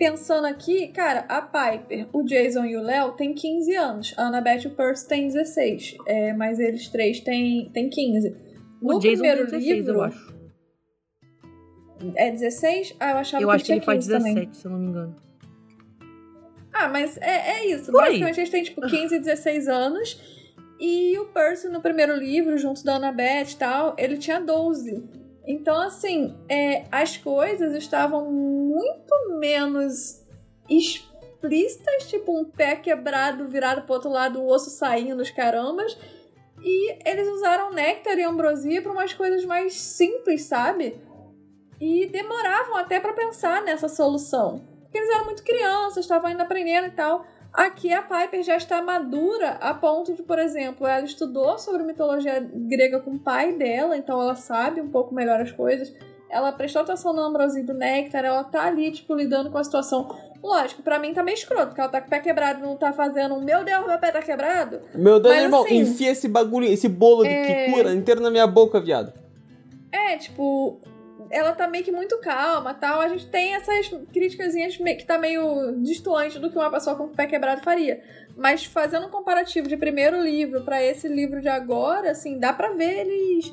pensando 0.00 0.46
aqui, 0.46 0.88
cara, 0.88 1.26
a 1.28 1.42
Piper, 1.42 2.08
o 2.10 2.22
Jason 2.22 2.64
e 2.64 2.74
o 2.74 2.80
Léo 2.80 3.12
têm 3.12 3.34
15 3.34 3.76
anos, 3.76 4.14
a 4.16 4.28
Annabeth 4.28 4.62
e 4.64 4.68
o 4.68 4.70
Percy 4.70 5.06
têm 5.06 5.26
16, 5.26 5.98
é, 6.06 6.32
mas 6.32 6.58
eles 6.58 6.88
três 6.88 7.20
têm, 7.20 7.68
têm 7.68 7.90
15. 7.90 8.34
No 8.80 8.96
o 8.96 8.98
Jason 8.98 9.20
primeiro 9.20 9.46
tem 9.50 9.58
16, 9.58 9.76
livro, 9.76 9.92
eu 9.92 10.02
acho. 10.02 10.34
é 12.16 12.30
16? 12.30 12.96
Ah, 12.98 13.10
eu 13.10 13.16
achava 13.18 13.42
Eu 13.42 13.48
que 13.50 13.54
acho 13.54 13.64
que 13.66 13.72
ele 13.72 13.80
faz 13.82 14.06
tinha 14.06 14.16
15 14.16 14.24
17, 14.24 14.34
também. 14.40 14.54
se 14.54 14.64
eu 14.64 14.70
não 14.70 14.78
me 14.78 14.86
engano. 14.86 15.16
Ah, 16.72 16.88
mas 16.88 17.18
é, 17.18 17.58
é 17.58 17.66
isso. 17.66 17.92
Por 17.92 18.02
aí. 18.02 18.12
Basicamente, 18.12 18.40
eles 18.40 18.50
têm, 18.50 18.62
tipo, 18.62 18.80
15 18.80 19.16
e 19.16 19.18
16 19.18 19.68
anos. 19.68 20.18
E 20.80 21.18
o 21.18 21.26
Percy, 21.26 21.68
no 21.68 21.82
primeiro 21.82 22.16
livro, 22.16 22.56
junto 22.56 22.82
da 22.82 22.94
Annabeth 22.96 23.50
e 23.52 23.56
tal, 23.56 23.94
ele 23.98 24.16
tinha 24.16 24.40
12. 24.40 25.19
Então, 25.50 25.80
assim, 25.80 26.38
é, 26.48 26.84
as 26.92 27.16
coisas 27.16 27.74
estavam 27.74 28.30
muito 28.30 29.12
menos 29.40 30.24
explícitas, 30.68 32.08
tipo 32.08 32.38
um 32.38 32.44
pé 32.44 32.76
quebrado, 32.76 33.48
virado 33.48 33.82
pro 33.82 33.94
outro 33.94 34.10
lado, 34.10 34.40
o 34.40 34.46
osso 34.46 34.70
saindo, 34.70 35.20
os 35.20 35.30
carambas. 35.30 35.98
E 36.62 36.96
eles 37.04 37.26
usaram 37.26 37.72
néctar 37.72 38.16
e 38.16 38.22
ambrosia 38.22 38.80
para 38.80 38.92
umas 38.92 39.12
coisas 39.12 39.44
mais 39.44 39.74
simples, 39.74 40.42
sabe? 40.42 41.00
E 41.80 42.06
demoravam 42.06 42.76
até 42.76 43.00
para 43.00 43.12
pensar 43.12 43.60
nessa 43.62 43.88
solução. 43.88 44.64
Porque 44.82 44.98
eles 44.98 45.10
eram 45.10 45.24
muito 45.24 45.42
crianças, 45.42 46.04
estavam 46.04 46.30
ainda 46.30 46.44
aprendendo 46.44 46.86
e 46.86 46.92
tal. 46.92 47.26
Aqui 47.52 47.92
a 47.92 48.00
Piper 48.02 48.42
já 48.42 48.56
está 48.56 48.80
madura 48.80 49.58
a 49.60 49.74
ponto 49.74 50.14
de, 50.14 50.22
por 50.22 50.38
exemplo, 50.38 50.86
ela 50.86 51.04
estudou 51.04 51.58
sobre 51.58 51.82
mitologia 51.82 52.38
grega 52.54 53.00
com 53.00 53.12
o 53.12 53.18
pai 53.18 53.52
dela, 53.52 53.96
então 53.96 54.20
ela 54.20 54.36
sabe 54.36 54.80
um 54.80 54.88
pouco 54.88 55.14
melhor 55.14 55.40
as 55.40 55.50
coisas. 55.50 55.92
Ela 56.30 56.52
prestou 56.52 56.82
atenção 56.82 57.12
no 57.12 57.22
ambrosia 57.22 57.60
e 57.60 57.64
do 57.66 57.74
néctar, 57.74 58.24
ela 58.24 58.44
tá 58.44 58.64
ali, 58.64 58.92
tipo, 58.92 59.14
lidando 59.14 59.50
com 59.50 59.58
a 59.58 59.64
situação. 59.64 60.08
Lógico, 60.42 60.80
pra 60.80 60.98
mim 60.98 61.12
tá 61.12 61.22
meio 61.24 61.34
escroto, 61.34 61.66
porque 61.66 61.80
ela 61.80 61.90
tá 61.90 62.00
com 62.00 62.06
o 62.06 62.10
pé 62.10 62.20
quebrado 62.20 62.60
e 62.60 62.62
não 62.62 62.76
tá 62.76 62.92
fazendo 62.92 63.34
um 63.34 63.44
meu 63.44 63.64
Deus, 63.64 63.86
meu 63.86 63.98
pé 63.98 64.12
tá 64.12 64.22
quebrado. 64.22 64.80
Meu 64.94 65.18
Deus, 65.20 65.34
Mas 65.34 65.44
irmão, 65.44 65.64
assim, 65.64 65.78
enfia 65.78 66.12
esse 66.12 66.28
bagulho, 66.28 66.66
esse 66.66 66.88
bolo 66.88 67.24
de 67.24 67.30
é- 67.30 67.66
que 67.66 67.72
cura 67.72 67.92
inteiro 67.92 68.20
na 68.20 68.30
minha 68.30 68.46
boca, 68.46 68.80
viado. 68.80 69.12
É, 69.92 70.16
tipo, 70.16 70.80
ela 71.30 71.52
tá 71.52 71.68
meio 71.68 71.84
que 71.84 71.92
muito 71.92 72.18
calma 72.18 72.74
tal. 72.74 73.00
A 73.00 73.08
gente 73.08 73.26
tem 73.28 73.54
essas 73.54 73.88
críticas 74.12 74.52
que 74.52 75.04
tá 75.06 75.16
meio 75.16 75.80
distante 75.80 76.38
do 76.38 76.50
que 76.50 76.58
uma 76.58 76.70
pessoa 76.70 76.96
com 76.96 77.04
o 77.04 77.08
pé 77.08 77.26
quebrado 77.26 77.62
faria. 77.62 78.02
Mas 78.36 78.64
fazendo 78.64 79.06
um 79.06 79.10
comparativo 79.10 79.68
de 79.68 79.76
primeiro 79.76 80.20
livro 80.20 80.62
pra 80.62 80.82
esse 80.82 81.06
livro 81.06 81.40
de 81.40 81.48
agora, 81.48 82.10
assim, 82.10 82.38
dá 82.38 82.52
pra 82.52 82.72
ver 82.72 83.06
eles 83.06 83.52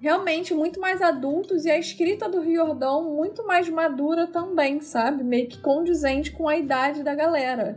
realmente 0.00 0.54
muito 0.54 0.80
mais 0.80 1.02
adultos 1.02 1.64
e 1.64 1.70
a 1.70 1.78
escrita 1.78 2.28
do 2.28 2.40
Riordão 2.40 3.14
muito 3.14 3.46
mais 3.46 3.68
madura 3.68 4.26
também, 4.26 4.80
sabe? 4.80 5.24
Meio 5.24 5.48
que 5.48 5.58
condizente 5.58 6.30
com 6.30 6.48
a 6.48 6.56
idade 6.56 7.02
da 7.02 7.14
galera. 7.14 7.76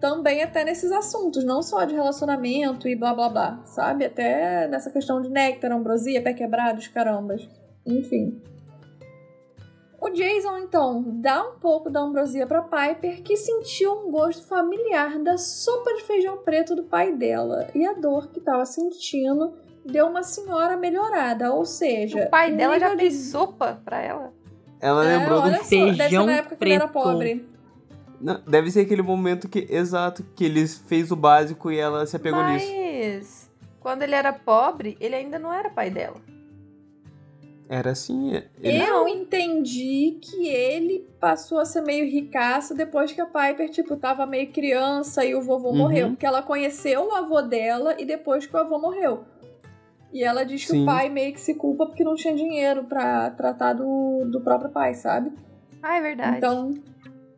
Também 0.00 0.42
até 0.42 0.64
nesses 0.64 0.90
assuntos, 0.90 1.44
não 1.44 1.62
só 1.62 1.84
de 1.84 1.94
relacionamento 1.94 2.88
e 2.88 2.96
blá 2.96 3.14
blá 3.14 3.28
blá, 3.28 3.62
sabe? 3.64 4.04
Até 4.04 4.66
nessa 4.68 4.90
questão 4.90 5.20
de 5.20 5.28
néctar, 5.28 5.72
ambrosia, 5.72 6.22
pé 6.22 6.32
quebrado, 6.32 6.80
carambas. 6.90 7.48
Enfim. 7.86 8.40
O 10.04 10.10
Jason, 10.10 10.58
então, 10.58 11.00
dá 11.06 11.44
um 11.48 11.52
pouco 11.60 11.88
da 11.88 12.00
ambrosia 12.00 12.44
pra 12.44 12.60
Piper, 12.62 13.22
que 13.22 13.36
sentiu 13.36 13.92
um 13.92 14.10
gosto 14.10 14.44
familiar 14.48 15.16
da 15.20 15.38
sopa 15.38 15.94
de 15.94 16.02
feijão 16.02 16.38
preto 16.38 16.74
do 16.74 16.82
pai 16.82 17.12
dela. 17.12 17.68
E 17.72 17.86
a 17.86 17.92
dor 17.92 18.26
que 18.28 18.40
tava 18.40 18.64
sentindo 18.66 19.52
deu 19.84 20.08
uma 20.08 20.24
senhora 20.24 20.76
melhorada, 20.76 21.52
ou 21.52 21.64
seja... 21.64 22.24
O 22.24 22.30
pai 22.30 22.50
dela 22.52 22.80
já 22.80 22.96
fez 22.96 23.12
de- 23.12 23.18
sopa 23.30 23.80
pra 23.84 24.00
ela. 24.02 24.32
Ela 24.80 25.04
É, 25.08 25.18
lembrou 25.18 25.40
do 25.40 25.46
olha 25.46 25.62
só, 25.62 25.70
deve 25.70 25.86
ser 25.92 25.96
feijão 25.96 26.26
na 26.26 26.32
época 26.32 26.56
que 26.56 26.64
ele 26.64 26.74
era 26.74 26.88
preto. 26.88 27.04
pobre. 27.04 27.48
Não, 28.20 28.40
deve 28.46 28.70
ser 28.72 28.80
aquele 28.80 29.02
momento 29.02 29.48
que, 29.48 29.66
exato, 29.70 30.24
que 30.34 30.44
ele 30.44 30.66
fez 30.66 31.12
o 31.12 31.16
básico 31.16 31.70
e 31.70 31.78
ela 31.78 32.04
se 32.06 32.16
apegou 32.16 32.42
nisso. 32.44 32.66
Mas 32.72 33.50
quando 33.78 34.02
ele 34.02 34.14
era 34.16 34.32
pobre, 34.32 34.96
ele 35.00 35.14
ainda 35.14 35.38
não 35.38 35.52
era 35.52 35.70
pai 35.70 35.90
dela. 35.90 36.16
Era 37.74 37.92
assim. 37.92 38.34
Ele... 38.62 38.82
Eu 38.82 39.08
entendi 39.08 40.18
que 40.20 40.46
ele 40.46 41.08
passou 41.18 41.58
a 41.58 41.64
ser 41.64 41.80
meio 41.80 42.04
ricaço 42.04 42.74
depois 42.74 43.10
que 43.12 43.20
a 43.22 43.24
Piper, 43.24 43.70
tipo, 43.70 43.96
tava 43.96 44.26
meio 44.26 44.52
criança 44.52 45.24
e 45.24 45.34
o 45.34 45.40
vovô 45.40 45.70
Uhum. 45.70 45.76
morreu. 45.78 46.08
Porque 46.10 46.26
ela 46.26 46.42
conheceu 46.42 47.08
o 47.08 47.14
avô 47.14 47.40
dela 47.40 47.96
e 47.98 48.04
depois 48.04 48.44
que 48.44 48.54
o 48.54 48.58
avô 48.58 48.78
morreu. 48.78 49.24
E 50.12 50.22
ela 50.22 50.44
diz 50.44 50.66
que 50.66 50.72
Sim. 50.72 50.82
o 50.82 50.86
pai 50.86 51.08
meio 51.08 51.32
que 51.32 51.40
se 51.40 51.54
culpa 51.54 51.86
porque 51.86 52.04
não 52.04 52.14
tinha 52.14 52.34
dinheiro 52.34 52.84
pra 52.84 53.30
tratar 53.30 53.72
do, 53.72 54.26
do 54.30 54.42
próprio 54.42 54.70
pai, 54.70 54.92
sabe? 54.92 55.32
Ah, 55.82 55.96
é 55.96 56.02
verdade. 56.02 56.36
Então, 56.36 56.74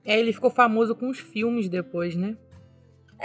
É, 0.04 0.18
ele 0.18 0.32
ficou 0.32 0.50
famoso 0.50 0.96
com 0.96 1.08
os 1.08 1.20
filmes 1.20 1.68
depois, 1.68 2.16
né? 2.16 2.36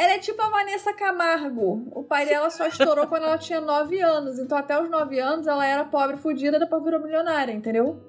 Ela 0.02 0.14
é 0.14 0.18
tipo 0.20 0.42
a 0.42 0.50
Vanessa 0.50 0.94
Camargo. 0.94 1.88
O 1.92 2.04
pai 2.04 2.26
dela 2.26 2.50
só 2.50 2.66
estourou 2.68 3.08
quando 3.08 3.24
ela 3.24 3.38
tinha 3.38 3.60
9 3.60 4.00
anos. 4.02 4.40
Então, 4.40 4.58
até 4.58 4.82
os 4.82 4.90
9 4.90 5.20
anos, 5.20 5.48
ela 5.48 5.66
era 5.66 5.84
pobre, 5.84 6.18
fudida, 6.18 6.58
depois 6.60 6.84
virou 6.84 7.02
milionária, 7.02 7.52
entendeu? 7.52 8.00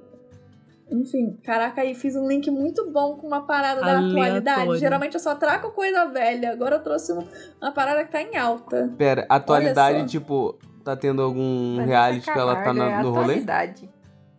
Enfim, 0.91 1.39
caraca, 1.45 1.83
aí 1.83 1.95
fiz 1.95 2.17
um 2.17 2.27
link 2.27 2.51
muito 2.51 2.91
bom 2.91 3.17
com 3.17 3.27
uma 3.27 3.43
parada 3.47 3.81
da 3.81 3.99
Aleatório. 3.99 4.11
atualidade. 4.25 4.79
Geralmente 4.79 5.15
eu 5.15 5.21
só 5.21 5.35
trago 5.37 5.71
coisa 5.71 6.07
velha. 6.07 6.51
Agora 6.51 6.77
eu 6.77 6.83
trouxe 6.83 7.13
um- 7.13 7.25
uma 7.63 7.71
parada 7.71 8.05
que 8.05 8.11
tá 8.11 8.21
em 8.21 8.37
alta. 8.37 8.93
Pera, 8.99 9.25
atualidade, 9.29 10.09
tipo, 10.09 10.59
tá 10.85 10.97
tendo 10.97 11.23
algum 11.23 11.77
Vanessa 11.77 11.89
reality 11.89 12.33
que 12.33 12.39
ela 12.39 12.57
tá 12.57 12.63
Camargo 12.65 12.91
na- 12.93 13.01
é 13.01 13.03
no 13.05 13.11
rolê? 13.11 13.23
atualidade. 13.25 13.89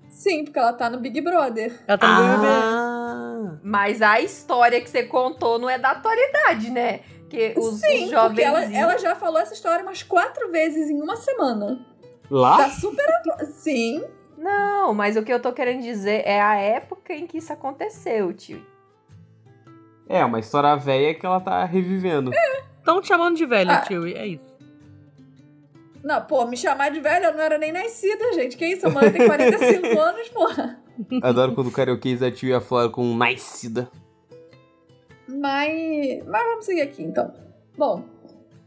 Sim, 0.10 0.44
porque 0.44 0.60
ela 0.60 0.74
tá 0.74 0.90
no 0.90 1.00
Big 1.00 1.22
Brother. 1.22 1.74
Ela 1.88 1.98
tá 1.98 2.08
no 2.08 2.22
BBB. 2.28 2.48
Ah, 2.48 3.58
Mas 3.64 4.02
a 4.02 4.20
história 4.20 4.82
que 4.82 4.90
você 4.90 5.04
contou 5.04 5.58
não 5.58 5.70
é 5.70 5.78
da 5.80 5.92
atualidade, 5.92 6.70
né? 6.70 7.00
Que 7.32 7.54
os, 7.58 7.80
Sim, 7.80 7.88
os 8.06 8.12
porque 8.12 8.12
jovens. 8.12 8.40
ela, 8.44 8.64
ela 8.76 8.98
já 8.98 9.16
falou 9.16 9.40
essa 9.40 9.54
história 9.54 9.82
umas 9.84 10.04
quatro 10.04 10.52
vezes 10.52 10.90
em 10.90 11.02
uma 11.02 11.16
semana. 11.16 11.80
lá? 12.30 12.58
Tá 12.58 12.70
super 12.70 13.10
atual. 13.10 13.46
Sim. 13.46 14.04
Não, 14.38 14.94
mas 14.94 15.16
o 15.16 15.24
que 15.24 15.32
eu 15.32 15.40
tô 15.40 15.54
querendo 15.54 15.82
dizer 15.82 16.24
é 16.26 16.42
a 16.42 16.56
época 16.56 17.14
em 17.14 17.26
que 17.26 17.38
isso 17.38 17.54
aconteceu, 17.54 18.34
tio. 18.34 18.66
É, 20.10 20.26
uma 20.26 20.40
história 20.40 20.76
velha 20.76 21.14
que 21.14 21.26
ela 21.26 21.40
tá 21.40 21.64
revivendo. 21.64 22.32
Estão 22.80 23.00
te 23.00 23.08
chamando 23.08 23.38
de 23.38 23.46
velho, 23.46 23.72
Ah. 23.72 23.82
tio, 23.82 24.06
é 24.08 24.28
isso. 24.28 24.52
Não, 26.04 26.20
pô, 26.26 26.46
me 26.46 26.58
chamar 26.58 26.90
de 26.90 27.00
velha, 27.00 27.28
eu 27.28 27.34
não 27.34 27.40
era 27.42 27.58
nem 27.60 27.72
nascida, 27.72 28.34
gente. 28.34 28.58
Que 28.58 28.66
isso? 28.66 28.88
A 28.88 28.90
mãe 28.90 29.12
tem 29.12 29.26
45 29.26 29.88
anos, 30.00 30.28
porra. 30.30 30.80
Adoro 31.22 31.54
quando 31.54 31.68
o 31.68 31.72
karaokê 31.72 32.16
da 32.16 32.32
tio 32.32 32.50
e 32.50 32.54
a 32.54 32.60
Flora 32.60 32.90
com 32.90 33.16
nascida. 33.16 33.90
Mas. 35.32 36.24
Mas 36.26 36.44
vamos 36.44 36.66
seguir 36.66 36.82
aqui, 36.82 37.04
então. 37.04 37.34
Bom, 37.78 38.04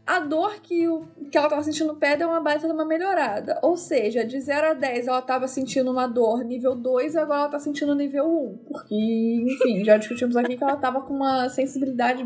a 0.05 0.19
dor 0.19 0.61
que, 0.61 0.87
o, 0.87 1.03
que 1.31 1.37
ela 1.37 1.49
tava 1.49 1.63
sentindo 1.63 1.87
no 1.87 1.95
pé 1.95 2.15
deu 2.15 2.27
uma 2.27 2.39
baita 2.39 2.67
de 2.67 2.73
uma 2.73 2.85
melhorada. 2.85 3.59
Ou 3.63 3.75
seja, 3.75 4.23
de 4.23 4.39
0 4.39 4.67
a 4.67 4.73
10 4.73 5.07
ela 5.07 5.21
tava 5.21 5.47
sentindo 5.47 5.89
uma 5.89 6.05
dor 6.05 6.43
nível 6.43 6.75
2 6.75 7.15
e 7.15 7.17
agora 7.17 7.41
ela 7.41 7.49
tá 7.49 7.59
sentindo 7.59 7.95
nível 7.95 8.25
1. 8.25 8.57
Porque, 8.71 8.95
enfim, 8.95 9.83
já 9.83 9.97
discutimos 9.97 10.35
aqui 10.35 10.55
que 10.57 10.63
ela 10.63 10.77
tava 10.77 11.01
com 11.01 11.13
uma 11.13 11.49
sensibilidade 11.49 12.23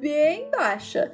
bem 0.00 0.50
baixa. 0.50 1.12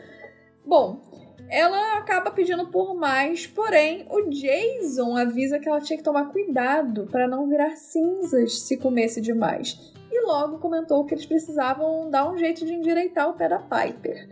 Bom, 0.64 1.00
ela 1.48 1.98
acaba 1.98 2.30
pedindo 2.30 2.66
por 2.68 2.94
mais, 2.94 3.46
porém 3.46 4.06
o 4.08 4.30
Jason 4.30 5.16
avisa 5.16 5.58
que 5.58 5.68
ela 5.68 5.80
tinha 5.80 5.96
que 5.96 6.02
tomar 6.04 6.26
cuidado 6.26 7.08
para 7.10 7.26
não 7.26 7.48
virar 7.48 7.76
cinzas 7.76 8.60
se 8.60 8.76
comesse 8.76 9.20
demais. 9.20 9.93
E 10.14 10.20
logo 10.20 10.58
comentou 10.58 11.04
que 11.04 11.12
eles 11.12 11.26
precisavam 11.26 12.08
dar 12.08 12.30
um 12.30 12.38
jeito 12.38 12.64
de 12.64 12.72
endireitar 12.72 13.28
o 13.28 13.32
pé 13.32 13.48
da 13.48 13.58
Piper. 13.58 14.28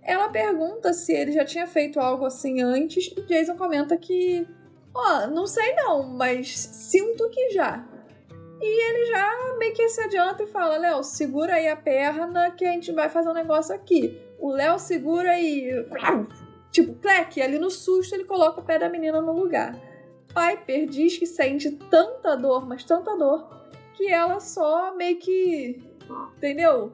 Ela 0.00 0.28
pergunta 0.28 0.92
se 0.92 1.12
ele 1.12 1.32
já 1.32 1.44
tinha 1.44 1.66
feito 1.66 1.98
algo 1.98 2.24
assim 2.24 2.62
antes 2.62 3.12
e 3.16 3.20
Jason 3.22 3.56
comenta 3.56 3.96
que, 3.96 4.46
ó, 4.94 5.26
não 5.26 5.44
sei 5.44 5.74
não, 5.74 6.04
mas 6.04 6.56
sinto 6.56 7.28
que 7.30 7.50
já. 7.50 7.84
E 8.60 8.88
ele 8.88 9.06
já 9.06 9.56
meio 9.58 9.74
que 9.74 9.88
se 9.88 10.02
adianta 10.02 10.44
e 10.44 10.46
fala: 10.46 10.78
Léo, 10.78 11.02
segura 11.02 11.54
aí 11.54 11.66
a 11.66 11.74
perna 11.74 12.52
que 12.52 12.64
a 12.64 12.70
gente 12.70 12.92
vai 12.92 13.08
fazer 13.08 13.28
um 13.28 13.34
negócio 13.34 13.74
aqui. 13.74 14.16
O 14.38 14.52
Léo 14.52 14.78
segura 14.78 15.36
e. 15.36 15.84
Tipo, 16.70 16.94
cleque, 16.94 17.42
ali 17.42 17.58
no 17.58 17.70
susto 17.70 18.14
ele 18.14 18.24
coloca 18.24 18.60
o 18.60 18.64
pé 18.64 18.78
da 18.78 18.88
menina 18.88 19.20
no 19.20 19.32
lugar. 19.32 19.76
Piper 20.28 20.86
diz 20.86 21.18
que 21.18 21.26
sente 21.26 21.72
tanta 21.72 22.36
dor, 22.36 22.68
mas 22.68 22.84
tanta 22.84 23.16
dor, 23.16 23.63
que 23.94 24.08
ela 24.08 24.40
só 24.40 24.94
meio 24.96 25.18
que. 25.18 25.82
Entendeu? 26.36 26.92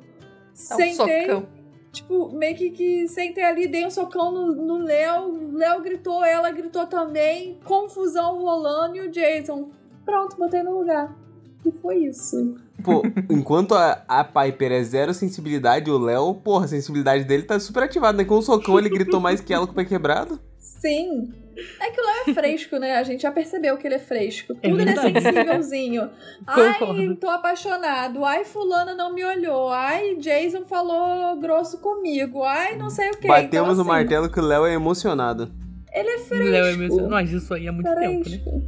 Dá 0.69 0.77
um 0.77 0.79
Sentei. 0.79 1.23
socão. 1.27 1.61
Tipo, 1.93 2.31
meio 2.33 2.57
que, 2.57 2.71
que 2.71 3.09
sentei 3.09 3.43
ali, 3.43 3.67
dei 3.67 3.85
um 3.85 3.91
socão 3.91 4.31
no, 4.31 4.79
Léo. 4.79 5.57
Léo 5.57 5.83
gritou, 5.83 6.25
ela 6.25 6.51
gritou 6.51 6.87
também. 6.87 7.59
Confusão 7.65 8.41
rolando 8.41 8.97
e 8.97 9.01
o 9.01 9.11
Jason. 9.11 9.71
Pronto, 10.05 10.37
botei 10.37 10.63
no 10.63 10.79
lugar. 10.79 11.17
E 11.65 11.73
foi 11.73 12.05
isso. 12.05 12.55
Pô, 12.83 13.03
enquanto 13.29 13.75
a, 13.75 14.03
a 14.09 14.25
Piper 14.25 14.73
é 14.73 14.83
zero 14.83 15.13
sensibilidade, 15.13 15.91
o 15.91 15.99
Léo, 15.99 16.35
porra, 16.35 16.65
a 16.65 16.69
sensibilidade 16.69 17.25
dele 17.25 17.43
tá 17.43 17.59
super 17.59 17.83
ativada, 17.83 18.17
né? 18.17 18.25
Com 18.25 18.39
o 18.39 18.43
socão 18.43 18.79
ele 18.79 18.89
gritou 18.89 19.21
mais 19.21 19.41
que 19.41 19.53
ela 19.53 19.67
com 19.67 19.73
o 19.73 19.77
pé 19.77 19.85
quebrado. 19.85 20.41
Sim. 20.59 21.33
É 21.81 21.91
que 21.91 22.01
o 22.01 22.05
Léo 22.05 22.15
é 22.29 22.35
fresco, 22.35 22.77
né? 22.79 22.97
A 22.97 23.03
gente 23.03 23.23
já 23.23 23.33
percebeu 23.33 23.77
que 23.77 23.87
ele 23.87 23.97
é 23.97 23.99
fresco. 23.99 24.57
É 24.63 24.69
Tudo 24.69 24.81
ele 24.81 24.91
é 24.91 24.97
sensívelzinho. 24.97 26.11
Ai, 26.47 26.79
Concordo. 26.79 27.17
tô 27.17 27.29
apaixonado. 27.29 28.25
Ai, 28.25 28.45
fulana 28.45 28.95
não 28.95 29.15
me 29.15 29.25
olhou. 29.25 29.71
Ai, 29.71 30.17
Jason 30.17 30.65
falou 30.65 31.39
grosso 31.39 31.79
comigo. 31.79 32.43
Ai, 32.43 32.77
não 32.77 32.91
sei 32.91 33.11
o 33.11 33.17
que. 33.17 33.29
Batemos 33.29 33.55
então, 33.55 33.67
no 33.75 33.81
assim, 33.81 33.89
martelo 33.89 34.31
que 34.31 34.41
o 34.41 34.45
Léo 34.45 34.67
é 34.67 34.75
emocionado. 34.75 35.53
Ele 35.93 36.09
é 36.09 36.19
fresco. 36.19 36.51
Léo 36.51 36.67
é 36.67 36.77
meu... 36.77 37.09
Mas 37.09 37.31
isso 37.33 37.53
aí 37.53 37.69
há 37.69 37.73
muito 37.73 37.95
tempo, 37.95 38.31
né? 38.31 38.39
Fresco. 38.39 38.63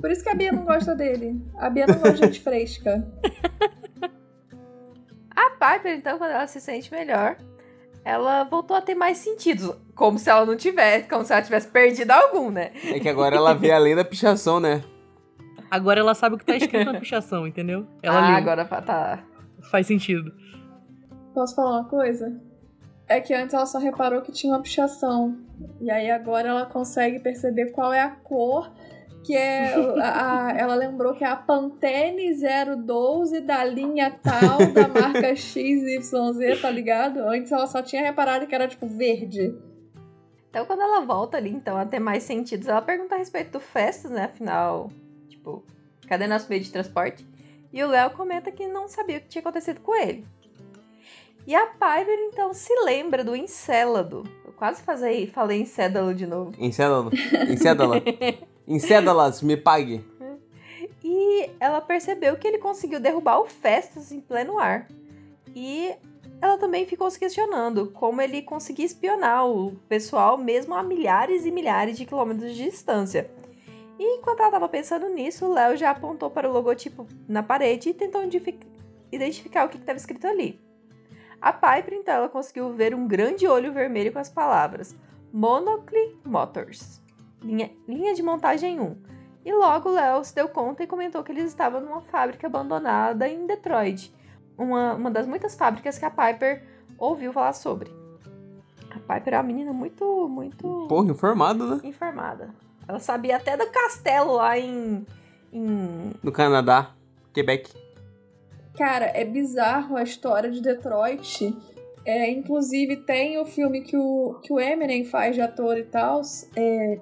Por 0.00 0.10
isso 0.10 0.22
que 0.22 0.28
a 0.28 0.34
Bia 0.34 0.52
não 0.52 0.64
gosta 0.64 0.94
dele. 0.94 1.42
A 1.56 1.68
Bia 1.68 1.86
não 1.86 1.96
gosta 1.96 2.12
de 2.12 2.26
gente 2.26 2.40
fresca. 2.40 3.06
A 5.34 5.50
Piper, 5.50 5.96
então, 5.96 6.18
quando 6.18 6.32
ela 6.32 6.46
se 6.48 6.60
sente 6.60 6.90
melhor, 6.90 7.36
ela 8.08 8.42
voltou 8.44 8.74
a 8.74 8.80
ter 8.80 8.94
mais 8.94 9.18
sentidos. 9.18 9.76
Como 9.94 10.18
se 10.18 10.30
ela 10.30 10.46
não 10.46 10.56
tivesse, 10.56 11.06
como 11.06 11.22
se 11.26 11.32
ela 11.32 11.42
tivesse 11.42 11.68
perdido 11.68 12.10
algum, 12.10 12.50
né? 12.50 12.70
É 12.84 12.98
que 12.98 13.08
agora 13.08 13.36
ela 13.36 13.52
vê 13.52 13.70
além 13.70 13.94
da 13.94 14.02
pichação, 14.02 14.58
né? 14.58 14.82
Agora 15.70 16.00
ela 16.00 16.14
sabe 16.14 16.36
o 16.36 16.38
que 16.38 16.44
tá 16.46 16.56
escrito 16.56 16.90
na 16.90 16.98
pichação, 16.98 17.46
entendeu? 17.46 17.86
Ela 18.02 18.18
ah, 18.18 18.28
leu. 18.28 18.36
agora 18.38 18.64
tá. 18.64 19.22
Faz 19.70 19.86
sentido. 19.86 20.32
Posso 21.34 21.54
falar 21.54 21.80
uma 21.80 21.84
coisa? 21.84 22.40
É 23.06 23.20
que 23.20 23.34
antes 23.34 23.52
ela 23.52 23.66
só 23.66 23.78
reparou 23.78 24.22
que 24.22 24.32
tinha 24.32 24.54
uma 24.54 24.62
pichação. 24.62 25.36
E 25.78 25.90
aí 25.90 26.10
agora 26.10 26.48
ela 26.48 26.64
consegue 26.64 27.18
perceber 27.18 27.72
qual 27.72 27.92
é 27.92 28.00
a 28.00 28.08
cor. 28.08 28.72
Que 29.24 29.34
é. 29.36 29.74
A, 30.00 30.46
a- 30.48 30.52
ela 30.56 30.74
lembrou 30.74 31.14
que 31.14 31.24
é 31.24 31.26
a 31.28 31.36
Pantene 31.36 32.30
012 32.84 33.40
da 33.40 33.64
linha 33.64 34.10
tal, 34.22 34.58
da 34.72 34.88
marca 34.88 35.34
XYZ, 35.34 36.10
tá 36.62 36.70
ligado? 36.70 37.18
Antes 37.20 37.52
ela 37.52 37.66
só 37.66 37.82
tinha 37.82 38.02
reparado 38.02 38.46
que 38.46 38.54
era 38.54 38.66
tipo 38.68 38.86
verde. 38.86 39.54
Então, 40.50 40.64
quando 40.64 40.80
ela 40.80 41.02
volta 41.04 41.36
ali, 41.36 41.50
então, 41.50 41.76
a 41.76 41.84
ter 41.84 41.98
mais 41.98 42.22
sentidos, 42.22 42.68
ela 42.68 42.80
pergunta 42.80 43.14
a 43.14 43.18
respeito 43.18 43.52
do 43.52 43.60
Festus, 43.60 44.10
né? 44.10 44.24
Afinal, 44.24 44.90
tipo, 45.28 45.62
cadê 46.08 46.26
nosso 46.26 46.48
meio 46.48 46.62
de 46.62 46.72
transporte? 46.72 47.26
E 47.70 47.82
o 47.84 47.88
Léo 47.88 48.10
comenta 48.12 48.50
que 48.50 48.66
não 48.66 48.88
sabia 48.88 49.18
o 49.18 49.20
que 49.20 49.28
tinha 49.28 49.40
acontecido 49.40 49.80
com 49.80 49.94
ele. 49.94 50.24
E 51.46 51.54
a 51.54 51.66
Piper, 51.66 52.18
então, 52.32 52.54
se 52.54 52.72
lembra 52.82 53.22
do 53.22 53.36
Encélado. 53.36 54.24
Eu 54.44 54.52
quase 54.52 54.82
falei, 54.82 55.26
falei 55.26 55.60
Encédalo 55.60 56.14
de 56.14 56.26
novo. 56.26 56.52
Encédala. 56.58 57.10
Encédala. 57.50 57.96
Encédalas, 58.68 59.40
me 59.40 59.56
pague. 59.56 60.04
E 61.02 61.50
ela 61.58 61.80
percebeu 61.80 62.36
que 62.36 62.46
ele 62.46 62.58
conseguiu 62.58 63.00
derrubar 63.00 63.40
o 63.40 63.46
Festus 63.46 64.12
em 64.12 64.20
pleno 64.20 64.58
ar. 64.58 64.86
E 65.56 65.94
ela 66.40 66.58
também 66.58 66.84
ficou 66.84 67.10
se 67.10 67.18
questionando 67.18 67.90
como 67.90 68.20
ele 68.20 68.42
conseguia 68.42 68.84
espionar 68.84 69.46
o 69.48 69.72
pessoal 69.88 70.36
mesmo 70.36 70.74
a 70.74 70.82
milhares 70.82 71.46
e 71.46 71.50
milhares 71.50 71.96
de 71.96 72.04
quilômetros 72.04 72.54
de 72.54 72.64
distância. 72.64 73.30
E 73.98 74.18
enquanto 74.18 74.40
ela 74.40 74.48
estava 74.48 74.68
pensando 74.68 75.08
nisso, 75.08 75.46
o 75.46 75.52
Léo 75.52 75.76
já 75.76 75.90
apontou 75.90 76.30
para 76.30 76.48
o 76.48 76.52
logotipo 76.52 77.06
na 77.26 77.42
parede 77.42 77.88
e 77.88 77.94
tentou 77.94 78.22
identifi- 78.22 78.60
identificar 79.10 79.64
o 79.64 79.68
que 79.68 79.78
estava 79.78 79.98
escrito 79.98 80.26
ali. 80.26 80.60
A 81.40 81.52
Piper, 81.52 81.94
então, 81.94 82.14
ela 82.14 82.28
conseguiu 82.28 82.72
ver 82.72 82.94
um 82.94 83.08
grande 83.08 83.46
olho 83.46 83.72
vermelho 83.72 84.12
com 84.12 84.18
as 84.18 84.28
palavras 84.28 84.94
Monocle 85.32 86.16
Motors, 86.24 87.00
linha, 87.42 87.70
linha 87.86 88.14
de 88.14 88.22
montagem 88.22 88.80
1. 88.80 88.96
E 89.44 89.52
logo 89.52 89.88
o 89.88 89.92
Léo 89.92 90.24
se 90.24 90.34
deu 90.34 90.48
conta 90.48 90.82
e 90.82 90.86
comentou 90.86 91.22
que 91.22 91.32
eles 91.32 91.44
estavam 91.44 91.80
numa 91.80 92.00
fábrica 92.02 92.46
abandonada 92.46 93.28
em 93.28 93.46
Detroit, 93.46 94.14
uma, 94.56 94.94
uma 94.94 95.10
das 95.10 95.26
muitas 95.26 95.54
fábricas 95.54 95.98
que 95.98 96.04
a 96.04 96.10
Piper 96.10 96.62
ouviu 96.98 97.32
falar 97.32 97.52
sobre. 97.52 97.90
A 98.90 98.98
Piper 99.14 99.34
é 99.34 99.36
uma 99.36 99.42
menina 99.44 99.72
muito, 99.72 100.28
muito 100.28 100.86
Porra, 100.88 101.10
informado, 101.10 101.76
né? 101.76 101.80
informada. 101.84 102.50
Ela 102.86 102.98
sabia 102.98 103.36
até 103.36 103.56
do 103.56 103.66
castelo 103.70 104.34
lá 104.34 104.58
em. 104.58 105.06
em... 105.52 106.12
No 106.22 106.32
Canadá, 106.32 106.90
Quebec. 107.32 107.70
Cara, 108.76 109.06
é 109.06 109.24
bizarro 109.24 109.96
a 109.96 110.02
história 110.02 110.50
de 110.50 110.62
Detroit. 110.62 111.54
É, 112.04 112.30
inclusive, 112.30 112.96
tem 112.96 113.38
o 113.38 113.44
filme 113.44 113.82
que 113.82 113.96
o, 113.96 114.40
que 114.42 114.52
o 114.52 114.58
Eminem 114.58 115.04
faz 115.04 115.34
de 115.34 115.42
ator 115.42 115.76
e 115.76 115.82
tal. 115.82 116.22
É, 116.56 116.98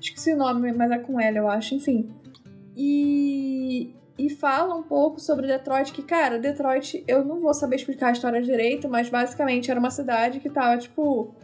esqueci 0.00 0.32
o 0.32 0.36
nome, 0.36 0.72
mas 0.72 0.90
é 0.90 0.98
com 0.98 1.20
ela, 1.20 1.38
eu 1.38 1.48
acho. 1.48 1.74
Enfim. 1.74 2.10
E, 2.76 3.94
e 4.18 4.30
fala 4.30 4.74
um 4.74 4.82
pouco 4.82 5.20
sobre 5.20 5.46
Detroit, 5.46 5.92
que, 5.92 6.02
cara, 6.02 6.38
Detroit, 6.38 7.04
eu 7.06 7.24
não 7.24 7.40
vou 7.40 7.52
saber 7.52 7.76
explicar 7.76 8.08
a 8.08 8.12
história 8.12 8.42
direito, 8.42 8.88
mas 8.88 9.08
basicamente 9.08 9.70
era 9.70 9.78
uma 9.78 9.90
cidade 9.90 10.40
que 10.40 10.50
tava, 10.50 10.78
tipo. 10.78 11.34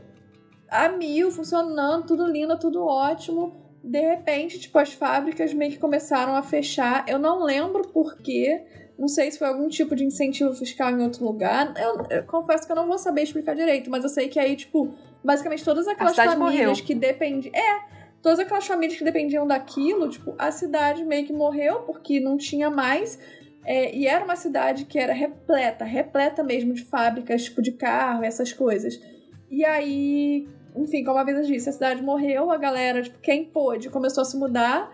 a 0.69 0.89
mil, 0.89 1.31
funcionando, 1.31 2.07
tudo 2.07 2.27
lindo, 2.27 2.59
tudo 2.59 2.85
ótimo. 2.85 3.55
De 3.83 4.01
repente, 4.01 4.59
tipo, 4.59 4.79
as 4.79 4.93
fábricas 4.93 5.55
meio 5.55 5.73
que 5.73 5.79
começaram 5.79 6.35
a 6.35 6.43
fechar. 6.43 7.05
Eu 7.07 7.19
não 7.19 7.45
lembro 7.45 7.87
por 7.89 8.17
quê. 8.19 8.65
Não 8.99 9.09
sei 9.09 9.31
se 9.31 9.39
foi 9.39 9.47
algum 9.47 9.69
tipo 9.69 9.95
de 9.95 10.05
incentivo 10.05 10.55
fiscal 10.55 10.91
em 10.91 11.03
outro 11.03 11.25
lugar. 11.25 11.75
Eu, 11.77 12.07
eu 12.11 12.23
confesso 12.25 12.67
que 12.67 12.73
eu 12.73 12.77
não 12.77 12.87
vou 12.87 12.99
saber 12.99 13.23
explicar 13.23 13.55
direito, 13.55 13.91
mas 13.91 14.03
eu 14.03 14.09
sei 14.09 14.29
que 14.29 14.39
aí, 14.41 14.57
tipo, 14.57 14.95
basicamente 15.23 15.65
todas 15.65 15.87
aquelas 15.87 16.17
famílias 16.17 16.39
morreu. 16.39 16.73
que 16.75 16.95
dependiam. 16.95 17.55
É, 17.55 17.96
todas 18.27 18.41
aquelas 18.41 18.67
famílias 18.67 18.99
que 18.99 19.05
dependiam 19.05 19.47
daquilo, 19.47 20.09
tipo, 20.09 20.35
a 20.37 20.51
cidade 20.51 21.05
meio 21.05 21.25
que 21.25 21.33
morreu 21.33 21.83
porque 21.83 22.19
não 22.19 22.37
tinha 22.37 22.69
mais. 22.69 23.21
É, 23.65 23.95
e 23.95 24.09
era 24.09 24.25
uma 24.25 24.35
cidade 24.35 24.85
que 24.85 24.99
era 24.99 25.13
repleta, 25.13 25.85
repleta 25.85 26.43
mesmo 26.43 26.75
de 26.75 26.83
fábricas, 26.83 27.45
tipo, 27.45 27.63
de 27.63 27.71
carro, 27.71 28.25
essas 28.25 28.53
coisas. 28.53 29.01
E 29.49 29.65
aí, 29.65 30.49
enfim, 30.75 31.05
como 31.05 31.19
a 31.19 31.23
Vida 31.23 31.41
disse, 31.45 31.69
a 31.69 31.73
cidade 31.73 32.03
morreu, 32.03 32.51
a 32.51 32.57
galera, 32.57 33.01
tipo, 33.01 33.17
quem 33.21 33.45
pôde, 33.45 33.91
começou 33.91 34.23
a 34.23 34.25
se 34.25 34.37
mudar, 34.37 34.93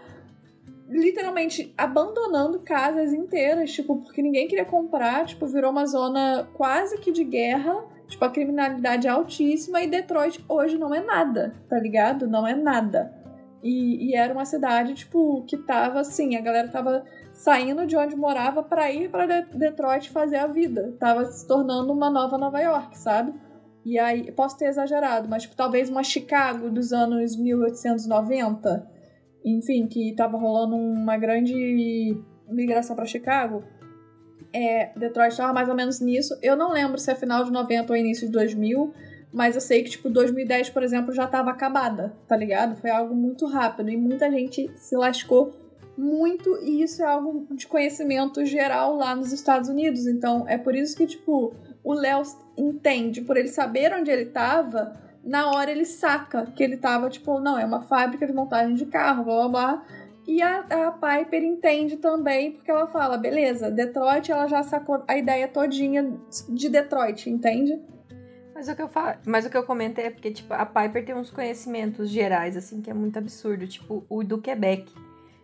literalmente 0.91 1.73
abandonando 1.79 2.61
casas 2.61 3.15
inteiras, 3.15 3.73
tipo, 3.73 3.97
porque 4.03 4.21
ninguém 4.21 4.47
queria 4.47 4.67
comprar, 4.67 5.25
tipo, 5.25 5.47
virou 5.47 5.71
uma 5.71 5.87
zona 5.87 6.51
quase 6.53 6.99
que 6.99 7.11
de 7.11 7.25
guerra, 7.25 7.83
tipo, 8.07 8.23
a 8.27 8.31
criminalidade 8.31 9.07
é 9.07 9.11
altíssima 9.11 9.81
e 9.81 9.87
Detroit 9.87 10.45
hoje 10.47 10.77
não 10.77 10.95
é 10.95 11.03
nada, 11.03 11.55
tá 11.67 11.79
ligado? 11.79 12.29
Não 12.29 12.47
é 12.47 12.55
nada. 12.55 13.22
E, 13.63 14.11
e 14.11 14.15
era 14.17 14.33
uma 14.33 14.45
cidade, 14.45 14.95
tipo, 14.95 15.45
que 15.47 15.57
tava 15.57 16.01
assim, 16.01 16.35
a 16.37 16.41
galera 16.41 16.69
tava 16.69 17.05
saindo 17.33 17.87
de 17.87 17.97
onde 17.97 18.17
morava 18.17 18.63
para 18.63 18.91
ir 18.91 19.09
para 19.09 19.43
Detroit 19.43 20.11
fazer 20.11 20.37
a 20.37 20.47
vida. 20.47 20.95
Tava 20.99 21.25
se 21.27 21.47
tornando 21.47 21.93
uma 21.93 22.11
nova 22.11 22.37
Nova 22.37 22.61
York, 22.61 22.99
sabe? 22.99 23.33
E 23.85 23.99
aí, 23.99 24.31
posso 24.33 24.57
ter 24.59 24.67
exagerado, 24.67 25.29
mas 25.29 25.43
tipo, 25.43 25.57
talvez 25.57 25.89
uma 25.89 26.03
Chicago 26.03 26.71
dos 26.71 26.93
anos 26.93 27.37
1890, 27.37 28.89
enfim, 29.45 29.87
que 29.87 30.15
tava 30.15 30.39
rolando 30.39 30.77
uma 30.77 31.17
grande 31.17 32.17
migração 32.49 32.95
para 32.95 33.05
Chicago. 33.07 33.65
É, 34.53 34.93
Detroit 34.97 35.33
estava 35.33 35.53
mais 35.53 35.69
ou 35.69 35.75
menos 35.75 36.01
nisso. 36.01 36.37
Eu 36.43 36.57
não 36.57 36.73
lembro 36.73 36.99
se 36.99 37.11
é 37.11 37.15
final 37.15 37.45
de 37.45 37.51
90 37.51 37.93
ou 37.93 37.97
início 37.97 38.27
de 38.27 38.33
2000, 38.33 38.93
mas 39.33 39.55
eu 39.55 39.61
sei 39.61 39.83
que, 39.83 39.91
tipo, 39.91 40.11
2010, 40.11 40.71
por 40.71 40.83
exemplo, 40.83 41.13
já 41.13 41.25
estava 41.25 41.51
acabada, 41.51 42.15
tá 42.29 42.37
ligado? 42.37 42.77
Foi 42.77 42.91
algo 42.91 43.15
muito 43.15 43.47
rápido 43.47 43.91
e 43.91 43.97
muita 43.97 44.31
gente 44.31 44.71
se 44.77 44.97
lascou 44.97 45.55
muito 45.97 46.59
e 46.63 46.83
isso 46.83 47.03
é 47.03 47.07
algo 47.07 47.47
de 47.55 47.67
conhecimento 47.67 48.45
geral 48.45 48.95
lá 48.97 49.15
nos 49.15 49.33
Estados 49.33 49.69
Unidos. 49.69 50.07
Então, 50.07 50.47
é 50.49 50.59
por 50.59 50.75
isso 50.75 50.97
que, 50.97 51.07
tipo, 51.07 51.55
o 51.83 51.93
Léo 51.93 52.23
entende, 52.57 53.23
por 53.23 53.37
ele 53.37 53.49
saber 53.49 53.95
onde 53.95 54.11
ele 54.11 54.27
tava, 54.27 54.93
na 55.25 55.51
hora 55.51 55.71
ele 55.71 55.85
saca 55.85 56.47
que 56.47 56.63
ele 56.63 56.77
tava, 56.77 57.09
tipo, 57.09 57.39
não, 57.41 57.59
é 57.59 57.65
uma 57.65 57.83
fábrica 57.83 58.27
de 58.27 58.33
montagem 58.33 58.75
de 58.75 58.87
carro, 58.87 59.25
blá 59.25 59.35
blá 59.35 59.49
blá. 59.49 59.87
E 60.27 60.41
a, 60.41 60.61
a 60.61 60.93
Piper 60.93 61.43
entende 61.43 61.97
também, 61.97 62.53
porque 62.53 62.71
ela 62.71 62.87
fala, 62.87 63.17
beleza, 63.17 63.71
Detroit, 63.71 64.31
ela 64.31 64.47
já 64.47 64.63
sacou 64.63 65.03
a 65.09 65.17
ideia 65.17 65.49
todinha 65.49 66.17
de 66.49 66.69
Detroit, 66.69 67.29
entende? 67.29 67.81
Mas 68.63 68.69
o 68.69 68.77
que 68.77 68.83
eu 68.83 68.89
falo, 68.89 69.17
mas 69.27 69.45
o 69.45 69.51
que 69.51 69.57
eu 69.57 69.65
comentei 69.65 70.05
é 70.05 70.11
porque 70.11 70.31
tipo 70.31 70.55
a 70.55 70.65
Piper 70.65 71.05
tem 71.05 71.17
uns 71.17 71.31
conhecimentos 71.31 72.09
gerais 72.09 72.57
assim 72.57 72.81
que 72.81 72.89
é 72.89 72.95
muito 72.95 73.19
absurdo, 73.19 73.67
tipo 73.67 74.05
o 74.09 74.23
do 74.23 74.39
Quebec. 74.39 74.87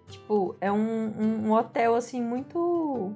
Tipo, 0.06 0.54
é 0.60 0.70
um, 0.70 1.12
um, 1.18 1.48
um 1.48 1.52
hotel 1.52 1.96
assim 1.96 2.22
muito 2.22 3.12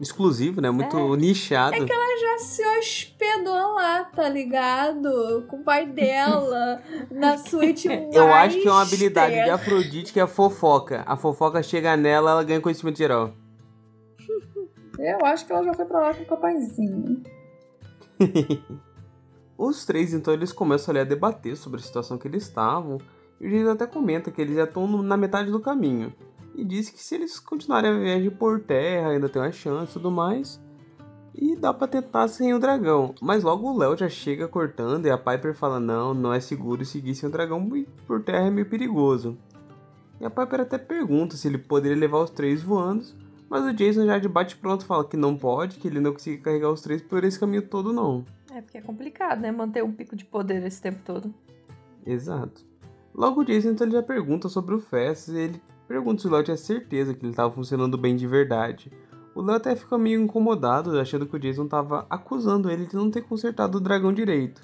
Exclusivo, 0.00 0.60
né? 0.60 0.72
Muito 0.72 0.96
É. 0.96 1.16
nichado. 1.16 1.76
É 1.76 1.84
que 1.84 1.92
ela 1.92 2.20
já 2.20 2.38
se 2.40 2.66
hospedou 2.66 3.74
lá, 3.74 4.02
tá 4.06 4.28
ligado? 4.28 5.44
Com 5.46 5.58
o 5.58 5.62
pai 5.62 5.86
dela, 5.86 6.82
na 7.08 7.38
suíte 7.38 7.86
Eu 8.12 8.34
acho 8.34 8.60
que 8.60 8.66
é 8.66 8.70
uma 8.72 8.82
habilidade 8.82 9.34
de. 9.34 9.50
Afrodite 9.50 10.12
que 10.12 10.18
é 10.18 10.24
a 10.24 10.26
fofoca. 10.26 11.04
A 11.06 11.16
fofoca 11.16 11.62
chega 11.62 11.96
nela, 11.96 12.32
ela 12.32 12.42
ganha 12.42 12.60
conhecimento 12.60 12.98
geral. 12.98 13.32
Eu 14.98 15.24
acho 15.24 15.46
que 15.46 15.52
ela 15.52 15.62
já 15.62 15.74
foi 15.74 15.84
pra 15.84 16.00
lá 16.00 16.12
com 16.12 16.22
o 16.24 16.26
papaizinho. 16.26 17.22
Os 19.56 19.84
três, 19.84 20.12
então, 20.12 20.32
eles 20.32 20.52
começam 20.52 20.92
ali 20.92 21.00
a 21.00 21.04
debater 21.04 21.56
sobre 21.56 21.80
a 21.80 21.82
situação 21.82 22.18
que 22.18 22.26
eles 22.26 22.44
estavam. 22.44 22.98
E 23.40 23.46
o 23.46 23.50
Jason 23.50 23.70
até 23.70 23.86
comenta 23.86 24.30
que 24.30 24.40
eles 24.40 24.56
já 24.56 24.64
estão 24.64 24.86
na 25.02 25.16
metade 25.16 25.50
do 25.50 25.60
caminho. 25.60 26.12
E 26.54 26.64
diz 26.64 26.90
que 26.90 27.02
se 27.02 27.14
eles 27.14 27.38
continuarem 27.38 27.90
a 27.90 27.98
viagem 27.98 28.30
por 28.30 28.60
terra, 28.60 29.10
ainda 29.10 29.28
tem 29.28 29.40
uma 29.40 29.52
chance 29.52 29.90
e 29.90 29.94
tudo 29.94 30.10
mais. 30.10 30.60
E 31.34 31.56
dá 31.56 31.72
pra 31.72 31.88
tentar 31.88 32.28
sem 32.28 32.52
o 32.52 32.58
dragão. 32.58 33.14
Mas 33.20 33.42
logo 33.42 33.70
o 33.70 33.76
Léo 33.76 33.96
já 33.96 34.08
chega 34.08 34.46
cortando 34.46 35.06
e 35.06 35.10
a 35.10 35.16
Piper 35.16 35.54
fala: 35.54 35.80
Não, 35.80 36.12
não 36.12 36.32
é 36.32 36.40
seguro 36.40 36.84
seguir 36.84 37.14
sem 37.14 37.28
o 37.28 37.32
dragão 37.32 37.66
por 38.06 38.22
terra 38.22 38.46
é 38.46 38.50
meio 38.50 38.68
perigoso. 38.68 39.36
E 40.20 40.26
a 40.26 40.30
Piper 40.30 40.60
até 40.60 40.76
pergunta 40.76 41.36
se 41.36 41.48
ele 41.48 41.58
poderia 41.58 41.96
levar 41.96 42.18
os 42.18 42.30
três 42.30 42.62
voando. 42.62 43.04
Mas 43.48 43.64
o 43.64 43.72
Jason 43.72 44.06
já 44.06 44.18
de 44.18 44.28
bate 44.28 44.56
pronto 44.56 44.84
fala 44.84 45.04
que 45.04 45.16
não 45.16 45.36
pode, 45.36 45.78
que 45.78 45.88
ele 45.88 46.00
não 46.00 46.12
consegue 46.12 46.38
carregar 46.38 46.70
os 46.70 46.80
três 46.80 47.02
por 47.02 47.24
esse 47.24 47.38
caminho 47.38 47.62
todo, 47.62 47.92
não. 47.92 48.24
É 48.54 48.60
porque 48.60 48.78
é 48.78 48.82
complicado, 48.82 49.40
né? 49.40 49.50
Manter 49.50 49.82
um 49.82 49.92
pico 49.92 50.14
de 50.14 50.24
poder 50.24 50.62
esse 50.64 50.80
tempo 50.80 51.00
todo. 51.04 51.32
Exato. 52.04 52.64
Logo 53.14 53.40
o 53.40 53.44
Jason 53.44 53.70
então 53.70 53.86
ele 53.86 53.96
já 53.96 54.02
pergunta 54.02 54.48
sobre 54.48 54.74
o 54.74 54.78
Festus 54.78 55.34
e 55.34 55.38
ele 55.38 55.62
pergunta 55.88 56.20
se 56.20 56.28
o 56.28 56.30
Léo 56.30 56.44
tinha 56.44 56.56
certeza 56.56 57.14
que 57.14 57.24
ele 57.24 57.32
estava 57.32 57.52
funcionando 57.52 57.96
bem 57.96 58.14
de 58.14 58.26
verdade. 58.26 58.92
O 59.34 59.40
Léo 59.40 59.56
até 59.56 59.74
fica 59.74 59.96
meio 59.96 60.20
incomodado, 60.20 60.98
achando 60.98 61.26
que 61.26 61.34
o 61.34 61.38
Jason 61.38 61.64
estava 61.64 62.06
acusando 62.10 62.70
ele 62.70 62.86
de 62.86 62.94
não 62.94 63.10
ter 63.10 63.22
consertado 63.22 63.78
o 63.78 63.80
dragão 63.80 64.12
direito. 64.12 64.62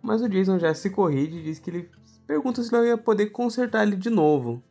Mas 0.00 0.22
o 0.22 0.28
Jason 0.28 0.58
já 0.58 0.72
se 0.72 0.88
corrige 0.88 1.38
e 1.38 1.42
diz 1.42 1.58
que 1.58 1.68
ele 1.68 1.90
pergunta 2.26 2.62
se 2.62 2.72
o 2.72 2.76
Léo 2.76 2.86
ia 2.86 2.98
poder 2.98 3.26
consertar 3.26 3.86
ele 3.86 3.96
de 3.96 4.08
novo. 4.08 4.62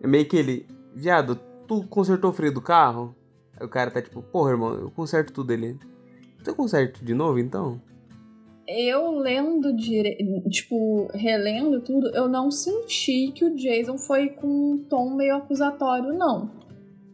É 0.00 0.06
meio 0.06 0.26
que 0.26 0.36
ele, 0.36 0.66
viado, 0.94 1.36
tu 1.68 1.86
consertou 1.86 2.30
o 2.30 2.34
freio 2.34 2.54
do 2.54 2.62
carro? 2.62 3.14
Aí 3.58 3.66
o 3.66 3.68
cara 3.68 3.90
tá 3.90 4.00
tipo, 4.00 4.22
porra, 4.22 4.52
irmão, 4.52 4.74
eu 4.74 4.90
conserto 4.90 5.32
tudo 5.32 5.52
ele. 5.52 5.78
Tu 6.44 6.54
conserta 6.54 7.04
de 7.04 7.14
novo 7.14 7.38
então? 7.38 7.80
Eu 8.66 9.10
lendo 9.18 9.74
direito, 9.74 10.48
tipo, 10.48 11.08
relendo 11.14 11.80
tudo, 11.80 12.08
eu 12.14 12.28
não 12.28 12.50
senti 12.50 13.32
que 13.32 13.44
o 13.44 13.54
Jason 13.54 13.98
foi 13.98 14.28
com 14.28 14.46
um 14.46 14.78
tom 14.88 15.14
meio 15.14 15.36
acusatório, 15.36 16.12
não. 16.12 16.50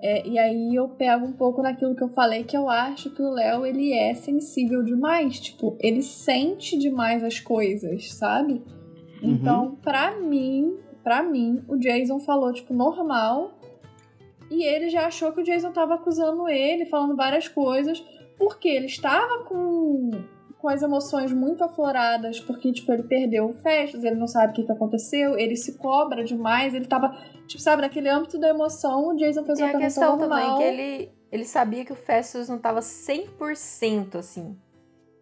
É, 0.01 0.27
e 0.29 0.39
aí 0.39 0.75
eu 0.75 0.89
pego 0.91 1.27
um 1.27 1.33
pouco 1.33 1.61
naquilo 1.61 1.97
que 1.97 2.03
eu 2.03 2.09
falei, 2.11 2.45
que 2.45 2.57
eu 2.57 2.69
acho 2.69 3.11
que 3.11 3.21
o 3.21 3.31
Léo, 3.31 3.67
ele 3.67 3.93
é 3.93 4.15
sensível 4.15 4.83
demais. 4.85 5.41
Tipo, 5.41 5.77
ele 5.81 6.03
sente 6.03 6.79
demais 6.79 7.25
as 7.25 7.41
coisas, 7.41 8.13
sabe? 8.13 8.63
Então, 9.21 9.77
pra 9.83 10.17
mim, 10.21 10.77
pra 11.03 11.23
mim, 11.23 11.65
o 11.67 11.77
Jason 11.77 12.21
falou, 12.21 12.53
tipo, 12.53 12.73
normal. 12.73 13.59
E 14.51 14.65
ele 14.65 14.89
já 14.89 15.07
achou 15.07 15.33
que 15.33 15.41
o 15.41 15.45
Jason 15.45 15.73
tava 15.73 15.95
acusando 15.95 16.49
ele, 16.49 16.87
falando 16.87 17.17
várias 17.17 17.49
coisas. 17.49 18.03
Porque 18.39 18.69
ele 18.69 18.87
estava 18.87 19.45
com, 19.45 20.11
com 20.59 20.69
as 20.69 20.83
emoções 20.83 21.33
muito 21.33 21.65
afloradas, 21.65 22.41
porque, 22.41 22.73
tipo, 22.73 22.93
ele 22.93 23.03
perdeu 23.03 23.47
o 23.51 23.55
Festus, 23.55 24.05
ele 24.05 24.17
não 24.17 24.29
sabe 24.29 24.53
o 24.53 24.55
que, 24.55 24.63
que 24.63 24.73
aconteceu, 24.73 25.37
ele 25.37 25.57
se 25.57 25.77
cobra 25.77 26.25
demais, 26.25 26.75
ele 26.75 26.87
tava, 26.87 27.11
tipo, 27.47 27.61
sabe, 27.61 27.83
naquele 27.83 28.09
âmbito 28.09 28.39
da 28.39 28.49
emoção, 28.49 29.09
o 29.09 29.17
Jason 29.17 29.45
fez 29.45 29.59
uma 29.59 29.67
a 29.67 29.71
pergunta 29.71 29.85
questão 29.87 30.17
normal. 30.17 30.39
também 30.39 30.57
que 30.57 30.63
ele, 30.63 31.13
ele 31.33 31.45
sabia 31.45 31.85
que 31.85 31.93
o 31.93 31.97
Festus 31.97 32.49
não 32.49 32.59
tava 32.59 32.81
100% 32.81 34.17
assim. 34.17 34.57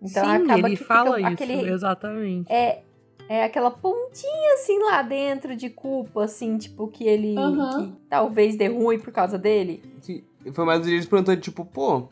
Então 0.01 0.25
Sim, 0.25 0.31
acaba 0.31 0.69
ele 0.69 0.77
que 0.77 0.85
fala 0.85 1.19
isso, 1.19 1.29
aquele 1.31 1.71
exatamente. 1.71 2.53
é 2.53 2.83
é 3.29 3.43
aquela 3.43 3.71
pontinha 3.71 4.55
assim 4.55 4.79
lá 4.79 5.03
dentro 5.03 5.57
de 5.57 5.69
culpa 5.69 6.25
assim, 6.25 6.57
tipo 6.59 6.87
que 6.87 7.05
ele 7.05 7.35
que 7.35 7.93
talvez 8.09 8.57
dê 8.57 8.69
ruim 8.69 9.01
por 9.01 9.13
causa 9.13 9.37
dele. 9.37 9.83
Sim, 10.01 10.23
foi 10.53 10.65
mais 10.65 10.87
um 10.87 10.91
eles 10.91 11.07
perguntando, 11.07 11.41
tipo, 11.41 11.65
pô, 11.65 12.09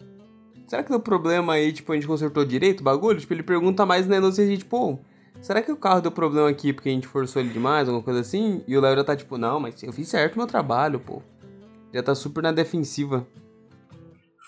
será 0.74 0.82
que 0.82 0.90
deu 0.90 0.98
problema 1.00 1.52
aí, 1.52 1.72
tipo, 1.72 1.92
a 1.92 1.94
gente 1.94 2.06
consertou 2.06 2.44
direito 2.44 2.80
o 2.80 2.82
bagulho? 2.84 3.20
Tipo, 3.20 3.32
ele 3.32 3.42
pergunta 3.44 3.86
mais 3.86 4.08
na 4.08 4.16
inocência, 4.16 4.56
tipo, 4.56 4.70
pô, 4.70 4.98
será 5.40 5.62
que 5.62 5.70
o 5.70 5.76
carro 5.76 6.00
deu 6.00 6.10
problema 6.10 6.48
aqui 6.48 6.72
porque 6.72 6.88
a 6.88 6.92
gente 6.92 7.06
forçou 7.06 7.40
ele 7.40 7.50
demais, 7.50 7.88
alguma 7.88 8.02
coisa 8.04 8.20
assim? 8.20 8.62
E 8.66 8.76
o 8.76 8.80
Léo 8.80 8.96
já 8.96 9.04
tá 9.04 9.14
tipo, 9.16 9.38
não, 9.38 9.60
mas 9.60 9.80
eu 9.82 9.92
fiz 9.92 10.08
certo 10.08 10.34
o 10.34 10.38
meu 10.38 10.46
trabalho, 10.46 10.98
pô. 10.98 11.22
Já 11.92 12.02
tá 12.02 12.14
super 12.14 12.42
na 12.42 12.50
defensiva. 12.50 13.24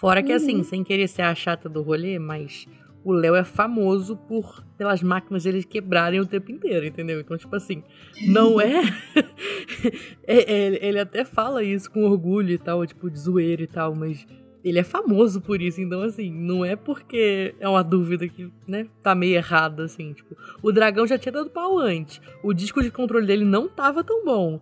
Fora 0.01 0.23
que, 0.23 0.31
Uhum. 0.31 0.37
assim, 0.37 0.63
sem 0.65 0.83
querer 0.85 1.09
ser 1.09 1.23
a 1.23 1.35
chata 1.35 1.69
do 1.69 1.81
rolê, 1.81 2.19
mas 2.19 2.67
o 3.05 3.13
Léo 3.13 3.37
é 3.37 3.45
famoso 3.45 4.17
por 4.17 4.65
pelas 4.77 5.01
máquinas 5.03 5.45
dele 5.45 5.63
quebrarem 5.63 6.19
o 6.21 6.27
tempo 6.27 6.51
inteiro, 6.51 6.85
entendeu? 6.85 7.21
Então, 7.21 7.39
tipo 7.39 7.55
assim, 7.55 7.83
não 8.27 8.61
é. 8.61 8.83
É- 10.27 10.53
é- 10.53 10.87
ele 10.89 10.99
até 10.99 11.25
fala 11.25 11.63
isso 11.63 11.91
com 11.91 12.05
orgulho 12.05 12.51
e 12.51 12.59
tal, 12.59 12.85
tipo, 12.85 13.09
de 13.11 13.19
zoeira 13.19 13.63
e 13.63 13.67
tal, 13.67 13.95
mas 13.95 14.27
ele 14.69 14.81
é 14.81 14.83
famoso 14.83 15.41
por 15.41 15.63
isso, 15.63 15.81
então, 15.81 16.03
assim, 16.03 16.29
não 16.29 16.65
é 16.65 16.75
porque 16.75 17.55
é 17.61 17.69
uma 17.69 17.85
dúvida 17.85 18.27
que, 18.27 18.51
né, 18.67 18.89
tá 19.01 19.15
meio 19.15 19.37
errada, 19.37 19.85
assim, 19.85 20.13
tipo, 20.13 20.37
o 20.61 20.73
dragão 20.73 21.07
já 21.07 21.17
tinha 21.17 21.31
dado 21.31 21.49
pau 21.51 21.79
antes, 21.79 22.21
o 22.43 22.53
disco 22.53 22.83
de 22.83 22.91
controle 22.91 23.25
dele 23.25 23.45
não 23.45 23.69
tava 23.69 24.03
tão 24.03 24.25
bom. 24.25 24.61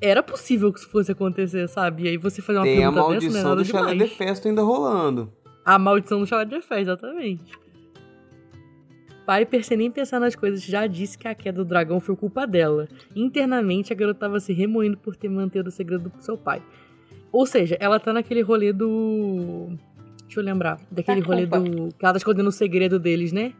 Era 0.00 0.20
possível 0.20 0.72
que 0.72 0.80
isso 0.80 0.88
fosse 0.88 1.12
acontecer, 1.12 1.68
sabe? 1.68 2.02
E 2.02 2.08
aí 2.08 2.16
você 2.16 2.42
fazer 2.42 2.58
uma 2.58 2.64
Tem 2.64 2.84
a 2.84 2.92
pergunta 2.92 3.14
dessa, 3.14 3.28
não 3.30 3.38
é 3.38 3.44
maldição 3.44 3.48
nada 3.50 3.62
do 3.62 3.64
chalé 3.64 3.94
de 3.94 4.06
festa 4.08 4.48
ainda 4.48 4.62
rolando. 4.62 5.32
A 5.64 5.78
maldição 5.78 6.20
do 6.20 6.26
chalé 6.26 6.44
de 6.44 6.60
fé, 6.60 6.80
exatamente. 6.80 7.52
Piper, 9.26 9.64
sem 9.64 9.76
nem 9.76 9.90
pensar 9.90 10.18
nas 10.18 10.34
coisas, 10.34 10.62
já 10.62 10.86
disse 10.88 11.16
que 11.16 11.26
a 11.26 11.34
queda 11.34 11.58
do 11.58 11.64
dragão 11.64 12.00
foi 12.00 12.16
culpa 12.16 12.46
dela. 12.46 12.88
Internamente, 13.14 13.92
a 13.92 13.96
garota 13.96 14.18
estava 14.18 14.40
se 14.40 14.52
remoendo 14.52 14.96
por 14.96 15.14
ter 15.14 15.28
mantido 15.28 15.68
o 15.68 15.72
segredo 15.72 16.08
do 16.08 16.20
seu 16.20 16.36
pai. 16.36 16.62
Ou 17.36 17.44
seja, 17.44 17.76
ela 17.78 18.00
tá 18.00 18.14
naquele 18.14 18.40
rolê 18.40 18.72
do. 18.72 19.68
Deixa 20.22 20.40
eu 20.40 20.44
lembrar. 20.44 20.80
Daquele 20.90 21.20
Da 21.20 21.26
rolê 21.26 21.42
culpa. 21.46 21.60
do. 21.60 21.88
Que 21.94 22.02
ela 22.04 22.14
tá 22.14 22.16
escondendo 22.16 22.48
o 22.48 22.52
segredo 22.52 22.98
deles, 22.98 23.30
né? 23.30 23.52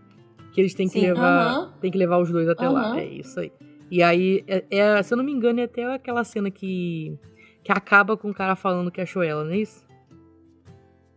Que 0.52 0.62
eles 0.62 0.72
têm 0.72 0.86
que 0.86 0.94
Sim. 0.98 1.08
levar. 1.08 1.46
Aham. 1.48 1.72
Tem 1.78 1.90
que 1.90 1.98
levar 1.98 2.18
os 2.18 2.30
dois 2.30 2.48
até 2.48 2.66
lá. 2.68 2.86
Aham. 2.92 2.98
É 2.98 3.04
isso 3.04 3.38
aí. 3.38 3.52
E 3.90 4.02
aí, 4.02 4.42
é, 4.48 4.64
é- 4.70 5.02
se 5.02 5.12
eu 5.12 5.18
não 5.18 5.24
me 5.24 5.30
engano, 5.30 5.60
é 5.60 5.64
até 5.64 5.84
aquela 5.92 6.24
cena 6.24 6.50
que. 6.50 7.18
Que 7.62 7.70
acaba 7.70 8.16
com 8.16 8.30
o 8.30 8.34
cara 8.34 8.56
falando 8.56 8.90
que 8.90 9.00
achou 9.00 9.22
ela, 9.22 9.44
não 9.44 9.50
é 9.52 9.58
isso? 9.58 9.84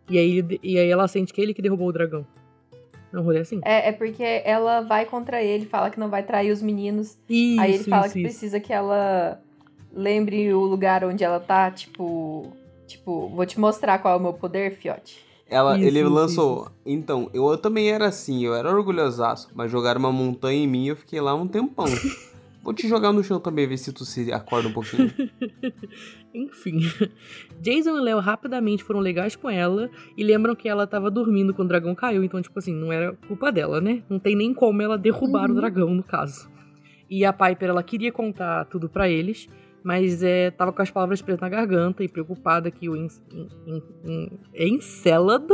E 0.10 0.18
aí, 0.18 0.44
e 0.62 0.78
aí 0.78 0.90
ela 0.90 1.08
sente 1.08 1.32
que 1.32 1.40
é 1.40 1.44
ele 1.46 1.54
que 1.54 1.62
derrubou 1.62 1.88
o 1.88 1.94
dragão. 1.94 2.28
Não, 3.14 3.24
rolê 3.24 3.40
assim? 3.40 3.62
É, 3.64 3.88
é 3.90 3.92
porque 3.94 4.24
ela 4.44 4.82
vai 4.82 5.06
contra 5.06 5.42
ele, 5.42 5.66
fala 5.66 5.90
que 5.90 6.00
não 6.00 6.10
vai 6.10 6.24
trair 6.24 6.52
os 6.52 6.62
meninos. 6.62 7.18
Isso, 7.30 7.62
aí 7.62 7.74
ele 7.76 7.84
fala 7.86 8.06
isso, 8.06 8.14
que 8.14 8.20
isso. 8.20 8.30
precisa 8.30 8.60
que 8.60 8.74
ela 8.74 9.40
lembre 9.94 10.54
o 10.54 10.62
lugar 10.62 11.04
onde 11.04 11.24
ela 11.24 11.40
tá, 11.40 11.70
tipo. 11.72 12.52
Tipo, 12.88 13.30
vou 13.30 13.46
te 13.46 13.60
mostrar 13.60 14.00
qual 14.00 14.16
é 14.16 14.18
o 14.18 14.22
meu 14.22 14.34
poder, 14.34 14.72
fiote. 14.76 15.24
Ela, 15.48 15.78
Isso, 15.78 15.86
ele 15.88 16.00
isso, 16.00 16.10
lançou. 16.10 16.62
isso. 16.64 16.72
Então, 16.86 17.30
eu 17.34 17.56
também 17.58 17.90
era 17.92 18.06
assim, 18.08 18.44
eu 18.44 18.56
era 18.56 18.70
orgulhosaço, 18.70 19.50
mas 19.54 19.70
jogaram 19.72 20.00
uma 20.00 20.12
montanha 20.12 20.64
em 20.64 20.68
mim 20.68 20.86
e 20.86 20.88
eu 20.90 20.96
fiquei 20.96 21.20
lá 21.22 21.34
um 21.36 21.48
tempão. 21.48 21.86
Vou 22.64 22.74
te 22.74 22.88
jogar 22.88 23.12
no 23.14 23.24
chão 23.24 23.40
também, 23.40 23.68
ver 23.68 23.78
se 23.78 23.94
tu 23.94 24.04
se 24.06 24.32
acorda 24.34 24.68
um 24.70 24.72
pouquinho. 24.74 25.12
Enfim. 26.34 26.80
Jason 27.62 27.98
e 27.98 28.02
Léo 28.02 28.20
rapidamente 28.20 28.84
foram 28.84 29.00
legais 29.00 29.36
com 29.36 29.50
ela 29.50 29.90
e 30.18 30.24
lembram 30.24 30.56
que 30.56 30.68
ela 30.70 30.86
tava 30.86 31.10
dormindo 31.10 31.54
quando 31.54 31.68
o 31.68 31.70
dragão 31.70 31.96
caiu, 31.96 32.24
então, 32.24 32.42
tipo 32.42 32.58
assim, 32.60 32.74
não 32.74 32.92
era 32.92 33.14
culpa 33.28 33.52
dela, 33.52 33.80
né? 33.82 34.04
Não 34.10 34.20
tem 34.20 34.36
nem 34.36 34.54
como 34.54 34.82
ela 34.82 34.98
derrubar 34.98 35.46
o 35.50 35.54
Uhum. 35.54 35.56
dragão, 35.60 35.94
no 35.94 36.04
caso. 36.04 36.50
E 37.10 37.26
a 37.26 37.34
Piper, 37.34 37.70
ela 37.70 37.82
queria 37.84 38.12
contar 38.12 38.66
tudo 38.66 38.88
pra 38.88 39.10
eles, 39.10 39.48
mas 39.84 40.22
é, 40.24 40.52
tava 40.52 40.72
com 40.72 40.82
as 40.82 40.92
palavras 40.92 41.22
presas 41.22 41.42
na 41.42 41.50
garganta 41.50 42.04
e 42.04 42.08
preocupada 42.08 42.70
que 42.72 42.90
o 42.90 42.96
en, 42.96 43.08
en, 43.66 43.82
en, 44.06 44.40
Encélado 44.54 45.54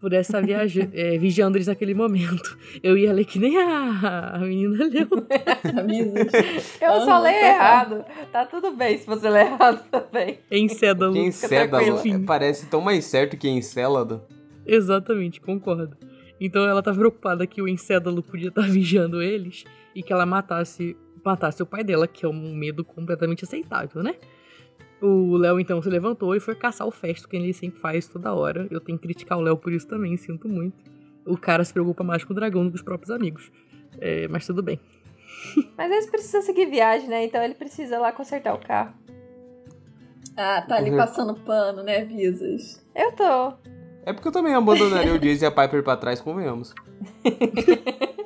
pudesse 0.00 0.30
estar 0.30 0.44
viaja- 0.44 0.88
é, 0.94 1.18
vigiando 1.18 1.56
eles 1.56 1.66
naquele 1.66 1.94
momento. 1.94 2.56
Eu 2.82 2.96
ia 2.96 3.12
ler 3.12 3.24
que 3.24 3.38
nem 3.38 3.58
a, 3.58 4.30
a 4.34 4.38
menina 4.38 4.84
leu. 4.84 5.08
Eu 6.80 7.00
só 7.04 7.18
leio 7.18 7.40
tá 7.40 7.46
errado. 7.46 8.04
Tá 8.32 8.46
tudo 8.46 8.70
bem 8.72 8.98
se 8.98 9.06
você 9.06 9.28
ler 9.28 9.46
errado 9.46 9.84
também. 9.90 10.38
Encédalo. 10.50 11.16
Encélado 11.16 11.84
tranquila. 11.84 12.24
parece 12.26 12.66
tão 12.66 12.80
mais 12.80 13.04
certo 13.04 13.36
que 13.36 13.48
encélado. 13.48 14.22
Exatamente, 14.66 15.40
concordo. 15.40 15.96
Então 16.40 16.64
ela 16.64 16.82
tá 16.82 16.92
preocupada 16.92 17.46
que 17.46 17.60
o 17.60 17.66
Encédalo 17.66 18.22
podia 18.22 18.48
estar 18.48 18.62
vigiando 18.68 19.20
eles 19.22 19.64
e 19.94 20.02
que 20.02 20.12
ela 20.12 20.24
matasse, 20.26 20.96
matasse 21.24 21.62
o 21.62 21.66
pai 21.66 21.82
dela, 21.84 22.06
que 22.06 22.24
é 22.24 22.28
um 22.28 22.54
medo 22.54 22.84
completamente 22.84 23.44
aceitável, 23.44 24.02
né? 24.02 24.14
O 25.00 25.36
Léo 25.36 25.60
então 25.60 25.80
se 25.80 25.88
levantou 25.88 26.34
e 26.34 26.40
foi 26.40 26.54
caçar 26.56 26.86
o 26.86 26.90
Festo, 26.90 27.28
que 27.28 27.36
ele 27.36 27.52
sempre 27.52 27.78
faz 27.80 28.08
toda 28.08 28.32
hora. 28.34 28.66
Eu 28.70 28.80
tenho 28.80 28.98
que 28.98 29.02
criticar 29.06 29.38
o 29.38 29.40
Léo 29.40 29.56
por 29.56 29.72
isso 29.72 29.86
também, 29.86 30.16
sinto 30.16 30.48
muito. 30.48 30.76
O 31.24 31.36
cara 31.36 31.64
se 31.64 31.72
preocupa 31.72 32.02
mais 32.02 32.24
com 32.24 32.32
o 32.32 32.36
dragão 32.36 32.64
do 32.64 32.70
que 32.70 32.76
os 32.76 32.82
próprios 32.82 33.10
amigos. 33.10 33.50
É, 34.00 34.26
mas 34.28 34.44
tudo 34.46 34.62
bem. 34.62 34.80
Mas 35.76 35.92
eles 35.92 36.06
precisam 36.10 36.42
seguir 36.42 36.66
viagem, 36.66 37.08
né? 37.08 37.24
Então 37.24 37.40
ele 37.42 37.54
precisa 37.54 37.98
lá 37.98 38.10
consertar 38.10 38.54
o 38.54 38.58
carro. 38.58 38.92
Ah, 40.36 40.62
tá 40.62 40.76
ali 40.76 40.90
Uhum. 40.90 40.96
passando 40.96 41.34
pano, 41.34 41.82
né, 41.84 42.04
Visas? 42.04 42.84
Eu 42.94 43.12
tô. 43.12 43.52
É 44.04 44.12
porque 44.12 44.26
eu 44.28 44.32
também 44.32 44.54
abandonaria 44.54 45.14
o 45.14 45.18
Jason 45.18 45.44
e 45.44 45.46
a 45.46 45.50
Piper 45.50 45.82
pra 45.84 45.96
trás, 45.96 46.20
convenhamos. 46.20 46.74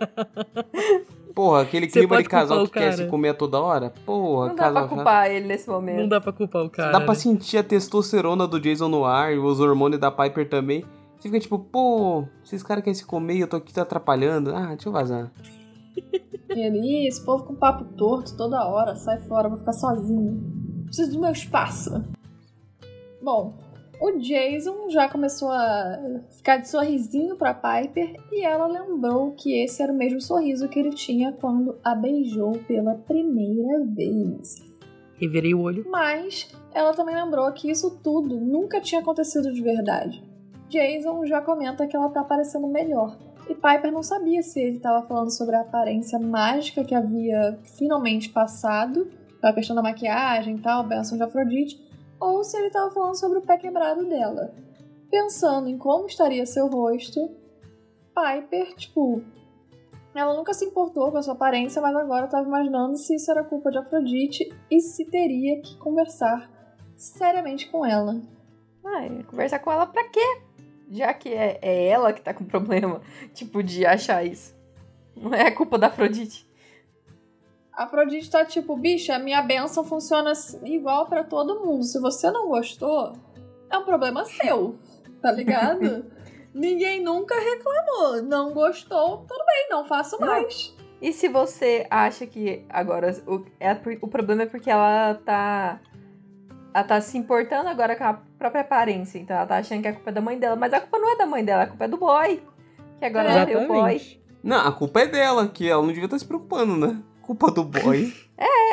Porra, 1.34 1.62
aquele 1.62 1.88
Você 1.88 2.00
clima 2.00 2.22
de 2.22 2.28
casal 2.28 2.64
que 2.66 2.72
quer 2.72 2.92
se 2.92 3.06
comer 3.06 3.30
a 3.30 3.34
toda 3.34 3.60
hora. 3.60 3.92
Porra, 4.04 4.48
Não 4.48 4.54
dá 4.54 4.62
pra 4.64 4.72
casal 4.72 4.88
culpar 4.88 5.30
ele 5.30 5.46
nesse 5.46 5.68
momento. 5.68 6.00
Não 6.00 6.08
dá 6.08 6.20
pra 6.20 6.32
culpar 6.32 6.64
o 6.64 6.70
cara. 6.70 6.92
Dá 6.92 7.00
pra 7.00 7.14
né? 7.14 7.14
sentir 7.14 7.58
a 7.58 7.62
testosterona 7.62 8.46
do 8.46 8.60
Jason 8.60 8.88
no 8.88 9.04
ar 9.04 9.32
e 9.32 9.38
os 9.38 9.60
hormônios 9.60 10.00
da 10.00 10.10
Piper 10.10 10.48
também. 10.48 10.84
Você 11.18 11.28
fica 11.28 11.38
tipo, 11.40 11.58
pô, 11.58 12.24
esses 12.44 12.62
caras 12.62 12.82
querem 12.82 12.94
se 12.94 13.06
comer 13.06 13.36
e 13.36 13.40
eu 13.40 13.48
tô 13.48 13.56
aqui 13.56 13.72
te 13.72 13.78
atrapalhando. 13.80 14.54
Ah, 14.54 14.66
deixa 14.68 14.88
eu 14.88 14.92
vazar. 14.92 15.30
E 16.50 16.68
"Ih, 16.68 17.06
esse 17.06 17.24
povo 17.24 17.44
com 17.44 17.54
papo 17.54 17.84
torto 17.96 18.36
toda 18.36 18.66
hora, 18.66 18.96
sai 18.96 19.20
fora, 19.20 19.48
vou 19.48 19.58
ficar 19.58 19.72
sozinho. 19.72 20.42
Preciso 20.86 21.12
do 21.12 21.20
meu 21.20 21.30
espaço. 21.32 22.04
Bom, 23.22 23.54
o 24.02 24.18
Jason 24.18 24.90
já 24.90 25.08
começou 25.08 25.48
a 25.48 26.20
ficar 26.32 26.56
de 26.56 26.68
sorrisinho 26.68 27.36
pra 27.36 27.54
Piper 27.54 28.16
e 28.32 28.44
ela 28.44 28.66
lembrou 28.66 29.30
que 29.30 29.62
esse 29.62 29.80
era 29.80 29.92
o 29.92 29.96
mesmo 29.96 30.20
sorriso 30.20 30.68
que 30.68 30.76
ele 30.76 30.90
tinha 30.90 31.32
quando 31.32 31.78
a 31.84 31.94
beijou 31.94 32.58
pela 32.66 32.96
primeira 32.96 33.84
vez. 33.84 34.56
Revirei 35.14 35.54
o 35.54 35.60
olho. 35.60 35.86
Mas 35.88 36.52
ela 36.74 36.92
também 36.92 37.14
lembrou 37.14 37.50
que 37.52 37.70
isso 37.70 38.00
tudo 38.02 38.40
nunca 38.40 38.80
tinha 38.80 39.00
acontecido 39.00 39.52
de 39.52 39.62
verdade. 39.62 40.20
Jason 40.68 41.24
já 41.24 41.40
comenta 41.40 41.86
que 41.86 41.94
ela 41.94 42.08
tá 42.08 42.24
parecendo 42.24 42.66
melhor. 42.66 43.16
E 43.48 43.54
Piper 43.54 43.92
não 43.92 44.02
sabia 44.02 44.42
se 44.42 44.60
ele 44.60 44.78
estava 44.78 45.06
falando 45.06 45.30
sobre 45.30 45.54
a 45.54 45.60
aparência 45.60 46.18
mágica 46.18 46.82
que 46.82 46.94
havia 46.94 47.56
finalmente 47.78 48.30
passado, 48.30 49.08
a 49.40 49.52
questão 49.52 49.76
da 49.76 49.82
maquiagem 49.82 50.56
e 50.56 50.60
tal, 50.60 50.82
benção 50.82 51.16
de 51.16 51.22
Afrodite, 51.22 51.91
ou 52.22 52.44
se 52.44 52.56
ele 52.56 52.68
estava 52.68 52.90
falando 52.90 53.18
sobre 53.18 53.38
o 53.38 53.42
pé 53.42 53.56
quebrado 53.56 54.08
dela. 54.08 54.54
Pensando 55.10 55.68
em 55.68 55.76
como 55.76 56.06
estaria 56.06 56.46
seu 56.46 56.68
rosto, 56.68 57.20
Piper, 58.14 58.74
tipo, 58.76 59.22
ela 60.14 60.34
nunca 60.34 60.54
se 60.54 60.64
importou 60.64 61.10
com 61.10 61.18
a 61.18 61.22
sua 61.22 61.34
aparência, 61.34 61.82
mas 61.82 61.94
agora 61.96 62.26
estava 62.26 62.46
imaginando 62.46 62.96
se 62.96 63.16
isso 63.16 63.30
era 63.30 63.42
culpa 63.42 63.70
de 63.70 63.78
Afrodite 63.78 64.54
e 64.70 64.80
se 64.80 65.04
teria 65.06 65.60
que 65.60 65.76
conversar 65.78 66.48
seriamente 66.94 67.68
com 67.68 67.84
ela. 67.84 68.20
Ai, 68.84 69.24
conversar 69.24 69.58
com 69.58 69.72
ela 69.72 69.86
pra 69.86 70.08
quê? 70.08 70.42
Já 70.90 71.12
que 71.14 71.28
é, 71.30 71.58
é 71.60 71.88
ela 71.88 72.12
que 72.12 72.22
tá 72.22 72.32
com 72.32 72.44
problema, 72.44 73.00
tipo, 73.34 73.62
de 73.62 73.84
achar 73.84 74.24
isso. 74.24 74.54
Não 75.16 75.34
é 75.34 75.50
culpa 75.50 75.78
da 75.78 75.88
Afrodite. 75.88 76.46
A 77.72 77.84
Afrodite 77.84 78.30
tá 78.30 78.44
tipo, 78.44 78.76
bicha, 78.76 79.18
minha 79.18 79.40
benção 79.42 79.82
funciona 79.82 80.32
igual 80.64 81.06
pra 81.06 81.24
todo 81.24 81.60
mundo. 81.60 81.84
Se 81.84 81.98
você 81.98 82.30
não 82.30 82.48
gostou, 82.48 83.14
é 83.70 83.78
um 83.78 83.84
problema 83.84 84.24
seu, 84.24 84.78
tá 85.22 85.32
ligado? 85.32 86.04
Ninguém 86.52 87.02
nunca 87.02 87.34
reclamou. 87.34 88.22
Não 88.22 88.52
gostou, 88.52 89.24
tudo 89.26 89.44
bem, 89.46 89.68
não 89.70 89.86
faço 89.86 90.20
Não. 90.20 90.26
mais. 90.26 90.74
E 91.00 91.12
se 91.12 91.26
você 91.28 91.86
acha 91.90 92.26
que 92.26 92.64
agora 92.68 93.10
o, 93.26 93.44
é, 93.58 93.72
o 94.00 94.06
problema 94.06 94.42
é 94.42 94.46
porque 94.46 94.70
ela 94.70 95.14
tá. 95.24 95.80
Ela 96.74 96.84
tá 96.84 97.00
se 97.00 97.18
importando 97.18 97.68
agora 97.68 97.96
com 97.96 98.04
a 98.04 98.14
própria 98.38 98.60
aparência. 98.60 99.18
Então 99.18 99.36
ela 99.36 99.46
tá 99.46 99.56
achando 99.56 99.82
que 99.82 99.88
a 99.88 99.92
culpa 99.92 100.10
é 100.10 100.12
da 100.12 100.20
mãe 100.20 100.38
dela. 100.38 100.56
Mas 100.56 100.72
a 100.72 100.80
culpa 100.80 100.98
não 100.98 101.12
é 101.12 101.16
da 101.16 101.26
mãe 101.26 101.44
dela, 101.44 101.64
a 101.64 101.66
culpa 101.66 101.84
é 101.84 101.88
do 101.88 101.96
boy. 101.96 102.42
Que 102.98 103.04
agora 103.04 103.30
ela 103.30 103.46
tem 103.46 103.56
o 103.56 103.66
boy. 103.66 104.22
Não, 104.42 104.66
a 104.66 104.72
culpa 104.72 105.00
é 105.00 105.06
dela, 105.06 105.48
que 105.48 105.68
ela 105.68 105.82
não 105.82 105.88
devia 105.88 106.04
estar 106.04 106.18
se 106.18 106.24
preocupando, 106.24 106.76
né? 106.76 107.02
Culpa 107.34 107.50
do 107.50 107.64
boy. 107.64 108.12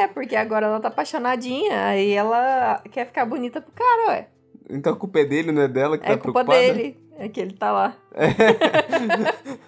É, 0.02 0.07
porque 0.07 0.36
agora 0.36 0.65
ela 0.65 0.80
tá 0.80 0.88
apaixonadinha. 0.88 1.86
Aí 1.88 2.11
ela 2.14 2.81
quer 2.90 3.06
ficar 3.06 3.26
bonita 3.26 3.61
pro 3.61 3.72
cara, 3.72 4.07
ué. 4.07 4.27
então 4.69 4.94
a 4.94 4.95
culpa 4.95 5.19
é 5.19 5.26
dele, 5.26 5.52
não 5.52 5.61
é 5.61 5.68
dela 5.68 5.98
que 5.98 6.06
É 6.06 6.15
tá 6.15 6.18
culpa 6.18 6.44
preocupada? 6.44 6.73
dele. 6.73 6.98
É 7.18 7.27
que 7.30 7.40
ele 7.40 7.53
tá 7.53 7.72
lá. 7.72 7.98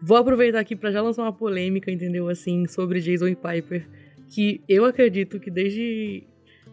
Vou 0.00 0.16
aproveitar 0.16 0.60
aqui 0.60 0.76
pra 0.76 0.90
já 0.90 1.00
lançar 1.02 1.22
uma 1.22 1.32
polêmica, 1.32 1.90
entendeu? 1.90 2.28
Assim, 2.28 2.66
sobre 2.68 3.00
Jason 3.00 3.28
e 3.28 3.36
Piper. 3.36 3.86
Que 4.28 4.62
eu 4.68 4.84
acredito 4.84 5.40
que 5.40 5.50
desde. 5.50 6.24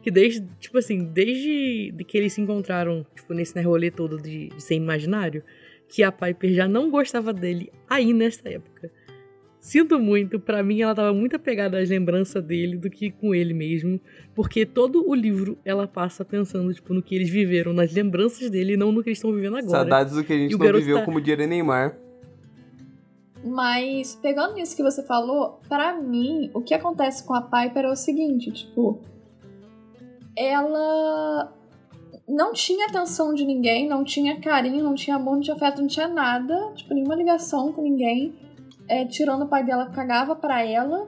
Que 0.01 0.11
desde. 0.11 0.45
Tipo 0.59 0.77
assim, 0.77 1.03
desde 1.03 1.93
que 2.07 2.17
eles 2.17 2.33
se 2.33 2.41
encontraram, 2.41 3.05
tipo, 3.15 3.33
nesse 3.33 3.55
né, 3.55 3.61
rolê 3.61 3.91
todo 3.91 4.21
de, 4.21 4.49
de 4.49 4.63
ser 4.63 4.75
imaginário, 4.75 5.43
que 5.89 6.03
a 6.03 6.11
Piper 6.11 6.53
já 6.53 6.67
não 6.67 6.89
gostava 6.89 7.33
dele 7.33 7.71
aí 7.89 8.13
nessa 8.13 8.47
época. 8.47 8.91
Sinto 9.61 9.99
muito, 9.99 10.39
pra 10.39 10.63
mim 10.63 10.81
ela 10.81 10.95
tava 10.95 11.13
muito 11.13 11.35
apegada 11.35 11.77
às 11.77 11.87
lembranças 11.87 12.43
dele 12.43 12.75
do 12.75 12.89
que 12.89 13.11
com 13.11 13.33
ele 13.35 13.53
mesmo, 13.53 14.01
porque 14.33 14.65
todo 14.65 15.07
o 15.07 15.13
livro 15.13 15.55
ela 15.63 15.87
passa 15.87 16.25
pensando 16.25 16.73
tipo 16.73 16.95
no 16.95 17.01
que 17.03 17.13
eles 17.13 17.29
viveram, 17.29 17.71
nas 17.71 17.93
lembranças 17.93 18.49
dele 18.49 18.73
e 18.73 18.77
não 18.77 18.91
no 18.91 19.03
que 19.03 19.09
eles 19.09 19.19
estão 19.19 19.31
vivendo 19.31 19.57
agora. 19.57 19.69
Saudades 19.69 20.15
do 20.15 20.23
que 20.23 20.33
a 20.33 20.35
gente 20.35 20.57
não 20.57 20.73
viveu 20.73 20.97
tá- 20.97 21.05
como 21.05 21.21
dia 21.21 21.37
Neymar. 21.37 21.95
Mas, 23.43 24.15
pegando 24.15 24.55
nisso 24.55 24.75
que 24.75 24.81
você 24.81 25.03
falou, 25.03 25.59
pra 25.69 25.93
mim, 25.93 26.49
o 26.55 26.61
que 26.61 26.73
acontece 26.73 27.23
com 27.23 27.35
a 27.35 27.41
Piper 27.41 27.85
é 27.85 27.91
o 27.91 27.95
seguinte, 27.95 28.51
tipo. 28.51 28.99
Ela 30.35 31.53
não 32.27 32.51
tinha 32.53 32.87
atenção 32.87 33.33
de 33.33 33.45
ninguém, 33.45 33.87
não 33.87 34.03
tinha 34.03 34.39
carinho, 34.39 34.83
não 34.83 34.95
tinha 34.95 35.17
amor, 35.17 35.35
não 35.35 35.41
tinha 35.41 35.55
afeto, 35.55 35.81
não 35.81 35.87
tinha 35.87 36.07
nada, 36.07 36.71
tipo, 36.75 36.93
nenhuma 36.95 37.15
ligação 37.15 37.71
com 37.71 37.81
ninguém. 37.83 38.33
É, 38.91 39.05
tirando 39.05 39.43
o 39.43 39.47
pai 39.47 39.63
dela, 39.63 39.89
cagava 39.89 40.35
pra 40.35 40.65
ela. 40.65 41.07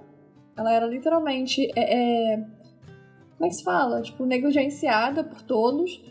Ela 0.56 0.72
era 0.72 0.86
literalmente. 0.88 1.70
é, 1.76 2.34
é, 2.34 2.38
como 2.38 3.46
é 3.46 3.48
que 3.50 3.56
se 3.56 3.64
fala? 3.64 4.02
Tipo, 4.02 4.26
negligenciada 4.26 5.22
por 5.22 5.42
todos. 5.42 6.02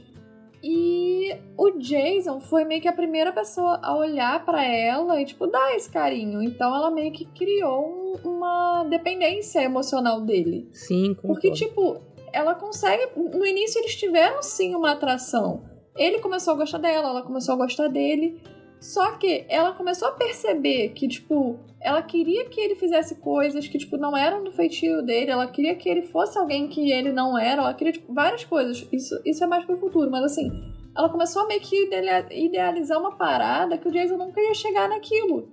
E 0.63 1.35
o 1.57 1.71
Jason 1.79 2.41
foi 2.41 2.65
meio 2.65 2.83
que 2.83 2.89
a 2.89 2.93
primeira 2.93 3.33
pessoa 3.33 3.81
a 3.83 3.97
olhar 3.97 4.45
para 4.45 4.63
ela 4.63 5.21
e, 5.21 5.25
tipo, 5.25 5.47
dar 5.47 5.75
esse 5.75 5.91
carinho. 5.91 6.43
Então 6.43 6.75
ela 6.75 6.91
meio 6.91 7.11
que 7.11 7.25
criou 7.25 8.19
um, 8.23 8.29
uma 8.29 8.85
dependência 8.85 9.61
emocional 9.61 10.21
dele. 10.21 10.69
Sim, 10.71 11.15
concordo. 11.15 11.29
Porque, 11.29 11.51
tipo, 11.53 12.01
ela 12.33 12.55
consegue. 12.55 13.09
No 13.17 13.47
início 13.47 13.81
eles 13.81 13.97
tiveram 13.97 14.43
sim 14.43 14.75
uma 14.75 14.93
atração. 14.93 15.65
Ele 15.97 16.21
começou 16.21 16.55
a 16.55 16.57
gostar 16.57 16.79
dela, 16.79 17.09
ela 17.09 17.23
começou 17.23 17.55
a 17.55 17.59
gostar 17.59 17.89
dele. 17.89 18.41
Só 18.83 19.13
que 19.13 19.47
ela 19.49 19.73
começou 19.75 20.09
a 20.09 20.13
perceber 20.13 20.89
que, 20.89 21.07
tipo, 21.07 21.57
ela 21.81 22.03
queria 22.03 22.47
que 22.47 22.61
ele 22.61 22.75
fizesse 22.75 23.15
coisas 23.15 23.69
que, 23.69 23.79
tipo, 23.79 23.97
não 23.97 24.17
eram 24.17 24.43
do 24.43 24.51
feitio 24.51 25.01
dele, 25.03 25.31
ela 25.31 25.47
queria 25.47 25.77
que 25.77 25.89
ele 25.89 26.03
fosse 26.03 26.37
alguém 26.37 26.67
que 26.67 26.91
ele 26.91 27.13
não 27.13 27.39
era, 27.39 27.63
ela 27.63 27.75
queria, 27.75 27.93
tipo, 27.93 28.13
várias 28.13 28.45
coisas. 28.45 28.85
Isso, 28.91 29.15
isso 29.25 29.45
é 29.45 29.47
mais 29.47 29.65
pro 29.65 29.77
futuro, 29.77 30.11
mas 30.11 30.25
assim, 30.25 30.51
ela 30.97 31.09
começou 31.09 31.43
a 31.43 31.47
meio 31.47 31.61
que 31.61 31.77
idealizar 32.33 32.99
uma 32.99 33.13
parada 33.17 33.79
que 33.79 33.87
o 33.87 33.93
Jason 33.93 34.17
nunca 34.17 34.41
ia 34.41 34.53
chegar 34.53 34.89
naquilo. 34.89 35.49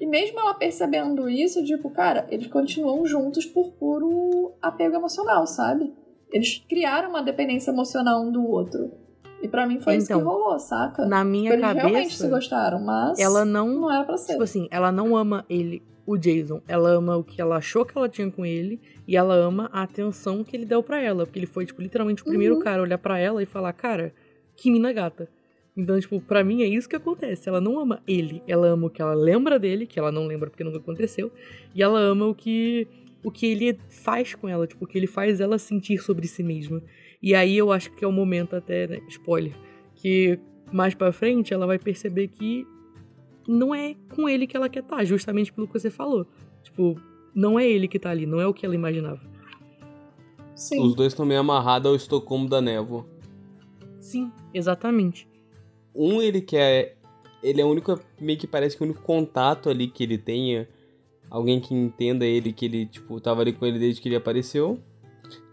E 0.00 0.06
mesmo 0.06 0.40
ela 0.40 0.54
percebendo 0.54 1.28
isso, 1.28 1.62
tipo, 1.66 1.90
cara, 1.90 2.26
eles 2.30 2.46
continuam 2.46 3.04
juntos 3.04 3.44
por 3.44 3.72
puro 3.72 4.54
apego 4.62 4.96
emocional, 4.96 5.46
sabe? 5.46 5.92
Eles 6.32 6.64
criaram 6.66 7.10
uma 7.10 7.22
dependência 7.22 7.70
emocional 7.70 8.22
um 8.22 8.32
do 8.32 8.48
outro. 8.48 9.01
E 9.42 9.48
pra 9.48 9.66
mim 9.66 9.80
foi 9.80 9.94
então, 9.94 9.98
isso 9.98 10.06
que 10.06 10.12
então, 10.12 10.24
rolou, 10.24 10.58
saca? 10.58 11.04
Na 11.04 11.24
minha 11.24 11.52
Eles 11.52 11.60
cabeça. 11.60 11.86
realmente 11.86 12.16
se 12.16 12.28
gostaram, 12.28 12.80
mas. 12.80 13.18
Ela 13.18 13.44
não. 13.44 13.68
Não 13.80 13.92
era 13.92 14.04
pra 14.04 14.16
ser. 14.16 14.32
Tipo 14.32 14.44
assim, 14.44 14.68
ela 14.70 14.92
não 14.92 15.16
ama 15.16 15.44
ele, 15.50 15.82
o 16.06 16.16
Jason. 16.16 16.62
Ela 16.68 16.90
ama 16.90 17.16
o 17.16 17.24
que 17.24 17.40
ela 17.40 17.56
achou 17.56 17.84
que 17.84 17.98
ela 17.98 18.08
tinha 18.08 18.30
com 18.30 18.46
ele. 18.46 18.80
E 19.06 19.16
ela 19.16 19.34
ama 19.34 19.68
a 19.72 19.82
atenção 19.82 20.44
que 20.44 20.56
ele 20.56 20.64
deu 20.64 20.80
para 20.80 21.02
ela. 21.02 21.26
Porque 21.26 21.40
ele 21.40 21.46
foi, 21.46 21.66
tipo, 21.66 21.82
literalmente 21.82 22.22
o 22.22 22.24
primeiro 22.24 22.54
uhum. 22.54 22.60
cara 22.60 22.78
a 22.78 22.82
olhar 22.82 22.98
para 22.98 23.18
ela 23.18 23.42
e 23.42 23.46
falar: 23.46 23.72
Cara, 23.72 24.14
que 24.56 24.70
mina 24.70 24.92
gata. 24.92 25.28
Então, 25.76 25.98
tipo, 25.98 26.20
pra 26.20 26.44
mim 26.44 26.62
é 26.62 26.66
isso 26.66 26.88
que 26.88 26.94
acontece. 26.94 27.48
Ela 27.48 27.60
não 27.60 27.80
ama 27.80 28.00
ele. 28.06 28.42
Ela 28.46 28.68
ama 28.68 28.86
o 28.86 28.90
que 28.90 29.02
ela 29.02 29.14
lembra 29.14 29.58
dele, 29.58 29.86
que 29.86 29.98
ela 29.98 30.12
não 30.12 30.26
lembra 30.26 30.50
porque 30.50 30.62
nunca 30.62 30.78
aconteceu. 30.78 31.32
E 31.74 31.82
ela 31.82 31.98
ama 31.98 32.26
o 32.26 32.34
que. 32.34 32.86
O 33.24 33.30
que 33.30 33.46
ele 33.46 33.78
faz 33.88 34.34
com 34.34 34.48
ela, 34.48 34.66
tipo, 34.66 34.84
o 34.84 34.88
que 34.88 34.98
ele 34.98 35.06
faz 35.06 35.40
ela 35.40 35.56
sentir 35.56 35.98
sobre 35.98 36.26
si 36.26 36.42
mesma. 36.42 36.82
E 37.22 37.34
aí 37.34 37.56
eu 37.56 37.70
acho 37.70 37.92
que 37.92 38.04
é 38.04 38.08
o 38.08 38.12
momento 38.12 38.56
até, 38.56 38.86
né, 38.86 39.00
spoiler, 39.08 39.54
que 39.94 40.38
mais 40.72 40.94
para 40.94 41.12
frente 41.12 41.54
ela 41.54 41.66
vai 41.66 41.78
perceber 41.78 42.28
que 42.28 42.66
não 43.46 43.74
é 43.74 43.94
com 44.14 44.28
ele 44.28 44.46
que 44.46 44.56
ela 44.56 44.68
quer 44.68 44.80
estar, 44.80 44.96
tá, 44.96 45.04
justamente 45.04 45.52
pelo 45.52 45.66
que 45.66 45.78
você 45.78 45.90
falou. 45.90 46.26
Tipo, 46.62 47.00
não 47.34 47.58
é 47.58 47.68
ele 47.68 47.86
que 47.86 47.98
tá 47.98 48.10
ali, 48.10 48.26
não 48.26 48.40
é 48.40 48.46
o 48.46 48.54
que 48.54 48.66
ela 48.66 48.74
imaginava. 48.74 49.20
Sim. 50.54 50.80
Os 50.80 50.94
dois 50.94 51.12
estão 51.12 51.24
meio 51.24 51.40
amarrados 51.40 51.88
ao 51.88 51.96
Estocolmo 51.96 52.48
da 52.48 52.60
névoa. 52.60 53.06
Sim, 54.00 54.30
exatamente. 54.52 55.28
Um, 55.94 56.20
ele 56.20 56.40
quer. 56.40 56.96
Ele 57.42 57.60
é 57.60 57.64
o 57.64 57.68
único. 57.68 57.98
Meio 58.20 58.38
que 58.38 58.46
parece 58.46 58.76
que 58.76 58.82
o 58.82 58.86
único 58.86 59.02
contato 59.02 59.68
ali 59.68 59.88
que 59.88 60.02
ele 60.02 60.18
tenha. 60.18 60.68
Alguém 61.30 61.60
que 61.60 61.74
entenda 61.74 62.26
ele, 62.26 62.52
que 62.52 62.66
ele, 62.66 62.86
tipo, 62.86 63.18
tava 63.18 63.40
ali 63.40 63.52
com 63.52 63.64
ele 63.64 63.78
desde 63.78 64.00
que 64.00 64.08
ele 64.08 64.16
apareceu. 64.16 64.78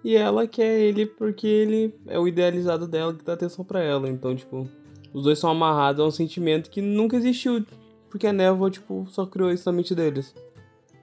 E 0.03 0.15
ela 0.15 0.47
quer 0.47 0.79
ele 0.79 1.05
porque 1.05 1.47
ele 1.47 1.93
é 2.07 2.17
o 2.17 2.27
idealizado 2.27 2.87
dela 2.87 3.13
que 3.13 3.23
dá 3.23 3.33
atenção 3.33 3.65
para 3.65 3.81
ela. 3.81 4.09
Então, 4.09 4.35
tipo, 4.35 4.67
os 5.13 5.23
dois 5.23 5.39
são 5.39 5.49
amarrados 5.49 6.03
a 6.03 6.07
um 6.07 6.11
sentimento 6.11 6.69
que 6.69 6.81
nunca 6.81 7.17
existiu. 7.17 7.65
Porque 8.09 8.25
a 8.25 8.33
névoa, 8.33 8.71
tipo, 8.71 9.05
só 9.09 9.25
criou 9.25 9.51
isso 9.51 9.69
na 9.69 9.75
mente 9.75 9.93
deles. 9.93 10.33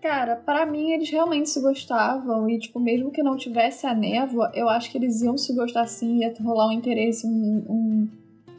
Cara, 0.02 0.36
para 0.36 0.66
mim 0.66 0.92
eles 0.92 1.10
realmente 1.10 1.50
se 1.50 1.60
gostavam. 1.60 2.48
E, 2.48 2.58
tipo, 2.58 2.80
mesmo 2.80 3.10
que 3.10 3.22
não 3.22 3.36
tivesse 3.36 3.86
a 3.86 3.94
névoa, 3.94 4.50
eu 4.54 4.68
acho 4.68 4.90
que 4.90 4.98
eles 4.98 5.22
iam 5.22 5.36
se 5.36 5.54
gostar 5.54 5.86
sim, 5.86 6.18
ia 6.20 6.34
rolar 6.42 6.68
um 6.68 6.72
interesse, 6.72 7.26
um. 7.26 7.64
um... 7.68 8.08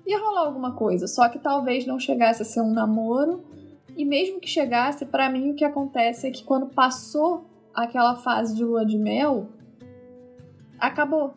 ia 0.06 0.20
rolar 0.20 0.46
alguma 0.46 0.74
coisa. 0.74 1.08
Só 1.08 1.28
que 1.30 1.40
talvez 1.40 1.86
não 1.86 2.00
chegasse 2.00 2.42
a 2.42 2.46
ser 2.46 2.62
um 2.62 2.74
namoro. 2.74 3.44
E 3.96 4.06
mesmo 4.06 4.40
que 4.40 4.48
chegasse, 4.48 5.06
para 5.06 5.30
mim 5.30 5.52
o 5.52 5.56
que 5.56 5.66
acontece 5.66 6.28
é 6.28 6.32
que 6.32 6.44
quando 6.44 6.68
passou 6.68 7.46
aquela 7.74 8.16
fase 8.16 8.56
de 8.56 8.64
lua 8.64 8.86
de 8.86 8.98
mel, 8.98 9.48
acabou. 10.80 11.34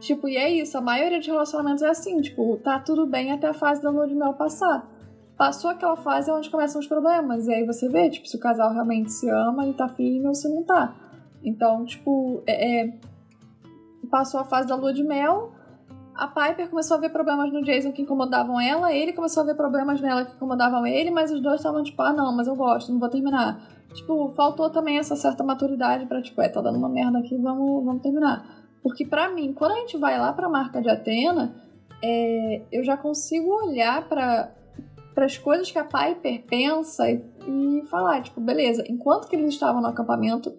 Tipo, 0.00 0.28
e 0.28 0.36
é 0.36 0.48
isso, 0.48 0.78
a 0.78 0.80
maioria 0.80 1.18
de 1.18 1.28
relacionamentos 1.28 1.82
é 1.82 1.88
assim, 1.88 2.20
tipo, 2.20 2.56
tá 2.58 2.78
tudo 2.78 3.06
bem 3.06 3.32
até 3.32 3.48
a 3.48 3.54
fase 3.54 3.82
da 3.82 3.90
lua 3.90 4.06
de 4.06 4.14
mel 4.14 4.34
passar. 4.34 4.88
Passou 5.36 5.70
aquela 5.70 5.96
fase 5.96 6.30
onde 6.30 6.50
começam 6.50 6.80
os 6.80 6.86
problemas, 6.86 7.46
e 7.46 7.54
aí 7.54 7.66
você 7.66 7.88
vê, 7.88 8.08
tipo, 8.08 8.26
se 8.26 8.36
o 8.36 8.40
casal 8.40 8.72
realmente 8.72 9.10
se 9.10 9.28
ama 9.28 9.66
e 9.66 9.72
tá 9.72 9.88
firme 9.88 10.26
ou 10.26 10.34
se 10.34 10.48
não 10.48 10.62
tá. 10.62 10.94
Então, 11.42 11.84
tipo, 11.84 12.42
é, 12.46 12.86
é... 12.86 12.94
passou 14.10 14.40
a 14.40 14.44
fase 14.44 14.68
da 14.68 14.76
lua 14.76 14.92
de 14.92 15.02
mel, 15.02 15.52
a 16.14 16.26
Piper 16.26 16.68
começou 16.68 16.96
a 16.96 17.00
ver 17.00 17.10
problemas 17.10 17.52
no 17.52 17.62
Jason 17.62 17.92
que 17.92 18.02
incomodavam 18.02 18.60
ela, 18.60 18.92
ele 18.92 19.12
começou 19.12 19.44
a 19.44 19.46
ver 19.46 19.54
problemas 19.54 20.00
nela 20.00 20.24
que 20.24 20.34
incomodavam 20.34 20.84
ele, 20.84 21.10
mas 21.12 21.30
os 21.30 21.40
dois 21.40 21.56
estavam 21.56 21.82
tipo, 21.82 22.02
ah, 22.02 22.12
não, 22.12 22.36
mas 22.36 22.48
eu 22.48 22.56
gosto, 22.56 22.92
não 22.92 22.98
vou 22.98 23.08
terminar. 23.08 23.77
Tipo, 23.92 24.28
faltou 24.30 24.70
também 24.70 24.98
essa 24.98 25.16
certa 25.16 25.42
maturidade 25.42 26.06
pra, 26.06 26.22
tipo, 26.22 26.40
é, 26.40 26.48
tá 26.48 26.60
dando 26.60 26.78
uma 26.78 26.88
merda 26.88 27.18
aqui, 27.18 27.36
vamos, 27.36 27.84
vamos 27.84 28.02
terminar. 28.02 28.66
Porque 28.82 29.04
para 29.04 29.30
mim, 29.30 29.52
quando 29.52 29.72
a 29.72 29.76
gente 29.76 29.96
vai 29.96 30.18
lá 30.18 30.32
pra 30.32 30.48
marca 30.48 30.80
de 30.80 30.88
Atena, 30.88 31.54
é, 32.02 32.62
eu 32.70 32.84
já 32.84 32.96
consigo 32.96 33.50
olhar 33.50 34.08
para 34.08 34.54
as 35.16 35.36
coisas 35.38 35.70
que 35.70 35.78
a 35.78 35.84
Piper 35.84 36.44
pensa 36.46 37.10
e, 37.10 37.22
e 37.46 37.86
falar, 37.86 38.22
tipo, 38.22 38.40
beleza, 38.40 38.84
enquanto 38.88 39.26
que 39.26 39.34
eles 39.34 39.54
estavam 39.54 39.80
no 39.80 39.88
acampamento, 39.88 40.52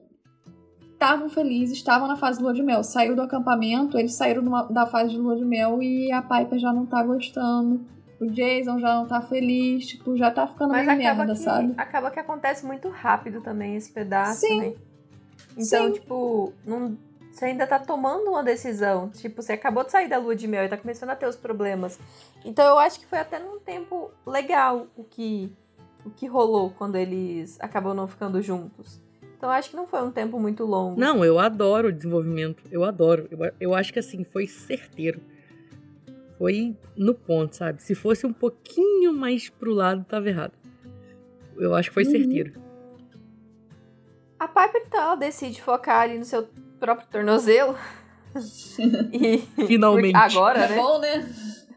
estavam 0.92 1.30
felizes, 1.30 1.78
estavam 1.78 2.08
na 2.08 2.18
fase 2.18 2.40
de 2.40 2.44
lua 2.44 2.54
de 2.54 2.62
mel. 2.62 2.84
Saiu 2.84 3.16
do 3.16 3.22
acampamento, 3.22 3.98
eles 3.98 4.16
saíram 4.16 4.42
numa, 4.42 4.64
da 4.64 4.86
fase 4.86 5.12
de 5.12 5.18
lua 5.18 5.36
de 5.38 5.46
mel 5.46 5.82
e 5.82 6.12
a 6.12 6.22
Piper 6.22 6.60
já 6.60 6.74
não 6.74 6.86
tá 6.86 7.02
gostando 7.04 7.86
o 8.20 8.28
Jason 8.28 8.80
já 8.80 8.96
não 8.96 9.08
tá 9.08 9.22
feliz, 9.22 9.88
tipo, 9.88 10.16
já 10.18 10.30
tá 10.30 10.46
ficando 10.46 10.72
Mas 10.72 10.86
meio 10.86 10.98
merda, 10.98 11.34
que, 11.34 11.40
sabe? 11.40 11.74
Acaba 11.78 12.12
que 12.12 12.20
acontece 12.20 12.66
muito 12.66 12.90
rápido 12.90 13.42
também 13.42 13.76
esse 13.76 13.92
pedaço, 13.92 14.42
Sim. 14.42 14.60
né? 14.60 14.74
Então, 15.58 15.88
Sim. 15.88 15.94
tipo, 15.94 16.54
não, 16.66 16.98
você 17.32 17.46
ainda 17.46 17.66
tá 17.66 17.80
tomando 17.80 18.30
uma 18.30 18.44
decisão. 18.44 19.10
Tipo, 19.10 19.42
você 19.42 19.54
acabou 19.54 19.86
de 19.86 19.92
sair 19.92 20.10
da 20.10 20.18
lua 20.18 20.36
de 20.36 20.48
mel 20.48 20.66
e 20.66 20.70
tá 20.70 20.78
começando 20.78 21.12
a 21.12 21.16
ter 21.16 21.28
os 21.28 21.38
problemas. 21.38 21.98
Então 22.44 22.66
eu 22.66 22.78
acho 22.78 23.00
que 23.00 23.06
foi 23.06 23.20
até 23.20 23.40
num 23.40 23.60
tempo 23.60 24.12
legal 24.26 24.88
o 24.98 25.04
que, 25.04 25.52
o 26.06 26.10
que 26.10 26.28
rolou 26.28 26.72
quando 26.72 26.98
eles 26.98 27.58
acabam 27.62 27.94
não 27.94 28.08
ficando 28.08 28.42
juntos. 28.42 29.00
Então 29.38 29.50
eu 29.50 29.54
acho 29.54 29.70
que 29.70 29.76
não 29.78 29.88
foi 29.88 30.02
um 30.02 30.12
tempo 30.12 30.38
muito 30.38 30.66
longo. 30.66 31.00
Não, 31.00 31.24
eu 31.24 31.40
adoro 31.40 31.88
o 31.88 31.94
desenvolvimento. 31.94 32.62
Eu 32.70 32.84
adoro. 32.84 33.28
Eu, 33.32 33.54
eu 33.60 33.74
acho 33.74 33.94
que 33.94 34.00
assim, 34.00 34.26
foi 34.26 34.46
certeiro 34.46 35.22
foi 36.40 36.74
no 36.96 37.14
ponto, 37.14 37.58
sabe? 37.58 37.84
Se 37.84 37.94
fosse 37.94 38.26
um 38.26 38.32
pouquinho 38.32 39.14
mais 39.14 39.50
pro 39.50 39.74
lado, 39.74 40.06
tava 40.06 40.30
errado. 40.30 40.54
Eu 41.58 41.76
acho 41.76 41.90
que 41.90 41.94
foi 41.94 42.06
uhum. 42.06 42.12
certeiro. 42.12 42.54
A 44.40 44.48
Piper, 44.48 44.84
então, 44.88 45.02
ela 45.02 45.16
decide 45.16 45.62
focar 45.62 46.04
ali 46.04 46.18
no 46.18 46.24
seu 46.24 46.48
próprio 46.80 47.10
tornozelo. 47.10 47.76
e... 49.12 49.40
Finalmente. 49.68 50.16
Agora, 50.16 50.60
né? 50.60 50.74
É 50.74 50.78
bom, 50.78 51.00
né? 51.00 51.30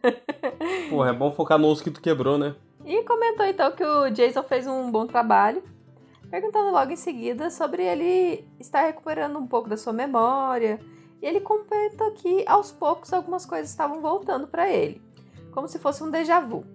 Porra, 0.88 1.10
é 1.10 1.12
bom 1.12 1.32
focar 1.32 1.58
no 1.58 1.66
osso 1.66 1.82
que 1.82 1.90
tu 1.90 2.00
quebrou, 2.00 2.38
né? 2.38 2.54
E 2.84 3.02
comentou, 3.02 3.44
então, 3.44 3.72
que 3.72 3.84
o 3.84 4.10
Jason 4.10 4.44
fez 4.44 4.64
um 4.68 4.92
bom 4.92 5.08
trabalho. 5.08 5.62
Perguntando 6.30 6.70
logo 6.70 6.92
em 6.92 6.96
seguida 6.96 7.50
sobre 7.50 7.82
ele 7.82 8.44
estar 8.60 8.82
recuperando 8.82 9.36
um 9.38 9.46
pouco 9.46 9.68
da 9.68 9.76
sua 9.76 9.92
memória 9.92 10.78
e 11.22 11.26
ele 11.26 11.40
comenta 11.40 12.10
que 12.10 12.44
aos 12.48 12.72
poucos 12.72 13.12
algumas 13.12 13.46
coisas 13.46 13.70
estavam 13.70 14.00
voltando 14.00 14.48
para 14.48 14.68
ele, 14.68 15.00
como 15.52 15.68
se 15.68 15.78
fosse 15.78 16.02
um 16.02 16.10
déjà 16.10 16.40
vu. 16.40 16.66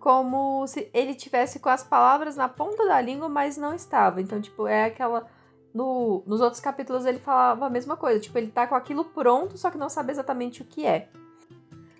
Como 0.00 0.66
se 0.66 0.88
ele 0.94 1.14
tivesse 1.14 1.58
com 1.58 1.68
as 1.68 1.84
palavras 1.84 2.36
na 2.36 2.48
ponta 2.48 2.86
da 2.86 3.00
língua, 3.00 3.28
mas 3.28 3.56
não 3.56 3.74
estava. 3.74 4.22
Então, 4.22 4.40
tipo, 4.40 4.66
é 4.66 4.84
aquela 4.84 5.26
no, 5.74 6.22
nos 6.26 6.40
outros 6.40 6.60
capítulos 6.60 7.04
ele 7.04 7.18
falava 7.18 7.66
a 7.66 7.70
mesma 7.70 7.96
coisa, 7.96 8.18
tipo, 8.18 8.38
ele 8.38 8.48
tá 8.48 8.66
com 8.66 8.74
aquilo 8.74 9.04
pronto, 9.04 9.58
só 9.58 9.70
que 9.70 9.76
não 9.76 9.88
sabe 9.88 10.12
exatamente 10.12 10.62
o 10.62 10.64
que 10.64 10.86
é. 10.86 11.08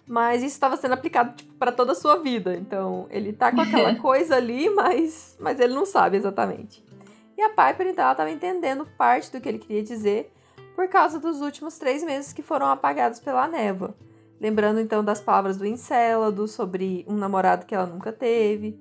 Mas 0.06 0.42
isso 0.42 0.54
estava 0.54 0.76
sendo 0.76 0.94
aplicado 0.94 1.36
tipo, 1.36 1.52
para 1.54 1.70
toda 1.70 1.92
a 1.92 1.94
sua 1.94 2.16
vida. 2.16 2.56
Então, 2.56 3.06
ele 3.10 3.32
tá 3.32 3.52
com 3.52 3.60
aquela 3.60 3.94
coisa 4.00 4.36
ali, 4.36 4.70
mas, 4.70 5.36
mas 5.38 5.60
ele 5.60 5.74
não 5.74 5.84
sabe 5.84 6.16
exatamente. 6.16 6.82
E 7.36 7.42
a 7.42 7.50
Piper, 7.50 7.88
então, 7.88 8.04
ela 8.04 8.12
estava 8.12 8.30
entendendo 8.30 8.86
parte 8.96 9.30
do 9.30 9.40
que 9.40 9.48
ele 9.48 9.58
queria 9.58 9.82
dizer, 9.82 10.32
por 10.78 10.86
causa 10.86 11.18
dos 11.18 11.40
últimos 11.40 11.76
três 11.76 12.04
meses 12.04 12.32
que 12.32 12.40
foram 12.40 12.66
apagados 12.66 13.18
pela 13.18 13.48
névoa. 13.48 13.96
Lembrando 14.40 14.78
então 14.78 15.02
das 15.02 15.20
palavras 15.20 15.56
do 15.56 15.66
Encélado 15.66 16.46
sobre 16.46 17.04
um 17.08 17.16
namorado 17.16 17.66
que 17.66 17.74
ela 17.74 17.84
nunca 17.84 18.12
teve. 18.12 18.78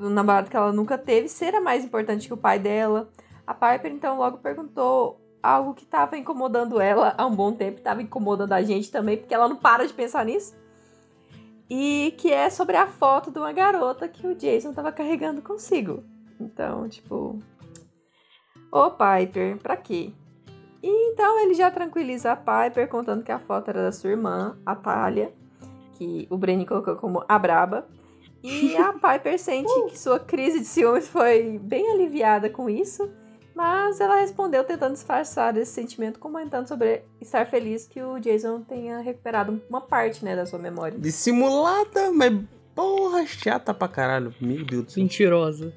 Um 0.00 0.08
namorado 0.08 0.48
que 0.48 0.56
ela 0.56 0.72
nunca 0.72 0.96
teve 0.96 1.28
ser 1.28 1.60
mais 1.60 1.84
importante 1.84 2.26
que 2.26 2.32
o 2.32 2.38
pai 2.38 2.58
dela. 2.58 3.10
A 3.46 3.52
Piper 3.52 3.92
então 3.92 4.16
logo 4.16 4.38
perguntou 4.38 5.20
algo 5.42 5.74
que 5.74 5.84
estava 5.84 6.16
incomodando 6.16 6.80
ela 6.80 7.14
há 7.18 7.26
um 7.26 7.36
bom 7.36 7.52
tempo, 7.52 7.76
estava 7.76 8.00
incomodando 8.00 8.54
a 8.54 8.62
gente 8.62 8.90
também, 8.90 9.18
porque 9.18 9.34
ela 9.34 9.46
não 9.46 9.56
para 9.56 9.86
de 9.86 9.92
pensar 9.92 10.24
nisso. 10.24 10.56
E 11.68 12.14
que 12.16 12.32
é 12.32 12.48
sobre 12.48 12.78
a 12.78 12.86
foto 12.86 13.30
de 13.30 13.38
uma 13.38 13.52
garota 13.52 14.08
que 14.08 14.26
o 14.26 14.34
Jason 14.34 14.70
estava 14.70 14.90
carregando 14.90 15.42
consigo. 15.42 16.02
Então, 16.40 16.88
tipo. 16.88 17.38
Ô, 18.72 18.90
Piper, 18.90 19.58
pra 19.58 19.76
quê? 19.76 20.14
E 20.82 21.12
então 21.12 21.40
ele 21.40 21.54
já 21.54 21.70
tranquiliza 21.70 22.32
a 22.32 22.36
Piper 22.36 22.88
contando 22.88 23.22
que 23.22 23.32
a 23.32 23.38
foto 23.38 23.68
era 23.68 23.82
da 23.82 23.92
sua 23.92 24.10
irmã, 24.10 24.56
a 24.64 24.74
Talia, 24.74 25.32
que 25.94 26.26
o 26.30 26.38
Brenny 26.38 26.64
colocou 26.64 26.96
como 26.96 27.22
a 27.28 27.38
braba. 27.38 27.86
E 28.42 28.76
a 28.76 28.92
Piper 28.96 29.38
sente 29.38 29.72
que 29.90 29.98
sua 29.98 30.18
crise 30.18 30.60
de 30.60 30.66
ciúmes 30.66 31.06
foi 31.08 31.58
bem 31.58 31.92
aliviada 31.92 32.48
com 32.48 32.70
isso, 32.70 33.10
mas 33.54 34.00
ela 34.00 34.20
respondeu 34.20 34.64
tentando 34.64 34.94
disfarçar 34.94 35.54
esse 35.58 35.72
sentimento, 35.72 36.18
comentando 36.18 36.66
sobre 36.66 37.02
estar 37.20 37.46
feliz 37.46 37.86
que 37.86 38.02
o 38.02 38.18
Jason 38.18 38.62
tenha 38.62 39.00
recuperado 39.00 39.60
uma 39.68 39.82
parte, 39.82 40.24
né, 40.24 40.34
da 40.34 40.46
sua 40.46 40.58
memória. 40.58 40.98
Dissimulada, 40.98 42.10
mas 42.10 42.32
porra, 42.74 43.26
chata 43.26 43.74
pra 43.74 43.86
caralho. 43.86 44.34
Meu 44.40 44.64
Deus 44.64 44.84
do 44.84 44.92
céu. 44.92 45.02
Mentirosa. 45.02 45.74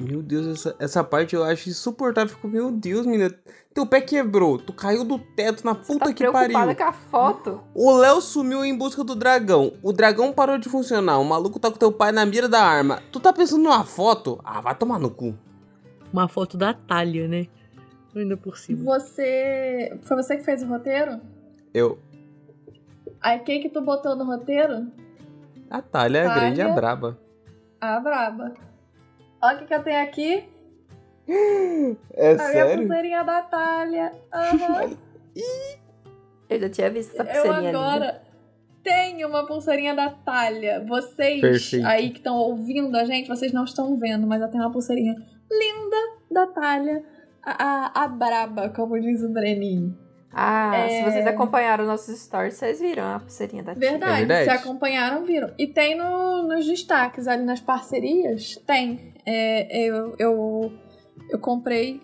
Meu 0.00 0.22
Deus, 0.22 0.46
essa, 0.46 0.76
essa 0.78 1.04
parte 1.04 1.34
eu 1.34 1.42
acho 1.42 1.70
insuportável. 1.70 2.34
Fico, 2.34 2.46
meu 2.46 2.70
Deus, 2.70 3.06
menina. 3.06 3.34
Teu 3.72 3.86
pé 3.86 4.00
quebrou. 4.00 4.58
Tu 4.58 4.72
caiu 4.72 5.04
do 5.04 5.18
teto 5.18 5.64
na 5.64 5.74
puta 5.74 6.06
tá 6.06 6.12
que 6.12 6.30
pariu. 6.30 6.50
preocupada 6.50 6.74
com 6.74 6.84
a 6.84 6.92
foto? 6.92 7.60
O 7.74 7.92
Léo 7.92 8.20
sumiu 8.20 8.64
em 8.64 8.76
busca 8.76 9.02
do 9.02 9.14
dragão. 9.14 9.72
O 9.82 9.92
dragão 9.92 10.32
parou 10.32 10.58
de 10.58 10.68
funcionar. 10.68 11.18
O 11.18 11.24
maluco 11.24 11.58
tá 11.58 11.70
com 11.70 11.78
teu 11.78 11.90
pai 11.90 12.12
na 12.12 12.26
mira 12.26 12.48
da 12.48 12.62
arma. 12.62 13.02
Tu 13.10 13.18
tá 13.20 13.32
pensando 13.32 13.62
numa 13.62 13.84
foto? 13.84 14.38
Ah, 14.44 14.60
vai 14.60 14.74
tomar 14.74 14.98
no 14.98 15.10
cu. 15.10 15.34
Uma 16.12 16.28
foto 16.28 16.58
da 16.58 16.74
Thalia, 16.74 17.26
né? 17.26 17.46
Ainda 18.14 18.36
por 18.36 18.58
cima. 18.58 18.84
Você. 18.84 19.98
Foi 20.02 20.16
você 20.16 20.36
que 20.36 20.44
fez 20.44 20.62
o 20.62 20.66
roteiro? 20.66 21.20
Eu. 21.72 21.98
Aí 23.20 23.38
quem 23.40 23.60
que 23.60 23.68
tu 23.68 23.80
botou 23.80 24.14
no 24.14 24.24
roteiro? 24.24 24.86
A 25.70 25.80
Thalia 25.80 26.20
é 26.20 26.26
a 26.26 26.34
grande 26.34 26.60
e 26.60 26.62
a 26.62 26.66
Thalia. 26.66 26.74
braba. 26.74 27.18
A 27.80 28.00
braba. 28.00 28.54
Olha 29.42 29.56
o 29.56 29.58
que, 29.60 29.66
que 29.66 29.74
eu 29.74 29.82
tenho 29.82 30.02
aqui. 30.02 30.48
É 32.14 32.32
A 32.32 32.48
minha 32.50 32.76
pulseirinha 32.76 33.24
da 33.24 33.42
Thalia. 33.42 34.12
Aham. 34.32 34.96
Eu 36.48 36.60
já 36.60 36.68
tinha 36.70 36.90
visto 36.90 37.12
essa 37.20 37.22
Eu 37.24 37.42
pulseirinha 37.42 37.58
ali. 37.58 37.76
agora 37.76 38.22
tenho 38.84 39.28
uma 39.28 39.44
pulseirinha 39.46 39.94
da 39.96 40.10
Thalia. 40.10 40.84
Vocês 40.86 41.40
Perfeito. 41.40 41.84
aí 41.86 42.10
que 42.10 42.18
estão 42.18 42.36
ouvindo 42.36 42.96
a 42.96 43.04
gente, 43.04 43.26
vocês 43.28 43.52
não 43.52 43.64
estão 43.64 43.96
vendo, 43.98 44.26
mas 44.28 44.40
eu 44.40 44.48
tenho 44.48 44.62
uma 44.62 44.70
pulseirinha 44.70 45.14
linda 45.50 45.96
da 46.30 46.46
Thalia. 46.46 47.04
A, 47.42 47.64
a, 48.00 48.04
a 48.04 48.08
braba, 48.08 48.68
como 48.70 49.00
diz 49.00 49.22
o 49.22 49.28
Breninho. 49.28 49.96
Ah, 50.32 50.76
É. 50.76 50.88
se 50.88 51.02
vocês 51.10 51.26
acompanharam 51.26 51.84
nossos 51.86 52.16
stories, 52.20 52.54
vocês 52.54 52.78
viram 52.80 53.04
a 53.14 53.18
pulseirinha 53.20 53.62
da 53.64 53.72
tia. 53.74 53.90
Verdade, 53.90 54.22
É 54.22 54.26
verdade. 54.26 54.44
se 54.44 54.50
acompanharam, 54.50 55.24
viram. 55.24 55.52
E 55.58 55.66
tem 55.66 55.96
no, 55.96 56.42
nos 56.46 56.64
destaques 56.66 57.26
ali 57.26 57.42
nas 57.44 57.60
parcerias, 57.60 58.54
tem. 58.66 59.14
É, 59.26 59.88
eu, 59.88 60.14
eu, 60.18 60.72
eu 61.30 61.38
comprei. 61.38 62.00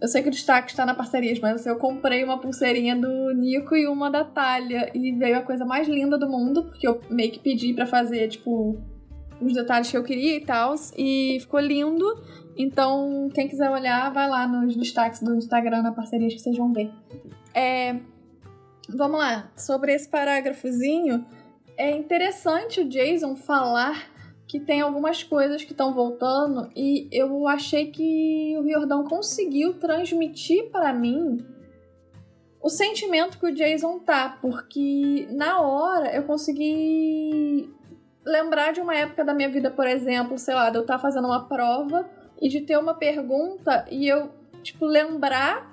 Eu 0.00 0.08
sei 0.08 0.22
que 0.22 0.28
o 0.28 0.32
destaque 0.32 0.70
está 0.70 0.84
na 0.84 0.94
parcerias, 0.94 1.38
mas 1.38 1.64
eu 1.64 1.76
comprei 1.76 2.24
uma 2.24 2.38
pulseirinha 2.38 2.96
do 2.96 3.32
Nico 3.34 3.76
e 3.76 3.86
uma 3.86 4.10
da 4.10 4.24
Thalia. 4.24 4.90
E 4.94 5.12
veio 5.12 5.38
a 5.38 5.42
coisa 5.42 5.64
mais 5.64 5.88
linda 5.88 6.18
do 6.18 6.28
mundo, 6.28 6.64
porque 6.64 6.86
eu 6.86 7.00
meio 7.08 7.30
que 7.30 7.38
pedi 7.38 7.72
pra 7.72 7.86
fazer, 7.86 8.28
tipo, 8.28 8.76
os 9.40 9.52
detalhes 9.54 9.90
que 9.90 9.96
eu 9.96 10.02
queria 10.02 10.36
e 10.36 10.40
tal. 10.40 10.74
E 10.96 11.38
ficou 11.40 11.60
lindo. 11.60 12.04
Então, 12.56 13.28
quem 13.32 13.48
quiser 13.48 13.70
olhar, 13.70 14.12
vai 14.12 14.28
lá 14.28 14.46
nos 14.46 14.76
destaques 14.76 15.22
do 15.22 15.34
Instagram 15.36 15.82
na 15.82 15.92
parcerias 15.92 16.34
que 16.34 16.40
vocês 16.40 16.56
vão 16.56 16.72
ver. 16.72 16.90
É, 17.54 17.96
Vamos 18.94 19.18
lá, 19.18 19.50
sobre 19.56 19.94
esse 19.94 20.08
parágrafozinho, 20.08 21.24
é 21.78 21.90
interessante 21.92 22.80
o 22.80 22.88
Jason 22.88 23.36
falar 23.36 24.11
que 24.52 24.60
tem 24.60 24.82
algumas 24.82 25.22
coisas 25.22 25.64
que 25.64 25.72
estão 25.72 25.94
voltando 25.94 26.70
e 26.76 27.08
eu 27.10 27.48
achei 27.48 27.90
que 27.90 28.54
o 28.58 28.62
Riordão 28.62 29.02
conseguiu 29.02 29.72
transmitir 29.78 30.70
para 30.70 30.92
mim 30.92 31.42
o 32.60 32.68
sentimento 32.68 33.38
que 33.38 33.46
o 33.46 33.54
Jason 33.54 34.00
tá, 34.00 34.36
porque 34.42 35.26
na 35.30 35.58
hora 35.62 36.14
eu 36.14 36.24
consegui 36.24 37.74
lembrar 38.22 38.74
de 38.74 38.82
uma 38.82 38.94
época 38.94 39.24
da 39.24 39.32
minha 39.32 39.48
vida, 39.48 39.70
por 39.70 39.86
exemplo, 39.86 40.36
sei 40.36 40.54
lá, 40.54 40.68
de 40.68 40.76
eu 40.76 40.82
estar 40.82 40.98
fazendo 40.98 41.28
uma 41.28 41.48
prova 41.48 42.06
e 42.38 42.46
de 42.46 42.60
ter 42.60 42.76
uma 42.76 42.92
pergunta 42.92 43.86
e 43.90 44.06
eu, 44.06 44.32
tipo, 44.62 44.84
lembrar 44.84 45.71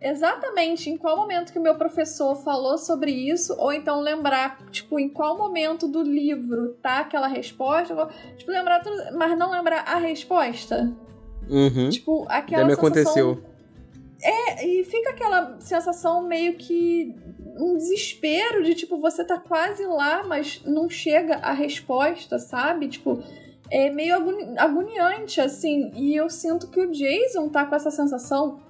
exatamente 0.00 0.88
em 0.88 0.96
qual 0.96 1.16
momento 1.16 1.52
que 1.52 1.58
o 1.58 1.62
meu 1.62 1.74
professor 1.74 2.34
falou 2.36 2.78
sobre 2.78 3.10
isso, 3.10 3.54
ou 3.58 3.72
então 3.72 4.00
lembrar, 4.00 4.58
tipo, 4.70 4.98
em 4.98 5.08
qual 5.08 5.36
momento 5.36 5.86
do 5.86 6.02
livro 6.02 6.74
tá 6.82 7.00
aquela 7.00 7.26
resposta, 7.26 8.08
tipo, 8.36 8.50
lembrar 8.50 8.80
tudo, 8.80 8.96
mas 9.16 9.36
não 9.36 9.50
lembrar 9.50 9.84
a 9.86 9.96
resposta. 9.96 10.90
Uhum. 11.48 11.90
Tipo, 11.90 12.26
aquela 12.28 12.62
Já 12.62 12.68
me 12.68 12.74
sensação... 12.74 13.30
aconteceu. 13.32 13.50
É, 14.22 14.66
e 14.66 14.84
fica 14.84 15.10
aquela 15.10 15.58
sensação 15.60 16.22
meio 16.22 16.56
que 16.56 17.14
um 17.56 17.76
desespero 17.76 18.62
de 18.62 18.74
tipo, 18.74 18.98
você 18.98 19.24
tá 19.24 19.38
quase 19.38 19.84
lá, 19.86 20.22
mas 20.22 20.62
não 20.64 20.88
chega 20.88 21.36
a 21.36 21.52
resposta, 21.52 22.38
sabe? 22.38 22.88
Tipo, 22.88 23.22
é 23.70 23.90
meio 23.90 24.14
agoni- 24.14 24.58
agoniante, 24.58 25.40
assim. 25.40 25.90
E 25.94 26.14
eu 26.14 26.28
sinto 26.28 26.68
que 26.68 26.80
o 26.80 26.90
Jason 26.90 27.48
tá 27.48 27.64
com 27.64 27.74
essa 27.74 27.90
sensação 27.90 28.60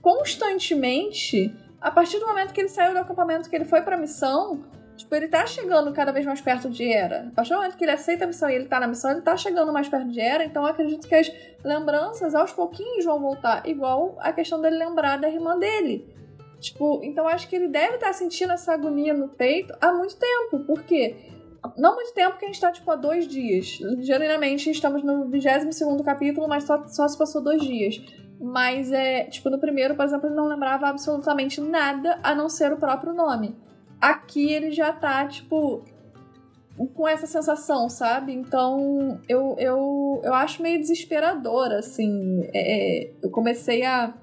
constantemente. 0.00 1.54
A 1.80 1.90
partir 1.90 2.18
do 2.18 2.26
momento 2.26 2.52
que 2.52 2.60
ele 2.60 2.68
saiu 2.68 2.92
do 2.92 2.98
acampamento, 2.98 3.48
que 3.48 3.56
ele 3.56 3.64
foi 3.64 3.80
pra 3.80 3.96
missão, 3.96 4.64
tipo, 4.96 5.14
ele 5.14 5.28
tá 5.28 5.46
chegando 5.46 5.92
cada 5.92 6.12
vez 6.12 6.26
mais 6.26 6.40
perto 6.40 6.68
de 6.68 6.92
Era. 6.92 7.28
A 7.28 7.34
partir 7.34 7.50
do 7.50 7.56
momento 7.56 7.76
que 7.76 7.84
ele 7.84 7.92
aceita 7.92 8.24
a 8.24 8.26
missão 8.26 8.50
e 8.50 8.54
ele 8.54 8.66
tá 8.66 8.78
na 8.78 8.86
missão, 8.86 9.10
ele 9.10 9.22
tá 9.22 9.36
chegando 9.36 9.72
mais 9.72 9.88
perto 9.88 10.08
de 10.08 10.20
Era. 10.20 10.44
Então 10.44 10.62
eu 10.62 10.68
acredito 10.68 11.08
que 11.08 11.14
as 11.14 11.32
lembranças 11.64 12.34
aos 12.34 12.52
pouquinhos 12.52 13.04
vão 13.04 13.18
voltar. 13.20 13.66
Igual 13.66 14.16
a 14.20 14.32
questão 14.32 14.60
dele 14.60 14.76
lembrar 14.76 15.16
da 15.16 15.28
irmã 15.28 15.58
dele. 15.58 16.06
Tipo, 16.60 17.00
então 17.02 17.26
acho 17.26 17.48
que 17.48 17.56
ele 17.56 17.68
deve 17.68 17.94
estar 17.94 18.12
sentindo 18.12 18.52
essa 18.52 18.74
agonia 18.74 19.14
no 19.14 19.28
peito 19.28 19.74
há 19.80 19.90
muito 19.92 20.16
tempo. 20.16 20.60
Por 20.66 20.82
quê? 20.82 21.16
Não 21.76 21.94
muito 21.94 22.12
tempo, 22.14 22.38
que 22.38 22.44
a 22.44 22.48
gente 22.48 22.60
tá, 22.60 22.70
tipo, 22.72 22.90
há 22.90 22.96
dois 22.96 23.26
dias. 23.26 23.78
Geralmente 24.00 24.70
estamos 24.70 25.02
no 25.02 25.28
22 25.28 26.02
capítulo, 26.02 26.48
mas 26.48 26.64
só, 26.64 26.86
só 26.86 27.06
se 27.06 27.18
passou 27.18 27.42
dois 27.42 27.62
dias. 27.62 28.00
Mas 28.40 28.90
é, 28.90 29.24
tipo, 29.24 29.50
no 29.50 29.58
primeiro, 29.58 29.94
por 29.94 30.04
exemplo, 30.04 30.26
ele 30.26 30.34
não 30.34 30.48
lembrava 30.48 30.88
absolutamente 30.88 31.60
nada 31.60 32.18
a 32.22 32.34
não 32.34 32.48
ser 32.48 32.72
o 32.72 32.78
próprio 32.78 33.12
nome. 33.12 33.54
Aqui 34.00 34.50
ele 34.50 34.70
já 34.70 34.92
tá, 34.92 35.26
tipo, 35.26 35.84
com 36.94 37.06
essa 37.06 37.26
sensação, 37.26 37.88
sabe? 37.90 38.32
Então 38.32 39.20
eu, 39.28 39.54
eu, 39.58 40.22
eu 40.24 40.34
acho 40.34 40.62
meio 40.62 40.80
desesperador, 40.80 41.72
assim. 41.72 42.48
É, 42.54 43.08
é, 43.08 43.10
eu 43.22 43.30
comecei 43.30 43.84
a. 43.84 44.14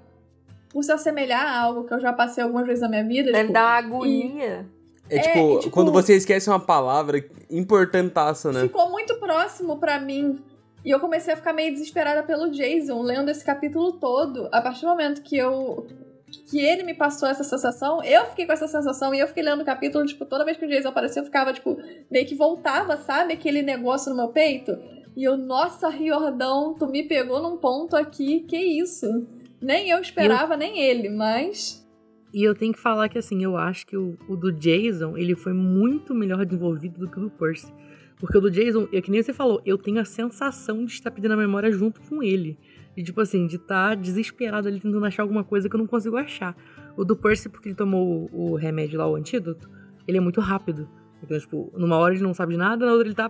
Por 0.70 0.84
se 0.84 0.92
assemelhar 0.92 1.46
a 1.46 1.62
algo 1.62 1.86
que 1.86 1.94
eu 1.94 2.00
já 2.00 2.12
passei 2.12 2.44
algumas 2.44 2.66
vezes 2.66 2.82
na 2.82 2.90
minha 2.90 3.04
vida. 3.04 3.32
Deve 3.32 3.44
tipo, 3.44 3.54
dar 3.54 3.66
uma 3.66 3.78
agonia. 3.78 4.66
É, 5.10 5.18
É, 5.18 5.20
tipo, 5.20 5.38
e, 5.38 5.60
tipo, 5.60 5.72
quando 5.72 5.92
você 5.92 6.16
esquece 6.16 6.50
uma 6.50 6.60
palavra 6.60 7.24
importantaça, 7.50 8.52
né? 8.52 8.62
ficou 8.62 8.90
muito 8.90 9.16
próximo 9.16 9.78
pra 9.78 10.00
mim. 10.00 10.40
E 10.86 10.92
eu 10.92 11.00
comecei 11.00 11.34
a 11.34 11.38
ficar 11.38 11.54
meio 11.54 11.72
desesperada 11.72 12.24
pelo 12.24 12.50
Jason, 12.50 13.02
lendo 13.02 13.30
esse 13.30 13.44
capítulo 13.44 13.94
todo. 13.94 14.48
A 14.52 14.62
partir 14.62 14.82
do 14.82 14.88
momento 14.88 15.22
que 15.22 15.38
eu. 15.38 15.88
que 16.50 16.60
ele 16.60 16.84
me 16.84 16.94
passou 16.94 17.28
essa 17.28 17.44
sensação, 17.44 18.04
eu 18.04 18.26
fiquei 18.28 18.46
com 18.46 18.54
essa 18.54 18.68
sensação 18.68 19.14
e 19.14 19.20
eu 19.20 19.28
fiquei 19.28 19.44
lendo 19.44 19.62
o 19.62 19.66
capítulo, 19.66 20.06
tipo, 20.06 20.26
toda 20.26 20.46
vez 20.46 20.58
que 20.58 20.66
o 20.66 20.70
Jason 20.70 20.90
aparecia, 20.90 21.22
eu 21.22 21.26
ficava, 21.26 21.52
tipo, 21.54 21.78
meio 22.10 22.26
que 22.26 22.36
voltava, 22.36 22.98
sabe? 22.98 23.34
Aquele 23.34 23.62
negócio 23.62 24.10
no 24.10 24.16
meu 24.16 24.30
peito. 24.30 24.78
E 25.16 25.24
eu, 25.24 25.36
nossa, 25.36 25.90
Riordão, 25.90 26.76
tu 26.78 26.86
me 26.88 27.04
pegou 27.04 27.42
num 27.42 27.58
ponto 27.58 27.96
aqui, 27.96 28.42
que 28.42 28.56
isso? 28.56 29.08
Nem 29.60 29.90
eu 29.90 30.00
esperava, 30.00 30.56
nem 30.56 30.80
ele, 30.80 31.10
mas. 31.10 31.84
E 32.34 32.44
eu 32.44 32.54
tenho 32.54 32.72
que 32.72 32.80
falar 32.80 33.10
que, 33.10 33.18
assim, 33.18 33.44
eu 33.44 33.58
acho 33.58 33.88
que 33.88 33.98
o, 33.98 34.16
o 34.30 34.36
do 34.36 34.52
Jason, 34.52 35.18
ele 35.18 35.36
foi 35.36 35.54
muito 35.54 36.14
melhor 36.14 36.46
desenvolvido 36.46 37.00
do 37.00 37.10
que 37.10 37.18
o 37.18 37.22
do 37.22 37.32
Percy. 37.32 37.74
Porque 38.20 38.38
o 38.38 38.42
do 38.42 38.50
Jason, 38.50 38.88
é 38.92 39.02
que 39.02 39.12
nem 39.12 39.22
você 39.22 39.32
falou, 39.32 39.62
eu 39.66 39.78
tenho 39.78 40.00
a 40.00 40.06
sensação 40.06 40.84
de 40.86 40.94
estar 40.94 41.12
pedindo 41.12 41.34
a 41.34 41.38
memória 41.38 41.72
junto 41.72 42.02
com 42.02 42.24
ele. 42.24 42.58
E, 42.96 43.04
tipo 43.04 43.22
assim, 43.22 43.46
de 43.46 43.58
estar 43.58 43.96
desesperado 43.96 44.68
ali 44.68 44.80
tentando 44.80 45.06
achar 45.06 45.22
alguma 45.22 45.44
coisa 45.44 45.70
que 45.70 45.76
eu 45.76 45.78
não 45.78 45.86
consigo 45.86 46.18
achar. 46.18 46.58
O 46.96 47.06
do 47.06 47.16
Percy, 47.16 47.48
porque 47.48 47.70
ele 47.70 47.76
tomou 47.76 48.28
o, 48.32 48.54
o 48.54 48.56
remédio 48.56 48.98
lá, 48.98 49.08
o 49.08 49.16
antídoto, 49.16 49.70
ele 50.08 50.18
é 50.18 50.22
muito 50.22 50.42
rápido. 50.42 50.90
Então, 51.22 51.38
tipo, 51.40 51.72
numa 51.78 51.98
hora 51.98 52.16
ele 52.16 52.24
não 52.24 52.34
sabe 52.34 52.54
de 52.54 52.58
nada, 52.58 52.86
na 52.86 52.92
outra 52.92 53.08
ele 53.08 53.16
tá. 53.16 53.30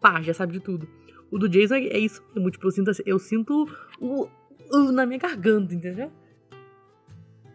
pá, 0.00 0.20
já 0.20 0.34
sabe 0.34 0.52
de 0.52 0.60
tudo. 0.60 0.86
O 1.30 1.38
do 1.38 1.48
Jason 1.48 1.76
é, 1.76 1.86
é 1.86 1.98
isso 1.98 2.22
mesmo, 2.34 2.50
tipo, 2.50 2.66
eu 2.66 2.70
sinto, 2.70 2.90
eu 3.06 3.18
sinto 3.18 3.68
o, 3.98 4.28
o 4.70 4.92
na 4.92 5.06
minha 5.06 5.18
garganta, 5.18 5.74
entendeu? 5.74 6.10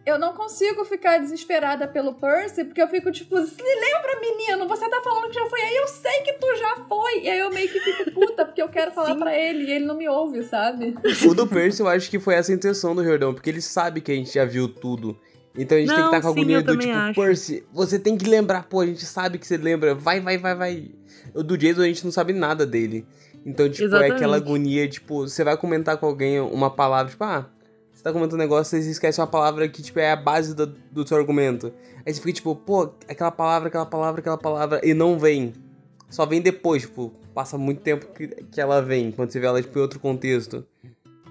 Eu 0.06 0.20
não 0.20 0.34
consigo 0.34 0.84
ficar 0.84 1.18
desesperada 1.18 1.88
pelo 1.88 2.14
Percy, 2.14 2.62
porque 2.64 2.80
eu 2.80 2.86
fico 2.86 3.10
tipo, 3.10 3.36
se 3.44 3.60
lembra, 3.60 4.20
menino, 4.20 4.68
você 4.68 4.88
tá 4.88 5.00
falando 5.02 5.28
que 5.28 5.34
já 5.34 5.44
foi 5.46 5.60
aí, 5.60 5.76
eu 5.76 5.88
sei 5.88 6.20
que 6.20 6.34
tu 6.34 6.46
já 6.56 6.76
foi. 6.88 7.22
E 7.22 7.28
aí 7.28 7.40
eu 7.40 7.50
meio 7.50 7.68
que 7.68 7.80
fico 7.80 8.12
puta, 8.12 8.44
porque 8.44 8.62
eu 8.62 8.68
quero 8.68 8.92
falar 8.92 9.16
pra 9.16 9.36
ele 9.36 9.64
e 9.64 9.72
ele 9.72 9.84
não 9.84 9.96
me 9.96 10.08
ouve, 10.08 10.44
sabe? 10.44 10.94
O 11.28 11.34
do 11.34 11.44
Percy, 11.48 11.80
eu 11.80 11.88
acho 11.88 12.08
que 12.08 12.20
foi 12.20 12.34
essa 12.34 12.52
a 12.52 12.54
intenção 12.54 12.94
do 12.94 13.02
Jordão, 13.02 13.34
porque 13.34 13.50
ele 13.50 13.60
sabe 13.60 14.00
que 14.00 14.12
a 14.12 14.14
gente 14.14 14.32
já 14.32 14.44
viu 14.44 14.68
tudo. 14.68 15.18
Então 15.58 15.76
a 15.76 15.80
gente 15.80 15.88
tem 15.88 15.96
que 15.96 16.02
Não, 16.02 16.08
estar 16.10 16.20
com 16.20 16.28
a 16.28 16.30
agonia 16.30 16.62
do 16.62 16.78
tipo, 16.78 16.92
acho. 16.92 17.20
Percy, 17.20 17.66
você 17.72 17.98
tem 17.98 18.16
que 18.16 18.28
lembrar, 18.28 18.68
pô, 18.68 18.82
a 18.82 18.86
gente 18.86 19.04
sabe 19.04 19.38
que 19.38 19.46
você 19.46 19.56
lembra, 19.56 19.92
vai, 19.92 20.20
vai, 20.20 20.38
vai, 20.38 20.54
vai. 20.54 20.90
O 21.34 21.42
do 21.42 21.58
Jason 21.58 21.82
a 21.82 21.86
gente 21.86 22.04
não 22.04 22.12
sabe 22.12 22.32
nada 22.32 22.64
dele. 22.64 23.04
Então, 23.44 23.68
tipo, 23.68 23.82
é 23.82 23.86
Exatamente. 23.86 24.12
aquela 24.12 24.36
agonia, 24.36 24.88
tipo, 24.88 25.26
você 25.26 25.42
vai 25.42 25.56
comentar 25.56 25.96
com 25.96 26.06
alguém 26.06 26.40
uma 26.40 26.70
palavra, 26.70 27.10
tipo, 27.10 27.24
ah, 27.24 27.48
tá 28.06 28.12
comentando 28.12 28.34
um 28.34 28.42
negócio 28.42 28.78
e 28.78 28.82
você 28.82 28.90
esquece 28.90 29.20
uma 29.20 29.26
palavra 29.26 29.68
que, 29.68 29.82
tipo, 29.82 29.98
é 29.98 30.12
a 30.12 30.16
base 30.16 30.54
do, 30.54 30.66
do 30.66 31.06
seu 31.06 31.16
argumento. 31.16 31.72
Aí 32.04 32.14
você 32.14 32.20
fica, 32.20 32.32
tipo, 32.34 32.54
pô, 32.54 32.92
aquela 33.08 33.32
palavra, 33.32 33.68
aquela 33.68 33.86
palavra, 33.86 34.20
aquela 34.20 34.38
palavra, 34.38 34.80
e 34.84 34.94
não 34.94 35.18
vem. 35.18 35.52
Só 36.08 36.24
vem 36.24 36.40
depois, 36.40 36.82
tipo, 36.82 37.12
passa 37.34 37.58
muito 37.58 37.80
tempo 37.80 38.06
que, 38.14 38.28
que 38.28 38.60
ela 38.60 38.80
vem, 38.80 39.10
quando 39.10 39.32
você 39.32 39.40
vê 39.40 39.46
ela, 39.46 39.60
tipo, 39.60 39.76
em 39.76 39.82
outro 39.82 39.98
contexto. 39.98 40.64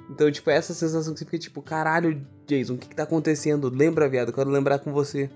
Então, 0.09 0.29
tipo, 0.29 0.49
essa 0.49 0.73
sensação 0.73 1.13
que 1.13 1.19
você 1.19 1.25
fica, 1.25 1.37
tipo, 1.37 1.61
caralho, 1.61 2.21
Jason, 2.45 2.73
o 2.73 2.77
que 2.77 2.89
que 2.89 2.95
tá 2.95 3.03
acontecendo? 3.03 3.69
Lembra, 3.69 4.09
viado, 4.09 4.33
quero 4.33 4.49
lembrar 4.49 4.79
com 4.79 4.91
você. 4.91 5.29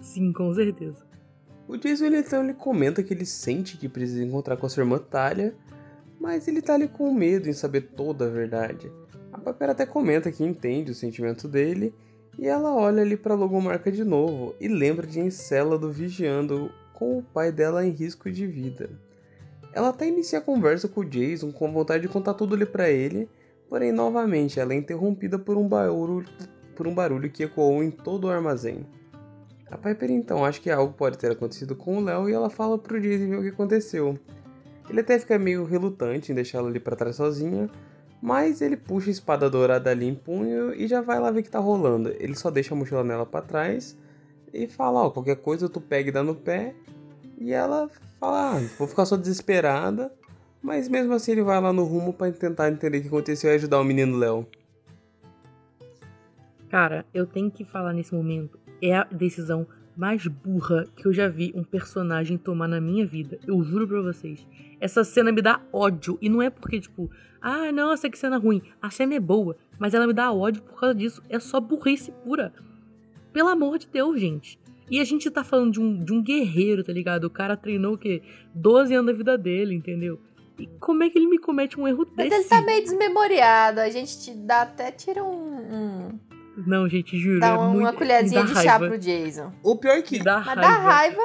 Sim, 0.00 0.32
com 0.32 0.52
certeza. 0.52 1.06
O 1.68 1.76
Jason, 1.76 2.06
ele, 2.06 2.18
então, 2.18 2.42
ele 2.42 2.54
comenta 2.54 3.04
que 3.04 3.14
ele 3.14 3.24
sente 3.24 3.76
que 3.76 3.88
precisa 3.88 4.24
encontrar 4.24 4.56
com 4.56 4.66
a 4.66 4.68
sua 4.68 4.82
irmã 4.82 4.98
Talia, 4.98 5.54
mas 6.20 6.48
ele 6.48 6.60
tá 6.60 6.74
ali 6.74 6.88
com 6.88 7.14
medo 7.14 7.48
em 7.48 7.52
saber 7.52 7.82
toda 7.82 8.26
a 8.26 8.28
verdade. 8.28 8.90
A 9.32 9.38
Piper 9.38 9.70
até 9.70 9.86
comenta 9.86 10.32
que 10.32 10.44
entende 10.44 10.90
o 10.90 10.94
sentimento 10.94 11.46
dele, 11.46 11.94
e 12.38 12.46
ela 12.46 12.74
olha 12.74 13.02
ali 13.02 13.16
pra 13.16 13.34
logomarca 13.34 13.90
de 13.90 14.04
novo 14.04 14.54
e 14.60 14.68
lembra 14.68 15.06
de 15.06 15.20
Encélado 15.20 15.90
vigiando 15.90 16.70
com 16.94 17.18
o 17.18 17.22
pai 17.22 17.52
dela 17.52 17.84
em 17.84 17.90
risco 17.90 18.30
de 18.30 18.46
vida. 18.46 18.90
Ela 19.72 19.90
até 19.90 20.08
inicia 20.08 20.38
a 20.38 20.42
conversa 20.42 20.88
com 20.88 21.00
o 21.00 21.04
Jason 21.04 21.52
com 21.52 21.72
vontade 21.72 22.02
de 22.02 22.08
contar 22.08 22.34
tudo 22.34 22.54
ali 22.54 22.66
pra 22.66 22.88
ele, 22.90 23.28
porém 23.68 23.92
novamente 23.92 24.58
ela 24.58 24.72
é 24.72 24.76
interrompida 24.76 25.38
por 25.38 25.56
um 25.56 25.68
barulho, 25.68 26.26
por 26.74 26.86
um 26.86 26.94
barulho 26.94 27.30
que 27.30 27.44
ecoou 27.44 27.82
em 27.82 27.90
todo 27.90 28.24
o 28.24 28.30
armazém. 28.30 28.86
A 29.70 29.78
Piper 29.78 30.10
então 30.10 30.44
acha 30.44 30.60
que 30.60 30.70
algo 30.70 30.92
pode 30.92 31.16
ter 31.16 31.30
acontecido 31.30 31.76
com 31.76 31.98
o 31.98 32.04
Léo 32.04 32.28
e 32.28 32.32
ela 32.32 32.50
fala 32.50 32.76
pro 32.76 33.00
Jason 33.00 33.28
ver 33.28 33.36
o 33.36 33.42
que 33.42 33.48
aconteceu. 33.48 34.18
Ele 34.88 35.00
até 35.00 35.18
fica 35.18 35.38
meio 35.38 35.64
relutante 35.64 36.32
em 36.32 36.34
deixá-la 36.34 36.68
ali 36.68 36.80
pra 36.80 36.96
trás 36.96 37.14
sozinha, 37.14 37.70
mas 38.20 38.60
ele 38.60 38.76
puxa 38.76 39.08
a 39.08 39.12
espada 39.12 39.48
dourada 39.48 39.90
ali 39.90 40.06
em 40.06 40.14
punho 40.14 40.74
e 40.74 40.86
já 40.86 41.00
vai 41.00 41.18
lá 41.18 41.30
ver 41.30 41.42
que 41.42 41.50
tá 41.50 41.58
rolando. 41.58 42.10
Ele 42.18 42.34
só 42.34 42.50
deixa 42.50 42.74
a 42.74 42.76
mochila 42.76 43.02
nela 43.02 43.24
pra 43.24 43.40
trás 43.40 43.96
e 44.52 44.66
fala, 44.66 45.04
ó, 45.04 45.10
qualquer 45.10 45.36
coisa 45.36 45.68
tu 45.68 45.80
pega 45.80 46.10
e 46.10 46.12
dá 46.12 46.22
no 46.22 46.34
pé. 46.34 46.74
E 47.38 47.52
ela 47.52 47.88
fala, 48.18 48.56
ah, 48.56 48.60
vou 48.78 48.86
ficar 48.86 49.06
só 49.06 49.16
desesperada. 49.16 50.12
Mas 50.62 50.88
mesmo 50.88 51.14
assim 51.14 51.32
ele 51.32 51.42
vai 51.42 51.58
lá 51.60 51.72
no 51.72 51.84
rumo 51.84 52.12
pra 52.12 52.30
tentar 52.30 52.70
entender 52.70 52.98
o 52.98 53.02
que 53.02 53.08
aconteceu 53.08 53.50
e 53.50 53.54
ajudar 53.54 53.80
o 53.80 53.84
menino 53.84 54.18
Léo. 54.18 54.46
Cara, 56.68 57.06
eu 57.14 57.26
tenho 57.26 57.50
que 57.50 57.64
falar 57.64 57.94
nesse 57.94 58.14
momento. 58.14 58.58
É 58.82 58.94
a 58.94 59.04
decisão 59.04 59.66
mais 60.00 60.26
burra 60.26 60.86
que 60.96 61.06
eu 61.06 61.12
já 61.12 61.28
vi 61.28 61.52
um 61.54 61.62
personagem 61.62 62.38
tomar 62.38 62.66
na 62.66 62.80
minha 62.80 63.06
vida. 63.06 63.38
Eu 63.46 63.62
juro 63.62 63.86
pra 63.86 64.00
vocês. 64.00 64.46
Essa 64.80 65.04
cena 65.04 65.30
me 65.30 65.42
dá 65.42 65.60
ódio. 65.70 66.16
E 66.22 66.28
não 66.30 66.40
é 66.40 66.48
porque, 66.48 66.80
tipo, 66.80 67.10
ah, 67.38 67.70
nossa, 67.70 68.08
que 68.08 68.18
cena 68.18 68.38
ruim. 68.38 68.62
A 68.80 68.88
cena 68.90 69.14
é 69.14 69.20
boa, 69.20 69.58
mas 69.78 69.92
ela 69.92 70.06
me 70.06 70.14
dá 70.14 70.32
ódio 70.32 70.62
por 70.62 70.80
causa 70.80 70.94
disso. 70.94 71.22
É 71.28 71.38
só 71.38 71.60
burrice 71.60 72.10
pura. 72.24 72.50
Pelo 73.30 73.50
amor 73.50 73.76
de 73.78 73.86
Deus, 73.88 74.18
gente. 74.18 74.58
E 74.90 74.98
a 75.00 75.04
gente 75.04 75.30
tá 75.30 75.44
falando 75.44 75.72
de 75.72 75.80
um, 75.80 76.02
de 76.02 76.14
um 76.14 76.22
guerreiro, 76.22 76.82
tá 76.82 76.94
ligado? 76.94 77.24
O 77.24 77.30
cara 77.30 77.54
treinou 77.54 77.92
o 77.92 77.98
quê? 77.98 78.22
12 78.54 78.94
anos 78.94 79.06
da 79.12 79.12
vida 79.12 79.36
dele, 79.36 79.74
entendeu? 79.74 80.18
E 80.58 80.66
como 80.80 81.02
é 81.04 81.10
que 81.10 81.18
ele 81.18 81.28
me 81.28 81.38
comete 81.38 81.78
um 81.78 81.86
erro 81.86 82.06
Mas 82.16 82.30
desse? 82.30 82.40
ele 82.40 82.48
tá 82.48 82.62
meio 82.62 82.82
desmemoriado. 82.82 83.80
A 83.80 83.90
gente 83.90 84.18
te 84.18 84.32
dá 84.34 84.62
até 84.62 84.90
tira 84.90 85.22
um. 85.22 85.28
um- 85.58 86.18
Não, 86.56 86.88
gente, 86.88 87.18
juro. 87.18 87.40
dá 87.40 87.48
é 87.48 87.52
uma, 87.52 87.68
muito, 87.68 87.80
uma 87.80 87.92
colherzinha 87.92 88.44
de 88.44 88.52
dá 88.54 88.62
chá 88.62 88.70
raiva. 88.72 88.88
pro 88.88 88.98
Jason. 88.98 89.52
O 89.62 89.76
pior 89.76 89.92
é 89.96 90.02
que 90.02 90.18
dá 90.22 90.36
Mas 90.38 90.46
raiva. 90.46 90.60
dá 90.60 90.68
raiva, 90.78 91.22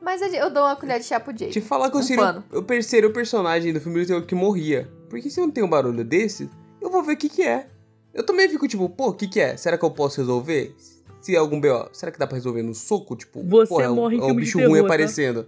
mas 0.00 0.20
eu 0.34 0.50
dou 0.50 0.64
uma 0.64 0.74
colher 0.76 0.98
de 0.98 1.04
chá 1.06 1.20
pro 1.20 1.32
Jason. 1.32 1.52
Te 1.52 1.60
falar 1.60 1.90
que 1.90 1.96
eu 1.96 2.00
Um 2.00 2.02
seria 2.02 2.42
o, 2.52 2.58
o 2.58 2.62
terceiro 2.62 3.10
personagem 3.12 3.72
do 3.72 3.80
filme 3.80 4.00
do 4.00 4.06
terror 4.06 4.22
que 4.22 4.34
morria. 4.34 4.90
Porque 5.08 5.28
se 5.30 5.38
eu 5.40 5.44
não 5.46 5.52
tenho 5.52 5.66
um 5.66 5.70
barulho 5.70 6.04
desse, 6.04 6.50
eu 6.80 6.90
vou 6.90 7.02
ver 7.02 7.12
o 7.12 7.16
que 7.16 7.28
que 7.28 7.42
é. 7.42 7.68
Eu 8.14 8.24
também 8.24 8.48
fico 8.48 8.66
tipo, 8.66 8.88
pô, 8.88 9.08
o 9.08 9.12
que 9.14 9.26
que 9.28 9.40
é? 9.40 9.56
Será 9.56 9.78
que 9.78 9.84
eu 9.84 9.90
posso 9.90 10.20
resolver? 10.20 10.74
Se 11.20 11.34
é 11.36 11.38
algum 11.38 11.60
B.O., 11.60 11.88
será 11.92 12.10
que 12.10 12.18
dá 12.18 12.26
pra 12.26 12.34
resolver 12.36 12.62
no 12.62 12.74
soco? 12.74 13.14
Tipo, 13.14 13.42
Você 13.44 13.68
porra, 13.68 13.84
é 13.84 13.88
o- 13.90 13.94
morre 13.94 14.16
em 14.16 14.18
é 14.18 14.22
o 14.22 14.26
filme 14.26 14.40
de 14.40 14.44
bicho 14.46 14.58
terror, 14.58 14.70
ruim 14.72 14.80
tá? 14.80 14.86
aparecendo. 14.86 15.46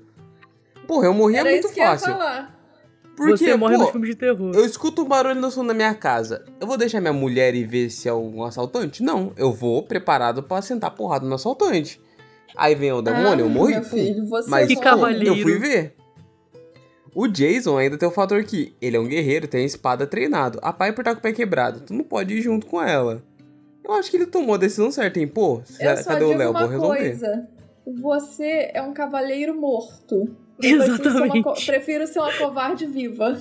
Porra, 0.87 1.07
eu 1.07 1.15
morri 1.15 1.35
é 1.35 1.39
Era 1.41 1.51
muito 1.51 1.65
isso 1.65 1.75
que 1.75 1.81
eu 1.81 1.85
ia 1.85 1.91
fácil. 1.91 2.13
falar. 2.13 2.54
Porque, 3.17 3.37
Você 3.37 3.57
morre 3.57 3.77
pô, 3.77 3.83
nos 3.83 3.91
filmes 3.93 4.11
de 4.11 4.17
terror. 4.17 4.53
eu 4.55 4.65
escuto 4.65 5.03
um 5.03 5.09
barulho 5.09 5.41
no 5.41 5.51
fundo 5.51 5.69
da 5.69 5.75
minha 5.75 5.95
casa. 5.95 6.45
Eu 6.61 6.67
vou 6.67 6.77
deixar 6.77 7.01
minha 7.01 7.13
mulher 7.13 7.55
e 7.55 7.65
ver 7.65 7.89
se 7.91 8.09
é 8.09 8.13
um 8.15 8.43
assaltante? 8.43 9.03
Não, 9.05 9.33
eu 9.37 9.53
vou 9.53 9.83
preparado 9.85 10.43
pra 10.43 10.61
sentar 10.61 10.91
porrada 10.91 11.25
no 11.25 11.35
assaltante. 11.37 12.01
Aí 12.57 12.75
vem 12.75 12.93
o 12.93 13.01
demônio, 13.03 13.45
Ah, 13.45 13.49
eu 13.49 13.49
morri, 13.49 13.83
filho, 13.85 14.27
você 14.27 14.51
Mas 14.51 14.67
Que 14.69 14.75
pô, 14.75 14.81
cavalheiro. 14.81 15.37
eu 15.37 15.43
fui 15.43 15.59
ver. 15.59 15.95
O 17.15 17.29
Jason 17.29 17.79
ainda 17.79 17.97
tem 17.97 18.09
o 18.09 18.13
fator 18.13 18.43
que 18.43 18.75
ele 18.81 18.97
é 18.97 19.01
um 19.01 19.07
guerreiro, 19.07 19.47
tem 19.47 19.63
a 19.63 19.67
espada 19.67 20.05
treinado. 20.07 20.59
A 20.63 20.73
Piper 20.73 21.05
tá 21.05 21.13
com 21.13 21.21
o 21.21 21.23
pé 21.23 21.33
quebrado, 21.33 21.81
tu 21.81 21.95
não 21.95 22.03
pode 22.03 22.35
ir 22.35 22.43
junto 22.43 22.67
com 22.67 22.83
ela. 22.83 23.23
Eu 23.85 23.93
acho 23.95 24.11
que 24.11 24.17
ele 24.17 24.27
tomou 24.27 24.55
a 24.55 24.59
decisão 24.59 24.91
certa, 24.91 25.21
hein? 25.21 25.29
Pô, 25.29 25.63
Eu 25.79 26.05
cadê 26.05 26.25
o 26.25 26.37
Léo? 26.37 26.51
uma 26.51 26.61
Vou 26.61 26.69
resolver. 26.69 26.99
coisa. 26.99 27.49
Você 28.03 28.71
é 28.75 28.83
um 28.83 28.93
cavaleiro 28.93 29.55
morto. 29.55 30.35
Eu 30.63 30.79
prefiro 30.79 30.87
ser 30.87 31.09
uma 31.09 31.27
Exatamente. 31.27 31.43
co- 31.43 31.55
prefiro 31.67 32.07
ser 32.07 32.19
uma 32.21 32.33
covarde 32.39 32.87
viva. 32.87 33.39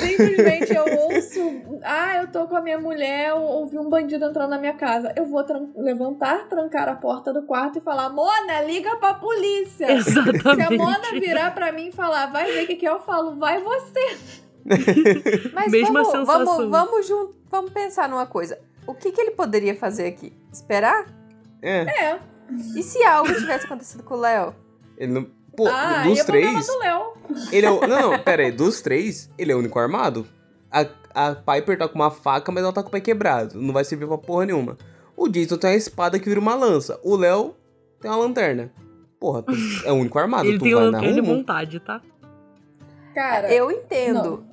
Simplesmente 0.00 0.74
eu 0.74 0.84
ouço. 0.98 1.62
Ah, 1.82 2.16
eu 2.22 2.28
tô 2.30 2.46
com 2.46 2.56
a 2.56 2.60
minha 2.62 2.78
mulher, 2.78 3.30
eu 3.30 3.36
ouvi 3.42 3.78
um 3.78 3.88
bandido 3.88 4.24
entrando 4.24 4.50
na 4.50 4.58
minha 4.58 4.72
casa. 4.74 5.12
Eu 5.16 5.26
vou 5.26 5.42
tran- 5.44 5.68
levantar, 5.76 6.48
trancar 6.48 6.88
a 6.88 6.94
porta 6.94 7.32
do 7.32 7.42
quarto 7.42 7.78
e 7.78 7.82
falar: 7.82 8.08
Mona, 8.10 8.62
liga 8.62 8.96
pra 8.96 9.14
polícia. 9.14 9.86
Se 10.02 10.18
a 10.18 10.22
Exatamente. 10.22 10.76
Mona 10.76 11.10
virar 11.12 11.54
pra 11.54 11.72
mim 11.72 11.88
e 11.88 11.92
falar, 11.92 12.26
vai 12.32 12.50
ver 12.50 12.64
o 12.64 12.66
que, 12.66 12.76
que 12.76 12.86
é, 12.86 12.90
eu 12.90 13.00
falo, 13.00 13.34
vai 13.36 13.60
você. 13.62 14.16
Mas 15.52 15.70
Mesma 15.70 16.02
vamos, 16.02 16.08
sensação. 16.18 16.44
vamos, 16.56 16.70
vamos, 16.70 17.06
jun- 17.06 17.30
vamos 17.50 17.70
pensar 17.72 18.08
numa 18.08 18.26
coisa. 18.26 18.58
O 18.86 18.94
que, 18.94 19.12
que 19.12 19.20
ele 19.20 19.32
poderia 19.32 19.74
fazer 19.74 20.06
aqui? 20.06 20.32
Esperar? 20.52 21.06
É, 21.62 21.80
É. 22.12 22.18
E 22.76 22.82
se 22.82 23.02
algo 23.04 23.32
tivesse 23.34 23.64
acontecido 23.66 24.02
com 24.02 24.14
o 24.14 24.20
Léo? 24.20 24.54
Ele 24.96 25.12
não. 25.12 25.26
Pô, 25.56 25.68
ah, 25.68 26.02
dos 26.02 26.18
e 26.18 26.20
é 26.20 26.24
três. 26.24 26.66
do 26.66 26.78
Léo. 26.78 27.12
Ele 27.52 27.66
é 27.66 27.70
o. 27.70 27.80
Não, 27.86 28.10
não, 28.10 28.18
pera 28.22 28.42
aí. 28.42 28.52
Dos 28.52 28.80
três, 28.80 29.30
ele 29.38 29.52
é 29.52 29.54
o 29.54 29.58
único 29.58 29.78
armado. 29.78 30.26
A, 30.70 30.86
a 31.14 31.34
Piper 31.34 31.78
tá 31.78 31.88
com 31.88 31.94
uma 31.94 32.10
faca, 32.10 32.50
mas 32.50 32.62
ela 32.62 32.72
tá 32.72 32.82
com 32.82 32.88
o 32.88 32.92
pé 32.92 33.00
quebrado. 33.00 33.60
Não 33.60 33.72
vai 33.72 33.84
servir 33.84 34.06
pra 34.06 34.18
porra 34.18 34.46
nenhuma. 34.46 34.76
O 35.16 35.28
Jason 35.28 35.56
tem 35.56 35.70
uma 35.70 35.76
espada 35.76 36.18
que 36.18 36.28
vira 36.28 36.40
uma 36.40 36.54
lança. 36.54 36.98
O 37.04 37.14
Léo 37.14 37.54
tem 38.00 38.10
uma 38.10 38.18
lanterna. 38.18 38.72
Porra, 39.20 39.42
tu 39.42 39.52
é 39.84 39.92
o 39.92 39.94
único 39.94 40.18
armado. 40.18 40.46
Ele 40.48 40.58
tu 40.58 40.64
tem 40.64 40.74
vai 40.74 40.84
na 40.84 40.90
lanterna 40.90 41.14
de 41.14 41.20
vontade, 41.20 41.80
tá? 41.80 42.00
Cara, 43.14 43.52
Eu 43.52 43.70
entendo. 43.70 44.44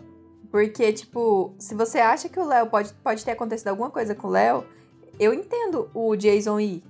Porque, 0.51 0.91
tipo, 0.91 1.55
se 1.57 1.73
você 1.73 1.99
acha 1.99 2.27
que 2.27 2.37
o 2.37 2.45
Léo 2.45 2.67
pode, 2.67 2.93
pode 3.01 3.23
ter 3.23 3.31
acontecido 3.31 3.69
alguma 3.69 3.89
coisa 3.89 4.13
com 4.13 4.27
o 4.27 4.31
Léo, 4.31 4.65
eu 5.17 5.33
entendo 5.33 5.89
o 5.93 6.13
Jason 6.15 6.59
ir. 6.59 6.83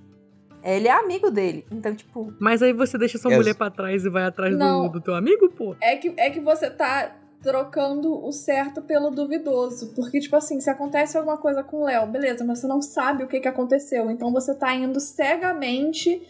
Ele 0.62 0.86
é 0.88 0.92
amigo 0.92 1.30
dele. 1.30 1.66
Então, 1.70 1.94
tipo, 1.94 2.32
Mas 2.38 2.62
aí 2.62 2.72
você 2.72 2.96
deixa 2.96 3.18
sua 3.18 3.30
Yes. 3.30 3.38
mulher 3.38 3.54
pra 3.54 3.70
trás 3.70 4.04
e 4.04 4.08
vai 4.08 4.24
atrás 4.24 4.56
do, 4.56 4.88
do 4.88 5.00
teu 5.00 5.14
amigo, 5.14 5.48
pô. 5.50 5.74
É 5.80 5.96
que, 5.96 6.12
é 6.16 6.30
que 6.30 6.40
você 6.40 6.70
tá 6.70 7.16
trocando 7.42 8.24
o 8.24 8.30
certo 8.30 8.80
pelo 8.80 9.10
duvidoso. 9.10 9.92
Porque, 9.94 10.20
tipo 10.20 10.36
assim, 10.36 10.60
se 10.60 10.70
acontece 10.70 11.18
alguma 11.18 11.36
coisa 11.36 11.62
com 11.64 11.78
o 11.82 11.84
Léo, 11.84 12.06
beleza, 12.06 12.44
mas 12.44 12.60
você 12.60 12.66
não 12.68 12.80
sabe 12.80 13.24
o 13.24 13.26
que, 13.26 13.40
que 13.40 13.48
aconteceu. 13.48 14.10
Então 14.10 14.32
você 14.32 14.54
tá 14.54 14.72
indo 14.74 15.00
cegamente 15.00 16.22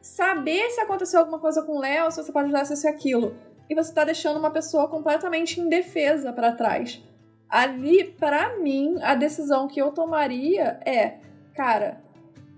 saber 0.00 0.70
se 0.70 0.80
aconteceu 0.80 1.20
alguma 1.20 1.38
coisa 1.38 1.62
com 1.62 1.76
o 1.76 1.80
Léo, 1.80 2.10
se 2.10 2.22
você 2.22 2.32
pode 2.32 2.46
ajudar 2.46 2.64
se 2.64 2.74
isso 2.74 2.86
e 2.86 2.90
aquilo. 2.90 3.34
E 3.68 3.74
você 3.74 3.92
tá 3.92 4.04
deixando 4.04 4.38
uma 4.38 4.50
pessoa 4.50 4.88
completamente 4.88 5.60
indefesa 5.60 6.32
pra 6.32 6.52
trás. 6.52 7.02
Ali, 7.48 8.04
pra 8.04 8.58
mim, 8.58 8.96
a 9.02 9.14
decisão 9.14 9.68
que 9.68 9.80
eu 9.80 9.92
tomaria 9.92 10.80
é, 10.84 11.18
cara, 11.54 12.02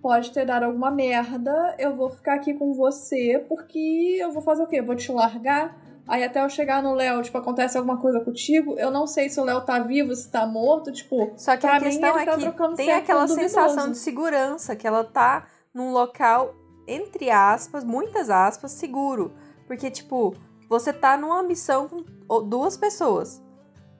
pode 0.06 0.30
ter 0.30 0.46
dado 0.46 0.62
alguma 0.62 0.88
merda, 0.88 1.74
eu 1.80 1.92
vou 1.96 2.08
ficar 2.08 2.34
aqui 2.34 2.54
com 2.54 2.72
você, 2.72 3.44
porque 3.48 4.16
eu 4.20 4.30
vou 4.30 4.40
fazer 4.40 4.62
o 4.62 4.66
quê? 4.68 4.80
Vou 4.80 4.94
te 4.94 5.10
largar? 5.10 5.76
Aí 6.06 6.22
até 6.22 6.44
eu 6.44 6.48
chegar 6.48 6.80
no 6.80 6.94
Léo, 6.94 7.20
tipo, 7.22 7.36
acontece 7.36 7.76
alguma 7.76 8.00
coisa 8.00 8.20
contigo, 8.20 8.78
eu 8.78 8.88
não 8.92 9.04
sei 9.08 9.28
se 9.28 9.40
o 9.40 9.42
Léo 9.42 9.62
tá 9.62 9.80
vivo, 9.80 10.14
se 10.14 10.30
tá 10.30 10.46
morto, 10.46 10.92
tipo, 10.92 11.32
Só 11.36 11.56
que 11.56 11.66
a 11.66 11.74
mim, 11.74 11.86
questão 11.86 12.10
ele 12.10 12.30
é 12.30 12.52
tá 12.52 12.68
que 12.68 12.76
tem 12.76 12.92
aquela 12.92 13.26
sensação 13.26 13.66
duvidoso. 13.68 13.90
de 13.90 13.98
segurança, 13.98 14.76
que 14.76 14.86
ela 14.86 15.02
tá 15.02 15.48
num 15.74 15.90
local, 15.90 16.54
entre 16.86 17.28
aspas, 17.28 17.82
muitas 17.82 18.30
aspas, 18.30 18.70
seguro. 18.70 19.32
Porque, 19.66 19.90
tipo, 19.90 20.36
você 20.68 20.92
tá 20.92 21.16
numa 21.16 21.42
missão 21.42 21.88
com 21.88 22.04
duas 22.44 22.76
pessoas. 22.76 23.42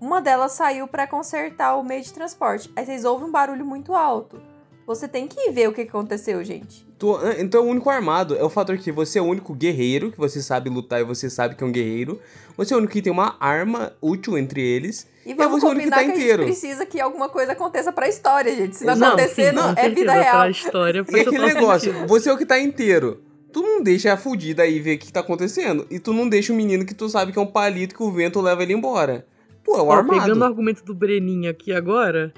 Uma 0.01 0.21
delas 0.21 0.53
saiu 0.53 0.87
pra 0.87 1.09
consertar 1.09 1.75
o 1.75 1.83
meio 1.83 2.03
de 2.03 2.15
transporte. 2.15 2.73
Aí 2.77 2.87
vocês 2.87 3.05
ouvem 3.05 3.27
um 3.27 3.33
barulho 3.33 3.67
muito 3.67 3.93
alto. 3.93 4.41
Você 4.87 5.09
tem 5.09 5.27
que 5.27 5.51
ver 5.51 5.69
o 5.69 5.73
que 5.73 5.81
aconteceu, 5.81 6.45
gente. 6.45 6.87
Tu- 6.97 7.17
ah, 7.17 7.35
então 7.39 7.61
é 7.61 7.65
o 7.65 7.69
único 7.69 7.91
armado. 7.91 8.37
É 8.37 8.43
o 8.45 8.49
fator 8.49 8.79
que 8.79 8.93
você 8.93 9.19
é 9.19 9.23
o 9.23 9.25
único 9.25 9.53
guerreiro, 9.53 10.13
que 10.13 10.19
você 10.19 10.41
sabe 10.41 10.71
lutar 10.71 11.01
e 11.01 11.05
você 11.05 11.29
sabe 11.29 11.57
que 11.57 11.65
é 11.65 11.67
um 11.67 11.73
guerreiro. 11.73 12.21
Você 12.57 12.73
é 12.73 12.77
o 12.77 12.79
único 12.79 12.93
que 12.93 13.03
tem 13.03 13.13
uma 13.13 13.37
arma 13.41 13.93
útil 14.01 14.39
entre 14.39 14.63
eles. 14.63 15.09
E 15.27 15.35
vamos 15.35 15.61
você 15.61 15.67
é 15.67 15.69
o 15.69 15.73
único 15.73 15.85
que 15.87 15.91
tá 15.91 16.05
que, 16.05 16.11
inteiro. 16.11 16.43
a 16.45 16.47
gente 16.47 16.59
precisa 16.59 16.87
que 16.87 17.01
alguma 17.01 17.29
coisa 17.29 17.53
aconteça 17.53 17.93
pra 17.93 18.09
história, 18.09 18.55
gente. 18.55 18.77
Se 18.77 18.85
não, 18.85 18.95
Não, 18.95 19.09
acontecer, 19.09 19.49
sim, 19.51 19.55
não, 19.57 19.71
é 19.77 19.89
vida 19.91 20.13
real. 20.13 20.37
Pra 20.43 20.51
história, 20.51 21.05
E 21.09 21.21
aquele 21.21 21.39
negócio, 21.47 21.93
sentido. 21.93 22.09
você 22.09 22.29
é 22.31 22.33
o 22.33 22.39
que 22.39 22.47
tá 22.47 22.59
inteiro. 22.61 23.21
Tu 23.53 23.61
não 23.63 23.83
deixa 23.83 24.13
a 24.13 24.17
fudida 24.17 24.63
aí 24.63 24.79
ver 24.79 24.97
o 24.97 24.99
que 24.99 25.13
tá 25.13 25.19
acontecendo. 25.21 25.85
E 25.91 25.99
tu 25.99 26.13
não 26.13 26.29
deixa 26.29 26.53
o 26.53 26.57
menino 26.57 26.85
que 26.87 26.95
tu 26.95 27.09
sabe 27.09 27.33
que 27.33 27.39
é 27.39 27.43
um 27.43 27.47
palito 27.47 27.95
que 27.95 28.03
o 28.03 28.13
vento 28.13 28.41
leva 28.41 28.63
ele 28.63 28.73
embora. 28.75 29.27
Pô, 29.65 29.77
é 29.79 29.83
o 29.83 29.87
Ó, 29.87 29.93
armado. 29.93 30.21
pegando 30.21 30.41
o 30.43 30.45
argumento 30.45 30.85
do 30.85 30.95
Breninho 30.95 31.51
aqui 31.51 31.73
agora, 31.73 32.33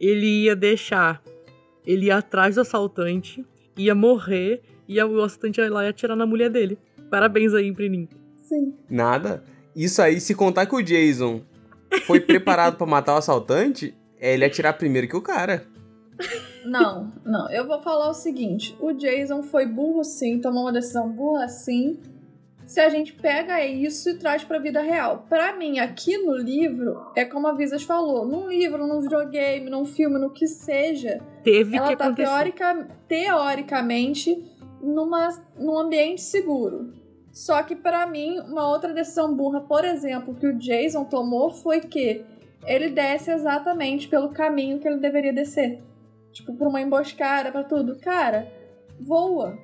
ele 0.00 0.44
ia 0.44 0.56
deixar. 0.56 1.22
Ele 1.90 2.06
ia 2.06 2.18
atrás 2.18 2.54
do 2.54 2.60
assaltante, 2.60 3.44
ia 3.76 3.94
morrer, 3.94 4.62
e 4.86 5.02
o 5.02 5.22
assaltante 5.24 5.60
ia 5.60 5.70
lá 5.70 5.84
e 5.84 5.88
atirar 5.88 6.16
na 6.16 6.24
mulher 6.24 6.48
dele. 6.48 6.78
Parabéns 7.10 7.52
aí, 7.52 7.66
Imprinim. 7.66 8.08
Sim. 8.36 8.74
Nada. 8.88 9.42
Isso 9.74 10.00
aí, 10.00 10.20
se 10.20 10.34
contar 10.34 10.66
que 10.66 10.74
o 10.76 10.82
Jason 10.82 11.42
foi 12.06 12.20
preparado 12.20 12.76
pra 12.76 12.86
matar 12.86 13.14
o 13.14 13.18
assaltante, 13.18 13.92
é 14.20 14.34
ele 14.34 14.44
atirar 14.44 14.78
primeiro 14.78 15.08
que 15.08 15.16
o 15.16 15.20
cara. 15.20 15.64
Não, 16.64 17.12
não. 17.24 17.50
Eu 17.50 17.66
vou 17.66 17.80
falar 17.80 18.08
o 18.08 18.14
seguinte: 18.14 18.76
o 18.78 18.92
Jason 18.92 19.42
foi 19.42 19.66
burro 19.66 20.04
sim, 20.04 20.40
tomou 20.40 20.64
uma 20.64 20.72
decisão 20.72 21.08
burra 21.08 21.48
sim. 21.48 21.98
Se 22.70 22.78
a 22.78 22.88
gente 22.88 23.12
pega 23.14 23.66
isso 23.66 24.10
e 24.10 24.14
traz 24.14 24.44
pra 24.44 24.60
vida 24.60 24.80
real. 24.80 25.26
Pra 25.28 25.56
mim, 25.56 25.80
aqui 25.80 26.16
no 26.18 26.36
livro, 26.36 27.04
é 27.16 27.24
como 27.24 27.48
a 27.48 27.52
Visas 27.52 27.82
falou: 27.82 28.24
num 28.24 28.48
livro, 28.48 28.86
num 28.86 29.00
videogame, 29.00 29.68
num 29.68 29.84
filme, 29.84 30.20
no 30.20 30.30
que 30.30 30.46
seja, 30.46 31.20
Teve 31.42 31.76
ela 31.76 31.88
que 31.88 31.96
tá 31.96 32.04
acontecer. 32.04 32.86
teoricamente 33.08 34.40
numa, 34.80 35.30
num 35.58 35.76
ambiente 35.76 36.20
seguro. 36.20 36.92
Só 37.32 37.60
que 37.64 37.74
pra 37.74 38.06
mim, 38.06 38.38
uma 38.38 38.68
outra 38.68 38.94
decisão 38.94 39.34
burra, 39.34 39.62
por 39.62 39.84
exemplo, 39.84 40.32
que 40.36 40.46
o 40.46 40.56
Jason 40.56 41.02
tomou 41.06 41.50
foi 41.50 41.80
que 41.80 42.24
ele 42.64 42.90
desce 42.90 43.32
exatamente 43.32 44.06
pelo 44.06 44.28
caminho 44.28 44.78
que 44.78 44.86
ele 44.86 44.98
deveria 44.98 45.32
descer. 45.32 45.82
Tipo, 46.30 46.54
pra 46.54 46.68
uma 46.68 46.80
emboscada, 46.80 47.50
pra 47.50 47.64
tudo. 47.64 47.98
Cara, 47.98 48.46
voa. 49.00 49.58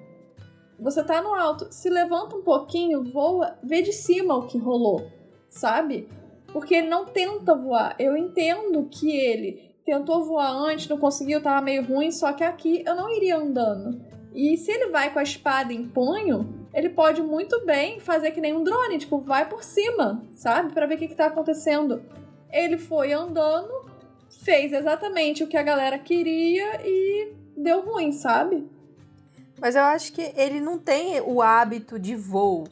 Você 0.79 1.03
tá 1.03 1.23
no 1.23 1.35
alto, 1.35 1.69
se 1.71 1.89
levanta 1.89 2.37
um 2.37 2.43
pouquinho, 2.43 3.03
voa, 3.03 3.57
vê 3.63 3.81
de 3.81 3.93
cima 3.93 4.37
o 4.37 4.47
que 4.47 4.59
rolou, 4.59 5.11
sabe? 5.49 6.09
Porque 6.53 6.75
ele 6.75 6.89
não 6.89 7.07
tenta 7.07 7.55
voar. 7.55 7.97
Eu 7.99 8.17
entendo 8.17 8.85
que 8.91 9.11
ele 9.11 9.75
tentou 9.85 10.25
voar 10.25 10.51
antes, 10.51 10.89
não 10.89 10.99
conseguiu, 10.99 11.43
tava 11.43 11.63
meio 11.63 11.83
ruim, 11.85 12.11
só 12.11 12.33
que 12.33 12.45
aqui 12.45 12.83
eu 12.87 12.95
não 12.95 13.09
iria 13.09 13.37
andando. 13.37 14.01
E 14.35 14.57
se 14.59 14.71
ele 14.71 14.89
vai 14.89 15.11
com 15.11 15.19
a 15.19 15.23
espada 15.23 15.73
em 15.73 15.89
punho, 15.89 16.69
ele 16.75 16.91
pode 16.91 17.23
muito 17.23 17.65
bem 17.65 17.99
fazer 18.01 18.33
que 18.33 18.41
nem 18.41 18.53
um 18.53 18.63
drone, 18.63 18.99
tipo, 18.99 19.19
vai 19.19 19.49
por 19.49 19.65
cima, 19.65 20.23
sabe? 20.35 20.75
Pra 20.75 20.85
ver 20.85 20.97
o 20.97 20.99
que, 20.99 21.09
que 21.09 21.15
tá 21.15 21.27
acontecendo. 21.27 22.03
Ele 22.53 22.77
foi 22.77 23.15
andando, 23.15 23.73
fez 24.29 24.75
exatamente 24.75 25.43
o 25.43 25.47
que 25.47 25.57
a 25.57 25.63
galera 25.63 25.99
queria 25.99 26.83
e 26.85 27.33
deu 27.57 27.81
ruim, 27.81 28.13
sabe? 28.13 28.69
Mas 29.60 29.75
eu 29.75 29.83
acho 29.83 30.12
que 30.12 30.33
ele 30.36 30.60
não 30.60 30.78
tem 30.78 31.20
o 31.20 31.41
hábito 31.43 31.99
de 31.99 32.15
voo. 32.15 32.67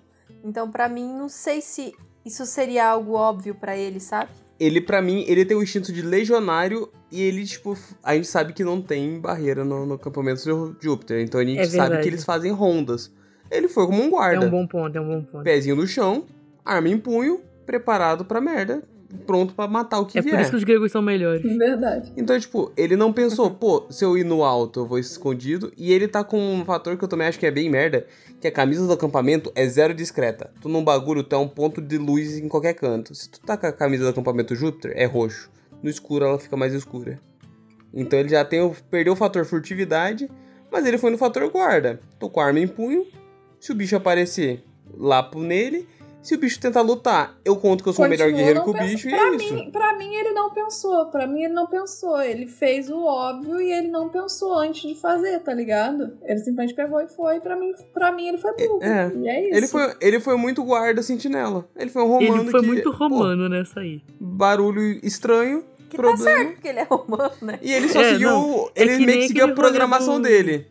Então, 0.44 0.70
pra 0.70 0.88
mim, 0.88 1.12
não 1.16 1.28
sei 1.28 1.60
se 1.60 1.94
isso 2.24 2.44
seria 2.44 2.86
algo 2.88 3.12
óbvio 3.14 3.54
pra 3.54 3.76
ele, 3.76 4.00
sabe? 4.00 4.30
Ele, 4.60 4.80
pra 4.80 5.02
mim, 5.02 5.24
ele 5.26 5.44
tem 5.44 5.56
o 5.56 5.62
instinto 5.62 5.92
de 5.92 6.00
legionário 6.02 6.88
e 7.10 7.20
ele, 7.22 7.44
tipo, 7.44 7.76
a 8.02 8.14
gente 8.14 8.28
sabe 8.28 8.52
que 8.52 8.62
não 8.62 8.80
tem 8.80 9.18
barreira 9.18 9.64
no, 9.64 9.84
no 9.86 9.94
acampamento 9.94 10.42
de 10.42 10.84
Júpiter. 10.84 11.20
Então 11.22 11.40
a 11.40 11.44
gente 11.44 11.60
É 11.60 11.64
sabe 11.66 12.00
que 12.00 12.08
eles 12.08 12.24
fazem 12.24 12.52
rondas. 12.52 13.10
Ele 13.50 13.68
foi 13.68 13.86
como 13.86 14.02
um 14.02 14.06
É 14.06 14.10
guarda. 14.10 14.46
um 14.46 14.50
bom 14.50 14.66
ponto, 14.66 14.96
é 14.96 15.00
um 15.00 15.06
bom 15.08 15.22
ponto. 15.22 15.42
Pezinho 15.44 15.76
no 15.76 15.86
chão, 15.86 16.24
arma 16.64 16.88
em 16.88 16.98
punho, 16.98 17.40
preparado 17.66 18.24
pra 18.24 18.40
merda, 18.40 18.82
pronto 19.26 19.54
pra 19.54 19.66
matar 19.68 20.00
o 20.00 20.06
que 20.06 20.18
É 20.18 20.22
por 20.22 20.30
vier. 20.30 20.40
isso 20.42 20.50
que 20.50 20.56
os 20.56 20.64
gregos 20.64 20.92
são 20.92 21.00
melhores. 21.02 21.42
Verdade. 21.56 22.12
Então, 22.16 22.38
tipo, 22.38 22.72
ele 22.76 22.96
não 22.96 23.12
pensou, 23.12 23.50
pô, 23.50 23.86
se 23.90 24.04
eu 24.04 24.16
ir 24.18 24.24
no 24.24 24.42
alto, 24.44 24.80
eu 24.80 24.86
vou 24.86 24.98
escondido. 24.98 25.72
E 25.76 25.92
ele 25.92 26.06
tá 26.08 26.22
com 26.24 26.38
um 26.38 26.64
fator 26.64 26.96
que 26.96 27.04
eu 27.04 27.08
também 27.08 27.26
acho 27.26 27.38
que 27.38 27.46
é 27.46 27.50
bem 27.50 27.70
merda, 27.70 28.06
que 28.40 28.48
a 28.48 28.52
camisa 28.52 28.86
do 28.86 28.92
acampamento 28.92 29.50
é 29.54 29.66
zero 29.66 29.94
discreta. 29.94 30.50
Tu 30.60 30.68
num 30.68 30.84
bagulho, 30.84 31.22
tu 31.22 31.34
é 31.34 31.38
um 31.38 31.48
ponto 31.48 31.80
de 31.80 31.98
luz 31.98 32.36
em 32.38 32.48
qualquer 32.48 32.74
canto. 32.74 33.14
Se 33.14 33.28
tu 33.30 33.40
tá 33.40 33.56
com 33.56 33.66
a 33.66 33.72
camisa 33.72 34.04
do 34.04 34.10
acampamento 34.10 34.54
Júpiter, 34.54 34.92
é 34.94 35.04
roxo. 35.06 35.50
No 35.82 35.88
escuro 35.90 36.24
ela 36.24 36.38
fica 36.38 36.56
mais 36.56 36.72
escura. 36.72 37.18
Então 37.92 38.18
ele 38.18 38.28
já 38.28 38.44
tem 38.44 38.60
o, 38.60 38.74
perdeu 38.90 39.12
o 39.12 39.16
fator 39.16 39.44
furtividade, 39.44 40.28
mas 40.70 40.84
ele 40.86 40.98
foi 40.98 41.10
no 41.10 41.18
fator 41.18 41.48
guarda. 41.50 42.00
Tô 42.18 42.28
com 42.28 42.40
a 42.40 42.46
arma 42.46 42.58
em 42.60 42.66
punho. 42.66 43.06
Se 43.60 43.70
o 43.70 43.74
bicho 43.74 43.94
aparecer, 43.96 44.64
lapo 44.96 45.40
nele. 45.40 45.86
Se 46.24 46.34
o 46.34 46.38
bicho 46.38 46.58
tentar 46.58 46.80
lutar, 46.80 47.38
eu 47.44 47.54
conto 47.54 47.82
que 47.84 47.88
eu 47.90 47.92
sou 47.92 48.06
o 48.06 48.08
melhor 48.08 48.32
guerreiro 48.32 48.64
que 48.64 48.70
o 48.70 48.72
bicho 48.72 49.08
e 49.08 49.10
pra 49.10 49.26
é 49.28 49.36
isso. 49.36 49.54
Mim, 49.54 49.70
pra 49.70 49.94
mim, 49.98 50.14
ele 50.14 50.30
não 50.32 50.50
pensou. 50.50 51.04
Pra 51.10 51.26
mim, 51.26 51.42
ele 51.44 51.52
não 51.52 51.66
pensou. 51.66 52.18
Ele 52.22 52.46
fez 52.46 52.88
o 52.88 53.04
óbvio 53.04 53.60
e 53.60 53.70
ele 53.70 53.88
não 53.88 54.08
pensou 54.08 54.54
antes 54.58 54.88
de 54.88 54.98
fazer, 54.98 55.40
tá 55.40 55.52
ligado? 55.52 56.16
Ele 56.22 56.38
simplesmente 56.38 56.72
pegou 56.74 56.98
e 57.02 57.08
foi. 57.08 57.40
Pra 57.40 57.54
mim, 57.56 57.72
pra 57.92 58.10
mim 58.10 58.28
ele 58.28 58.38
foi 58.38 58.52
burro. 58.56 58.82
É. 58.82 59.12
E 59.14 59.28
é 59.28 59.48
isso. 59.48 59.56
Ele 59.58 59.68
foi, 59.68 59.94
ele 60.00 60.18
foi 60.20 60.36
muito 60.38 60.64
guarda 60.64 61.02
sentinela. 61.02 61.68
Ele 61.76 61.90
foi 61.90 62.02
um 62.02 62.08
romano 62.08 62.40
Ele 62.42 62.50
foi 62.50 62.60
que, 62.62 62.66
muito 62.68 62.90
pô, 62.90 62.96
romano 62.96 63.46
nessa 63.50 63.80
aí. 63.80 64.00
barulho 64.18 64.80
estranho, 65.06 65.62
Que 65.90 65.96
tá 65.98 66.02
problema. 66.04 66.18
certo, 66.24 66.52
porque 66.54 66.68
ele 66.68 66.78
é 66.80 66.84
romano, 66.84 67.32
né? 67.42 67.58
E 67.60 67.70
ele 67.70 67.88
só 67.90 68.00
É, 68.00 68.12
seguiu. 68.14 68.30
não, 68.30 68.70
é 68.74 68.82
ele 68.82 68.96
que 68.96 69.04
meio 69.06 69.18
que 69.20 69.28
seguiu 69.28 69.44
a 69.44 69.52
programação 69.52 70.18
do- 70.18 70.26
dele. 70.26 70.66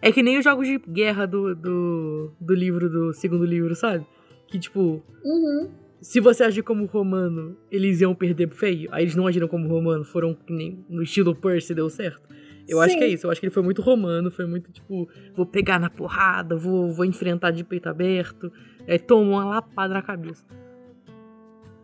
É 0.00 0.12
que 0.12 0.22
nem 0.22 0.38
os 0.38 0.44
jogos 0.44 0.68
de 0.68 0.78
guerra 0.78 1.26
do, 1.26 1.52
do, 1.56 2.30
do 2.40 2.54
livro, 2.54 2.88
do 2.88 3.12
segundo 3.12 3.44
livro, 3.44 3.74
sabe? 3.74 4.06
Que, 4.48 4.58
tipo, 4.58 5.02
Uhum. 5.24 5.70
se 6.00 6.20
você 6.20 6.44
agir 6.44 6.62
como 6.62 6.84
romano, 6.86 7.56
eles 7.70 8.00
iam 8.00 8.14
perder 8.14 8.48
feio. 8.50 8.88
Aí 8.92 9.04
eles 9.04 9.16
não 9.16 9.26
agiram 9.26 9.48
como 9.48 9.68
romano, 9.68 10.04
foram 10.04 10.36
nem 10.48 10.84
no 10.88 11.02
estilo 11.02 11.34
Percy 11.34 11.74
deu 11.74 11.88
certo. 11.90 12.26
Eu 12.68 12.80
acho 12.80 12.94
Sim. 12.94 12.98
que 12.98 13.04
é 13.04 13.08
isso. 13.08 13.26
Eu 13.26 13.30
acho 13.30 13.40
que 13.40 13.46
ele 13.46 13.54
foi 13.54 13.62
muito 13.62 13.80
romano, 13.82 14.30
foi 14.30 14.44
muito 14.46 14.72
tipo, 14.72 15.08
vou 15.34 15.46
pegar 15.46 15.78
na 15.78 15.88
porrada, 15.88 16.56
vou, 16.56 16.90
vou 16.90 17.04
enfrentar 17.04 17.50
de 17.52 17.62
peito 17.62 17.88
aberto. 17.88 18.52
Aí 18.88 18.98
toma 18.98 19.30
uma 19.30 19.44
lapada 19.44 19.94
na 19.94 20.02
cabeça. 20.02 20.44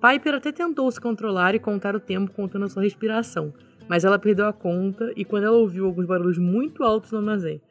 Piper 0.01 0.35
até 0.35 0.51
tentou 0.51 0.91
se 0.91 1.01
controlar 1.01 1.55
e 1.55 1.61
contar 1.61 1.95
o 1.95 2.01
tempo 2.01 2.33
contando 2.33 2.65
a 2.65 2.69
sua 2.69 2.83
respiração, 2.83 3.55
mas 3.89 4.05
ela 4.05 4.19
perdeu 4.19 4.47
a 4.47 4.53
conta 4.53 5.13
e 5.17 5.25
quando 5.25 5.45
ela 5.45 5.57
ouviu 5.57 5.87
alguns 5.87 6.07
barulhos 6.07 6.39
muito 6.39 6.83
altos 6.83 7.13
no 7.13 7.19
armazém, 7.19 7.63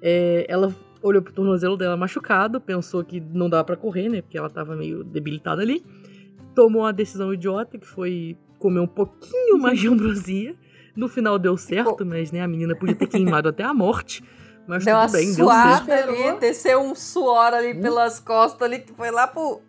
é, 0.00 0.46
ela 0.48 0.74
olhou 1.06 1.22
pro 1.22 1.32
tornozelo 1.32 1.76
dela 1.76 1.96
machucado, 1.96 2.60
pensou 2.60 3.04
que 3.04 3.20
não 3.20 3.48
dava 3.48 3.64
pra 3.64 3.76
correr, 3.76 4.08
né? 4.08 4.22
Porque 4.22 4.36
ela 4.36 4.50
tava 4.50 4.74
meio 4.74 5.04
debilitada 5.04 5.62
ali. 5.62 5.84
Tomou 6.54 6.82
uma 6.82 6.92
decisão 6.92 7.32
idiota, 7.32 7.78
que 7.78 7.86
foi 7.86 8.36
comer 8.58 8.80
um 8.80 8.86
pouquinho 8.86 9.58
mais 9.58 9.78
de 9.78 9.88
ambrosia. 9.88 10.54
No 10.96 11.08
final 11.08 11.38
deu 11.38 11.56
certo, 11.56 12.04
mas 12.06 12.32
né, 12.32 12.40
a 12.40 12.48
menina 12.48 12.74
podia 12.74 12.94
ter 12.94 13.06
queimado 13.06 13.48
até 13.48 13.62
a 13.62 13.74
morte. 13.74 14.24
Mas 14.66 14.84
Deu 14.84 14.98
tudo 15.00 15.12
bem, 15.12 15.32
deu 15.34 15.48
certo. 15.48 15.92
ali, 15.92 16.40
desceu 16.40 16.80
um 16.80 16.94
suor 16.94 17.54
ali 17.54 17.80
pelas 17.80 18.18
costas 18.18 18.62
ali, 18.62 18.80
que 18.80 18.92
foi 18.94 19.12
lá 19.12 19.28
pro... 19.28 19.60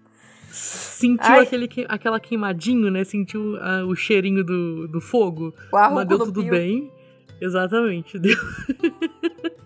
Sentiu 0.49 1.33
Ai. 1.33 1.41
aquele, 1.43 1.67
que- 1.67 1.85
aquela 1.87 2.19
queimadinho, 2.19 2.89
né? 2.89 3.03
Sentiu 3.03 3.57
ah, 3.57 3.83
o 3.85 3.93
cheirinho 3.95 4.43
do, 4.43 4.87
do 4.87 4.99
fogo. 4.99 5.53
o 5.71 5.77
Mas 5.93 6.07
deu 6.07 6.17
tudo 6.17 6.41
pio. 6.41 6.49
bem. 6.49 6.91
Exatamente. 7.39 8.17
Deu... 8.17 8.35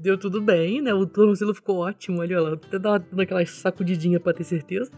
deu 0.00 0.16
tudo 0.16 0.40
bem, 0.40 0.80
né? 0.80 0.92
O 0.94 1.06
tornozelo 1.06 1.54
ficou 1.54 1.78
ótimo 1.78 2.22
ali, 2.22 2.34
ó. 2.34 2.54
Até 2.54 2.78
dava 2.78 2.98
dando 2.98 3.20
aquela 3.20 3.44
sacudidinha 3.44 4.18
pra 4.18 4.32
ter 4.32 4.44
certeza. 4.44 4.90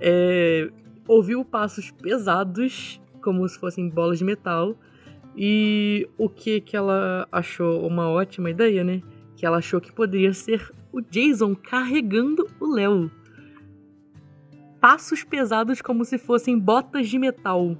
É... 0.00 0.68
Ouviu 1.06 1.44
passos 1.44 1.90
pesados, 1.90 3.00
como 3.22 3.48
se 3.48 3.58
fossem 3.58 3.88
bolas 3.88 4.18
de 4.18 4.24
metal. 4.24 4.76
E 5.36 6.08
o 6.18 6.28
que 6.28 6.60
que 6.60 6.76
ela 6.76 7.26
achou 7.30 7.86
uma 7.86 8.08
ótima 8.10 8.50
ideia, 8.50 8.84
né? 8.84 9.00
Que 9.36 9.46
ela 9.46 9.58
achou 9.58 9.80
que 9.80 9.92
poderia 9.92 10.32
ser 10.32 10.70
o 10.92 11.00
Jason 11.00 11.54
carregando 11.54 12.46
o 12.60 12.66
Léo. 12.66 13.10
Passos 14.80 15.24
pesados 15.24 15.80
como 15.80 16.04
se 16.04 16.18
fossem 16.18 16.58
botas 16.58 17.08
de 17.08 17.18
metal. 17.18 17.76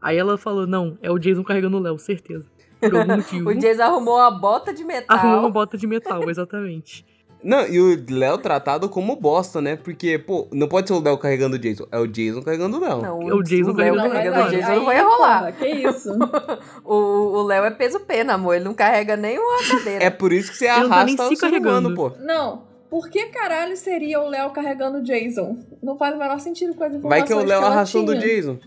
Aí 0.00 0.16
ela 0.16 0.36
falou: 0.36 0.66
não, 0.66 0.98
é 1.00 1.10
o 1.10 1.18
Jason 1.18 1.44
carregando 1.44 1.76
o 1.76 1.80
Léo, 1.80 1.98
certeza. 1.98 2.46
Por 2.80 2.96
algum 2.96 3.16
motivo. 3.16 3.50
O 3.50 3.54
Jason 3.54 3.82
arrumou 3.82 4.16
uma 4.16 4.30
bota 4.30 4.72
de 4.72 4.84
metal. 4.84 5.16
Arrumou 5.16 5.40
uma 5.40 5.50
bota 5.50 5.76
de 5.78 5.86
metal, 5.86 6.22
exatamente. 6.30 7.04
Não, 7.44 7.64
e 7.68 7.78
o 7.78 8.04
Léo 8.10 8.38
tratado 8.38 8.88
como 8.88 9.14
bosta, 9.14 9.60
né? 9.60 9.76
Porque, 9.76 10.18
pô, 10.18 10.48
não 10.52 10.66
pode 10.66 10.88
ser 10.88 10.94
o 10.94 11.00
Léo 11.00 11.16
carregando 11.16 11.54
o 11.54 11.58
Jason. 11.58 11.86
É 11.92 11.98
o 11.98 12.06
Jason 12.06 12.42
carregando 12.42 12.78
o 12.78 12.80
Léo. 12.80 13.02
Não, 13.02 13.22
É 13.30 13.34
o 13.34 13.42
Jason 13.42 13.72
Léo 13.72 13.94
carregando- 13.94 14.10
carregando 14.10 14.48
o 14.48 14.50
Jason 14.50 14.70
aí, 14.72 14.76
não 14.78 14.84
vai 14.86 15.00
rolar. 15.00 15.38
porra, 15.40 15.52
que 15.52 15.66
isso? 15.68 16.10
O 16.84 16.94
o 16.94 17.42
Léo 17.44 17.64
é 17.64 17.70
peso 17.70 18.00
pena, 18.00 18.34
amor. 18.34 18.54
Ele 18.56 18.64
não 18.64 18.74
carrega 18.74 19.16
nem 19.16 19.38
uma 19.38 19.58
cadeira. 19.62 20.04
É 20.04 20.10
por 20.10 20.32
isso 20.32 20.50
que 20.50 20.56
você 20.56 20.66
tá 20.66 20.74
arrasta 20.76 21.28
se 21.28 21.34
o 21.34 21.36
ser 21.36 21.46
humano, 21.48 21.60
carregando. 21.62 21.94
pô. 21.94 22.12
Não. 22.20 22.62
Por 22.90 23.08
que 23.10 23.26
caralho 23.26 23.76
seria 23.76 24.20
o 24.20 24.28
Léo 24.28 24.50
carregando 24.50 24.98
o 24.98 25.02
Jason? 25.02 25.58
Não 25.82 25.96
faz 25.96 26.14
o 26.16 26.18
menor 26.18 26.40
sentido 26.40 26.74
com 26.74 26.82
as 26.84 26.94
informações 26.94 27.20
Vai 27.20 27.26
que 27.26 27.32
é 27.32 27.36
o 27.36 27.44
Léo 27.46 27.58
ela 27.58 27.66
arrastando 27.68 28.12
o. 28.12 28.18
Jason. 28.18 28.58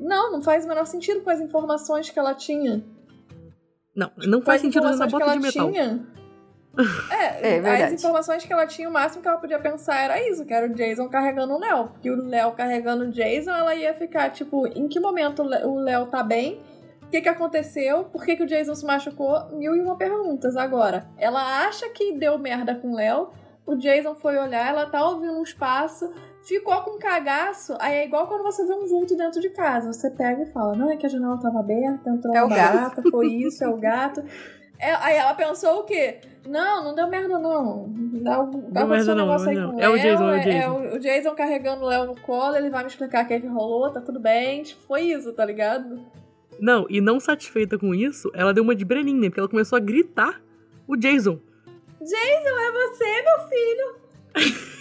Não, 0.00 0.32
não 0.32 0.42
faz 0.42 0.64
o 0.64 0.68
menor 0.68 0.84
sentido 0.86 1.20
com 1.20 1.30
as 1.30 1.40
informações 1.40 2.10
que 2.10 2.18
ela 2.18 2.34
tinha. 2.34 2.82
Não, 3.94 4.10
não 4.26 4.42
faz 4.42 4.60
sentido 4.60 4.88
usar 4.88 5.06
bota 5.06 5.36
de 5.38 5.50
que 5.50 5.58
ela 5.58 5.68
metal. 5.68 5.70
tinha. 5.72 6.06
É, 7.10 7.56
É 7.56 7.60
verdade. 7.60 7.82
as 7.82 7.92
informações 7.92 8.44
que 8.46 8.52
ela 8.52 8.66
tinha, 8.66 8.88
o 8.88 8.92
máximo 8.92 9.20
que 9.20 9.28
ela 9.28 9.36
podia 9.36 9.58
pensar 9.58 10.04
era 10.04 10.26
isso, 10.26 10.44
que 10.46 10.54
era 10.54 10.66
o 10.66 10.74
Jason 10.74 11.06
carregando 11.08 11.52
o 11.54 11.58
Léo. 11.60 11.88
Porque 11.88 12.10
o 12.10 12.16
Léo 12.16 12.52
carregando 12.52 13.04
o 13.04 13.10
Jason, 13.10 13.50
ela 13.50 13.74
ia 13.74 13.92
ficar, 13.92 14.30
tipo, 14.30 14.66
em 14.68 14.88
que 14.88 14.98
momento 14.98 15.42
o 15.42 15.46
Lé- 15.46 15.66
o 15.66 15.74
Léo 15.74 16.06
tá 16.06 16.22
bem? 16.22 16.60
O 17.02 17.08
que 17.12 17.20
que 17.20 17.28
aconteceu? 17.28 18.04
Por 18.04 18.24
que 18.24 18.36
que 18.36 18.42
o 18.42 18.46
Jason 18.46 18.74
se 18.74 18.86
machucou? 18.86 19.50
Mil 19.50 19.76
e 19.76 19.80
uma 19.82 19.96
perguntas. 19.98 20.56
Agora, 20.56 21.06
ela 21.18 21.66
acha 21.66 21.90
que 21.90 22.12
deu 22.12 22.38
merda 22.38 22.74
com 22.74 22.92
o 22.92 22.96
Léo, 22.96 23.28
o 23.66 23.76
Jason 23.76 24.14
foi 24.14 24.38
olhar, 24.38 24.66
ela 24.70 24.86
tá 24.86 25.06
ouvindo 25.06 25.38
uns 25.38 25.52
passos, 25.52 26.08
ficou 26.42 26.80
com 26.82 26.98
cagaço. 26.98 27.74
Aí 27.80 27.94
é 27.98 28.04
igual 28.04 28.26
quando 28.26 28.42
você 28.42 28.64
vê 28.66 28.72
um 28.74 28.86
vulto 28.86 29.16
dentro 29.16 29.40
de 29.40 29.50
casa. 29.50 29.92
Você 29.92 30.10
pega 30.10 30.42
e 30.42 30.46
fala: 30.52 30.74
Não, 30.74 30.90
é 30.90 30.96
que 30.96 31.06
a 31.06 31.08
janela 31.08 31.38
tava 31.38 31.60
aberta, 31.60 32.10
entrou 32.10 32.34
É 32.34 32.42
uma 32.42 32.54
gato. 32.56 32.74
barata, 32.74 33.02
foi 33.10 33.26
isso, 33.28 33.62
é 33.64 33.68
o 33.68 33.76
gato. 33.76 34.22
É, 34.78 34.94
aí 34.96 35.16
ela 35.16 35.32
pensou 35.34 35.78
o 35.80 35.84
quê? 35.84 36.18
Não, 36.44 36.82
não 36.86 36.94
deu 36.94 37.06
merda, 37.06 37.38
não. 37.38 37.86
Dá, 38.20 38.42
Deu 38.42 38.86
merda 38.88 39.14
não, 39.14 39.26
negócio 39.26 39.48
aí 39.48 39.54
não. 39.56 39.72
com 39.74 39.80
É 39.80 39.88
o 39.88 39.96
Jason, 39.96 40.24
é 40.28 40.32
o 40.32 40.34
é, 40.34 40.40
Jason. 40.40 40.70
o- 40.72 40.94
o 40.96 40.98
Jason 40.98 41.34
carregando 41.36 41.84
o 41.84 41.88
Léo 41.88 42.04
no 42.06 42.20
colo, 42.20 42.56
ele 42.56 42.68
vai 42.68 42.82
me 42.82 42.88
explicar 42.88 43.24
o 43.24 43.28
que, 43.28 43.34
é 43.34 43.38
que 43.40 43.46
rolou, 43.46 43.90
tá 43.92 44.00
tudo 44.00 44.18
bem. 44.18 44.64
Tipo, 44.64 44.82
foi 44.82 45.02
isso, 45.02 45.32
tá 45.32 45.44
ligado? 45.44 46.00
Não, 46.58 46.84
e 46.90 47.00
não 47.00 47.20
satisfeita 47.20 47.78
com 47.78 47.94
isso, 47.94 48.28
ela 48.34 48.52
deu 48.52 48.64
uma 48.64 48.74
de 48.74 48.84
Breninha, 48.84 49.30
porque 49.30 49.38
ela 49.38 49.48
começou 49.48 49.76
a 49.76 49.80
gritar 49.80 50.40
o 50.88 50.96
Jason. 50.96 51.38
Jason, 52.00 52.58
é 52.58 52.72
você, 52.72 53.22
meu 53.22 53.48
filho? 53.48 54.01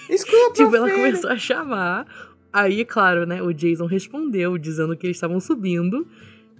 Desculpa, 0.09 0.53
Tipo, 0.55 0.75
ela 0.75 0.87
filho. 0.87 0.99
começou 0.99 1.29
a 1.29 1.37
chamar. 1.37 2.05
Aí, 2.53 2.83
claro, 2.83 3.25
né? 3.25 3.41
O 3.41 3.53
Jason 3.53 3.85
respondeu, 3.85 4.57
dizendo 4.57 4.95
que 4.95 5.07
eles 5.07 5.17
estavam 5.17 5.39
subindo. 5.39 6.07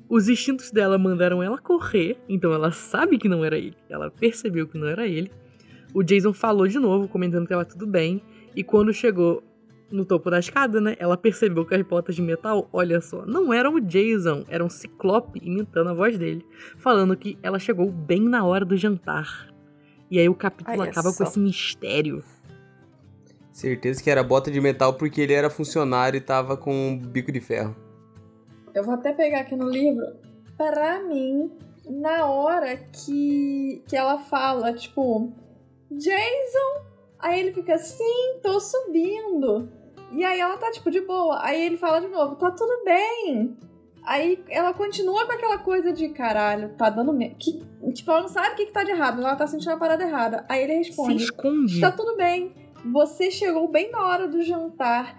Os 0.10 0.28
instintos 0.28 0.72
dela 0.72 0.98
mandaram 0.98 1.42
ela 1.42 1.58
correr, 1.58 2.18
então 2.28 2.52
ela 2.53 2.72
sabe 2.72 3.18
que 3.18 3.30
não 3.30 3.45
era 3.45 3.58
ele. 3.58 3.76
Ela 3.90 4.11
percebeu 4.11 4.68
que 4.68 4.78
não 4.78 4.88
era 4.88 5.08
ele. 5.08 5.32
O 5.94 6.03
Jason 6.03 6.34
falou 6.34 6.68
de 6.68 6.80
novo, 6.80 7.08
comentando 7.08 7.44
que 7.44 7.50
tava 7.50 7.66
tudo 7.66 7.88
bem. 7.88 8.22
E 8.56 8.64
quando 8.64 8.94
chegou 8.94 9.42
no 9.90 10.06
topo 10.06 10.30
da 10.30 10.40
escada, 10.40 10.80
né? 10.80 10.95
Ela 11.00 11.18
percebeu 11.18 11.66
que 11.66 11.76
as 11.76 11.82
botas 11.82 12.16
de 12.16 12.22
metal, 12.22 12.70
olha 12.72 13.00
só, 13.02 13.26
não 13.26 13.53
eram 13.53 13.76
o 13.76 13.82
Jason, 13.82 14.45
era 14.48 14.64
um 14.64 14.70
ciclope 14.70 15.40
imitando 15.44 15.90
a 15.90 15.94
voz 15.94 16.18
dele, 16.18 16.45
falando 16.78 17.16
que 17.16 17.38
ela 17.44 17.60
chegou 17.60 17.90
bem 17.92 18.22
na 18.22 18.44
hora 18.45 18.64
do 18.66 18.76
jantar. 18.78 19.48
E 20.10 20.20
aí 20.20 20.28
o 20.28 20.36
capítulo 20.36 20.80
Olha 20.80 20.90
acaba 20.92 21.10
só. 21.11 21.18
com 21.18 21.30
esse 21.30 21.40
mistério. 21.40 22.24
Certeza 23.52 24.02
que 24.02 24.10
era 24.10 24.24
bota 24.24 24.50
de 24.50 24.62
metal 24.62 24.94
porque 24.94 25.22
ele 25.22 25.34
era 25.34 25.50
funcionário 25.50 26.18
e 26.18 26.22
tava 26.22 26.56
com 26.56 26.74
um 26.74 26.98
bico 26.98 27.32
de 27.32 27.42
ferro. 27.42 27.76
Eu 28.74 28.84
vou 28.84 28.94
até 28.94 29.12
pegar 29.12 29.42
aqui 29.42 29.56
no 29.56 29.70
livro. 29.70 30.06
Pra 30.58 31.02
mim, 31.02 31.52
na 31.90 32.26
hora 32.28 32.78
que, 32.78 33.84
que 33.88 33.96
ela 33.96 34.20
fala, 34.20 34.74
tipo, 34.74 35.32
Jason, 35.92 36.86
aí 37.20 37.40
ele 37.40 37.54
fica 37.54 37.76
assim, 37.76 38.40
tô 38.42 38.60
subindo. 38.60 39.70
E 40.12 40.24
aí 40.24 40.40
ela 40.40 40.58
tá, 40.58 40.72
tipo, 40.72 40.90
de 40.90 41.02
boa. 41.02 41.40
Aí 41.44 41.66
ele 41.66 41.78
fala 41.78 42.00
de 42.00 42.08
novo, 42.08 42.36
tá 42.36 42.52
tudo 42.52 42.84
bem. 42.86 43.58
Aí 44.04 44.44
ela 44.50 44.74
continua 44.74 45.26
com 45.26 45.34
aquela 45.34 45.60
coisa 45.60 45.94
de 45.94 46.10
caralho, 46.10 46.70
tá 46.70 46.90
dando 46.90 47.14
medo. 47.14 47.36
Que, 47.38 47.64
tipo, 47.94 48.12
ela 48.12 48.22
não 48.22 48.28
sabe 48.28 48.54
o 48.54 48.56
que, 48.56 48.66
que 48.66 48.72
tá 48.72 48.84
de 48.84 48.92
errado, 48.92 49.22
ela 49.22 49.36
tá 49.36 49.46
sentindo 49.46 49.72
a 49.72 49.78
parada 49.78 50.04
errada. 50.04 50.46
Aí 50.50 50.64
ele 50.64 50.84
Se 50.84 50.90
responde: 50.90 51.24
esconde. 51.24 51.80
Tá 51.80 51.92
tudo 51.92 52.16
bem. 52.16 52.54
Você 52.85 53.30
chegou 53.32 53.68
bem 53.68 53.92
na 53.92 54.06
hora 54.06 54.27
do 54.27 54.42
jantar. 54.42 55.16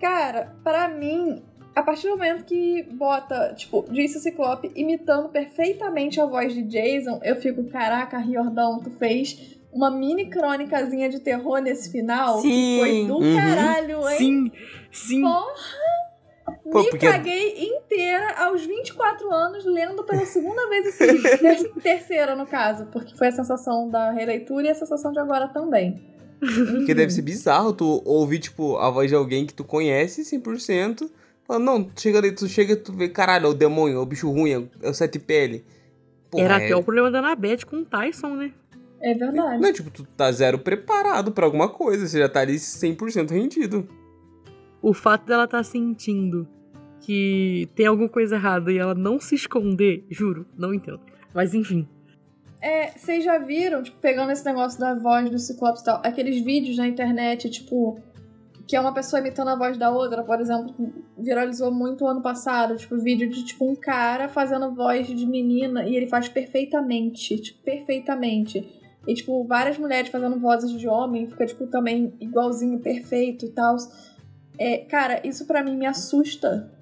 Cara, 0.00 0.54
pra 0.62 0.88
mim, 0.88 1.42
a 1.74 1.82
partir 1.82 2.04
do 2.08 2.10
momento 2.16 2.44
que 2.44 2.82
bota, 2.92 3.54
tipo, 3.54 3.84
Jason 3.90 4.18
Ciclope 4.18 4.70
imitando 4.74 5.28
perfeitamente 5.28 6.20
a 6.20 6.26
voz 6.26 6.52
de 6.52 6.62
Jason, 6.62 7.20
eu 7.22 7.36
fico, 7.36 7.64
caraca, 7.64 8.18
Riordão, 8.18 8.80
tu 8.80 8.90
fez 8.90 9.56
uma 9.72 9.90
mini 9.90 10.26
crônicazinha 10.28 11.08
de 11.08 11.20
terror 11.20 11.58
nesse 11.60 11.90
final. 11.92 12.40
que 12.42 12.48
Sim. 12.48 12.78
foi 12.80 13.04
do 13.06 13.18
Uhum. 13.18 13.36
caralho, 13.36 14.08
hein? 14.08 14.18
Sim, 14.18 14.52
sim. 14.90 15.20
Porra! 15.22 15.96
Pô, 16.70 16.78
Me 16.80 16.90
porque- 16.90 17.06
caguei 17.10 17.64
inteira 17.68 18.34
aos 18.44 18.64
24 18.64 19.32
anos 19.32 19.64
lendo 19.64 20.04
pela 20.04 20.24
segunda 20.26 20.68
vez 20.68 20.86
esse 20.86 21.06
livro. 21.06 21.38
Ter- 21.38 21.72
Terceira, 21.82 22.36
no 22.36 22.46
caso, 22.46 22.86
porque 22.86 23.14
foi 23.16 23.28
a 23.28 23.32
sensação 23.32 23.88
da 23.90 24.10
releitura 24.12 24.66
e 24.66 24.70
a 24.70 24.74
sensação 24.74 25.12
de 25.12 25.18
agora 25.18 25.48
também. 25.48 26.00
Porque 26.38 26.94
deve 26.94 27.10
ser 27.12 27.22
bizarro 27.22 27.72
tu 27.72 28.02
ouvir, 28.04 28.38
tipo, 28.38 28.76
a 28.76 28.90
voz 28.90 29.08
de 29.08 29.14
alguém 29.16 29.46
que 29.46 29.54
tu 29.54 29.64
conhece 29.64 30.22
100%. 30.24 31.10
Falando, 31.46 31.64
não, 31.64 31.90
chega 31.96 32.18
ali, 32.18 32.32
tu 32.32 32.48
chega, 32.48 32.74
tu 32.76 32.92
vê, 32.92 33.08
caralho, 33.08 33.46
é 33.46 33.48
o 33.50 33.54
demônio, 33.54 33.96
é 33.96 34.00
o 34.00 34.06
bicho 34.06 34.30
ruim, 34.30 34.50
é 34.50 34.58
o- 34.58 34.68
é 34.82 34.92
sete 34.92 35.18
pele. 35.18 35.64
Porra, 36.30 36.44
Era 36.44 36.54
é- 36.62 36.66
até 36.66 36.76
o 36.76 36.82
problema 36.82 37.10
da 37.10 37.20
Anabeth 37.20 37.64
com 37.66 37.76
o 37.76 37.84
Tyson, 37.84 38.34
né? 38.34 38.52
É 39.00 39.14
verdade. 39.14 39.62
Não, 39.62 39.72
tipo, 39.72 39.90
tu 39.90 40.04
tá 40.16 40.32
zero 40.32 40.58
preparado 40.58 41.30
pra 41.30 41.44
alguma 41.46 41.68
coisa, 41.68 42.06
você 42.06 42.18
já 42.18 42.28
tá 42.28 42.40
ali 42.40 42.58
100% 42.58 43.30
rendido. 43.30 43.86
O 44.82 44.92
fato 44.92 45.26
dela 45.26 45.44
estar 45.44 45.62
sentindo 45.64 46.48
que 47.00 47.68
tem 47.76 47.86
alguma 47.86 48.08
coisa 48.08 48.34
errada 48.36 48.72
e 48.72 48.78
ela 48.78 48.94
não 48.94 49.20
se 49.20 49.34
esconder, 49.36 50.04
juro, 50.10 50.46
não 50.56 50.74
entendo. 50.74 51.00
Mas 51.34 51.54
enfim. 51.54 51.86
É, 52.60 52.90
vocês 52.90 53.24
já 53.24 53.38
viram, 53.38 53.82
tipo, 53.82 53.98
pegando 53.98 54.32
esse 54.32 54.44
negócio 54.44 54.80
da 54.80 54.94
voz 54.94 55.30
do 55.30 55.38
Ciclopes 55.38 55.82
e 55.82 55.84
tal, 55.84 56.00
aqueles 56.04 56.42
vídeos 56.42 56.76
na 56.76 56.86
internet, 56.86 57.50
tipo, 57.50 58.00
que 58.66 58.74
é 58.74 58.80
uma 58.80 58.92
pessoa 58.92 59.20
imitando 59.20 59.48
a 59.48 59.56
voz 59.56 59.76
da 59.76 59.90
outra, 59.90 60.24
por 60.24 60.40
exemplo, 60.40 60.74
viralizou 61.16 61.70
muito 61.70 62.06
ano 62.06 62.20
passado, 62.20 62.76
tipo, 62.76 62.98
vídeo 62.98 63.28
de, 63.28 63.44
tipo, 63.44 63.70
um 63.70 63.76
cara 63.76 64.28
fazendo 64.28 64.74
voz 64.74 65.06
de 65.06 65.26
menina 65.26 65.84
e 65.84 65.94
ele 65.94 66.06
faz 66.06 66.28
perfeitamente, 66.28 67.38
tipo, 67.38 67.62
perfeitamente. 67.62 68.68
E, 69.06 69.14
tipo, 69.14 69.44
várias 69.44 69.78
mulheres 69.78 70.10
fazendo 70.10 70.38
vozes 70.40 70.72
de 70.72 70.88
homem, 70.88 71.28
fica, 71.28 71.46
tipo, 71.46 71.66
também 71.68 72.12
igualzinho, 72.20 72.80
perfeito 72.80 73.46
e 73.46 73.50
tal. 73.50 73.76
É, 74.58 74.78
cara, 74.78 75.20
isso 75.24 75.46
pra 75.46 75.62
mim 75.62 75.76
me 75.76 75.86
assusta. 75.86 76.72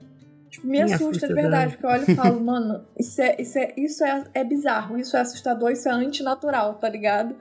Tipo, 0.55 0.69
me, 0.69 0.73
Me 0.73 0.83
assusta, 0.83 1.05
assusta 1.05 1.29
de 1.29 1.35
verdade, 1.35 1.73
porque 1.73 1.87
eu 1.87 1.91
olho 1.91 2.05
e 2.07 2.15
falo, 2.15 2.39
mano, 2.45 2.85
isso 2.97 3.21
é, 3.21 3.37
isso 3.41 3.59
é, 3.59 3.75
isso 3.77 4.05
é, 4.05 4.25
é 4.35 4.45
bizarro, 4.45 4.97
isso 4.97 5.17
é 5.17 5.21
assustador, 5.21 5.73
isso 5.73 5.89
é 5.89 5.93
antinatural, 5.93 6.75
tá 6.75 6.89
ligado? 6.89 7.35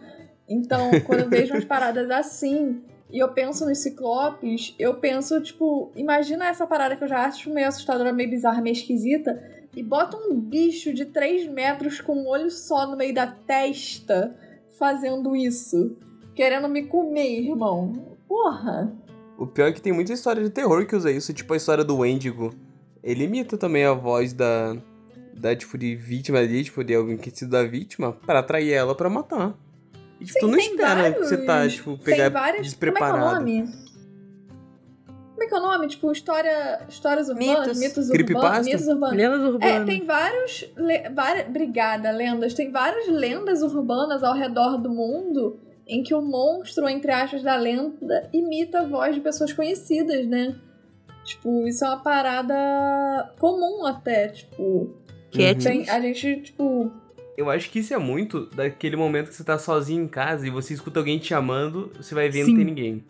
Então, 0.49 0.89
quando 1.05 1.19
eu 1.19 1.29
vejo 1.29 1.53
umas 1.53 1.65
paradas 1.65 2.09
assim, 2.09 2.81
e 3.11 3.19
eu 3.19 3.29
penso 3.29 3.67
nos 3.67 3.77
ciclopes, 3.77 4.73
eu 4.79 4.95
penso, 4.95 5.39
tipo, 5.41 5.91
imagina 5.95 6.47
essa 6.47 6.65
parada 6.65 6.95
que 6.95 7.03
eu 7.03 7.07
já 7.07 7.23
acho 7.25 7.53
meio 7.53 7.67
assustadora, 7.67 8.11
meio 8.11 8.31
bizarra, 8.31 8.61
meio 8.61 8.73
esquisita, 8.73 9.39
e 9.75 9.83
bota 9.83 10.17
um 10.17 10.39
bicho 10.39 10.91
de 10.91 11.05
3 11.05 11.47
metros 11.47 12.01
com 12.01 12.15
um 12.15 12.27
olho 12.27 12.49
só 12.49 12.87
no 12.89 12.97
meio 12.97 13.13
da 13.13 13.27
testa 13.27 14.35
fazendo 14.79 15.35
isso. 15.35 15.95
Querendo 16.33 16.67
me 16.67 16.83
comer, 16.87 17.41
irmão. 17.41 17.93
Porra! 18.27 18.91
O 19.37 19.45
pior 19.45 19.67
é 19.67 19.71
que 19.71 19.81
tem 19.81 19.93
muita 19.93 20.13
história 20.13 20.41
de 20.41 20.49
terror 20.49 20.85
que 20.87 20.95
usa 20.95 21.11
isso, 21.11 21.31
tipo 21.31 21.53
a 21.53 21.57
história 21.57 21.83
do 21.83 21.97
Wendigo. 21.97 22.53
Ele 23.03 23.25
imita 23.25 23.57
também 23.57 23.83
a 23.85 23.93
voz 23.93 24.31
da, 24.33 24.75
da 25.33 25.55
tipo, 25.55 25.77
de 25.77 25.95
vítima 25.95 26.39
ali, 26.39 26.63
tipo, 26.63 26.83
de 26.83 26.95
alguém 26.95 27.17
que 27.17 27.29
sido 27.31 27.51
da 27.51 27.63
vítima, 27.63 28.13
pra 28.13 28.39
atrair 28.39 28.71
ela 28.71 28.95
pra 28.95 29.09
matar. 29.09 29.53
E, 30.21 30.25
tipo, 30.25 30.39
tu 30.39 30.47
não 30.47 30.57
espera 30.57 31.11
que 31.11 31.19
você 31.19 31.37
tá, 31.37 31.53
vários- 31.57 31.73
tipo, 31.75 31.97
pegar 31.97 32.29
várias, 32.29 32.63
despreparado. 32.65 33.13
Como 33.19 33.25
é 33.25 33.29
que 33.29 33.51
é 33.51 33.61
o 33.61 33.65
nome? 33.65 33.83
Como 35.33 35.43
é 35.43 35.47
que 35.47 35.53
é 35.53 35.57
o 35.57 35.61
nome? 35.61 35.87
Tipo, 35.87 36.11
história, 36.11 36.85
histórias 36.87 37.27
urbanas, 37.27 37.77
Mitos. 37.77 37.79
mitos 37.79 38.09
urbanos, 38.09 38.65
mitos 38.65 38.87
urbanos. 38.87 39.17
Lendas 39.17 39.41
É, 39.41 39.47
urbanas. 39.47 39.85
tem 39.85 40.05
vários. 40.05 40.73
Le, 40.77 41.09
várias, 41.09 41.47
obrigada, 41.47 42.11
lendas. 42.11 42.53
Tem 42.53 42.71
várias 42.71 43.07
lendas 43.09 43.61
urbanas 43.61 44.23
ao 44.23 44.33
redor 44.33 44.77
do 44.77 44.89
mundo 44.89 45.59
em 45.85 46.01
que 46.03 46.13
o 46.13 46.21
monstro, 46.21 46.87
entre 46.87 47.11
aspas, 47.11 47.43
da 47.43 47.55
lenda 47.57 48.29
imita 48.31 48.81
a 48.81 48.83
voz 48.87 49.15
de 49.15 49.19
pessoas 49.21 49.51
conhecidas, 49.51 50.25
né? 50.27 50.55
Tipo, 51.23 51.67
isso 51.67 51.83
é 51.85 51.87
uma 51.89 51.99
parada 52.01 53.33
comum 53.39 53.85
até. 53.85 54.27
Tipo, 54.29 54.93
Cat. 55.31 55.63
tem, 55.63 55.89
a 55.89 55.99
gente, 56.01 56.41
tipo. 56.41 56.91
Eu 57.37 57.49
acho 57.49 57.69
que 57.71 57.79
isso 57.79 57.93
é 57.93 57.97
muito 57.97 58.45
daquele 58.47 58.95
momento 58.95 59.29
que 59.29 59.35
você 59.35 59.43
tá 59.43 59.57
sozinho 59.57 60.03
em 60.03 60.07
casa 60.07 60.45
e 60.45 60.49
você 60.51 60.73
escuta 60.73 60.99
alguém 60.99 61.17
te 61.17 61.27
chamando, 61.27 61.91
você 61.97 62.13
vai 62.13 62.29
ver 62.29 62.41
e 62.41 62.45
Sim. 62.45 62.49
não 62.51 62.57
tem 62.57 62.65
ninguém. 62.65 63.03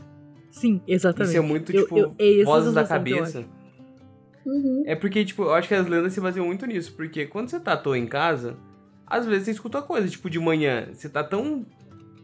Sim, 0.49 0.81
exatamente. 0.87 1.29
Isso 1.29 1.37
é 1.37 1.41
muito, 1.41 1.71
Eu- 1.75 1.81
tipo, 1.83 1.97
eu- 1.97 2.15
é 2.19 2.35
essa 2.41 2.45
vozes 2.45 2.73
da 2.73 2.81
que 2.81 2.85
eu 2.85 2.89
cabeça. 2.89 3.43
Uhum. 4.45 4.83
É 4.85 4.95
porque, 4.95 5.23
tipo, 5.25 5.43
eu 5.43 5.53
acho 5.53 5.67
que 5.67 5.73
as 5.73 5.87
lendas 5.87 6.13
se 6.13 6.21
baseiam 6.21 6.45
muito 6.45 6.65
nisso. 6.65 6.93
Porque 6.93 7.25
quando 7.25 7.49
você 7.49 7.59
tá 7.59 7.73
à 7.73 7.77
toa 7.77 7.97
em 7.97 8.05
casa, 8.05 8.55
às 9.07 9.25
vezes 9.25 9.45
você 9.45 9.51
escuta 9.51 9.81
coisa, 9.81 10.07
tipo, 10.07 10.29
de 10.29 10.39
manhã. 10.39 10.87
Você 10.93 11.09
tá 11.09 11.23
tão 11.23 11.65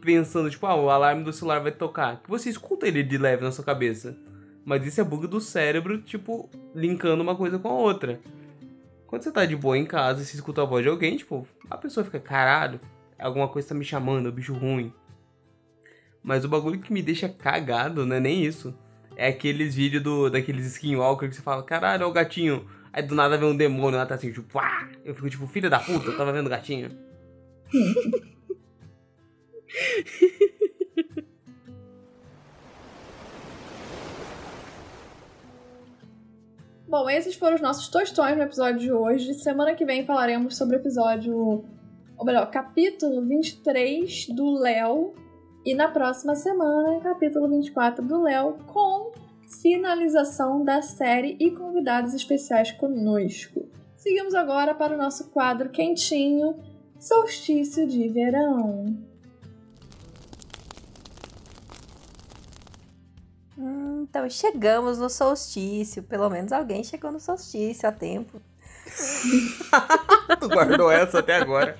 pensando, 0.00 0.48
tipo, 0.50 0.64
ah, 0.66 0.74
o 0.76 0.88
alarme 0.90 1.24
do 1.24 1.32
celular 1.32 1.60
vai 1.60 1.72
tocar, 1.72 2.22
que 2.22 2.30
você 2.30 2.48
escuta 2.48 2.86
ele 2.88 3.02
de 3.02 3.18
leve 3.18 3.42
na 3.42 3.50
sua 3.52 3.64
cabeça. 3.64 4.16
Mas 4.70 4.86
isso 4.86 5.00
é 5.00 5.04
bug 5.04 5.26
do 5.26 5.40
cérebro, 5.40 6.00
tipo, 6.00 6.48
linkando 6.72 7.24
uma 7.24 7.34
coisa 7.34 7.58
com 7.58 7.66
a 7.66 7.72
outra. 7.72 8.20
Quando 9.04 9.22
você 9.22 9.32
tá 9.32 9.44
de 9.44 9.56
boa 9.56 9.76
em 9.76 9.84
casa 9.84 10.22
e 10.22 10.24
você 10.24 10.36
escuta 10.36 10.62
a 10.62 10.64
voz 10.64 10.84
de 10.84 10.88
alguém, 10.88 11.16
tipo, 11.16 11.44
a 11.68 11.76
pessoa 11.76 12.04
fica, 12.04 12.20
caralho, 12.20 12.80
alguma 13.18 13.48
coisa 13.48 13.70
tá 13.70 13.74
me 13.74 13.84
chamando, 13.84 14.28
é 14.28 14.30
um 14.30 14.32
bicho 14.32 14.54
ruim. 14.54 14.92
Mas 16.22 16.44
o 16.44 16.48
bagulho 16.48 16.78
que 16.78 16.92
me 16.92 17.02
deixa 17.02 17.28
cagado 17.28 18.06
não 18.06 18.14
é 18.14 18.20
nem 18.20 18.44
isso. 18.44 18.72
É 19.16 19.26
aqueles 19.26 19.74
vídeos 19.74 20.04
do, 20.04 20.30
daqueles 20.30 20.66
skinwalker 20.66 21.28
que 21.28 21.34
você 21.34 21.42
fala, 21.42 21.64
caralho, 21.64 22.04
é 22.04 22.06
o 22.06 22.12
gatinho. 22.12 22.64
Aí 22.92 23.02
do 23.02 23.16
nada 23.16 23.36
vem 23.36 23.48
um 23.48 23.56
demônio 23.56 23.98
lá, 23.98 24.06
tá 24.06 24.14
assim, 24.14 24.30
tipo, 24.30 24.52
pá! 24.52 24.88
Eu 25.04 25.16
fico 25.16 25.28
tipo, 25.28 25.48
filha 25.48 25.68
da 25.68 25.80
puta, 25.80 26.10
eu 26.10 26.16
tava 26.16 26.32
vendo 26.32 26.46
o 26.46 26.50
gatinho. 26.50 26.96
Bom, 36.90 37.08
esses 37.08 37.36
foram 37.36 37.54
os 37.54 37.60
nossos 37.60 37.86
tostões 37.86 38.36
no 38.36 38.42
episódio 38.42 38.80
de 38.80 38.92
hoje. 38.92 39.32
Semana 39.34 39.76
que 39.76 39.84
vem 39.84 40.04
falaremos 40.04 40.56
sobre 40.56 40.74
o 40.74 40.80
episódio, 40.80 41.64
ou 42.18 42.26
melhor, 42.26 42.50
capítulo 42.50 43.22
23 43.22 44.26
do 44.30 44.58
Léo. 44.58 45.14
E 45.64 45.72
na 45.72 45.86
próxima 45.86 46.34
semana, 46.34 46.98
capítulo 47.00 47.48
24 47.48 48.04
do 48.04 48.20
Léo, 48.20 48.54
com 48.66 49.12
finalização 49.62 50.64
da 50.64 50.82
série 50.82 51.36
e 51.38 51.52
convidados 51.52 52.12
especiais 52.12 52.72
conosco. 52.72 53.68
Seguimos 53.96 54.34
agora 54.34 54.74
para 54.74 54.92
o 54.92 54.98
nosso 54.98 55.30
quadro 55.30 55.70
quentinho, 55.70 56.56
Solstício 56.98 57.86
de 57.86 58.08
Verão. 58.08 59.09
Então 64.02 64.28
chegamos 64.28 64.98
no 64.98 65.08
solstício. 65.08 66.02
Pelo 66.02 66.28
menos 66.28 66.52
alguém 66.52 66.82
chegou 66.82 67.12
no 67.12 67.20
solstício 67.20 67.88
a 67.88 67.92
tempo. 67.92 68.40
tu 70.40 70.48
guardou 70.50 70.90
essa 70.90 71.18
até 71.20 71.36
agora. 71.36 71.76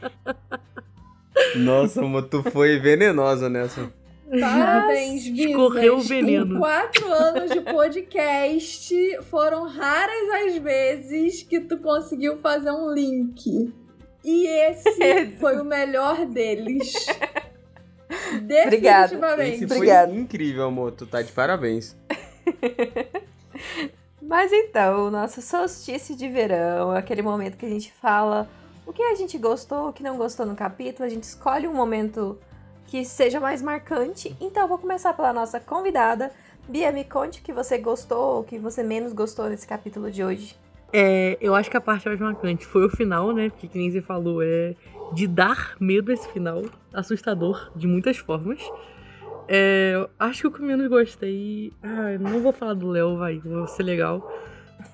Nossa, 1.56 2.02
mas 2.02 2.26
tu 2.28 2.42
foi 2.50 2.78
venenosa 2.78 3.48
nessa. 3.48 3.92
Parabéns, 4.38 5.24
Visas. 5.24 5.46
Escorreu 5.46 5.96
o 5.96 6.02
veneno. 6.02 6.54
Em 6.54 6.58
quatro 6.58 7.12
anos 7.12 7.50
de 7.50 7.60
podcast, 7.62 8.94
foram 9.22 9.66
raras 9.66 10.46
as 10.46 10.56
vezes 10.58 11.42
que 11.42 11.60
tu 11.60 11.78
conseguiu 11.78 12.38
fazer 12.38 12.70
um 12.70 12.92
link. 12.92 13.72
E 14.24 14.46
esse 14.46 15.32
foi 15.40 15.58
o 15.58 15.64
melhor 15.64 16.26
deles. 16.26 16.92
Obrigada. 18.64 19.08
Definitivamente. 19.08 19.54
Esse 19.54 19.66
foi 19.68 19.76
Obrigada. 19.76 20.12
incrível, 20.12 20.64
amor. 20.64 20.92
Tu 20.92 21.06
tá 21.06 21.22
de 21.22 21.32
parabéns. 21.32 21.96
Mas 24.22 24.52
então, 24.52 25.06
o 25.06 25.10
nosso 25.10 25.40
solstício 25.42 26.14
de 26.14 26.28
verão, 26.28 26.92
aquele 26.92 27.22
momento 27.22 27.56
que 27.56 27.66
a 27.66 27.68
gente 27.68 27.92
fala 27.92 28.48
o 28.90 28.92
que 28.92 29.02
a 29.02 29.14
gente 29.14 29.38
gostou, 29.38 29.88
o 29.88 29.92
que 29.92 30.02
não 30.02 30.16
gostou 30.16 30.44
no 30.44 30.56
capítulo, 30.56 31.06
a 31.06 31.08
gente 31.08 31.22
escolhe 31.22 31.68
um 31.68 31.72
momento 31.72 32.36
que 32.86 33.04
seja 33.04 33.38
mais 33.38 33.62
marcante. 33.62 34.36
Então, 34.40 34.64
eu 34.64 34.68
vou 34.68 34.78
começar 34.78 35.14
pela 35.14 35.32
nossa 35.32 35.60
convidada. 35.60 36.32
Bia, 36.68 36.90
me 36.90 37.04
conte 37.04 37.40
o 37.40 37.42
que 37.42 37.52
você 37.52 37.78
gostou, 37.78 38.40
o 38.40 38.44
que 38.44 38.58
você 38.58 38.82
menos 38.82 39.12
gostou 39.12 39.48
nesse 39.48 39.66
capítulo 39.66 40.10
de 40.10 40.24
hoje. 40.24 40.56
É, 40.92 41.38
eu 41.40 41.54
acho 41.54 41.70
que 41.70 41.76
a 41.76 41.80
parte 41.80 42.08
mais 42.08 42.18
marcante 42.18 42.66
foi 42.66 42.84
o 42.84 42.90
final, 42.90 43.32
né? 43.32 43.48
Porque, 43.50 43.68
que 43.68 43.78
nem 43.78 43.92
você 43.92 44.02
falou, 44.02 44.42
é 44.42 44.74
de 45.12 45.26
dar 45.26 45.76
medo 45.80 46.12
esse 46.12 46.28
final. 46.32 46.62
Assustador, 46.92 47.70
de 47.74 47.86
muitas 47.86 48.16
formas. 48.16 48.60
É, 49.48 50.08
acho 50.18 50.42
que 50.42 50.46
o 50.46 50.50
que 50.52 50.62
eu 50.62 50.66
menos 50.66 50.88
gostei. 50.88 51.72
Ah, 51.82 52.16
não 52.20 52.40
vou 52.40 52.52
falar 52.52 52.74
do 52.74 52.88
Léo, 52.88 53.16
vai, 53.16 53.38
vou 53.38 53.66
ser 53.66 53.82
legal. 53.82 54.30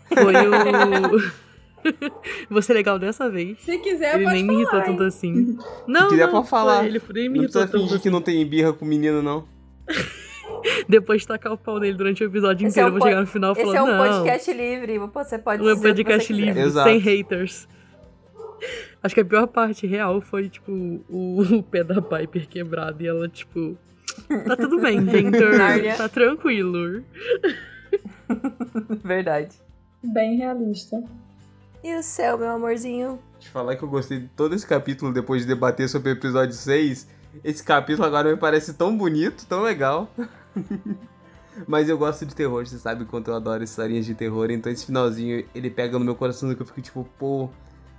Foi 0.09 0.35
o. 0.35 1.47
vou 2.49 2.63
ser 2.63 2.75
legal 2.75 2.99
dessa 2.99 3.29
vez. 3.29 3.61
Se 3.61 3.79
quiser, 3.79 4.15
Ele 4.15 4.25
pode 4.25 4.37
nem 4.37 4.45
me 4.45 4.55
irritou 4.55 4.71
falar. 4.73 4.85
tanto 4.85 5.03
assim. 5.03 5.59
Não, 5.87 6.09
quiser, 6.09 6.27
não, 6.27 6.33
pode 6.33 6.49
falar. 6.49 6.79
foi, 6.79 6.87
Ele 6.87 7.01
nem 7.15 7.29
me 7.29 7.37
Não 7.37 7.45
irritou 7.45 7.63
tanto 7.63 7.73
fingir 7.73 7.95
assim. 7.95 8.03
que 8.03 8.11
não 8.11 8.21
tem 8.21 8.47
birra 8.47 8.73
com 8.73 8.85
o 8.85 8.89
menino, 8.89 9.23
não. 9.23 9.47
Depois 10.89 11.23
de 11.23 11.29
tacar 11.29 11.53
o 11.53 11.59
pau 11.59 11.79
nele 11.79 11.97
durante 11.97 12.25
o 12.25 12.27
episódio 12.27 12.67
Esse 12.67 12.81
é 12.81 12.83
inteiro, 12.83 12.89
um 12.89 12.97
eu 12.97 12.99
vou 12.99 13.09
chegar 13.09 13.21
no 13.21 13.27
final 13.27 13.53
Esse 13.53 13.61
falando, 13.61 13.77
é 13.77 13.83
um 13.83 13.87
não, 13.87 13.99
podcast 13.99 14.53
livre, 14.53 14.99
você 14.99 15.39
pode 15.39 15.63
não 15.63 15.71
é 15.71 15.75
dizer 15.75 15.91
o 15.91 15.95
que 15.95 16.05
podcast 16.05 16.33
livre, 16.33 16.61
Exato. 16.61 16.89
sem 16.89 16.99
haters. 16.99 17.69
Acho 19.03 19.15
que 19.15 19.21
a 19.21 19.25
pior 19.25 19.47
parte 19.47 19.87
real 19.87 20.21
foi, 20.21 20.49
tipo, 20.49 20.73
o, 21.09 21.43
o 21.43 21.63
pé 21.63 21.85
da 21.85 22.01
Piper 22.01 22.49
quebrado 22.49 23.03
e 23.03 23.07
ela, 23.07 23.29
tipo... 23.29 23.77
Tá 24.47 24.57
tudo 24.57 24.81
bem, 24.81 25.05
gente. 25.09 25.39
Tá 25.97 26.09
tranquilo. 26.09 27.05
Verdade. 29.05 29.57
Bem 30.03 30.37
realista. 30.37 31.03
E 31.83 31.95
o 31.95 32.03
seu, 32.03 32.39
meu 32.39 32.51
amorzinho? 32.51 33.19
Te 33.39 33.49
falar 33.49 33.77
que 33.77 33.83
eu 33.83 33.89
gostei 33.89 34.21
de 34.21 34.29
todo 34.29 34.55
esse 34.55 34.67
capítulo 34.67 35.13
depois 35.13 35.43
de 35.43 35.49
debater 35.49 35.89
sobre 35.89 36.11
o 36.11 36.13
episódio 36.13 36.55
6. 36.55 37.07
Esse 37.45 37.63
capítulo 37.63 38.07
agora 38.07 38.31
me 38.31 38.37
parece 38.37 38.75
tão 38.75 38.97
bonito, 38.97 39.47
tão 39.47 39.63
legal. 39.63 40.11
Mas 41.67 41.89
eu 41.89 41.97
gosto 41.97 42.27
de 42.27 42.35
terror, 42.35 42.67
você 42.67 42.79
sabe 42.79 43.05
quanto 43.05 43.31
eu 43.31 43.35
adoro 43.35 43.63
historinhas 43.65 44.05
de 44.05 44.15
terror. 44.15 44.51
Então 44.51 44.71
esse 44.71 44.85
finalzinho, 44.85 45.45
ele 45.55 45.71
pega 45.71 45.99
no 45.99 46.05
meu 46.05 46.15
coração 46.15 46.55
que 46.55 46.61
eu 46.61 46.67
fico 46.67 46.83
tipo, 46.83 47.09
pô, 47.19 47.49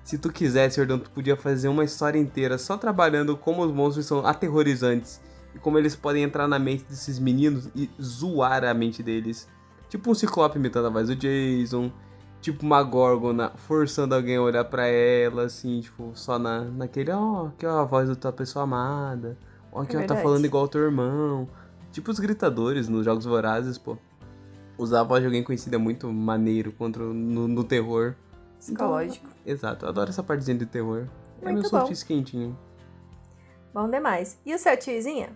se 0.07 0.17
tu 0.17 0.31
quisesse, 0.31 0.77
Jordão, 0.77 0.97
tu 0.97 1.11
podia 1.11 1.35
fazer 1.35 1.67
uma 1.67 1.83
história 1.83 2.17
inteira 2.17 2.57
só 2.57 2.77
trabalhando 2.77 3.35
como 3.35 3.61
os 3.61 3.73
monstros 3.73 4.05
são 4.05 4.25
aterrorizantes. 4.25 5.19
E 5.53 5.59
como 5.59 5.77
eles 5.77 5.97
podem 5.97 6.23
entrar 6.23 6.47
na 6.47 6.57
mente 6.57 6.85
desses 6.85 7.19
meninos 7.19 7.69
e 7.75 7.89
zoar 8.01 8.63
a 8.63 8.73
mente 8.73 9.03
deles. 9.03 9.49
Tipo 9.89 10.09
um 10.09 10.15
ciclope 10.15 10.57
imitando 10.57 10.87
a 10.87 10.89
voz 10.89 11.09
do 11.09 11.15
Jason. 11.17 11.91
Tipo 12.39 12.65
uma 12.65 12.81
Gorgona 12.83 13.51
forçando 13.57 14.15
alguém 14.15 14.37
a 14.37 14.41
olhar 14.41 14.63
pra 14.63 14.87
ela, 14.87 15.43
assim, 15.43 15.81
tipo, 15.81 16.11
só 16.13 16.39
na, 16.39 16.61
naquele, 16.61 17.11
ó, 17.11 17.49
que 17.57 17.65
é 17.65 17.69
a 17.69 17.83
voz 17.83 18.07
da 18.07 18.15
tua 18.15 18.31
pessoa 18.31 18.63
amada. 18.63 19.37
Ó, 19.73 19.83
que 19.83 19.93
ela 19.93 20.05
tá 20.05 20.13
verdade. 20.13 20.23
falando 20.23 20.45
igual 20.45 20.63
ao 20.63 20.69
teu 20.69 20.83
irmão. 20.83 21.49
Tipo 21.91 22.11
os 22.11 22.19
gritadores 22.19 22.87
nos 22.87 23.03
Jogos 23.03 23.25
Vorazes, 23.25 23.77
pô. 23.77 23.97
Usar 24.77 25.01
a 25.01 25.03
voz 25.03 25.19
de 25.19 25.25
alguém 25.25 25.43
conhecido 25.43 25.75
é 25.75 25.77
muito 25.77 26.07
maneiro 26.13 26.71
contra, 26.71 27.03
no, 27.03 27.45
no 27.49 27.63
terror. 27.65 28.15
Psicológico. 28.59 29.29
Exato, 29.45 29.85
eu 29.85 29.89
adoro 29.89 30.09
essa 30.09 30.23
partezinha 30.23 30.57
de 30.57 30.65
terror. 30.65 31.07
é 31.41 31.45
meu 31.45 31.53
Muito 31.53 31.69
bom. 31.69 31.77
solstício 31.79 32.07
quentinho. 32.07 32.57
Bom 33.73 33.89
demais. 33.89 34.39
E 34.45 34.53
o 34.53 34.57
seu 34.57 34.75
tiozinha? 34.77 35.29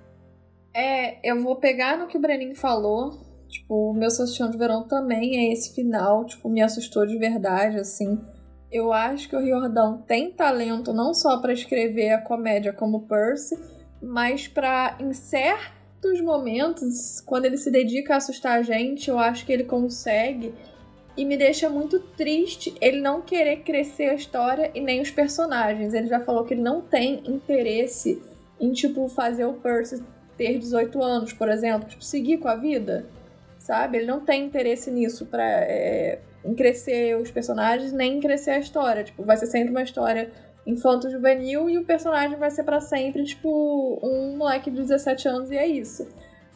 É, 0.73 1.19
eu 1.29 1.41
vou 1.43 1.57
pegar 1.57 1.97
no 1.97 2.07
que 2.07 2.17
o 2.17 2.21
Breninho 2.21 2.55
falou. 2.55 3.11
Tipo, 3.47 3.91
o 3.91 3.93
meu 3.93 4.09
solstício 4.09 4.49
de 4.49 4.57
verão 4.57 4.87
também 4.87 5.37
é 5.37 5.53
esse 5.53 5.75
final. 5.75 6.25
Tipo, 6.25 6.49
me 6.49 6.61
assustou 6.61 7.05
de 7.05 7.17
verdade, 7.17 7.77
assim. 7.77 8.19
Eu 8.71 8.93
acho 8.93 9.27
que 9.27 9.35
o 9.35 9.39
Riordão 9.41 10.01
tem 10.01 10.31
talento 10.31 10.93
não 10.93 11.13
só 11.13 11.39
pra 11.41 11.51
escrever 11.51 12.11
a 12.11 12.21
comédia 12.21 12.71
como 12.71 13.05
Percy, 13.05 13.59
mas 14.01 14.47
pra 14.47 14.95
em 14.99 15.13
certos 15.13 16.21
momentos, 16.21 17.19
quando 17.25 17.45
ele 17.45 17.57
se 17.57 17.69
dedica 17.69 18.13
a 18.13 18.17
assustar 18.17 18.57
a 18.57 18.61
gente, 18.61 19.09
eu 19.09 19.19
acho 19.19 19.45
que 19.45 19.51
ele 19.51 19.65
consegue. 19.65 20.53
E 21.17 21.25
me 21.25 21.35
deixa 21.35 21.69
muito 21.69 21.99
triste 21.99 22.73
ele 22.79 23.01
não 23.01 23.21
querer 23.21 23.57
crescer 23.57 24.09
a 24.09 24.13
história 24.13 24.71
e 24.73 24.79
nem 24.79 25.01
os 25.01 25.11
personagens. 25.11 25.93
Ele 25.93 26.07
já 26.07 26.19
falou 26.19 26.45
que 26.45 26.53
ele 26.53 26.61
não 26.61 26.81
tem 26.81 27.21
interesse 27.25 28.21
em, 28.59 28.71
tipo, 28.71 29.07
fazer 29.09 29.45
o 29.45 29.53
Percy 29.53 30.01
ter 30.37 30.57
18 30.57 31.03
anos, 31.03 31.33
por 31.33 31.49
exemplo, 31.49 31.87
tipo, 31.89 32.03
seguir 32.03 32.37
com 32.37 32.47
a 32.47 32.55
vida, 32.55 33.05
sabe? 33.59 33.97
Ele 33.97 34.07
não 34.07 34.21
tem 34.21 34.45
interesse 34.45 34.89
nisso 34.89 35.25
pra, 35.25 35.43
é, 35.43 36.19
em 36.45 36.55
crescer 36.55 37.17
os 37.17 37.29
personagens, 37.29 37.91
nem 37.91 38.17
em 38.17 38.19
crescer 38.19 38.51
a 38.51 38.59
história. 38.59 39.03
Tipo, 39.03 39.23
vai 39.23 39.37
ser 39.37 39.47
sempre 39.47 39.71
uma 39.71 39.83
história 39.83 40.31
infanto-juvenil 40.65 41.69
e 41.69 41.77
o 41.77 41.85
personagem 41.85 42.37
vai 42.37 42.51
ser 42.51 42.63
pra 42.63 42.79
sempre, 42.79 43.23
tipo, 43.23 43.99
um 44.03 44.37
moleque 44.37 44.69
de 44.69 44.77
17 44.77 45.27
anos 45.27 45.51
e 45.51 45.57
é 45.57 45.67
isso. 45.67 46.07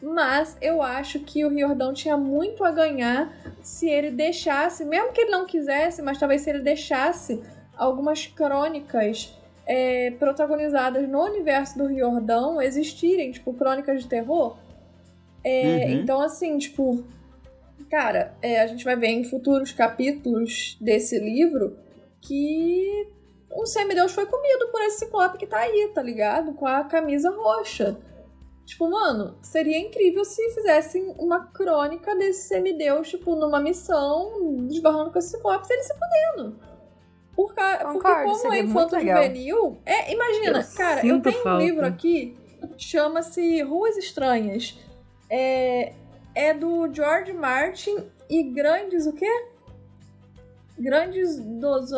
Mas 0.05 0.55
eu 0.61 0.83
acho 0.83 1.19
que 1.21 1.43
o 1.43 1.49
Riordão 1.49 1.91
tinha 1.91 2.15
muito 2.15 2.63
a 2.63 2.69
ganhar 2.69 3.35
se 3.63 3.89
ele 3.89 4.11
deixasse, 4.11 4.85
mesmo 4.85 5.11
que 5.11 5.21
ele 5.21 5.31
não 5.31 5.47
quisesse, 5.47 5.99
mas 6.03 6.19
talvez 6.19 6.41
se 6.41 6.49
ele 6.51 6.59
deixasse 6.59 7.41
algumas 7.75 8.27
crônicas 8.27 9.35
é, 9.65 10.11
protagonizadas 10.11 11.09
no 11.09 11.23
universo 11.23 11.75
do 11.79 11.87
Riordão 11.87 12.61
existirem, 12.61 13.31
tipo, 13.31 13.51
crônicas 13.55 14.03
de 14.03 14.07
terror. 14.07 14.57
É, 15.43 15.85
Uhum. 15.87 15.91
Então, 15.93 16.21
assim, 16.21 16.55
tipo, 16.59 17.03
cara, 17.89 18.35
é, 18.43 18.61
a 18.61 18.67
gente 18.67 18.85
vai 18.85 18.95
ver 18.95 19.07
em 19.07 19.23
futuros 19.23 19.71
capítulos 19.71 20.77
desse 20.79 21.17
livro 21.17 21.79
que 22.21 23.07
um 23.51 23.65
semideus 23.65 24.11
foi 24.11 24.27
comido 24.27 24.67
por 24.71 24.81
esse 24.83 24.99
ciclope 24.99 25.39
que 25.39 25.47
tá 25.47 25.57
aí, 25.57 25.91
tá 25.95 26.03
ligado? 26.03 26.53
Com 26.53 26.67
a 26.67 26.83
camisa 26.83 27.31
roxa. 27.31 27.97
Tipo, 28.65 28.89
mano, 28.89 29.37
seria 29.43 29.77
incrível 29.77 30.25
se 30.25 30.49
fizessem 30.49 31.13
uma 31.19 31.45
crônica 31.45 32.15
desse 32.15 32.47
semideus, 32.47 33.09
tipo, 33.09 33.35
numa 33.35 33.59
missão, 33.59 34.65
desbarrando 34.67 35.11
com 35.11 35.19
esse 35.19 35.29
ciclope, 35.29 35.67
ele 35.71 35.83
se 35.83 35.93
fudendo. 35.93 36.59
Por 37.35 37.53
ca... 37.53 37.77
Porque 37.77 37.93
Concordo, 37.93 38.23
como 38.23 38.35
seria 38.35 38.59
é 38.59 38.63
infanto 38.63 38.99
juvenil... 38.99 39.77
É, 39.85 40.11
imagina, 40.11 40.59
Eu 40.59 40.77
cara, 40.77 41.05
eu 41.05 41.21
tenho 41.21 41.39
um 41.39 41.43
falta. 41.43 41.63
livro 41.63 41.85
aqui, 41.85 42.35
chama-se 42.75 43.61
Ruas 43.61 43.97
Estranhas. 43.97 44.75
É, 45.29 45.93
é 46.33 46.53
do 46.53 46.91
George 46.91 47.33
Martin 47.33 48.09
e 48.27 48.41
grandes 48.41 49.05
o 49.05 49.13
quê? 49.13 49.45
Grandes 50.79 51.39
dos... 51.39 51.91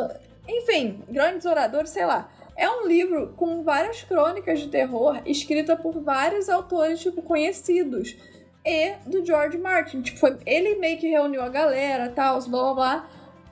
Enfim, 0.46 1.02
grandes 1.10 1.46
oradores, 1.46 1.92
sei 1.92 2.06
lá. 2.06 2.30
É 2.58 2.68
um 2.68 2.88
livro 2.88 3.34
com 3.38 3.62
várias 3.62 4.04
crônicas 4.04 4.60
de 4.60 4.68
terror 4.68 5.22
escrita 5.28 5.76
por 5.76 6.02
vários 6.02 6.50
autores, 6.50 7.00
tipo, 7.00 7.22
conhecidos. 7.22 8.18
E 8.66 8.96
do 9.06 9.24
George 9.24 9.60
Martin. 9.60 10.02
Tipo, 10.02 10.18
foi, 10.20 10.38
ele 10.44 10.76
meio 10.76 10.98
que 10.98 11.08
reuniu 11.08 11.44
a 11.44 11.50
galera, 11.50 12.10
tal, 12.10 12.42
blá 12.42 12.64
blá 12.64 12.74
blá. 12.74 13.10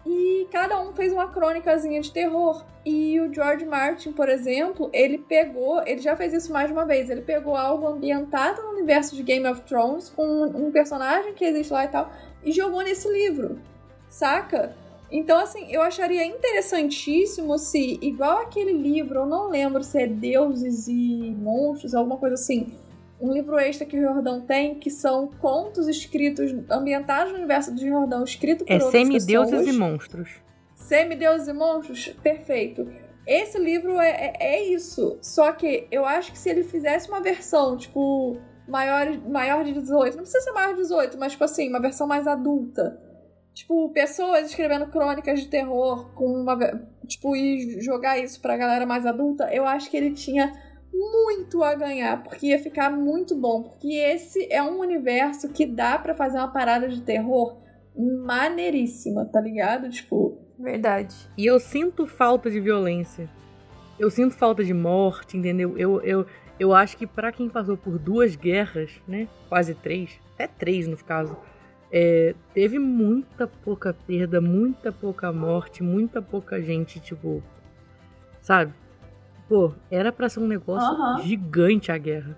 E 0.08 0.48
cada 0.51 0.82
um 0.82 0.92
fez 0.93 1.14
uma 1.14 1.27
crônicazinha 1.32 2.01
de 2.01 2.11
terror. 2.11 2.66
E 2.84 3.19
o 3.19 3.32
George 3.34 3.66
Martin, 3.66 4.11
por 4.11 4.27
exemplo, 4.27 4.90
ele 4.92 5.19
pegou, 5.19 5.82
ele 5.85 6.01
já 6.01 6.16
fez 6.16 6.34
isso 6.34 6.51
mais 6.51 6.67
de 6.67 6.74
uma 6.74 6.85
vez, 6.85 7.09
ele 7.09 7.22
pegou 7.22 7.56
algo 7.56 7.88
ambientado 7.88 8.61
no 8.61 8.69
universo 8.69 9.16
de 9.16 9.24
Game 9.24 9.48
of 9.48 9.61
Thrones, 9.61 10.09
com 10.09 10.43
um 10.43 10.72
personagem 10.72 11.34
que 11.34 11.45
existe 11.45 11.74
lá 11.74 11.85
e 11.85 11.88
tal, 11.88 12.11
e 12.43 12.51
jogou 12.51 12.82
nesse 12.82 13.11
livro, 13.11 13.59
saca? 14.08 14.75
Então, 15.11 15.40
assim, 15.40 15.72
eu 15.72 15.82
acharia 15.82 16.25
interessantíssimo 16.25 17.58
se, 17.58 18.00
igual 18.01 18.40
aquele 18.40 18.74
livro, 18.74 19.19
eu 19.19 19.25
não 19.25 19.50
lembro 19.50 19.84
se 19.84 20.01
é 20.01 20.08
Deuses 20.08 20.88
e 20.88 21.35
Monstros, 21.38 21.93
alguma 21.93 22.17
coisa 22.17 22.34
assim, 22.34 22.74
um 23.19 23.32
livro 23.32 23.58
extra 23.58 23.85
que 23.85 23.98
o 23.98 24.01
Jordão 24.01 24.42
tem, 24.42 24.75
que 24.75 24.90
são 24.90 25.27
contos 25.40 25.88
escritos, 25.88 26.51
ambientados 26.69 27.32
no 27.32 27.38
universo 27.38 27.74
do 27.74 27.80
Jordão, 27.80 28.24
escrito 28.24 28.66
por 28.66 28.72
É 28.72 28.75
outras 28.75 28.92
Semideuses 28.92 29.51
pessoas. 29.51 29.75
e 29.75 29.77
Monstros. 29.77 30.30
Semideuses 30.74 31.48
e 31.48 31.53
Monstros, 31.53 32.08
perfeito. 32.22 32.88
Esse 33.25 33.58
livro 33.58 34.00
é, 34.00 34.09
é, 34.09 34.34
é 34.40 34.64
isso. 34.67 35.17
Só 35.22 35.51
que 35.51 35.88
eu 35.90 36.06
acho 36.06 36.32
que 36.32 36.38
se 36.38 36.50
ele 36.50 36.64
fizesse 36.64 37.08
uma 37.09 37.22
versão, 37.22 37.77
tipo, 37.77 38.38
maior, 38.67 39.17
maior 39.27 39.64
de 39.64 39.74
18, 39.74 40.16
não 40.17 40.24
precisa 40.24 40.43
ser 40.43 40.51
maior 40.51 40.75
de 40.75 40.82
18, 40.82 41.17
mas, 41.17 41.32
tipo 41.32 41.43
assim, 41.43 41.69
uma 41.69 41.80
versão 41.80 42.06
mais 42.06 42.27
adulta. 42.27 43.00
Tipo, 43.56 43.90
pessoas 43.90 44.50
escrevendo 44.50 44.88
crônicas 44.88 45.40
de 45.40 45.48
terror 45.48 46.14
com 46.14 46.25
uma. 46.25 46.58
Tipo, 47.08 47.35
e 47.35 47.82
jogar 47.82 48.19
isso 48.19 48.42
pra 48.42 48.58
galera 48.58 48.85
mais 48.85 49.06
adulta, 49.06 49.50
eu 49.51 49.66
acho 49.66 49.90
que 49.90 49.95
ele 49.95 50.11
tinha 50.11 50.51
muito 50.93 51.64
a 51.64 51.74
ganhar, 51.74 52.22
porque 52.22 52.48
ia 52.48 52.59
ficar 52.59 52.92
muito 52.92 53.34
bom. 53.34 53.64
Porque 53.64 53.95
esse 53.95 54.51
é 54.51 54.61
um 54.61 54.80
universo 54.80 55.50
que 55.50 55.66
dá 55.66 55.98
pra 55.98 56.14
fazer 56.14 56.38
uma 56.38 56.51
parada 56.51 56.90
de 56.90 57.01
terror 57.01 57.61
maneiríssima, 57.95 59.25
tá 59.25 59.40
ligado? 59.40 59.90
Tipo, 59.90 60.38
Verdade. 60.59 61.16
E 61.38 61.45
eu 61.45 61.59
sinto 61.59 62.08
falta 62.08 62.50
de 62.50 62.59
violência. 62.59 63.30
Eu 64.00 64.09
sinto 64.09 64.35
falta 64.35 64.64
de 64.64 64.74
morte, 64.74 65.38
entendeu? 65.38 65.77
Eu, 65.77 66.01
eu, 66.01 66.25
eu 66.59 66.74
acho 66.74 66.98
que 66.98 67.08
pra 67.08 67.32
quem 67.32 67.50
passou 67.50 67.77
por 67.77 67.98
duas 67.98 68.35
guerras, 68.35 69.01
né? 69.08 69.27
Quase 69.48 69.74
três, 69.74 70.19
até 70.34 70.48
três 70.48 70.88
no 70.88 70.98
caso, 70.98 71.38
é, 71.98 72.35
teve 72.53 72.77
muita 72.77 73.48
pouca 73.48 73.93
perda, 73.93 74.41
muita 74.41 74.91
pouca 74.91 75.32
morte, 75.32 75.82
muita 75.82 76.22
pouca 76.22 76.61
gente, 76.61 76.99
tipo. 76.99 77.41
Sabe? 78.41 78.74
Pô, 79.48 79.72
era 79.90 80.11
pra 80.11 80.27
ser 80.27 80.41
um 80.41 80.48
negócio 80.48 80.93
Aham. 80.93 81.22
gigante 81.22 81.93
a 81.93 81.98
guerra. 81.98 82.38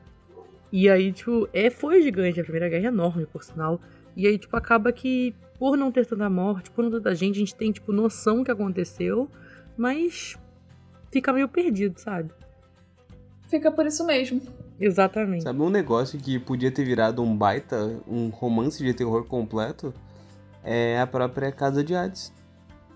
E 0.72 0.88
aí, 0.88 1.12
tipo, 1.12 1.50
é, 1.52 1.72
foi 1.72 2.04
gigante. 2.04 2.40
A 2.40 2.44
Primeira 2.44 2.70
Guerra 2.70 2.86
é 2.86 2.88
enorme, 2.90 3.26
por 3.26 3.44
sinal. 3.44 3.82
E 4.16 4.28
aí, 4.28 4.38
tipo, 4.38 4.56
acaba 4.56 4.92
que, 4.92 5.34
por 5.58 5.76
não 5.76 5.92
ter 5.92 6.06
tanta 6.06 6.30
morte, 6.30 6.70
por 6.70 6.84
não 6.84 6.92
ter 6.92 6.98
tanta 6.98 7.16
gente, 7.16 7.38
a 7.38 7.40
gente 7.40 7.56
tem, 7.56 7.72
tipo, 7.72 7.92
noção 7.92 8.44
que 8.44 8.52
aconteceu, 8.52 9.28
mas 9.76 10.38
fica 11.12 11.34
meio 11.34 11.48
perdido, 11.48 11.98
sabe? 11.98 12.32
fica 13.48 13.72
por 13.72 13.88
isso 13.88 14.06
mesmo. 14.06 14.42
Exatamente. 14.80 15.44
Sabe 15.44 15.62
um 15.62 15.70
negócio 15.70 16.20
que 16.20 16.38
podia 16.40 16.72
ter 16.72 16.84
virado 16.86 17.22
um 17.22 17.36
baita, 17.36 18.00
um 18.08 18.30
romance 18.30 18.84
de 18.84 18.94
terror 18.94 19.24
completo? 19.26 19.94
É 20.64 21.00
a 21.00 21.08
própria 21.08 21.52
Casa 21.52 21.84
de 21.84 21.96
Hades. 21.96 22.32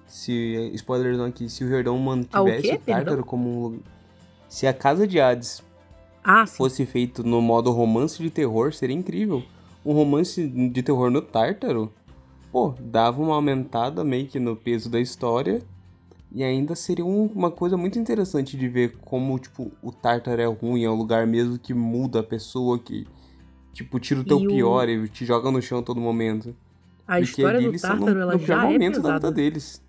Se, 0.05 0.71
spoiler 0.75 1.15
não 1.17 1.25
aqui, 1.25 1.49
se 1.49 1.63
o 1.63 1.69
Jordão 1.69 1.95
Ah, 1.95 1.97
o 1.97 2.03
mantivesse 2.03 2.61
quê? 2.63 2.75
o 2.75 2.79
Tártaro 2.79 3.23
como 3.25 3.49
um 3.49 3.63
lugar... 3.63 3.79
Se 4.49 4.67
a 4.67 4.73
Casa 4.73 5.07
de 5.07 5.19
Hades 5.21 5.63
Ah, 6.23 6.45
fosse 6.45 6.85
feito 6.85 7.23
no 7.23 7.41
modo 7.41 7.71
romance 7.71 8.21
de 8.21 8.29
terror, 8.29 8.73
seria 8.73 8.95
incrível. 8.95 9.41
Um 9.85 9.93
romance 9.93 10.45
de 10.45 10.83
terror 10.83 11.09
no 11.09 11.21
Tártaro, 11.21 11.91
pô, 12.51 12.75
dava 12.79 13.21
uma 13.21 13.35
aumentada 13.35 14.03
meio 14.03 14.27
que 14.27 14.39
no 14.39 14.55
peso 14.55 14.89
da 14.89 14.99
história. 14.99 15.61
E 16.33 16.43
ainda 16.43 16.75
seria 16.75 17.05
um- 17.05 17.25
uma 17.27 17.51
coisa 17.51 17.75
muito 17.75 17.99
interessante 17.99 18.55
de 18.55 18.67
ver 18.69 18.97
como, 19.01 19.37
tipo, 19.37 19.71
o 19.81 19.91
Tártaro 19.91 20.41
é 20.41 20.45
ruim, 20.45 20.83
é 20.85 20.89
um 20.89 20.95
lugar 20.95 21.27
mesmo 21.27 21.59
que 21.59 21.73
muda 21.73 22.21
a 22.21 22.23
pessoa, 22.23 22.79
que, 22.79 23.05
tipo, 23.73 23.99
tira 23.99 24.21
o 24.21 24.23
teu 24.23 24.39
E 24.39 24.47
o- 24.47 24.49
pior 24.49 24.87
e 24.87 25.09
te 25.09 25.25
joga 25.25 25.51
no 25.51 25.61
chão 25.61 25.79
a 25.79 25.83
todo 25.83 25.99
momento. 25.99 26.55
A 27.05 27.17
Porque 27.17 27.23
história 27.23 27.59
do 27.59 27.71
no, 27.71 28.09
ela 28.21 28.33
no 28.33 28.39
já 28.39 28.61
é 28.65 28.71
momento 28.71 29.01
da 29.01 29.09
vida 29.09 29.19
pesada. 29.19 29.31
deles. 29.31 29.83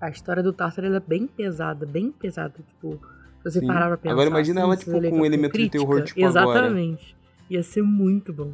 A 0.00 0.08
história 0.08 0.42
do 0.42 0.52
Tártaro, 0.54 0.86
ela 0.86 0.96
é 0.96 1.00
bem 1.00 1.26
pesada, 1.26 1.84
bem 1.84 2.10
pesada. 2.10 2.54
Tipo, 2.66 2.98
se 3.42 3.44
você 3.44 3.60
Sim. 3.60 3.66
parar 3.66 3.88
pra 3.88 3.98
pensar. 3.98 4.12
Agora 4.14 4.28
imagina 4.30 4.60
assim, 4.60 4.66
ela, 4.66 4.76
tipo, 4.76 5.10
com 5.10 5.20
um 5.20 5.24
elemento 5.26 5.52
de 5.52 5.58
crítica, 5.58 5.78
terror, 5.78 6.02
tipo, 6.02 6.24
agora. 6.24 6.58
Exatamente. 6.60 7.14
Ia 7.50 7.62
ser 7.62 7.82
muito 7.82 8.32
bom. 8.32 8.52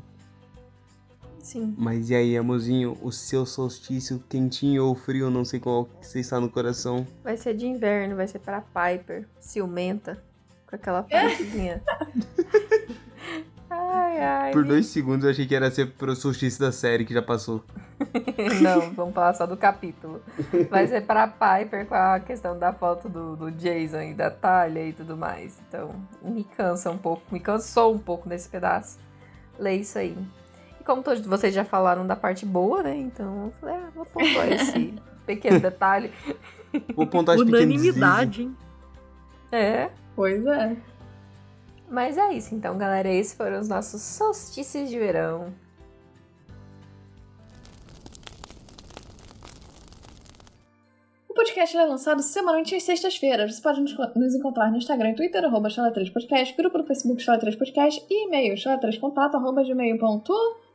Sim. 1.46 1.72
Mas 1.78 2.10
e 2.10 2.14
aí, 2.16 2.36
amorzinho, 2.36 2.98
o 3.00 3.12
seu 3.12 3.46
solstício 3.46 4.20
quentinho 4.28 4.84
ou 4.84 4.96
frio, 4.96 5.30
não 5.30 5.44
sei 5.44 5.60
qual 5.60 5.84
que 5.84 6.04
você 6.04 6.18
está 6.18 6.40
no 6.40 6.50
coração. 6.50 7.06
Vai 7.22 7.36
ser 7.36 7.54
de 7.54 7.64
inverno, 7.68 8.16
vai 8.16 8.26
ser 8.26 8.40
para 8.40 8.60
Piper, 8.60 9.28
ciumenta, 9.38 10.20
com 10.68 10.74
aquela 10.74 11.04
partezinha. 11.04 11.80
ai, 13.70 14.18
ai. 14.20 14.52
Por 14.52 14.62
me- 14.62 14.68
dois 14.70 14.86
segundos 14.86 15.24
eu 15.24 15.30
achei 15.30 15.46
que 15.46 15.54
era 15.54 15.70
ser 15.70 15.92
pro 15.92 16.16
solstício 16.16 16.58
da 16.58 16.72
série 16.72 17.04
que 17.04 17.14
já 17.14 17.22
passou. 17.22 17.62
Não, 18.60 18.92
vamos 18.92 19.14
falar 19.14 19.32
só 19.34 19.46
do 19.46 19.56
capítulo. 19.56 20.20
Vai 20.68 20.88
ser 20.88 21.02
para 21.02 21.28
Piper 21.28 21.86
com 21.86 21.94
a 21.94 22.18
questão 22.18 22.58
da 22.58 22.72
foto 22.72 23.08
do, 23.08 23.36
do 23.36 23.52
Jason 23.52 24.02
e 24.02 24.14
da 24.14 24.32
Talia 24.32 24.88
e 24.88 24.92
tudo 24.92 25.16
mais. 25.16 25.60
Então, 25.68 25.94
me 26.20 26.42
cansa 26.42 26.90
um 26.90 26.98
pouco, 26.98 27.22
me 27.30 27.38
cansou 27.38 27.94
um 27.94 27.98
pouco 28.00 28.28
nesse 28.28 28.48
pedaço. 28.48 28.98
Ler 29.56 29.76
isso 29.76 29.96
aí. 29.96 30.18
Como 30.86 31.02
todos 31.02 31.26
vocês 31.26 31.52
já 31.52 31.64
falaram 31.64 32.06
da 32.06 32.14
parte 32.14 32.46
boa, 32.46 32.80
né? 32.80 32.96
Então, 32.96 33.46
eu 33.46 33.52
falei, 33.60 33.74
ah, 33.74 33.90
vou 33.92 34.06
pontuar 34.06 34.46
esse 34.52 34.94
pequeno 35.26 35.58
detalhe. 35.58 36.12
Vou 36.94 37.08
pontuar 37.08 37.36
pequenas 37.36 37.60
Unanimidade, 37.60 38.42
hein? 38.42 38.56
É. 39.50 39.90
Pois 40.14 40.46
é. 40.46 40.76
Mas 41.90 42.16
é 42.16 42.32
isso, 42.32 42.54
então, 42.54 42.78
galera. 42.78 43.08
Esses 43.08 43.34
foram 43.34 43.58
os 43.58 43.68
nossos 43.68 44.00
solstícios 44.00 44.88
de 44.88 44.96
verão. 44.96 45.52
O 51.28 51.34
podcast 51.34 51.76
é 51.76 51.84
lançado 51.84 52.22
semanalmente 52.22 52.76
às 52.76 52.84
sextas-feiras. 52.84 53.56
Você 53.56 53.60
pode 53.60 53.80
nos 53.80 53.96
nos 54.14 54.34
encontrar 54.36 54.70
no 54.70 54.76
Instagram 54.76 55.10
e 55.10 55.14
Twitter, 55.16 55.44
arroba 55.44 55.68
Chala3podcast, 55.68 56.56
grupo 56.56 56.78
do 56.78 56.86
Facebook 56.86 57.20
Chala3podcast 57.20 58.04
e 58.08 58.26
e-mail 58.26 58.54
chala3contato, 58.54 59.34
arroba 59.34 59.64
gmail.com. 59.64 60.65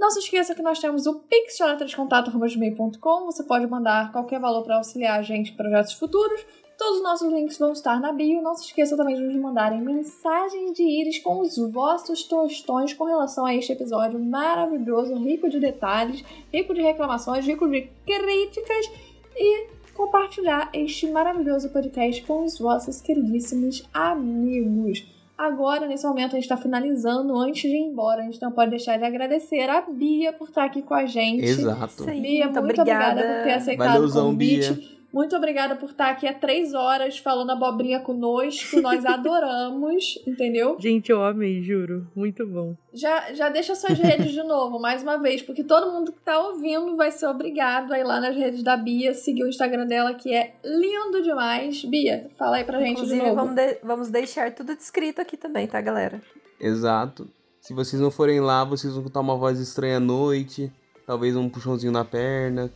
Não 0.00 0.10
se 0.10 0.20
esqueça 0.20 0.54
que 0.54 0.62
nós 0.62 0.78
temos 0.78 1.06
o 1.06 1.20
Pix 1.20 1.58
chala3contato, 1.58 2.28
arroba 2.28 2.48
gmail.com. 2.48 3.26
Você 3.26 3.44
pode 3.44 3.66
mandar 3.66 4.10
qualquer 4.12 4.40
valor 4.40 4.62
para 4.62 4.76
auxiliar 4.76 5.18
a 5.18 5.22
gente 5.22 5.52
em 5.52 5.56
projetos 5.56 5.92
futuros. 5.92 6.44
Todos 6.78 6.96
os 6.96 7.02
nossos 7.02 7.30
links 7.30 7.58
vão 7.58 7.72
estar 7.72 8.00
na 8.00 8.10
bio. 8.10 8.40
Não 8.40 8.54
se 8.54 8.64
esqueça 8.64 8.96
também 8.96 9.14
de 9.14 9.20
nos 9.20 9.36
mandarem 9.36 9.82
mensagens 9.82 10.72
de 10.72 10.82
íris 10.82 11.18
com 11.18 11.40
os 11.40 11.58
vossos 11.70 12.24
tostões 12.24 12.94
com 12.94 13.04
relação 13.04 13.44
a 13.44 13.54
este 13.54 13.72
episódio 13.72 14.18
maravilhoso, 14.18 15.14
rico 15.16 15.50
de 15.50 15.60
detalhes, 15.60 16.24
rico 16.50 16.72
de 16.72 16.80
reclamações, 16.80 17.44
rico 17.44 17.68
de 17.68 17.90
críticas 18.06 18.90
e 19.36 19.66
compartilhar 19.94 20.70
este 20.72 21.10
maravilhoso 21.10 21.68
podcast 21.68 22.22
com 22.22 22.44
os 22.44 22.58
vossos 22.58 23.02
queridíssimos 23.02 23.86
amigos. 23.92 25.19
Agora, 25.40 25.86
nesse 25.86 26.06
momento, 26.06 26.32
a 26.32 26.34
gente 26.34 26.42
está 26.42 26.58
finalizando. 26.58 27.34
Antes 27.34 27.62
de 27.62 27.74
ir 27.74 27.80
embora, 27.80 28.20
a 28.20 28.24
gente 28.24 28.42
não 28.42 28.52
pode 28.52 28.68
deixar 28.68 28.98
de 28.98 29.04
agradecer 29.04 29.70
a 29.70 29.80
Bia 29.80 30.34
por 30.34 30.48
estar 30.48 30.64
aqui 30.64 30.82
com 30.82 30.92
a 30.92 31.06
gente. 31.06 31.42
Exato. 31.42 32.04
Bia, 32.04 32.44
muito, 32.44 32.58
obrigada. 32.58 33.22
por 33.22 33.44
ter 33.44 33.52
aceitado 33.52 33.88
Valeuzão, 33.88 34.28
o 34.28 34.32
convite. 34.32 34.72
Bia. 34.74 34.99
Muito 35.12 35.34
obrigada 35.36 35.74
por 35.74 35.90
estar 35.90 36.10
aqui 36.10 36.26
há 36.26 36.32
três 36.32 36.72
horas 36.72 37.18
falando 37.18 37.50
abobrinha 37.50 38.00
conosco. 38.00 38.80
Nós 38.80 39.04
adoramos, 39.06 40.18
entendeu? 40.26 40.76
Gente, 40.78 41.10
eu 41.10 41.22
amei, 41.24 41.62
juro. 41.62 42.06
Muito 42.14 42.46
bom. 42.46 42.76
Já, 42.92 43.32
já 43.32 43.48
deixa 43.48 43.74
suas 43.74 43.98
redes 43.98 44.32
de 44.32 44.42
novo, 44.42 44.78
mais 44.78 45.02
uma 45.02 45.16
vez, 45.18 45.42
porque 45.42 45.64
todo 45.64 45.90
mundo 45.92 46.12
que 46.12 46.20
tá 46.20 46.38
ouvindo 46.38 46.96
vai 46.96 47.10
ser 47.10 47.26
obrigado 47.26 47.92
a 47.92 47.98
ir 47.98 48.04
lá 48.04 48.20
nas 48.20 48.36
redes 48.36 48.62
da 48.62 48.76
Bia, 48.76 49.12
seguir 49.14 49.42
o 49.44 49.48
Instagram 49.48 49.86
dela, 49.86 50.14
que 50.14 50.32
é 50.34 50.54
lindo 50.64 51.22
demais. 51.22 51.84
Bia, 51.84 52.28
fala 52.38 52.56
aí 52.56 52.64
pra 52.64 52.78
gente 52.80 52.92
Inclusive, 52.92 53.20
de 53.20 53.26
novo. 53.26 53.36
vamos, 53.36 53.54
de- 53.56 53.78
vamos 53.82 54.08
deixar 54.10 54.52
tudo 54.54 54.76
descrito 54.76 55.20
aqui 55.20 55.36
também, 55.36 55.66
tá, 55.66 55.80
galera? 55.80 56.22
Exato. 56.60 57.28
Se 57.60 57.74
vocês 57.74 58.00
não 58.00 58.10
forem 58.10 58.40
lá, 58.40 58.64
vocês 58.64 58.92
vão 58.92 59.02
escutar 59.02 59.20
uma 59.20 59.36
voz 59.36 59.58
estranha 59.58 59.96
à 59.96 60.00
noite. 60.00 60.72
Talvez 61.06 61.34
um 61.36 61.48
puxãozinho 61.48 61.92
na 61.92 62.04
perna. 62.04 62.70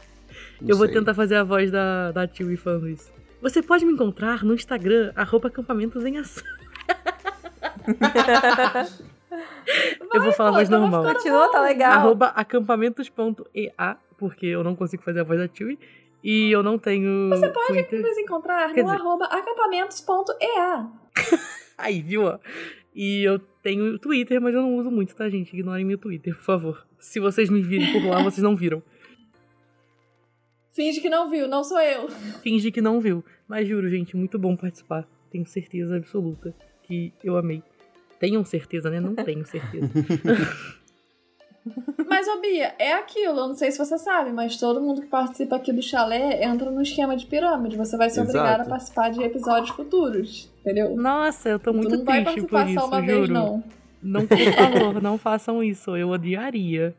Não 0.60 0.68
eu 0.70 0.76
vou 0.76 0.86
sei. 0.86 0.94
tentar 0.97 1.15
fazer 1.15 1.36
a 1.36 1.44
voz 1.44 1.70
da, 1.70 2.12
da 2.12 2.26
Tilly 2.26 2.57
falando 2.57 2.89
isso. 2.89 3.12
Você 3.41 3.62
pode 3.62 3.84
me 3.84 3.92
encontrar 3.92 4.42
no 4.44 4.55
Instagram, 4.55 5.12
arroba 5.15 5.49
acampamentos 5.49 6.05
em 6.05 6.18
ação. 6.18 6.42
eu 10.15 10.23
vou 10.23 10.33
falar 10.33 10.50
a 10.50 10.52
pô, 10.52 10.58
voz 10.58 10.68
tava 10.68 10.81
normal. 10.89 11.15
Continua, 11.15 11.50
tá 11.50 11.60
legal. 11.62 11.92
Arroba 11.92 12.26
acampamentos.ea, 12.28 13.97
porque 14.18 14.47
eu 14.47 14.65
não 14.65 14.74
consigo 14.74 15.02
fazer 15.02 15.20
a 15.20 15.24
voz 15.24 15.39
da 15.39 15.49
Tilly. 15.49 15.78
E 16.23 16.50
eu 16.50 16.62
não 16.62 16.78
tenho 16.78 17.28
Você 17.28 17.49
pode 17.50 17.66
Twitter. 17.68 18.00
nos 18.00 18.16
encontrar 18.16 18.73
Quer 18.73 18.83
no 18.83 18.91
dizer- 18.91 19.02
arroba 19.02 19.26
acampamentos.ea. 19.26 20.86
Aí, 21.76 22.00
viu? 22.00 22.23
ó? 22.24 22.39
E 22.94 23.23
eu 23.24 23.39
tenho 23.62 23.99
Twitter, 23.99 24.41
mas 24.41 24.55
eu 24.55 24.62
não 24.62 24.74
uso 24.76 24.91
muito, 24.91 25.15
tá, 25.15 25.28
gente? 25.28 25.52
Ignorem 25.52 25.84
meu 25.84 25.99
Twitter, 25.99 26.34
por 26.34 26.42
favor. 26.42 26.86
Se 26.99 27.20
vocês 27.20 27.50
me 27.50 27.60
virem 27.60 27.92
por 27.92 28.08
lá, 28.08 28.23
vocês 28.23 28.42
não 28.42 28.57
viram. 28.57 28.83
Finge 30.75 31.01
que 31.01 31.09
não 31.09 31.31
viu, 31.31 31.47
não 31.47 31.62
sou 31.62 31.81
eu. 31.81 32.09
Finge 32.43 32.73
que 32.73 32.81
não 32.81 33.01
viu. 33.01 33.25
Mas 33.47 33.69
juro, 33.69 33.89
gente, 33.89 34.17
muito 34.17 34.39
bom 34.39 34.57
participar. 34.57 35.07
Tenho 35.31 35.47
certeza 35.47 35.97
absoluta 35.97 36.53
que 36.83 37.12
eu 37.23 37.36
amei. 37.36 37.62
Tenham 38.19 38.44
certeza, 38.44 38.91
né? 38.91 38.99
Não 38.99 39.15
tenho 39.15 39.47
certeza. 39.47 39.89
Mas, 42.07 42.28
ô 42.28 42.41
Bia, 42.41 42.75
é 42.78 42.93
aquilo, 42.93 43.39
eu 43.39 43.49
não 43.49 43.55
sei 43.55 43.70
se 43.70 43.78
você 43.78 43.97
sabe, 43.97 44.31
mas 44.31 44.59
todo 44.59 44.83
mundo 44.83 45.01
que 45.01 45.07
participa 45.07 45.57
aqui 45.57 45.73
do 45.73 45.81
chalé 45.81 46.44
entra 46.44 46.70
no 46.70 46.83
esquema 46.83 47.17
de 47.17 47.25
pirâmide. 47.25 47.75
Você 47.78 47.97
vai 47.97 48.11
ser 48.11 48.20
Exato. 48.20 48.36
obrigado 48.36 48.61
a 48.61 48.65
participar 48.69 49.11
de 49.11 49.23
episódios 49.23 49.75
futuros, 49.75 50.53
entendeu? 50.61 50.94
Nossa, 50.94 51.49
eu 51.49 51.59
tô 51.59 51.73
tu 51.73 51.78
muito 51.78 51.97
não 51.97 52.05
vai 52.05 52.23
triste 52.23 52.43
por 52.43 52.51
participar 52.51 52.70
isso, 52.70 52.81
só 52.81 52.86
uma 52.86 53.01
juro. 53.01 53.17
vez, 53.17 53.28
não. 53.31 53.65
Não, 54.03 54.27
por 54.27 54.39
favor, 54.39 55.03
não 55.03 55.17
façam 55.17 55.62
isso. 55.62 55.97
Eu 55.97 56.11
odiaria. 56.11 56.94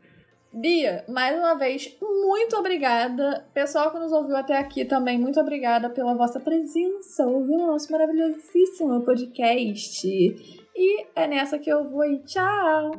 Bia, 0.56 1.04
mais 1.06 1.38
uma 1.38 1.54
vez, 1.54 1.94
muito 2.00 2.56
obrigada. 2.56 3.46
Pessoal 3.52 3.90
que 3.90 3.98
nos 3.98 4.10
ouviu 4.10 4.34
até 4.34 4.56
aqui 4.56 4.86
também, 4.86 5.18
muito 5.18 5.38
obrigada 5.38 5.90
pela 5.90 6.14
vossa 6.14 6.40
presença, 6.40 7.26
ouvindo 7.26 7.64
o 7.64 7.66
nosso 7.66 7.92
maravilhosíssimo 7.92 9.04
podcast. 9.04 10.08
E 10.08 11.06
é 11.14 11.26
nessa 11.26 11.58
que 11.58 11.70
eu 11.70 11.84
vou 11.84 12.06
e 12.06 12.20
tchau! 12.20 12.90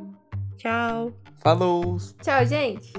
Tchau. 0.56 1.12
Falou! 1.42 1.96
Tchau, 2.22 2.46
gente. 2.46 2.92